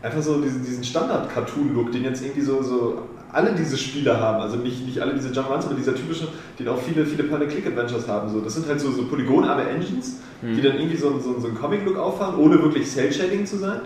einfach 0.02 0.22
so 0.22 0.42
diesen, 0.42 0.64
diesen 0.64 0.84
Standard-Cartoon-Look, 0.84 1.92
den 1.92 2.04
jetzt 2.04 2.22
irgendwie 2.24 2.42
so, 2.42 2.62
so 2.62 3.04
alle 3.34 3.52
diese 3.54 3.78
Spiele 3.78 4.18
haben. 4.20 4.42
Also 4.42 4.58
nicht, 4.58 4.86
nicht 4.86 5.00
alle 5.00 5.14
diese 5.14 5.30
Jump'n'Runs, 5.30 5.62
sondern 5.62 5.78
dieser 5.78 5.96
typische, 5.96 6.28
den 6.60 6.68
auch 6.70 6.78
viele, 6.80 7.06
viele 7.06 7.24
Point-and-Click-Adventures 7.24 8.08
haben. 8.08 8.30
So, 8.32 8.40
das 8.42 8.54
sind 8.54 8.68
halt 8.68 8.80
so, 8.80 8.92
so 8.92 9.04
polygonarme 9.06 9.68
Engines, 9.68 10.20
die 10.42 10.62
dann 10.62 10.78
irgendwie 10.78 10.98
so, 10.98 11.10
einen- 11.10 11.22
so, 11.22 11.40
so 11.40 11.48
einen 11.48 11.58
Comic-Look 11.58 11.98
auffahren, 11.98 12.36
ohne 12.38 12.62
wirklich 12.62 12.88
Cell-Shading 12.88 13.46
zu 13.46 13.58
sein. 13.58 13.82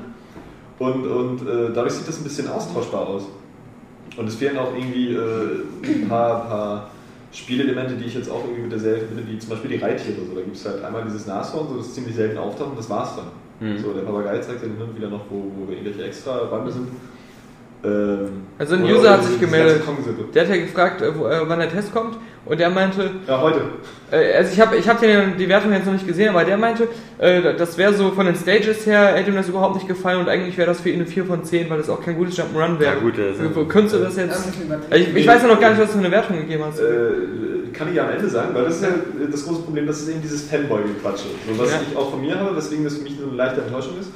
Und, 0.79 1.07
und 1.07 1.41
äh, 1.47 1.71
dadurch 1.73 1.93
sieht 1.93 2.07
das 2.07 2.17
ein 2.19 2.23
bisschen 2.23 2.47
austauschbar 2.49 3.07
aus. 3.07 3.23
Und 4.17 4.27
es 4.27 4.35
fehlen 4.35 4.57
auch 4.57 4.73
irgendwie 4.75 5.13
äh, 5.13 6.01
ein 6.03 6.07
paar, 6.09 6.45
paar 6.47 6.89
Spielelemente, 7.31 7.95
die 7.95 8.05
ich 8.05 8.15
jetzt 8.15 8.29
auch 8.29 8.43
irgendwie 8.43 8.63
mit 8.63 8.71
der 8.71 8.79
Serie 8.79 8.99
verbinde, 8.99 9.23
wie 9.31 9.37
zum 9.39 9.49
Beispiel 9.51 9.71
die 9.71 9.77
Reittiere. 9.77 10.17
So, 10.27 10.33
da 10.35 10.41
gibt 10.41 10.55
es 10.55 10.65
halt 10.65 10.83
einmal 10.83 11.03
dieses 11.03 11.25
Nashorn, 11.27 11.67
so, 11.69 11.77
das 11.77 11.93
ziemlich 11.93 12.15
selten 12.15 12.37
auftaucht 12.37 12.71
und 12.71 12.79
das 12.79 12.89
war's 12.89 13.11
dann. 13.15 13.27
Mhm. 13.59 13.77
So, 13.79 13.93
der 13.93 14.01
Papagei 14.01 14.37
zeigt 14.39 14.63
dann 14.63 14.71
hin 14.71 14.81
und 14.81 14.95
wieder 14.95 15.09
noch, 15.09 15.21
wo, 15.29 15.51
wo 15.55 15.71
irgendwelche 15.71 16.03
extra 16.03 16.43
Bande 16.45 16.71
sind. 16.71 16.87
Ähm, 17.83 18.29
Also 18.57 18.75
ein 18.75 18.83
oder 18.83 18.93
User 18.95 19.09
hat 19.11 19.23
sich 19.23 19.39
gemeldet. 19.39 19.81
Der 20.33 20.43
hat 20.43 20.49
ja 20.49 20.57
gefragt, 20.57 21.01
äh, 21.01 21.15
wo, 21.17 21.27
äh, 21.27 21.41
wann 21.47 21.59
der 21.59 21.69
Test 21.69 21.93
kommt 21.93 22.17
und 22.45 22.59
der 22.59 22.69
meinte, 22.71 23.11
Ja, 23.27 23.39
heute. 23.39 23.61
äh, 24.11 24.33
also 24.35 24.51
ich 24.51 24.59
habe 24.59 24.75
ich 24.77 24.89
hab 24.89 24.99
die 24.99 25.47
Wertung 25.47 25.71
jetzt 25.73 25.85
noch 25.85 25.93
nicht 25.93 26.07
gesehen, 26.07 26.29
aber 26.29 26.43
der 26.43 26.57
meinte, 26.57 26.87
äh, 27.19 27.55
das 27.55 27.77
wäre 27.77 27.93
so 27.93 28.11
von 28.11 28.25
den 28.25 28.35
Stages 28.35 28.85
her, 28.87 29.13
hätte 29.15 29.29
ihm 29.29 29.35
das 29.35 29.47
überhaupt 29.47 29.75
nicht 29.75 29.87
gefallen 29.87 30.21
und 30.21 30.27
eigentlich 30.29 30.57
wäre 30.57 30.67
das 30.67 30.81
für 30.81 30.89
ihn 30.89 30.95
eine 31.01 31.05
4 31.05 31.25
von 31.25 31.43
10, 31.43 31.69
weil 31.69 31.77
das 31.77 31.89
auch 31.89 32.01
kein 32.03 32.17
gutes 32.17 32.35
Jump'n'Run 32.37 32.79
wäre. 32.79 32.95
Ja, 32.95 32.99
gut, 32.99 33.13
Wo- 33.53 33.65
Könntest 33.65 33.95
du 33.95 33.99
das 33.99 34.15
jetzt... 34.17 34.35
Also 34.35 34.49
ich, 34.95 35.15
ich 35.15 35.27
weiß 35.27 35.43
ja 35.43 35.47
noch 35.47 35.59
gar 35.59 35.69
nicht, 35.69 35.79
was 35.81 35.87
du 35.91 35.99
für 35.99 36.03
eine 36.05 36.11
Wertung 36.11 36.37
gegeben 36.37 36.63
hast. 36.65 36.79
Äh, 36.79 36.83
kann 37.73 37.89
ich 37.89 37.95
ja 37.95 38.05
am 38.05 38.11
Ende 38.11 38.27
sagen, 38.27 38.55
weil 38.55 38.63
das 38.65 38.77
ist 38.77 38.83
ja 38.83 38.89
das 39.31 39.45
große 39.45 39.61
Problem, 39.61 39.85
das 39.85 39.99
ist 40.01 40.09
eben 40.09 40.21
dieses 40.23 40.49
Fanboy-Gequatsche. 40.49 41.25
So, 41.47 41.61
was 41.61 41.71
Ja. 41.71 41.79
ich 41.91 41.95
auch 41.95 42.09
von 42.09 42.21
mir 42.21 42.39
habe, 42.39 42.55
weswegen 42.55 42.83
das 42.85 42.95
für 42.95 43.03
mich 43.03 43.17
so 43.19 43.27
eine 43.27 43.35
leichte 43.37 43.61
Enttäuschung 43.61 43.99
ist. 43.99 44.09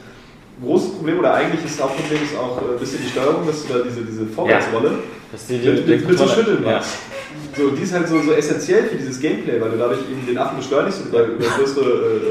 Großes 0.64 0.94
Problem, 0.96 1.20
oder 1.20 1.34
eigentlich 1.34 1.66
ist 1.66 1.80
das 1.80 1.86
Hauptproblem 1.86 2.24
ist 2.24 2.38
auch 2.38 2.62
äh, 2.62 2.74
ein 2.74 2.80
bisschen 2.80 3.00
die 3.04 3.10
Steuerung, 3.10 3.48
dass 3.48 3.66
du 3.66 3.74
da 3.74 3.80
diese, 3.84 4.02
diese 4.02 4.26
Vorwärtsrolle 4.28 5.00
Das 5.32 5.42
ist 5.42 5.50
die, 5.50 5.58
mit, 5.58 5.88
mit, 5.88 6.08
mit 6.08 6.18
so 6.18 6.28
Schütteln 6.28 6.64
ja. 6.64 6.74
machst. 6.74 6.98
So, 7.58 7.70
die 7.72 7.82
ist 7.82 7.94
halt 7.94 8.08
so, 8.08 8.22
so 8.22 8.32
essentiell 8.34 8.84
für 8.84 8.96
dieses 8.96 9.20
Gameplay, 9.20 9.60
weil 9.60 9.72
du 9.72 9.78
dadurch 9.78 10.00
eben 10.10 10.26
den 10.26 10.38
Affen 10.38 10.58
beschleunigst 10.58 11.02
und 11.02 11.08
über, 11.10 11.24
über 11.24 11.46
größere, 11.46 12.22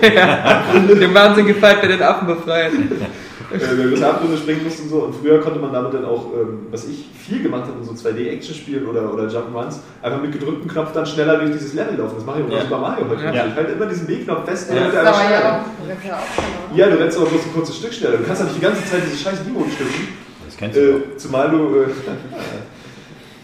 äh, 0.00 0.94
Dem 0.94 1.14
Wahnsinn 1.14 1.46
gefällt, 1.46 1.78
wer 1.82 1.88
den 1.88 2.02
Affen 2.02 2.26
befreit. 2.26 2.72
äh, 3.52 3.56
über 3.74 3.84
größere 3.90 4.10
Abgründe 4.10 4.36
springen 4.36 4.64
musst 4.64 4.80
und 4.80 4.88
so. 4.88 4.96
Und 5.04 5.14
früher 5.14 5.40
konnte 5.40 5.58
man 5.60 5.72
damit 5.72 5.94
dann 5.94 6.04
auch, 6.04 6.26
ähm, 6.34 6.66
was 6.70 6.86
ich 6.86 7.06
viel 7.18 7.42
gemacht 7.42 7.64
habe 7.64 7.78
in 7.80 7.84
so 7.84 7.92
2D-Action-Spielen 7.92 8.86
oder, 8.86 9.12
oder 9.12 9.24
Jump'n'Runs, 9.24 9.76
einfach 10.02 10.20
mit 10.22 10.32
gedrücktem 10.32 10.68
Knopf 10.70 10.92
dann 10.92 11.06
schneller 11.06 11.38
durch 11.38 11.52
dieses 11.52 11.74
Level 11.74 11.96
laufen. 11.96 12.14
Das 12.16 12.24
mache 12.26 12.40
ich 12.40 12.44
auch 12.44 12.48
bei 12.50 12.56
Ja. 12.56 12.62
Super 12.62 12.78
Mario 12.78 13.08
heute. 13.08 13.24
Ja. 13.24 13.46
Ich 13.46 13.54
halte 13.54 13.72
immer 13.72 13.86
diesen 13.86 14.06
B-Knopf 14.06 14.44
fest, 14.44 14.68
Ja. 14.70 14.74
damit 14.76 14.94
Das 14.94 14.94
er 14.94 15.02
ist 15.02 15.08
einfach 15.08 15.20
aber 15.20 15.28
schneller 15.28 15.44
ja 15.44 15.60
auch, 15.60 16.04
ja 16.04 16.14
auch 16.16 16.76
Ja, 16.76 16.86
du 16.90 16.98
rennst 16.98 17.16
aber 17.18 17.26
bloß 17.26 17.42
ein 17.44 17.52
kurzes 17.54 17.76
Stück 17.76 17.92
schneller. 17.94 18.16
Du 18.18 18.24
kannst 18.24 18.40
ja 18.42 18.46
nicht 18.46 18.56
die 18.56 18.62
ganze 18.62 18.84
Zeit 18.84 19.00
diese 19.06 19.16
scheiß 19.16 19.40
Emote 19.46 19.70
stücken. 19.70 20.08
Das 20.46 20.56
kennst 20.56 20.76
du. 20.76 20.80
Äh, 20.80 21.16
zumal 21.16 21.50
du. 21.50 21.56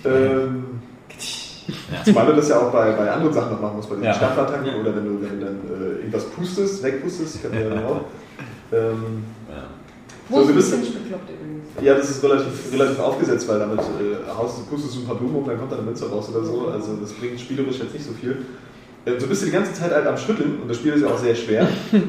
Äh, 0.04 0.08
ähm, 0.08 0.64
Zumal 2.04 2.26
du 2.26 2.32
das 2.32 2.48
ja 2.48 2.58
auch 2.58 2.72
bei, 2.72 2.90
bei 2.92 3.10
anderen 3.10 3.32
Sachen 3.32 3.52
noch 3.52 3.60
machen 3.60 3.76
musst, 3.76 3.88
bei 3.88 3.94
diesen 3.94 4.06
Ja. 4.06 4.14
Stampfattacken 4.14 4.74
oder 4.80 4.96
wenn 4.96 5.04
du, 5.04 5.22
wenn 5.22 5.38
du 5.38 5.46
dann 5.46 5.60
äh, 5.68 5.98
irgendwas 6.00 6.24
pustest, 6.30 6.82
wegpustest, 6.82 7.42
kann 7.42 7.52
ja 7.54 7.68
dann 7.68 7.84
auch. 7.84 8.00
Ähm, 8.74 9.22
Wo 10.28 10.36
So, 10.36 10.40
ist 10.42 10.46
du 10.48 10.52
ein 10.52 10.56
bist- 10.56 10.70
bisschen 10.80 11.02
bekloppt 11.02 11.28
übrigens. 11.30 11.66
ja, 11.82 11.94
das 11.94 12.10
ist 12.10 12.22
relativ, 12.24 12.52
relativ 12.72 12.98
aufgesetzt, 13.00 13.48
weil 13.48 13.58
damit 13.58 13.78
äh, 13.80 13.82
haust 14.36 14.58
du, 14.58 14.62
pustest 14.64 14.96
du 14.96 15.00
ein 15.00 15.06
paar 15.06 15.16
Blumen 15.16 15.36
um, 15.36 15.46
dann 15.46 15.58
kommt 15.58 15.70
da 15.72 15.76
eine 15.76 15.84
Münze 15.84 16.08
raus 16.10 16.28
oder 16.34 16.44
so. 16.44 16.68
Also 16.72 16.96
das 17.00 17.12
bringt 17.12 17.38
spielerisch 17.40 17.78
jetzt 17.78 17.92
nicht 17.92 18.04
so 18.06 18.12
viel. 18.12 18.36
Äh, 19.04 19.12
du 19.18 19.26
bist 19.26 19.44
die 19.44 19.50
ganze 19.50 19.72
Zeit 19.74 19.90
halt 19.92 20.06
am 20.06 20.16
Schütteln 20.16 20.58
und 20.62 20.68
das 20.68 20.76
Spiel 20.76 20.92
ist 20.92 21.02
ja 21.02 21.08
auch 21.08 21.18
sehr 21.18 21.34
schwer. 21.34 21.66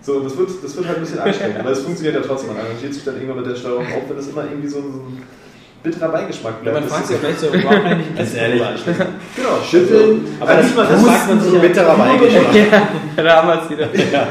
So, 0.00 0.12
und 0.14 0.24
das 0.26 0.38
wird, 0.38 0.48
das 0.62 0.76
wird 0.76 0.86
halt 0.86 0.98
ein 0.98 1.02
bisschen 1.02 1.18
anstrengend, 1.18 1.58
aber 1.58 1.70
es 1.72 1.80
funktioniert 1.80 2.14
ja 2.14 2.22
trotzdem. 2.22 2.54
Man 2.54 2.64
arrangiert 2.64 2.94
sich 2.94 3.02
dann 3.04 3.16
irgendwann 3.16 3.38
mit 3.38 3.46
der 3.50 3.56
Steuerung 3.56 3.84
auch, 3.84 4.08
wenn 4.08 4.16
das 4.16 4.28
immer 4.28 4.44
irgendwie 4.44 4.68
so 4.68 4.78
ein, 4.78 4.84
so 4.92 4.98
ein 5.00 5.22
bitterer 5.82 6.08
Beigeschmack 6.10 6.62
bleibt. 6.62 6.74
Man 6.76 6.84
Das 6.84 6.92
fragt 6.92 7.02
ist 7.04 7.08
sich 7.10 7.18
vielleicht 7.18 7.40
so, 7.40 7.46
warum 7.52 7.84
eigentlich 7.84 8.16
Ganz 8.16 8.34
ehrlich. 8.34 8.62
Genau, 9.36 9.48
Schütteln, 9.68 10.24
aber 10.38 10.54
das- 10.54 10.66
niemand- 10.70 10.90
das 10.92 11.02
fragt 11.02 11.28
man 11.28 11.40
sich 11.40 11.52
ja- 11.52 11.58
bitterer 11.58 11.96
Beigeschmack. 11.96 12.54
Ja, 13.16 13.22
da 13.24 13.36
haben 13.42 13.48
wir 13.48 13.62
es 13.64 13.70
wieder. 13.70 14.28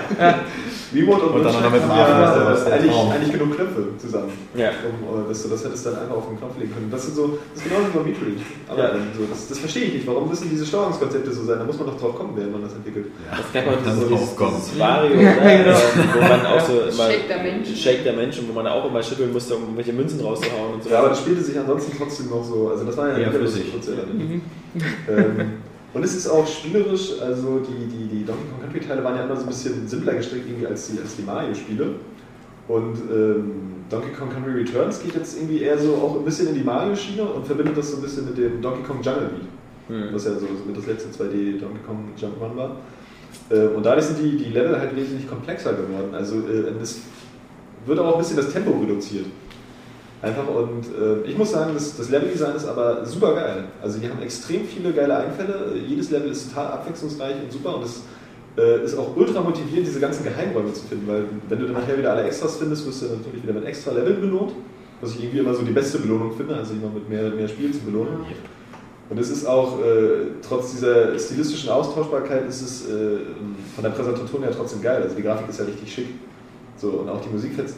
Remote 1.02 1.22
und, 1.26 1.34
Und 1.36 1.44
dann 1.44 1.54
noch 1.64 1.72
mit 1.72 1.82
dem 1.84 1.90
ja, 1.90 2.36
das 2.50 2.60
ist 2.60 2.66
der 2.68 2.74
eigentlich, 2.74 2.92
Traum. 2.92 3.12
eigentlich 3.12 3.32
genug 3.32 3.56
Knöpfe 3.56 3.82
zusammen. 3.98 4.32
Ja. 4.56 4.70
Um, 4.70 5.26
äh, 5.26 5.28
dass 5.30 5.44
du 5.44 5.50
das 5.50 5.64
hättest 5.66 5.86
dann 5.86 5.96
einfach 6.00 6.18
auf 6.18 6.28
den 6.28 6.38
Knopf 6.40 6.58
legen 6.60 6.74
können. 6.74 6.90
Das 6.92 7.04
sind 7.06 7.16
so, 7.16 7.40
das 7.54 7.64
ist 7.64 7.70
genauso 7.70 7.88
wie 7.94 7.98
bei 7.98 8.04
Metroid. 8.10 8.40
Aber 8.70 8.80
Ja. 8.84 8.90
so, 9.18 9.24
das, 9.30 9.48
das 9.50 9.60
verstehe 9.60 9.84
ich 9.86 9.94
nicht. 9.96 10.08
Warum 10.08 10.28
müssen 10.30 10.50
diese 10.50 10.66
Steuerungskonzepte 10.66 11.32
so 11.32 11.44
sein? 11.46 11.60
Da 11.60 11.66
muss 11.66 11.78
man 11.78 11.88
doch 11.88 12.00
drauf 12.00 12.16
kommen, 12.16 12.32
während 12.36 12.54
man 12.54 12.64
das 12.64 12.74
entwickelt. 12.74 13.08
Das 13.30 13.48
gab 13.54 13.68
auch 13.68 13.84
Dann 13.84 14.00
dieses, 14.00 14.36
dieses 14.36 14.80
Vario, 14.80 15.22
Ja, 15.22 15.32
oder? 15.38 15.58
genau. 15.58 15.78
Wo 16.16 16.20
man 16.22 16.46
auch 16.46 16.60
so 16.66 16.74
immer 16.82 17.08
Shake 17.12 17.28
der 17.28 17.44
Mensch. 17.44 17.68
Shake 17.76 18.04
der 18.04 18.14
Mensch 18.14 18.40
und 18.40 18.50
wo 18.50 18.54
man 18.54 18.68
auch 18.68 18.86
immer 18.90 19.04
schütteln 19.04 19.32
musste, 19.34 19.56
um 19.56 19.76
welche 19.76 19.94
Münzen 19.94 20.20
rauszuhauen 20.22 20.74
und 20.76 20.84
so. 20.84 20.90
Ja, 20.90 21.00
aber 21.00 21.10
das 21.10 21.20
spielte 21.20 21.42
sich 21.42 21.58
ansonsten 21.58 21.92
trotzdem 21.98 22.30
noch 22.30 22.44
so. 22.44 22.70
Also 22.70 22.84
das 22.86 22.96
war 22.98 23.10
ja 23.10 23.16
eine 23.16 23.32
flüssig. 23.32 23.74
ähm, 25.10 25.54
Und 25.94 26.04
es 26.04 26.16
ist 26.16 26.28
auch 26.28 26.46
spielerisch, 26.46 27.14
also 27.22 27.60
die, 27.60 27.88
die, 27.88 28.08
die 28.08 28.26
Donkey 28.26 28.44
Kong 28.52 28.62
Country 28.62 28.80
Teile 28.82 29.04
waren 29.04 29.16
ja 29.16 29.24
immer 29.24 29.36
so 29.36 29.44
ein 29.44 29.48
bisschen 29.48 29.88
simpler 29.88 30.14
gestrickt 30.16 30.48
irgendwie 30.48 30.68
als 30.68 30.92
die, 30.92 31.00
als 31.00 31.16
die 31.16 31.24
Mario-Spiele. 31.24 31.96
Und 32.68 32.98
ähm, 33.10 33.52
Donkey 33.90 34.12
Kong 34.12 34.30
Country 34.30 34.52
Returns 34.52 35.02
geht 35.02 35.16
jetzt 35.16 35.38
irgendwie 35.38 35.62
eher 35.62 35.78
so 35.78 35.96
auch 35.96 36.18
ein 36.18 36.26
bisschen 36.26 36.50
in 36.50 36.56
die 36.56 36.64
Mario-Schiene 36.64 37.24
und 37.24 37.46
verbindet 37.46 37.78
das 37.78 37.92
so 37.92 37.98
ein 37.98 38.04
bisschen 38.04 38.26
mit 38.26 38.38
dem 38.38 38.62
Donkey 38.62 38.84
Kong 38.84 39.02
Jungle 39.02 39.30
Beat, 39.30 40.14
was 40.14 40.26
ja 40.26 40.32
so, 40.34 40.48
mit 40.66 40.76
das 40.76 40.86
letzte 40.86 41.10
2D 41.10 41.60
Donkey 41.60 41.80
Kong 41.86 42.10
Jump'n'Run 42.20 42.56
war. 42.58 42.76
Äh, 43.50 43.68
und 43.68 43.86
dadurch 43.86 44.06
sind 44.06 44.20
die, 44.20 44.38
die 44.38 44.52
Level 44.52 44.78
halt 44.78 44.96
wesentlich 44.96 45.28
komplexer 45.28 45.72
geworden. 45.74 46.14
Also 46.14 46.36
äh, 46.36 46.74
es 46.82 47.00
wird 47.86 48.00
auch 48.00 48.14
ein 48.14 48.20
bisschen 48.20 48.38
das 48.38 48.52
Tempo 48.52 48.72
reduziert. 48.72 49.26
Einfach 50.22 50.48
und 50.48 50.86
äh, 51.00 51.30
ich 51.30 51.38
muss 51.38 51.52
sagen, 51.52 51.72
das, 51.76 51.96
das 51.96 52.10
Leveldesign 52.10 52.56
ist 52.56 52.66
aber 52.66 53.06
super 53.06 53.36
geil. 53.36 53.66
Also 53.82 54.00
die 54.00 54.10
haben 54.10 54.22
extrem 54.22 54.66
viele 54.66 54.92
geile 54.92 55.16
Einfälle. 55.16 55.76
Jedes 55.88 56.10
Level 56.10 56.32
ist 56.32 56.50
total 56.50 56.68
abwechslungsreich 56.72 57.36
und 57.44 57.52
super 57.52 57.76
und 57.76 57.86
es 57.86 58.02
äh, 58.58 58.84
ist 58.84 58.98
auch 58.98 59.16
ultra 59.16 59.42
motivierend, 59.42 59.88
diese 59.88 60.00
ganzen 60.00 60.24
Geheimräume 60.24 60.74
zu 60.74 60.86
finden, 60.88 61.08
weil 61.08 61.26
wenn 61.48 61.60
du 61.60 61.66
dann 61.66 61.76
nachher 61.76 61.98
wieder 61.98 62.14
alle 62.14 62.24
Extras 62.24 62.58
findest, 62.58 62.88
wirst 62.88 63.04
du 63.04 63.06
natürlich 63.06 63.44
wieder 63.44 63.54
mit 63.54 63.66
extra 63.66 63.92
Level 63.92 64.16
belohnt, 64.16 64.54
was 65.02 65.12
ich 65.12 65.24
irgendwie 65.24 65.40
immer 65.40 65.54
so 65.54 65.62
die 65.62 65.72
beste 65.72 66.00
Belohnung 66.00 66.32
finde, 66.36 66.56
also 66.56 66.74
immer 66.74 66.90
mit 66.90 67.08
mehr, 67.08 67.30
mehr 67.30 67.48
Spiel 67.48 67.72
zu 67.72 67.82
belohnen. 67.82 68.26
Und 69.10 69.20
es 69.20 69.30
ist 69.30 69.46
auch, 69.46 69.80
äh, 69.80 70.32
trotz 70.42 70.72
dieser 70.72 71.18
stilistischen 71.18 71.70
Austauschbarkeit, 71.70 72.48
ist 72.50 72.62
es 72.62 72.90
äh, 72.90 73.20
von 73.76 73.84
der 73.84 73.92
Präsentation 73.92 74.42
her 74.42 74.52
trotzdem 74.52 74.82
geil. 74.82 75.02
Also 75.02 75.16
die 75.16 75.22
Grafik 75.22 75.48
ist 75.48 75.60
ja 75.60 75.66
richtig 75.66 75.94
schick. 75.94 76.08
So, 76.76 76.90
und 76.90 77.10
auch 77.10 77.22
die 77.22 77.30
Musik 77.30 77.54
fetzt. 77.54 77.78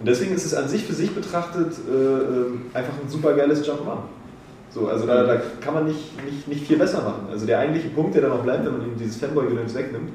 Und 0.00 0.08
deswegen 0.08 0.34
ist 0.34 0.46
es 0.46 0.54
an 0.54 0.66
sich 0.66 0.84
für 0.84 0.94
sich 0.94 1.14
betrachtet 1.14 1.74
äh, 1.88 1.92
ähm, 1.92 2.62
einfach 2.72 2.94
ein 2.94 3.08
super 3.08 3.34
geiles 3.34 3.66
Jump'n'Run. 3.66 3.98
So, 4.70 4.88
also 4.88 5.06
da, 5.06 5.24
da 5.24 5.42
kann 5.60 5.74
man 5.74 5.86
nicht, 5.86 6.24
nicht, 6.24 6.48
nicht 6.48 6.66
viel 6.66 6.78
besser 6.78 7.02
machen. 7.02 7.26
Also 7.30 7.44
der 7.44 7.58
eigentliche 7.58 7.88
Punkt, 7.90 8.14
der 8.14 8.22
da 8.22 8.28
noch 8.28 8.42
bleibt, 8.42 8.64
wenn 8.64 8.72
man 8.72 8.82
ihm 8.82 8.96
dieses 8.98 9.16
Fanboy-Gedöns 9.16 9.74
wegnimmt, 9.74 10.10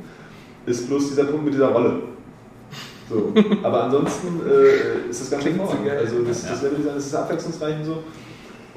ist 0.66 0.88
bloß 0.88 1.10
dieser 1.10 1.26
Punkt 1.26 1.46
mit 1.46 1.54
dieser 1.54 1.68
Rolle. 1.68 2.02
So. 3.08 3.32
Aber 3.64 3.84
ansonsten 3.84 4.42
äh, 4.50 5.10
ist 5.10 5.22
das 5.22 5.30
ganz 5.30 5.44
schön 5.44 5.60
Also 5.60 6.24
das, 6.28 6.48
das 6.48 6.62
Leveldesign 6.64 6.98
ist 6.98 7.14
abwechslungsreich 7.14 7.76
und 7.80 7.86
so. 7.86 8.04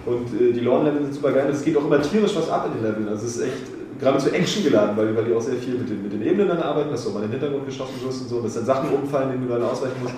Und 0.05 0.41
äh, 0.41 0.53
die 0.53 0.61
Lawn-Level 0.61 1.05
sind 1.05 1.15
super 1.15 1.33
geil. 1.33 1.49
Es 1.51 1.65
geht 1.65 1.77
auch 1.77 1.85
immer 1.87 2.03
tierisch 2.03 2.37
was 2.37 2.51
ab 2.51 2.67
in 2.67 2.83
den 2.83 2.91
Leveln. 2.91 3.09
Also 3.09 3.27
es 3.27 3.37
ist 3.37 3.43
echt 3.43 3.78
geradezu 3.99 4.31
Action 4.33 4.65
geladen, 4.65 4.97
weil, 4.97 5.15
weil 5.17 5.25
die 5.25 5.35
auch 5.35 5.41
sehr 5.41 5.57
viel 5.57 5.75
mit 5.75 5.89
den, 5.91 6.03
mit 6.03 6.13
den 6.13 6.23
Ebenen 6.23 6.49
dann 6.49 6.63
arbeiten, 6.63 6.91
dass 6.91 7.05
du 7.05 7.11
mal 7.11 7.23
in 7.25 7.31
den 7.31 7.41
Hintergrund 7.41 7.67
geschossen 7.67 7.95
wirst 8.05 8.23
und 8.23 8.29
so, 8.29 8.41
dass 8.41 8.55
dann 8.55 8.65
Sachen 8.67 8.91
umfallen, 8.91 9.31
denen 9.33 9.47
du 9.47 9.53
dann 9.55 9.63
ausweichen 9.63 9.97
musst. 10.03 10.15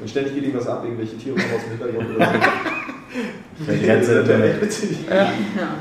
Und 0.00 0.08
ständig 0.08 0.34
geht 0.34 0.44
irgendwas 0.44 0.66
ab, 0.66 0.82
irgendwelche 0.84 1.16
Tiere 1.18 1.36
kommen 1.36 1.54
aus 1.54 1.62
dem 1.62 1.70
Hintergrund 1.78 2.16
oder 2.16 2.26
so. 2.26 2.32
Die 3.72 3.84
Grenze 3.86 4.22
der 4.24 4.38
Welt. 4.38 4.72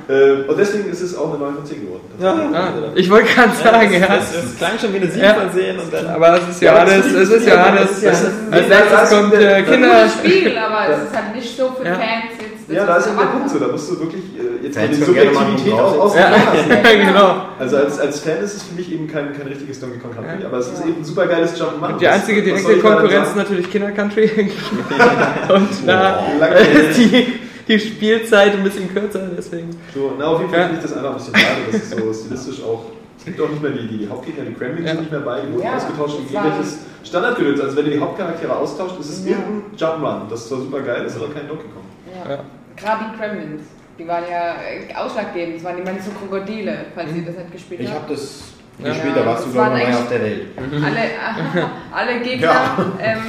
Äh, 0.10 0.32
und 0.50 0.58
deswegen 0.58 0.90
ist 0.90 1.00
es 1.02 1.16
auch 1.16 1.30
eine 1.30 1.38
9 1.46 1.56
von 1.58 1.66
10 1.66 1.82
geworden. 1.86 2.54
Ah, 2.54 2.74
ich 2.96 3.10
wollte 3.10 3.28
gerade 3.34 3.56
sagen, 3.56 3.94
ja. 3.94 4.08
Das, 4.08 4.34
das 4.34 4.58
klang 4.58 4.80
schon 4.82 4.92
wie 4.94 4.98
eine 4.98 5.08
7 5.12 5.24
Ja. 5.24 5.34
versehen 5.36 5.80
und 5.80 5.94
dann. 5.94 6.08
Aber 6.08 6.40
es 6.42 6.50
ist 6.50 6.62
Ja, 6.62 6.84
das 6.84 7.06
es 7.06 7.30
ist 7.30 7.48
ja- 7.48 7.64
Als 7.64 8.02
Ja, 8.02 8.10
nächstes 8.10 8.90
das- 8.92 9.10
kommt 9.12 9.34
äh, 9.36 9.62
Kinder. 9.62 9.88
Gutes 9.88 10.14
Spiel, 10.14 10.58
aber 10.58 10.94
es 10.94 11.04
ist 11.04 11.16
halt 11.16 11.36
nicht 11.36 11.56
so 11.58 11.72
für 11.80 11.86
Ja. 11.86 11.94
Fans 11.96 12.39
Ja, 12.70 12.86
da 12.86 12.98
ist 12.98 13.08
eben 13.08 13.18
der. 13.18 13.26
Punkt 13.26 13.50
so. 13.50 13.60
Da 13.60 13.68
musst 13.68 13.90
du 13.92 14.00
wirklich 14.00 14.24
äh, 14.38 14.66
jetzt 14.66 14.78
Fans 14.78 14.90
mal 14.92 14.96
die 14.98 15.04
Subjektivität 15.04 15.74
auch 15.74 15.98
außen 16.00 16.20
Ja, 16.20 16.30
lassen. 16.30 16.70
genau. 17.08 17.36
Also 17.60 17.78
als, 17.78 18.00
als 18.00 18.20
Fan 18.20 18.38
ist 18.44 18.56
es 18.56 18.64
für 18.64 18.76
mich 18.76 18.92
eben 18.92 19.08
kein, 19.08 19.34
kein 19.38 19.48
richtiges 19.48 19.80
Donkey 19.80 19.98
Kong 20.00 20.12
Country, 20.14 20.46
aber 20.46 20.58
es 20.58 20.68
ist 20.68 20.82
eben 20.86 20.98
ein 20.98 21.06
super 21.06 21.28
geiles 21.28 21.60
Jump'n'Run. 21.60 21.98
Die 21.98 22.08
einzige 22.08 22.44
direkte 22.44 22.78
Konkurrenz 22.78 23.30
ist 23.30 23.36
natürlich 23.36 23.70
Kinder 23.72 23.92
Country. 23.92 24.30
Und 25.50 25.70
da 25.88 26.20
ist 26.90 26.98
die, 26.98 27.40
die 27.68 27.80
Spielzeit 27.80 28.54
ein 28.54 28.64
bisschen 28.64 28.94
kürzer, 28.94 29.28
deswegen. 29.38 29.70
So, 29.94 30.14
na, 30.18 30.28
auf 30.28 30.40
jeden 30.40 30.52
Fall 30.52 30.60
Ja. 30.62 30.66
finde 30.68 30.82
ich 30.82 30.90
das 30.90 30.98
einfach 30.98 31.12
ein 31.12 31.18
bisschen 31.18 31.36
schade, 31.36 31.62
dass 31.72 31.82
es 31.82 31.90
so 31.92 32.14
stilistisch 32.14 32.64
auch. 32.64 32.86
Es 33.18 33.26
gibt 33.26 33.42
auch 33.42 33.50
nicht 33.50 33.62
mehr 33.62 33.72
die, 33.72 33.86
die 33.98 34.08
Hauptgegner, 34.10 34.46
die 34.46 34.54
Kremlings 34.54 34.86
Ja. 34.86 34.92
sind 34.92 35.02
nicht 35.02 35.12
mehr 35.12 35.20
bei, 35.22 35.42
die 35.42 35.54
wurden 35.54 35.64
Ja, 35.64 35.76
ausgetauscht 35.76 36.16
und 36.20 36.32
irgendwelches 36.32 36.78
Standardgedöns. 37.04 37.60
Also 37.62 37.76
wenn 37.76 37.86
du 37.86 37.92
die 37.92 38.00
Hauptcharaktere 38.00 38.56
austauscht, 38.56 39.00
ist 39.00 39.10
es 39.10 39.26
Ja. 39.26 39.32
irgendein 39.32 39.76
Jump'n'Run. 39.78 40.30
Das 40.30 40.48
zwar 40.48 40.60
super 40.60 40.80
geil 40.82 41.04
ist, 41.06 41.18
aber 41.18 41.28
kein 41.34 41.48
Donkey 41.48 41.64
Kong. 41.74 41.84
Ja. 42.30 42.40
Ja. 42.82 42.88
Gerade 42.96 43.06
die 43.12 43.18
Kremlins, 43.18 43.62
die 43.98 44.08
waren 44.08 44.24
ja 44.30 44.54
äh, 44.56 44.94
ausschlaggebend. 44.96 45.58
Das 45.58 45.64
waren 45.64 45.78
die 45.78 46.02
so 46.02 46.12
Krokodile, 46.12 46.86
falls 46.96 47.14
ihr 47.16 47.26
das 47.26 47.36
nicht 47.36 47.52
gespielt 47.52 47.82
Ich 47.82 47.90
habt. 47.90 48.02
habe 48.04 48.14
das 48.14 48.44
Ja. 48.82 48.90
gespielt, 48.90 49.16
da 49.18 49.26
warst 49.26 49.46
du 49.48 49.52
glaube 49.52 49.80
ich 49.82 49.88
auf 49.96 50.08
der 50.10 50.22
Welt. 50.22 50.48
Alle, 50.58 51.68
alle 51.92 52.20
Gegner. 52.22 52.48
Ja. 52.48 52.94
Ähm, 53.02 53.20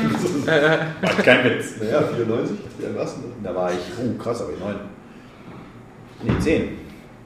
War 1.01 1.22
kein 1.24 1.44
Witz. 1.44 1.74
Naja, 1.81 2.02
94, 2.02 2.56
wie 2.78 2.86
alt 2.86 2.97
warst 2.98 3.16
du 3.18 3.22
denn? 3.22 3.32
Da 3.43 3.55
war 3.55 3.70
ich, 3.72 3.78
oh 4.01 4.22
krass, 4.22 4.43
aber 4.43 4.52
ich 4.52 4.60
neun. 4.60 4.77
Nee, 6.22 6.39
zehn. 6.39 6.78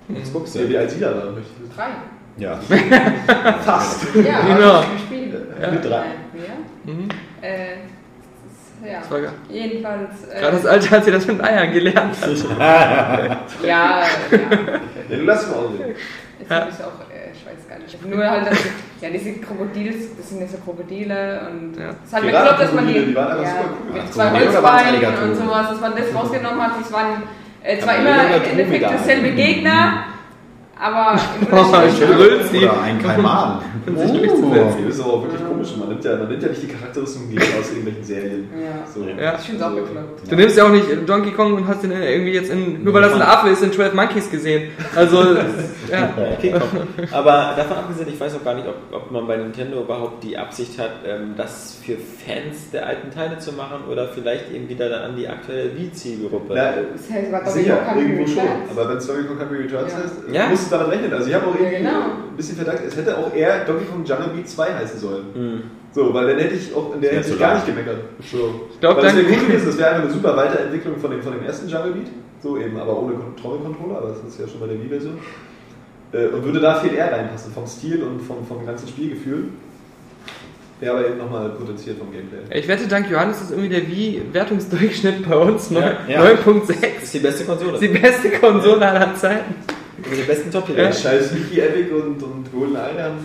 Jetzt 0.09 0.32
guckst 0.32 0.55
Ja, 0.55 0.68
wie 0.68 0.72
du. 0.72 0.78
alt 0.78 0.90
sie 0.90 1.01
da 1.01 1.10
ich 1.10 1.74
drei. 1.76 1.88
Ja. 2.36 2.56
Fast. 3.64 4.06
Ja, 4.14 4.40
Genau. 4.40 4.74
hab 4.74 4.84
ich 4.84 4.92
gespielt. 5.10 5.34
Mit 5.72 5.84
drei. 5.84 5.90
Ja. 5.96 6.92
Mhm. 6.92 7.09
Äh, 7.40 7.76
das 7.76 7.76
ist- 7.86 7.94
ja. 8.85 8.98
Das 9.01 9.11
war. 9.11 9.19
Jedenfalls. 9.48 10.28
Äh, 10.32 10.40
Gerade 10.40 10.56
das 10.56 10.66
Alter, 10.66 10.97
als 10.97 11.05
sie 11.05 11.11
das 11.11 11.27
mit 11.27 11.43
Eiern 11.43 11.73
gelernt 11.73 12.16
hat. 12.20 12.31
Ja, 12.59 13.65
ja. 13.65 14.02
Ja, 15.09 15.16
du 15.16 15.23
lass 15.24 15.47
mal 15.48 15.56
aussehen. 15.56 15.94
Jetzt 16.40 16.51
habe 16.51 16.70
ich 16.70 16.85
auch, 16.85 17.01
äh, 17.11 17.31
ich 17.32 17.47
weiß 17.47 17.69
gar 17.69 17.78
nicht. 17.78 18.06
Nur 18.06 18.31
halt, 18.31 18.51
dass, 18.51 18.59
ja, 19.01 19.11
diese 19.11 19.35
Krokodile, 19.35 19.93
das 20.16 20.28
sind 20.28 20.40
ja 20.40 20.47
so 20.47 20.59
Krokodile 20.59 21.48
und 21.51 21.77
Ja. 21.78 21.90
es 22.05 22.12
hat 22.12 22.23
mir 22.23 22.31
geklappt, 22.32 22.61
dass 22.61 22.73
man 22.73 22.86
die, 22.86 22.93
die 23.06 23.15
waren 23.15 23.43
ja, 23.43 23.48
super 23.51 23.65
cool. 23.89 24.01
mit 24.02 24.12
zwei 24.12 24.31
Holzbeinen 24.31 25.31
und 25.31 25.35
sowas, 25.36 25.69
dass 25.70 25.81
man 25.81 25.93
das 25.97 26.15
rausgenommen 26.15 26.62
hat. 26.62 26.73
Das 26.81 26.93
waren 26.93 27.23
äh, 27.62 27.78
zwar 27.78 27.97
immer 27.97 28.36
im 28.36 28.43
Endeffekt 28.59 28.85
dasselbe 28.85 29.31
Gegner, 29.31 30.05
aber 30.80 31.18
brüllt 31.51 32.46
sie. 32.51 32.59
Oder 32.64 32.82
ein 32.82 33.02
Kaiman. 33.02 33.60
Um 33.86 33.98
sich 33.98 34.12
durchzusetzen. 34.12 34.86
Das 34.86 34.94
ist 34.96 35.01
aber 35.05 35.12
auch 35.12 35.22
wirklich 35.24 35.46
komisch. 35.46 35.76
Man 35.78 35.88
nimmt 35.90 36.02
ja, 36.06 36.16
man 36.16 36.28
nimmt 36.28 36.42
ja 36.42 36.48
nicht 36.48 36.62
die 36.62 36.68
Charakterisierung 36.68 37.28
gleich 37.30 37.48
aus 37.60 37.68
irgendwelchen 37.68 38.02
Serien. 38.05 38.48
Ja. 38.59 38.86
So. 38.86 39.01
Ja. 39.05 39.34
Ich 39.38 39.44
finde 39.44 39.60
es 39.62 39.66
auch 39.66 39.74
bekloppt. 39.74 40.30
Du 40.32 40.36
nimmst 40.36 40.56
ja 40.56 40.64
auch 40.64 40.70
nicht 40.70 40.86
Donkey 41.06 41.32
Kong 41.32 41.52
und 41.52 41.68
hast 41.68 41.82
den 41.82 41.92
irgendwie 41.92 42.32
jetzt 42.32 42.51
in, 42.51 42.82
nur 42.82 42.94
weil 42.94 43.02
das 43.02 43.12
ein 43.12 43.20
Affe 43.20 43.51
ist, 43.51 43.62
in 43.62 43.72
12 43.74 43.92
Monkeys 43.92 44.30
gesehen. 44.30 44.70
Also, 44.96 45.22
ja. 45.92 46.14
Okay, 46.38 46.55
komm. 46.59 47.05
Aber 47.12 47.52
davon 47.59 47.76
abgesehen, 47.76 48.09
ich 48.09 48.18
weiß 48.18 48.36
auch 48.36 48.44
gar 48.44 48.55
nicht, 48.55 48.66
ob, 48.66 48.76
ob 48.90 49.10
man 49.10 49.26
bei 49.26 49.36
Nintendo 49.36 49.82
überhaupt 49.82 50.24
die 50.24 50.38
Absicht 50.38 50.78
hat, 50.78 50.92
ähm, 51.06 51.34
das 51.36 51.76
für 51.84 51.96
Fans 51.98 52.70
der 52.72 52.86
alten 52.86 53.10
Teile 53.10 53.38
zu 53.38 53.52
machen 53.52 53.80
oder 53.92 54.09
vielleicht 54.09 54.51
eben 54.51 54.66
wieder 54.70 54.88
dann 54.88 55.02
an 55.10 55.16
die 55.16 55.28
aktuelle 55.28 55.76
Wii-Zielgruppe. 55.76 56.55
Na, 56.56 56.72
Das 56.90 57.10
heißt, 57.14 57.30
war 57.30 57.40
Donkey 57.44 57.59
sicher, 57.60 57.76
Kong 57.76 57.84
Country 57.86 58.02
irgendwo 58.12 58.26
schon. 58.28 58.38
Returns. 58.44 58.70
Aber 58.70 58.88
wenn 58.88 58.96
es 58.96 59.06
Donkey 59.06 59.24
Kong 59.24 59.38
Country 59.38 59.56
Returns 59.59 59.92
Ja. 59.92 59.98
heißt, 59.98 60.14
Ja. 60.32 60.51
Damit 60.78 60.92
rechnen. 60.92 61.12
Also 61.12 61.28
ich 61.28 61.34
habe 61.34 61.46
auch 61.46 61.55
irgendwie 61.55 61.72
Ja, 61.72 61.78
genau. 61.78 62.05
ein 62.30 62.36
bisschen 62.36 62.56
Verdacht, 62.56 62.78
es 62.86 62.96
hätte 62.96 63.16
auch 63.18 63.34
eher 63.34 63.64
Donkey 63.64 63.84
Kong 63.86 64.05
Jungle 64.05 64.28
Beat 64.34 64.48
2 64.48 64.74
heißen 64.74 64.98
sollen. 65.01 65.24
Hm. 65.34 65.62
So, 65.92 66.12
weil 66.12 66.26
dann 66.26 66.38
hätte 66.38 66.55
ich 66.55 66.74
auch 66.74 66.94
in 66.94 67.01
der 67.01 67.10
Ja, 67.12 67.18
Hinsicht 67.20 67.38
gar 67.38 67.55
nicht 67.55 67.66
gemeckert. 67.66 67.98
So. 68.30 68.66
Ich 68.72 68.80
glaub, 68.80 68.96
Weil 68.96 69.05
das 69.05 69.16
wäre 69.16 69.26
gut 69.26 69.46
gewesen, 69.46 69.66
das 69.66 69.78
wäre 69.78 69.88
einfach 69.90 70.02
eine 70.05 70.12
super 70.12 70.36
Weiterentwicklung 70.36 70.96
von 70.98 71.10
dem, 71.12 71.22
von 71.22 71.32
dem 71.32 71.44
ersten 71.44 71.68
Jungle 71.68 71.92
Beat. 71.92 72.06
So 72.42 72.59
eben, 72.59 72.76
aber 72.78 72.98
ohne 73.01 73.14
Kontrollcontroller, 73.14 73.98
aber 73.98 74.09
das 74.09 74.18
ist 74.34 74.40
ja 74.40 74.46
schon 74.48 74.60
bei 74.60 74.66
der 74.66 74.78
Wii-Version. 74.82 75.18
Äh, 76.12 76.26
Und 76.26 76.44
würde 76.44 76.60
da 76.60 76.74
viel 76.80 76.94
eher 76.94 77.10
reinpassen, 77.12 77.52
vom 77.52 77.66
Stil 77.66 78.02
und 78.02 78.20
vom, 78.20 78.44
vom 78.46 78.66
ganzen 78.66 78.86
Spielgefühl. 78.88 79.48
Wäre 80.80 80.96
aber 80.98 81.06
eben 81.06 81.18
nochmal 81.18 81.51
potenziert 81.51 81.98
vom 81.98 82.10
Gameplay. 82.12 82.40
Ich 82.59 82.66
wette, 82.68 82.86
dank 82.88 83.09
Johannes 83.09 83.40
ist 83.40 83.51
irgendwie 83.52 83.68
der 83.70 83.86
Wii-Wertungsdurchschnitt 83.88 85.28
bei 85.28 85.36
uns 85.36 85.70
neun- 85.70 85.94
Ja. 86.09 86.22
9.6. 86.22 86.66
Das 86.96 87.05
ist 87.05 87.14
die 87.14 87.18
beste 87.20 87.44
Konsole. 87.44 87.72
Das 87.72 87.80
ist 87.80 87.88
die 87.94 87.98
beste 87.98 88.30
Konsole 88.30 88.86
aller 88.86 89.14
Zeiten. 89.14 89.55
Die 89.99 90.23
besten 90.23 90.51
top 90.51 90.69
Ja. 90.77 90.93
Scheiß 90.93 91.35
Wiki 91.35 91.61
Epic 91.61 91.93
und, 91.93 92.23
und 92.23 92.53
Goldeneye 92.53 93.03
haben 93.03 93.19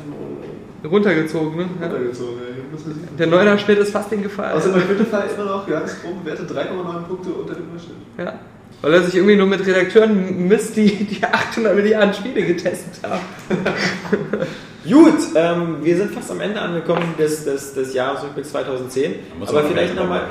Runtergezogen, 0.84 1.58
ne? 1.58 1.66
Ja. 1.82 1.88
runtergezogen. 1.88 2.36
ey. 2.40 2.64
Muss 2.72 2.86
man 2.86 2.96
sehen. 2.96 3.08
Der 3.18 3.28
Neuner-Schnitt 3.28 3.80
ist 3.80 3.92
fast 3.92 4.12
den 4.12 4.24
gefallen. 4.24 4.54
Außer 4.58 4.72
bei 4.72 4.80
Spotify 4.80 5.34
immer 5.36 5.46
noch 5.46 5.68
Johannes 5.68 5.96
Proben 5.96 6.26
Werte 6.26 6.44
3,9 6.44 7.04
Punkte 7.08 7.30
unter 7.32 7.54
dem 7.56 7.70
Durchschnitt. 7.72 7.98
Ja. 8.18 8.40
Weil 8.82 8.94
er 8.94 9.04
sich 9.04 9.16
irgendwie 9.16 9.36
nur 9.36 9.48
mit 9.48 9.66
Redakteuren 9.66 10.48
misst, 10.48 10.78
die, 10.78 10.90
die 11.06 11.22
800 11.24 11.76
Milliarden 11.76 12.14
Spiele 12.14 12.46
getestet 12.46 13.04
haben. 13.04 13.20
Gut, 14.90 15.20
ähm, 15.36 15.78
wir 15.82 15.98
sind 15.98 16.14
fast 16.14 16.32
am 16.32 16.40
Ende 16.40 16.62
angekommen 16.62 17.14
des, 17.20 17.44
des, 17.44 17.74
des 17.74 17.94
Jahresrückblicks 17.94 18.52
2010. 18.52 19.16
muss 19.38 19.50
Aber 19.50 19.64
vielleicht 19.64 19.96
noch 19.96 20.04
nochmal. 20.04 20.22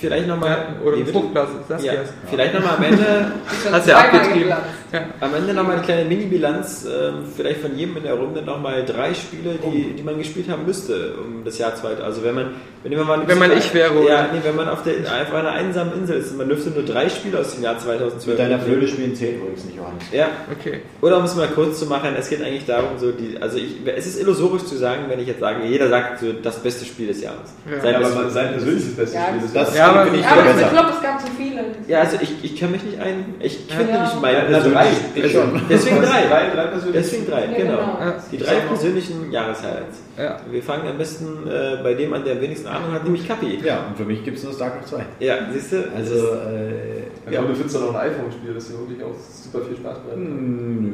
Vielleicht 0.00 0.26
nochmal. 0.26 0.68
Oder 0.84 0.96
ein 0.96 1.06
Fruchtplatz, 1.06 1.48
das 1.68 1.84
Ja, 1.84 1.92
vielleicht 2.30 2.54
nochmal 2.54 2.76
am 2.78 2.82
Ende. 2.90 3.32
Hast 3.70 3.86
ja 3.88 3.98
abgetrieben. 3.98 4.48
Ja. 4.48 5.04
Am 5.20 5.34
Ende 5.34 5.54
nochmal 5.54 5.76
eine 5.76 5.84
kleine 5.84 6.04
Mini-Bilanz, 6.08 6.84
ähm, 6.86 7.24
vielleicht 7.36 7.60
von 7.60 7.76
jedem 7.76 7.96
in 7.98 8.02
der 8.02 8.14
Runde 8.14 8.42
nochmal 8.42 8.84
drei 8.84 9.14
Spiele, 9.14 9.54
die, 9.64 9.92
die 9.96 10.02
man 10.02 10.18
gespielt 10.18 10.48
haben 10.50 10.66
müsste 10.66 11.12
um 11.14 11.44
das 11.44 11.58
Jahr 11.58 11.76
2000. 11.76 12.00
Also 12.02 12.24
wenn 12.24 12.34
man, 12.34 12.46
wenn 12.82 13.06
man, 13.06 13.28
Wenn 13.28 13.38
man 13.38 13.56
ich 13.56 13.72
wäre, 13.72 13.92
oder? 13.92 14.08
Ja, 14.08 14.28
nee, 14.32 14.40
wenn 14.42 14.56
man 14.56 14.68
auf 14.68 14.82
der, 14.82 14.94
einfach 15.12 15.34
einer 15.34 15.52
einsamen 15.52 15.92
Insel 15.94 16.16
ist 16.18 16.32
und 16.32 16.38
man 16.38 16.48
dürfte 16.48 16.70
nur 16.70 16.82
drei 16.82 17.08
Spiele 17.08 17.38
aus 17.38 17.54
dem 17.54 17.62
Jahr 17.62 17.78
2012 17.78 18.26
Mit 18.26 18.38
deiner. 18.38 18.58
Flöte 18.58 18.88
spielen 18.88 19.14
zählt 19.14 19.36
übrigens 19.36 19.64
nicht, 19.64 19.76
Johannes. 19.76 20.02
Ja, 20.12 20.26
Okay. 20.58 20.80
oder 21.02 21.18
um 21.18 21.24
es 21.24 21.36
mal 21.36 21.46
kurz 21.48 21.78
zu 21.78 21.86
machen, 21.86 22.14
es 22.18 22.28
geht 22.28 22.42
eigentlich 22.42 22.66
darum, 22.66 22.98
so 22.98 23.12
die, 23.12 23.36
also 23.40 23.58
ich, 23.58 23.76
es 23.86 24.06
ist 24.06 24.20
illusorisch 24.20 24.64
zu 24.64 24.76
sagen, 24.76 25.04
wenn 25.08 25.20
ich 25.20 25.28
jetzt 25.28 25.40
sage, 25.40 25.64
jeder 25.66 25.88
sagt 25.88 26.18
so 26.20 26.32
das 26.32 26.58
beste 26.58 26.84
Spiel 26.84 27.06
des 27.08 27.22
Jahres. 27.22 27.52
Ja. 27.70 27.80
Sein 27.80 27.90
Ja, 27.92 27.96
aber 27.98 28.06
bestes- 28.06 28.22
man- 28.22 28.30
sein 28.30 28.52
persönliches 28.54 28.96
bestes 28.96 29.14
Ja, 29.14 29.26
Spiel 29.28 29.44
ist 29.44 29.54
Das 29.56 29.76
Ja, 29.76 29.89
aber- 29.90 30.14
ich 30.14 30.20
Ja, 30.22 30.30
aber 30.30 30.42
glaube, 30.70 30.90
es 30.96 31.02
gab 31.02 31.20
zu 31.20 31.26
viele. 31.36 31.60
Ja, 31.88 32.00
also 32.00 32.16
ich, 32.20 32.32
ich 32.44 32.58
kann 32.60 32.70
mich 32.72 32.82
nicht 32.82 32.98
ein. 33.00 33.34
Ich 33.40 33.58
finde 33.68 33.92
Ja. 33.92 34.02
nicht 34.04 34.20
meine 34.20 34.44
Na, 34.50 34.60
drei. 34.60 34.86
Ich 35.14 35.32
schon. 35.32 35.60
Deswegen 35.68 35.96
drei. 36.02 36.26
Drei, 36.28 36.50
drei 36.54 36.66
persönliche. 36.66 36.98
Deswegen 37.02 37.26
drei, 37.26 37.40
Ja, 37.46 37.56
genau. 37.56 37.76
genau. 37.76 37.98
Ja. 38.00 38.14
Die 38.30 38.38
drei 38.38 38.54
persönlichen 38.60 39.30
Jahreshighlights. 39.32 39.98
Ja. 40.18 40.36
Wir 40.50 40.62
fangen 40.62 40.86
am 40.88 40.98
besten 40.98 41.46
äh, 41.48 41.78
bei 41.82 41.94
dem 41.94 42.12
an, 42.12 42.24
der 42.24 42.34
am 42.34 42.40
wenigsten 42.40 42.68
Ahnung 42.68 42.92
hat, 42.92 43.04
nämlich 43.04 43.26
Kapi. 43.26 43.58
Ja, 43.64 43.86
und 43.88 43.96
für 43.96 44.04
mich 44.04 44.22
gibt 44.24 44.36
es 44.38 44.44
nur 44.44 44.52
StarCraft 44.52 44.86
2. 44.86 45.04
Ja, 45.20 45.34
siehst 45.52 45.72
du? 45.72 45.76
Also, 45.96 46.14
äh, 46.14 47.32
Ja, 47.32 47.38
aber 47.40 47.48
du 47.48 47.54
findest 47.54 47.76
doch 47.76 47.92
noch 47.92 47.94
ein 47.94 48.10
iPhone-Spiel, 48.10 48.54
das 48.54 48.68
dir 48.68 48.78
wirklich 48.78 49.02
auch 49.02 49.14
super 49.14 49.64
viel 49.64 49.76
Spaß 49.76 49.98
bereitet. 50.00 50.18
nö. 50.26 50.90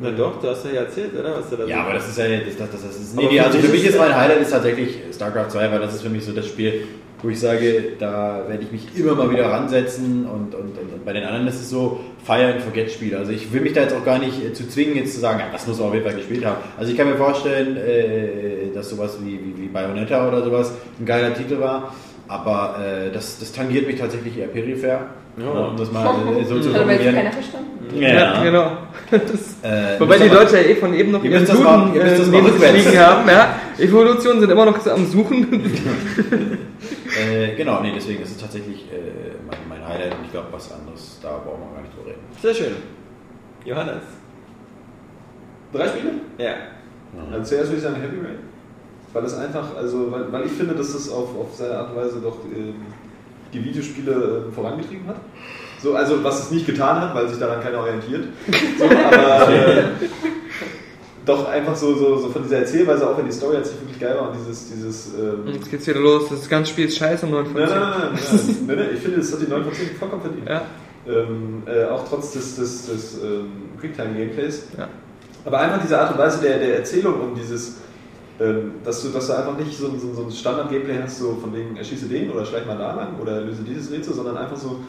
Na 0.00 0.10
doch, 0.10 0.40
du 0.40 0.48
hast 0.48 0.64
ja 0.64 0.80
erzählt, 0.80 1.10
oder? 1.18 1.36
Was 1.38 1.50
du 1.50 1.56
da 1.56 1.64
Ja, 1.64 1.76
so- 1.76 1.82
aber 1.82 1.92
das 1.94 2.08
ist 2.08 2.18
ja 2.18 2.24
das, 2.26 2.56
das, 2.56 2.82
das 2.82 2.96
ist 2.96 3.14
nee, 3.14 3.28
für 3.28 3.44
also 3.44 3.58
für 3.58 3.68
mich 3.68 3.84
ist- 3.84 3.90
ist 3.90 3.98
mein 3.98 4.16
Highlight 4.16 4.40
ist 4.40 4.50
tatsächlich 4.50 4.98
StarCraft 5.14 5.50
2, 5.50 5.70
weil 5.70 5.80
das 5.80 5.94
ist 5.94 6.02
für 6.02 6.08
mich 6.08 6.24
so 6.24 6.32
das 6.32 6.46
Spiel, 6.46 6.84
wo 7.22 7.28
ich 7.28 7.38
sage, 7.38 7.92
da 7.98 8.44
werde 8.48 8.64
ich 8.64 8.72
mich 8.72 8.98
immer 8.98 9.14
mal 9.14 9.30
wieder 9.30 9.50
ransetzen 9.50 10.26
und, 10.26 10.54
und, 10.54 10.76
und, 10.76 10.92
und 10.92 11.04
bei 11.04 11.12
den 11.12 11.24
anderen 11.24 11.46
ist 11.46 11.60
es 11.60 11.70
so 11.70 12.00
Fire 12.24 12.52
and 12.52 12.62
Forget 12.62 12.90
Spiel. 12.90 13.16
Also 13.16 13.32
ich 13.32 13.52
will 13.52 13.60
mich 13.60 13.72
da 13.72 13.82
jetzt 13.82 13.94
auch 13.94 14.04
gar 14.04 14.18
nicht 14.18 14.44
äh, 14.44 14.52
zu 14.52 14.68
zwingen, 14.68 14.96
jetzt 14.96 15.14
zu 15.14 15.20
sagen, 15.20 15.38
ja, 15.38 15.46
das 15.52 15.66
muss 15.66 15.78
man 15.78 15.88
auf 15.88 15.94
jeden 15.94 16.06
Fall 16.06 16.16
gespielt 16.16 16.44
haben. 16.44 16.56
Also 16.76 16.90
ich 16.90 16.98
kann 16.98 17.08
mir 17.08 17.16
vorstellen, 17.16 17.76
äh, 17.76 18.74
dass 18.74 18.90
sowas 18.90 19.18
wie, 19.24 19.32
wie, 19.32 19.62
wie 19.62 19.68
Bayonetta 19.68 20.26
oder 20.26 20.42
sowas 20.42 20.72
ein 20.98 21.06
geiler 21.06 21.32
Titel 21.34 21.60
war, 21.60 21.94
aber 22.32 22.78
äh, 22.78 23.10
das, 23.12 23.38
das 23.38 23.52
tangiert 23.52 23.86
mich 23.86 23.98
tatsächlich 23.98 24.38
eher 24.38 24.48
peripher. 24.48 25.00
Ja. 25.38 25.48
um 25.48 25.76
das 25.78 25.90
mal 25.90 26.04
äh, 26.38 26.44
so 26.44 26.60
zu 26.60 26.68
Also, 26.68 26.72
wenn 26.72 26.72
es 26.74 26.76
formulieren. 26.76 27.14
keiner 27.14 27.32
verstanden 27.32 27.98
Ja, 27.98 28.42
genau. 28.42 28.72
Das, 29.10 29.22
Äh, 29.62 29.98
wobei 29.98 30.18
die 30.18 30.24
aber- 30.28 30.40
Leute 30.40 30.56
ja 30.58 30.62
eh 30.64 30.74
von 30.74 30.92
eben 30.92 31.10
noch 31.10 31.24
Ihr 31.24 31.30
ihren 31.30 31.46
das 31.46 31.58
mal- 31.58 31.78
Duden 31.86 31.94
ihr 31.94 32.02
müsst 32.02 32.14
äh, 32.14 32.18
das 32.18 32.26
mal 32.28 32.32
neben 32.42 32.46
sich 32.52 32.54
rückwärts. 32.62 32.84
liegen 32.86 32.98
haben. 33.00 33.28
Ja. 33.28 33.54
Evolutionen 33.78 34.40
sind 34.40 34.50
immer 34.50 34.64
noch 34.66 34.86
am 34.86 35.06
Suchen. 35.06 35.46
Äh, 37.12 37.54
genau, 37.56 37.80
nee, 37.82 37.92
deswegen 37.94 38.22
ist 38.22 38.30
es 38.30 38.38
tatsächlich 38.38 38.90
äh, 38.90 38.96
mein, 39.46 39.58
mein 39.68 39.86
Highlight 39.86 40.14
und 40.18 40.24
ich 40.24 40.30
glaube, 40.32 40.46
was 40.50 40.72
anderes, 40.72 41.18
da 41.22 41.28
brauchen 41.44 41.60
wir 41.60 41.74
gar 41.76 41.82
nicht 41.82 41.94
drüber 41.94 42.08
reden. 42.08 42.20
Sehr 42.40 42.54
schön. 42.54 42.72
Johannes. 43.66 44.02
Drei 45.74 45.88
Spiele? 45.88 46.12
Ja. 46.38 46.54
Also 47.30 47.44
zuerst 47.44 47.66
würde 47.70 47.76
ich 47.76 47.82
sagen 47.82 47.96
Heavy 47.96 48.16
Rain. 48.16 48.38
Weil 49.12 49.24
es 49.24 49.34
einfach, 49.34 49.76
also, 49.76 50.10
weil, 50.10 50.32
weil 50.32 50.46
ich 50.46 50.52
finde, 50.52 50.74
dass 50.74 50.94
es 50.94 51.10
auf, 51.10 51.36
auf 51.38 51.54
seine 51.54 51.76
Art 51.76 51.90
und 51.90 51.96
Weise 51.96 52.20
doch 52.22 52.38
ähm, 52.54 52.74
die 53.52 53.64
Videospiele 53.64 54.44
ähm, 54.46 54.52
vorangetrieben 54.52 55.06
hat. 55.06 55.16
So, 55.82 55.94
also 55.94 56.22
was 56.24 56.44
es 56.44 56.50
nicht 56.50 56.66
getan 56.66 57.00
hat, 57.00 57.14
weil 57.14 57.28
sich 57.28 57.38
daran 57.38 57.62
keiner 57.62 57.80
orientiert. 57.80 58.24
So, 58.78 58.84
aber 59.06 59.52
äh, 59.52 59.84
doch 61.26 61.48
einfach 61.48 61.76
so, 61.76 61.94
so, 61.94 62.18
so 62.18 62.28
von 62.30 62.42
dieser 62.42 62.58
Erzählweise, 62.58 63.08
auch 63.08 63.18
wenn 63.18 63.26
die 63.26 63.32
Story 63.32 63.56
jetzt 63.56 63.72
nicht 63.72 63.82
wirklich 63.82 64.00
geil 64.00 64.16
war 64.16 64.30
und 64.30 64.36
dieses, 64.36 64.70
dieses 64.72 65.14
ähm, 65.14 65.52
Jetzt 65.52 65.70
geht's 65.70 65.86
wieder 65.86 66.00
los. 66.00 66.28
Das 66.30 66.48
ganze 66.48 66.70
Spiel 66.70 66.86
ist 66.86 66.96
scheiße. 66.96 67.26
9 67.26 67.46
von 67.46 67.54
Nein, 67.54 67.68
10. 67.68 67.78
nein, 67.78 67.90
nein, 67.90 68.10
nein, 68.66 68.76
nein, 68.76 68.88
ich 68.94 69.00
finde, 69.00 69.20
es 69.20 69.32
hat 69.32 69.40
die 69.40 69.50
9 69.50 69.64
von 69.64 69.72
10 69.72 69.96
vollkommen 69.96 70.22
verdient. 70.22 70.48
Ja. 70.48 70.62
Ähm, 71.06 71.62
äh, 71.66 71.84
auch 71.84 72.08
trotz 72.08 72.32
des, 72.32 72.56
des, 72.56 72.86
des 72.86 73.22
ähm, 73.22 73.50
Quicktime-Gameplays. 73.80 74.68
Ja. 74.78 74.88
Aber 75.44 75.60
einfach 75.60 75.82
diese 75.82 76.00
Art 76.00 76.12
und 76.12 76.18
Weise 76.18 76.40
der, 76.40 76.58
der 76.58 76.78
Erzählung 76.78 77.20
und 77.20 77.34
dieses, 77.34 77.76
dass, 78.84 79.02
du, 79.02 79.08
dass 79.10 79.26
du 79.26 79.32
einfach 79.34 79.56
nicht 79.58 79.76
so, 79.76 79.86
ein- 79.88 79.98
so, 80.00 80.12
so 80.14 80.22
ein 80.24 80.30
Standard-Gameplay 80.30 80.98
hast, 81.02 81.18
so 81.18 81.36
von 81.40 81.54
wegen 81.54 81.76
erschieße 81.76 82.06
den 82.06 82.30
oder 82.30 82.44
schleich 82.44 82.66
mal 82.66 82.76
da 82.78 82.94
lang 82.94 83.08
oder 83.20 83.40
löse 83.40 83.62
dieses 83.62 83.90
Rätsel, 83.90 84.14
sondern 84.14 84.36
einfach 84.36 84.56
so 84.56 84.80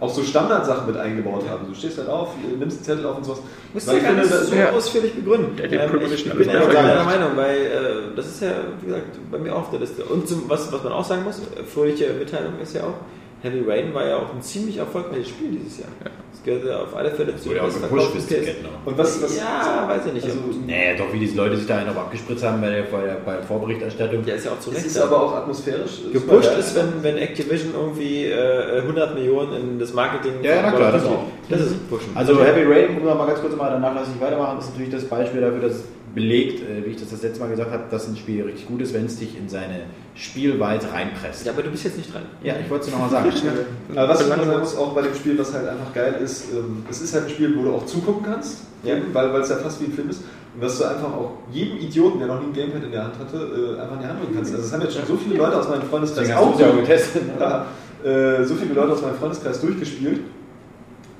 auch 0.00 0.08
so 0.08 0.22
Standardsachen 0.22 0.86
mit 0.86 0.96
eingebaut 0.96 1.44
haben. 1.50 1.66
Du 1.68 1.74
stehst 1.74 1.98
halt 1.98 2.08
auf, 2.08 2.30
nimmst 2.58 2.78
einen 2.78 2.84
Zettel 2.84 3.04
auf 3.06 3.18
und 3.18 3.24
sowas. 3.24 3.40
Du 3.72 3.78
ich 3.78 3.84
gar 3.84 3.94
finde, 3.98 4.14
nicht 4.22 4.32
das- 4.32 4.48
so 4.48 4.54
Ja. 4.54 4.70
ausführlich 4.70 5.14
begründen. 5.14 5.58
Ja, 5.58 5.64
Ähm, 5.64 5.72
ich 5.84 5.90
Premonition 5.90 6.38
bin 6.38 6.48
ja 6.48 6.66
deiner. 6.66 7.04
Meinung, 7.04 7.30
weil 7.36 7.56
äh, 7.58 8.16
das 8.16 8.26
ist 8.28 8.40
ja, 8.42 8.52
wie 8.80 8.86
gesagt, 8.86 9.18
bei 9.30 9.38
mir 9.38 9.54
auch 9.54 9.58
auf 9.60 9.70
der 9.70 9.80
Liste. 9.80 10.02
Und 10.06 10.26
zum, 10.26 10.48
was, 10.48 10.72
was 10.72 10.82
man 10.82 10.92
auch 10.94 11.04
sagen 11.04 11.22
muss, 11.24 11.38
äh, 11.40 11.62
fröhliche 11.64 12.14
Mitteilung 12.18 12.54
ist 12.62 12.74
ja 12.74 12.82
auch, 12.84 12.94
Heavy 13.42 13.62
Rain 13.66 13.94
war 13.94 14.06
ja 14.06 14.16
auch 14.18 14.34
ein 14.34 14.42
ziemlich 14.42 14.76
erfolgreiches 14.76 15.28
Spiel 15.28 15.50
dieses 15.52 15.78
Jahr. 15.78 15.88
Es 16.32 16.42
gehört 16.42 16.64
ja 16.64 16.82
auf 16.82 16.94
alle 16.94 17.10
Fälle 17.10 17.36
zu 17.36 17.52
ja 17.52 17.62
auch 17.62 17.66
bestverkauften 17.66 18.20
PS. 18.20 18.48
Und 18.84 18.98
was, 18.98 19.22
was 19.22 19.36
Ja, 19.36 19.86
weiß 19.88 20.06
ich 20.06 20.12
nicht. 20.12 20.24
Also, 20.24 20.38
Nee, 20.66 20.96
doch, 20.96 21.12
wie 21.12 21.18
diese 21.18 21.36
Leute 21.36 21.56
sich 21.56 21.66
da 21.66 21.78
einen 21.78 21.90
auf 21.90 21.96
abgespritzt 21.98 22.44
haben 22.44 22.60
bei 22.60 22.70
der, 22.70 22.82
bei 22.82 23.02
der, 23.02 23.42
Vorberichterstattung. 23.42 24.24
der 24.24 24.36
ist 24.36 24.44
ja 24.44 24.52
auch 24.52 24.60
zu 24.60 24.70
es 24.70 24.76
Recht. 24.76 24.86
ist 24.86 24.96
da. 24.98 25.04
aber 25.04 25.22
auch 25.22 25.34
atmosphärisch. 25.36 26.00
Gepusht 26.12 26.50
ist, 26.58 26.74
wenn, 26.76 27.02
wenn 27.02 27.16
Activision 27.18 27.72
irgendwie 27.74 28.26
äh, 28.26 28.80
100 28.80 29.14
Millionen 29.14 29.54
in 29.54 29.78
das 29.78 29.92
Marketing 29.92 30.32
Ja, 30.42 30.56
ja, 30.56 30.62
na 30.62 30.72
klar, 30.72 30.92
das 30.92 31.04
auch. 31.04 31.24
Das 31.48 31.60
ist 31.60 31.90
Pushen. 31.90 32.10
Also 32.14 32.42
Heavy 32.42 32.62
Rain, 32.64 32.96
um 32.98 33.04
mal 33.04 33.26
ganz 33.26 33.40
kurz 33.40 33.56
mal 33.56 33.70
danach 33.70 33.94
lasse 33.94 34.10
ich 34.14 34.20
weitermachen, 34.20 34.58
ist 34.58 34.70
natürlich 34.70 34.90
das 34.92 35.04
Beispiel 35.04 35.40
dafür, 35.40 35.60
dass 35.60 35.72
es 35.72 35.84
belegt, 36.14 36.62
äh, 36.62 36.84
wie 36.84 36.90
ich 36.90 36.96
das 37.00 37.10
das 37.10 37.22
letzte 37.22 37.40
Mal 37.40 37.50
gesagt 37.50 37.70
habe, 37.70 37.84
dass 37.90 38.08
ein 38.08 38.16
Spiel 38.16 38.42
richtig 38.44 38.66
gut 38.66 38.82
ist, 38.82 38.92
wenn 38.94 39.06
es 39.06 39.18
dich 39.18 39.36
in 39.38 39.48
seine 39.48 39.82
Spielweise 40.14 40.92
reinpresst. 40.92 41.46
ja, 41.46 41.52
aber 41.52 41.62
du 41.62 41.70
bist 41.70 41.84
jetzt 41.84 41.96
nicht 41.96 42.12
dran. 42.12 42.22
Ja, 42.42 42.54
ich 42.62 42.68
wollte 42.68 42.86
es 42.86 42.90
nochmal 42.92 43.10
sagen. 43.10 43.30
Aber 43.96 44.08
was 44.08 44.20
ich 44.20 44.26
sagen 44.26 44.58
muss, 44.58 44.76
auch 44.76 44.92
bei 44.92 45.02
dem 45.02 45.14
Spiel, 45.14 45.38
was 45.38 45.54
halt 45.54 45.68
einfach 45.68 45.92
geil 45.94 46.16
ist, 46.22 46.52
ähm, 46.52 46.84
es 46.90 47.00
ist 47.00 47.14
halt 47.14 47.24
ein 47.24 47.30
Spiel, 47.30 47.56
wo 47.56 47.62
du 47.62 47.70
auch 47.72 47.86
zugucken 47.86 48.24
kannst, 48.24 48.62
Ja. 48.82 48.96
eben, 48.96 49.14
weil 49.14 49.32
weil 49.32 49.40
es 49.42 49.48
ja 49.48 49.56
fast 49.56 49.80
wie 49.80 49.86
ein 49.86 49.92
Film 49.92 50.10
ist. 50.10 50.22
Und 50.54 50.62
dass 50.64 50.78
du 50.78 50.84
einfach 50.84 51.12
auch 51.12 51.32
jedem 51.52 51.78
Idioten, 51.78 52.18
der 52.18 52.26
noch 52.28 52.40
nie 52.40 52.46
ein 52.48 52.52
Gamepad 52.52 52.82
in 52.84 52.90
der 52.90 53.04
Hand 53.04 53.14
hatte, 53.18 53.36
äh, 53.36 53.80
einfach 53.80 53.94
in 53.94 54.00
die 54.02 54.06
Hand 54.06 54.20
drücken 54.20 54.34
kannst. 54.34 54.52
Also 54.52 54.66
es 54.66 54.72
haben 54.72 54.82
jetzt 54.82 54.96
schon 54.96 55.06
so 55.06 55.16
viele 55.16 55.36
Leute 55.36 55.56
aus 55.58 55.68
meinem 55.68 55.82
Freundeskreis 55.82 56.32
auch 56.32 56.58
getestet. 56.58 57.22
ja, 57.40 57.66
äh, 58.04 58.44
so 58.44 58.54
viele 58.56 58.74
Leute 58.74 58.92
aus 58.92 59.02
meinem 59.02 59.14
Freundeskreis 59.14 59.60
durchgespielt. 59.60 60.20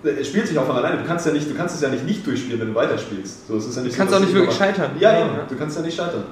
Es 0.03 0.29
spielt 0.29 0.47
sich 0.49 0.59
auch 0.59 0.65
von 0.67 0.77
alleine. 0.77 0.99
Du 1.03 1.07
kannst 1.07 1.27
ja 1.27 1.33
nicht, 1.33 1.51
du 1.51 1.55
kannst 1.55 1.75
es 1.75 1.83
ja 1.83 1.89
nicht 1.89 2.07
nicht 2.07 2.27
durchspielen, 2.27 2.61
wenn 2.61 2.69
du 2.69 2.75
weiterspielst. 2.75 3.47
So, 3.49 3.57
es 3.57 3.67
ist 3.67 3.77
ja 3.77 3.83
nicht 3.83 3.93
Du 3.93 3.97
so, 3.97 3.99
kannst 4.03 4.15
auch 4.15 4.21
nicht 4.21 4.33
du 4.33 4.37
wirklich 4.37 4.57
scheitern. 4.57 4.91
Ja, 4.99 5.13
Ja, 5.13 5.21
eben. 5.27 5.35
ja. 5.37 5.47
Du 5.49 5.57
kannst 5.57 5.77
ja 5.77 5.83
nicht 5.83 5.97
scheitern. 5.97 6.25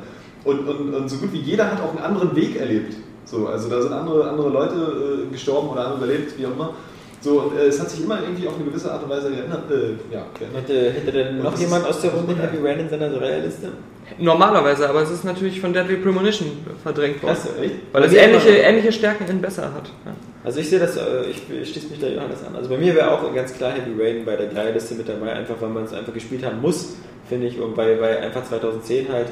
Und, 0.44 0.66
und, 0.68 0.94
und 0.94 1.08
so 1.10 1.16
gut 1.18 1.32
wie 1.32 1.40
jeder 1.40 1.70
hat 1.70 1.80
auch 1.82 1.90
einen 1.90 1.98
anderen 2.02 2.34
Weg 2.34 2.58
erlebt. 2.58 2.94
So, 3.26 3.46
also 3.48 3.68
da 3.68 3.82
sind 3.82 3.92
andere, 3.92 4.28
andere 4.30 4.48
Leute 4.48 5.26
äh, 5.28 5.32
gestorben 5.32 5.68
oder 5.68 5.84
haben 5.84 5.98
überlebt, 5.98 6.38
wie 6.38 6.46
auch 6.46 6.52
immer. 6.52 6.72
So, 7.20 7.40
und, 7.42 7.58
äh, 7.58 7.66
es 7.66 7.78
hat 7.78 7.90
sich 7.90 8.02
immer 8.04 8.20
irgendwie 8.22 8.46
auf 8.48 8.54
eine 8.54 8.64
gewisse 8.64 8.90
Art 8.90 9.02
und 9.02 9.10
Weise 9.10 9.28
geändert. 9.30 9.64
Äh, 9.70 10.14
ja, 10.14 10.22
geändert. 10.38 10.62
Hätte, 10.62 10.90
hätte 10.92 11.12
denn 11.12 11.42
noch 11.42 11.58
jemand 11.58 11.82
ist- 11.82 11.88
aus 11.90 12.00
der 12.00 12.12
Runde 12.12 12.34
Heavy 12.36 12.66
Rain 12.66 12.78
in 12.80 12.88
seiner 12.88 13.20
Reiheliste? 13.20 13.68
Normalerweise, 14.16 14.88
aber 14.88 15.02
es 15.02 15.10
ist 15.10 15.24
natürlich 15.24 15.60
von 15.60 15.74
Deadly 15.74 15.96
Premonition 15.96 16.48
verdrängt 16.82 17.22
worden. 17.22 17.34
Klasse, 17.34 17.50
echt? 17.60 17.74
Weil 17.92 18.04
es 18.04 18.14
ähnliche, 18.14 18.48
ähnliche 18.50 18.92
Stärken 18.92 19.26
in 19.28 19.42
besser 19.42 19.64
hat. 19.64 19.90
Ja. 20.06 20.12
Also 20.44 20.60
ich 20.60 20.68
sehe 20.68 20.78
das, 20.78 20.96
äh, 20.96 21.24
ich 21.30 21.38
schließe 21.68 21.88
mich 21.88 22.00
da 22.00 22.06
Johannes 22.06 22.44
an. 22.44 22.54
Also 22.54 22.70
bei 22.70 22.78
mir 22.78 22.94
wäre 22.94 23.10
auch 23.10 23.34
ganz 23.34 23.52
klar 23.54 23.72
Heavy 23.72 24.00
Rain 24.00 24.24
bei 24.24 24.36
der 24.36 24.54
Reiheliste 24.54 24.94
mit 24.94 25.08
dabei, 25.08 25.32
einfach 25.32 25.56
weil 25.60 25.68
man 25.68 25.84
es 25.84 25.92
einfach 25.92 26.14
gespielt 26.14 26.44
haben 26.44 26.60
muss, 26.60 26.96
finde 27.28 27.48
ich, 27.48 27.60
und 27.60 27.76
weil, 27.76 28.00
weil 28.00 28.18
einfach 28.18 28.44
2010 28.44 29.08
halt, 29.12 29.28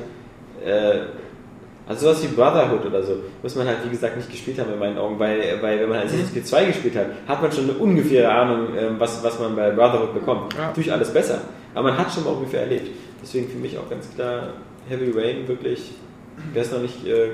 äh, 0.64 1.00
also 1.88 2.06
sowas 2.06 2.22
wie 2.24 2.34
Brotherhood 2.34 2.84
oder 2.84 3.02
so, 3.02 3.18
muss 3.42 3.54
man 3.54 3.68
halt 3.68 3.78
wie 3.84 3.90
gesagt 3.90 4.16
nicht 4.16 4.28
gespielt 4.28 4.58
haben 4.58 4.72
in 4.72 4.78
meinen 4.80 4.98
Augen, 4.98 5.16
weil, 5.20 5.58
weil 5.60 5.80
wenn 5.80 5.88
man 5.88 5.98
Assassin's 5.98 6.32
Creed 6.32 6.46
2 6.46 6.64
gespielt 6.64 6.96
hat, 6.96 7.06
hat 7.28 7.40
man 7.40 7.52
schon 7.52 7.64
eine 7.64 7.74
ungefähre 7.74 8.28
Ahnung, 8.28 8.68
ähm, 8.76 8.96
was, 8.98 9.22
was 9.22 9.38
man 9.38 9.54
bei 9.54 9.70
Brotherhood 9.70 10.12
bekommt. 10.12 10.54
Ja. 10.54 10.66
Natürlich 10.66 10.92
alles 10.92 11.12
besser, 11.12 11.42
aber 11.74 11.90
man 11.90 11.98
hat 11.98 12.12
schon 12.12 12.24
mal 12.24 12.30
ungefähr 12.30 12.62
erlebt. 12.62 12.90
Deswegen 13.22 13.48
für 13.48 13.58
mich 13.58 13.78
auch 13.78 13.88
ganz 13.88 14.12
klar 14.12 14.48
Heavy 14.88 15.12
Rain 15.16 15.46
wirklich 15.46 15.92
Wer 16.52 16.62
es 16.62 16.70
noch 16.70 16.82
nicht 16.82 17.06
äh, 17.06 17.28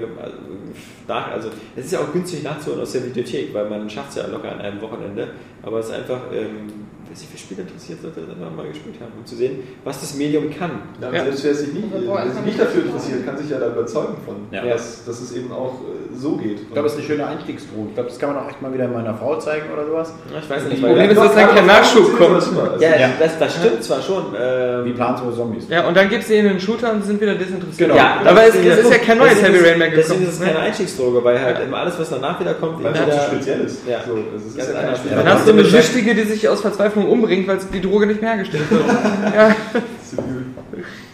nach, 1.09 1.33
also 1.33 1.49
es 1.77 1.87
ist 1.87 1.93
ja 1.93 2.01
auch 2.01 2.13
günstig 2.13 2.43
nachzuholen 2.43 2.83
aus 2.83 2.93
der 2.93 3.05
Videothek, 3.05 3.53
weil 3.53 3.69
man 3.69 3.89
schafft 3.91 4.11
es 4.11 4.17
ja 4.17 4.27
locker 4.27 4.53
an 4.53 4.61
einem 4.61 4.81
Wochenende. 4.81 5.29
Aber 5.63 5.81
es 5.81 5.87
ist 5.87 5.93
einfach, 5.93 6.21
ähm, 6.33 6.69
wer 7.13 7.19
sich 7.19 7.29
für 7.29 7.37
Spiele 7.37 7.61
interessiert, 7.63 8.01
sollte 8.01 8.21
das 8.23 8.31
einfach 8.35 8.57
mal 8.57 8.67
gespielt 8.67 8.97
haben, 9.01 9.13
um 9.19 9.27
zu 9.27 9.37
sehen, 9.37 9.59
was 9.85 10.01
das 10.01 10.15
Medium 10.17 10.49
kann. 10.49 10.71
Ja, 11.01 11.13
Ja. 11.13 11.25
Selbst 11.25 11.45
wer 11.45 11.55
sich 11.55 11.73
nicht, 11.75 11.85
wer 11.93 12.01
sich 12.33 12.41
nicht 12.43 12.55
ich- 12.57 12.61
dafür 12.61 12.85
interessiert, 12.87 13.27
kann 13.27 13.37
sich 13.37 13.51
ja 13.51 13.59
da 13.61 13.69
überzeugen 13.69 14.17
von, 14.25 14.37
Ja. 14.51 14.65
dass, 14.65 15.05
dass 15.05 15.21
es 15.21 15.33
eben 15.37 15.53
auch 15.53 15.75
äh, 15.85 16.17
so 16.17 16.37
geht. 16.37 16.61
Ich 16.61 16.73
glaube, 16.73 16.87
es 16.89 16.95
ist 16.95 17.01
eine 17.01 17.07
schöne 17.09 17.27
Einstiegsdroge. 17.27 17.89
Ich 17.89 17.95
glaube, 17.95 18.09
das 18.09 18.19
kann 18.19 18.33
man 18.35 18.43
auch 18.43 18.49
echt 18.49 18.63
mal 18.63 18.73
wieder 18.73 18.89
meiner 18.89 19.15
Frau 19.15 19.37
zeigen 19.39 19.67
oder 19.73 19.85
sowas. 19.87 20.15
Ja, 20.33 20.39
ich 20.39 20.49
weiß 20.49 20.63
Das 20.63 20.69
nicht, 20.73 20.81
Problem 20.83 20.99
weil 21.05 21.11
ist, 21.11 21.19
dass 21.21 21.35
dann 21.35 21.55
kein 21.55 21.67
Nachschub 21.67 22.17
kommt. 22.17 22.43
ja, 22.81 22.97
Ja. 22.97 23.11
Das, 23.21 23.39
das 23.39 23.57
stimmt 23.57 23.85
zwar 23.85 24.01
schon. 24.01 24.25
Ähm, 24.41 24.85
Wie 24.87 24.93
planlose 24.93 25.37
Zombies. 25.37 25.69
Ja, 25.69 25.87
und 25.87 25.95
dann 25.97 26.09
gibst 26.09 26.31
du 26.31 26.35
ihnen 26.35 26.49
einen 26.49 26.61
Shooter 26.61 26.93
und 26.93 27.03
sie 27.03 27.09
sind 27.09 27.21
wieder 27.21 27.35
desinteressiert. 27.35 27.91
Genau. 27.91 27.95
Ja, 27.95 28.21
aber 28.25 28.45
es, 28.47 28.55
das 28.55 28.65
es 28.65 28.79
ist 28.87 28.91
ja 28.91 28.99
kein 28.99 29.19
neues 29.19 29.43
Heavy 29.43 29.59
Rain 29.59 29.79
mehr 29.79 29.91
gekommen. 29.91 29.95
Deswegen 30.09 30.23
ist 30.23 30.33
es 30.35 30.39
keine 30.41 30.53
ne? 30.55 30.59
Einstiegsdroge, 30.61 31.23
weil 31.25 31.39
halt 31.41 31.59
immer 31.61 31.77
alles, 31.79 31.99
was 31.99 32.09
danach 32.09 32.41
wieder 32.41 32.55
kommt, 32.55 32.83
Weil 32.83 32.93
es 32.95 33.25
speziell 33.27 33.61
ist. 33.61 33.87
Ja. 33.87 33.99
So, 34.07 34.17
es 34.35 34.47
ist 34.47 34.57
Ganz 34.57 34.71
anders. 34.71 34.99
Spiel. 34.99 35.13
Dann 35.17 35.27
hast 35.29 35.47
du 35.47 35.53
eine 35.53 35.63
Bescheid. 35.63 35.83
Süchtige, 35.85 36.15
die 36.15 36.23
sich 36.23 36.49
aus 36.49 36.61
Verzweiflung 36.61 37.02
umbringt, 37.07 37.47
weil 37.49 37.59
die 37.73 37.81
Droge 37.81 38.07
nicht 38.07 38.21
mehr 38.21 38.31
hergestellt 38.31 38.71
wird. 38.71 38.85
ja. 39.35 39.55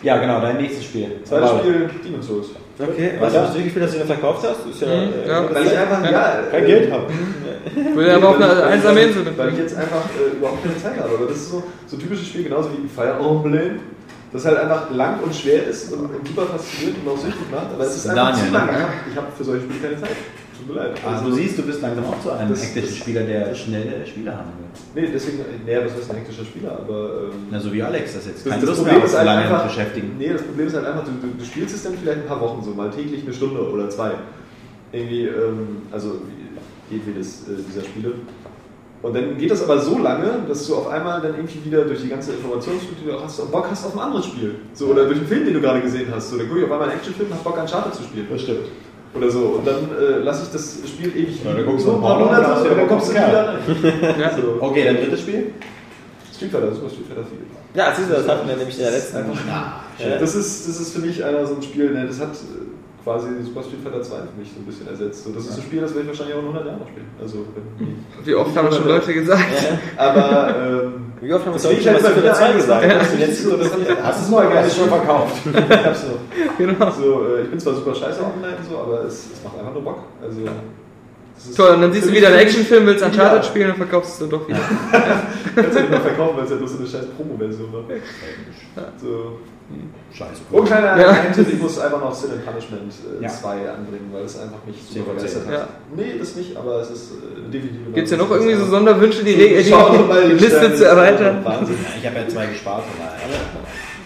Ja, 0.02 0.16
genau, 0.18 0.40
dein 0.40 0.56
nächstes 0.58 0.84
Spiel. 0.84 1.08
Zweites 1.24 1.50
Spiel, 1.58 1.90
Demon's 2.04 2.26
Souls. 2.26 2.46
Okay, 2.78 3.14
Was 3.18 3.34
ja? 3.34 3.40
hast 3.42 3.48
du 3.50 3.52
durchgespielt, 3.54 3.84
dass 3.86 3.92
du 3.94 3.98
ihn 4.00 4.06
verkauft 4.06 4.46
hast? 4.48 4.64
Ist 4.70 4.80
ja, 4.80 4.86
Mhm, 4.86 5.12
äh, 5.24 5.28
ja. 5.28 5.54
Weil 5.54 5.64
ich 5.66 5.72
ja- 5.72 5.80
einfach, 5.82 6.10
ja, 6.10 6.32
Kein 6.50 6.62
äh, 6.62 6.66
Geld 6.66 6.92
habe. 6.92 7.06
Will 7.96 8.10
aber 8.10 8.36
ich- 8.38 8.44
eine 8.44 8.62
einsame 8.64 9.00
Insel 9.00 9.24
mit. 9.24 9.36
Weil 9.36 9.48
ich 9.52 9.58
jetzt 9.58 9.76
einfach 9.76 10.04
äh, 10.16 10.36
überhaupt 10.36 10.62
keine 10.62 10.76
Zeit 10.78 10.96
habe. 11.02 11.14
Aber 11.16 11.26
das 11.26 11.36
ist 11.38 11.50
so, 11.50 11.62
so 11.88 11.96
ein 11.96 12.00
typisches 12.00 12.28
Spiel, 12.28 12.44
genauso 12.44 12.70
wie 12.70 12.88
Fire 12.88 13.16
Emblem. 13.18 13.80
Das 14.32 14.44
halt 14.44 14.58
einfach 14.58 14.90
lang 14.92 15.18
und 15.24 15.34
schwer 15.34 15.66
ist 15.66 15.92
und, 15.92 16.10
super 16.26 16.42
fasziniert 16.46 16.96
und 17.04 17.10
auch 17.12 17.18
süchtig 17.18 17.50
macht. 17.50 17.66
Aber 17.74 17.82
es 17.84 17.96
ist 17.96 18.06
einfach 18.08 18.30
Daniel, 18.30 18.46
zu 18.46 18.52
lang. 18.52 18.66
ne? 18.66 18.86
Ich 19.10 19.16
habe 19.16 19.26
für 19.36 19.44
solche 19.44 19.64
Spiele 19.64 19.80
keine 19.80 20.00
Zeit. 20.00 20.16
Tut 20.58 20.68
mir 20.68 20.74
leid. 20.74 20.98
Also 21.06 21.26
du 21.26 21.32
siehst, 21.36 21.56
du 21.58 21.62
bist 21.62 21.80
langsam 21.82 22.04
auch 22.04 22.20
zu 22.20 22.30
einem 22.32 22.50
Das- 22.50 22.62
hektischen 22.62 22.88
das- 22.90 22.96
Spieler, 22.98 23.22
der 23.22 23.54
schnelle 23.54 24.06
Spieler 24.06 24.36
haben 24.36 24.50
will. 24.94 25.02
Nee, 25.04 25.10
deswegen, 25.12 25.38
nee, 25.64 25.76
was 25.84 25.92
heißt 25.94 26.10
ein 26.10 26.16
hektischer 26.16 26.44
Spieler, 26.44 26.72
aber. 26.72 27.22
Ähm, 27.24 27.30
Na, 27.50 27.60
so 27.60 27.72
wie 27.72 27.82
Alex 27.82 28.14
das 28.14 28.26
jetzt. 28.26 28.44
das, 28.44 28.50
Keine 28.52 28.60
das 28.66 28.70
Lust 28.70 28.82
Problem 28.84 29.04
ist 29.04 29.16
halt 29.16 29.26
lange 29.26 29.42
einfach. 29.42 29.64
beschäftigen. 29.66 30.10
Nee, 30.18 30.28
das 30.32 30.42
Problem 30.42 30.66
ist 30.66 30.74
halt 30.74 30.86
einfach, 30.86 31.04
du, 31.04 31.10
du, 31.12 31.28
du 31.38 31.44
spielst 31.44 31.74
es 31.74 31.82
dann 31.84 31.94
vielleicht 32.00 32.18
ein 32.22 32.26
paar 32.26 32.40
Wochen 32.40 32.62
so, 32.62 32.70
mal 32.72 32.90
täglich 32.90 33.22
eine 33.24 33.32
Stunde 33.32 33.60
oder 33.70 33.88
zwei. 33.88 34.12
Irgendwie, 34.92 35.24
ähm, 35.26 35.82
also 35.92 36.16
jedwedes 36.90 37.42
äh, 37.42 37.52
dieser 37.68 37.84
Spiele. 37.84 38.12
Und 39.00 39.14
dann 39.14 39.38
geht 39.38 39.50
das 39.50 39.62
aber 39.62 39.78
so 39.78 39.96
lange, 39.98 40.40
dass 40.48 40.66
du 40.66 40.74
auf 40.74 40.88
einmal 40.88 41.20
dann 41.20 41.36
irgendwie 41.36 41.64
wieder 41.64 41.84
durch 41.84 42.00
die 42.02 42.08
ganze 42.08 42.32
Informationsflut, 42.32 42.96
die 43.00 43.06
du 43.06 43.16
auch 43.16 43.22
hast, 43.24 43.52
Bock 43.52 43.68
hast 43.70 43.86
auf 43.86 43.94
ein 43.94 44.00
anderes 44.00 44.26
Spiel. 44.26 44.56
So, 44.72 44.86
oder 44.86 45.04
durch 45.04 45.18
einen 45.18 45.26
Film, 45.28 45.44
den 45.44 45.54
du 45.54 45.60
gerade 45.60 45.80
gesehen 45.82 46.08
hast. 46.12 46.30
So, 46.30 46.36
dann 46.36 46.48
gucke 46.48 46.60
ich 46.60 46.66
auf 46.66 46.72
einmal 46.72 46.88
einen 46.88 46.98
Actionfilm 46.98 47.30
und 47.30 47.36
hab 47.36 47.44
Bock 47.44 47.58
an 47.58 47.66
Charter 47.66 47.92
zu 47.92 48.02
spielen. 48.02 48.26
Das 48.28 48.42
stimmt. 48.42 48.66
Oder 49.18 49.30
so. 49.30 49.38
Und 49.58 49.66
dann 49.66 49.76
äh, 50.00 50.18
lasse 50.22 50.44
ich 50.44 50.52
das 50.52 50.78
Spiel 50.88 51.08
ewig 51.16 51.38
Ja, 51.44 51.50
dann 51.50 51.56
liegen. 51.58 51.68
guckst 51.70 51.84
so 51.84 51.92
du 51.92 51.96
ein 51.98 52.02
paar 52.02 52.18
Monate 52.18 52.40
wieder 52.64 52.68
dann 52.70 52.78
Bock 52.78 52.88
kommst 52.88 53.08
du 53.08 53.12
wieder 53.12 53.48
rein. 53.48 54.30
So. 54.40 54.56
Okay, 54.66 54.84
dann 54.84 54.96
drittes 54.96 55.20
Spiel. 55.20 55.52
Street 56.34 56.50
Fighter, 56.52 56.72
Super 56.72 56.88
Street 56.90 57.06
Fighter 57.08 57.24
4. 57.24 57.38
Ja, 57.82 57.94
siehst 57.94 58.08
du, 58.10 58.14
das 58.14 58.28
hatten 58.28 58.48
wir 58.48 58.56
nämlich 58.56 58.76
in 58.76 58.82
der 58.82 58.92
letzten. 58.92 59.16
Ah, 59.50 59.80
Ja. 59.98 60.16
Das 60.18 60.34
ist, 60.34 60.68
das 60.68 60.80
ist 60.80 60.92
für 60.94 61.00
mich 61.00 61.22
einer 61.24 61.46
so 61.46 61.56
ein 61.56 61.62
Spiel, 61.62 61.90
ne, 61.92 62.06
das 62.06 62.20
hat 62.20 62.30
quasi 63.04 63.28
Super 63.42 63.62
Street 63.62 63.80
Fighter 63.82 64.02
2 64.02 64.16
für 64.16 64.38
mich 64.38 64.50
so 64.52 64.60
ein 64.60 64.66
bisschen 64.66 64.88
ersetzt. 64.88 65.24
So, 65.24 65.32
das 65.32 65.46
ist 65.46 65.56
ein 65.56 65.62
Spiel, 65.62 65.80
das 65.80 65.94
werde 65.94 66.02
ich 66.02 66.08
wahrscheinlich 66.08 66.34
auch 66.34 66.40
in 66.40 66.46
100 66.46 66.66
Jahren 66.66 66.78
noch 66.80 66.88
spielen. 66.88 67.06
Also, 67.20 67.44
wenn, 67.54 68.24
Wie 68.24 68.34
oft 68.34 68.56
haben 68.56 68.72
schon 68.72 68.88
Leute 68.88 69.14
gesagt. 69.14 69.44
aber 69.96 70.56
ähm, 70.58 70.92
Wie 71.20 71.32
oft 71.32 71.46
haben 71.46 71.52
wir 71.54 71.70
ich 71.70 71.88
halt 71.88 71.96
heute 71.96 72.06
immer 72.12 72.22
wieder 72.22 72.34
zwei 72.34 72.52
gesagt. 72.52 72.82
gesagt? 72.82 73.00
Das 73.02 73.12
ist 73.12 73.20
jetzt 73.20 73.44
so, 73.44 73.56
das 73.56 73.70
Hast 74.02 74.20
du 74.20 74.24
es 74.24 74.30
mal 74.30 74.48
gerne 74.48 74.70
schon 74.70 74.88
verkauft? 74.88 75.36
so, 75.44 76.18
Genau. 76.58 76.90
so, 76.90 77.26
äh, 77.36 77.42
ich 77.42 77.50
bin 77.50 77.58
zwar 77.58 77.74
super 77.74 77.94
scheiße 77.94 78.20
online, 78.20 78.56
so, 78.68 78.78
aber 78.78 79.04
es, 79.04 79.26
es 79.32 79.44
macht 79.44 79.58
einfach 79.58 79.72
nur 79.72 79.82
Bock. 79.82 79.98
Also, 80.22 80.40
Toll, 81.56 81.74
und 81.76 81.82
dann 81.82 81.92
siehst 81.92 82.08
du 82.08 82.12
wieder 82.12 82.28
einen 82.28 82.38
Actionfilm, 82.38 82.84
willst 82.86 83.00
Ja. 83.00 83.06
Uncharted 83.08 83.44
spielen 83.44 83.70
und 83.70 83.76
verkaufst 83.76 84.14
es 84.14 84.18
dann 84.18 84.30
doch 84.30 84.48
wieder. 84.48 84.58
Kannst 85.54 85.76
du 85.76 85.80
nicht 85.80 85.90
mehr 85.90 86.00
verkaufen, 86.00 86.36
weil 86.36 86.44
es 86.44 86.50
ja 86.50 86.56
bloß 86.56 86.72
so 86.72 86.78
eine 86.78 86.86
scheiß 86.88 87.06
Promo-Version 87.16 87.72
war. 87.72 87.84
So. 89.00 89.38
Scheiße. 90.12 90.40
Und 90.50 90.64
kleiner 90.64 90.98
Ja. 90.98 91.12
Geheimtipp, 91.12 91.48
ich 91.52 91.60
muss 91.60 91.78
einfach 91.78 92.00
noch 92.00 92.14
Sin 92.14 92.30
and 92.32 92.44
Punishment 92.46 92.92
äh, 93.20 93.22
Ja. 93.22 93.28
2 93.28 93.50
anbringen, 93.70 94.08
weil 94.12 94.24
es 94.24 94.38
einfach 94.40 94.58
mich 94.66 94.76
zehn. 94.90 95.04
begeistert 95.04 95.46
hat. 95.46 95.52
Ja. 95.52 95.68
Nee, 95.94 96.18
das 96.18 96.34
nicht, 96.36 96.56
aber 96.56 96.80
es 96.80 96.90
ist 96.90 97.12
äh, 97.12 97.50
definitiv... 97.50 97.94
Gibt 97.94 98.06
es 98.06 98.10
ja 98.12 98.16
noch 98.16 98.30
irgendwie 98.30 98.54
so 98.54 98.64
Sonderwünsche, 98.64 99.22
die, 99.24 99.36
die, 99.36 99.56
die, 99.62 99.64
Schau 99.70 99.92
mal, 100.04 100.22
die 100.28 100.32
Liste 100.34 100.74
zu 100.74 100.84
erweitern? 100.86 101.44
Wahnsinn. 101.44 101.76
Ja, 101.82 101.90
ich 102.00 102.06
habe 102.06 102.16
ja 102.20 102.28
zwei 102.28 102.46
gespart. 102.46 102.82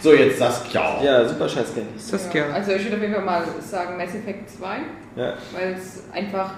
So, 0.03 0.13
jetzt 0.13 0.39
Saskia. 0.39 1.01
Ja, 1.05 1.29
super 1.29 1.49
scheiß 1.49 1.69
Ja, 1.77 2.19
gerne. 2.33 2.55
also 2.55 2.73
ich 2.73 2.83
würde 2.85 2.97
auf 2.97 3.03
jeden 3.03 3.15
Fall 3.15 3.25
mal 3.25 3.45
sagen 3.61 3.97
Mass 3.97 4.15
Effect 4.17 4.51
2, 4.51 4.67
Ja. 5.15 5.35
weil 5.53 5.75
es 5.79 6.03
einfach 6.13 6.55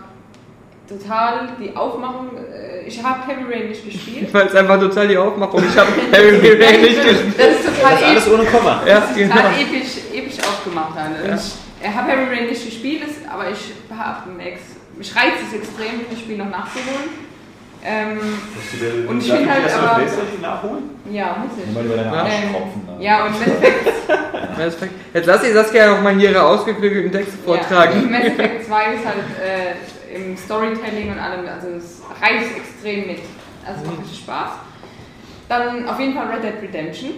total 0.88 1.48
die 1.60 1.74
Aufmachung, 1.76 2.30
äh, 2.36 2.86
ich 2.86 3.02
habe 3.02 3.26
Heavy 3.26 3.44
Rain 3.52 3.68
nicht 3.68 3.84
gespielt. 3.84 4.28
Weil 4.32 4.46
es 4.46 4.54
einfach 4.54 4.78
total 4.78 5.08
die 5.08 5.16
Aufmachung. 5.16 5.62
Ich 5.68 5.76
habe 5.78 5.88
Harry 6.12 6.62
Rain 6.62 6.80
nicht 6.82 7.02
gespielt. 7.02 7.34
Das 7.38 7.48
ist 7.48 7.64
total 7.66 7.92
Das 7.92 8.00
ist 8.00 8.06
alles 8.06 8.26
episch, 8.26 8.34
ohne 8.34 8.44
Komma. 8.44 8.82
Ja, 8.86 9.02
genau. 9.14 9.34
total 9.34 9.52
episch, 9.60 9.90
episch 10.12 10.38
aufgemacht. 10.40 10.92
Dann. 10.96 11.12
Ja. 11.28 11.34
Ich, 11.34 11.94
habe 11.96 12.10
Heavy 12.12 12.34
Rain 12.34 12.46
nicht 12.48 12.64
gespielt, 12.64 13.02
ist- 13.04 13.28
aber 13.30 13.50
ich 13.50 13.72
habe 13.96 14.30
mich 14.96 15.16
reizt 15.16 15.42
es 15.48 15.54
extrem, 15.58 16.00
das 16.10 16.18
Spiel 16.20 16.36
noch 16.38 16.50
nachzuholen. 16.50 17.24
Ähm, 17.86 18.18
Und 19.08 19.18
ich 19.22 19.30
finde 19.30 19.50
halt 19.50 19.64
aber- 19.74 20.00
nachholen? 20.40 20.84
ja, 21.10 21.36
muss 21.42 21.52
ich. 21.66 21.74
Mal 21.74 21.84
über 21.84 21.96
deine 21.96 22.08
Ja. 22.16 22.22
Arschtropfen. 22.22 22.88
Ähm, 22.96 23.00
ja, 23.02 23.24
und 23.26 23.32
Mass 23.32 23.48
Effect 23.48 23.86
Mass 24.58 24.66
Effect. 24.74 24.92
Jetzt 25.12 25.26
lass 25.26 25.42
die 25.42 25.50
Saskia 25.52 25.90
noch 25.90 26.00
mal 26.00 26.14
hier 26.14 26.30
ihre 26.30 26.42
ausgeklügelten 26.44 27.12
Texte 27.12 27.36
Ja, 27.36 27.44
vortragen. 27.44 28.10
Mass 28.10 28.24
Effect 28.24 28.64
2 28.66 28.84
ist 28.94 29.04
halt 29.04 29.16
äh, 29.42 29.74
im 30.14 30.36
Storytelling 30.36 31.12
und 31.12 31.18
allem, 31.18 31.46
also 31.48 31.68
es 31.76 32.02
reißt 32.20 32.56
extrem 32.56 33.06
mit. 33.06 33.20
Also 33.66 33.82
es 33.82 33.86
macht 33.86 34.00
richtig 34.00 34.18
Spaß. 34.18 34.50
Dann 35.48 35.88
auf 35.88 35.98
jeden 35.98 36.14
Fall 36.14 36.26
Red 36.28 36.42
Dead 36.42 36.62
Redemption, 36.62 37.10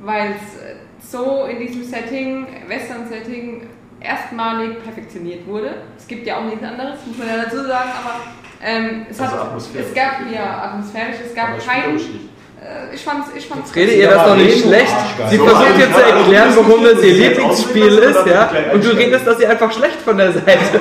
weil 0.00 0.30
es 0.30 0.60
äh, 0.60 0.76
so 1.00 1.46
in 1.46 1.58
diesem 1.58 1.84
Setting, 1.84 2.46
Western-Setting, 2.66 3.68
erstmalig 4.00 4.82
perfektioniert 4.82 5.46
wurde. 5.46 5.74
Es 5.96 6.06
gibt 6.06 6.26
ja 6.26 6.38
auch 6.38 6.44
nichts 6.44 6.62
anderes, 6.62 6.98
muss 7.06 7.18
man 7.18 7.26
ja 7.28 7.44
dazu 7.44 7.56
sagen, 7.64 7.90
aber 8.04 8.20
ähm, 8.62 9.06
es, 9.10 9.20
Also 9.20 9.36
hat, 9.36 9.56
es 9.56 9.94
gab 9.94 10.12
ja 10.32 10.62
atmosphärisch, 10.64 11.16
es 11.26 11.34
gab 11.34 11.58
keinen. 11.58 11.96
Äh, 11.96 12.94
ich 12.94 13.02
fand's, 13.02 13.28
ich 13.36 13.46
fand's 13.46 13.68
Jetzt 13.74 13.76
redet 13.76 13.96
ihr 13.96 14.10
das 14.10 14.24
doch 14.24 14.36
nicht 14.36 14.62
schlecht. 14.62 14.94
Sie 15.30 15.36
So, 15.36 15.44
versucht 15.46 15.78
jetzt 15.78 15.94
zu 15.94 16.02
erklären, 16.02 16.52
warum 16.56 16.84
das 16.84 17.02
ihr 17.02 17.12
Lieblingsspiel 17.12 17.98
ist, 17.98 18.26
ja? 18.26 18.50
Und 18.72 18.84
du 18.84 18.90
redest 18.90 19.26
das 19.26 19.40
ihr 19.40 19.50
einfach 19.50 19.72
schlecht 19.72 20.00
von 20.04 20.16
der 20.16 20.32
Seite. 20.32 20.80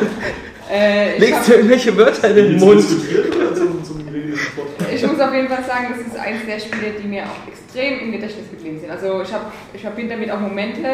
Äh, 0.72 1.16
ich 1.16 1.20
Legst 1.22 1.48
du 1.48 1.54
irgendwelche 1.54 1.96
Wörter 1.98 2.30
in 2.30 2.36
den 2.36 2.60
Mund. 2.60 2.86
Ich 4.94 5.06
muss 5.06 5.20
auf 5.20 5.34
jeden 5.34 5.48
Fall 5.48 5.64
sagen, 5.64 5.88
das 5.90 6.08
ist 6.08 6.18
eines 6.18 6.46
der 6.46 6.60
Spiele, 6.60 6.94
die 7.02 7.08
mir 7.08 7.24
auch 7.24 7.48
extrem 7.48 8.00
im 8.00 8.12
Gedächtnis 8.12 8.50
geblieben 8.50 8.80
sind. 8.80 8.90
Also 8.90 9.22
ich 9.22 9.34
habe 9.34 9.46
ich 9.74 9.82
verbinde 9.82 10.16
damit 10.16 10.32
auch 10.32 10.40
Momente, 10.40 10.88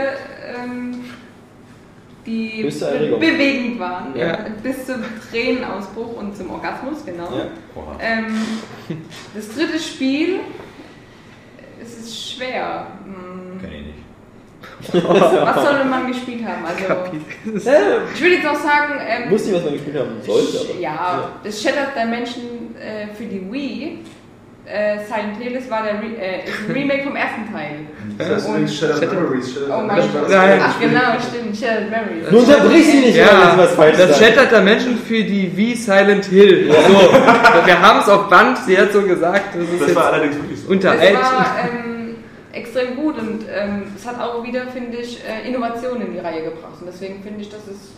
ähm, 0.64 1.06
die 2.26 2.64
be 2.64 3.18
bewegend 3.18 3.80
waren. 3.80 4.16
Ja. 4.16 4.46
Bis 4.62 4.86
zum 4.86 5.04
Tränenausbruch 5.32 6.18
und 6.18 6.36
zum 6.36 6.52
Orgasmus, 6.52 7.06
genau. 7.06 7.30
Ja. 7.36 7.48
Ähm, 8.00 8.42
das 9.36 9.50
dritte 9.56 9.80
Spiel, 9.80 10.40
es 11.82 11.98
ist 11.98 12.32
schwer. 12.32 12.88
Hm, 13.06 13.60
Kenn 13.62 13.72
ich 13.72 13.86
nicht. 13.88 13.93
Was 14.92 15.64
sollte 15.66 15.86
man 15.86 16.08
gespielt 16.08 16.44
haben? 16.46 16.66
Also, 16.66 17.12
ich 18.16 18.22
würde 18.22 18.36
jetzt 18.36 18.48
auch 18.48 18.56
sagen, 18.56 19.00
ähm, 19.08 19.32
Wusste 19.32 19.50
nicht, 19.50 19.58
was 19.58 19.64
man 19.66 19.74
gespielt 19.74 19.98
haben 19.98 20.22
sollte, 20.22 20.58
aber. 20.72 20.80
ja, 20.80 21.30
das 21.44 21.62
Shattered 21.62 21.90
Dimension 21.96 22.76
äh, 22.80 23.14
für 23.16 23.24
die 23.26 23.52
Wii, 23.52 24.00
äh, 24.66 24.98
Silent 25.06 25.38
Hill, 25.42 25.54
das 25.60 25.70
war 25.70 25.84
der 25.84 25.96
Re 25.96 26.16
äh, 26.18 26.46
ist 26.48 26.54
ein 26.70 26.72
Remake 26.74 27.04
vom 27.04 27.16
ersten 27.18 27.52
Teil. 27.52 27.76
Das 28.18 28.46
Und- 28.46 28.52
übrigens 28.52 28.76
Shattered 28.80 29.14
Memories. 29.14 29.54
Shattered 29.54 29.72
Oh 29.74 29.82
mein. 29.86 29.98
Gott. 29.98 30.32
Ach 30.34 30.80
genau, 30.80 31.02
stimmt, 31.20 31.58
Shattered 31.58 31.90
Memories. 31.90 32.30
Du 32.30 32.38
unterbrichst 32.40 32.92
sie 32.92 32.98
nicht, 33.00 33.18
wenn 33.18 33.26
Ja, 33.26 33.54
was 33.58 33.72
falsch 33.74 33.98
das. 33.98 34.18
Shattered 34.20 34.52
Dimension 34.52 34.98
für 34.98 35.22
die 35.24 35.52
Wii 35.56 35.76
Silent 35.76 36.26
Hill. 36.26 36.72
So, 36.72 37.66
wir 37.66 37.82
haben 37.82 38.00
es 38.00 38.08
auf 38.10 38.30
Band, 38.30 38.58
sie 38.66 38.78
hat 38.78 38.94
so 38.94 39.02
gesagt, 39.02 39.54
das 39.56 39.64
ist 39.64 39.82
Das 39.90 39.96
war 39.96 40.14
allerdings 40.14 40.36
wirklich 40.38 40.60
so. 40.62 40.72
unter 40.72 40.94
Das 40.96 41.14
war 41.14 41.56
ähm, 41.64 41.93
extrem 42.54 42.96
gut 42.96 43.18
und 43.18 43.46
ähm, 43.52 43.84
es 43.96 44.06
hat 44.06 44.20
auch 44.20 44.44
wieder, 44.44 44.68
finde 44.68 44.98
ich, 44.98 45.20
äh, 45.28 45.48
Innovationen 45.48 46.08
in 46.08 46.14
die 46.14 46.20
Reihe 46.20 46.44
gebracht. 46.44 46.80
Und 46.80 46.88
deswegen 46.88 47.22
finde 47.22 47.42
ich, 47.42 47.50
dass 47.50 47.68
es 47.68 47.92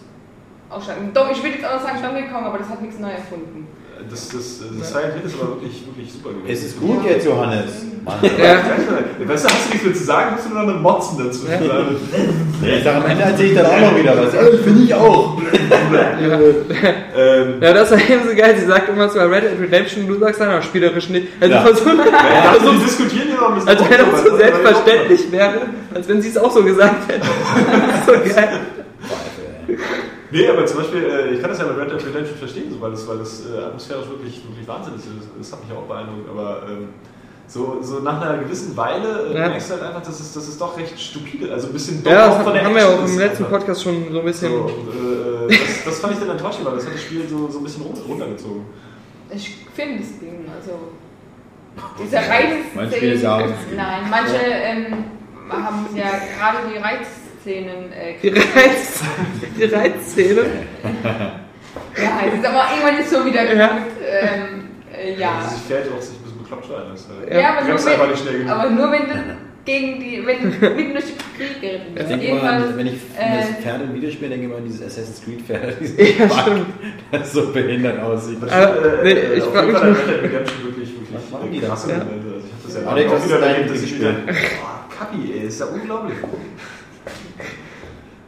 ausschlaggebend 0.70 1.16
Doch, 1.16 1.30
ich 1.30 1.44
will 1.44 1.52
jetzt 1.52 1.66
auch 1.66 1.82
sagen, 1.82 2.02
Donkey 2.02 2.28
Kong, 2.30 2.46
aber 2.46 2.58
das 2.58 2.70
hat 2.70 2.82
nichts 2.82 2.98
neu 2.98 3.12
erfunden. 3.12 3.68
Das, 4.10 4.30
das, 4.30 4.60
das 4.80 4.90
Silent 4.92 5.14
Hill 5.16 5.26
ist 5.26 5.36
aber 5.40 5.50
wirklich, 5.56 5.84
wirklich 5.88 6.12
super 6.12 6.30
gewesen. 6.30 6.48
Es 6.54 6.64
ist 6.64 6.80
gut 6.80 7.04
jetzt, 7.06 7.26
Johannes. 7.26 7.72
Mann. 8.04 8.16
Ja. 8.24 8.62
Weißt 9.28 9.46
du, 9.46 9.50
hast 9.50 9.66
du 9.66 9.70
nichts 9.72 9.84
mehr 9.84 9.94
zu 9.96 10.04
sagen, 10.04 10.36
musst 10.36 10.46
du 10.46 10.54
nur 10.54 10.62
noch 10.64 10.74
mit 10.74 10.82
Motzen 10.82 11.18
dazu 11.18 11.40
sagen. 11.48 11.66
Ich 12.62 12.84
sag, 12.84 12.96
am 12.98 13.06
Ende 13.08 13.24
erzähle 13.24 13.50
ich 13.50 13.56
dann 13.58 13.66
auch 13.66 13.80
noch 13.92 13.98
wieder 13.98 14.16
was. 14.16 14.34
Ja, 14.34 14.44
das 14.44 14.60
finde 14.62 14.84
ich 14.84 14.94
auch. 14.94 15.42
ähm, 17.18 17.56
Ja, 17.62 17.74
das 17.74 17.92
war 17.92 17.98
eben 17.98 18.30
so 18.30 18.36
geil. 18.36 18.56
Sie 18.60 18.66
sagt 18.66 18.90
immer 18.90 19.10
zwar 19.10 19.30
Red 19.32 19.44
Dead 19.44 19.60
Redemption, 19.60 20.08
du 20.08 20.20
sagst 20.20 20.40
dann 20.40 20.54
auch 20.60 20.62
spielerisch 20.62 21.10
nicht. 21.10 21.28
Also 21.40 21.56
Ja. 21.56 21.62
versuch, 21.62 21.88
also, 21.88 22.72
die 22.74 22.80
diskutieren 22.84 23.28
hier 23.30 23.36
noch 23.42 23.50
ein 23.50 23.56
bisschen. 23.56 23.70
als 23.70 23.90
wenn 23.90 24.12
das 24.12 24.24
so 24.24 24.38
selbstverständlich 24.38 25.32
wäre, 25.32 25.54
als 25.96 26.08
wenn 26.08 26.22
sie 26.22 26.30
es 26.30 26.38
auch 26.38 26.52
so 26.52 26.64
gesagt 26.64 27.08
hätte. 27.10 27.22
Das 27.26 28.16
ist 28.26 28.36
so 28.36 28.36
geil. 28.36 28.60
Nee, 30.36 30.50
aber 30.50 30.66
zum 30.66 30.78
Beispiel, 30.80 31.04
äh, 31.06 31.30
ich 31.34 31.40
kann 31.42 31.50
das 31.50 31.60
ja 31.60 31.66
mit 31.66 31.78
Red 31.78 31.92
Dead 31.92 32.08
Redemption 32.08 32.38
verstehen, 32.38 32.72
so, 32.72 32.82
weil 32.82 32.92
das, 32.92 33.08
weil 33.08 33.18
das 33.20 33.44
äh, 33.46 33.58
atmosphärisch 33.64 34.10
wirklich, 34.10 34.42
wirklich 34.48 34.68
Wahnsinn 34.68 34.96
ist. 34.96 35.06
Das, 35.08 35.28
das 35.38 35.52
hat 35.54 35.68
mich 35.68 35.78
auch 35.78 35.84
beeindruckt. 35.84 36.30
Aber 36.30 36.64
ähm, 36.70 36.90
so, 37.48 37.78
so 37.82 38.00
nach 38.00 38.20
einer 38.22 38.40
gewissen 38.40 38.76
Weile 38.76 39.30
äh, 39.30 39.34
Ja. 39.38 39.48
merkst 39.50 39.70
du 39.70 39.74
halt 39.76 39.84
einfach, 39.84 40.02
dass 40.02 40.20
es, 40.20 40.34
das 40.34 40.48
ist 40.48 40.60
doch 40.60 40.78
recht 40.78 41.00
stupide. 41.00 41.54
Also 41.54 41.68
ein 41.68 41.74
bisschen 41.74 42.04
dumm 42.04 42.12
Ja, 42.14 42.26
auch 42.30 42.36
das 42.36 42.44
von 42.44 42.54
der 42.54 42.66
haben 42.66 42.74
wir 42.76 42.82
ja 42.82 42.88
Action 42.90 43.04
auch 43.06 43.10
im 43.10 43.18
letzten 43.20 43.44
einfach. 43.46 43.58
Podcast 43.60 43.84
schon 43.84 44.12
so 44.12 44.20
ein 44.20 44.26
bisschen. 44.26 44.52
So, 44.52 44.58
und, 44.58 45.50
äh, 45.50 45.54
äh, 45.54 45.58
das, 45.60 45.84
das 45.86 46.00
fand 46.00 46.14
ich 46.14 46.20
dann 46.20 46.30
enttäuschend, 46.32 46.66
weil 46.66 46.76
das 46.76 46.86
hat 46.86 46.94
das 46.96 47.02
Spiel 47.02 47.28
so, 47.30 47.48
so 47.50 47.60
ein 47.60 47.64
bisschen 47.64 47.84
run- 47.84 48.02
runtergezogen. 48.10 48.62
Ich 49.30 49.58
finde 49.74 50.04
es 50.04 50.20
Ding, 50.20 50.46
also 50.54 50.72
dieser 52.04 52.20
Reiz. 52.20 53.26
Auch- 53.26 53.40
Nein, 53.76 54.02
manche 54.10 54.36
ähm, 54.38 54.86
haben 55.50 55.86
ja 55.96 56.04
gerade 56.38 56.58
die 56.74 56.78
Reizszenen. 57.46 57.92
Äh, 57.92 58.16
Die 58.22 58.30
Reiz, 58.30 59.02
die 59.58 59.64
Reizszene. 59.66 60.42
Ja, 61.98 62.22
es 62.28 62.40
ist 62.40 62.46
aber 62.46 62.64
irgendwann 62.74 63.00
ist 63.02 63.10
so 63.10 63.26
wieder 63.26 63.46
gut. 63.46 63.56
Ja. 63.58 63.78
Ähm, 64.10 64.70
äh, 64.94 65.14
ja. 65.20 65.40
Also, 65.42 65.56
sich 65.56 65.66
fährt 65.66 65.88
auch 65.92 66.02
sich 66.02 66.16
ein 66.16 66.24
bisschen 66.24 66.38
bekloppt 66.44 66.66
steuern. 66.66 66.84
Das, 66.92 67.08
äh, 67.30 67.42
Ja, 67.42 67.50
aber 67.58 67.68
nur, 67.68 67.86
wenn, 67.86 68.50
aber 68.50 68.70
nur 68.70 68.92
wenn 68.92 69.02
du 69.10 69.36
gegen 69.66 70.00
die, 70.00 70.24
wenn 70.26 70.42
du 70.42 70.48
mitten 70.70 70.94
durch 70.94 71.06
die 71.06 71.18
Krieg 71.38 71.62
geritten 71.62 71.98
Ich 71.98 72.22
Jedenfalls, 72.24 72.66
immer, 72.66 72.78
wenn 72.78 72.88
ich 72.88 72.94
äh, 73.18 73.38
das 73.40 73.50
Pferd 73.62 73.82
im 73.82 73.94
Videospiel 73.94 74.30
denke, 74.30 74.46
immer 74.46 74.58
an 74.58 74.66
dieses 74.66 74.82
Assassin's 74.84 75.22
Creed 75.24 75.42
Pferd, 75.42 75.76
dieses 75.82 76.18
Ja, 76.20 76.26
Bug, 76.28 76.40
stimmt. 76.42 76.66
das 77.12 77.32
so 77.34 77.52
behindert 77.52 78.00
aussieht. 78.02 78.38
Das 78.42 78.52
Aber, 78.52 78.78
stimmt, 78.78 79.04
nee, 79.04 79.12
äh, 79.12 79.34
ich 79.36 79.44
auf 79.44 79.54
frag 79.54 79.66
jeden 79.66 79.72
mich 79.74 79.82
Fall 79.82 79.92
Red 79.92 80.08
Dead 80.08 80.24
Redemption 80.32 80.64
wirklich, 80.64 80.90
wirklich 80.90 81.10
Was 81.14 81.30
machen 81.32 81.52
die 81.52 81.60
krasse 81.60 81.90
Ja. 81.92 81.98
Momente. 81.98 82.28
Also 82.36 82.48
ich 82.48 82.54
hab 82.54 82.64
das 82.64 82.74
ja 83.04 83.12
auch 83.18 83.26
wieder 83.26 83.40
erlebt, 83.48 83.70
dass 83.72 83.84
ich 83.84 83.96
wieder. 84.00 84.12
Boah, 84.12 84.86
Kapi, 84.98 85.34
ey, 85.34 85.48
ist 85.48 85.60
ja 85.60 85.66
unglaublich. 85.68 86.18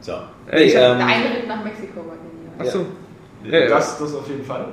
So. 0.07 0.13
Äh, 0.49 0.71
der 0.71 0.91
ähm, 0.91 1.01
eine 1.05 1.25
Ritt 1.25 1.47
nach 1.49 1.61
Mexiko 1.65 1.99
war. 1.99 2.15
Achso. 2.65 2.79
Ja, 2.79 2.85
Das, 3.45 3.97
das 3.99 4.15
auf 4.15 4.27
jeden 4.27 4.43
Fall. 4.43 4.65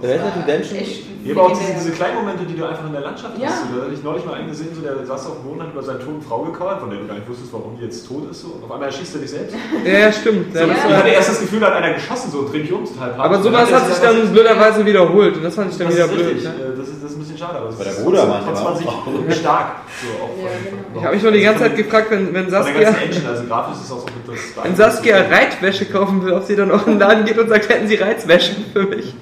Das 0.00 0.10
Red 0.10 0.20
Dead 0.20 0.42
Redemption. 0.42 0.78
Echt 0.78 1.02
Ja, 1.22 1.32
aber 1.34 1.42
auch 1.44 1.58
diese, 1.58 1.72
diese 1.74 1.90
kleinen 1.92 2.16
Momente, 2.16 2.44
die 2.44 2.56
du 2.56 2.64
einfach 2.66 2.86
in 2.86 2.92
der 2.92 3.02
Landschaft 3.02 3.38
Ja. 3.38 3.48
hast. 3.48 3.62
Da 3.70 3.84
hatte 3.84 3.94
ich 3.94 4.02
neulich 4.02 4.24
mal 4.24 4.34
einen 4.34 4.48
gesehen, 4.48 4.68
so, 4.74 4.80
der 4.80 5.04
saß 5.06 5.26
auf 5.26 5.34
dem 5.38 5.42
Boden, 5.44 5.62
hat 5.62 5.72
über 5.72 5.82
seine 5.82 5.98
toten 6.00 6.22
Frau 6.22 6.42
gekauert, 6.42 6.80
von 6.80 6.90
der 6.90 6.98
du 6.98 7.06
gar 7.06 7.14
nicht 7.14 7.28
wusstest, 7.28 7.52
warum 7.52 7.76
die 7.78 7.84
jetzt 7.84 8.06
tot 8.08 8.30
ist. 8.30 8.40
So. 8.40 8.48
Und 8.58 8.64
auf 8.64 8.72
einmal 8.72 8.88
erschießt 8.88 9.14
er 9.16 9.20
dich 9.20 9.30
selbst. 9.30 9.54
Ja, 9.84 9.98
ja, 10.08 10.12
stimmt. 10.12 10.54
Ja, 10.54 10.62
So, 10.62 10.66
das 10.66 10.76
ich 10.78 10.84
war, 10.90 10.96
hatte 10.96 11.08
erst 11.10 11.28
das 11.28 11.40
Gefühl, 11.40 11.60
da 11.60 11.66
hat 11.66 11.74
einer 11.74 11.94
geschossen, 11.94 12.30
so 12.32 12.48
dreh 12.48 12.58
mich 12.60 12.72
um, 12.72 12.84
total 12.84 13.10
panisch. 13.10 13.24
aber 13.24 13.36
Und 13.36 13.42
sowas 13.44 13.72
hat 13.72 13.86
sich 13.86 13.98
dann 14.02 14.32
blöderweise 14.32 14.86
wiederholt 14.86 15.36
und 15.36 15.42
das 15.44 15.54
fand 15.54 15.70
ich 15.70 15.78
dann 15.78 15.86
das 15.88 15.96
wieder 15.96 16.08
blöd. 16.08 16.42
Ja. 16.42 16.50
äh, 16.50 16.54
Das 16.76 16.88
ist, 16.88 17.02
das 17.04 17.10
ist 17.12 17.16
ein 17.16 17.20
bisschen 17.20 17.38
schade, 17.38 17.58
aber 17.58 17.68
es 17.68 17.76
Bei 17.76 17.84
der 17.84 17.90
Bruder 18.02 18.42
trotzdem 18.44 18.64
manchmal 18.64 18.94
auch. 18.94 19.04
20 19.04 19.36
stark. 19.38 19.66
So, 20.02 20.24
auch 20.24 20.42
Ja, 20.42 20.50
genau. 20.64 20.98
Ich 20.98 21.04
habe 21.04 21.14
mich 21.14 21.22
nur 21.22 21.32
die 21.32 21.42
ganze 21.42 21.60
Zeit 21.60 21.76
gefragt, 21.76 22.10
wenn, 22.10 22.32
wenn 22.34 22.50
Saskia, 22.50 22.88
Engine, 22.88 23.28
also 23.28 23.44
grafisch 23.44 23.82
ist 23.84 23.92
auch 23.92 24.00
so 24.00 24.06
mit 24.06 24.26
das. 24.56 24.64
wenn 24.64 24.76
Saskia 24.76 25.16
Reitwäsche 25.30 25.84
kaufen 25.86 26.24
will, 26.24 26.32
ob 26.32 26.44
sie 26.44 26.56
dann 26.56 26.70
auch 26.70 26.86
in 26.86 26.94
den 26.94 26.98
Laden 27.00 27.24
geht 27.24 27.38
und 27.38 27.48
sagt, 27.48 27.68
hätten 27.68 27.86
sie 27.86 27.96
Reizwäsche 28.06 28.52
für 28.72 28.82
mich. 28.84 29.14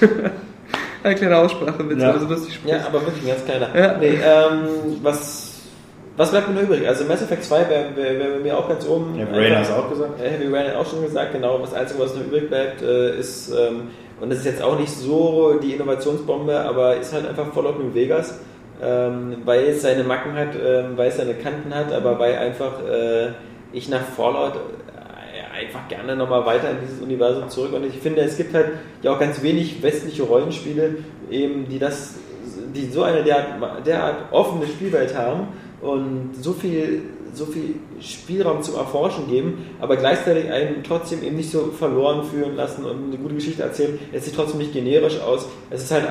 Eine 1.02 1.14
kleine 1.14 1.36
Aussprache, 1.38 1.84
Ja. 1.96 2.10
aber 2.10 2.18
so 2.20 2.26
lustig 2.26 2.54
spricht. 2.54 2.74
Ja, 2.74 2.86
aber 2.86 3.00
wirklich 3.06 3.22
ein 3.22 3.28
ganz 3.28 3.44
kleiner. 3.44 3.68
Ja. 3.76 3.96
Nee, 3.98 4.18
ähm, 4.24 4.98
was, 5.02 5.60
was 6.16 6.30
bleibt 6.32 6.48
mir 6.48 6.54
noch 6.54 6.62
übrig? 6.62 6.86
Also 6.88 7.04
Mass 7.04 7.22
Effect 7.22 7.44
2 7.44 7.68
wäre 7.68 7.84
wär, 7.94 8.18
wär 8.18 8.30
bei 8.30 8.38
mir 8.42 8.58
auch 8.58 8.68
ganz 8.68 8.84
oben. 8.86 9.14
Ja, 9.16 9.26
Rain 9.32 9.56
hast 9.56 9.70
du 9.70 9.74
auch 9.74 9.88
gesagt. 9.88 10.20
Äh, 10.20 10.30
Heavy 10.30 10.52
Rain 10.52 10.66
hat 10.68 10.76
auch 10.76 10.86
schon 10.90 11.02
gesagt, 11.02 11.32
genau. 11.32 11.58
Das 11.58 11.74
Einzige, 11.74 12.00
was 12.00 12.14
noch 12.16 12.22
übrig 12.24 12.48
bleibt, 12.48 12.82
äh, 12.82 13.16
ist, 13.18 13.50
ähm, 13.50 13.82
und 14.20 14.30
das 14.30 14.40
ist 14.40 14.46
jetzt 14.46 14.62
auch 14.62 14.78
nicht 14.78 14.90
so 14.90 15.60
die 15.62 15.74
Innovationsbombe, 15.74 16.58
aber 16.58 16.96
ist 16.96 17.12
halt 17.12 17.28
einfach 17.28 17.52
Fallout 17.52 17.78
New 17.78 17.94
Vegas, 17.94 18.40
ähm, 18.82 19.36
weil 19.44 19.64
es 19.66 19.82
seine 19.82 20.02
Macken 20.02 20.34
hat, 20.34 20.56
ähm, 20.60 20.96
weil 20.96 21.08
es 21.10 21.18
seine 21.18 21.34
Kanten 21.34 21.72
hat, 21.72 21.92
aber 21.92 22.18
weil 22.18 22.34
einfach 22.36 22.80
äh, 22.90 23.28
ich 23.72 23.88
nach 23.88 24.00
Fallout 24.16 24.54
äh, 24.54 24.58
einfach 25.56 25.88
gerne 25.88 26.14
nochmal 26.14 26.44
weiter 26.44 26.70
in 26.70 26.78
dieses 26.80 27.00
Universum 27.00 27.48
zurück 27.48 27.72
und 27.72 27.84
ich 27.84 27.94
finde, 27.94 28.22
es 28.22 28.36
gibt 28.36 28.54
halt 28.54 28.72
ja 29.02 29.14
auch 29.14 29.18
ganz 29.18 29.42
wenig 29.42 29.82
westliche 29.82 30.22
Rollenspiele, 30.22 30.96
eben, 31.30 31.68
die 31.68 31.78
das, 31.78 32.14
die 32.74 32.86
so 32.86 33.02
eine 33.02 33.22
derart, 33.22 33.86
derart 33.86 34.32
offene 34.32 34.66
Spielwelt 34.66 35.16
haben 35.16 35.48
und 35.80 36.32
so 36.40 36.52
viel, 36.52 37.02
so 37.32 37.46
viel 37.46 37.76
Spielraum 38.00 38.62
zum 38.62 38.76
Erforschen 38.76 39.28
geben, 39.28 39.66
aber 39.80 39.96
gleichzeitig 39.96 40.50
einen 40.50 40.82
trotzdem 40.82 41.22
eben 41.22 41.36
nicht 41.36 41.50
so 41.50 41.72
verloren 41.72 42.24
führen 42.24 42.56
lassen 42.56 42.84
und 42.84 43.08
eine 43.08 43.16
gute 43.16 43.34
Geschichte 43.34 43.62
erzählen. 43.62 43.98
Es 44.12 44.24
sieht 44.24 44.34
trotzdem 44.34 44.58
nicht 44.58 44.72
generisch 44.72 45.20
aus. 45.20 45.46
Es 45.70 45.82
ist 45.82 45.90
halt 45.90 46.04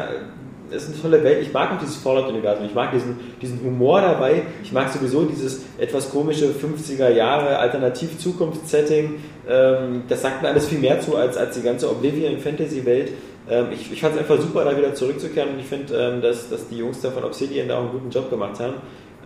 ist 0.83 0.89
eine 0.89 1.01
tolle 1.01 1.23
Welt. 1.23 1.41
Ich 1.41 1.53
mag 1.53 1.71
auch 1.71 1.79
dieses 1.79 1.95
Fallout-Universum. 1.97 2.65
Ich 2.65 2.73
mag 2.73 2.91
diesen, 2.91 3.17
diesen 3.41 3.61
Humor 3.63 4.01
dabei. 4.01 4.43
Ich 4.63 4.71
mag 4.71 4.89
sowieso 4.89 5.23
dieses 5.25 5.63
etwas 5.77 6.09
komische 6.09 6.47
50er 6.47 7.09
Jahre 7.09 7.59
Alternativ-Zukunftssetting. 7.59 9.15
Ähm, 9.47 10.03
das 10.07 10.21
sagt 10.21 10.41
mir 10.41 10.49
alles 10.49 10.67
viel 10.67 10.79
mehr 10.79 10.99
zu 11.01 11.15
als, 11.15 11.37
als 11.37 11.55
die 11.55 11.61
ganze 11.61 11.89
Oblivion-Fantasy-Welt. 11.89 13.11
Ähm, 13.49 13.67
ich 13.71 13.91
ich 13.91 14.01
fand 14.01 14.15
es 14.15 14.19
einfach 14.21 14.39
super, 14.39 14.65
da 14.65 14.75
wieder 14.75 14.93
zurückzukehren 14.93 15.51
und 15.53 15.59
ich 15.59 15.67
finde, 15.67 15.95
ähm, 15.95 16.21
dass, 16.21 16.49
dass 16.49 16.67
die 16.67 16.77
Jungs 16.77 17.01
da 17.01 17.11
von 17.11 17.23
Obsidian 17.23 17.67
da 17.67 17.77
auch 17.77 17.83
einen 17.83 17.91
guten 17.91 18.09
Job 18.09 18.29
gemacht 18.29 18.59
haben. 18.59 18.75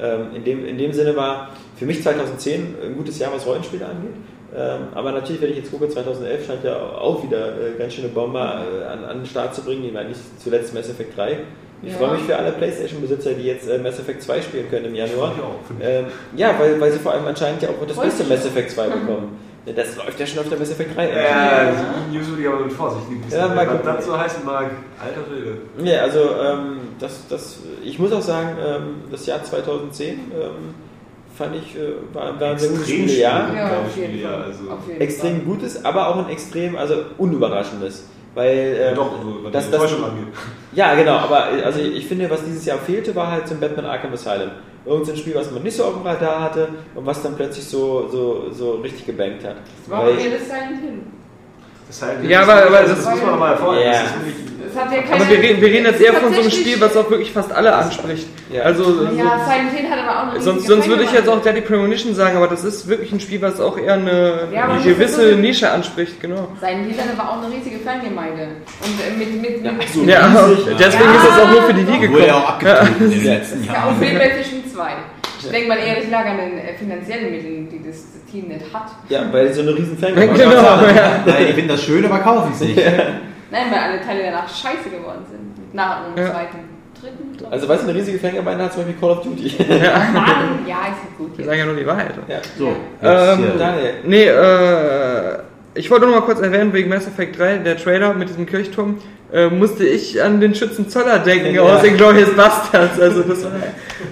Ähm, 0.01 0.35
in, 0.35 0.43
dem, 0.43 0.65
in 0.65 0.77
dem 0.77 0.93
Sinne 0.93 1.15
war 1.15 1.49
für 1.75 1.85
mich 1.85 2.01
2010 2.01 2.75
ein 2.83 2.95
gutes 2.95 3.19
Jahr, 3.19 3.33
was 3.33 3.45
Rollenspiele 3.45 3.85
angeht. 3.85 4.13
Ähm, 4.55 4.87
aber 4.95 5.11
natürlich, 5.11 5.41
wenn 5.41 5.51
ich 5.51 5.57
jetzt 5.57 5.71
gucke, 5.71 5.87
2011 5.89 6.45
scheint 6.47 6.63
ja 6.63 6.75
auch 6.75 7.23
wieder 7.23 7.49
äh, 7.49 7.77
ganz 7.77 7.93
schöne 7.93 8.07
Bombe 8.07 8.39
äh, 8.39 8.85
an, 8.85 9.05
an 9.05 9.17
den 9.19 9.25
Start 9.25 9.53
zu 9.53 9.61
bringen. 9.61 9.85
Ich 9.85 9.93
meine, 9.93 10.09
nicht 10.09 10.19
zuletzt 10.41 10.73
Mass 10.73 10.89
Effect 10.89 11.15
3. 11.17 11.37
Ich 11.81 11.91
Ja. 11.91 11.97
freue 11.97 12.13
mich 12.15 12.23
für 12.23 12.35
alle 12.35 12.51
PlayStation-Besitzer, 12.51 13.33
die 13.33 13.43
jetzt 13.43 13.69
äh, 13.69 13.77
Mass 13.77 13.99
Effect 13.99 14.21
2 14.23 14.41
spielen 14.41 14.69
können 14.69 14.85
im 14.85 14.95
Januar. 14.95 15.33
Ähm, 15.81 16.05
ja, 16.35 16.53
weil, 16.59 16.79
weil 16.81 16.91
sie 16.91 16.99
vor 16.99 17.13
allem 17.13 17.25
anscheinend 17.27 17.61
ja 17.61 17.69
auch 17.69 17.87
das 17.87 17.97
beste. 17.97 18.23
Mass 18.25 18.45
Effect 18.45 18.71
2 18.71 18.87
bekommen. 18.87 19.37
Ja, 19.65 19.73
Das 19.73 19.95
läuft 19.95 20.19
ja 20.19 20.25
schon 20.25 20.39
auf 20.39 20.49
der 20.49 20.57
Mass 20.57 20.71
Effect 20.71 20.95
3. 20.97 21.09
Ja, 21.09 21.71
die 22.11 22.17
News 22.17 22.27
würde 22.29 22.41
ich 22.41 22.47
aber 22.47 22.59
mit 22.61 22.73
Vorsicht 22.73 23.07
genießen. 23.09 23.31
Ja, 23.39 23.47
mal 23.49 23.57
Was 23.57 23.67
gucken. 23.67 23.81
das 23.85 24.05
so 24.05 24.17
heißen 24.17 24.45
mag, 24.45 24.71
alter 24.99 25.31
Rede. 25.31 25.57
Ja, 25.89 26.01
also 26.01 26.19
ähm, 26.19 26.77
das, 26.99 27.27
das, 27.29 27.59
ich 27.83 27.99
muss 27.99 28.11
auch 28.11 28.21
sagen, 28.21 28.57
ähm, 28.65 28.81
das 29.11 29.25
Jahr 29.27 29.43
2010 29.43 30.09
ähm, 30.09 30.19
fand 31.37 31.55
ich, 31.55 31.75
äh, 31.75 31.93
war, 32.13 32.39
war 32.39 32.51
ein 32.51 32.57
sehr 32.59 32.69
gutes 32.69 32.87
schwierig. 32.87 33.19
Ja, 33.19 33.45
auf 33.85 33.95
jeden 33.97 34.09
Spiele, 34.11 34.27
Fall. 34.27 34.39
ja, 34.39 34.45
also 34.45 34.71
Auf 34.71 34.87
jeden 34.87 35.01
Extrem 35.01 35.35
Fall. 35.37 35.45
gutes, 35.45 35.85
aber 35.85 36.07
auch 36.07 36.17
ein 36.17 36.29
extrem, 36.29 36.75
also 36.75 36.95
unüberraschendes. 37.17 38.05
Weil, 38.35 38.77
Ja, 38.79 38.89
ähm, 38.89 38.95
doch, 38.95 39.11
so, 39.21 39.43
was 39.43 39.51
das, 39.51 39.65
die 39.65 39.71
das, 39.71 39.81
Enttäuschung 39.81 40.05
angeht. 40.05 40.27
ja, 40.73 40.93
genau, 40.95 41.15
aber 41.17 41.47
äh, 41.57 41.63
also 41.63 41.79
ich 41.79 42.05
finde, 42.05 42.29
was 42.29 42.43
dieses 42.45 42.63
Jahr 42.65 42.77
fehlte, 42.77 43.15
war 43.15 43.31
halt 43.31 43.47
zum 43.47 43.59
Batman 43.59 43.85
Arkham 43.85 44.13
Asylum. 44.13 44.51
Irgend 44.85 45.05
so 45.07 45.11
ein 45.13 45.17
Spiel, 45.17 45.35
was 45.35 45.51
man 45.51 45.63
nicht 45.63 45.75
so 45.75 45.83
auf 45.85 45.93
dem 45.93 46.03
Radar 46.03 46.41
hatte 46.41 46.69
und 46.95 47.05
was 47.05 47.21
dann 47.21 47.35
plötzlich 47.35 47.65
so, 47.65 48.07
so, 48.09 48.45
so 48.51 48.71
richtig 48.75 49.05
gebankt 49.05 49.43
hat. 49.43 49.55
Das 49.83 49.89
war 49.91 50.01
auch 50.01 50.05
das 50.05 50.15
Silent 50.21 50.81
Hill. 50.81 50.99
Das 51.87 51.95
ist 51.97 52.01
halt, 52.03 52.23
Ja, 52.29 52.41
aber- 52.43 52.65
aber 52.67 52.79
das, 52.81 52.89
das- 53.03 53.09
muss 53.09 53.21
man 53.21 53.31
nochmal. 53.31 53.55
Das 53.55 54.03
ist 54.03 54.15
wirklich, 54.15 54.35
Das 54.73 54.83
hat 54.83 54.91
ja 54.93 55.01
keine, 55.01 55.15
Aber 55.15 55.29
wir 55.29 55.39
reden, 55.39 55.61
wir 55.61 55.67
reden 55.67 55.85
jetzt 55.85 56.01
eher 56.01 56.13
von 56.13 56.33
so 56.33 56.39
einem 56.41 56.51
Spiel, 56.51 56.79
was 56.79 56.95
auch 56.95 57.09
wirklich 57.09 57.31
fast 57.31 57.51
alle 57.51 57.73
anspricht. 57.73 58.27
Ja. 58.51 58.61
Also, 58.63 58.83
so, 58.83 59.03
Ja, 59.05 59.09
Silent 59.45 59.71
Hill 59.75 59.89
hat 59.89 59.99
aber 60.07 60.19
auch 60.29 60.31
eine 60.33 60.41
sonst, 60.41 60.67
sonst 60.67 60.87
würde 60.87 61.03
ich 61.03 61.11
jetzt 61.11 61.27
auch 61.27 61.33
Fangemeinde. 61.33 61.61
Deadly 61.61 61.75
Premonition 61.75 62.15
sagen, 62.15 62.37
aber 62.37 62.47
das 62.47 62.63
ist 62.63 62.87
wirklich 62.87 63.11
ein 63.11 63.19
Spiel, 63.19 63.41
was 63.41 63.59
auch 63.59 63.77
eher 63.77 63.93
eine, 63.93 64.47
Ja, 64.53 64.67
eine 64.69 64.81
gewisse 64.83 65.31
so- 65.31 65.37
Nische 65.37 65.69
anspricht, 65.71 66.19
genau. 66.21 66.49
Silent 66.59 66.85
Hill 66.91 66.97
hat 67.01 67.19
aber 67.19 67.29
auch 67.31 67.43
eine 67.43 67.55
riesige 67.55 67.79
Fangemeinde. 67.79 68.47
Und 68.81 68.99
äh, 68.99 69.17
mit, 69.17 69.41
mit, 69.41 69.63
mit 69.63 69.89
so 69.93 70.03
Ja, 70.03 70.25
riesig, 70.27 70.65
deswegen 70.79 71.03
Ja. 71.05 71.15
ist 71.15 71.27
das 71.29 71.39
auch 71.43 71.51
nur 71.51 71.61
für 71.63 71.73
die 71.73 71.87
Wii 71.87 72.09
Wurde 72.11 72.25
ja 72.25 72.25
gekommen. 72.25 72.31
auch 72.31 72.49
abgetötet 72.49 73.01
in 73.01 73.09
den 73.11 73.23
letzten 73.23 73.63
Ja, 73.65 73.73
Jahren. 73.73 73.89
auf 73.89 73.97
zwischen 73.99 74.71
zwei. 74.73 74.91
Ich 75.41 75.49
denke 75.49 75.67
mal 75.69 75.77
eher, 75.77 75.95
das 76.01 76.09
lag 76.11 76.25
an 76.25 76.37
den 76.37 76.57
äh, 76.59 76.73
finanziellen 76.77 77.31
Mitteln, 77.31 77.69
die 77.71 77.87
das 77.87 78.03
Team 78.29 78.49
nicht 78.49 78.65
hat. 78.73 78.91
Ja, 79.07 79.21
weil 79.31 79.53
so 79.53 79.61
eine 79.61 79.73
riesen 79.75 79.97
Fan 79.97 80.13
Genau, 80.15 80.35
ja. 80.37 81.23
Die 81.25 81.53
finden 81.53 81.69
das 81.69 81.83
schön, 81.83 82.05
aber 82.05 82.19
kaufen 82.19 82.51
es 82.53 82.59
nicht. 82.59 82.77
Nein, 83.51 83.65
weil 83.71 83.79
alle 83.79 84.01
Teile 84.01 84.23
danach 84.25 84.47
scheiße 84.47 84.89
geworden 84.89 85.25
sind. 85.29 85.73
Nach 85.73 86.03
dem 86.05 86.23
Ja. 86.23 86.31
zweiten, 86.31 86.57
dritten. 86.99 87.45
Also, 87.51 87.67
weißt 87.67 87.83
du, 87.83 87.89
eine 87.89 87.97
riesige 87.97 88.19
Fangemeinde 88.19 88.63
hat 88.65 88.73
zum 88.73 88.83
Beispiel 88.83 88.99
Call 88.99 89.11
of 89.11 89.21
Duty. 89.23 89.55
Mann, 90.13 90.65
ja, 90.67 90.77
ist 90.87 91.03
ja 91.03 91.09
gut. 91.17 91.37
Wir 91.37 91.45
sagen 91.45 91.59
ja 91.59 91.65
nur 91.65 91.75
die 91.75 91.85
Wahrheit. 91.87 92.11
ja. 92.27 92.39
So, 92.57 92.67
Ähm. 93.01 93.51
Daniel. 93.57 93.93
Nee, 94.03 94.25
äh, 94.25 95.37
ich 95.75 95.89
wollte 95.89 96.05
nur 96.07 96.15
mal 96.15 96.21
kurz 96.25 96.39
erwähnen, 96.41 96.73
wegen 96.73 96.89
Mass 96.89 97.07
Effect 97.07 97.37
3, 97.39 97.57
der 97.59 97.77
Trailer 97.77 98.13
mit 98.13 98.29
diesem 98.29 98.45
Kirchturm, 98.45 98.97
äh, 99.31 99.47
musste 99.47 99.85
ich 99.85 100.21
an 100.21 100.39
den 100.41 100.55
Schützen 100.55 100.89
Zoller 100.89 101.19
denken 101.19 101.53
Ja. 101.55 101.61
aus 101.61 101.83
Inglourious 101.83 102.33
Bastards. 102.35 102.99
Also 102.99 103.21
das 103.23 103.43
war 103.43 103.51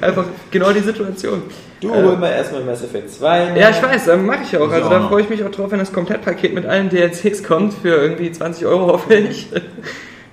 einfach 0.02 0.26
genau 0.52 0.72
die 0.72 0.80
Situation. 0.82 1.44
Du 1.82 1.90
Äh, 1.94 2.04
hol 2.04 2.18
mal 2.18 2.32
erstmal 2.32 2.64
Mass 2.64 2.84
Effect 2.84 3.12
2. 3.12 3.54
Ja, 3.58 3.70
ich 3.70 3.82
weiß, 3.82 4.08
ähm, 4.10 4.26
mache 4.26 4.40
ich 4.44 4.58
auch. 4.58 4.72
Also 4.72 4.90
da 4.90 5.08
freue 5.08 5.22
ich 5.24 5.30
mich 5.30 5.44
auch 5.44 5.52
drauf, 5.52 5.70
wenn 5.72 5.80
das 5.80 5.94
Komplettpaket 5.94 6.54
mit 6.54 6.66
allen 6.66 6.90
DLCs 6.90 7.44
kommt 7.44 7.74
für 7.76 7.90
irgendwie 7.90 8.32
20 8.32 8.66
Euro 8.66 8.88
hoffe 8.94 9.14
ich. 9.16 9.48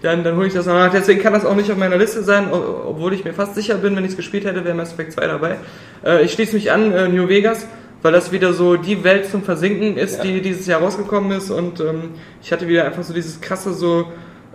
Dann, 0.03 0.23
dann 0.23 0.37
hole 0.37 0.47
ich 0.49 0.53
das 0.53 0.67
noch 0.67 0.75
nach. 0.75 0.93
Deswegen 0.93 1.23
kann 1.23 1.33
das 1.33 1.47
auch 1.47 1.55
nicht 1.57 1.71
auf 1.73 1.79
meiner 1.79 1.97
Liste 1.97 2.23
sein, 2.23 2.49
obwohl 2.53 3.15
ich 3.15 3.25
mir 3.25 3.33
fast 3.33 3.55
sicher 3.55 3.77
bin, 3.77 3.97
wenn 3.97 4.05
ich 4.05 4.11
es 4.11 4.17
gespielt 4.19 4.45
hätte, 4.45 4.63
wäre 4.63 4.75
Mass 4.75 4.93
Effect 4.93 5.13
2 5.15 5.27
dabei. 5.27 5.57
Äh, 6.05 6.25
ich 6.25 6.33
schließe 6.33 6.55
mich 6.55 6.71
an, 6.71 6.93
äh, 6.93 7.09
New 7.09 7.27
Vegas, 7.29 7.67
weil 8.03 8.13
das 8.13 8.31
wieder 8.31 8.53
so 8.53 8.77
die 8.77 9.03
Welt 9.03 9.31
zum 9.31 9.43
Versinken 9.43 9.97
ist, 9.97 10.19
Ja. 10.19 10.25
die 10.25 10.43
dieses 10.43 10.67
Jahr 10.67 10.83
rausgekommen 10.83 11.33
ist. 11.33 11.51
Und 11.51 11.81
ähm, 11.81 12.11
ich 12.43 12.53
hatte 12.53 12.69
wieder 12.69 12.85
einfach 12.85 13.03
so 13.03 13.15
dieses 13.15 13.41
krasse, 13.41 13.73
so 13.73 14.09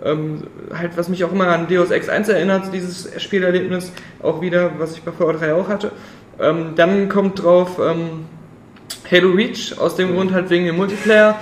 ähm, 0.04 0.42
halt, 0.72 0.96
was 0.96 1.08
mich 1.08 1.24
auch 1.24 1.32
immer 1.32 1.48
an 1.48 1.66
Deus 1.68 1.90
Ex 1.90 2.08
1 2.08 2.28
erinnert, 2.28 2.72
dieses 2.72 3.10
Spielerlebnis, 3.22 3.92
auch 4.22 4.40
wieder, 4.40 4.72
was 4.78 4.94
ich 4.96 5.02
bei 5.02 5.12
Fallout 5.12 5.40
3 5.40 5.54
auch 5.54 5.68
hatte. 5.68 5.92
Ähm, 6.40 6.72
dann 6.76 7.08
kommt 7.08 7.42
drauf 7.42 7.78
ähm, 7.78 8.26
Halo 9.10 9.30
Reach, 9.30 9.78
aus 9.78 9.96
dem 9.96 10.14
Grund 10.14 10.32
halt 10.32 10.50
wegen 10.50 10.66
dem 10.66 10.76
Multiplayer. 10.76 11.38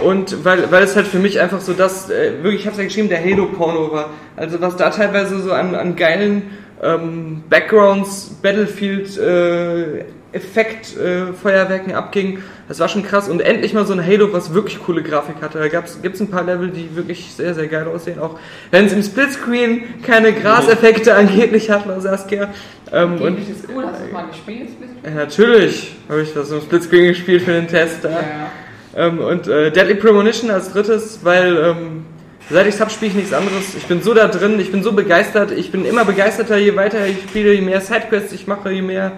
Und 0.00 0.44
weil, 0.44 0.70
weil 0.70 0.82
es 0.82 0.96
halt 0.96 1.06
für 1.06 1.18
mich 1.18 1.40
einfach 1.40 1.60
so 1.60 1.72
das, 1.72 2.10
äh, 2.10 2.42
wirklich, 2.42 2.62
ich 2.62 2.66
hab's 2.66 2.78
ja 2.78 2.84
geschrieben, 2.84 3.08
der 3.08 3.22
Halo-Porno 3.22 3.92
war. 3.92 4.10
Also 4.36 4.60
was 4.60 4.76
da 4.76 4.90
teilweise 4.90 5.40
so 5.40 5.52
an, 5.52 5.74
an 5.74 5.96
geilen 5.96 6.50
ähm, 6.82 7.44
Backgrounds, 7.48 8.38
Battlefield, 8.42 9.16
äh, 9.18 10.04
Effekt, 10.32 10.96
äh, 10.96 11.32
Feuerwerken 11.32 11.94
abging, 11.94 12.42
das 12.68 12.80
war 12.80 12.88
schon 12.88 13.02
krass. 13.02 13.28
Und 13.28 13.40
endlich 13.40 13.74
mal 13.74 13.86
so 13.86 13.92
ein 13.92 14.04
Halo, 14.04 14.32
was 14.32 14.54
wirklich 14.54 14.82
coole 14.82 15.02
Grafik 15.02 15.36
hatte. 15.42 15.58
Da 15.58 15.68
gab's, 15.68 16.00
gibt's 16.00 16.20
ein 16.20 16.30
paar 16.30 16.44
Level, 16.44 16.70
die 16.70 16.96
wirklich 16.96 17.32
sehr, 17.36 17.54
sehr 17.54 17.68
geil 17.68 17.86
aussehen. 17.86 18.18
Auch 18.18 18.38
wenn 18.70 18.86
es 18.86 18.92
im 18.92 19.02
Splitscreen 19.02 20.02
keine 20.02 20.32
Graseffekte 20.32 21.14
angeblich 21.14 21.70
hat, 21.70 21.86
war 21.86 22.00
Saskia. 22.00 22.48
Ähm, 22.90 23.20
und, 23.20 23.38
ist 23.38 23.66
cool, 23.74 23.84
hast 23.86 24.00
du 24.06 24.12
mal 24.12 24.26
gespielt? 24.28 24.70
ja, 25.04 25.10
natürlich 25.10 25.94
habe 26.08 26.22
ich 26.22 26.32
das 26.32 26.50
im 26.50 26.60
Splitscreen 26.60 27.08
gespielt 27.08 27.42
für 27.42 27.52
den 27.52 27.68
Test. 27.68 28.04
Da. 28.04 28.10
Ja. 28.10 28.50
Ähm, 28.94 29.18
und 29.18 29.48
äh, 29.48 29.70
Deadly 29.70 29.94
Premonition 29.94 30.50
als 30.50 30.72
drittes, 30.72 31.20
weil 31.22 31.56
ähm, 31.56 32.04
seit 32.50 32.66
ich 32.66 32.80
hab, 32.80 32.90
spiele 32.90 33.10
ich 33.10 33.16
nichts 33.16 33.32
anderes. 33.32 33.74
Ich 33.76 33.84
bin 33.84 34.02
so 34.02 34.14
da 34.14 34.28
drin, 34.28 34.60
ich 34.60 34.70
bin 34.70 34.82
so 34.82 34.92
begeistert. 34.92 35.50
Ich 35.52 35.70
bin 35.70 35.84
immer 35.84 36.04
begeisterter, 36.04 36.56
je 36.56 36.76
weiter 36.76 37.06
ich 37.06 37.18
spiele, 37.28 37.52
je 37.52 37.62
mehr 37.62 37.80
Sidequests 37.80 38.32
ich 38.32 38.46
mache, 38.46 38.70
je 38.70 38.82
mehr 38.82 39.12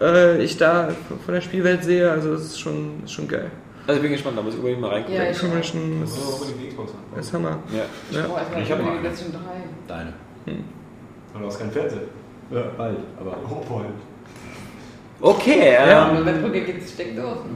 äh, 0.00 0.42
ich 0.42 0.56
da 0.56 0.88
von 1.24 1.34
der 1.34 1.40
Spielwelt 1.40 1.84
sehe. 1.84 2.10
Also 2.10 2.32
das 2.32 2.42
ist 2.42 2.60
schon, 2.60 3.02
ist 3.04 3.12
schon 3.12 3.28
geil. 3.28 3.50
Also 3.86 3.96
ich 3.96 4.02
bin 4.02 4.12
gespannt, 4.12 4.36
da 4.36 4.42
muss 4.42 4.52
ich 4.52 4.58
unbedingt 4.58 4.82
mal 4.82 4.90
reingucken. 4.90 5.16
Ja, 5.16 5.30
ich- 5.30 5.38
Premonition 5.38 6.00
Das 6.02 6.10
ist 6.12 6.18
auch 6.22 7.18
ist, 7.18 7.32
Hammer. 7.32 7.58
Ja. 7.72 7.78
Ja. 8.18 8.26
Oh, 8.30 8.36
erstmal 8.36 8.62
Ich 8.62 8.70
hab 8.70 8.78
die. 8.78 8.84
PlayStation 9.00 9.32
3. 9.32 9.38
Deine. 9.94 10.12
Aber 11.32 11.40
du 11.42 11.46
hast 11.46 11.58
keinen 11.58 11.70
Fernseher. 11.72 12.00
Ja, 12.50 12.62
bald, 12.76 12.96
aber. 13.20 13.36
Oh, 13.50 13.64
boy. 13.68 13.84
Okay, 15.20 15.72
Ja. 15.72 16.12
ähm, 16.12 16.24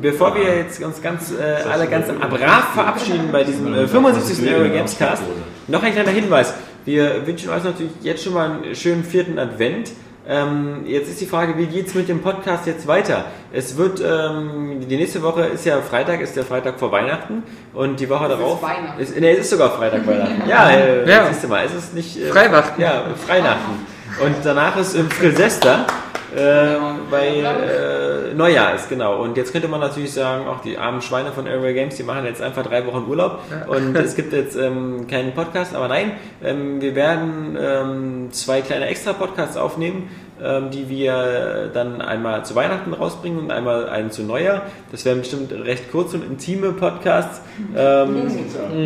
bevor 0.00 0.34
wir 0.34 0.56
jetzt 0.56 0.82
uns 0.82 1.00
ganz 1.00 1.30
äh, 1.32 1.62
alle 1.70 1.86
ganz 1.86 2.08
brav 2.08 2.74
verabschieden 2.74 3.28
bei 3.30 3.44
diesem 3.44 3.72
äh, 3.72 3.86
75. 3.86 4.52
Euro 4.52 4.68
Games 4.68 4.98
Cast, 4.98 5.22
noch 5.68 5.80
ein 5.82 5.92
kleiner 5.92 6.10
Hinweis. 6.10 6.54
Wir 6.84 7.24
wünschen 7.24 7.50
euch 7.50 7.62
natürlich 7.62 7.92
jetzt 8.02 8.24
schon 8.24 8.34
mal 8.34 8.50
einen 8.62 8.74
schönen 8.74 9.04
vierten 9.04 9.38
Advent. 9.38 9.92
Ähm, 10.28 10.84
jetzt 10.86 11.08
ist 11.08 11.20
die 11.20 11.26
Frage, 11.26 11.58
wie 11.58 11.66
geht's 11.66 11.94
mit 11.94 12.08
dem 12.08 12.20
Podcast 12.22 12.66
jetzt 12.66 12.86
weiter? 12.86 13.24
Es 13.52 13.76
wird, 13.76 14.00
ähm, 14.00 14.80
die 14.88 14.96
nächste 14.96 15.20
Woche 15.22 15.42
ist 15.46 15.66
ja 15.66 15.80
Freitag, 15.80 16.20
ist 16.20 16.36
der 16.36 16.44
Freitag 16.44 16.78
vor 16.78 16.92
Weihnachten 16.92 17.42
und 17.74 17.98
die 17.98 18.08
Woche 18.08 18.26
ist 18.26 18.30
darauf. 18.38 18.62
Weihnachten. 18.62 19.00
Ist, 19.00 19.18
nee, 19.18 19.32
es 19.32 19.40
ist 19.40 19.50
sogar 19.50 19.70
Freitag 19.70 20.06
Weihnachten. 20.06 20.42
Ja, 20.48 20.70
äh, 20.70 21.08
Ja. 21.10 21.26
siehst 21.26 21.42
du 21.42 21.48
mal, 21.48 21.64
es 21.66 21.74
ist 21.74 21.94
nicht. 21.94 22.16
Äh, 22.20 22.26
Freiwachten. 22.28 22.80
Ja, 22.80 23.02
Freinachten. 23.26 23.84
Und 24.20 24.36
danach 24.44 24.76
ist 24.76 24.94
im 24.94 25.10
Silvester. 25.10 25.86
Äh, 26.34 26.76
bei 27.10 27.40
äh, 27.40 28.32
Neujahr 28.34 28.74
ist, 28.74 28.88
genau. 28.88 29.22
Und 29.22 29.36
jetzt 29.36 29.52
könnte 29.52 29.68
man 29.68 29.80
natürlich 29.80 30.14
sagen, 30.14 30.48
auch 30.48 30.62
die 30.62 30.78
armen 30.78 31.02
Schweine 31.02 31.30
von 31.30 31.46
Airway 31.46 31.74
Games, 31.74 31.96
die 31.96 32.04
machen 32.04 32.24
jetzt 32.24 32.40
einfach 32.40 32.62
drei 32.62 32.86
Wochen 32.86 33.04
Urlaub 33.06 33.40
und 33.66 33.94
es 33.96 34.16
gibt 34.16 34.32
jetzt 34.32 34.56
ähm, 34.56 35.06
keinen 35.08 35.34
Podcast, 35.34 35.74
aber 35.74 35.88
nein, 35.88 36.12
ähm, 36.42 36.80
wir 36.80 36.94
werden 36.94 37.58
ähm, 37.60 38.32
zwei 38.32 38.62
kleine 38.62 38.86
Extra-Podcasts 38.86 39.58
aufnehmen, 39.58 40.08
ähm, 40.08 40.21
die 40.70 40.88
wir 40.88 41.70
dann 41.72 42.00
einmal 42.00 42.44
zu 42.44 42.54
Weihnachten 42.54 42.92
rausbringen 42.92 43.38
und 43.38 43.50
einmal 43.50 43.88
einen 43.88 44.10
zu 44.10 44.22
Neujahr. 44.22 44.62
Das 44.90 45.04
werden 45.04 45.20
bestimmt 45.20 45.52
recht 45.52 45.90
kurze 45.90 46.16
und 46.16 46.24
intime 46.24 46.72
Podcasts. 46.72 47.40
Ähm, 47.76 48.28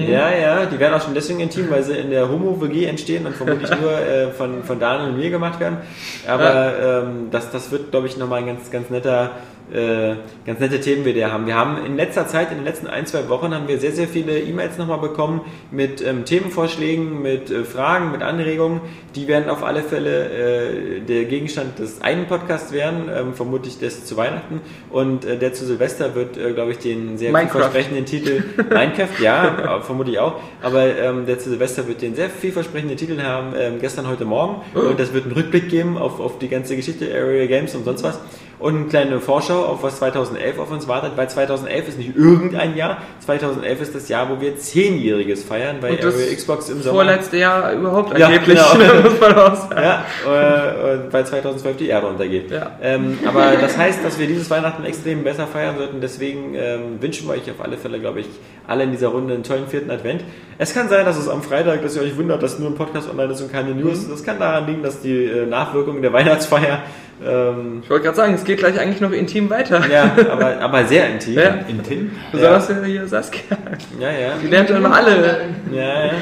ja, 0.08 0.30
ja, 0.30 0.66
die 0.66 0.78
werden 0.78 0.94
auch 0.94 1.02
schon 1.02 1.14
deswegen 1.14 1.40
intim, 1.40 1.70
weil 1.70 1.82
sie 1.82 1.94
in 1.94 2.10
der 2.10 2.28
Homo-WG 2.28 2.84
entstehen 2.86 3.26
und 3.26 3.34
vermutlich 3.34 3.70
nur 3.80 3.92
äh, 3.92 4.30
von, 4.32 4.64
von 4.64 4.78
Daniel 4.78 5.10
und 5.10 5.18
mir 5.18 5.30
gemacht 5.30 5.58
werden. 5.60 5.78
Aber 6.26 7.04
ähm, 7.04 7.28
das, 7.30 7.50
das 7.50 7.70
wird, 7.70 7.90
glaube 7.90 8.06
ich, 8.06 8.16
nochmal 8.16 8.40
ein 8.40 8.46
ganz, 8.46 8.70
ganz 8.70 8.90
netter, 8.90 9.30
äh, 9.72 10.14
ganz 10.44 10.60
nette 10.60 10.80
Themen 10.80 11.04
wir 11.04 11.14
da 11.14 11.32
haben. 11.32 11.46
Wir 11.46 11.56
haben 11.56 11.84
in 11.84 11.96
letzter 11.96 12.28
Zeit, 12.28 12.50
in 12.50 12.58
den 12.58 12.64
letzten 12.64 12.86
ein, 12.86 13.04
zwei 13.06 13.28
Wochen, 13.28 13.52
haben 13.52 13.66
wir 13.66 13.78
sehr, 13.78 13.92
sehr 13.92 14.06
viele 14.06 14.38
E-Mails 14.38 14.78
nochmal 14.78 14.98
bekommen 14.98 15.40
mit 15.70 16.06
ähm, 16.06 16.24
Themenvorschlägen, 16.24 17.20
mit 17.20 17.50
äh, 17.50 17.64
Fragen, 17.64 18.12
mit 18.12 18.22
Anregungen. 18.22 18.80
Die 19.16 19.26
werden 19.26 19.50
auf 19.50 19.64
alle 19.64 19.82
Fälle 19.82 20.98
äh, 20.98 21.00
der 21.00 21.24
Gegenstand 21.24 21.78
des 21.80 22.00
einen 22.00 22.26
Podcasts 22.26 22.72
werden, 22.72 23.08
ähm, 23.12 23.34
vermutlich 23.34 23.78
des 23.78 24.04
zu 24.04 24.16
Weihnachten. 24.16 24.60
Und 24.90 25.24
äh, 25.24 25.36
der 25.36 25.52
zu 25.52 25.66
Silvester 25.66 26.14
wird, 26.14 26.36
äh, 26.36 26.52
glaube 26.52 26.72
ich, 26.72 26.78
den 26.78 27.18
sehr 27.18 27.34
vielversprechenden 27.34 28.04
Titel 28.04 28.44
Minecraft, 28.70 29.20
ja, 29.20 29.80
vermutlich 29.82 30.18
auch. 30.20 30.40
Aber 30.62 30.84
ähm, 30.84 31.26
der 31.26 31.38
zu 31.38 31.50
Silvester 31.50 31.88
wird 31.88 32.02
den 32.02 32.14
sehr 32.14 32.30
vielversprechenden 32.30 32.96
Titel 32.96 33.20
haben, 33.20 33.54
ähm, 33.58 33.80
gestern, 33.80 34.06
heute 34.06 34.24
Morgen. 34.24 34.62
Und 34.74 35.00
das 35.00 35.12
wird 35.12 35.24
einen 35.24 35.34
Rückblick 35.34 35.68
geben 35.68 35.98
auf, 35.98 36.20
auf 36.20 36.38
die 36.38 36.48
ganze 36.48 36.76
Geschichte 36.76 37.12
Area 37.12 37.46
Games 37.46 37.74
und 37.74 37.84
sonst 37.84 38.04
was. 38.04 38.20
Und 38.58 38.76
eine 38.76 38.84
kleine 38.86 39.20
Vorschau 39.20 39.64
auf 39.64 39.82
was 39.82 39.98
2011 39.98 40.58
auf 40.58 40.70
uns 40.70 40.88
wartet, 40.88 41.12
weil 41.16 41.28
2011 41.28 41.88
ist 41.88 41.98
nicht 41.98 42.16
irgendein 42.16 42.76
Jahr. 42.76 42.98
2011 43.20 43.80
ist 43.82 43.94
das 43.94 44.08
Jahr, 44.08 44.30
wo 44.30 44.40
wir 44.40 44.56
Zehnjähriges 44.56 45.44
feiern 45.44 45.76
Area 45.82 46.34
Xbox 46.34 46.70
im 46.70 46.80
Sommer. 46.82 46.94
Vorletzte 46.94 47.36
Jahr 47.36 47.72
überhaupt 47.72 48.18
Ja, 48.18 48.26
angeblich, 48.26 48.58
genau. 48.58 49.02
muss 49.10 49.20
man 49.20 49.34
auch 49.34 49.54
sagen. 49.54 49.82
Ja, 49.82 50.04
äh, 50.26 50.94
und 50.94 51.12
weil 51.12 51.26
2012 51.26 51.76
die 51.76 51.88
Erde 51.88 52.06
untergeht. 52.06 52.50
Ja. 52.50 52.72
Ähm, 52.82 53.18
aber 53.26 53.52
das 53.60 53.76
heißt, 53.76 54.04
dass 54.04 54.18
wir 54.18 54.26
dieses 54.26 54.48
Weihnachten 54.48 54.84
extrem 54.84 55.22
besser 55.22 55.46
feiern 55.46 55.76
sollten. 55.76 56.00
Deswegen 56.00 56.54
ähm, 56.54 57.00
wünschen 57.00 57.28
wir 57.28 57.34
euch 57.34 57.50
auf 57.50 57.60
alle 57.62 57.76
Fälle, 57.76 58.00
glaube 58.00 58.20
ich, 58.20 58.26
alle 58.66 58.84
in 58.84 58.90
dieser 58.90 59.08
Runde 59.08 59.34
einen 59.34 59.42
tollen 59.42 59.66
vierten 59.66 59.90
Advent. 59.90 60.22
Es 60.58 60.72
kann 60.72 60.88
sein, 60.88 61.04
dass 61.04 61.16
es 61.18 61.28
am 61.28 61.42
Freitag, 61.42 61.82
dass 61.82 61.96
ihr 61.96 62.02
euch 62.02 62.16
wundert, 62.16 62.42
dass 62.42 62.58
nur 62.58 62.70
ein 62.70 62.74
Podcast 62.74 63.10
online 63.10 63.32
ist 63.32 63.40
und 63.42 63.52
keine 63.52 63.74
News. 63.74 64.08
Das 64.08 64.24
kann 64.24 64.38
daran 64.38 64.66
liegen, 64.66 64.82
dass 64.82 65.00
die 65.00 65.24
äh, 65.24 65.46
Nachwirkungen 65.46 66.02
der 66.02 66.12
Weihnachtsfeier, 66.12 66.82
ähm, 67.24 67.80
Ich 67.82 67.90
wollte 67.90 68.04
gerade 68.04 68.16
sagen, 68.16 68.34
es 68.34 68.44
geht 68.44 68.58
gleich 68.58 68.78
eigentlich 68.78 69.00
noch 69.00 69.12
intim 69.12 69.50
weiter. 69.50 69.82
ja, 69.90 70.16
aber, 70.30 70.58
aber 70.60 70.84
sehr 70.86 71.08
intim. 71.10 71.34
Ja. 71.34 71.54
Intim? 71.68 72.10
Besonders 72.32 72.70
hier 72.84 73.06
Saskia. 73.06 73.56
ja. 74.00 74.10
ja. 74.10 74.32
Die 74.42 74.48
lernt 74.48 74.70
dann 74.70 74.78
immer 74.78 74.94
alle. 74.94 75.40
ja, 75.72 76.06
ja. 76.06 76.12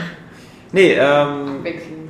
Nee, 0.73 0.95
ähm, 0.95 1.63
Wechseln. 1.63 2.04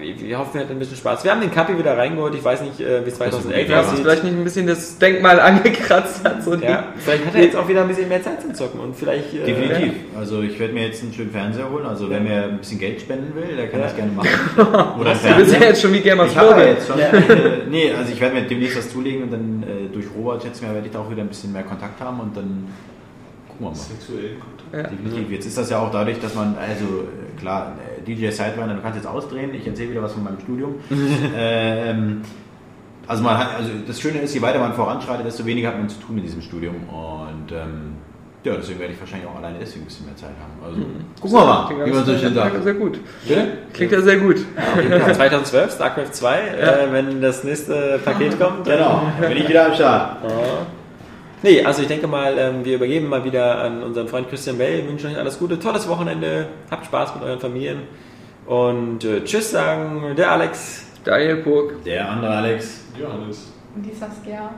Wir 0.00 0.20
wir 0.20 0.38
hoffen, 0.38 0.54
wir 0.54 0.60
hatten 0.62 0.72
ein 0.72 0.78
bisschen 0.78 0.96
Spaß. 0.96 1.24
Wir 1.24 1.30
haben 1.30 1.40
den 1.40 1.50
Kapi 1.50 1.76
wieder 1.78 1.96
reingeholt. 1.96 2.34
Ich 2.34 2.44
weiß 2.44 2.62
nicht, 2.62 2.80
äh, 2.80 3.04
wie 3.04 3.08
es 3.10 3.16
2011 3.16 3.68
Ja, 3.68 3.78
was 3.78 3.86
aussieht. 3.88 4.00
vielleicht 4.02 4.24
nicht 4.24 4.34
ein 4.34 4.44
bisschen 4.44 4.66
das 4.66 4.98
Denkmal 4.98 5.38
angekratzt 5.40 6.24
hat. 6.24 6.42
So 6.42 6.54
Ja, 6.54 6.84
vielleicht 6.98 7.26
hat 7.26 7.34
er 7.34 7.42
jetzt 7.42 7.56
auch 7.56 7.68
wieder 7.68 7.82
ein 7.82 7.88
bisschen 7.88 8.08
mehr 8.08 8.22
Zeit 8.22 8.40
zum 8.42 8.54
Zocken 8.54 8.80
und 8.80 8.96
vielleicht. 8.96 9.34
Äh, 9.34 9.44
Definitiv. 9.46 9.92
Also 10.18 10.42
ich 10.42 10.58
werde 10.58 10.72
mir 10.74 10.86
jetzt 10.86 11.02
einen 11.02 11.12
schönen 11.12 11.30
Fernseher 11.30 11.70
holen. 11.70 11.86
Also 11.86 12.08
wer 12.10 12.20
mir 12.20 12.44
ein 12.44 12.58
bisschen 12.58 12.78
Geld 12.78 13.00
spenden 13.00 13.34
will, 13.34 13.56
der 13.56 13.68
kann 13.68 13.80
Ja. 13.80 13.86
das 13.86 13.96
gerne 13.96 14.12
machen. 14.12 14.28
Oder 15.00 15.14
Du 15.14 15.36
bist 15.36 15.52
ja 15.54 15.60
jetzt 15.60 15.82
schon 15.82 15.92
wie 15.92 16.00
Gamers 16.00 16.32
Global. 16.32 16.66
jetzt 16.66 16.86
schon. 16.88 16.98
Äh, 16.98 17.12
nee, 17.70 17.92
also 17.92 18.12
ich 18.12 18.20
werde 18.20 18.34
mir 18.34 18.42
demnächst 18.42 18.76
was 18.78 18.90
zulegen 18.90 19.24
und 19.24 19.32
dann 19.32 19.62
äh, 19.62 19.92
durch 19.92 20.06
Robert 20.16 20.42
schätze 20.42 20.60
ich 20.62 20.66
mal, 20.68 20.74
werde 20.74 20.86
ich 20.86 20.92
da 20.92 21.00
auch 21.00 21.10
wieder 21.10 21.22
ein 21.22 21.28
bisschen 21.28 21.52
mehr 21.52 21.62
Kontakt 21.62 22.00
haben 22.00 22.20
und 22.20 22.36
dann 22.36 22.66
gucken 23.60 23.66
wir 23.66 23.70
mal. 23.70 23.74
Sexuellen 23.74 24.40
Kontakt. 24.40 24.72
Ja. 24.72 24.82
Definitiv. 24.82 25.30
Jetzt 25.30 25.46
ist 25.46 25.58
das 25.58 25.70
ja 25.70 25.78
auch 25.78 25.90
dadurch, 25.90 26.20
dass 26.20 26.34
man, 26.34 26.56
also 26.56 26.84
äh, 26.84 27.40
klar, 27.40 27.76
äh, 27.98 28.02
DJ 28.02 28.30
Sidewinder, 28.30 28.74
du 28.74 28.82
kannst 28.82 28.96
jetzt 28.96 29.06
ausdrehen, 29.06 29.54
ich 29.54 29.66
erzähle 29.66 29.90
wieder 29.90 30.02
was 30.02 30.12
von 30.12 30.24
meinem 30.24 30.40
Studium. 30.40 30.74
ähm, 31.36 32.22
also, 33.06 33.22
man 33.24 33.38
hat, 33.38 33.56
also 33.56 33.70
das 33.86 34.00
Schöne 34.00 34.20
ist, 34.20 34.34
je 34.34 34.42
weiter 34.42 34.60
man 34.60 34.72
voranschreitet, 34.72 35.26
desto 35.26 35.44
weniger 35.44 35.68
hat 35.68 35.78
man 35.78 35.88
zu 35.88 35.98
tun 35.98 36.18
in 36.18 36.22
diesem 36.22 36.42
Studium. 36.42 36.76
Und 36.88 37.50
ähm, 37.50 37.96
ja, 38.44 38.54
deswegen 38.54 38.78
werde 38.78 38.94
ich 38.94 39.00
wahrscheinlich 39.00 39.28
auch 39.28 39.36
alleine 39.36 39.58
deswegen 39.58 39.82
ein 39.82 39.86
bisschen 39.86 40.06
mehr 40.06 40.16
Zeit 40.16 40.30
haben. 40.40 40.64
Also 40.64 40.80
gucken 41.20 41.38
wir 41.38 41.44
mal, 41.44 41.66
Klingt 41.66 41.86
wie 41.86 41.90
man 41.90 42.04
so 42.04 42.16
schön 42.16 42.34
ja, 42.34 42.42
sagt. 42.42 42.62
Sehr 42.62 42.74
gut. 42.74 43.00
Bitte? 43.26 43.48
Klingt 43.74 43.92
ja 43.92 44.00
sehr 44.00 44.16
gut. 44.18 44.36
Ja, 44.88 45.12
2012, 45.12 45.74
StarCraft 45.74 46.12
2, 46.12 46.38
äh, 46.38 46.92
wenn 46.92 47.20
das 47.20 47.44
nächste 47.44 47.98
Paket 48.04 48.38
kommt. 48.38 48.64
Genau, 48.64 49.02
dann 49.20 49.28
bin 49.28 49.38
ich 49.38 49.48
wieder 49.48 49.66
am 49.66 49.74
Start. 49.74 50.18
Nee, 51.42 51.64
also 51.64 51.82
ich 51.82 51.88
denke 51.88 52.06
mal, 52.06 52.36
ähm, 52.38 52.64
wir 52.64 52.74
übergeben 52.76 53.08
mal 53.08 53.24
wieder 53.24 53.62
an 53.62 53.82
unseren 53.82 54.08
Freund 54.08 54.28
Christian 54.28 54.58
Bell. 54.58 54.82
Wir 54.82 54.88
wünschen 54.88 55.10
euch 55.10 55.16
alles 55.18 55.38
Gute, 55.38 55.58
tolles 55.58 55.88
Wochenende, 55.88 56.48
habt 56.70 56.84
Spaß 56.86 57.14
mit 57.14 57.24
euren 57.24 57.40
Familien 57.40 57.82
und 58.46 59.04
äh, 59.04 59.24
Tschüss 59.24 59.50
sagen 59.50 60.14
der 60.16 60.32
Alex. 60.32 60.84
Daniel 61.04 61.36
Burg. 61.36 61.82
Der 61.84 62.06
andere 62.10 62.36
Alex. 62.36 62.80
Johannes. 62.98 63.52
Und 63.74 63.82
die 63.82 63.94
Saskia. 63.94 64.50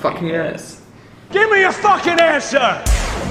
Fucking 0.00 0.34
ass. 0.36 0.78
Give 1.30 1.46
me 1.48 1.66
a 1.66 1.70
fucking 1.72 2.20
answer! 2.20 2.82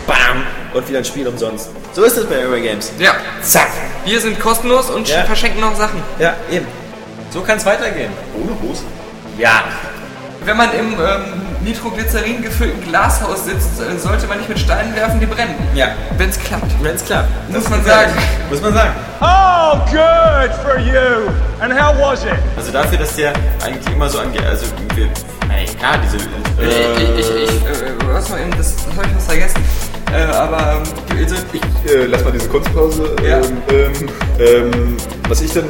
Bam! 0.08 0.44
Und 0.74 0.90
wieder 0.90 0.98
ein 0.98 1.06
Spiel 1.06 1.28
umsonst. 1.28 1.70
So 1.94 2.04
ist 2.04 2.18
es 2.18 2.26
bei 2.26 2.36
Airway 2.40 2.62
Games. 2.62 2.92
Ja, 2.98 3.12
Zack! 3.44 3.68
wir 4.06 4.20
sind 4.20 4.40
kostenlos 4.40 4.90
und 4.90 5.08
Ja. 5.08 5.24
verschenken 5.24 5.62
noch 5.62 5.76
Sachen. 5.76 6.02
Ja, 6.18 6.34
eben. 6.50 6.66
So 7.30 7.42
kann 7.42 7.58
es 7.58 7.66
weitergehen. 7.66 8.12
Ohne 8.36 8.60
Hose? 8.60 8.84
Ja. 9.38 9.66
Wenn 10.44 10.58
man 10.58 10.74
im 10.74 10.94
ähm, 10.94 11.51
Nitroglycerin 11.64 12.42
gefüllten 12.42 12.82
Glashaus 12.84 13.46
sitzt, 13.46 13.80
äh, 13.82 13.98
sollte 13.98 14.28
man 14.28 14.38
nicht 14.38 14.50
mit 14.50 14.60
Steinen 14.60 14.96
werfen, 14.96 15.20
die 15.20 15.26
brennen. 15.26 15.56
Ja. 15.74 15.90
Wenn 16.18 16.30
es 16.30 16.40
klappt. 16.40 16.72
Wenn 16.82 16.96
es 16.96 17.06
klappt. 17.06 17.30
Muss 17.50 17.70
man 17.70 17.84
sagen. 17.84 18.12
Muss 18.50 18.62
man 18.62 18.74
sagen. 18.74 18.92
Oh, 19.22 19.78
good 19.92 20.52
for 20.64 20.80
you! 20.80 21.30
And 21.60 21.74
how 21.74 21.94
was 22.00 22.24
it? 22.24 22.32
Also 22.58 22.72
dafür, 22.72 22.98
dass 22.98 23.16
der 23.16 23.34
eigentlich 23.64 23.94
immer 23.94 24.10
so 24.10 24.20
angeht, 24.20 24.44
also 24.44 24.66
wir, 24.96 25.06
ey, 25.56 25.66
klar, 25.66 26.00
diese, 26.04 26.18
äh, 26.18 27.20
ich, 27.20 27.20
ich, 27.20 27.30
ich, 27.30 27.66
äh, 27.66 27.94
was 28.08 28.30
mal 28.30 28.40
eben, 28.42 28.52
das, 28.58 28.76
das 28.76 28.86
habe 28.98 29.08
ich 29.08 29.16
was 29.16 29.26
vergessen. 29.26 29.64
Äh, 30.14 30.24
aber 30.32 30.82
ähm, 30.84 31.18
also, 31.24 31.36
ich, 31.54 31.62
Äh, 31.92 32.06
lass 32.06 32.24
mal 32.24 32.32
diese 32.32 32.48
Kunstpause. 32.48 33.16
Ja. 33.28 33.38
Ähm, 33.38 33.58
ähm, 33.70 34.10
ähm, 34.40 34.98
was 35.28 35.42
ich 35.42 35.52
dann. 35.54 35.66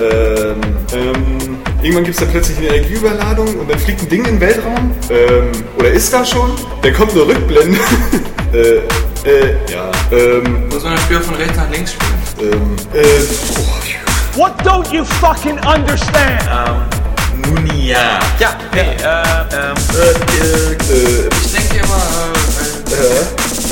Ähm, 0.00 0.60
ähm, 0.92 1.58
irgendwann 1.82 2.04
gibt 2.04 2.16
es 2.16 2.20
dann 2.20 2.30
plötzlich 2.30 2.58
eine 2.58 2.66
Energieüberladung 2.68 3.46
und 3.60 3.70
dann 3.70 3.78
fliegt 3.78 4.02
ein 4.02 4.08
Ding 4.08 4.24
in 4.24 4.32
den 4.38 4.40
Weltraum. 4.40 4.92
Ähm, 5.10 5.52
oder 5.78 5.90
ist 5.90 6.12
da 6.12 6.24
schon? 6.24 6.50
Dann 6.82 6.92
kommt 6.94 7.12
eine 7.12 7.22
Rückblende. 7.22 7.78
äh, 8.52 8.58
äh, 9.28 9.56
ja. 9.72 9.90
Ähm, 10.12 10.68
muss 10.68 10.82
man 10.82 10.94
das 10.94 11.02
Spiel 11.04 11.20
von 11.20 11.34
rechts 11.36 11.56
nach 11.56 11.70
links 11.70 11.92
spielen. 11.92 12.52
ähm, 12.52 12.76
äh, 12.92 13.04
oh, 13.58 14.38
What 14.40 14.52
don't 14.64 14.92
you 14.92 15.04
fucking 15.04 15.58
understand? 15.64 16.42
nun 17.46 17.66
ja. 17.76 18.18
Ja, 18.38 18.56
nee, 18.72 18.80
äh, 18.80 18.86
ähm, 19.52 19.76
äh, 19.94 20.12
äh, 20.92 21.28
Ich 21.44 21.52
denke 21.52 21.84
immer, 21.84 22.02
äh, 22.90 23.53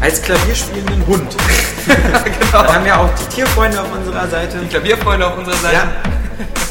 Als 0.00 0.22
klavierspielenden 0.22 1.06
Hund. 1.06 1.36
genau. 1.86 2.62
Dann 2.62 2.74
haben 2.74 2.84
wir 2.84 3.00
auch 3.00 3.10
die 3.14 3.34
Tierfreunde 3.34 3.80
auf 3.80 3.92
unserer 3.92 4.28
Seite. 4.28 4.58
Klavierfreunde 4.68 5.26
auf 5.26 5.36
unserer 5.38 5.56
Seite. 5.56 5.74
Ja. 5.76 5.92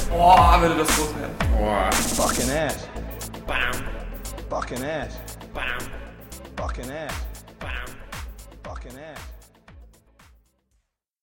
Boah, 0.09 0.57
würde 0.61 0.75
das 0.75 0.87
groß 0.87 1.09
werden. 1.19 1.91
Fucking 2.15 2.49
ass. 2.51 2.87
Bam, 3.45 3.57
Fucking 4.49 4.83
ass. 4.83 5.13
bam, 5.53 5.63
Fucking 6.57 6.85
ass. 6.91 7.13
fucking 8.63 8.91
ass. 8.91 9.26